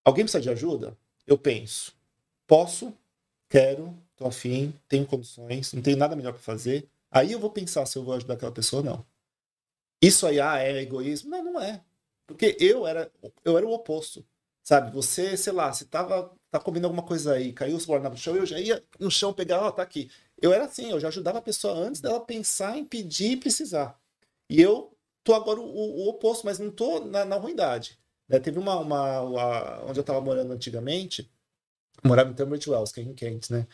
Alguém 0.10 0.26
precisa 0.26 0.42
de 0.42 0.50
ajuda? 0.50 0.98
Eu 1.28 1.38
penso. 1.38 1.94
Posso, 2.48 2.92
quero, 3.48 3.96
tô 4.16 4.26
afim, 4.26 4.74
tenho 4.88 5.06
condições, 5.06 5.72
não 5.72 5.84
tenho 5.84 5.98
nada 5.98 6.16
melhor 6.16 6.34
pra 6.34 6.42
fazer. 6.42 6.90
Aí 7.12 7.32
eu 7.32 7.40
vou 7.40 7.52
pensar 7.52 7.86
se 7.86 7.96
eu 7.96 8.04
vou 8.04 8.16
ajudar 8.16 8.34
aquela 8.34 8.52
pessoa 8.52 8.80
ou 8.80 8.86
não. 8.86 9.06
Isso 10.02 10.26
aí, 10.26 10.40
ah, 10.40 10.58
é 10.58 10.82
egoísmo? 10.82 11.30
Não, 11.30 11.44
não 11.44 11.62
é. 11.62 11.84
Porque 12.26 12.58
eu 12.60 12.88
era, 12.88 13.12
eu 13.46 13.56
era 13.56 13.68
o 13.68 13.72
oposto. 13.72 14.26
Sabe? 14.64 14.92
Você, 14.96 15.38
sei 15.38 15.54
lá, 15.54 15.72
se 15.74 15.86
tava 15.86 16.36
tá 16.50 16.60
comendo 16.60 16.88
alguma 16.88 17.04
coisa 17.04 17.34
aí, 17.34 17.54
caiu 17.54 17.78
o 17.78 17.80
guardanapo 17.80 18.16
no 18.16 18.20
chão, 18.20 18.36
eu 18.36 18.48
já 18.48 18.60
ia 18.60 18.84
no 19.00 19.12
chão 19.12 19.32
pegar, 19.32 19.62
ó, 19.62 19.70
tá 19.72 19.84
aqui. 19.84 20.10
Eu 20.42 20.52
era 20.52 20.66
assim, 20.66 20.90
eu 20.90 21.00
já 21.00 21.10
ajudava 21.10 21.38
a 21.38 21.44
pessoa 21.44 21.76
antes 21.76 22.02
dela 22.02 22.20
pensar 22.20 22.76
em 22.76 22.84
pedir 22.84 23.34
e 23.34 23.38
precisar. 23.38 23.96
E 24.50 24.60
eu 24.60 24.92
tô 25.24 25.36
agora 25.36 25.60
o, 25.60 25.66
o 25.66 26.10
oposto, 26.10 26.48
mas 26.48 26.58
não 26.58 26.72
tô 26.72 27.00
na, 27.06 27.26
na 27.26 27.36
ruindade. 27.36 28.00
Né? 28.30 28.40
Teve 28.40 28.60
uma, 28.60 28.78
uma, 28.80 29.22
uma- 29.22 29.84
Onde 29.86 30.00
eu 30.00 30.04
tava 30.04 30.22
morando 30.22 30.54
antigamente, 30.54 31.30
morava 32.04 32.30
em 32.30 32.34
Tunbridge 32.34 32.70
Wells, 32.70 32.94
que 32.94 33.02
é 33.02 33.04
em 33.04 33.14
Kent, 33.14 33.50
né? 33.50 33.68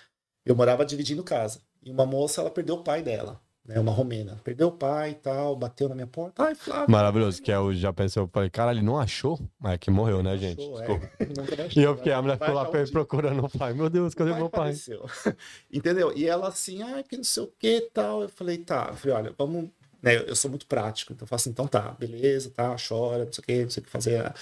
Eu 0.46 0.56
morava 0.56 0.86
dividindo 0.86 1.24
casa. 1.24 1.62
E 1.84 1.92
uma 1.92 2.06
moça, 2.06 2.42
ela 2.42 2.50
perdeu 2.50 2.76
o 2.76 2.84
pai 2.84 3.02
dela, 3.04 3.40
né? 3.66 3.80
Uma 3.80 3.92
romena. 3.92 4.40
Perdeu 4.44 4.70
o 4.70 4.72
pai 4.72 5.12
e 5.12 5.16
tal, 5.16 5.56
bateu 5.56 5.88
na 5.90 5.96
minha 5.96 6.08
porta. 6.08 6.44
Ai, 6.44 6.56
Flávio. 6.56 6.90
Maravilhoso, 6.90 7.42
que 7.42 7.52
é 7.52 7.60
o 7.60 7.74
já 7.74 7.92
pensou, 7.94 8.24
eu 8.24 8.28
falei, 8.28 8.50
cara, 8.50 8.72
ele 8.72 8.82
não 8.82 8.98
achou? 8.98 9.40
Mas 9.60 9.74
é 9.74 9.78
que 9.78 9.92
morreu, 9.92 10.24
né, 10.24 10.38
gente? 10.38 10.60
Achou, 10.60 10.82
é. 10.82 10.88
Desculpa. 10.88 11.12
Nunca 11.42 11.56
vai 11.56 11.70
E 11.76 11.82
eu 11.82 11.96
fiquei, 11.98 12.14
a 12.14 12.22
mulher 12.22 12.40
ficou 12.40 12.54
lá 12.56 12.70
um 12.70 12.92
procurando 12.92 13.46
o 13.46 13.50
pai. 13.50 13.74
Meu 13.74 13.90
Deus, 13.90 14.14
cadê 14.14 14.32
pai 14.32 14.40
meu 14.40 14.50
pai? 14.50 14.74
Entendeu? 15.72 16.12
E 16.16 16.26
ela 16.26 16.48
assim, 16.48 16.82
ah, 16.82 17.04
que 17.04 17.18
não 17.18 17.24
sei 17.24 17.44
o 17.44 17.48
que 17.60 17.82
tal. 17.94 18.22
Eu 18.22 18.30
falei, 18.30 18.58
tá. 18.60 18.88
Eu 18.90 18.96
falei, 18.96 19.16
olha, 19.18 19.36
vamos. 19.38 19.70
Né, 20.06 20.18
eu 20.30 20.36
sou 20.36 20.52
muito 20.52 20.68
prático, 20.68 21.14
então 21.14 21.26
eu 21.26 21.28
falo 21.28 21.38
assim, 21.38 21.50
então 21.50 21.68
tá, 21.68 21.92
beleza, 21.94 22.52
tá, 22.52 22.76
chora, 22.78 23.26
não 23.26 23.34
sei 23.34 23.42
o 23.42 23.46
que, 23.46 23.64
não 23.64 23.70
sei 23.72 23.82
o 23.82 23.86
que 23.88 23.92
fazer. 23.92 24.34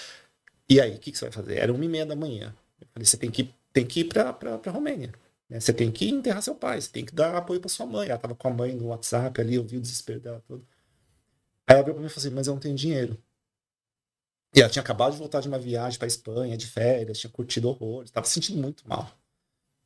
E 0.70 0.82
aí, 0.82 0.96
o 0.96 1.00
que, 1.00 1.12
que 1.12 1.18
você 1.18 1.26
vai 1.26 1.32
fazer? 1.32 1.58
Era 1.58 1.72
uma 1.74 1.86
e 1.86 1.88
meia 1.88 2.06
da 2.06 2.16
manhã. 2.18 2.54
Eu 2.82 2.88
falei, 2.94 3.06
você 3.06 3.16
tem 3.18 3.32
que, 3.32 3.54
tem 3.72 3.86
que 3.86 4.02
ir 4.02 4.06
pra, 4.06 4.34
pra, 4.34 4.58
pra 4.58 4.72
Romênia. 4.74 5.14
né? 5.50 5.60
Você 5.62 5.72
tem 5.74 5.90
que 5.90 6.10
enterrar 6.10 6.42
seu 6.42 6.54
pai, 6.56 6.82
você 6.82 6.92
tem 6.92 7.06
que 7.06 7.16
dar 7.16 7.36
apoio 7.38 7.62
pra 7.62 7.70
sua 7.70 7.86
mãe. 7.86 8.10
Ela 8.10 8.20
tava 8.20 8.36
com 8.36 8.48
a 8.50 8.52
mãe 8.52 8.76
no 8.76 8.88
WhatsApp 8.88 9.40
ali, 9.40 9.56
eu 9.56 9.64
vi 9.64 9.78
o 9.78 9.82
desespero 9.82 10.20
dela 10.20 10.44
todo. 10.48 10.68
Aí 11.68 11.76
ela 11.76 11.84
veio 11.84 11.94
pra 11.96 12.02
mim 12.02 12.08
e 12.08 12.10
falou 12.10 12.28
assim, 12.28 12.36
mas 12.36 12.48
eu 12.48 12.54
não 12.54 12.60
tenho 12.62 12.76
dinheiro. 12.76 13.18
E 14.56 14.62
ela 14.62 14.70
tinha 14.70 14.84
acabado 14.84 15.14
de 15.14 15.18
voltar 15.20 15.40
de 15.42 15.48
uma 15.48 15.58
viagem 15.60 15.98
pra 15.98 16.08
Espanha, 16.08 16.58
de 16.58 16.68
férias, 16.68 17.20
tinha 17.20 17.32
curtido 17.32 17.70
horrores, 17.70 18.12
tava 18.12 18.26
se 18.28 18.34
sentindo 18.34 18.62
muito 18.62 18.88
mal. 18.88 19.10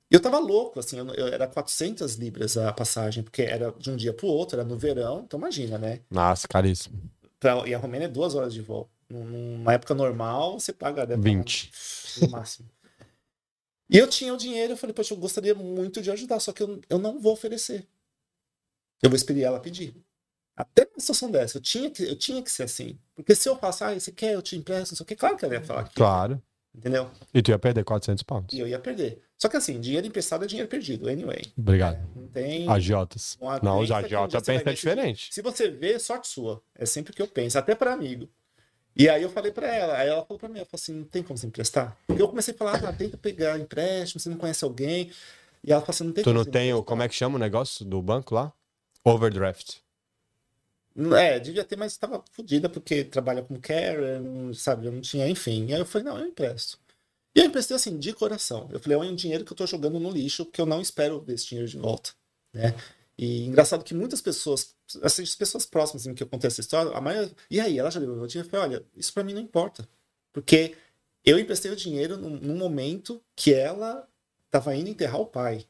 E 0.10 0.16
eu 0.16 0.22
tava 0.22 0.40
louco, 0.40 0.80
assim, 0.80 0.98
eu, 0.98 1.08
eu- 1.16 1.28
era 1.28 1.48
400 1.48 2.16
libras 2.16 2.56
a 2.58 2.72
passagem, 2.72 3.24
porque 3.24 3.42
era 3.42 3.72
de 3.74 3.90
um 3.92 3.96
dia 3.96 4.14
pro 4.14 4.28
outro, 4.28 4.58
era 4.60 4.68
no 4.68 4.78
verão, 4.78 5.24
então 5.26 5.38
imagina, 5.40 5.78
né? 5.78 6.02
Nossa, 6.10 6.48
caríssimo. 6.48 6.98
Pra, 7.40 7.68
e 7.68 7.74
a 7.74 7.78
Romênia 7.78 8.06
é 8.06 8.10
duas 8.10 8.34
horas 8.34 8.54
de 8.54 8.62
voo. 8.62 8.90
Num- 9.10 9.26
Numa 9.58 9.74
época 9.74 9.94
normal, 9.94 10.60
você 10.60 10.72
paga 10.74 11.06
deve 11.06 11.22
pagar 11.22 11.38
20. 11.38 11.72
no 12.22 12.30
máximo. 12.30 12.70
E 13.90 13.98
eu 13.98 14.08
tinha 14.08 14.34
o 14.34 14.38
dinheiro, 14.38 14.74
eu 14.74 14.78
falei, 14.78 14.94
poxa, 14.94 15.14
eu 15.14 15.18
gostaria 15.18 15.54
muito 15.56 16.02
de 16.02 16.12
ajudar, 16.12 16.40
só 16.40 16.52
que 16.52 16.62
eu, 16.64 16.82
eu 16.90 16.98
não 17.00 17.20
vou 17.20 17.34
oferecer. 17.34 17.88
Eu 19.02 19.10
vou 19.10 19.16
esperar 19.16 19.42
ela 19.48 19.60
pedir. 19.60 19.96
Até 20.56 20.86
numa 20.86 21.00
situação 21.00 21.30
dessa, 21.30 21.58
eu 21.58 21.62
tinha, 21.62 21.90
que, 21.92 22.04
eu 22.04 22.16
tinha 22.18 22.42
que 22.42 22.52
ser 22.52 22.64
assim. 22.64 22.98
Porque 23.16 23.36
se 23.36 23.48
eu 23.48 23.56
passar, 23.56 23.90
ah, 23.96 24.00
você 24.00 24.12
quer, 24.12 24.34
eu 24.34 24.42
te 24.42 24.58
empresto, 24.58 24.94
não 24.94 24.98
sei 24.98 25.04
o 25.04 25.08
que, 25.08 25.16
claro 25.16 25.38
que 25.38 25.46
ela 25.46 25.54
ia 25.54 25.62
falar 25.64 25.84
que 25.88 25.94
Claro. 25.96 26.42
entendeu? 26.76 27.10
E 27.34 27.42
tu 27.42 27.52
ia 27.52 27.60
perder 27.60 27.84
400 27.86 28.24
pounds. 28.24 28.54
E 28.58 28.60
eu 28.60 28.68
ia 28.68 28.80
perder. 28.80 29.22
Só 29.38 29.48
que 29.48 29.56
assim, 29.56 29.80
dinheiro 29.80 30.08
emprestado 30.08 30.44
é 30.44 30.48
dinheiro 30.48 30.68
perdido, 30.68 31.08
anyway. 31.08 31.42
Obrigado. 31.56 32.00
Não 32.16 32.28
tem. 32.28 32.68
Agiotas. 32.68 33.38
uma 33.40 33.60
Não, 33.60 33.80
os 33.80 33.90
ver 33.90 34.56
esse 34.56 34.74
diferente. 34.74 35.34
Se 35.34 35.42
você 35.42 35.70
vê, 35.70 36.00
sorte 36.00 36.28
sua. 36.28 36.62
É 36.76 36.86
sempre 36.86 37.12
o 37.12 37.16
que 37.16 37.22
eu 37.22 37.28
penso, 37.28 37.58
até 37.58 37.76
para 37.76 37.94
amigo. 37.94 38.28
E 38.96 39.08
aí 39.08 39.22
eu 39.22 39.30
falei 39.30 39.52
pra 39.52 39.68
ela, 39.68 39.96
aí 39.96 40.10
ela 40.10 40.26
falou 40.26 40.40
pra 40.40 40.50
mim, 40.50 40.58
ela 40.58 40.66
falou 40.66 40.82
assim, 40.82 40.94
não 40.94 41.04
tem 41.04 41.22
como 41.22 41.38
você 41.38 41.46
emprestar? 41.46 41.96
Eu 42.10 42.28
comecei 42.28 42.52
a 42.52 42.58
falar, 42.58 42.84
ah, 42.84 42.92
tenta 42.92 43.16
pegar 43.16 43.60
empréstimo, 43.60 44.20
você 44.20 44.28
não 44.28 44.38
conhece 44.38 44.64
alguém. 44.66 45.12
E 45.64 45.72
ela 45.72 45.82
falou 45.82 45.94
assim, 45.94 46.04
não 46.06 46.14
tem 46.14 46.24
Tu 46.24 46.34
não 46.34 46.44
tem 46.44 46.74
o. 46.74 46.82
Como 46.82 47.04
é 47.04 47.08
que 47.08 47.14
chama 47.14 47.36
o 47.36 47.40
negócio 47.40 47.86
do 47.86 48.02
banco 48.02 48.34
lá? 48.34 48.52
Overdraft. 49.04 49.78
É, 51.16 51.40
devia 51.40 51.64
ter, 51.64 51.76
mas 51.76 51.92
estava 51.92 52.24
fodida 52.32 52.68
porque 52.68 53.04
trabalha 53.04 53.44
com 53.44 53.60
Karen, 53.60 54.52
sabe? 54.56 54.88
Eu 54.88 54.92
não 54.92 55.02
tinha, 55.02 55.30
enfim. 55.30 55.68
E 55.68 55.74
aí 55.76 55.80
eu 55.80 55.86
falei, 55.86 56.08
não, 56.08 56.18
eu 56.18 56.26
empresto. 56.26 56.80
E 57.38 57.40
eu 57.40 57.46
emprestei 57.46 57.76
assim, 57.76 58.00
de 58.00 58.14
coração. 58.14 58.68
Eu 58.72 58.80
falei, 58.80 58.98
é 58.98 59.02
um 59.02 59.16
dinheiro 59.16 59.46
que 59.46 59.54
eu 59.54 59.56
tô 59.56 59.68
jogando 59.68 60.00
no 60.00 60.10
lixo, 60.10 60.44
que 60.44 60.60
eu 60.60 60.66
não 60.66 60.82
espero 60.82 61.22
ver 61.22 61.36
esse 61.36 61.46
dinheiro 61.46 61.70
de 61.70 61.78
volta, 61.78 62.10
né? 62.52 62.74
E 63.16 63.46
engraçado 63.46 63.84
que 63.84 63.94
muitas 63.94 64.22
pessoas, 64.22 64.76
assim, 65.04 65.22
as 65.22 65.36
pessoas 65.36 65.64
próximas 65.64 66.02
assim, 66.02 66.16
que 66.16 66.24
eu 66.24 66.28
contei 66.28 66.48
essa 66.48 66.62
história, 66.62 66.92
a 66.92 67.00
maioria, 67.00 67.32
e 67.48 67.60
aí, 67.60 67.78
ela 67.78 67.92
já 67.92 68.00
deu 68.00 68.12
o 68.12 68.26
dinheiro? 68.26 68.48
Eu 68.48 68.52
falei, 68.52 68.78
olha, 68.78 68.86
isso 68.96 69.14
pra 69.14 69.24
mim 69.24 69.34
não 69.34 69.42
importa. 69.42 69.88
Porque 70.34 70.76
eu 71.24 71.38
emprestei 71.38 71.70
o 71.70 71.76
dinheiro 71.76 72.18
num, 72.18 72.38
num 72.38 72.58
momento 72.58 73.22
que 73.36 73.54
ela 73.54 74.08
tava 74.50 74.76
indo 74.76 74.90
enterrar 74.90 75.22
o 75.22 75.28
pai, 75.28 75.64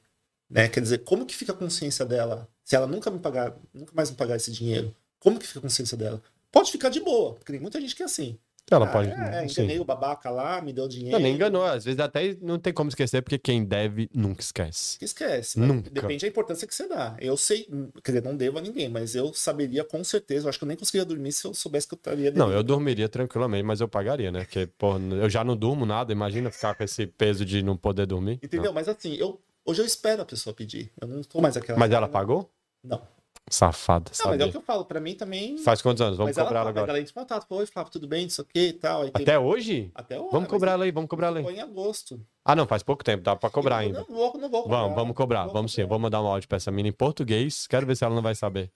né? 0.49 0.69
Quer 0.69 0.79
dizer, 0.79 0.99
como 0.99 1.25
que 1.25 1.35
fica 1.35 1.51
a 1.51 1.55
consciência 1.55 2.05
dela 2.05 2.47
se 2.63 2.77
ela 2.77 2.87
nunca 2.87 3.11
me 3.11 3.19
pagar, 3.19 3.53
nunca 3.73 3.91
mais 3.93 4.09
me 4.09 4.15
pagar 4.15 4.37
esse 4.37 4.53
dinheiro? 4.53 4.95
Como 5.19 5.37
que 5.37 5.45
fica 5.45 5.59
a 5.59 5.63
consciência 5.63 5.97
dela? 5.97 6.23
Pode 6.49 6.71
ficar 6.71 6.87
de 6.87 7.01
boa, 7.01 7.33
porque 7.33 7.51
tem 7.51 7.59
muita 7.59 7.81
gente 7.81 7.93
que 7.93 8.03
é 8.03 8.05
assim. 8.05 8.39
Ela 8.69 8.85
Ah, 8.85 8.91
pode. 8.91 9.09
É, 9.09 9.45
enganei 9.45 9.79
o 9.79 9.85
babaca 9.85 10.29
lá, 10.29 10.61
me 10.61 10.73
deu 10.73 10.87
dinheiro. 10.87 11.13
Não, 11.13 11.19
nem 11.23 11.33
enganou. 11.33 11.63
Às 11.63 11.85
vezes 11.85 11.99
até 11.99 12.35
não 12.41 12.59
tem 12.59 12.73
como 12.73 12.89
esquecer, 12.89 13.21
porque 13.21 13.37
quem 13.37 13.63
deve 13.63 14.09
nunca 14.13 14.41
esquece. 14.41 14.97
Esquece. 15.01 15.57
mas 15.57 15.67
Nunca. 15.67 15.89
Depende 15.89 16.21
da 16.25 16.27
importância 16.27 16.67
que 16.67 16.75
você 16.75 16.87
dá. 16.87 17.15
Eu 17.19 17.37
sei, 17.37 17.65
quer 18.03 18.11
dizer, 18.11 18.23
não 18.23 18.35
devo 18.35 18.57
a 18.57 18.61
ninguém, 18.61 18.89
mas 18.89 19.15
eu 19.15 19.33
saberia 19.33 19.85
com 19.85 20.03
certeza. 20.03 20.45
Eu 20.45 20.49
acho 20.49 20.59
que 20.59 20.65
eu 20.65 20.67
nem 20.67 20.75
conseguiria 20.75 21.05
dormir 21.05 21.31
se 21.31 21.45
eu 21.47 21.53
soubesse 21.53 21.87
que 21.87 21.93
eu 21.93 21.97
estaria 21.97 22.31
Não, 22.31 22.51
eu 22.51 22.61
dormiria 22.61 23.07
tranquilamente, 23.07 23.63
mas 23.63 23.79
eu 23.79 23.87
pagaria, 23.87 24.31
né? 24.31 24.41
Porque, 24.43 24.67
pô, 24.77 24.97
eu 24.97 25.29
já 25.29 25.43
não 25.43 25.55
durmo 25.55 25.85
nada. 25.85 26.11
Imagina 26.11 26.51
ficar 26.51 26.75
com 26.75 26.83
esse 26.83 27.07
peso 27.07 27.45
de 27.45 27.63
não 27.63 27.77
poder 27.77 28.05
dormir. 28.05 28.39
Entendeu? 28.43 28.73
Mas 28.73 28.89
assim, 28.89 29.15
eu, 29.15 29.39
hoje 29.65 29.81
eu 29.81 29.85
espero 29.85 30.21
a 30.21 30.25
pessoa 30.25 30.53
pedir. 30.53 30.91
Eu 30.99 31.07
não 31.07 31.21
tô 31.23 31.39
mais 31.39 31.55
aquela. 31.55 31.77
Não. 31.77 31.85
Mas 31.85 31.91
ela 31.95 32.07
pagou? 32.09 32.51
Não. 32.83 33.01
Safada, 33.49 34.11
Não, 34.19 34.25
mas 34.25 34.33
é 34.33 34.35
o 34.35 34.39
sabe? 34.39 34.51
que 34.51 34.57
eu 34.57 34.61
falo. 34.61 34.83
Pra 34.85 34.99
mim 34.99 35.15
também. 35.15 35.57
Faz 35.59 35.81
quantos 35.81 36.01
anos? 36.01 36.17
Vamos 36.17 36.31
mas 36.31 36.37
ela, 36.37 36.47
cobrar 36.47 36.59
ela 36.59 36.69
fala, 36.69 36.79
agora. 36.79 36.91
ela 36.91 36.99
entra 36.99 37.11
em 37.11 37.13
contato. 37.13 37.45
Oi, 37.49 37.65
Flávio, 37.65 37.91
tudo 37.91 38.07
bem? 38.07 38.25
Isso 38.27 38.41
aqui 38.41 38.59
e 38.67 38.73
tal. 38.73 39.03
Aí 39.03 39.11
Até 39.13 39.39
hoje? 39.39 39.89
Até 39.95 40.19
hoje. 40.19 40.29
Vamos 40.31 40.49
cobrar 40.49 40.71
ela 40.73 40.83
aí, 40.83 40.91
vamos 40.91 41.09
cobrar 41.09 41.27
ela 41.27 41.41
Foi 41.41 41.53
aí. 41.53 41.59
em 41.59 41.61
agosto. 41.61 42.19
Ah, 42.43 42.55
não, 42.55 42.67
faz 42.67 42.83
pouco 42.83 43.03
tempo, 43.03 43.23
dá 43.23 43.35
pra 43.35 43.49
cobrar 43.49 43.75
Eu 43.83 43.87
ainda. 43.87 43.99
Não 43.99 44.05
vou, 44.15 44.37
não 44.37 44.49
vou 44.49 44.63
cobrar. 44.63 44.77
Vamos, 44.81 44.95
vamos 44.95 45.15
cobrar, 45.15 45.43
Vou 45.45 45.53
vamos 45.53 45.71
sim. 45.71 45.81
Cobrar. 45.81 45.89
vou 45.95 45.99
mandar 45.99 46.21
um 46.21 46.27
áudio 46.27 46.47
pra 46.49 46.57
essa 46.57 46.71
mina 46.71 46.89
em 46.89 46.93
português. 46.93 47.67
Quero 47.67 47.85
ver 47.85 47.95
se 47.95 48.03
ela 48.03 48.13
não 48.15 48.21
vai 48.21 48.35
saber. 48.35 48.69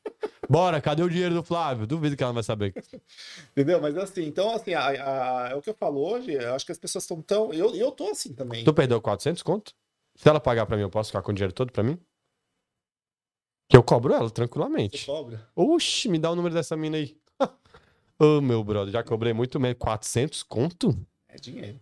Bora, 0.50 0.80
cadê 0.82 1.04
o 1.04 1.10
dinheiro 1.10 1.36
do 1.36 1.44
Flávio? 1.44 1.86
Duvido 1.86 2.16
que 2.16 2.24
ela 2.24 2.30
não 2.32 2.36
vai 2.36 2.44
saber. 2.44 2.74
Entendeu? 3.52 3.82
Mas 3.82 3.98
assim, 3.98 4.24
então 4.26 4.54
assim, 4.56 4.74
a- 4.74 4.88
a- 4.88 5.50
é 5.52 5.56
o 5.56 5.62
que 5.62 5.70
eu 5.70 5.74
falo 5.74 6.00
hoje, 6.02 6.32
eu 6.32 6.54
acho 6.56 6.66
que 6.66 6.72
as 6.72 6.78
pessoas 6.78 7.04
estão 7.04 7.22
tão. 7.22 7.54
Eu, 7.54 7.76
eu 7.76 7.92
tô 7.92 8.10
assim 8.10 8.34
também. 8.34 8.64
Tu 8.64 8.74
perdeu 8.74 9.02
400 9.02 9.44
conto? 9.44 9.74
Se 10.16 10.28
ela 10.30 10.40
pagar 10.40 10.66
pra 10.66 10.76
mim, 10.78 10.84
eu 10.84 10.90
posso 10.90 11.10
ficar 11.10 11.22
com 11.22 11.32
o 11.32 11.34
dinheiro 11.36 11.54
todo 11.54 11.72
pra 11.72 11.84
mim? 11.84 11.98
Que 13.72 13.78
eu 13.78 13.84
cobro 13.84 14.14
ela 14.14 14.28
Você 14.28 14.34
tranquilamente. 14.34 15.06
cobra. 15.06 15.48
Oxi, 15.56 16.10
me 16.10 16.20
dá 16.20 16.30
o 16.30 16.36
número 16.36 16.54
dessa 16.54 16.76
mina 16.76 16.98
aí. 16.98 17.16
Ô, 18.20 18.42
meu 18.42 18.62
brother, 18.64 18.92
já 18.92 19.02
cobrei 19.02 19.32
muito 19.32 19.60
menos. 19.62 19.78
400 19.80 20.44
conto? 20.44 20.94
É 21.30 21.38
dinheiro. 21.38 21.80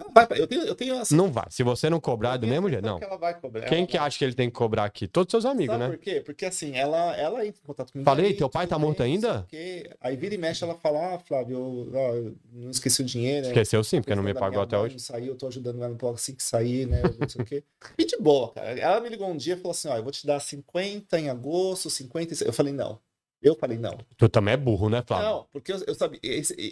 É. 0.00 0.02
Ela 0.02 0.10
vai, 0.28 0.40
eu 0.40 0.46
tenho, 0.46 0.62
eu 0.62 0.74
tenho 0.74 0.98
assim, 0.98 1.16
Não 1.16 1.30
vai. 1.30 1.46
Se 1.50 1.62
você 1.62 1.88
não 1.90 2.00
cobrar 2.00 2.34
é 2.34 2.38
do 2.38 2.46
mesmo 2.46 2.68
jeito, 2.68 2.80
sensação 2.82 2.94
não. 2.94 2.98
que 2.98 3.04
ela 3.04 3.16
vai 3.18 3.38
cobrar. 3.40 3.66
Quem 3.66 3.78
Ela 3.78 3.86
que 3.86 3.98
vai. 3.98 4.06
acha 4.06 4.18
que 4.18 4.24
ele 4.24 4.34
tem 4.34 4.48
que 4.48 4.54
cobrar 4.56 4.84
aqui? 4.84 5.06
Todos 5.06 5.30
seus 5.30 5.44
amigos, 5.44 5.74
Sabe 5.76 5.84
né? 5.84 5.96
por 5.96 5.98
quê? 5.98 6.20
Porque 6.24 6.44
assim, 6.46 6.76
ela, 6.76 7.16
ela 7.16 7.46
entra 7.46 7.60
em 7.62 7.66
contato 7.66 7.92
comigo. 7.92 8.04
Falei, 8.08 8.26
"Aí, 8.26 8.34
teu 8.34 8.48
pai 8.48 8.66
tá 8.66 8.78
morto 8.78 9.02
bem, 9.02 9.14
ainda?" 9.14 9.40
o 9.40 9.44
quê. 9.46 9.90
Aí 10.00 10.16
vira 10.16 10.34
e 10.34 10.38
mexe, 10.38 10.64
ela 10.64 10.74
fala, 10.74 11.14
ah, 11.14 11.18
Flávio, 11.18 11.56
eu, 11.92 11.98
ó, 11.98 12.14
eu 12.14 12.34
não 12.52 12.70
esqueci 12.70 13.02
o 13.02 13.04
dinheiro. 13.04 13.42
né? 13.46 13.52
Esqueceu 13.52 13.82
sim, 13.84 14.00
porque 14.00 14.14
não 14.14 14.22
me 14.22 14.34
pagou 14.34 14.62
até 14.62 14.78
hoje. 14.78 14.94
Não 14.94 15.00
saiu, 15.00 15.28
eu 15.28 15.36
tô 15.36 15.46
ajudando 15.48 15.76
ela 15.78 15.88
no 15.88 15.94
bloco 15.96 16.14
assim 16.16 16.34
que 16.34 16.42
sair, 16.42 16.86
né? 16.86 17.02
Não 17.18 17.28
sei 17.28 17.42
o 17.42 17.44
quê. 17.44 17.62
E 17.98 18.04
de 18.04 18.16
boa, 18.18 18.52
cara. 18.52 18.70
Ela 18.78 19.00
me 19.00 19.08
ligou 19.08 19.28
um 19.28 19.36
dia 19.36 19.54
e 19.54 19.56
falou 19.56 19.72
assim: 19.72 19.88
ó, 19.88 19.96
eu 19.96 20.02
vou 20.02 20.12
te 20.12 20.26
dar 20.26 20.40
50 20.40 21.18
em 21.18 21.28
agosto, 21.28 21.90
50 21.90 22.34
em... 22.34 22.46
Eu 22.46 22.52
falei, 22.52 22.72
não. 22.72 22.98
Eu 23.42 23.54
falei, 23.54 23.78
não. 23.78 23.96
Tu 24.18 24.28
também 24.28 24.52
é 24.52 24.56
burro, 24.56 24.90
né, 24.90 25.02
Flávio? 25.06 25.26
Não, 25.28 25.46
porque 25.50 25.72
eu, 25.72 25.82
eu 25.86 25.94
sabia. 25.94 26.20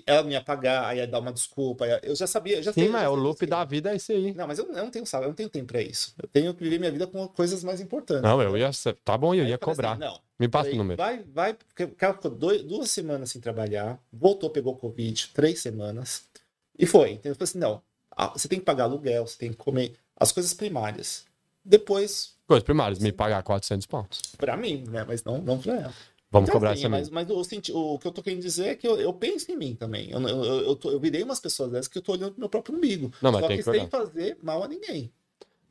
ela 0.06 0.22
me 0.22 0.32
ia 0.32 0.42
pagar, 0.42 0.94
ia 0.94 1.06
dar 1.06 1.18
uma 1.20 1.32
desculpa. 1.32 1.86
aí 1.86 1.98
Eu 2.02 2.14
já 2.14 2.26
sabia. 2.26 2.58
Eu 2.58 2.62
já 2.62 2.72
sei- 2.72 2.82
Sim, 2.84 2.88
eu 2.88 2.92
mas 2.92 3.02
já 3.02 3.10
o 3.10 3.14
sei 3.14 3.22
loop 3.22 3.46
da 3.46 3.64
vida 3.64 3.92
é 3.92 3.96
isso 3.96 4.12
aí. 4.12 4.34
Não, 4.34 4.46
mas 4.46 4.58
eu, 4.58 4.66
eu 4.66 4.72
não 4.84 4.90
tenho 4.90 5.06
salário, 5.06 5.26
eu 5.26 5.30
não 5.30 5.36
tenho 5.36 5.48
tempo 5.48 5.66
pra 5.66 5.80
isso. 5.80 6.14
Eu 6.22 6.28
tenho 6.28 6.52
que 6.52 6.62
viver 6.62 6.78
minha 6.78 6.92
vida 6.92 7.06
com 7.06 7.26
coisas 7.28 7.64
mais 7.64 7.80
importantes. 7.80 8.22
Não, 8.22 8.42
eu 8.42 8.56
ia. 8.56 8.70
Tá 9.04 9.16
bom, 9.16 9.34
eu 9.34 9.46
ia 9.46 9.56
falei 9.58 9.74
cobrar. 9.74 9.92
assim, 9.92 10.00
não. 10.00 10.20
Me 10.38 10.46
passa 10.46 10.64
Falei, 10.64 10.74
o 10.74 10.78
número. 10.78 10.96
Vai, 10.98 11.24
vai, 11.32 11.54
porque 11.54 11.84
o 11.84 11.88
cara 11.94 12.12
ficou 12.14 12.30
dois- 12.30 12.62
duas 12.62 12.90
semanas 12.90 13.30
sem 13.30 13.40
trabalhar, 13.40 13.98
voltou, 14.12 14.50
pegou 14.50 14.76
Covid, 14.76 15.30
três 15.34 15.60
semanas, 15.60 16.24
e 16.78 16.84
foi. 16.86 17.12
Então 17.12 17.32
eu 17.32 17.34
falei 17.34 17.44
assim, 17.44 17.58
não, 17.58 17.82
Você 18.34 18.46
tem 18.46 18.58
que 18.58 18.64
pagar 18.64 18.84
aluguel, 18.84 19.26
você 19.26 19.38
tem 19.38 19.50
que 19.50 19.56
comer 19.56 19.94
as 20.16 20.32
coisas 20.32 20.52
primárias. 20.52 21.24
Depois, 21.64 22.34
Coisas 22.46 22.62
primárias, 22.64 22.98
me 22.98 23.10
pagar 23.12 23.42
400 23.42 23.86
pontos. 23.86 24.20
pra 24.38 24.56
mim, 24.56 24.84
né? 24.88 25.04
Mas 25.06 25.22
não, 25.24 25.38
não 25.38 25.58
pra 25.58 25.74
ela. 25.74 25.94
Vamos 26.30 26.48
Então, 26.48 26.60
cobrar 26.60 26.72
essa 26.72 26.88
mas, 26.88 27.08
mas 27.10 27.28
o, 27.30 27.40
o 27.94 27.98
que 27.98 28.06
eu 28.06 28.12
tô 28.12 28.22
querendo 28.22 28.42
dizer 28.42 28.66
é 28.66 28.74
que 28.74 28.86
eu, 28.86 29.00
eu 29.00 29.12
penso 29.14 29.50
em 29.50 29.56
mim 29.56 29.74
também. 29.74 30.10
Eu, 30.10 30.20
eu, 30.20 30.44
eu, 30.44 30.76
tô- 30.76 30.90
eu 30.90 31.00
virei 31.00 31.22
umas 31.22 31.40
pessoas 31.40 31.70
dessas 31.70 31.88
que 31.88 31.98
eu 31.98 32.02
tô 32.02 32.12
olhando 32.12 32.32
pro 32.32 32.40
meu 32.40 32.48
próprio 32.48 32.76
umbigo. 32.76 33.10
Não, 33.22 33.32
mas 33.32 33.40
Só 33.40 33.48
tem 33.48 33.56
que 33.58 33.64
que 33.64 33.70
sem 33.70 33.86
fazer 33.88 34.36
mal 34.42 34.62
a 34.62 34.68
ninguém. 34.68 35.10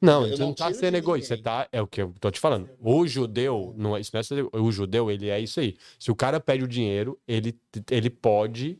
Não, 0.02 0.24
eu 0.26 0.30
você 0.36 0.42
não 0.42 0.48
não 0.50 0.54
tá 0.54 0.72
sendo 0.74 0.96
egoísta, 0.96 1.36
você 1.36 1.42
tá. 1.42 1.68
É 1.72 1.82
o 1.82 1.88
que 1.88 2.02
eu 2.02 2.14
tô 2.20 2.30
te 2.30 2.40
falando. 2.40 2.70
O 2.80 3.08
judeu, 3.08 3.74
não 3.78 3.98
é, 3.98 4.00
isso 4.00 4.12
não 4.14 4.20
é 4.20 4.24
ser- 4.24 4.48
o 4.54 4.72
judeu, 4.72 5.10
ele 5.12 5.30
é 5.30 5.40
isso 5.40 5.60
aí. 5.60 5.76
Se 6.00 6.12
o 6.12 6.16
cara 6.16 6.40
pede 6.40 6.64
o 6.64 6.68
dinheiro, 6.68 7.20
ele, 7.28 7.56
ele 7.90 8.10
pode 8.10 8.80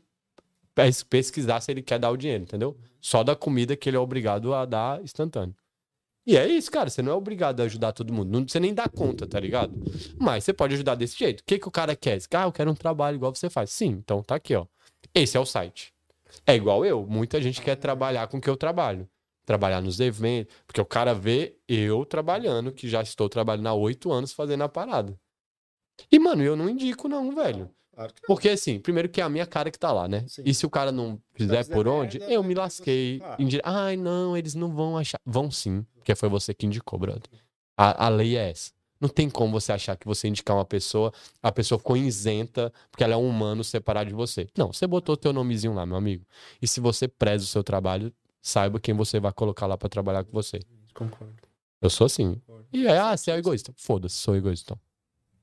pes- 0.76 1.04
pesquisar 1.04 1.62
se 1.62 1.72
ele 1.72 1.82
quer 1.82 2.00
dar 2.00 2.12
o 2.12 2.18
dinheiro, 2.18 2.44
entendeu? 2.44 2.78
Só 3.02 3.24
da 3.24 3.36
comida 3.36 3.76
que 3.76 3.90
ele 3.90 3.98
é 3.98 4.00
obrigado 4.00 4.54
a 4.54 4.66
dar 4.66 5.04
instantâneo. 5.04 5.56
E 6.28 6.36
é 6.36 6.46
isso, 6.46 6.70
cara. 6.70 6.90
Você 6.90 7.02
não 7.02 7.14
é 7.14 7.16
obrigado 7.16 7.62
a 7.62 7.64
ajudar 7.64 7.94
todo 7.94 8.12
mundo. 8.14 8.30
Não, 8.30 8.46
você 8.48 8.60
nem 8.60 8.74
dá 8.74 8.88
conta, 8.90 9.26
tá 9.26 9.40
ligado? 9.40 9.74
Mas 10.20 10.44
você 10.44 10.52
pode 10.52 10.74
ajudar 10.74 10.96
desse 10.96 11.18
jeito. 11.18 11.40
O 11.40 11.44
que, 11.46 11.58
que 11.58 11.68
o 11.68 11.72
cara 11.72 11.96
quer? 11.96 12.20
Ah, 12.34 12.44
eu 12.44 12.52
quero 12.52 12.70
um 12.70 12.76
trabalho 12.76 13.16
igual 13.16 13.34
você 13.34 13.50
faz. 13.50 13.70
Sim, 13.72 13.92
então 14.04 14.22
tá 14.22 14.36
aqui, 14.36 14.54
ó. 14.54 14.66
Esse 15.16 15.38
é 15.38 15.40
o 15.40 15.46
site. 15.46 15.94
É 16.46 16.54
igual 16.54 16.86
eu. 16.86 17.06
Muita 17.08 17.42
gente 17.42 17.62
quer 17.62 17.78
trabalhar 17.78 18.28
com 18.28 18.38
o 18.38 18.42
que 18.42 18.50
eu 18.50 18.58
trabalho. 18.58 19.08
Trabalhar 19.46 19.82
nos 19.82 20.02
eventos. 20.02 20.54
Porque 20.68 20.82
o 20.82 20.86
cara 20.86 21.14
vê 21.14 21.56
eu 21.66 22.06
trabalhando, 22.06 22.74
que 22.74 22.90
já 22.90 23.02
estou 23.02 23.30
trabalhando 23.30 23.68
há 23.68 23.74
oito 23.74 24.12
anos 24.12 24.34
fazendo 24.34 24.64
a 24.64 24.70
parada. 24.70 25.18
E, 26.12 26.20
mano, 26.20 26.44
eu 26.44 26.58
não 26.58 26.70
indico, 26.70 27.08
não, 27.08 27.34
velho. 27.34 27.70
Porque, 28.28 28.50
assim, 28.50 28.80
primeiro 28.80 29.10
que 29.10 29.20
é 29.20 29.24
a 29.24 29.30
minha 29.30 29.46
cara 29.48 29.72
que 29.72 29.80
tá 29.80 29.92
lá, 29.92 30.08
né? 30.08 30.24
Sim. 30.28 30.44
E 30.46 30.54
se 30.54 30.66
o 30.66 30.70
cara 30.70 30.92
não 30.92 31.20
fizer 31.34 31.64
fizer 31.64 31.74
por 31.74 31.88
onde, 31.88 32.20
eu 32.28 32.42
vai 32.42 32.50
me 32.50 32.54
lasquei. 32.54 33.18
claro. 33.20 33.42
Indi- 33.42 33.62
Ai, 33.64 33.98
não, 33.98 34.38
eles 34.38 34.54
não 34.54 34.72
vão 34.76 34.96
achar. 34.98 35.20
Vão 35.26 35.50
sim, 35.50 35.84
porque 36.08 36.16
foi 36.16 36.30
você 36.30 36.54
que 36.54 36.66
indicou, 36.66 36.98
brother. 36.98 37.30
A, 37.76 38.06
a 38.06 38.10
lei 38.10 38.38
é 38.38 38.50
essa. 38.50 38.72
Não 39.00 39.10
tem 39.10 39.30
como 39.30 39.52
você 39.52 39.74
achar 39.74 39.98
que 39.98 40.08
você 40.08 40.30
indicar 40.30 40.56
uma 40.56 40.64
pessoa, 40.64 41.12
a 41.44 41.52
pessoa 41.52 41.78
ficou 41.78 41.98
isenta 41.98 42.72
porque 42.90 43.04
ela 43.04 43.14
é 43.14 43.18
um 43.18 43.28
humano 43.28 43.62
separado 43.62 44.10
de 44.10 44.16
você. 44.16 44.48
Não, 44.58 44.72
você 44.72 44.88
botou 44.88 45.18
teu 45.18 45.34
nomezinho 45.34 45.74
lá, 45.74 45.86
meu 45.86 45.98
amigo. 45.98 46.26
E 46.62 46.68
se 46.68 46.80
você 46.80 47.10
preza 47.10 47.44
o 47.44 47.48
seu 47.48 47.62
trabalho, 47.62 48.12
saiba 48.42 48.80
quem 48.80 48.96
você 48.96 49.20
vai 49.20 49.34
colocar 49.34 49.68
lá 49.68 49.78
pra 49.78 49.90
trabalhar 49.90 50.24
com 50.24 50.32
você. 50.32 50.62
Concordo. 50.94 51.36
Eu 51.82 51.90
sou 51.90 52.06
assim. 52.06 52.36
concordo. 52.36 52.68
E 52.72 52.88
é, 52.88 52.98
ah, 52.98 53.16
você 53.18 53.32
é 53.32 53.38
egoísta. 53.38 53.74
Foda-se, 53.76 54.16
sou 54.16 54.34
egoísta. 54.34 54.80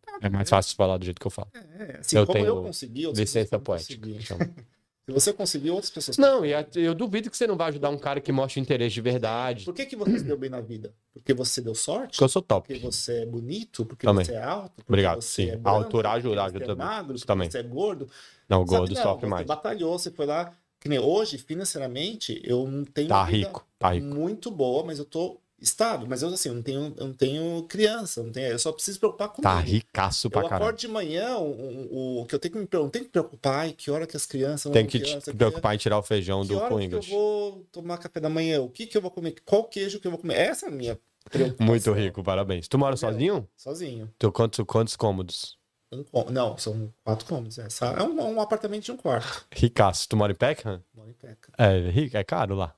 Então. 0.01 0.18
É 0.23 0.31
mais 0.31 0.49
fácil 0.49 0.75
falar 0.76 0.97
do 0.97 1.05
jeito 1.05 1.20
que 1.20 1.26
eu 1.26 1.31
falo. 1.31 1.51
É, 1.52 1.99
assim, 2.01 2.17
Eu 2.17 2.26
como 2.26 2.39
tenho 2.39 2.47
eu 2.47 2.62
consegui, 2.62 3.01
pessoas 3.01 3.18
Licença 3.18 3.59
poética. 3.59 4.09
Se 5.07 5.12
você 5.12 5.33
conseguir, 5.34 5.70
outras 5.70 5.91
pessoas 5.91 6.16
Não, 6.16 6.47
e 6.47 6.52
eu 6.76 6.94
duvido 6.94 7.31
que 7.31 7.36
você 7.36 7.47
não 7.47 7.57
vai 7.58 7.68
ajudar 7.68 7.91
um 7.91 7.99
cara 7.99 8.20
que 8.23 8.33
mostra 8.33 8.58
interesse 8.58 8.94
de 8.94 9.02
verdade. 9.02 9.65
Por 9.66 9.74
que, 9.74 9.84
que 9.84 9.94
você 9.97 10.18
se 10.18 10.24
deu 10.24 10.39
bem 10.39 10.49
na 10.49 10.62
vida? 10.62 10.94
Porque 11.12 11.34
você 11.34 11.60
deu 11.60 11.74
sorte? 11.74 12.12
Porque 12.12 12.24
eu 12.24 12.28
sou 12.28 12.41
top. 12.41 12.66
Porque 12.68 12.83
você 12.83 13.23
é 13.23 13.26
bonito? 13.26 13.84
Porque 13.84 14.07
Também. 14.07 14.24
você 14.24 14.33
é 14.33 14.42
alto? 14.42 14.83
Obrigado, 14.89 15.20
você 15.20 15.42
sim. 15.44 15.50
É 15.50 15.57
branco, 15.58 15.68
altura 15.78 16.08
porque 16.08 16.18
ajuda, 16.26 16.41
você 16.42 16.57
ajuda 16.57 16.73
é 16.73 16.74
magro, 16.74 17.20
também. 17.26 17.50
você 17.50 17.58
é 17.58 17.62
gordo. 17.62 18.08
Não, 18.49 18.60
Sabe, 18.66 18.78
gordo 18.78 18.94
não, 18.94 19.02
sofre 19.02 19.20
você 19.20 19.26
mais. 19.31 19.47
batalhou, 19.47 19.99
você 19.99 20.10
foi 20.10 20.24
lá. 20.24 20.55
Que 20.81 20.89
nem 20.89 20.99
hoje, 20.99 21.36
financeiramente, 21.39 22.41
eu 22.44 22.66
não 22.66 22.84
tenho 22.84 23.08
Tá 23.08 23.24
rico, 23.24 23.66
tá 23.78 23.91
rico. 23.92 24.07
muito 24.07 24.50
boa, 24.50 24.84
mas 24.84 24.99
eu 24.99 25.05
tô 25.05 25.39
estável. 25.65 26.07
Mas 26.09 26.23
eu, 26.23 26.28
assim, 26.28 26.49
eu 26.49 26.55
não 26.55 26.62
tenho, 26.62 26.94
eu 26.97 27.07
não 27.07 27.15
tenho 27.15 27.62
criança, 27.65 28.20
eu, 28.20 28.25
não 28.25 28.33
tenho, 28.33 28.49
eu 28.49 28.59
só 28.59 28.70
preciso 28.70 28.99
preocupar 28.99 29.28
comigo. 29.28 29.43
Tá 29.43 29.59
ricaço 29.59 30.31
pra 30.31 30.43
Eu 30.43 30.49
caralho. 30.49 30.65
acordo 30.65 30.78
de 30.78 30.89
manhã, 30.89 31.36
o, 31.39 32.20
o, 32.20 32.26
que 32.26 32.34
eu 32.34 32.39
tenho 32.39 32.52
que 32.52 32.60
me 32.60 32.67
preocupar, 32.67 32.93
tenho 32.93 33.05
que 33.07 33.10
preocupar, 33.10 33.55
ai, 33.60 33.73
que 33.73 33.91
hora 33.91 34.07
que 34.07 34.17
as 34.17 34.26
crianças 34.26 34.65
vão 34.65 34.73
Tem 34.73 34.86
que 34.86 35.01
criança, 35.01 35.33
te 35.33 35.36
preocupar 35.36 35.75
em 35.75 35.78
tirar 35.78 35.99
o 35.99 36.02
feijão 36.02 36.43
que 36.43 36.49
do 36.49 36.60
pão 36.60 36.78
que 36.78 36.94
eu 36.94 37.02
vou 37.02 37.67
tomar 37.73 37.99
café 37.99 38.20
da 38.20 38.28
manhã, 38.28 38.60
o 38.60 38.68
que 38.68 38.86
que 38.86 38.97
eu 38.97 39.02
vou 39.02 39.10
comer, 39.10 39.34
qual 39.44 39.65
queijo 39.65 39.99
que 39.99 40.07
eu 40.07 40.10
vou 40.10 40.20
comer. 40.20 40.34
Essa 40.34 40.67
é 40.67 40.68
a 40.68 40.73
minha 40.73 40.99
preocupação. 41.31 41.67
Muito 41.67 41.93
rico, 41.93 42.23
parabéns. 42.23 42.68
Tu 42.68 42.78
mora 42.78 42.97
sozinho? 42.97 43.49
Sozinho. 43.57 44.12
Tu 44.18 44.31
quantos, 44.31 44.65
quantos 44.67 44.97
cômodos? 44.97 45.59
Um 45.93 46.31
não, 46.31 46.59
são 46.59 46.93
quatro 47.05 47.26
cômodos. 47.26 47.59
É, 47.59 47.68
é 47.99 48.02
um, 48.02 48.20
um 48.20 48.41
apartamento 48.41 48.84
de 48.84 48.93
um 48.93 48.97
quarto. 48.97 49.47
Ricaço. 49.52 50.09
Tu 50.09 50.17
mora 50.17 50.33
em 50.33 50.34
Peckham? 50.34 50.83
Moro 50.93 51.10
em 51.10 51.12
Peckham. 51.12 51.55
É, 51.57 52.18
é 52.18 52.25
caro 52.25 52.57
lá. 52.57 52.75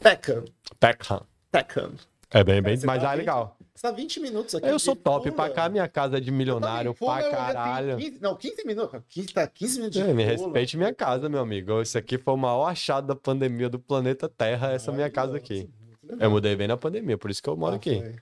Peckham. 0.00 0.44
Peckham. 0.78 1.26
Peckham. 1.52 1.92
É 2.30 2.42
bem, 2.42 2.62
bem, 2.62 2.76
Você 2.78 2.86
mas 2.86 3.02
tá 3.02 3.08
é 3.08 3.10
vinte- 3.10 3.18
legal. 3.18 3.56
Você 3.74 3.82
tá 3.82 3.90
20 3.90 4.20
minutos 4.20 4.54
aqui. 4.54 4.66
Eu 4.66 4.78
sou 4.78 4.96
top. 4.96 5.30
Fula. 5.30 5.44
Pra 5.44 5.54
cá, 5.54 5.68
minha 5.68 5.86
casa 5.86 6.16
é 6.16 6.20
de 6.20 6.30
milionário 6.30 6.94
também, 6.94 7.14
pra 7.30 7.30
caralho. 7.30 7.96
15 7.98 8.18
não, 8.22 8.34
15 8.36 8.64
minutos. 8.66 9.00
15, 9.08 9.28
tá 9.28 9.46
15 9.46 9.76
minutos 9.78 10.00
de 10.02 10.08
É, 10.08 10.14
me 10.14 10.24
respeite 10.24 10.76
minha 10.78 10.94
casa, 10.94 11.28
meu 11.28 11.40
amigo. 11.40 11.80
Isso 11.82 11.96
aqui 11.98 12.16
foi 12.18 12.32
o 12.34 12.36
maior 12.38 12.66
achado 12.66 13.06
da 13.06 13.14
pandemia 13.14 13.68
do 13.68 13.78
planeta 13.78 14.28
Terra, 14.30 14.72
essa 14.72 14.90
minha 14.90 15.10
casa 15.10 15.36
aqui. 15.36 15.68
Eu 16.18 16.30
mudei 16.30 16.56
bem 16.56 16.66
na 16.68 16.76
pandemia, 16.76 17.18
por 17.18 17.30
isso 17.30 17.42
que 17.42 17.48
eu 17.48 17.56
moro 17.56 17.74
Ah, 17.74 17.76
aqui. 17.76 17.98
foi. 18.00 18.16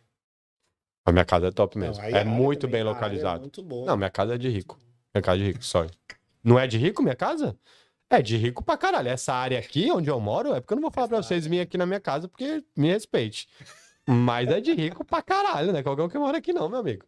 A 1.07 1.12
minha 1.12 1.25
casa 1.25 1.47
é 1.49 1.50
top 1.50 1.78
Não, 1.78 1.86
mesmo. 1.86 2.02
aí 2.02 2.12
é 2.12 2.25
muito 2.25 2.67
bem 2.68 2.81
é 2.81 2.84
localizado. 2.84 3.41
muito 3.41 3.62
boa. 3.62 3.86
Não, 3.86 3.97
minha 3.97 4.10
casa 4.10 4.34
é 4.34 4.39
de 4.39 4.49
rico. 4.49 4.78
Minha 5.15 5.23
casa 5.23 5.36
é 5.39 5.44
de 5.44 5.47
rico, 5.52 5.65
sorry. 5.65 5.91
Não 6.42 6.59
é 6.59 6.67
de 6.67 6.78
rico 6.78 7.02
minha 7.02 7.17
casa? 7.17 7.57
É 8.11 8.21
de 8.21 8.37
rico 8.37 8.65
pra 8.65 8.77
caralho. 8.77 9.09
Essa 9.09 9.33
área 9.33 9.59
aqui, 9.59 9.91
onde 9.93 10.11
eu 10.11 10.19
moro, 10.19 10.53
é 10.53 10.61
porque 10.61 10.75
eu 10.75 10.77
não 10.77 10.83
vou 10.83 10.91
falar 10.91 11.07
pra 11.07 11.19
Essa 11.19 11.29
vocês 11.29 11.45
virem 11.45 11.61
aqui 11.61 11.79
na 11.79 11.87
minha 11.87 12.01
casa, 12.01 12.29
porque 12.29 12.63
me 12.77 12.89
respeite. 12.89 13.49
Mas 14.07 14.49
é 14.51 14.61
de 14.61 14.73
rico 14.73 15.05
pra 15.05 15.23
caralho, 15.23 15.73
né? 15.73 15.83
Qualquer 15.83 16.03
um 16.03 16.09
que 16.09 16.19
mora 16.19 16.39
aqui 16.39 16.53
não, 16.53 16.69
meu 16.69 16.81
amigo. 16.81 17.05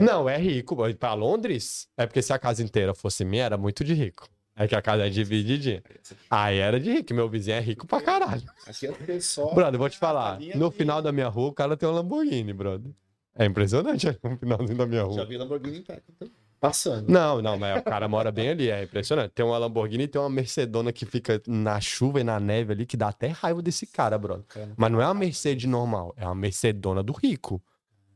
Não, 0.00 0.28
é 0.28 0.38
rico. 0.38 0.76
Pra 0.98 1.12
Londres, 1.14 1.88
é 1.96 2.06
porque 2.06 2.22
se 2.22 2.32
a 2.32 2.38
casa 2.38 2.62
inteira 2.62 2.94
fosse 2.94 3.24
minha, 3.24 3.44
era 3.44 3.58
muito 3.58 3.84
de 3.84 3.92
rico. 3.92 4.28
É 4.54 4.66
que 4.66 4.74
a 4.74 4.80
casa 4.80 5.06
é 5.06 5.10
divididinha. 5.10 5.82
Aí 6.30 6.56
era 6.56 6.80
de 6.80 6.90
rico. 6.90 7.12
Meu 7.12 7.28
vizinho 7.28 7.56
é 7.56 7.60
rico 7.60 7.86
pra 7.86 8.00
caralho. 8.00 8.42
Aqui 8.66 8.86
é 8.86 9.20
só. 9.20 9.52
Brother, 9.54 9.78
vou 9.78 9.90
te 9.90 9.98
falar. 9.98 10.38
No 10.54 10.70
final 10.70 11.02
da 11.02 11.12
minha 11.12 11.28
rua, 11.28 11.48
o 11.48 11.52
cara 11.52 11.76
tem 11.76 11.86
um 11.86 11.92
Lamborghini, 11.92 12.54
brother. 12.54 12.90
É 13.34 13.44
impressionante 13.44 14.06
no 14.24 14.38
finalzinho 14.38 14.78
da 14.78 14.86
minha 14.86 15.02
Já 15.02 15.06
rua. 15.06 15.26
vi 15.26 15.36
Lamborghini 15.36 15.78
em 15.78 15.82
Peckham 15.82 16.14
também. 16.18 16.34
Passando. 16.58 17.10
Não, 17.12 17.42
não, 17.42 17.58
mas 17.58 17.80
o 17.80 17.84
cara 17.84 18.08
mora 18.08 18.32
bem 18.32 18.48
ali, 18.48 18.70
é 18.70 18.82
impressionante. 18.84 19.32
Tem 19.32 19.44
uma 19.44 19.58
Lamborghini 19.58 20.04
e 20.04 20.08
tem 20.08 20.20
uma 20.20 20.30
Mercedona 20.30 20.92
que 20.92 21.04
fica 21.04 21.40
na 21.46 21.80
chuva 21.80 22.20
e 22.20 22.24
na 22.24 22.40
neve 22.40 22.72
ali, 22.72 22.86
que 22.86 22.96
dá 22.96 23.08
até 23.08 23.28
raiva 23.28 23.60
desse 23.60 23.86
cara, 23.86 24.16
brother. 24.18 24.44
Mas 24.76 24.90
não 24.90 25.00
é 25.00 25.04
uma 25.04 25.14
Mercedes 25.14 25.68
normal, 25.68 26.14
é 26.16 26.24
uma 26.24 26.34
Mercedona 26.34 27.02
do 27.02 27.12
rico. 27.12 27.62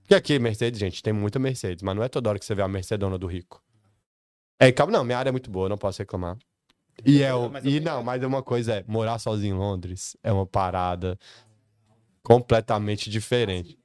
Porque 0.02 0.15
aqui, 0.15 0.39
Mercedes, 0.39 0.81
gente, 0.81 1.02
tem 1.02 1.12
muita 1.12 1.39
Mercedes, 1.39 1.83
mas 1.83 1.94
não 1.94 2.02
é 2.02 2.09
toda 2.09 2.31
hora 2.31 2.39
que 2.39 2.44
você 2.44 2.55
vê 2.55 2.62
a 2.62 2.69
Mercedona 2.69 3.17
do 3.19 3.27
rico. 3.27 3.62
É, 4.59 4.73
calma, 4.73 4.93
não, 4.93 5.05
minha 5.05 5.19
área 5.19 5.28
é 5.28 5.33
muito 5.33 5.51
boa, 5.51 5.69
não 5.69 5.78
posso 5.78 5.99
reclamar. 6.01 6.36
E, 7.05 7.23
é, 7.23 7.35
o- 7.35 7.51
e 7.62 7.78
não, 7.81 8.02
mas 8.02 8.23
uma 8.25 8.43
coisa 8.43 8.75
é, 8.77 8.85
morar 8.86 9.19
sozinho 9.19 9.55
em 9.55 9.59
Londres 9.59 10.17
é 10.23 10.33
uma 10.33 10.44
parada 10.47 11.19
completamente 12.23 13.09
diferente. 13.09 13.78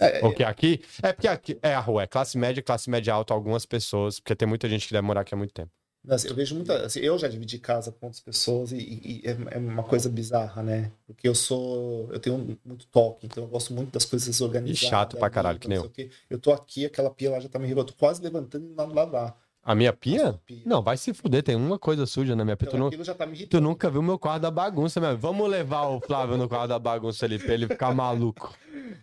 É, 0.00 0.06
é, 0.06 0.20
Porque 0.20 0.42
aqui, 0.44 0.80
é 1.02 1.12
porque 1.12 1.28
aqui 1.28 1.58
é 1.62 1.74
a 1.74 1.80
rua, 1.80 2.02
é 2.02 2.06
classe 2.06 2.38
média, 2.38 2.62
classe 2.62 2.88
média 2.90 3.12
alta, 3.12 3.34
algumas 3.34 3.66
pessoas, 3.66 4.20
porque 4.20 4.36
tem 4.36 4.48
muita 4.48 4.68
gente 4.68 4.86
que 4.86 4.92
deve 4.92 5.06
morar 5.06 5.22
aqui 5.22 5.34
há 5.34 5.36
muito 5.36 5.52
tempo. 5.52 5.70
assim, 6.08 6.28
eu 6.28 6.34
vejo 6.34 6.54
muita. 6.54 6.86
assim, 6.86 7.00
eu 7.00 7.18
já 7.18 7.28
dividi 7.28 7.58
casa 7.58 7.92
com 7.92 8.06
outras 8.06 8.20
pessoas 8.20 8.72
e, 8.72 8.76
e- 8.78 9.22
é, 9.24 9.54
é 9.54 9.58
uma 9.58 9.82
coisa 9.84 10.08
bizarra, 10.08 10.62
né? 10.62 10.90
Porque 11.06 11.28
eu 11.28 11.34
sou. 11.34 12.12
Eu 12.12 12.18
tenho 12.20 12.58
muito 12.64 12.86
toque, 12.86 13.26
então 13.26 13.44
eu 13.44 13.48
gosto 13.48 13.72
muito 13.72 13.92
das 13.92 14.04
coisas 14.04 14.40
organizadas. 14.40 14.82
E 14.82 14.86
chato 14.88 15.16
pra 15.16 15.30
caralho, 15.30 15.58
que 15.58 15.68
nem 15.68 15.80
quê. 15.90 16.10
Eu 16.28 16.38
tô 16.40 16.52
aqui, 16.52 16.84
aquela 16.86 17.10
pia 17.10 17.30
lá 17.30 17.40
já 17.40 17.48
tá 17.48 17.58
me 17.58 17.66
irritando. 17.66 17.88
Eu 17.88 17.92
tô 17.92 17.98
quase 17.98 18.22
levantando 18.22 18.66
e 18.70 18.74
lá 18.74 18.84
lavar. 18.84 19.36
A 19.64 19.74
minha 19.76 19.92
pia? 19.92 20.40
Pia. 20.44 20.62
Não, 20.66 20.82
vai 20.82 20.96
se 20.96 21.14
fuder, 21.14 21.42
tem 21.42 21.54
uma 21.54 21.78
coisa 21.78 22.04
suja 22.04 22.34
na 22.34 22.44
minha 22.44 22.56
pia. 22.56 22.66
Tu, 22.68 22.70
Então, 22.70 22.80
não, 22.80 22.86
aquilo 22.88 23.04
já 23.04 23.14
tá 23.14 23.26
tu 23.48 23.60
nunca 23.60 23.88
viu 23.88 24.02
meu 24.02 24.18
quarto 24.18 24.42
da 24.42 24.50
bagunça, 24.50 25.00
meu. 25.00 25.16
Vamos 25.16 25.48
levar 25.48 25.86
o 25.86 26.00
Flávio 26.00 26.36
no 26.36 26.48
quarto 26.48 26.68
da 26.70 26.78
bagunça 26.80 27.24
ali 27.26 27.38
pra 27.38 27.54
ele 27.54 27.68
ficar 27.68 27.94
maluco. 27.94 28.52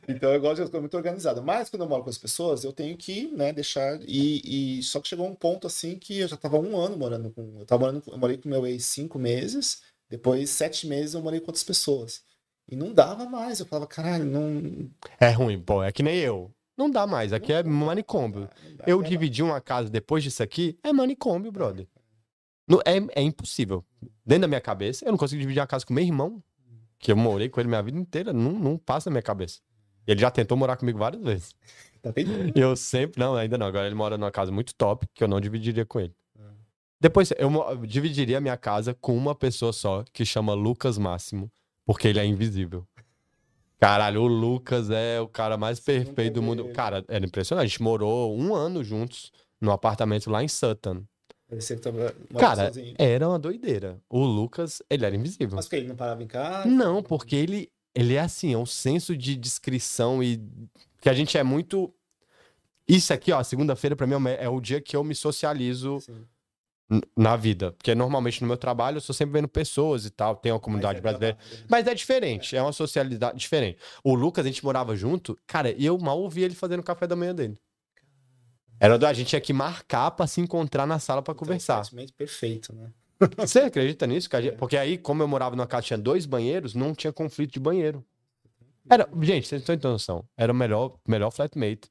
Então 0.07 0.33
eu 0.33 0.41
gosto 0.41 0.55
de 0.55 0.61
coisa 0.69 0.79
muito 0.81 0.97
organizada. 0.97 1.41
Mas 1.41 1.69
quando 1.69 1.83
eu 1.83 1.87
moro 1.89 2.03
com 2.03 2.09
as 2.09 2.17
pessoas, 2.17 2.63
eu 2.63 2.73
tenho 2.73 2.97
que, 2.97 3.27
né, 3.31 3.53
deixar. 3.53 3.99
E, 4.05 4.77
e 4.79 4.83
só 4.83 4.99
que 4.99 5.07
chegou 5.07 5.27
um 5.27 5.35
ponto 5.35 5.65
assim 5.67 5.97
que 5.97 6.19
eu 6.19 6.27
já 6.27 6.35
tava 6.35 6.57
um 6.59 6.75
ano 6.77 6.97
morando 6.97 7.29
com. 7.29 7.55
Eu 7.59 7.65
tava 7.65 7.81
morando, 7.85 8.01
com- 8.01 8.11
eu 8.11 8.17
morei 8.17 8.37
com 8.37 8.49
meu 8.49 8.65
ex 8.67 8.83
cinco 8.85 9.17
meses, 9.17 9.81
depois 10.09 10.49
sete 10.49 10.87
meses 10.87 11.13
eu 11.13 11.21
morei 11.21 11.39
com 11.39 11.47
outras 11.47 11.63
pessoas. 11.63 12.21
E 12.69 12.75
não 12.75 12.93
dava 12.93 13.25
mais. 13.25 13.59
Eu 13.59 13.65
falava, 13.65 13.87
caralho, 13.87 14.25
não. 14.25 14.89
É 15.19 15.29
ruim, 15.31 15.59
pô, 15.59 15.81
é 15.83 15.91
que 15.91 16.03
nem 16.03 16.17
eu. 16.17 16.51
Não 16.79 16.89
dá 16.89 17.05
mais, 17.05 17.33
aqui 17.33 17.51
é 17.51 17.61
manicômio. 17.61 18.47
Eu 18.87 19.03
dividi 19.03 19.43
uma 19.43 19.59
casa 19.59 19.89
depois 19.89 20.23
disso 20.23 20.41
aqui, 20.41 20.79
é 20.81 20.93
manicômio, 20.93 21.51
brother. 21.51 21.85
Não, 22.65 22.79
é, 22.85 23.19
é 23.19 23.21
impossível. 23.21 23.83
Dentro 24.25 24.43
da 24.43 24.47
minha 24.47 24.61
cabeça, 24.61 25.03
eu 25.03 25.11
não 25.11 25.17
consigo 25.17 25.41
dividir 25.41 25.59
uma 25.59 25.67
casa 25.67 25.85
com 25.85 25.93
meu 25.93 26.05
irmão, 26.05 26.41
que 26.97 27.11
eu 27.11 27.17
morei 27.17 27.49
com 27.49 27.59
ele 27.59 27.67
minha 27.67 27.83
vida 27.83 27.99
inteira, 27.99 28.31
não, 28.31 28.53
não 28.53 28.77
passa 28.77 29.09
na 29.09 29.15
minha 29.15 29.21
cabeça. 29.21 29.59
Ele 30.07 30.21
já 30.21 30.31
tentou 30.31 30.57
morar 30.57 30.77
comigo 30.77 30.97
várias 30.97 31.21
vezes. 31.21 31.53
Tá 32.01 32.11
vendo? 32.11 32.57
Eu 32.57 32.77
sempre, 32.77 33.19
não, 33.19 33.35
ainda 33.35 33.57
não. 33.57 33.65
Agora 33.65 33.85
ele 33.85 33.93
mora 33.93 34.17
numa 34.17 34.31
casa 34.31 34.53
muito 34.53 34.73
top 34.73 35.05
que 35.13 35.21
eu 35.21 35.27
não 35.27 35.41
dividiria 35.41 35.85
com 35.85 35.99
ele. 35.99 36.15
É. 36.39 36.43
Depois, 36.97 37.33
eu 37.37 37.51
dividiria 37.85 38.37
a 38.37 38.39
minha 38.39 38.55
casa 38.55 38.93
com 38.93 39.17
uma 39.17 39.35
pessoa 39.35 39.73
só, 39.73 40.05
que 40.13 40.23
chama 40.23 40.53
Lucas 40.53 40.97
Máximo, 40.97 41.51
porque 41.85 42.07
ele 42.07 42.19
é 42.19 42.25
invisível. 42.25 42.87
Caralho, 43.79 44.21
o 44.23 44.27
Lucas 44.27 44.89
é 44.89 45.21
o 45.21 45.27
cara 45.27 45.55
mais 45.57 45.79
perfeito 45.79 46.33
do 46.35 46.41
mundo. 46.43 46.65
Cara, 46.73 47.03
era 47.07 47.25
impressionante. 47.25 47.63
A 47.65 47.67
gente 47.67 47.81
morou 47.81 48.37
um 48.37 48.53
ano 48.53 48.83
juntos 48.83 49.31
num 49.61 49.71
apartamento 49.71 50.29
lá 50.29 50.43
em 50.43 50.47
Sutton. 50.47 51.03
Cara, 52.37 52.65
sozinho. 52.67 52.93
era 52.99 53.27
uma 53.27 53.39
doideira. 53.39 53.99
O 54.09 54.23
Lucas, 54.23 54.81
ele 54.89 55.05
era 55.05 55.15
invisível. 55.15 55.55
Mas 55.55 55.65
porque 55.65 55.77
ele 55.77 55.87
não 55.87 55.95
parava 55.95 56.21
em 56.21 56.27
casa? 56.27 56.69
Não, 56.69 57.01
porque 57.01 57.35
ele, 57.35 57.71
ele 57.95 58.15
é 58.15 58.19
assim, 58.19 58.53
é 58.53 58.57
um 58.57 58.65
senso 58.65 59.15
de 59.17 59.35
descrição 59.35 60.21
e 60.21 60.39
que 61.01 61.09
a 61.09 61.13
gente 61.13 61.37
é 61.37 61.43
muito. 61.43 61.91
Isso 62.87 63.13
aqui, 63.13 63.31
ó, 63.31 63.41
segunda-feira 63.43 63.95
pra 63.95 64.05
mim 64.05 64.13
é 64.13 64.17
o 64.17 64.27
é 64.27 64.49
o 64.49 64.59
dia 64.59 64.81
que 64.81 64.95
eu 64.95 65.03
me 65.03 65.15
socializo 65.15 65.99
n- 66.09 66.25
na 67.15 67.35
vida. 67.35 67.71
Porque 67.73 67.93
normalmente 67.93 68.41
no 68.41 68.47
meu 68.47 68.57
trabalho 68.57 68.97
eu 68.97 69.01
sou 69.01 69.13
sempre 69.13 69.33
vendo 69.33 69.47
pessoas 69.47 70.05
e 70.05 70.09
tal, 70.09 70.35
tem 70.35 70.51
uma 70.51 70.59
comunidade 70.59 70.95
mas 70.95 70.99
é 70.99 71.01
brasileira. 71.01 71.35
trabalho. 71.37 71.65
Mas 71.69 71.87
é 71.87 71.93
diferente, 71.93 72.55
é 72.55 72.61
uma 72.61 72.71
socialidade 72.73 73.37
diferente. 73.37 73.77
O 74.03 74.15
Lucas, 74.15 74.45
a 74.45 74.49
gente 74.49 74.63
morava 74.63 74.95
junto, 74.95 75.37
cara, 75.45 75.71
e 75.71 75.85
eu 75.85 75.97
mal 75.99 76.19
ouvia 76.19 76.45
ele 76.45 76.55
fazendo 76.55 76.79
o 76.79 76.83
café 76.83 77.05
da 77.05 77.15
manhã 77.15 77.33
dele. 77.35 77.59
Era 78.79 78.97
do, 78.97 79.05
a 79.05 79.13
gente 79.13 79.27
tinha 79.27 79.41
que 79.41 79.51
marcar 79.53 80.09
pra 80.11 80.25
se 80.25 80.39
encontrar 80.39 80.85
na 80.87 80.99
sala 80.99 81.21
pra 81.21 81.33
Então, 81.33 81.45
conversar. 81.45 81.75
praticamente 81.75 82.13
perfeito, 82.13 82.73
né? 82.73 82.89
Você 83.37 83.59
acredita 83.59 84.07
nisso? 84.07 84.29
Gente- 84.31 84.55
Porque 84.55 84.77
aí, 84.77 84.97
como 84.97 85.21
eu 85.21 85.27
morava 85.27 85.53
numa 85.55 85.67
casa 85.67 85.87
tinha 85.87 85.97
dois 85.97 86.25
banheiros, 86.25 86.73
não 86.73 86.95
tinha 86.95 87.11
conflito 87.11 87.51
de 87.51 87.59
banheiro. 87.59 88.03
Era, 88.89 89.07
gente, 89.21 89.45
vocês 89.47 89.61
não 89.67 89.77
têm 89.77 89.91
noção. 89.91 90.23
Era 90.37 90.51
o 90.53 90.55
melhor, 90.55 90.97
melhor 91.05 91.29
flatmate. 91.29 91.81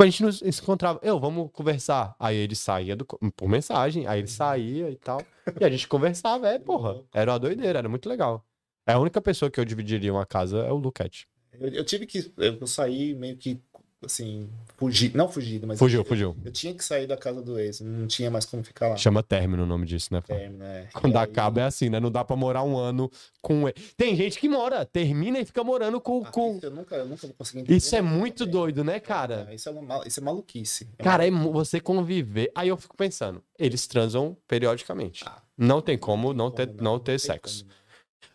Tipo, 0.00 0.02
a 0.02 0.06
gente 0.06 0.22
nos 0.22 0.38
se 0.38 0.62
encontrava. 0.62 0.98
Eu, 1.02 1.20
vamos 1.20 1.50
conversar. 1.52 2.14
Aí 2.18 2.36
ele 2.36 2.54
saía 2.54 2.96
do, 2.96 3.04
por 3.04 3.48
mensagem, 3.48 4.06
aí 4.06 4.20
ele 4.20 4.28
saía 4.28 4.90
e 4.90 4.96
tal. 4.96 5.20
E 5.60 5.64
a 5.64 5.68
gente 5.68 5.88
conversava, 5.88 6.48
é, 6.48 6.58
porra. 6.60 7.02
Era 7.12 7.32
uma 7.32 7.38
doideira, 7.38 7.80
era 7.80 7.88
muito 7.88 8.08
legal. 8.08 8.46
É 8.86 8.92
a 8.92 8.98
única 8.98 9.20
pessoa 9.20 9.50
que 9.50 9.58
eu 9.58 9.64
dividiria 9.64 10.12
uma 10.12 10.24
casa 10.24 10.58
é 10.58 10.70
o 10.70 10.76
Luquete. 10.76 11.26
Eu, 11.52 11.68
eu 11.68 11.84
tive 11.84 12.06
que. 12.06 12.32
Eu, 12.36 12.56
eu 12.60 12.66
saí 12.66 13.14
meio 13.14 13.36
que, 13.36 13.60
assim, 14.04 14.48
fugir. 14.76 15.14
Não 15.14 15.28
fugido, 15.28 15.66
mas. 15.66 15.78
Fugiu, 15.78 16.00
eu, 16.00 16.04
fugiu. 16.04 16.36
Eu 16.44 16.52
tinha 16.52 16.74
que 16.74 16.84
sair 16.84 17.06
da 17.06 17.16
casa 17.16 17.42
do 17.42 17.58
ex. 17.58 17.80
Não 17.80 18.06
tinha 18.06 18.30
mais 18.30 18.44
como 18.44 18.62
ficar 18.64 18.88
lá. 18.88 18.96
Chama 18.96 19.22
término 19.22 19.64
o 19.64 19.66
nome 19.66 19.86
disso, 19.86 20.08
né? 20.12 20.20
Término, 20.20 20.58
né? 20.58 20.88
Quando 20.92 21.16
aí- 21.16 21.24
acaba 21.24 21.60
é 21.60 21.64
assim, 21.64 21.88
né? 21.88 22.00
Não 22.00 22.10
dá 22.10 22.24
pra 22.24 22.36
morar 22.36 22.62
um 22.62 22.76
ano 22.76 23.10
com. 23.40 23.68
ele. 23.68 23.74
Tem 23.96 24.16
gente 24.16 24.38
que 24.38 24.48
mora, 24.48 24.84
termina 24.84 25.38
e 25.38 25.44
fica 25.44 25.62
morando 25.62 26.00
com. 26.00 26.22
Ah, 26.24 26.30
com... 26.30 26.56
Isso 26.56 26.66
eu 26.66 26.70
nunca, 26.70 26.96
eu 26.96 27.06
nunca 27.06 27.26
vou 27.26 27.36
conseguir 27.36 27.60
entender. 27.60 27.76
Isso 27.76 27.94
é 27.94 28.02
muito 28.02 28.46
doido, 28.46 28.82
né, 28.82 28.98
cara? 29.00 29.46
É, 29.50 29.54
isso, 29.54 29.68
é 29.68 29.72
uma, 29.72 30.06
isso 30.06 30.20
é 30.20 30.22
maluquice. 30.22 30.88
É 30.98 31.02
Cara, 31.02 31.26
é 31.26 31.30
você 31.30 31.80
conviver. 31.80 32.50
Aí 32.54 32.68
eu 32.68 32.76
fico 32.76 32.96
pensando, 32.96 33.42
eles 33.58 33.86
transam 33.86 34.36
periodicamente. 34.48 35.24
Ah. 35.26 35.42
Não 35.56 35.82
tem 35.82 35.98
como 35.98 36.32
não 36.32 36.50
ter, 36.50 36.68
como 36.68 36.82
não 36.82 36.98
ter 36.98 37.18
sexo. 37.18 37.64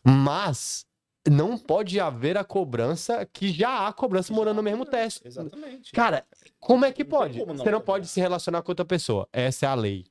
como 0.04 0.18
Mas 0.18 0.86
não 1.30 1.58
pode 1.58 2.00
haver 2.00 2.38
a 2.38 2.44
cobrança 2.44 3.26
que 3.26 3.52
já 3.52 3.88
há 3.88 3.94
cobrança 3.94 4.34
morando 4.34 4.58
no 4.58 4.64
mesmo 4.64 4.86
teste. 4.86 5.28
Exatamente. 5.28 5.92
Cara, 5.92 6.26
como 6.60 6.86
é 6.86 6.92
que 6.92 7.04
pode? 7.04 7.44
não 7.46 7.58
você 7.58 7.72
não 7.72 7.82
pode 7.82 8.08
se 8.08 8.20
relacionar 8.20 8.62
com 8.62 8.72
outra 8.72 8.86
pessoa. 8.86 9.28
Essa 9.34 9.66
é 9.66 9.70
a 9.70 9.76
lei. 9.76 10.06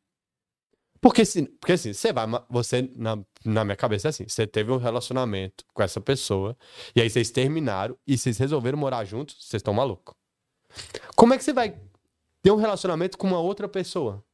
Porque, 1.01 1.25
se, 1.25 1.43
porque 1.61 1.73
assim, 1.73 1.93
você 1.93 2.13
vai. 2.13 2.27
Você, 2.49 2.91
na, 2.97 3.19
na 3.45 3.63
minha 3.63 3.77
cabeça, 3.77 4.09
é 4.09 4.11
assim: 4.11 4.27
você 4.27 4.47
teve 4.47 4.73
um 4.73 4.79
relacionamento 4.79 5.63
com 5.75 5.83
essa 5.83 6.01
pessoa, 6.01 6.57
e 6.97 7.01
aí 7.03 7.11
vocês 7.11 7.31
terminaram, 7.31 7.95
e 8.07 8.17
vocês 8.17 8.39
resolveram 8.39 8.79
morar 8.79 9.05
juntos, 9.05 9.37
vocês 9.39 9.61
estão 9.61 9.75
malucos. 9.75 10.15
Como 11.15 11.35
é 11.35 11.39
que 11.39 11.45
você 11.45 11.53
vai 11.53 11.79
ter 12.43 12.51
um 12.51 12.57
relacionamento 12.57 13.19
com 13.19 13.27
uma 13.27 13.39
outra 13.39 13.69
pessoa? 13.69 14.25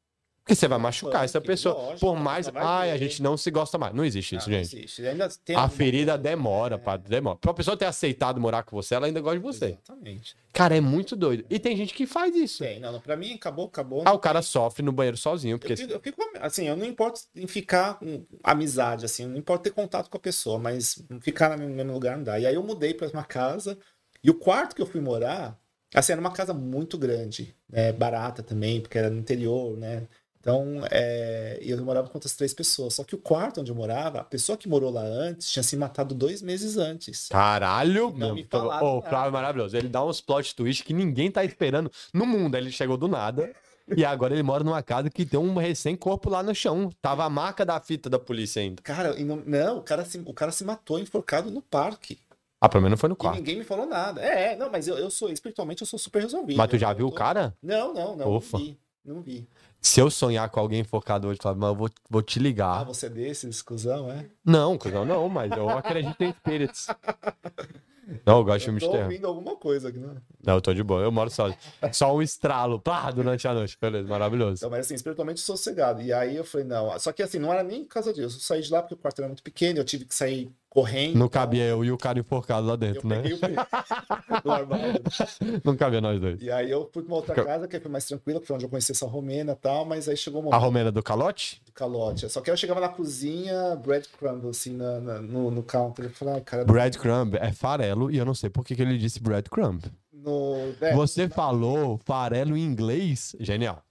Porque 0.51 0.59
você 0.59 0.67
vai 0.67 0.79
machucar 0.79 1.25
essa 1.25 1.41
pessoa. 1.41 1.75
lógico, 1.77 2.01
Por 2.01 2.17
mais. 2.19 2.49
Ai, 2.57 2.91
a 2.91 2.97
gente 2.97 3.23
não 3.23 3.37
se 3.37 3.51
gosta 3.53 3.79
mais. 3.79 3.95
Não 3.95 4.05
existe 4.05 4.35
isso, 4.35 4.51
não 4.51 4.57
gente. 4.59 4.77
existe. 4.77 5.07
Ainda 5.07 5.29
tem 5.45 5.55
A 5.55 5.69
ferida 5.69 6.13
coisa- 6.13 6.23
demora, 6.23 6.75
É, 6.75 6.79
pá, 6.79 6.97
demora. 6.97 7.37
Pra 7.37 7.55
pessoa 7.55 7.77
ter 7.77 7.85
aceitado 7.85 8.41
morar 8.41 8.65
com 8.65 8.75
você, 8.75 8.97
ela 8.97 9.07
ainda 9.07 9.21
gosta 9.21 9.39
de 9.39 9.43
você. 9.45 9.65
Exatamente. 9.67 10.35
Cara, 10.53 10.77
é 10.77 10.81
muito 10.81 11.15
doido. 11.15 11.45
E 11.49 11.59
tem 11.61 11.77
gente 11.77 11.95
que 11.95 12.05
faz 12.05 12.35
isso. 12.35 12.65
Tem, 12.65 12.81
não, 12.81 12.91
não, 12.91 13.01
pra 13.01 13.17
mim 13.17 13.33
acabou, 13.35 13.67
acabou. 13.67 14.03
Ah, 14.05 14.13
o 14.13 14.19
cara 14.19 14.43
sofre 14.43 14.83
no 14.83 14.91
banheiro 14.91 15.17
sozinho, 15.17 15.57
porque 15.57 15.75
Eu 15.75 15.77
fico, 15.77 15.93
eu 15.93 16.01
fico, 16.01 16.23
assim, 16.41 16.67
eu 16.67 16.77
não 16.77 16.85
importo 16.85 17.21
em 17.37 17.47
ficar 17.47 17.95
com 18.01 18.27
amizade, 18.43 19.05
assim, 19.05 19.27
não 19.27 19.37
importa 19.39 19.65
ter 19.65 19.71
contato 19.71 20.11
com 20.11 20.17
a 20.17 20.21
pessoa, 20.21 20.59
mas 20.59 21.01
ficar 21.21 21.57
no 21.57 21.69
mesmo 21.69 21.93
lugar 21.93 22.17
não 22.17 22.25
dá. 22.25 22.41
E 22.41 22.47
aí 22.47 22.55
eu 22.57 22.63
mudei 22.65 22.93
para 22.93 23.09
uma 23.11 23.23
casa, 23.25 23.79
e 24.25 24.29
o 24.31 24.35
quarto 24.35 24.75
que 24.75 24.83
eu 24.83 24.87
fui 24.87 25.01
morar, 25.01 25.57
assim, 25.95 26.11
era 26.13 26.21
uma 26.21 26.33
casa 26.33 26.53
muito 26.53 26.99
grande, 26.99 27.55
né, 27.69 27.93
barata 27.93 28.43
também, 28.43 28.81
porque 28.81 28.99
era 28.99 29.09
no 29.11 29.19
interior, 29.21 29.77
né? 29.77 30.09
Então, 30.41 30.83
é, 30.91 31.59
e 31.61 31.71
eu 31.71 31.85
morava 31.85 32.09
com 32.09 32.17
outras 32.17 32.35
três 32.35 32.55
pessoas. 32.55 32.95
Só 32.95 33.05
que 33.05 33.15
o 33.15 33.19
quarto 33.19 33.61
onde 33.61 33.71
eu 33.71 33.75
morava, 33.75 34.21
a 34.21 34.25
pessoa 34.25 34.57
que 34.57 34.67
morou 34.69 34.91
lá 34.91 35.03
antes 35.03 35.51
tinha 35.51 35.63
se 35.63 35.77
matado 35.77 36.15
dois 36.15 36.41
meses 36.41 36.79
antes. 36.79 37.29
Caralho, 37.29 38.11
Não 38.17 38.35
me 38.35 38.41
meu. 38.43 38.47
falaram 38.51 38.87
Ô, 38.87 38.91
o 38.93 38.97
nada. 38.97 39.09
Flávio 39.11 39.29
é 39.29 39.33
maravilhoso. 39.33 39.77
Ele 39.77 39.89
dá 39.89 40.03
uns 40.03 40.21
plot 40.23 40.55
twist 40.55 40.83
que 40.83 40.95
ninguém 40.95 41.31
tá 41.31 41.45
esperando 41.45 41.91
no 42.15 42.25
mundo. 42.25 42.55
Aí 42.55 42.63
Ele 42.63 42.73
chegou 42.73 42.97
do 42.97 43.07
nada. 43.07 43.53
E 43.95 44.05
agora 44.05 44.33
ele 44.33 44.43
mora 44.45 44.63
numa 44.63 44.83
casa 44.85 45.11
que 45.11 45.27
tem 45.27 45.39
um 45.39 45.57
recém-corpo 45.57 46.31
lá 46.31 46.43
no 46.45 46.55
chão. 46.55 46.91
Tava 47.03 47.25
a 47.25 47.29
marca 47.29 47.67
da 47.67 47.79
fita 47.81 48.09
da 48.09 48.21
polícia 48.21 48.63
ainda. 48.63 48.81
Cara, 48.83 49.19
e 49.19 49.25
não, 49.25 49.43
não, 49.45 49.79
o, 49.79 49.83
cara 49.83 50.05
se, 50.05 50.17
o 50.25 50.33
cara 50.33 50.53
se 50.53 50.65
matou 50.65 50.99
enforcado 51.01 51.51
no 51.51 51.61
parque. 51.61 52.17
Ah, 52.63 52.69
pelo 52.69 52.83
menos 52.83 52.93
não 52.93 53.01
foi 53.01 53.09
no 53.09 53.15
E 53.15 53.19
quarto. 53.19 53.37
ninguém 53.39 53.57
me 53.59 53.65
falou 53.65 53.87
nada. 53.87 54.21
É, 54.23 54.55
não, 54.55 54.71
mas 54.71 54.87
eu, 54.87 54.97
eu 54.97 55.11
sou, 55.11 55.29
espiritualmente, 55.31 55.83
eu 55.83 55.87
sou 55.89 55.99
super 55.99 56.23
resolvido. 56.23 56.57
Mas 56.57 56.71
tu 56.71 56.79
já 56.79 56.93
Eu 56.93 56.97
viu 56.97 57.07
o 57.09 57.11
tô- 57.11 57.17
cara? 57.17 57.53
Não, 57.61 57.93
não, 57.93 58.15
não. 58.17 58.37
Ufa. 58.37 58.59
Não 58.59 58.65
vi. 58.65 58.79
Não 59.05 59.21
vi. 59.23 59.49
Se 59.83 60.01
eu 60.01 60.11
sonhar 60.11 60.49
com 60.51 60.61
alguém 60.61 60.85
focado 60.85 61.29
hoje, 61.29 61.39
Flávio, 61.41 61.61
mas 61.61 61.71
eu 61.71 61.75
vou, 61.77 61.91
vou 62.09 62.23
te 62.23 62.39
Ah, 62.39 62.43
ligar. 62.43 62.85
você 62.85 63.07
é 63.07 63.09
desse, 63.09 63.49
exclusão, 63.49 64.11
é? 64.11 64.27
Não, 64.45 64.77
cuzão, 64.77 65.05
não, 65.05 65.29
mas 65.29 65.51
eu 65.53 65.69
acredito 65.71 66.21
em 66.23 66.33
spirits. 66.33 66.87
Não, 68.27 68.39
eu 68.39 68.45
gosto 68.45 68.59
de 68.59 68.65
Eu 68.65 68.67
filme 68.67 68.81
de 68.81 68.87
tô 68.87 68.93
terror. 68.93 69.05
ouvindo 69.07 69.27
alguma 69.27 69.57
coisa 69.57 69.89
aqui, 69.89 69.99
né? 69.99 70.15
Não, 70.45 70.55
eu 70.55 70.61
tô 70.61 70.75
de 70.75 70.83
boa. 70.83 71.03
Eu 71.03 71.13
moro 71.13 71.31
só. 71.31 71.53
Só 71.93 72.15
um 72.15 72.23
estralo, 72.23 72.81
pá, 72.81 73.11
durante 73.11 73.47
a 73.47 73.55
noite. 73.55 73.77
Beleza, 73.81 74.09
maravilhoso. 74.09 74.57
Então, 74.57 74.71
mas 74.71 74.81
assim, 74.87 74.95
espiritualmente 74.95 75.41
eu 75.41 75.45
sossegado. 75.47 76.03
E 76.03 76.13
aí 76.13 76.37
eu 76.37 76.45
falei, 76.45 76.67
não. 76.67 76.99
Só 76.99 77.13
que 77.13 77.23
assim, 77.23 77.39
não 77.39 77.53
era 77.53 77.63
nem 77.63 77.85
por 77.85 77.91
causa 77.95 78.13
disso. 78.13 78.37
Eu 78.37 78.41
saí 78.41 78.63
de 78.63 78.73
lá 78.73 78.83
porque 78.83 78.95
o 78.95 78.97
quarto 78.97 79.19
era 79.21 79.29
muito 79.29 79.43
pequeno, 79.43 79.79
eu 79.79 79.85
tive 79.85 80.05
que 80.05 80.15
sair 80.15 80.51
correndo. 80.69 81.19
Não 81.19 81.29
cabia 81.29 81.65
eu 81.65 81.85
e 81.85 81.93
o 81.93 81.99
cara 81.99 82.19
enforcado 82.19 82.67
lá 82.67 82.75
Eu 82.75 82.77
dentro, 82.77 83.09
né? 83.09 83.23
peguei 83.23 83.35
o. 83.35 83.41
Não 85.65 85.77
cabia 85.77 86.01
nós 86.01 86.21
dois. 86.21 86.41
E 86.41 86.51
aí 86.51 86.71
eu 86.71 86.89
fui 86.93 87.03
pra 87.03 87.13
uma 87.13 87.17
outra 87.17 87.45
casa 87.45 87.67
que 87.69 87.79
foi 87.81 87.91
mais 87.91 88.05
tranquila, 88.07 88.41
que 88.41 88.47
foi 88.47 88.57
onde 88.57 88.65
eu 88.65 88.69
conheci 88.69 88.93
essa 88.93 89.07
romena 89.07 89.53
e 89.53 89.57
tal, 89.57 89.85
mas 89.85 90.09
aí 90.09 90.17
chegou 90.17 90.45
um 90.45 90.53
A 90.53 90.57
Romena 90.57 90.91
do 90.93 91.03
calote? 91.03 91.61
Calote. 91.81 92.29
Só 92.29 92.41
que 92.43 92.51
eu 92.51 92.57
chegava 92.57 92.79
na 92.81 92.89
cozinha, 92.91 93.75
breadcrumb, 93.77 94.47
assim, 94.49 94.77
na, 94.77 95.01
na- 95.01 95.21
no, 95.21 95.51
no 95.51 95.63
counter. 95.63 96.05
Eu 96.05 96.11
falei, 96.11 96.35
ah, 96.35 96.41
cara, 96.43 96.65
Breadcrumb 96.65 97.35
é 97.37 97.53
farelo 97.53 98.11
e 98.11 98.19
eu 98.19 98.25
não 98.27 98.35
sei 98.35 98.51
por 98.51 98.65
que, 98.65 98.77
que 98.77 98.83
ele 98.83 98.99
disse 98.99 99.21
breadcrumb. 99.21 99.81
no. 100.13 100.75
é, 100.81 100.95
Você 100.95 101.29
falou 101.29 101.99
farelo 102.05 102.57
em 102.57 102.63
inglês? 102.65 103.35
Genial. 103.41 103.83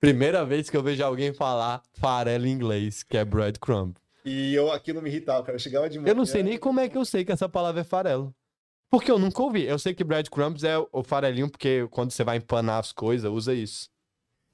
Primeira 0.00 0.44
vez 0.44 0.68
que 0.70 0.76
eu 0.76 0.82
vejo 0.82 1.02
alguém 1.02 1.32
falar 1.32 1.82
farelo 1.94 2.46
em 2.46 2.50
inglês, 2.52 3.02
que 3.02 3.16
é 3.16 3.24
breadcrumb. 3.24 3.94
E 4.24 4.54
eu 4.54 4.70
aquilo 4.70 5.00
me 5.00 5.08
irritava, 5.08 5.42
cara. 5.42 5.56
Eu 5.56 5.60
chegava 5.60 5.88
de 5.88 5.98
manhã. 5.98 6.10
Eu 6.10 6.14
não 6.14 6.26
sei 6.26 6.42
nem 6.42 6.58
como 6.58 6.78
é 6.80 6.88
que 6.88 6.98
eu 6.98 7.04
sei 7.04 7.24
que 7.24 7.32
essa 7.32 7.48
palavra 7.48 7.80
é 7.80 7.84
farelo. 7.84 8.32
Porque 8.90 9.10
eu 9.10 9.18
nunca 9.18 9.42
ouvi. 9.42 9.64
Eu 9.64 9.78
sei 9.78 9.94
que 9.94 10.04
breadcrumbs 10.04 10.64
é 10.64 10.74
o 10.92 11.02
farelinho, 11.02 11.50
porque 11.50 11.86
quando 11.90 12.10
você 12.10 12.22
vai 12.24 12.36
empanar 12.36 12.78
as 12.78 12.92
coisas, 12.92 13.30
usa 13.30 13.54
isso. 13.54 13.88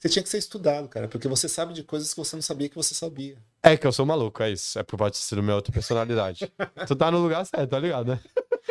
Você 0.05 0.10
tinha 0.10 0.23
que 0.23 0.28
ser 0.28 0.36
estudado, 0.36 0.86
cara, 0.86 1.08
porque 1.08 1.26
você 1.26 1.49
sabe 1.49 1.73
de 1.73 1.83
coisas 1.83 2.12
que 2.12 2.18
você 2.20 2.36
não 2.36 2.42
sabia 2.42 2.68
que 2.68 2.74
você 2.74 2.94
sabia. 2.94 3.39
É 3.62 3.74
que 3.74 3.86
eu 3.86 3.92
sou 3.92 4.05
maluco, 4.05 4.42
é 4.42 4.50
isso. 4.50 4.78
É 4.78 4.83
por 4.83 4.99
pode 4.99 5.16
ser 5.16 5.41
minha 5.41 5.55
outra 5.55 5.73
personalidade. 5.73 6.52
tu 6.86 6.94
tá 6.94 7.10
no 7.10 7.20
lugar 7.20 7.47
certo, 7.47 7.70
tá 7.70 7.78
ligado, 7.78 8.08
né? 8.08 8.20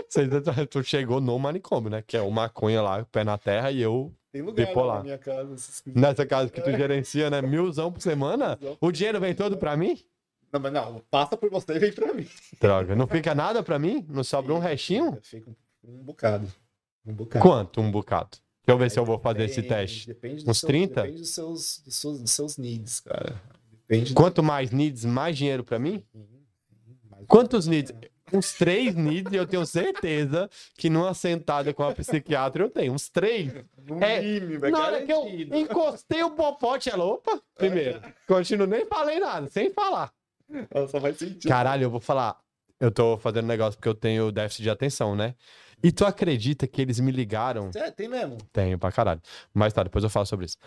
Você, 0.08 0.28
tu 0.70 0.84
chegou 0.84 1.20
no 1.20 1.40
manicômio, 1.40 1.90
né? 1.90 2.04
Que 2.06 2.16
é 2.16 2.22
o 2.22 2.30
maconha 2.30 2.84
lá, 2.84 3.04
pé 3.06 3.24
na 3.24 3.36
terra, 3.36 3.72
e 3.72 3.82
eu, 3.82 4.14
Tem 4.32 4.44
lugar 4.44 4.62
lá 4.62 4.68
Bipolar. 4.68 4.98
na 4.98 5.04
minha 5.06 5.18
casa. 5.18 5.56
nessa 5.88 6.24
casa 6.24 6.52
que 6.52 6.62
tu 6.62 6.70
gerencia, 6.70 7.32
né? 7.32 7.42
Milzão 7.42 7.92
por 7.92 8.02
semana. 8.04 8.60
O 8.80 8.92
dinheiro 8.92 9.20
vem 9.20 9.34
todo 9.34 9.58
pra 9.58 9.76
mim? 9.76 10.00
Não, 10.52 10.60
mas 10.60 10.72
não, 10.72 11.02
passa 11.10 11.36
por 11.36 11.50
você 11.50 11.74
e 11.74 11.80
vem 11.80 11.92
pra 11.92 12.14
mim. 12.14 12.28
Droga, 12.62 12.96
não 12.96 13.08
fica 13.08 13.34
nada 13.34 13.64
pra 13.64 13.80
mim? 13.80 14.06
Não 14.08 14.24
sobra 14.24 14.54
um 14.54 14.60
restinho? 14.60 15.18
Fica 15.24 15.50
um 15.84 16.04
bocado. 16.04 16.48
Um 17.04 17.12
bocado. 17.12 17.42
Quanto 17.42 17.82
um 17.82 17.90
bocado? 17.90 18.38
Deixa 18.66 18.76
eu 18.76 18.78
ver 18.78 18.90
se 18.92 18.98
eu 19.00 19.04
vou 19.06 19.20
fazer 19.20 19.44
esse 19.44 19.62
Depende, 19.62 19.76
teste. 19.76 20.08
Depende 20.08 20.50
Uns 20.50 20.60
seu- 20.60 20.68
30? 20.68 21.02
Depende 21.02 21.20
dos 21.20 21.30
seus, 21.32 21.82
dos 21.86 21.96
seus, 21.96 22.22
dos 22.22 22.32
seus 22.32 22.58
needs, 22.58 23.00
cara. 23.02 23.36
Depende 23.88 24.14
Quanto 24.14 24.42
mais 24.42 24.72
needs, 24.72 25.04
mais 25.04 25.38
dinheiro 25.38 25.64
pra 25.64 25.78
mim? 25.78 26.04
mais- 27.10 27.26
Quantos 27.28 27.68
needs? 27.68 27.92
Uns 28.32 28.54
três 28.54 28.96
needs, 28.96 29.32
eu 29.34 29.46
tenho 29.46 29.64
certeza 29.66 30.50
que 30.78 30.90
numa 30.90 31.14
sentada 31.14 31.72
com 31.74 31.84
a 31.84 31.94
psiquiatra 31.94 32.64
eu 32.64 32.70
tenho. 32.70 32.94
Uns 32.94 33.08
três. 33.10 33.54
É, 34.02 34.22
mínimo, 34.22 34.66
é 34.66 34.72
Na 34.72 34.80
hora 34.80 35.06
que 35.06 35.12
eu 35.12 35.28
encostei 35.60 36.24
o 36.24 36.32
popote, 36.32 36.90
ela, 36.90 37.04
opa, 37.06 37.40
primeiro. 37.56 38.02
Continuo, 38.28 38.66
nem 38.66 38.86
falei 38.88 39.20
nada, 39.20 39.48
sem 39.50 39.70
falar. 39.72 40.12
Ela 40.72 40.88
Só 40.88 41.00
vai 41.00 41.14
sentir. 41.14 41.48
Caralho, 41.48 41.84
eu 41.84 41.92
vou 41.92 42.00
falar. 42.00 42.40
Eu 42.80 42.90
tô 42.92 43.18
fazendo 43.18 43.46
negócio 43.46 43.78
porque 43.78 43.90
eu 43.90 43.94
tenho 43.96 44.32
déficit 44.32 44.64
de 44.64 44.70
atenção, 44.70 45.16
né? 45.16 45.36
E 45.84 45.92
tu 45.92 46.06
acredita 46.06 46.66
que 46.66 46.82
eles 46.82 47.00
me 47.00 47.12
ligaram? 47.12 47.70
É, 47.76 47.92
tem 47.92 48.08
mesmo. 48.08 48.38
Tenho 48.54 48.80
pra 48.80 48.92
caralho. 48.92 49.22
Mas 49.54 49.74
tá, 49.74 49.84
depois 49.84 50.04
eu 50.04 50.10
falo 50.10 50.26
sobre 50.26 50.46
isso. 50.46 50.58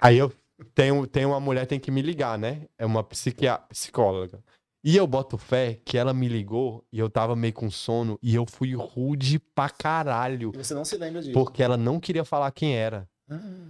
Aí 0.00 0.16
eu 0.16 0.32
tenho, 0.74 1.06
tenho 1.06 1.30
uma 1.30 1.40
mulher 1.40 1.62
que 1.62 1.70
tem 1.70 1.80
que 1.80 1.90
me 1.90 2.02
ligar, 2.02 2.38
né? 2.38 2.62
É 2.78 2.86
uma 2.86 3.02
psiquia, 3.02 3.58
psicóloga. 3.58 4.42
E 4.84 4.96
eu 4.96 5.06
boto 5.06 5.36
fé 5.36 5.80
que 5.84 5.98
ela 5.98 6.14
me 6.14 6.28
ligou 6.28 6.84
e 6.92 7.00
eu 7.00 7.10
tava 7.10 7.34
meio 7.34 7.52
com 7.52 7.68
sono 7.68 8.16
e 8.22 8.34
eu 8.36 8.46
fui 8.46 8.72
rude 8.76 9.40
pra 9.40 9.68
caralho. 9.68 10.52
E 10.54 10.58
você 10.58 10.74
não 10.74 10.84
se 10.84 10.96
lembra 10.96 11.20
disso. 11.20 11.32
Porque 11.32 11.60
ela 11.60 11.76
não 11.76 11.98
queria 11.98 12.24
falar 12.24 12.52
quem 12.52 12.76
era. 12.76 13.08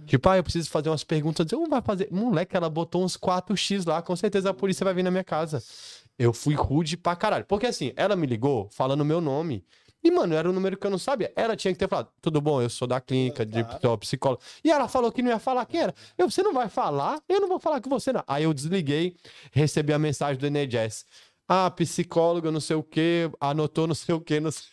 Tipo, 0.05 0.29
ah, 0.29 0.37
eu 0.37 0.43
preciso 0.43 0.69
fazer 0.69 0.89
umas 0.89 1.03
perguntas. 1.03 1.51
Eu 1.51 1.59
não 1.59 1.69
vai 1.69 1.81
fazer. 1.81 2.07
Moleque, 2.11 2.55
ela 2.55 2.69
botou 2.69 3.03
uns 3.03 3.17
4x 3.17 3.87
lá, 3.87 4.01
com 4.03 4.15
certeza 4.15 4.51
a 4.51 4.53
polícia 4.53 4.83
vai 4.83 4.93
vir 4.93 5.01
na 5.01 5.09
minha 5.09 5.23
casa. 5.23 5.63
Eu 6.19 6.31
fui 6.31 6.53
rude 6.53 6.95
pra 6.95 7.15
caralho. 7.15 7.45
Porque 7.45 7.65
assim, 7.65 7.91
ela 7.95 8.15
me 8.15 8.27
ligou 8.27 8.69
falando 8.69 9.03
meu 9.03 9.19
nome. 9.19 9.65
E, 10.07 10.11
mano, 10.11 10.33
era 10.33 10.49
um 10.49 10.53
número 10.53 10.77
que 10.77 10.87
eu 10.87 10.91
não 10.91 10.97
sabia. 10.97 11.33
Ela 11.35 11.53
tinha 11.53 11.73
que 11.73 11.77
ter 11.79 11.89
falado, 11.89 12.07
tudo 12.21 12.39
bom, 12.39 12.61
eu 12.61 12.69
sou 12.69 12.87
da 12.87 13.01
clínica, 13.01 13.45
de 13.45 13.61
Claro. 13.61 13.97
psicólogo. 13.97 14.41
E 14.63 14.71
ela 14.71 14.87
falou 14.87 15.11
que 15.11 15.21
não 15.21 15.29
ia 15.29 15.37
falar 15.37 15.65
quem 15.65 15.81
era. 15.81 15.93
Eu, 16.17 16.31
você 16.31 16.41
não 16.41 16.53
vai 16.53 16.69
falar? 16.69 17.19
Eu 17.27 17.41
não 17.41 17.49
vou 17.49 17.59
falar 17.59 17.81
com 17.81 17.89
você, 17.89 18.13
não. 18.13 18.23
Aí 18.25 18.45
eu 18.45 18.53
desliguei, 18.53 19.17
recebi 19.51 19.91
a 19.91 19.99
mensagem 19.99 20.37
do 20.39 20.47
NHS. 20.47 21.05
Ah, 21.45 21.69
psicóloga, 21.71 22.49
não 22.51 22.61
sei 22.61 22.77
o 22.77 22.83
quê, 22.83 23.29
anotou 23.39 23.85
não 23.85 23.95
sei 23.95 24.15
o 24.15 24.21
quê, 24.21 24.39
não 24.39 24.49
sei... 24.51 24.63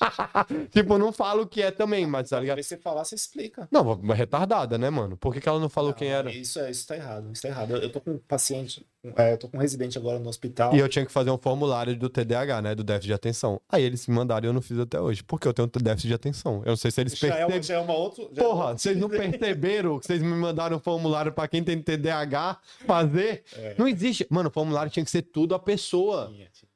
tipo, 0.70 0.98
não 0.98 1.12
falo 1.12 1.42
o 1.42 1.46
que 1.46 1.62
é 1.62 1.70
também, 1.70 2.06
mas 2.06 2.28
tá 2.30 2.38
ligado? 2.38 2.56
Talvez 2.56 2.66
você 2.66 2.76
falar, 2.76 3.04
você 3.04 3.14
explica. 3.14 3.68
Não, 3.70 3.92
uma 3.92 4.14
retardada, 4.14 4.78
né, 4.78 4.90
mano? 4.90 5.16
Por 5.16 5.32
que, 5.32 5.40
que 5.40 5.48
ela 5.48 5.58
não 5.60 5.68
falou 5.68 5.92
quem 5.92 6.08
Não, 6.08 6.16
era? 6.16 6.30
Isso, 6.32 6.58
é, 6.58 6.70
isso 6.70 6.86
tá 6.86 6.96
errado. 6.96 7.30
Isso 7.32 7.42
tá 7.42 7.48
errado. 7.48 7.70
Eu, 7.72 7.78
eu 7.78 7.92
tô 7.92 8.00
com 8.00 8.12
um 8.12 8.18
paciente, 8.18 8.86
é, 9.16 9.32
eu 9.32 9.38
tô 9.38 9.48
com 9.48 9.56
um 9.56 9.60
residente 9.60 9.96
agora 9.98 10.18
no 10.18 10.28
hospital. 10.28 10.74
E 10.74 10.78
eu 10.78 10.88
tinha 10.88 11.04
que 11.04 11.12
fazer 11.12 11.30
um 11.30 11.38
formulário 11.38 11.96
do 11.96 12.08
TDAH, 12.08 12.62
né? 12.62 12.74
Do 12.74 12.84
déficit 12.84 13.06
de 13.08 13.14
atenção. 13.14 13.60
Aí 13.68 13.82
eles 13.82 14.06
me 14.06 14.14
mandaram 14.14 14.46
e 14.46 14.48
eu 14.48 14.52
não 14.52 14.62
fiz 14.62 14.78
até 14.78 15.00
hoje. 15.00 15.22
Porque 15.22 15.46
eu 15.46 15.52
tenho 15.52 15.68
déficit 15.68 16.08
de 16.08 16.14
atenção. 16.14 16.62
Eu 16.64 16.70
não 16.70 16.76
sei 16.76 16.90
se 16.90 17.00
eles 17.00 17.16
já, 17.16 17.28
é 17.28 17.30
perceberam. 17.30 17.62
já 17.62 17.74
é 17.74 17.78
uma 17.78 17.94
outra. 17.94 18.24
é 18.24 18.26
Porra, 18.40 18.64
outra- 18.64 18.78
vocês 18.78 18.96
não 18.96 19.08
perceberam 19.10 19.98
que 19.98 20.06
vocês 20.06 20.22
me 20.22 20.28
mandaram 20.28 20.76
um 20.76 20.80
formulário 20.80 21.32
pra 21.32 21.46
quem 21.48 21.62
tem 21.62 21.80
TDAH 21.80 22.58
fazer? 22.86 23.42
É. 23.56 23.74
Não 23.78 23.86
existe. 23.88 24.26
Mano, 24.30 24.48
o 24.48 24.52
formulário 24.52 24.90
tinha 24.90 25.04
que 25.04 25.10
ser 25.10 25.22
tudo 25.22 25.54
a 25.54 25.58
pessoa. 25.58 26.26
Tinha, 26.26 26.48
tinha. 26.52 26.69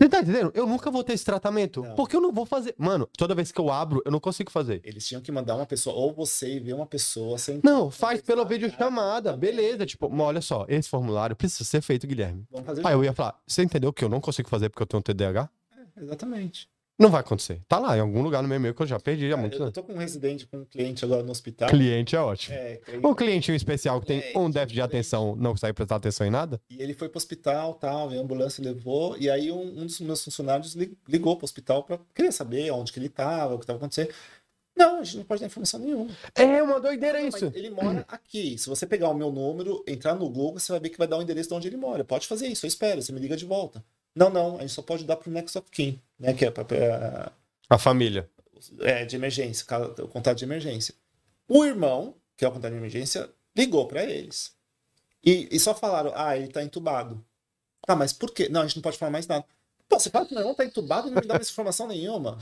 Você 0.00 0.08
tá 0.08 0.20
entendendo? 0.20 0.52
Eu 0.54 0.64
nunca 0.64 0.92
vou 0.92 1.02
ter 1.02 1.14
esse 1.14 1.24
tratamento. 1.24 1.82
Não. 1.82 1.96
Porque 1.96 2.14
eu 2.14 2.20
não 2.20 2.32
vou 2.32 2.46
fazer. 2.46 2.72
Mano, 2.78 3.08
toda 3.16 3.34
vez 3.34 3.50
que 3.50 3.60
eu 3.60 3.68
abro, 3.68 4.00
eu 4.04 4.12
não 4.12 4.20
consigo 4.20 4.48
fazer. 4.48 4.80
Eles 4.84 5.04
tinham 5.06 5.20
que 5.20 5.32
mandar 5.32 5.56
uma 5.56 5.66
pessoa, 5.66 5.96
ou 5.96 6.12
você 6.12 6.54
e 6.54 6.60
ver 6.60 6.72
uma 6.72 6.86
pessoa 6.86 7.36
sem. 7.36 7.60
Não, 7.64 7.90
faz 7.90 8.22
pela 8.22 8.44
videochamada. 8.44 9.36
Beleza. 9.36 9.84
Tipo, 9.84 10.08
olha 10.22 10.40
só, 10.40 10.64
esse 10.68 10.88
formulário 10.88 11.34
precisa 11.34 11.64
ser 11.64 11.80
feito, 11.82 12.06
Guilherme. 12.06 12.46
Vamos 12.48 12.66
fazer 12.66 12.86
Aí 12.86 12.94
eu 12.94 13.02
ia 13.02 13.12
falar, 13.12 13.40
você 13.44 13.64
entendeu 13.64 13.92
que 13.92 14.04
eu 14.04 14.08
não 14.08 14.20
consigo 14.20 14.48
fazer 14.48 14.68
porque 14.68 14.82
eu 14.82 14.86
tenho 14.86 15.02
TDAH? 15.02 15.50
Exatamente. 15.96 16.68
Não 16.98 17.10
vai 17.10 17.20
acontecer. 17.20 17.60
Tá 17.68 17.78
lá, 17.78 17.96
em 17.96 18.00
algum 18.00 18.20
lugar 18.22 18.42
no 18.42 18.48
meu 18.48 18.56
e-mail 18.56 18.74
que 18.74 18.82
eu 18.82 18.86
já 18.86 18.98
perdi 18.98 19.32
há 19.32 19.36
muito 19.36 19.54
eu 19.54 19.58
tempo. 19.60 19.72
tô 19.72 19.82
com 19.84 19.92
um 19.92 19.98
residente, 19.98 20.46
com 20.48 20.58
um 20.58 20.64
cliente 20.64 21.04
agora 21.04 21.22
no 21.22 21.30
hospital. 21.30 21.68
Cliente 21.68 22.16
é 22.16 22.20
ótimo. 22.20 22.56
É, 22.56 22.76
que- 22.84 23.06
Um 23.06 23.14
cliente 23.14 23.52
especial 23.52 24.00
que 24.00 24.06
tem 24.08 24.22
um 24.36 24.50
déficit 24.50 24.74
de 24.74 24.80
atenção, 24.82 25.36
não 25.36 25.52
consegue 25.52 25.74
prestar 25.74 25.94
atenção 25.96 26.26
em 26.26 26.30
nada? 26.30 26.60
E 26.68 26.82
ele 26.82 26.94
foi 26.94 27.08
pro 27.08 27.18
hospital, 27.18 27.74
tal, 27.74 28.10
a 28.10 28.14
ambulância 28.14 28.64
levou, 28.64 29.16
e 29.16 29.30
aí 29.30 29.52
um, 29.52 29.62
um 29.82 29.86
dos 29.86 30.00
meus 30.00 30.24
funcionários 30.24 30.74
li- 30.74 30.98
ligou 31.08 31.36
pro 31.36 31.44
hospital 31.44 31.84
para 31.84 32.00
querer 32.12 32.32
saber 32.32 32.68
onde 32.72 32.92
que 32.92 32.98
ele 32.98 33.08
tava, 33.08 33.54
o 33.54 33.58
que 33.60 33.66
tava 33.66 33.76
acontecendo. 33.78 34.12
Não, 34.76 35.00
a 35.00 35.04
gente 35.04 35.18
não 35.18 35.24
pode 35.24 35.40
dar 35.40 35.46
informação 35.46 35.78
nenhuma. 35.80 36.10
É 36.34 36.60
uma 36.62 36.80
doideira 36.80 37.20
Mas 37.22 37.34
isso. 37.34 37.50
ele 37.54 37.70
mora 37.70 38.04
aqui. 38.08 38.56
Se 38.58 38.68
você 38.68 38.86
pegar 38.86 39.08
o 39.08 39.14
meu 39.14 39.30
número, 39.30 39.84
entrar 39.88 40.14
no 40.14 40.28
Google, 40.28 40.58
você 40.60 40.70
vai 40.72 40.80
ver 40.80 40.88
que 40.90 40.98
vai 40.98 41.06
dar 41.08 41.18
o 41.18 41.22
endereço 41.22 41.48
de 41.48 41.54
onde 41.54 41.68
ele 41.68 41.76
mora. 41.76 42.04
Pode 42.04 42.26
fazer 42.28 42.46
isso, 42.48 42.64
eu 42.64 42.68
espero, 42.68 43.02
você 43.02 43.12
me 43.12 43.18
liga 43.20 43.36
de 43.36 43.44
volta. 43.44 43.84
Não, 44.14 44.30
não, 44.30 44.56
a 44.56 44.60
gente 44.62 44.72
só 44.72 44.82
pode 44.82 45.04
dar 45.04 45.16
pro 45.16 45.30
Next 45.30 45.56
of 45.58 45.70
Kin, 45.70 46.00
né, 46.18 46.32
que 46.34 46.44
é 46.44 46.50
pra, 46.50 46.64
pra- 46.64 47.32
A 47.70 47.78
família. 47.78 48.28
é, 48.80 49.04
de 49.04 49.14
emergência, 49.16 49.64
o 50.02 50.08
contato 50.08 50.38
de 50.38 50.44
emergência. 50.44 50.94
O 51.48 51.64
irmão, 51.64 52.14
que 52.36 52.44
é 52.44 52.48
o 52.48 52.52
contato 52.52 52.72
de 52.72 52.78
emergência, 52.78 53.30
ligou 53.56 53.86
para 53.86 54.04
eles. 54.04 54.52
E, 55.24 55.48
e 55.50 55.58
só 55.60 55.74
falaram, 55.74 56.12
ah, 56.14 56.36
ele 56.36 56.48
tá 56.48 56.62
entubado. 56.62 57.24
Ah, 57.86 57.96
mas 57.96 58.12
por 58.12 58.32
quê? 58.32 58.48
Não, 58.48 58.60
a 58.62 58.66
gente 58.66 58.76
não 58.76 58.82
pode 58.82 58.98
falar 58.98 59.10
mais 59.10 59.26
nada. 59.26 59.44
Pô, 59.88 59.98
você 59.98 60.10
fala 60.10 60.26
que 60.26 60.32
meu 60.34 60.42
irmão 60.42 60.54
tá 60.54 60.64
entubado 60.64 61.08
e 61.08 61.10
não 61.10 61.20
me 61.22 61.26
dá 61.26 61.34
mais 61.34 61.48
informação 61.50 61.86
nenhuma. 61.86 62.38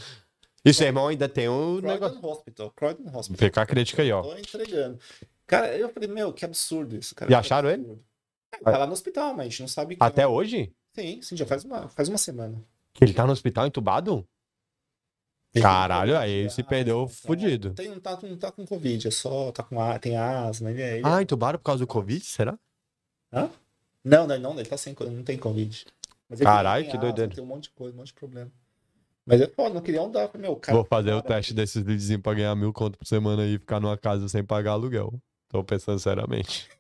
E 0.65 0.75
seu 0.75 0.87
irmão 0.87 1.07
ainda 1.09 1.29
tem 1.29 1.49
o 1.49 1.81
negócio. 1.81 2.19
Croydon 2.19 2.29
Hospital, 2.33 2.71
Croydon 2.73 3.17
Hospital. 3.17 3.47
Fica 3.47 3.63
a 3.63 3.67
crítica 3.67 4.03
aí, 4.03 4.11
ó. 4.11 4.23
Tô 4.23 4.37
entregando. 4.37 4.99
Cara, 5.47 5.77
eu 5.77 5.89
falei, 5.91 6.09
meu, 6.09 6.33
que 6.33 6.45
absurdo 6.45 6.97
isso, 6.97 7.15
cara. 7.15 7.31
E 7.31 7.35
acharam 7.35 7.69
ele? 7.71 7.83
absurdo. 7.83 8.05
É, 8.53 8.59
Tá 8.73 8.79
lá 8.79 8.87
no 8.87 8.93
hospital, 8.93 9.35
mas 9.35 9.47
a 9.47 9.49
gente 9.51 9.61
não 9.61 9.69
sabe 9.69 9.95
que. 9.97 10.03
Até 10.03 10.27
hoje? 10.27 10.75
Sim, 10.97 11.21
sim, 11.21 11.37
já 11.37 11.45
faz 11.45 11.63
uma, 11.63 11.91
faz 11.91 12.09
uma 12.09 12.17
semana. 12.17 12.59
Que 12.95 13.05
ele 13.05 13.13
tá 13.13 13.27
no 13.27 13.33
hospital 13.33 13.67
entubado? 13.67 14.27
Caralho, 15.61 16.17
aí 16.17 16.49
se 16.49 16.63
perdeu 16.63 17.07
fudido. 17.07 17.75
Tem, 17.75 17.89
não, 17.91 18.01
tá, 18.01 18.19
não 18.23 18.37
tá 18.37 18.51
com 18.51 18.67
Covid, 18.67 19.07
é 19.07 19.11
só. 19.11 19.53
Tá 19.53 19.63
com 19.63 19.79
a, 19.79 19.99
tem 19.99 20.17
asma. 20.17 20.71
Ele, 20.71 20.81
é- 20.81 20.99
ele 20.99 21.03
Ah, 21.07 21.21
entubaram 21.21 21.59
por 21.59 21.65
causa 21.67 21.81
do 21.81 21.87
Covid, 21.87 22.25
será? 22.25 22.59
Não, 24.03 24.27
não, 24.27 24.39
não, 24.39 24.59
ele 24.59 24.69
tá 24.69 24.79
sem, 24.79 24.97
não 24.99 25.23
tem 25.23 25.37
Covid. 25.37 25.85
Ele 26.31 26.41
Caralho, 26.43 26.85
que 26.85 26.91
asma, 26.91 27.01
doideira. 27.01 27.35
Tem 27.35 27.45
um 27.45 27.47
monte 27.47 27.65
de 27.65 27.71
coisa, 27.71 27.95
um 27.95 27.99
monte 27.99 28.09
de 28.09 28.15
problema. 28.15 28.51
Mas 29.27 29.41
é 29.41 29.49
foda, 29.49 29.75
não 29.75 29.83
queria 29.83 30.01
andar 30.01 30.29
com 30.29 30.39
meu 30.39 30.57
cara. 30.57 30.79
Vou 30.79 30.85
fazer 30.87 31.13
o 31.13 31.23
cara, 31.23 31.35
teste 31.35 31.53
desses 31.53 31.85
leadzinhos 31.85 32.23
pra 32.23 32.33
ganhar 32.33 32.55
mil 32.55 32.73
conto 32.73 32.97
por 32.99 33.07
semana 33.07 33.43
aí 33.43 33.55
e 33.55 33.59
ficar 33.59 33.81
numa 33.81 33.99
casa 33.99 34.29
sem 34.29 34.43
pagar 34.45 34.73
aluguel. 34.73 35.13
Tô 35.49 35.63
pensando 35.63 35.99
seriamente. 35.99 36.71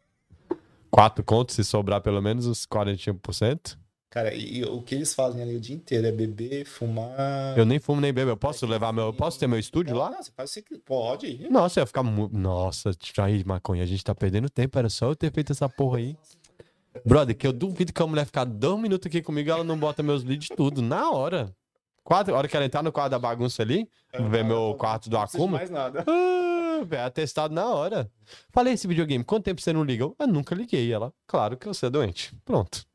Quatro 0.91 1.23
contos, 1.25 1.55
se 1.57 1.65
sobrar 1.65 2.01
pelo 2.01 2.23
menos 2.23 2.47
uns 2.47 2.65
40%. 2.65 3.79
Cara, 4.09 4.33
e, 4.33 4.59
e 4.59 4.65
o 4.65 4.81
que 4.83 4.95
eles 4.95 5.13
fazem 5.15 5.43
ali 5.43 5.57
o 5.57 5.61
dia 5.61 5.75
inteiro 5.77 6.07
é 6.07 6.13
beber, 6.13 6.65
fumar. 6.65 7.57
Eu 7.59 7.67
nem 7.67 7.79
fumo 7.79 8.01
nem 8.01 8.13
bebo. 8.13 8.31
Eu 8.31 8.37
posso 8.37 8.65
levar 8.67 8.93
meu. 8.93 9.07
Eu 9.07 9.13
posso 9.13 9.39
ter 9.39 9.47
meu 9.47 9.59
estúdio 9.59 9.95
Não, 9.95 10.01
lá? 10.03 10.11
Não, 10.11 10.23
você 10.23 10.31
faz 10.35 10.51
você 10.51 10.63
pode. 10.85 11.27
ir. 11.27 11.51
Nossa, 11.51 11.81
eu 11.81 11.83
ia 11.83 11.87
ficar 11.87 12.03
muito. 12.03 12.37
Nossa, 12.37 12.91
aí, 13.19 13.45
maconha, 13.45 13.83
a 13.83 13.87
gente 13.87 14.03
tá 14.05 14.15
perdendo 14.15 14.49
tempo. 14.49 14.79
Era 14.79 14.89
só 14.89 15.07
eu 15.07 15.17
ter 15.17 15.33
feito 15.33 15.53
essa 15.53 15.69
porra 15.69 15.99
aí. 15.99 16.17
Brother, 17.05 17.37
que 17.37 17.47
eu 17.47 17.53
duvido 17.53 17.93
que 17.93 18.03
a 18.03 18.07
mulher 18.07 18.25
ficar 18.25 18.45
dois 18.45 18.81
minutos 18.81 19.07
aqui 19.07 19.21
comigo 19.21 19.51
ela 19.51 19.63
não 19.65 19.77
bota 19.79 20.03
meus 20.03 20.25
leads 20.25 20.49
tudo. 20.57 20.81
Na 20.81 21.11
hora. 21.11 21.55
Quatro, 22.03 22.33
a 22.35 22.39
hora 22.39 22.47
que 22.49 22.57
ela 22.57 22.65
entrar 22.65 22.85
no 22.85 22.93
quadro 22.93 23.11
da 23.11 23.19
bagunça 23.19 23.63
ali, 23.63 23.89
ver 24.31 24.45
meu 24.45 24.77
quarto 24.79 25.11
do 25.11 25.19
Akuma. 25.19 25.59
mais 25.59 25.69
nada. 25.69 26.05
Ah, 26.09 26.85
velho, 26.85 27.05
atestado 27.05 27.53
na 27.53 27.67
hora. 27.67 28.09
Falei 28.51 28.75
esse 28.75 28.87
videogame, 28.87 29.25
quanto 29.25 29.45
tempo 29.45 29.61
você 29.61 29.73
não 29.73 29.83
liga? 29.83 30.05
Eu 30.05 30.15
"Ah, 30.19 30.27
nunca 30.27 30.55
liguei. 30.55 30.93
Ela, 30.93 31.13
claro 31.27 31.57
que 31.57 31.67
você 31.67 31.87
é 31.87 31.91
doente. 31.91 32.33
Pronto. 32.45 32.87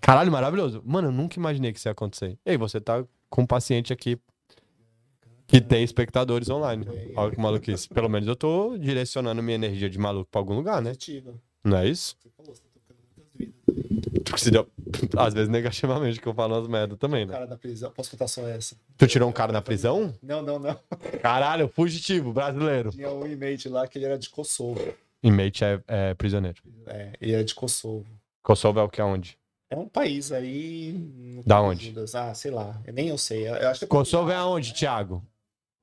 Caralho, 0.00 0.30
maravilhoso. 0.30 0.82
Mano, 0.84 1.08
eu 1.08 1.12
nunca 1.12 1.38
imaginei 1.38 1.72
que 1.72 1.78
isso 1.78 1.88
ia 1.88 1.92
acontecer. 1.92 2.38
Ei, 2.44 2.56
você 2.56 2.80
tá 2.80 3.04
com 3.30 3.42
um 3.42 3.46
paciente 3.46 3.92
aqui 3.92 4.18
que 5.46 5.60
tem 5.60 5.82
espectadores 5.84 6.48
online. 6.48 6.86
Olha 7.16 7.30
que 7.30 7.40
maluquice. 7.40 7.88
Pelo 7.88 8.08
menos 8.08 8.26
eu 8.28 8.36
tô 8.36 8.76
direcionando 8.78 9.42
minha 9.42 9.54
energia 9.56 9.90
de 9.90 9.98
maluco 9.98 10.28
pra 10.30 10.40
algum 10.40 10.54
lugar, 10.54 10.80
né? 10.80 10.92
Não 11.62 11.76
é 11.78 11.88
isso? 11.88 12.16
Você 12.22 12.30
falou, 12.36 12.54
você 12.54 12.62
tá 14.24 14.36
se 14.36 14.50
deu- 14.50 14.66
Às 15.16 15.34
vezes 15.34 15.48
negativamente, 15.48 16.20
que 16.20 16.26
eu 16.26 16.34
falo 16.34 16.54
umas 16.56 16.66
merda 16.68 16.96
também, 16.96 17.26
né? 17.26 17.32
cara 17.32 17.46
da 17.46 17.56
prisão. 17.56 17.90
Posso 17.90 18.10
contar 18.10 18.26
só 18.28 18.46
essa? 18.48 18.76
Tu 18.96 19.06
tirou 19.06 19.28
um 19.28 19.32
cara 19.32 19.52
na 19.52 19.60
prisão? 19.62 20.14
Não, 20.22 20.40
não, 20.42 20.58
não. 20.58 20.78
Caralho, 21.20 21.68
fugitivo, 21.68 22.32
brasileiro. 22.32 22.90
Tinha 22.90 23.10
um 23.10 23.26
inmate 23.26 23.68
lá 23.68 23.86
que 23.86 23.98
ele 23.98 24.06
era 24.06 24.18
de 24.18 24.30
Kosovo. 24.30 24.80
Inmate 25.22 25.64
é, 25.64 25.80
é 25.86 26.14
prisioneiro. 26.14 26.62
É, 26.86 27.12
ele 27.20 27.32
era 27.32 27.44
de 27.44 27.54
Kosovo. 27.54 28.06
Kosovo 28.42 28.78
é 28.78 28.82
o 28.82 28.88
que 28.88 29.00
é 29.00 29.04
onde? 29.04 29.38
É 29.70 29.76
um 29.76 29.88
país 29.88 30.30
aí. 30.30 31.42
Da 31.44 31.60
onde? 31.60 31.94
Ah, 32.14 32.34
sei 32.34 32.50
lá. 32.50 32.80
Eu 32.86 32.92
nem 32.92 33.08
eu 33.08 33.18
sei. 33.18 33.48
Eu 33.48 33.68
acho 33.68 33.80
que 33.80 33.84
é 33.84 33.88
Kosovo 33.88 34.30
é 34.30 34.36
aonde, 34.36 34.72
Thiago? 34.74 35.24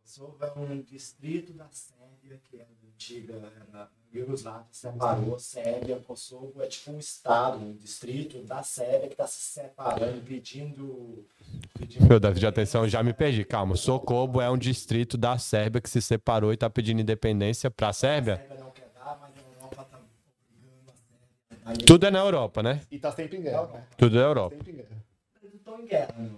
Kosovo 0.04 0.38
é 0.42 0.60
um 0.60 0.82
distrito 0.82 1.54
da 1.54 1.68
Sérvia, 1.72 2.40
que 2.44 2.58
da 2.58 2.66
antiga 2.94 3.34
era 3.34 3.90
Iugoslávia, 4.14 4.66
separou 4.72 5.36
a 5.36 5.40
Sérvia. 5.40 5.98
Kosovo 6.00 6.62
é 6.62 6.68
tipo 6.68 6.92
um 6.92 7.00
estado, 7.00 7.58
um 7.58 7.74
distrito 7.74 8.44
da 8.44 8.62
Sérvia 8.62 9.08
que 9.08 9.14
está 9.14 9.26
se 9.26 9.40
separando, 9.40 10.22
pedindo. 10.22 11.26
pedindo 11.74 12.08
Meu 12.08 12.20
déficit 12.20 12.42
de 12.42 12.48
atenção, 12.48 12.88
já 12.90 13.02
me 13.02 13.14
perdi. 13.14 13.46
Calma. 13.46 13.78
Socobo 13.78 14.42
é 14.42 14.50
um 14.50 14.58
distrito 14.58 15.18
da 15.18 15.38
Sérvia 15.38 15.80
que 15.80 15.90
se 15.90 16.02
separou 16.02 16.52
e 16.52 16.58
tá 16.58 16.70
pedindo 16.70 17.00
independência 17.02 17.72
pra 17.72 17.90
A 17.90 17.94
Sérvia? 17.94 18.36
Sérvia 18.36 18.58
não 18.60 18.72
quer 18.72 18.92
dar, 18.94 19.18
mas 19.22 19.32
a 19.34 19.40
Europa 19.40 19.82
está 19.82 19.98
obrigando 19.98 20.92
a 20.92 21.61
Tudo 21.86 22.06
é 22.06 22.12
na 22.12 22.20
Europa, 22.20 22.62
né? 22.64 22.82
E 22.92 23.00
tá 23.00 23.12
sempre 23.12 23.38
em 23.38 23.42
guerra, 23.42 23.68
né? 23.68 23.84
Tudo 23.98 24.20
é 24.20 24.24
Europa. 24.24 24.56
Sempre 24.56 24.72
em 24.72 24.76
guerra. 24.76 25.04
eles 25.44 25.56
estão 25.56 25.80
em 25.80 25.86
guerra. 25.86 26.14
né? 26.18 26.30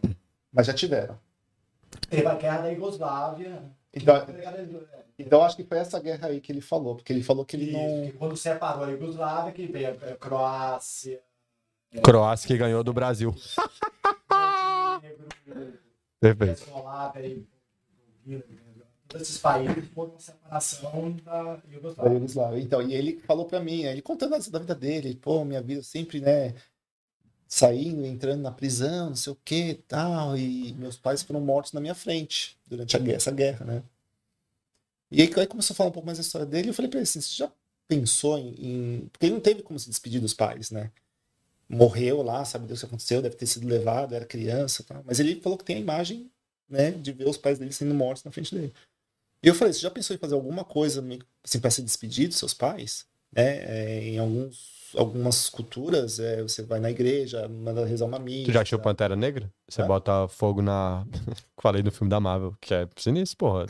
Mas 0.52 0.68
já 0.68 0.74
tiveram. 0.74 1.20
Teve 2.10 2.28
a 2.28 2.36
guerra 2.36 2.62
da 2.62 2.70
Iugoslávia. 2.70 3.64
Então, 3.94 4.26
que- 4.26 4.32
então 5.20 5.44
acho 5.44 5.56
que 5.56 5.64
foi 5.64 5.78
essa 5.78 6.00
guerra 6.00 6.28
aí 6.28 6.42
que 6.42 6.52
ele 6.52 6.62
falou, 6.62 6.95
porque 6.95 7.14
ele 7.14 7.22
falou 7.24 7.45
que 7.45 7.56
ele 7.56 7.66
Isso, 7.66 7.78
não. 7.78 8.06
que 8.06 8.12
quando 8.18 8.36
separou 8.38 8.86
a 8.86 8.90
Iugoslávia, 8.90 9.52
que 9.52 9.68
veio 9.68 9.90
a 9.92 10.16
Croácia, 10.16 11.22
Croácia 12.03 12.48
que 12.48 12.58
ganhou 12.58 12.84
do 12.84 12.92
Brasil. 12.94 13.34
Montenegro, 14.32 15.80
Perfeito. 16.20 16.64
Checoslováquia 19.14 19.14
e 19.14 19.19
todos 19.19 19.22
esses 19.22 19.38
países 19.38 19.88
foram 19.93 20.16
a 20.16 20.19
separação 20.19 21.11
da 21.24 21.61
Iugoslávia. 21.72 22.59
Então, 22.59 22.82
e 22.82 22.93
ele 22.93 23.19
falou 23.19 23.45
pra 23.45 23.59
mim, 23.59 23.83
ele 23.83 24.01
contando 24.01 24.32
da 24.50 24.59
vida 24.59 24.75
dele, 24.75 25.16
pô, 25.16 25.45
minha 25.45 25.61
vida 25.61 25.83
sempre, 25.83 26.19
né, 26.19 26.53
saindo, 27.48 28.06
entrando 28.06 28.42
na 28.42 28.51
prisão, 28.51 29.09
não 29.09 29.16
sei 29.16 29.32
o 29.33 29.38
que 29.43 29.75
tal, 29.88 30.35
e 30.38 30.74
meus 30.74 30.98
pais 30.98 31.22
foram 31.22 31.40
mortos 31.40 31.74
na 31.74 31.82
minha 31.82 31.95
frente 31.95 32.58
durante 32.66 32.98
guerra, 32.98 33.17
essa 33.17 33.32
guerra, 33.32 33.66
né. 33.66 33.83
E 35.11 35.22
aí, 35.22 35.32
aí 35.38 35.48
começou 35.48 35.74
a 35.74 35.77
falar 35.77 35.90
um 35.90 35.93
pouco 35.93 36.08
mais 36.08 36.17
da 36.17 36.24
história 36.24 36.48
dele, 36.48 36.69
eu 36.69 36.74
falei 36.74 36.90
pra 36.90 36.98
ele 36.98 37.03
assim, 37.03 37.22
você 37.22 37.35
já 37.35 37.51
pensou 37.88 38.40
em, 38.40 38.56
em... 38.58 39.08
Porque 39.11 39.27
ele 39.27 39.35
não 39.35 39.42
teve 39.42 39.61
como 39.61 39.77
se 39.77 39.88
despedir 39.88 40.19
dos 40.19 40.33
pais, 40.33 40.72
né. 40.72 40.92
Morreu 41.69 42.24
lá, 42.24 42.43
sabe 42.43 42.66
Deus 42.66 42.80
o 42.80 42.82
que 42.82 42.88
aconteceu, 42.88 43.22
deve 43.22 43.35
ter 43.35 43.45
sido 43.45 43.67
levado, 43.67 44.16
era 44.16 44.25
criança 44.25 44.83
tal. 44.83 45.03
Mas 45.06 45.19
ele 45.19 45.40
falou 45.40 45.58
que 45.58 45.64
tem 45.64 45.75
a 45.75 45.80
imagem, 45.80 46.32
né, 46.67 46.92
de 46.92 47.11
ver 47.11 47.27
os 47.27 47.38
pais 47.38 47.59
dele 47.59 47.72
sendo 47.72 47.93
mortos 47.93 48.24
na 48.24 48.32
frente 48.32 48.53
dele. 48.53 48.74
E 49.44 49.48
eu 49.48 49.54
falei, 49.56 49.74
você 49.74 49.82
já 49.82 49.92
pensou 49.92 50.16
em 50.16 50.20
fazer 50.20 50.36
alguma 50.36 50.64
coisa 50.64 51.04
assim, 51.44 51.60
para 51.60 51.70
se 51.70 51.82
despedir 51.82 52.30
dos 52.30 52.38
seus 52.38 52.54
pais? 52.54 53.06
Né? 53.36 53.58
É, 53.66 54.04
em 54.06 54.18
alguns, 54.20 54.94
algumas 54.96 55.50
culturas, 55.50 56.18
é, 56.20 56.42
você 56.42 56.62
vai 56.64 56.80
na 56.80 56.90
igreja, 56.90 57.48
manda 57.50 57.84
rezar 57.86 58.06
uma 58.06 58.20
missa. 58.20 58.46
Tu 58.46 58.52
já 58.54 58.62
achou 58.62 58.80
Pantera 58.80 59.16
Negra? 59.16 59.52
Você 59.68 59.82
Hã? 59.82 59.88
bota 59.88 60.28
fogo 60.30 60.62
na. 60.62 61.06
Falei 61.60 61.82
do 61.82 61.92
filme 61.92 62.10
da 62.10 62.20
Marvel, 62.20 62.56
que 62.62 62.74
é 62.74 62.88
sinistro, 62.96 63.38
porra. 63.38 63.66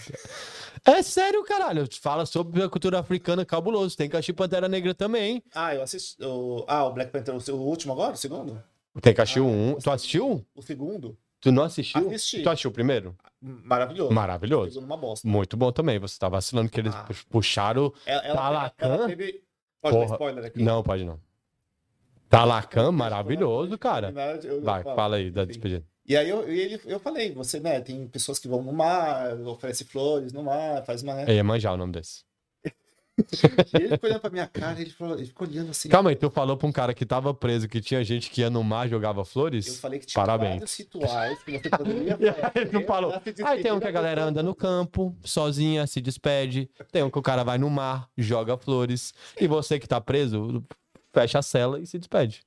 É 0.86 1.02
sério, 1.02 1.44
caralho. 1.44 1.88
Fala 2.02 2.26
sobre 2.26 2.62
a 2.62 2.70
cultura 2.70 3.00
africana 3.00 3.46
cabuloso. 3.46 3.96
Tem 3.98 4.10
que 4.10 4.16
assistir 4.16 4.34
Pantera 4.34 4.68
Negra 4.68 4.94
também. 4.94 5.42
Ah, 5.56 5.74
eu 5.74 5.82
assisti. 5.82 6.22
O... 6.24 6.66
Ah, 6.68 6.86
o 6.86 6.92
Black 6.94 7.12
Panther, 7.12 7.34
o 7.36 7.56
último 7.58 7.94
agora? 7.94 8.14
O 8.14 8.18
segundo? 8.18 8.62
Tem 9.02 9.14
que 9.14 9.22
assistir 9.22 9.40
Ah, 9.40 9.44
um. 9.44 9.72
eu 9.72 9.78
Tu 9.82 9.90
assistiu? 9.92 10.46
O 10.56 10.62
segundo? 10.62 11.18
Tu 11.44 11.52
não 11.52 11.64
assistiu? 11.64 12.08
Assisti. 12.08 12.42
Tu 12.42 12.50
assistiu 12.50 12.70
o 12.72 12.74
primeiro? 12.74 13.16
Maravilhoso. 13.42 14.14
Maravilhoso. 14.14 14.80
Uma 14.80 14.96
bosta. 14.96 15.28
Muito 15.28 15.58
bom 15.58 15.72
também. 15.74 16.00
Você 16.00 16.18
tá 16.18 16.30
vacilando 16.30 16.72
que 16.72 16.80
eles 16.80 16.96
Ah. 16.96 17.06
puxaram. 17.30 17.94
Ela, 18.06 18.34
Talacan? 18.34 18.86
ela 18.88 19.08
teve. 19.08 19.44
Pode 19.82 19.96
dar 19.98 20.02
Porra. 20.04 20.14
spoiler 20.16 20.46
aqui? 20.46 20.64
Não, 20.64 20.82
pode 20.82 21.04
não. 21.04 21.20
Talacan, 22.30 22.92
maravilhoso, 22.92 23.78
cara. 23.78 24.12
Eu- 24.42 24.52
eu 24.54 24.62
Vai, 24.64 24.84
fala 24.84 25.18
aí 25.18 25.30
da 25.30 25.42
Enfim. 25.44 25.48
despedida. 25.52 25.86
E 26.06 26.18
aí 26.18 26.28
eu, 26.30 26.52
e 26.52 26.60
ele, 26.60 26.82
eu 26.86 27.00
falei, 27.00 27.32
você, 27.34 27.60
né, 27.60 27.80
tem 27.80 28.08
pessoas 28.08 28.40
que 28.40 28.48
vão 28.48 28.62
no 28.64 28.74
mar, 28.74 29.34
oferece 29.46 29.84
flores 29.86 30.34
no 30.34 30.44
mar, 30.44 30.84
faz 30.86 31.04
uma. 31.04 31.22
É 31.22 31.34
Iemanjá 31.34 31.72
o 31.74 31.78
nome 31.78 31.94
desse. 31.94 32.24
Ele 33.18 33.90
ficou 33.90 34.10
olhando 34.10 34.20
pra 34.22 34.30
minha 34.32 34.48
cara, 34.48 34.82
ele, 34.82 34.90
falou, 34.90 35.16
ele 35.18 35.28
ficou 35.28 35.48
olhando 35.48 35.70
assim. 35.70 35.88
Calma 35.88 36.10
aí, 36.10 36.16
tu 36.16 36.30
falou 36.32 36.58
pra 36.58 36.68
um 36.68 36.72
cara 36.72 36.94
que 36.94 37.06
tava 37.06 37.32
preso 37.34 37.68
que 37.68 37.80
tinha 37.80 38.04
gente 38.04 38.32
que 38.32 38.42
ia 38.42 38.50
no 38.50 38.64
mar 38.64 38.88
jogava 38.90 39.22
Eu 39.22 39.26
flores? 39.26 39.78
falei 39.80 40.00
que 40.00 40.08
tinha 40.08 40.20
Parabéns. 40.20 40.54
vários 40.54 40.78
rituais 40.78 41.44
que 41.44 41.52
você 41.60 41.70
poderia 41.78 42.18
fazer. 42.34 42.52
ele 42.56 42.72
não 42.72 42.84
falou. 42.86 43.14
Aí 43.46 43.62
tem 43.62 43.72
um 43.72 43.80
que 43.80 43.88
a 43.88 43.92
galera 43.92 44.24
anda 44.24 44.42
no 44.42 44.56
campo, 44.56 45.16
sozinha, 45.24 45.86
se 45.86 46.02
despede. 46.02 46.70
Tem 46.92 47.04
um 47.04 47.10
que 47.12 47.20
o 47.20 47.22
cara 47.22 47.44
vai 47.44 47.58
no 47.60 47.70
mar, 47.70 48.10
joga 48.18 48.58
flores. 48.58 49.14
E 49.40 49.48
você 49.48 49.80
que 49.80 49.88
tá 49.88 50.02
preso, 50.02 50.64
fecha 51.14 51.40
a 51.40 51.44
cela 51.44 51.80
e 51.80 51.86
se 51.86 52.00
despede. 52.00 52.44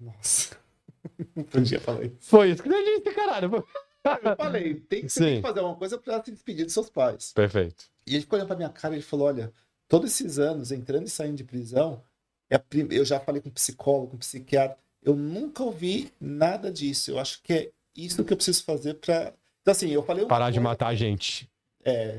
Nossa. 0.00 0.56
Não 1.36 1.44
podia 1.44 1.78
falar 1.78 2.04
isso. 2.04 2.16
Foi 2.20 2.50
isso 2.50 2.62
que 2.62 2.68
você 2.68 2.82
disse, 3.02 3.14
caralho. 3.14 3.64
Eu 4.04 4.36
falei, 4.36 4.74
tem 4.74 5.02
que, 5.06 5.12
tem 5.12 5.36
que 5.36 5.42
fazer 5.42 5.58
alguma 5.60 5.76
coisa 5.76 5.98
pra 5.98 6.22
se 6.24 6.30
despedir 6.30 6.64
dos 6.64 6.72
seus 6.74 6.88
pais. 6.88 7.32
Perfeito. 7.34 7.84
E 8.06 8.14
ele 8.14 8.20
ficou 8.22 8.36
olhando 8.38 8.46
pra 8.48 8.56
minha 8.56 8.68
cara 8.68 8.94
e 8.94 8.98
ele 8.98 9.02
falou: 9.04 9.26
olha, 9.26 9.52
todos 9.88 10.10
esses 10.10 10.38
anos 10.38 10.72
entrando 10.72 11.06
e 11.06 11.10
saindo 11.10 11.36
de 11.36 11.44
prisão, 11.44 12.02
é 12.50 12.60
eu 12.90 13.04
já 13.04 13.18
falei 13.20 13.40
com 13.40 13.50
psicólogo, 13.50 14.12
com 14.12 14.18
psiquiatra, 14.18 14.76
eu 15.02 15.14
nunca 15.14 15.62
ouvi 15.62 16.12
nada 16.20 16.70
disso. 16.70 17.10
Eu 17.12 17.18
acho 17.18 17.40
que 17.42 17.52
é 17.52 17.70
isso 17.96 18.24
que 18.24 18.32
eu 18.32 18.36
preciso 18.36 18.64
fazer 18.64 18.94
pra. 18.94 19.32
Então, 19.62 19.72
assim, 19.72 19.88
eu 19.90 20.02
falei. 20.02 20.26
Parar 20.26 20.50
de 20.50 20.60
matar 20.60 20.88
a 20.88 20.94
gente. 20.94 21.48
É, 21.84 22.16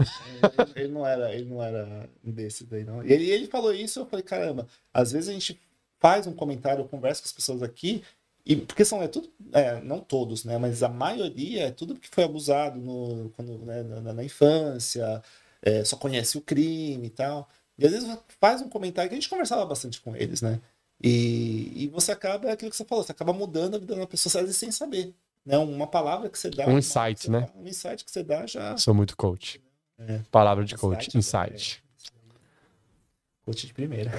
ele- 0.78 0.88
não 0.88 1.06
era, 1.06 1.34
ele 1.36 1.44
não 1.50 1.62
era 1.62 2.10
um 2.24 2.32
desses 2.32 2.66
daí, 2.66 2.86
não. 2.86 3.04
E 3.04 3.12
ele, 3.12 3.30
ele 3.30 3.48
falou 3.48 3.74
isso, 3.74 4.00
eu 4.00 4.06
falei, 4.06 4.24
caramba, 4.24 4.66
às 4.94 5.12
vezes 5.12 5.28
a 5.28 5.34
gente 5.34 5.60
faz 6.00 6.26
um 6.26 6.32
comentário, 6.32 6.82
eu 6.82 6.88
converso 6.88 7.22
com 7.22 7.26
as 7.28 7.34
pessoas 7.34 7.62
aqui, 7.62 8.02
e 8.46 8.56
porque 8.56 8.86
são, 8.86 9.04
é 9.04 9.10
tudo, 9.10 9.30
é, 9.52 9.82
não 9.82 10.00
todos, 10.00 10.46
né, 10.46 10.58
mas 10.58 10.84
a 10.84 10.88
maioria 10.88 11.64
é 11.68 11.72
tudo 11.72 11.96
que 11.96 12.08
foi 12.10 12.24
abusado 12.24 12.80
no, 12.80 13.30
quando, 13.36 13.58
né, 13.66 13.84
na, 13.84 14.14
na 14.14 14.24
infância, 14.24 15.22
é, 15.62 15.84
só 15.84 15.96
conhece 15.96 16.38
o 16.38 16.42
crime 16.42 17.08
e 17.08 17.10
tal. 17.10 17.50
E 17.78 17.86
às 17.86 17.92
vezes 17.92 18.18
faz 18.40 18.62
um 18.62 18.70
comentário 18.70 19.10
que 19.10 19.16
a 19.16 19.20
gente 19.20 19.30
conversava 19.30 19.66
bastante 19.66 20.02
com 20.02 20.16
eles, 20.16 20.42
né? 20.42 20.60
E, 21.04 21.72
e 21.84 21.88
você 21.90 22.12
acaba, 22.12 22.50
é 22.50 22.52
aquilo 22.54 22.72
que 22.72 22.78
você 22.78 22.84
falou, 22.86 23.04
você 23.04 23.12
acaba 23.12 23.32
mudando 23.34 23.76
a 23.76 23.78
vida 23.78 23.96
da 23.96 24.08
pessoa, 24.08 24.32
às 24.42 24.42
vezes 24.48 24.58
sem 24.58 24.72
saber. 24.72 25.14
Né? 25.46 25.58
Uma 25.58 25.88
palavra 25.88 26.28
que 26.30 26.38
você 26.38 26.50
dá. 26.50 26.68
Um 26.68 26.78
insight, 26.78 27.30
né? 27.30 27.42
dá- 27.42 27.52
Um 27.60 27.68
insight 27.68 28.04
que 28.04 28.12
você 28.12 28.24
dá 28.24 28.46
já. 28.48 28.76
Sou 28.78 28.94
muito 28.94 29.16
coach. 29.16 29.62
É. 30.00 30.20
Palavra 30.32 30.66
de 30.66 30.76
coach. 30.76 31.08
Insight, 31.16 31.18
Insight. 31.54 31.84
Coach 33.48 33.66
de 33.66 33.74
primeira. 33.74 34.12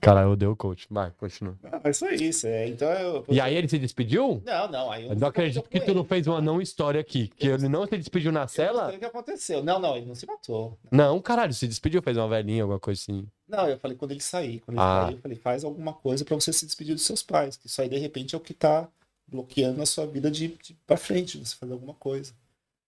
Cara, 0.00 0.22
eu 0.22 0.30
odeio 0.30 0.56
coach. 0.56 0.86
Vai, 0.90 1.10
continua. 1.18 1.54
Não, 1.62 1.78
mas 1.84 1.98
foi 1.98 2.14
isso. 2.14 2.46
É. 2.46 2.66
Então 2.66 2.88
eu. 2.90 3.22
E 3.28 3.38
aí 3.38 3.54
ele 3.54 3.68
se 3.68 3.78
despediu? 3.78 4.42
Não, 4.42 4.66
não. 4.70 4.90
Aí 4.90 5.06
Eu 5.06 5.14
não 5.14 5.28
acredito 5.28 5.68
que 5.68 5.78
tu 5.78 5.92
não 5.92 6.02
fez 6.02 6.26
uma 6.26 6.40
não 6.40 6.62
história 6.62 6.98
aqui. 6.98 7.28
Que 7.28 7.48
ele 7.48 7.68
não 7.68 7.86
se 7.86 7.98
despediu 7.98 8.32
na 8.32 8.40
Eu 8.40 8.44
não 8.44 8.48
cela? 8.48 8.86
sei 8.88 8.96
o 8.96 8.98
que 9.00 9.04
aconteceu. 9.04 9.62
Não, 9.62 9.78
não, 9.78 9.94
ele 9.98 10.06
não 10.06 10.14
se 10.14 10.24
matou. 10.24 10.78
Não, 10.90 11.20
caralho, 11.20 11.52
se 11.52 11.68
despediu, 11.68 12.00
fez 12.00 12.16
uma 12.16 12.26
velhinha, 12.26 12.62
alguma 12.62 12.80
coisa 12.80 12.98
assim. 13.02 13.26
Não, 13.46 13.68
eu 13.68 13.78
falei 13.78 13.98
quando 13.98 14.12
ele 14.12 14.22
sair. 14.22 14.60
Quando 14.60 14.78
ele 14.78 14.86
Ah. 14.86 15.02
sair, 15.04 15.14
eu 15.16 15.20
falei, 15.20 15.36
faz 15.36 15.62
alguma 15.62 15.92
coisa 15.92 16.24
pra 16.24 16.34
você 16.34 16.50
se 16.50 16.64
despedir 16.64 16.94
dos 16.94 17.04
seus 17.04 17.22
pais. 17.22 17.58
Que 17.58 17.66
isso 17.66 17.82
aí, 17.82 17.88
de 17.90 17.98
repente, 17.98 18.34
é 18.34 18.38
o 18.38 18.40
que 18.40 18.54
tá 18.54 18.88
bloqueando 19.28 19.82
a 19.82 19.86
sua 19.86 20.06
vida 20.06 20.30
de, 20.30 20.48
de 20.48 20.72
pra 20.86 20.96
frente, 20.96 21.36
você 21.36 21.54
fazer 21.54 21.74
alguma 21.74 21.92
coisa. 21.92 22.32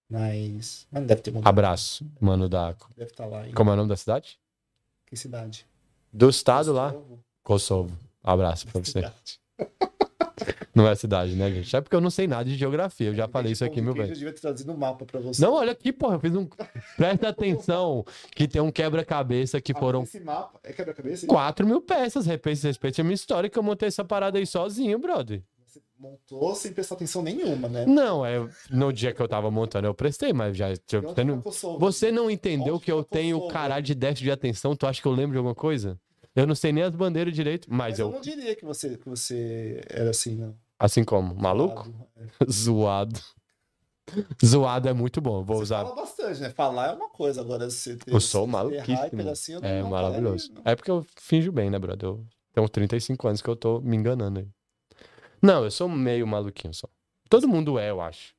Mas. 0.09 0.87
Mas 0.91 1.01
não 1.03 1.07
deve 1.07 1.21
ter 1.21 1.31
mudado. 1.33 1.49
Abraço, 1.49 2.07
mano 2.19 2.49
Daco. 2.49 2.91
Deve 2.97 3.11
estar 3.11 3.27
lá 3.27 3.47
em 3.47 3.53
Como 3.53 3.69
é 3.69 3.73
o 3.75 3.77
nome 3.77 3.89
da 3.91 3.97
cidade? 3.97 4.39
Que 5.17 5.21
cidade? 5.23 5.67
Do 6.13 6.29
estado 6.29 6.73
lá? 6.73 6.93
Kosovo. 6.93 7.19
Kosovo. 7.43 7.99
Abraço 8.23 8.67
pra 8.67 8.81
você. 8.81 9.03
Não 10.75 10.87
é 10.87 10.95
cidade, 10.95 11.35
né, 11.35 11.51
gente? 11.51 11.75
É 11.75 11.81
porque 11.81 11.97
eu 11.97 12.01
não 12.03 12.11
sei 12.11 12.27
nada 12.27 12.45
de 12.45 12.55
geografia. 12.57 13.07
Eu 13.07 13.15
já 13.15 13.27
falei 13.27 13.53
isso 13.53 13.65
aqui 13.65 13.81
mil 13.81 13.93
Eu 13.93 14.03
vezes. 14.03 14.19
devia 14.19 14.33
ter 14.35 14.41
trazido 14.43 14.71
um 14.71 14.77
mapa 14.77 15.07
pra 15.07 15.19
você. 15.19 15.41
Não, 15.41 15.55
olha 15.55 15.73
aqui, 15.73 15.91
porra. 15.91 16.17
Eu 16.17 16.21
fiz 16.21 16.37
um. 16.37 16.47
Presta 16.99 17.29
atenção 17.31 18.05
que 18.35 18.47
tem 18.47 18.61
um 18.61 18.71
quebra-cabeça 18.71 19.59
que 19.59 19.73
Ah, 19.75 19.79
foram 19.79 20.03
Esse 20.03 20.21
mapa 20.21 20.61
é 20.63 20.75
quebra-cabeça? 20.75 21.27
4 21.27 21.67
mil 21.67 21.81
peças. 21.81 22.27
Respeite, 22.27 22.67
respeite 22.67 23.01
a 23.01 23.05
minha 23.05 23.15
história 23.15 23.49
que 23.49 23.59
eu 23.59 23.63
montei 23.63 23.89
essa 23.89 24.05
parada 24.05 24.37
aí 24.39 24.47
sozinho, 24.47 24.99
brother. 24.99 25.43
Você 25.77 25.83
montou 25.99 26.55
sem 26.55 26.73
prestar 26.73 26.95
atenção 26.95 27.23
nenhuma, 27.23 27.69
né? 27.69 27.85
Não, 27.87 28.25
é 28.25 28.49
no 28.71 28.93
dia 28.93 29.13
que 29.13 29.21
eu 29.21 29.29
tava 29.29 29.51
montando 29.51 29.87
eu 29.87 29.95
prestei, 29.95 30.33
mas 30.33 30.57
já. 30.57 30.69
Você 30.71 31.25
não, 31.25 31.41
Kosovo. 31.43 31.79
você 31.79 32.11
não 32.11 32.31
entendeu 32.31 32.81
que 32.81 32.91
eu 32.91 33.05
tenho 33.05 33.37
Kosovo? 33.39 33.53
caralho 33.53 33.83
de 33.85 33.95
déficit 33.95 34.25
de 34.25 34.31
atenção? 34.31 34.75
Tu 34.75 34.87
acha 34.87 35.01
que 35.03 35.07
eu 35.09 35.13
lembro 35.13 35.33
de 35.33 35.39
alguma 35.39 35.55
coisa? 35.55 35.99
Eu 36.35 36.47
não 36.47 36.55
sei 36.55 36.71
nem 36.73 36.83
as 36.85 36.95
bandeiras 36.95 37.35
direito, 37.35 37.67
mas, 37.71 37.93
Mas 37.93 37.99
eu 37.99 38.07
eu. 38.09 38.13
não 38.13 38.21
diria 38.21 38.55
que 38.55 38.65
você, 38.65 38.97
que 38.97 39.09
você 39.09 39.81
era 39.89 40.11
assim, 40.11 40.37
não. 40.37 40.55
Assim 40.79 41.03
como, 41.05 41.35
maluco? 41.35 41.91
É. 42.17 42.27
Zoado. 42.51 43.19
Zoado 44.45 44.89
é 44.89 44.93
muito 44.93 45.21
bom. 45.21 45.43
Vou 45.43 45.57
Você 45.57 45.63
usar. 45.65 45.83
fala 45.85 45.95
bastante, 45.97 46.41
né? 46.41 46.51
Falar 46.51 46.93
é 46.93 46.95
uma 46.95 47.09
coisa, 47.09 47.41
agora 47.41 47.69
você 47.69 47.97
ter, 47.97 48.13
Eu 48.15 48.21
sou 48.21 48.47
maluquíssimo. 48.47 49.29
assim, 49.31 49.53
eu 49.55 49.61
É 49.63 49.83
maravilhoso. 49.83 50.53
não. 50.55 50.63
É 50.65 50.77
porque 50.77 50.91
eu 50.91 51.05
finjo 51.17 51.51
bem, 51.51 51.71
né, 51.71 51.79
brother? 51.79 52.09
Eu 52.09 52.25
tenho 52.55 52.69
35 52.69 53.29
anos 53.29 53.43
que 53.43 53.49
eu 53.49 53.57
tô 53.57 53.81
me 53.81 53.97
enganando 53.97 54.41
aí. 54.41 54.49
Não, 55.47 55.63
eu 55.63 55.71
sou 55.71 55.89
meio 55.89 56.27
maluquinho 56.27 56.75
só. 56.75 56.89
Todo 57.31 57.47
mundo 57.47 57.79
é, 57.79 57.91
eu 57.91 58.01
acho. 58.01 58.35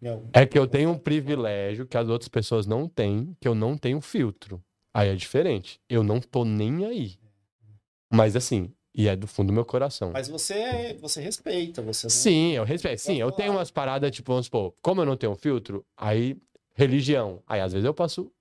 Não. 0.00 0.28
É 0.32 0.44
que 0.44 0.58
eu 0.58 0.66
tenho 0.66 0.90
um 0.90 0.98
privilégio 0.98 1.86
que 1.86 1.96
as 1.96 2.08
outras 2.08 2.28
pessoas 2.28 2.66
não 2.66 2.88
têm, 2.88 3.36
que 3.40 3.46
eu 3.46 3.54
não 3.54 3.78
tenho 3.78 4.00
filtro. 4.00 4.60
Aí 4.92 5.08
é 5.08 5.14
diferente. 5.14 5.80
Eu 5.88 6.02
não 6.02 6.20
tô 6.20 6.44
nem 6.44 6.84
aí. 6.84 7.16
Mas 8.12 8.34
assim, 8.34 8.72
e 8.92 9.06
é 9.08 9.14
do 9.14 9.28
fundo 9.28 9.48
do 9.48 9.52
meu 9.52 9.64
coração. 9.64 10.10
Mas 10.12 10.28
você, 10.28 10.94
você 11.00 11.20
respeita, 11.20 11.82
você 11.82 12.06
não... 12.06 12.10
Sim, 12.10 12.52
eu 12.52 12.64
respeito. 12.64 13.00
Sim, 13.00 13.20
eu 13.20 13.30
tenho 13.30 13.52
umas 13.52 13.70
paradas, 13.70 14.10
tipo, 14.10 14.32
vamos 14.32 14.46
supor, 14.46 14.74
como 14.82 15.02
eu 15.02 15.06
não 15.06 15.16
tenho 15.16 15.34
filtro, 15.36 15.84
aí 15.96 16.36
religião. 16.74 17.42
Aí 17.46 17.60
às 17.60 17.72
vezes 17.72 17.84
eu 17.84 17.94
posso 17.94 18.32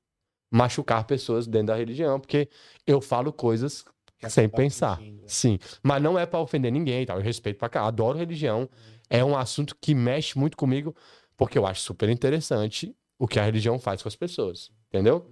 machucar 0.52 1.06
pessoas 1.06 1.46
dentro 1.46 1.68
da 1.68 1.76
religião, 1.76 2.20
porque 2.20 2.50
eu 2.88 3.02
falo 3.02 3.32
coisas 3.32 3.86
sem 4.30 4.48
pensar. 4.50 4.98
fingindo. 4.98 5.24
Sim, 5.27 5.60
mas 5.84 6.02
não 6.02 6.18
é 6.18 6.26
pra 6.26 6.40
ofender 6.40 6.72
ninguém 6.72 7.03
e 7.03 7.06
tal. 7.06 7.18
Eu 7.18 7.24
respeito 7.24 7.58
pra 7.58 7.69
cá, 7.69 7.85
adoro 7.85 8.18
religião. 8.18 8.69
É 9.10 9.24
um 9.24 9.35
assunto 9.38 9.76
que 9.80 9.94
mexe 9.94 10.38
muito 10.38 10.58
comigo, 10.58 10.95
porque 11.38 11.58
eu 11.58 11.66
acho 11.66 11.82
super 11.82 12.10
interessante 12.10 12.95
o 13.19 13.27
que 13.27 13.40
a 13.40 13.44
religião 13.44 13.77
faz 13.80 14.02
com 14.02 14.08
as 14.08 14.16
pessoas. 14.16 14.72
Entendeu? 14.90 15.30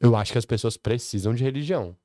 Eu 0.00 0.14
acho 0.16 0.32
que 0.32 0.38
as 0.38 0.44
pessoas 0.44 0.76
precisam 0.76 1.34
de 1.34 1.42
religião. 1.42 1.96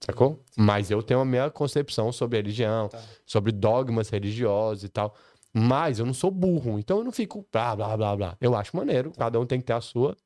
Sacou? 0.00 0.42
Mas 0.56 0.90
eu 0.90 1.02
tenho 1.02 1.20
a 1.20 1.24
minha 1.24 1.50
concepção 1.50 2.10
sobre 2.10 2.38
religião, 2.38 2.88
Tá. 2.88 2.98
sobre 3.26 3.52
dogmas 3.52 4.08
religiosos 4.08 4.84
e 4.84 4.88
tal. 4.88 5.14
Mas 5.52 5.98
eu 5.98 6.06
não 6.06 6.14
sou 6.14 6.30
burro, 6.30 6.78
então 6.78 6.98
eu 6.98 7.04
não 7.04 7.12
fico 7.12 7.46
blá 7.52 7.74
blá 7.76 7.96
blá 7.96 8.16
blá. 8.16 8.36
Eu 8.40 8.54
acho 8.54 8.74
maneiro, 8.76 9.12
cada 9.16 9.38
um 9.38 9.44
tem 9.44 9.58
que 9.60 9.66
ter 9.66 9.72
a 9.74 9.80
sua. 9.80 10.16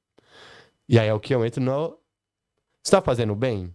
E 0.89 0.99
aí 0.99 1.09
é 1.09 1.15
o 1.15 1.19
que 1.19 1.35
eu 1.35 1.45
entro 1.45 1.63
no. 1.63 1.99
Você 2.83 2.91
tá 2.93 3.01
fazendo 3.01 3.35
bem? 3.35 3.75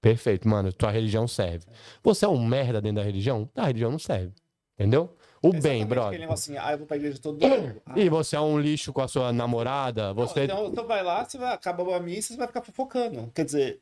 Perfeito, 0.00 0.48
mano, 0.48 0.72
tua 0.72 0.90
religião 0.90 1.26
serve. 1.26 1.66
Você 2.02 2.24
é 2.24 2.28
um 2.28 2.44
merda 2.44 2.80
dentro 2.80 2.96
da 2.96 3.02
religião? 3.02 3.48
A 3.56 3.66
religião 3.66 3.90
não 3.90 3.98
serve. 3.98 4.32
Entendeu? 4.78 5.16
O 5.42 5.52
bem, 5.52 5.84
brother. 5.84 6.30
Assim, 6.30 6.56
ah, 6.56 6.72
eu 6.72 6.78
vou 6.78 6.86
pra 6.86 6.96
igreja 6.96 7.18
todo 7.20 7.38
domingo. 7.38 7.80
Ah, 7.86 7.94
E 7.98 8.08
você 8.08 8.36
é 8.36 8.40
um 8.40 8.58
lixo 8.58 8.92
com 8.92 9.00
a 9.00 9.08
sua 9.08 9.32
namorada, 9.32 10.08
não, 10.08 10.14
você. 10.14 10.44
Então, 10.44 10.66
então 10.66 10.86
vai 10.86 11.02
lá, 11.02 11.24
você 11.24 11.38
vai 11.38 11.52
acabar 11.52 11.96
a 11.96 12.00
missa, 12.00 12.32
você 12.32 12.36
vai 12.36 12.46
ficar 12.46 12.62
fofocando. 12.62 13.30
Quer 13.34 13.44
dizer, 13.44 13.80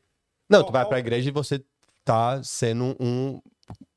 Não, 0.49 0.65
tu 0.65 0.73
vai 0.73 0.87
pra 0.87 0.99
igreja 0.99 1.29
e 1.29 1.33
você 1.33 1.63
tá 2.05 2.43
sendo 2.43 2.97
um 3.01 3.41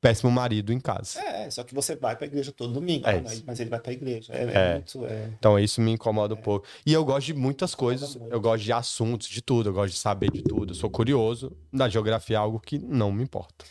péssimo 0.00 0.30
marido 0.30 0.72
em 0.72 0.80
casa. 0.80 1.20
é, 1.20 1.50
só 1.50 1.62
que 1.62 1.74
você 1.74 1.94
vai 1.96 2.16
pra 2.16 2.26
igreja 2.26 2.52
todo 2.52 2.72
domingo. 2.72 3.06
É 3.06 3.18
isso. 3.18 3.42
mas 3.46 3.60
ele 3.60 3.70
vai 3.70 3.80
pra 3.80 3.92
igreja. 3.92 4.32
É, 4.32 4.44
É. 4.44 4.52
é 4.70 4.74
muito. 4.74 5.04
É... 5.06 5.30
Então 5.38 5.58
isso 5.58 5.80
me 5.80 5.92
incomoda 5.92 6.34
um 6.34 6.38
pouco. 6.40 6.66
E 6.86 6.92
eu 6.92 7.04
gosto 7.04 7.26
de 7.26 7.34
muitas 7.34 7.74
coisas. 7.74 8.16
Eu 8.30 8.40
gosto 8.40 8.64
de 8.64 8.72
assuntos, 8.72 9.28
de 9.28 9.42
tudo. 9.42 9.68
Eu 9.68 9.72
gosto 9.72 9.92
de 9.92 9.98
saber 9.98 10.30
de 10.30 10.42
tudo. 10.42 10.70
Eu 10.72 10.74
sou 10.74 10.90
curioso. 10.90 11.56
Da 11.72 11.88
geografia 11.88 12.36
é 12.36 12.38
algo 12.38 12.58
que 12.58 12.78
não 12.78 13.12
me 13.12 13.22
importa. 13.22 13.64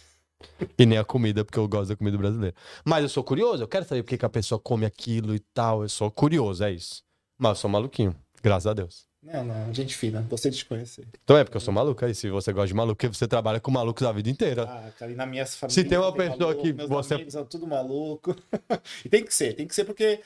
E 0.77 0.85
nem 0.85 0.97
a 0.97 1.03
comida, 1.03 1.43
porque 1.43 1.59
eu 1.59 1.67
gosto 1.67 1.89
da 1.89 1.95
comida 1.97 2.17
brasileira. 2.17 2.55
Mas 2.85 3.03
eu 3.03 3.09
sou 3.09 3.23
curioso. 3.23 3.63
Eu 3.63 3.67
quero 3.67 3.85
saber 3.85 4.03
por 4.03 4.09
que 4.09 4.17
que 4.17 4.25
a 4.25 4.29
pessoa 4.29 4.57
come 4.59 4.85
aquilo 4.85 5.35
e 5.35 5.39
tal. 5.39 5.81
Eu 5.81 5.89
sou 5.89 6.09
curioso, 6.09 6.63
é 6.63 6.71
isso. 6.71 7.03
Mas 7.37 7.49
eu 7.49 7.55
sou 7.55 7.69
maluquinho. 7.69 8.15
Graças 8.41 8.67
a 8.67 8.73
Deus. 8.73 9.08
Não, 9.21 9.43
não, 9.43 9.73
gente 9.73 9.95
fina. 9.95 10.21
Gostei 10.29 10.49
de 10.49 10.57
te 10.59 10.65
conhecer. 10.65 11.05
Então 11.23 11.37
é 11.37 11.43
porque 11.43 11.57
eu 11.57 11.61
sou 11.61 11.73
maluco 11.73 12.03
aí. 12.05 12.15
Se 12.15 12.29
você 12.29 12.53
gosta 12.53 12.67
de 12.67 12.73
maluco, 12.73 12.95
porque 12.95 13.07
você 13.13 13.27
trabalha 13.27 13.59
com 13.59 13.69
malucos 13.69 14.03
a 14.07 14.11
vida 14.11 14.29
inteira. 14.29 14.63
Ah, 14.63 14.91
cara, 14.97 15.11
e 15.11 15.15
na 15.15 15.25
minha 15.25 15.45
família. 15.45 15.73
Se 15.73 15.83
tem 15.83 15.97
uma 15.97 16.13
pessoa 16.13 16.37
maluco, 16.39 16.61
que 16.63 16.73
meus 16.73 16.89
você- 16.89 17.15
amigos 17.15 17.33
são 17.33 17.45
tudo 17.45 17.67
maluco. 17.67 18.35
e 19.03 19.09
tem 19.09 19.23
que 19.23 19.33
ser, 19.33 19.53
tem 19.53 19.67
que 19.67 19.75
ser 19.75 19.83
porque 19.83 20.21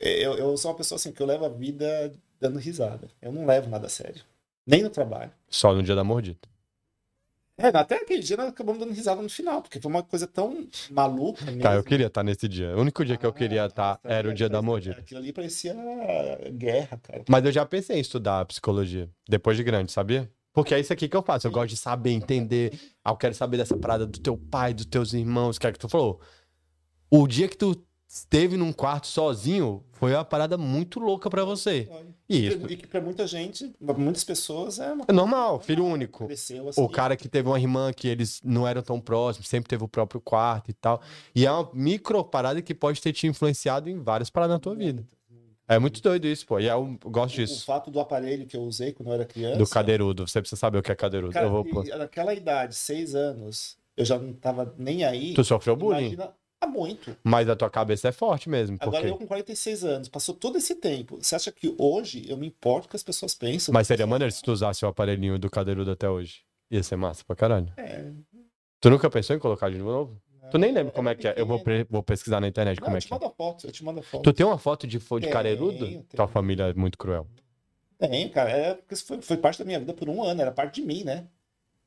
eu, 0.00 0.34
eu 0.36 0.56
sou 0.56 0.72
uma 0.72 0.76
pessoa 0.76 0.96
assim 0.96 1.12
que 1.12 1.22
eu 1.22 1.26
levo 1.26 1.44
a 1.44 1.48
vida 1.48 2.12
dando 2.40 2.58
risada. 2.58 3.08
Eu 3.20 3.30
não 3.30 3.46
levo 3.46 3.70
nada 3.70 3.86
a 3.86 3.90
sério. 3.90 4.22
Nem 4.66 4.82
no 4.82 4.90
trabalho. 4.90 5.30
Só 5.48 5.72
no 5.72 5.82
dia 5.82 5.94
da 5.94 6.02
mordida. 6.02 6.38
É, 7.58 7.68
até 7.68 7.96
aquele 7.96 8.22
dia 8.22 8.36
nós 8.36 8.48
acabamos 8.48 8.80
dando 8.80 8.94
risada 8.94 9.20
no 9.20 9.28
final, 9.28 9.60
porque 9.60 9.80
foi 9.80 9.90
uma 9.90 10.02
coisa 10.02 10.26
tão 10.26 10.66
maluca 10.90 11.44
mesmo. 11.44 11.60
Cara, 11.60 11.76
eu 11.76 11.84
queria 11.84 12.06
estar 12.06 12.22
nesse 12.22 12.48
dia. 12.48 12.74
O 12.76 12.80
único 12.80 13.04
dia 13.04 13.16
que 13.16 13.26
eu 13.26 13.32
queria 13.32 13.66
estar 13.66 14.00
nossa, 14.02 14.16
era 14.16 14.28
o 14.28 14.34
dia 14.34 14.48
da 14.48 14.62
mordida. 14.62 14.98
Aquilo 14.98 15.20
ali 15.20 15.32
parecia 15.32 15.74
guerra, 16.52 16.98
cara. 17.02 17.24
Mas 17.28 17.44
eu 17.44 17.52
já 17.52 17.66
pensei 17.66 17.98
em 17.98 18.00
estudar 18.00 18.44
psicologia. 18.46 19.08
Depois 19.28 19.56
de 19.56 19.62
grande, 19.62 19.92
sabia? 19.92 20.30
Porque 20.52 20.74
é 20.74 20.80
isso 20.80 20.92
aqui 20.92 21.08
que 21.08 21.16
eu 21.16 21.22
faço. 21.22 21.46
Eu 21.46 21.50
gosto 21.50 21.70
de 21.70 21.76
saber, 21.76 22.10
entender. 22.10 22.78
Ah, 23.04 23.10
eu 23.10 23.16
quero 23.16 23.34
saber 23.34 23.56
dessa 23.58 23.76
parada 23.76 24.06
do 24.06 24.18
teu 24.18 24.36
pai, 24.36 24.74
dos 24.74 24.86
teus 24.86 25.12
irmãos. 25.12 25.58
Que 25.58 25.66
é 25.66 25.72
que 25.72 25.78
tu 25.78 25.88
falou. 25.88 26.20
O 27.10 27.26
dia 27.26 27.48
que 27.48 27.56
tu 27.56 27.74
esteve 28.14 28.58
num 28.58 28.74
quarto 28.74 29.06
sozinho 29.06 29.82
foi 29.92 30.12
uma 30.12 30.24
parada 30.24 30.58
muito 30.58 31.00
louca 31.00 31.30
pra 31.30 31.46
você. 31.46 31.88
E 32.28 32.46
isso. 32.46 32.66
E 32.70 32.76
que 32.76 32.86
pra 32.86 33.00
muita 33.00 33.26
gente, 33.26 33.72
pra 33.82 33.94
muitas 33.94 34.22
pessoas, 34.22 34.78
é 34.78 34.92
uma 34.92 35.06
É 35.08 35.12
normal, 35.12 35.60
filho 35.60 35.86
único. 35.86 36.26
Cresceu 36.26 36.68
assim. 36.68 36.82
O 36.82 36.90
cara 36.90 37.16
que 37.16 37.26
teve 37.26 37.48
uma 37.48 37.58
irmã 37.58 37.90
que 37.90 38.06
eles 38.06 38.38
não 38.44 38.68
eram 38.68 38.82
tão 38.82 39.00
próximos, 39.00 39.48
sempre 39.48 39.70
teve 39.70 39.82
o 39.82 39.88
próprio 39.88 40.20
quarto 40.20 40.70
e 40.70 40.74
tal. 40.74 41.00
E 41.34 41.46
é 41.46 41.50
uma 41.50 41.70
micro 41.72 42.22
parada 42.22 42.60
que 42.60 42.74
pode 42.74 43.00
ter 43.00 43.14
te 43.14 43.26
influenciado 43.26 43.88
em 43.88 43.98
várias 43.98 44.28
paradas 44.28 44.56
na 44.56 44.60
tua 44.60 44.74
vida. 44.74 45.02
É 45.66 45.78
muito 45.78 46.02
doido 46.02 46.26
isso, 46.26 46.44
pô. 46.46 46.60
E 46.60 46.66
eu 46.66 46.98
gosto 47.04 47.34
O 47.34 47.36
disso. 47.38 47.64
fato 47.64 47.90
do 47.90 47.98
aparelho 47.98 48.44
que 48.46 48.56
eu 48.56 48.62
usei 48.62 48.92
quando 48.92 49.08
eu 49.08 49.14
era 49.14 49.24
criança. 49.24 49.56
Do 49.56 49.66
cadeirudo. 49.66 50.28
Você 50.28 50.38
precisa 50.38 50.58
saber 50.58 50.78
o 50.78 50.82
que 50.82 50.92
é 50.92 50.94
cadeirudo. 50.94 51.32
Cara, 51.32 51.46
eu 51.46 51.50
vou... 51.50 51.64
naquela 51.96 52.34
idade, 52.34 52.74
seis 52.74 53.14
anos, 53.14 53.78
eu 53.96 54.04
já 54.04 54.18
não 54.18 54.34
tava 54.34 54.74
nem 54.76 55.02
aí. 55.02 55.32
Tu 55.32 55.42
sofreu 55.42 55.74
bullying. 55.74 56.12
Imagina, 56.12 56.34
há 56.62 56.66
muito. 56.66 57.16
Mas 57.24 57.48
a 57.48 57.56
tua 57.56 57.68
cabeça 57.68 58.08
é 58.08 58.12
forte 58.12 58.48
mesmo. 58.48 58.76
Agora 58.80 59.00
Porque... 59.00 59.12
eu 59.12 59.18
com 59.18 59.26
46 59.26 59.84
anos, 59.84 60.08
passou 60.08 60.34
todo 60.34 60.56
esse 60.56 60.76
tempo. 60.76 61.18
Você 61.20 61.34
acha 61.34 61.50
que 61.50 61.74
hoje 61.76 62.24
eu 62.28 62.36
me 62.36 62.46
importo 62.46 62.88
que 62.88 62.96
as 62.96 63.02
pessoas 63.02 63.34
pensam? 63.34 63.72
Mas 63.72 63.86
seria 63.86 64.06
maneiro 64.06 64.32
se 64.32 64.42
tu 64.42 64.52
usasse 64.52 64.84
o 64.84 64.88
aparelhinho 64.88 65.38
do 65.38 65.50
cadeirudo 65.50 65.90
até 65.90 66.08
hoje. 66.08 66.42
Ia 66.70 66.82
ser 66.82 66.96
massa 66.96 67.22
pra 67.26 67.36
caralho. 67.36 67.72
É, 67.76 68.10
Tu 68.80 68.90
nunca 68.90 69.08
pensou 69.08 69.36
em 69.36 69.38
colocar 69.38 69.70
de 69.70 69.78
novo? 69.78 70.20
Tu 70.50 70.58
nem 70.58 70.72
lembra 70.72 70.92
como 70.92 71.08
é 71.08 71.14
que 71.14 71.28
é. 71.28 71.34
Eu 71.36 71.46
vou, 71.46 71.62
vou 71.88 72.02
pesquisar 72.02 72.40
na 72.40 72.48
internet 72.48 72.78
Não, 72.78 72.84
como 72.84 72.96
eu 72.96 72.98
é 72.98 73.00
te 73.00 73.06
que 73.06 73.14
é. 73.14 73.16
mando 73.16 73.26
a 73.26 73.30
foto, 73.30 73.66
eu 73.66 73.72
te 73.72 73.84
mando 73.84 74.00
a 74.00 74.02
foto. 74.02 74.22
Tu 74.22 74.32
tem 74.32 74.44
uma 74.44 74.58
foto 74.58 74.86
de, 74.86 74.98
de 74.98 75.28
cadeirudo? 75.30 75.86
tenho. 75.86 76.02
Tua 76.14 76.26
família 76.26 76.64
é 76.64 76.74
muito 76.74 76.98
cruel. 76.98 77.28
Tem, 77.96 78.28
cara. 78.28 78.50
É, 78.50 78.74
porque 78.74 78.94
isso 78.94 79.06
foi, 79.06 79.22
foi 79.22 79.36
parte 79.36 79.60
da 79.60 79.64
minha 79.64 79.78
vida 79.78 79.94
por 79.94 80.08
um 80.08 80.22
ano, 80.22 80.40
era 80.40 80.50
parte 80.50 80.80
de 80.80 80.86
mim, 80.86 81.04
né? 81.04 81.28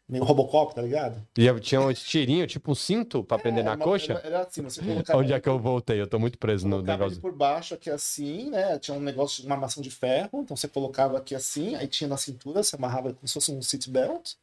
Meio 0.08 0.24
Robocop, 0.24 0.76
tá 0.76 0.84
ligado? 0.84 1.20
E 1.36 1.46
eu 1.48 1.60
tinha 1.60 1.82
um 1.82 1.92
tirinho, 1.92 2.46
tipo 2.46 2.72
um 2.72 2.76
cinto 2.76 3.24
pra 3.24 3.40
prender 3.40 3.62
É, 3.62 3.64
na 3.66 3.72
uma- 3.74 3.84
coxa. 3.84 4.14
Era, 4.14 4.28
era 4.28 4.42
assim, 4.42 4.62
você 4.62 4.80
colocava 4.82 5.20
Onde 5.20 5.34
é 5.34 5.40
que 5.40 5.50
eu 5.50 5.58
voltei? 5.58 6.00
Eu 6.00 6.06
tô 6.06 6.20
muito 6.20 6.38
preso 6.38 6.68
no 6.68 6.80
negócio. 6.84 7.20
por 7.20 7.32
baixo 7.34 7.74
aqui 7.74 7.90
assim, 7.90 8.52
né? 8.52 8.78
Tinha 8.78 8.96
um 8.96 9.00
negócio 9.02 9.42
de 9.42 9.48
uma 9.48 9.56
armação 9.56 9.82
de 9.82 9.90
ferro, 9.90 10.42
então 10.44 10.56
você 10.56 10.68
colocava 10.68 11.18
aqui 11.18 11.34
assim, 11.34 11.74
aí 11.76 11.88
tinha 11.88 12.08
na 12.08 12.18
cintura, 12.18 12.62
você 12.62 12.76
amarrava 12.76 13.14
como 13.14 13.28
se 13.28 13.34
fosse 13.34 13.52
um 13.52 13.60
seat 13.64 13.90
belt. 13.90 14.34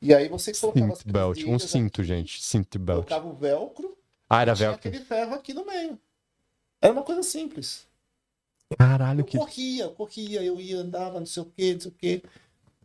E 0.00 0.14
aí 0.14 0.28
você 0.28 0.50
colocava 0.54 0.94
Cinto 0.96 1.12
belt. 1.12 1.44
Um 1.46 1.58
cinto, 1.58 2.00
aqui, 2.00 2.08
gente. 2.08 2.42
Cinto 2.42 2.78
belt. 2.78 3.04
Colocava 3.06 3.28
o 3.28 3.34
velcro, 3.34 3.96
Ah, 4.30 4.40
era 4.40 4.54
tinha 4.54 4.70
velcro. 4.70 4.88
aquele 4.88 5.04
ferro 5.04 5.34
aqui 5.34 5.52
no 5.52 5.66
meio. 5.66 5.98
Era 6.80 6.92
uma 6.92 7.02
coisa 7.02 7.22
simples. 7.22 7.86
Caralho, 8.78 9.20
Eu 9.20 9.24
que. 9.26 9.36
corria, 9.36 9.84
eu 9.84 9.90
corria, 9.90 10.42
eu 10.42 10.58
ia, 10.58 10.78
andava, 10.78 11.18
não 11.20 11.26
sei 11.26 11.42
o 11.42 11.46
quê, 11.46 11.74
não 11.74 11.80
sei 11.82 11.90
o 11.90 11.94
quê. 11.94 12.22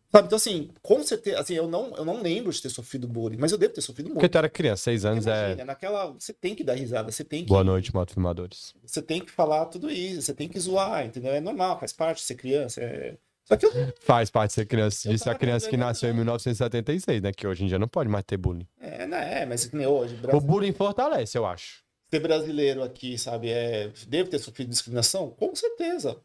Sabe, 0.10 0.27
então 0.27 0.38
assim, 0.38 0.69
com 0.82 1.03
certeza, 1.03 1.40
assim, 1.40 1.53
eu 1.53 1.68
não, 1.68 1.94
eu 1.98 2.06
não 2.06 2.22
lembro 2.22 2.52
de 2.52 2.61
ter 2.61 2.69
sofrido 2.69 3.08
bullying, 3.08 3.38
mas 3.38 3.52
eu 3.52 3.58
devo 3.58 3.74
ter 3.74 3.82
sofrido 3.82 4.08
Porque 4.08 4.19
muito. 4.22 4.32
tu 4.32 4.38
era 4.38 4.48
criança, 4.50 4.84
seis 4.84 5.03
anos 5.03 5.26
Imagina, 5.26 5.61
é. 5.61 5.66
naquela, 5.66 6.08
você 6.14 6.32
tem 6.34 6.56
que 6.56 6.64
dar 6.64 6.76
risada, 6.76 7.11
você 7.11 7.24
tem 7.26 7.44
que, 7.44 7.50
Boa 7.50 7.64
noite, 7.64 7.94
motofilmadores. 7.94 8.74
você 8.86 9.02
tem 9.02 9.19
que 9.24 9.30
falar 9.32 9.66
tudo 9.66 9.92
isso, 9.92 10.22
você 10.22 10.34
tem 10.34 10.48
que 10.48 10.58
zoar, 10.60 11.06
entendeu? 11.06 11.34
É 11.34 11.42
normal, 11.42 11.77
faz 11.80 11.92
parte 11.92 12.19
de 12.19 12.24
ser 12.24 12.36
criança. 12.36 12.82
é- 12.82 13.18
Só 13.44 13.56
que 13.58 13.66
eu, 13.66 13.72
Faz 14.02 14.30
parte 14.30 14.50
de 14.52 14.53
ser 14.56 14.66
criança. 14.66 15.08
Eu 15.08 15.11
Disse 15.14 15.30
a 15.30 15.36
criança 15.36 15.66
que 15.69 15.72
fazendo- 15.76 15.88
nasceu 15.88 16.10
em 16.10 16.14
1976, 16.14 17.22
né? 17.22 17.32
Que 17.34 17.45
hoje 17.48 17.64
em 17.64 17.68
dia 17.68 17.77
não 17.80 17.88
pode 17.88 18.10
mais 18.10 18.24
ter 18.26 18.38
bullying. 18.38 18.68
é, 18.80 19.06
não 19.06 19.18
é, 19.18 19.45
mas 19.45 19.66
que 19.66 19.76
nem 19.76 19.88
hoje, 19.88 20.16
O 20.16 20.18
Brasil, 20.19 20.42
bullying 20.42 20.72
fortalece, 20.74 21.38
eu 21.38 21.45
acho. 21.45 21.84
ser 22.10 22.19
brasileiro 22.22 22.82
aqui, 22.84 23.18
sabe, 23.18 23.50
é, 23.50 23.92
deve 24.08 24.30
ter 24.30 24.40
sofrido 24.40 24.69
discriminação? 24.69 25.30
Com 25.32 25.53
certeza. 25.53 26.18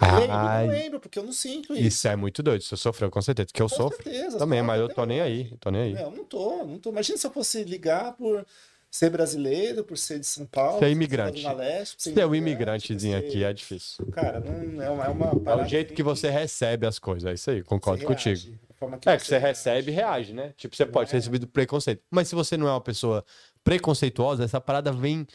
Lembro, 0.00 0.32
Ai, 0.36 0.66
não 0.66 0.72
lembro, 0.72 1.00
porque 1.00 1.18
eu 1.18 1.22
não 1.22 1.32
sinto 1.32 1.72
isso. 1.72 1.82
isso 1.82 2.08
é 2.08 2.16
muito 2.16 2.42
doido. 2.42 2.62
Você 2.62 2.76
sofreu 2.76 3.10
com 3.10 3.22
certeza. 3.22 3.48
Que 3.52 3.62
eu 3.62 3.68
Com 3.68 3.76
sofro 3.76 4.02
certeza, 4.02 4.38
também, 4.38 4.60
mas 4.62 4.80
eu 4.80 4.88
tô 4.88 5.04
nem 5.04 5.20
aí. 5.20 5.52
Tô 5.60 5.70
nem 5.70 5.80
aí. 5.82 5.92
Não, 5.94 6.10
não 6.10 6.24
tô, 6.24 6.64
não 6.64 6.78
tô. 6.78 6.90
Imagina 6.90 7.16
se 7.16 7.26
eu 7.26 7.30
fosse 7.30 7.62
ligar 7.64 8.12
por 8.14 8.44
ser 8.90 9.10
brasileiro, 9.10 9.82
por 9.84 9.96
ser 9.96 10.18
de 10.18 10.26
São 10.26 10.46
Paulo, 10.46 10.78
Ser 10.80 10.90
imigrante. 10.90 11.42
Zona 11.42 11.54
Leste, 11.54 11.96
por 11.96 12.02
Ser 12.14 12.26
um 12.26 12.34
imigrantezinho 12.34 13.20
por 13.20 13.26
aqui 13.28 13.38
ser- 13.38 13.44
é 13.44 13.52
difícil. 13.52 14.06
Cara, 14.12 14.40
não 14.40 14.82
é 14.82 14.90
uma, 14.90 15.04
é 15.04 15.08
uma 15.08 15.50
É 15.52 15.54
o 15.56 15.64
jeito 15.64 15.94
que 15.94 16.02
você 16.02 16.28
recebe 16.28 16.86
as 16.86 16.98
coisas. 16.98 17.28
É 17.30 17.34
isso 17.34 17.50
aí, 17.50 17.62
concordo 17.62 18.00
você 18.00 18.06
contigo. 18.06 18.36
reage, 18.36 18.58
que 19.00 19.08
É 19.08 19.16
que 19.16 19.26
você 19.26 19.38
recebe 19.38 19.90
e 19.90 19.94
reage, 19.94 20.32
né? 20.32 20.52
Tipo, 20.56 20.76
você 20.76 20.84
pode 20.84 21.08
ter 21.10 21.16
É. 21.16 21.18
recebido 21.18 21.46
preconceito. 21.46 22.02
Mas 22.10 22.28
se 22.28 22.34
você 22.34 22.56
não 22.56 22.66
é 22.68 22.70
uma 22.72 22.80
pessoa 22.80 23.24
preconceituosa, 23.64 24.44
essa 24.44 24.60
parada 24.60 24.92
vem 24.92 25.26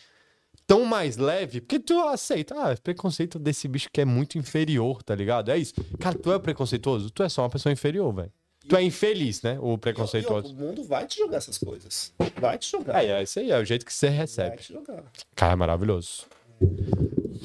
tão 0.70 0.86
mais 0.86 1.18
leve, 1.18 1.62
porque 1.62 1.80
tu 1.80 2.00
aceita. 2.00 2.54
Ah, 2.56 2.78
preconceito 2.82 3.40
desse 3.40 3.68
bicho 3.68 3.88
que 3.92 4.00
é 4.00 4.06
muito 4.06 4.38
inferior, 4.38 5.02
tá 5.02 5.16
ligado? 5.16 5.50
É 5.50 5.58
isso. 5.58 5.74
Cara, 6.00 6.16
tu 6.16 6.32
é 6.32 6.38
preconceituoso? 6.38 7.10
Tu 7.10 7.24
é 7.24 7.28
só 7.28 7.42
uma 7.42 7.50
pessoa 7.50 7.74
inferior, 7.74 8.14
velho. 8.14 8.32
Tu 8.68 8.76
é 8.76 8.84
infeliz, 8.84 9.42
né? 9.42 9.58
O 9.60 9.74
E, 9.74 9.78
preconceituoso. 9.80 10.54
o 10.54 10.56
mundo 10.56 10.84
vai 10.84 11.08
te 11.08 11.18
jogar 11.18 11.38
essas 11.38 11.58
coisas. 11.58 12.14
Vai 12.40 12.56
te 12.60 12.70
jogar. 12.70 13.04
É, 13.04 13.08
é 13.20 13.24
isso 13.24 13.40
aí, 13.40 13.50
é 13.50 13.58
o 13.58 13.66
jeito 13.66 13.84
que 13.84 13.92
você 13.92 14.10
vai 14.10 14.18
recebe. 14.18 14.58
te 14.58 14.72
jogar. 14.74 15.04
Cara, 15.36 15.54
é 15.54 15.56
maravilhoso. 15.56 16.28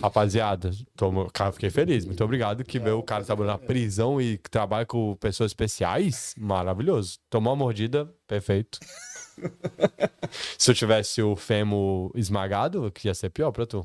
Rapaziada, 0.02 0.70
tô, 0.94 1.10
cara, 1.32 1.50
fiquei 1.52 1.70
feliz. 1.70 2.04
Muito 2.04 2.22
obrigado 2.22 2.62
que 2.62 2.78
veio 2.78 2.98
o 2.98 3.02
cara 3.02 3.24
trabalhando 3.24 3.58
na 3.60 3.66
prisão 3.66 4.20
e 4.20 4.36
trabalha 4.36 4.84
com 4.84 5.16
pessoas 5.16 5.50
especiais. 5.52 6.34
Maravilhoso. 6.36 7.18
Tomou 7.30 7.52
uma 7.54 7.56
mordida, 7.64 8.12
perfeito. 8.26 8.78
Se 10.58 10.70
eu 10.70 10.74
tivesse 10.74 11.22
o 11.22 11.36
fêmur 11.36 12.10
esmagado, 12.14 12.90
que 12.92 13.08
ia 13.08 13.14
ser 13.14 13.30
pior 13.30 13.50
pra 13.52 13.66
tu. 13.66 13.84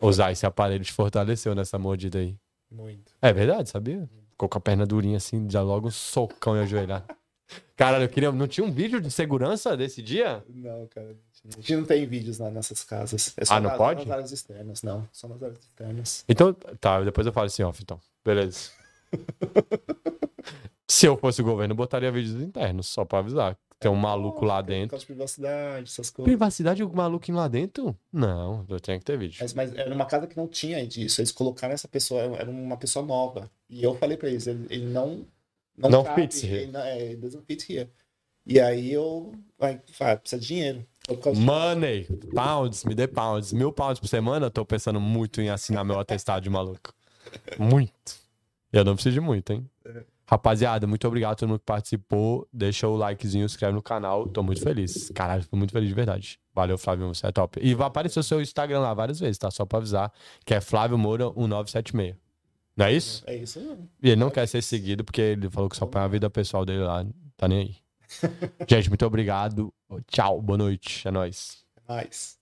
Usar 0.00 0.30
esse 0.32 0.46
aparelho 0.46 0.84
te 0.84 0.92
fortaleceu 0.92 1.54
nessa 1.54 1.78
mordida 1.78 2.18
aí. 2.18 2.36
Muito. 2.70 3.12
É 3.20 3.32
verdade, 3.32 3.68
sabia? 3.70 4.08
Ficou 4.30 4.48
com 4.48 4.58
a 4.58 4.60
perna 4.60 4.86
durinha 4.86 5.16
assim, 5.16 5.48
já 5.50 5.60
logo 5.62 5.88
um 5.88 5.90
socão 5.90 6.56
e 6.56 6.60
ajoelhar. 6.60 7.04
Caralho, 7.76 8.04
eu 8.04 8.08
queria. 8.08 8.30
Não 8.30 8.46
tinha 8.46 8.64
um 8.64 8.70
vídeo 8.70 9.00
de 9.00 9.10
segurança 9.10 9.76
desse 9.76 10.00
dia? 10.02 10.44
Não, 10.48 10.86
cara. 10.86 11.16
A 11.48 11.50
gente 11.56 11.74
não 11.74 11.84
tem 11.84 12.06
vídeos 12.06 12.38
lá 12.38 12.50
nessas 12.50 12.84
casas. 12.84 13.32
É 13.36 13.44
só 13.44 13.54
Ah, 13.54 13.60
não 13.60 13.70
nas, 13.70 13.78
pode? 13.78 14.00
nas 14.06 14.10
áreas 14.12 14.30
externas, 14.32 14.82
não. 14.82 15.08
Só 15.10 15.26
nas 15.26 15.42
áreas 15.42 15.58
externas. 15.58 16.24
Então, 16.28 16.52
tá, 16.52 17.00
depois 17.02 17.26
eu 17.26 17.32
falo 17.32 17.46
assim, 17.46 17.62
off, 17.62 17.82
então. 17.82 17.98
Beleza. 18.24 18.70
Se 20.90 21.06
eu 21.06 21.16
fosse 21.16 21.40
o 21.40 21.44
governo, 21.44 21.70
eu 21.70 21.76
botaria 21.76 22.10
vídeos 22.10 22.42
internos, 22.42 22.88
só 22.88 23.04
pra 23.04 23.20
avisar. 23.20 23.56
Tem 23.78 23.88
um 23.88 23.94
maluco 23.94 24.44
lá 24.44 24.60
Por 24.60 24.70
dentro. 24.70 24.90
causa 24.90 25.02
de 25.02 25.06
privacidade, 25.06 25.88
essas 25.88 26.10
coisas. 26.10 26.28
Privacidade, 26.28 26.82
o 26.82 26.92
maluquinho 26.92 27.38
lá 27.38 27.46
dentro? 27.46 27.96
Não, 28.12 28.66
eu 28.68 28.80
tenho 28.80 28.98
que 28.98 29.04
ter 29.04 29.16
vídeo. 29.16 29.38
Mas, 29.40 29.54
mas 29.54 29.72
era 29.72 29.94
uma 29.94 30.04
casa 30.04 30.26
que 30.26 30.36
não 30.36 30.48
tinha 30.48 30.84
disso. 30.84 31.20
Eles 31.20 31.30
colocaram 31.30 31.72
essa 31.72 31.86
pessoa, 31.86 32.20
era 32.36 32.50
uma 32.50 32.76
pessoa 32.76 33.06
nova. 33.06 33.48
E 33.68 33.84
eu 33.84 33.94
falei 33.94 34.16
pra 34.16 34.28
eles, 34.28 34.48
ele, 34.48 34.66
ele 34.68 34.86
não. 34.86 35.24
Não 35.78 36.02
cabe, 36.02 36.22
fits 36.22 36.42
here. 36.42 36.54
Ele 36.56 36.72
não, 36.72 36.80
é, 36.80 37.14
doesn't 37.14 37.44
fit 37.46 37.72
here. 37.72 37.88
E 38.44 38.58
aí 38.58 38.92
eu. 38.92 39.32
Vai, 39.56 39.80
vai, 39.96 40.16
precisa 40.16 40.42
de 40.42 40.48
dinheiro. 40.48 40.86
Por 41.06 41.36
Money, 41.36 42.04
pounds, 42.34 42.84
me 42.84 42.96
dê 42.96 43.06
pounds. 43.06 43.52
Mil 43.52 43.72
pounds 43.72 44.00
por 44.00 44.08
semana, 44.08 44.46
eu 44.46 44.50
tô 44.50 44.64
pensando 44.64 45.00
muito 45.00 45.40
em 45.40 45.50
assinar 45.50 45.84
meu 45.84 46.00
atestado 46.00 46.42
de 46.42 46.50
maluco. 46.50 46.92
Muito. 47.56 48.18
Eu 48.72 48.84
não 48.84 48.94
preciso 48.94 49.14
de 49.14 49.20
muito, 49.20 49.52
hein? 49.52 49.70
Rapaziada, 50.30 50.86
muito 50.86 51.08
obrigado 51.08 51.32
a 51.32 51.34
todo 51.34 51.48
mundo 51.48 51.58
que 51.58 51.64
participou. 51.64 52.46
Deixa 52.52 52.86
o 52.86 52.96
likezinho, 52.96 53.44
inscreve 53.44 53.74
no 53.74 53.82
canal. 53.82 54.28
Tô 54.28 54.44
muito 54.44 54.62
feliz. 54.62 55.10
Caralho, 55.12 55.44
tô 55.44 55.56
muito 55.56 55.72
feliz 55.72 55.88
de 55.88 55.94
verdade. 55.94 56.38
Valeu, 56.54 56.78
Flávio, 56.78 57.08
você 57.08 57.26
é 57.26 57.32
top. 57.32 57.58
E 57.60 57.74
vai 57.74 57.88
aparecer 57.88 58.20
o 58.20 58.22
seu 58.22 58.40
Instagram 58.40 58.78
lá 58.78 58.94
várias 58.94 59.18
vezes, 59.18 59.38
tá? 59.38 59.50
Só 59.50 59.66
pra 59.66 59.78
avisar, 59.78 60.12
que 60.44 60.54
é 60.54 60.60
Flávio 60.60 60.96
Moura 60.96 61.24
1976. 61.30 62.14
Não 62.76 62.86
é 62.86 62.92
isso? 62.92 63.24
É 63.26 63.34
isso 63.34 63.58
mesmo. 63.58 63.90
E 64.00 64.10
ele 64.10 64.20
não 64.20 64.30
quer 64.30 64.46
ser 64.46 64.62
seguido 64.62 65.02
porque 65.02 65.20
ele 65.20 65.50
falou 65.50 65.68
que 65.68 65.76
só 65.76 65.84
põe 65.84 66.00
a 66.00 66.06
vida 66.06 66.30
pessoal 66.30 66.64
dele 66.64 66.84
lá. 66.84 67.04
Tá 67.36 67.48
nem 67.48 67.58
aí. 67.58 67.76
Gente, 68.68 68.88
muito 68.88 69.04
obrigado. 69.04 69.74
Tchau, 70.06 70.40
boa 70.40 70.56
noite. 70.56 71.08
É 71.08 71.10
nóis. 71.10 71.64
Mais. 71.88 72.39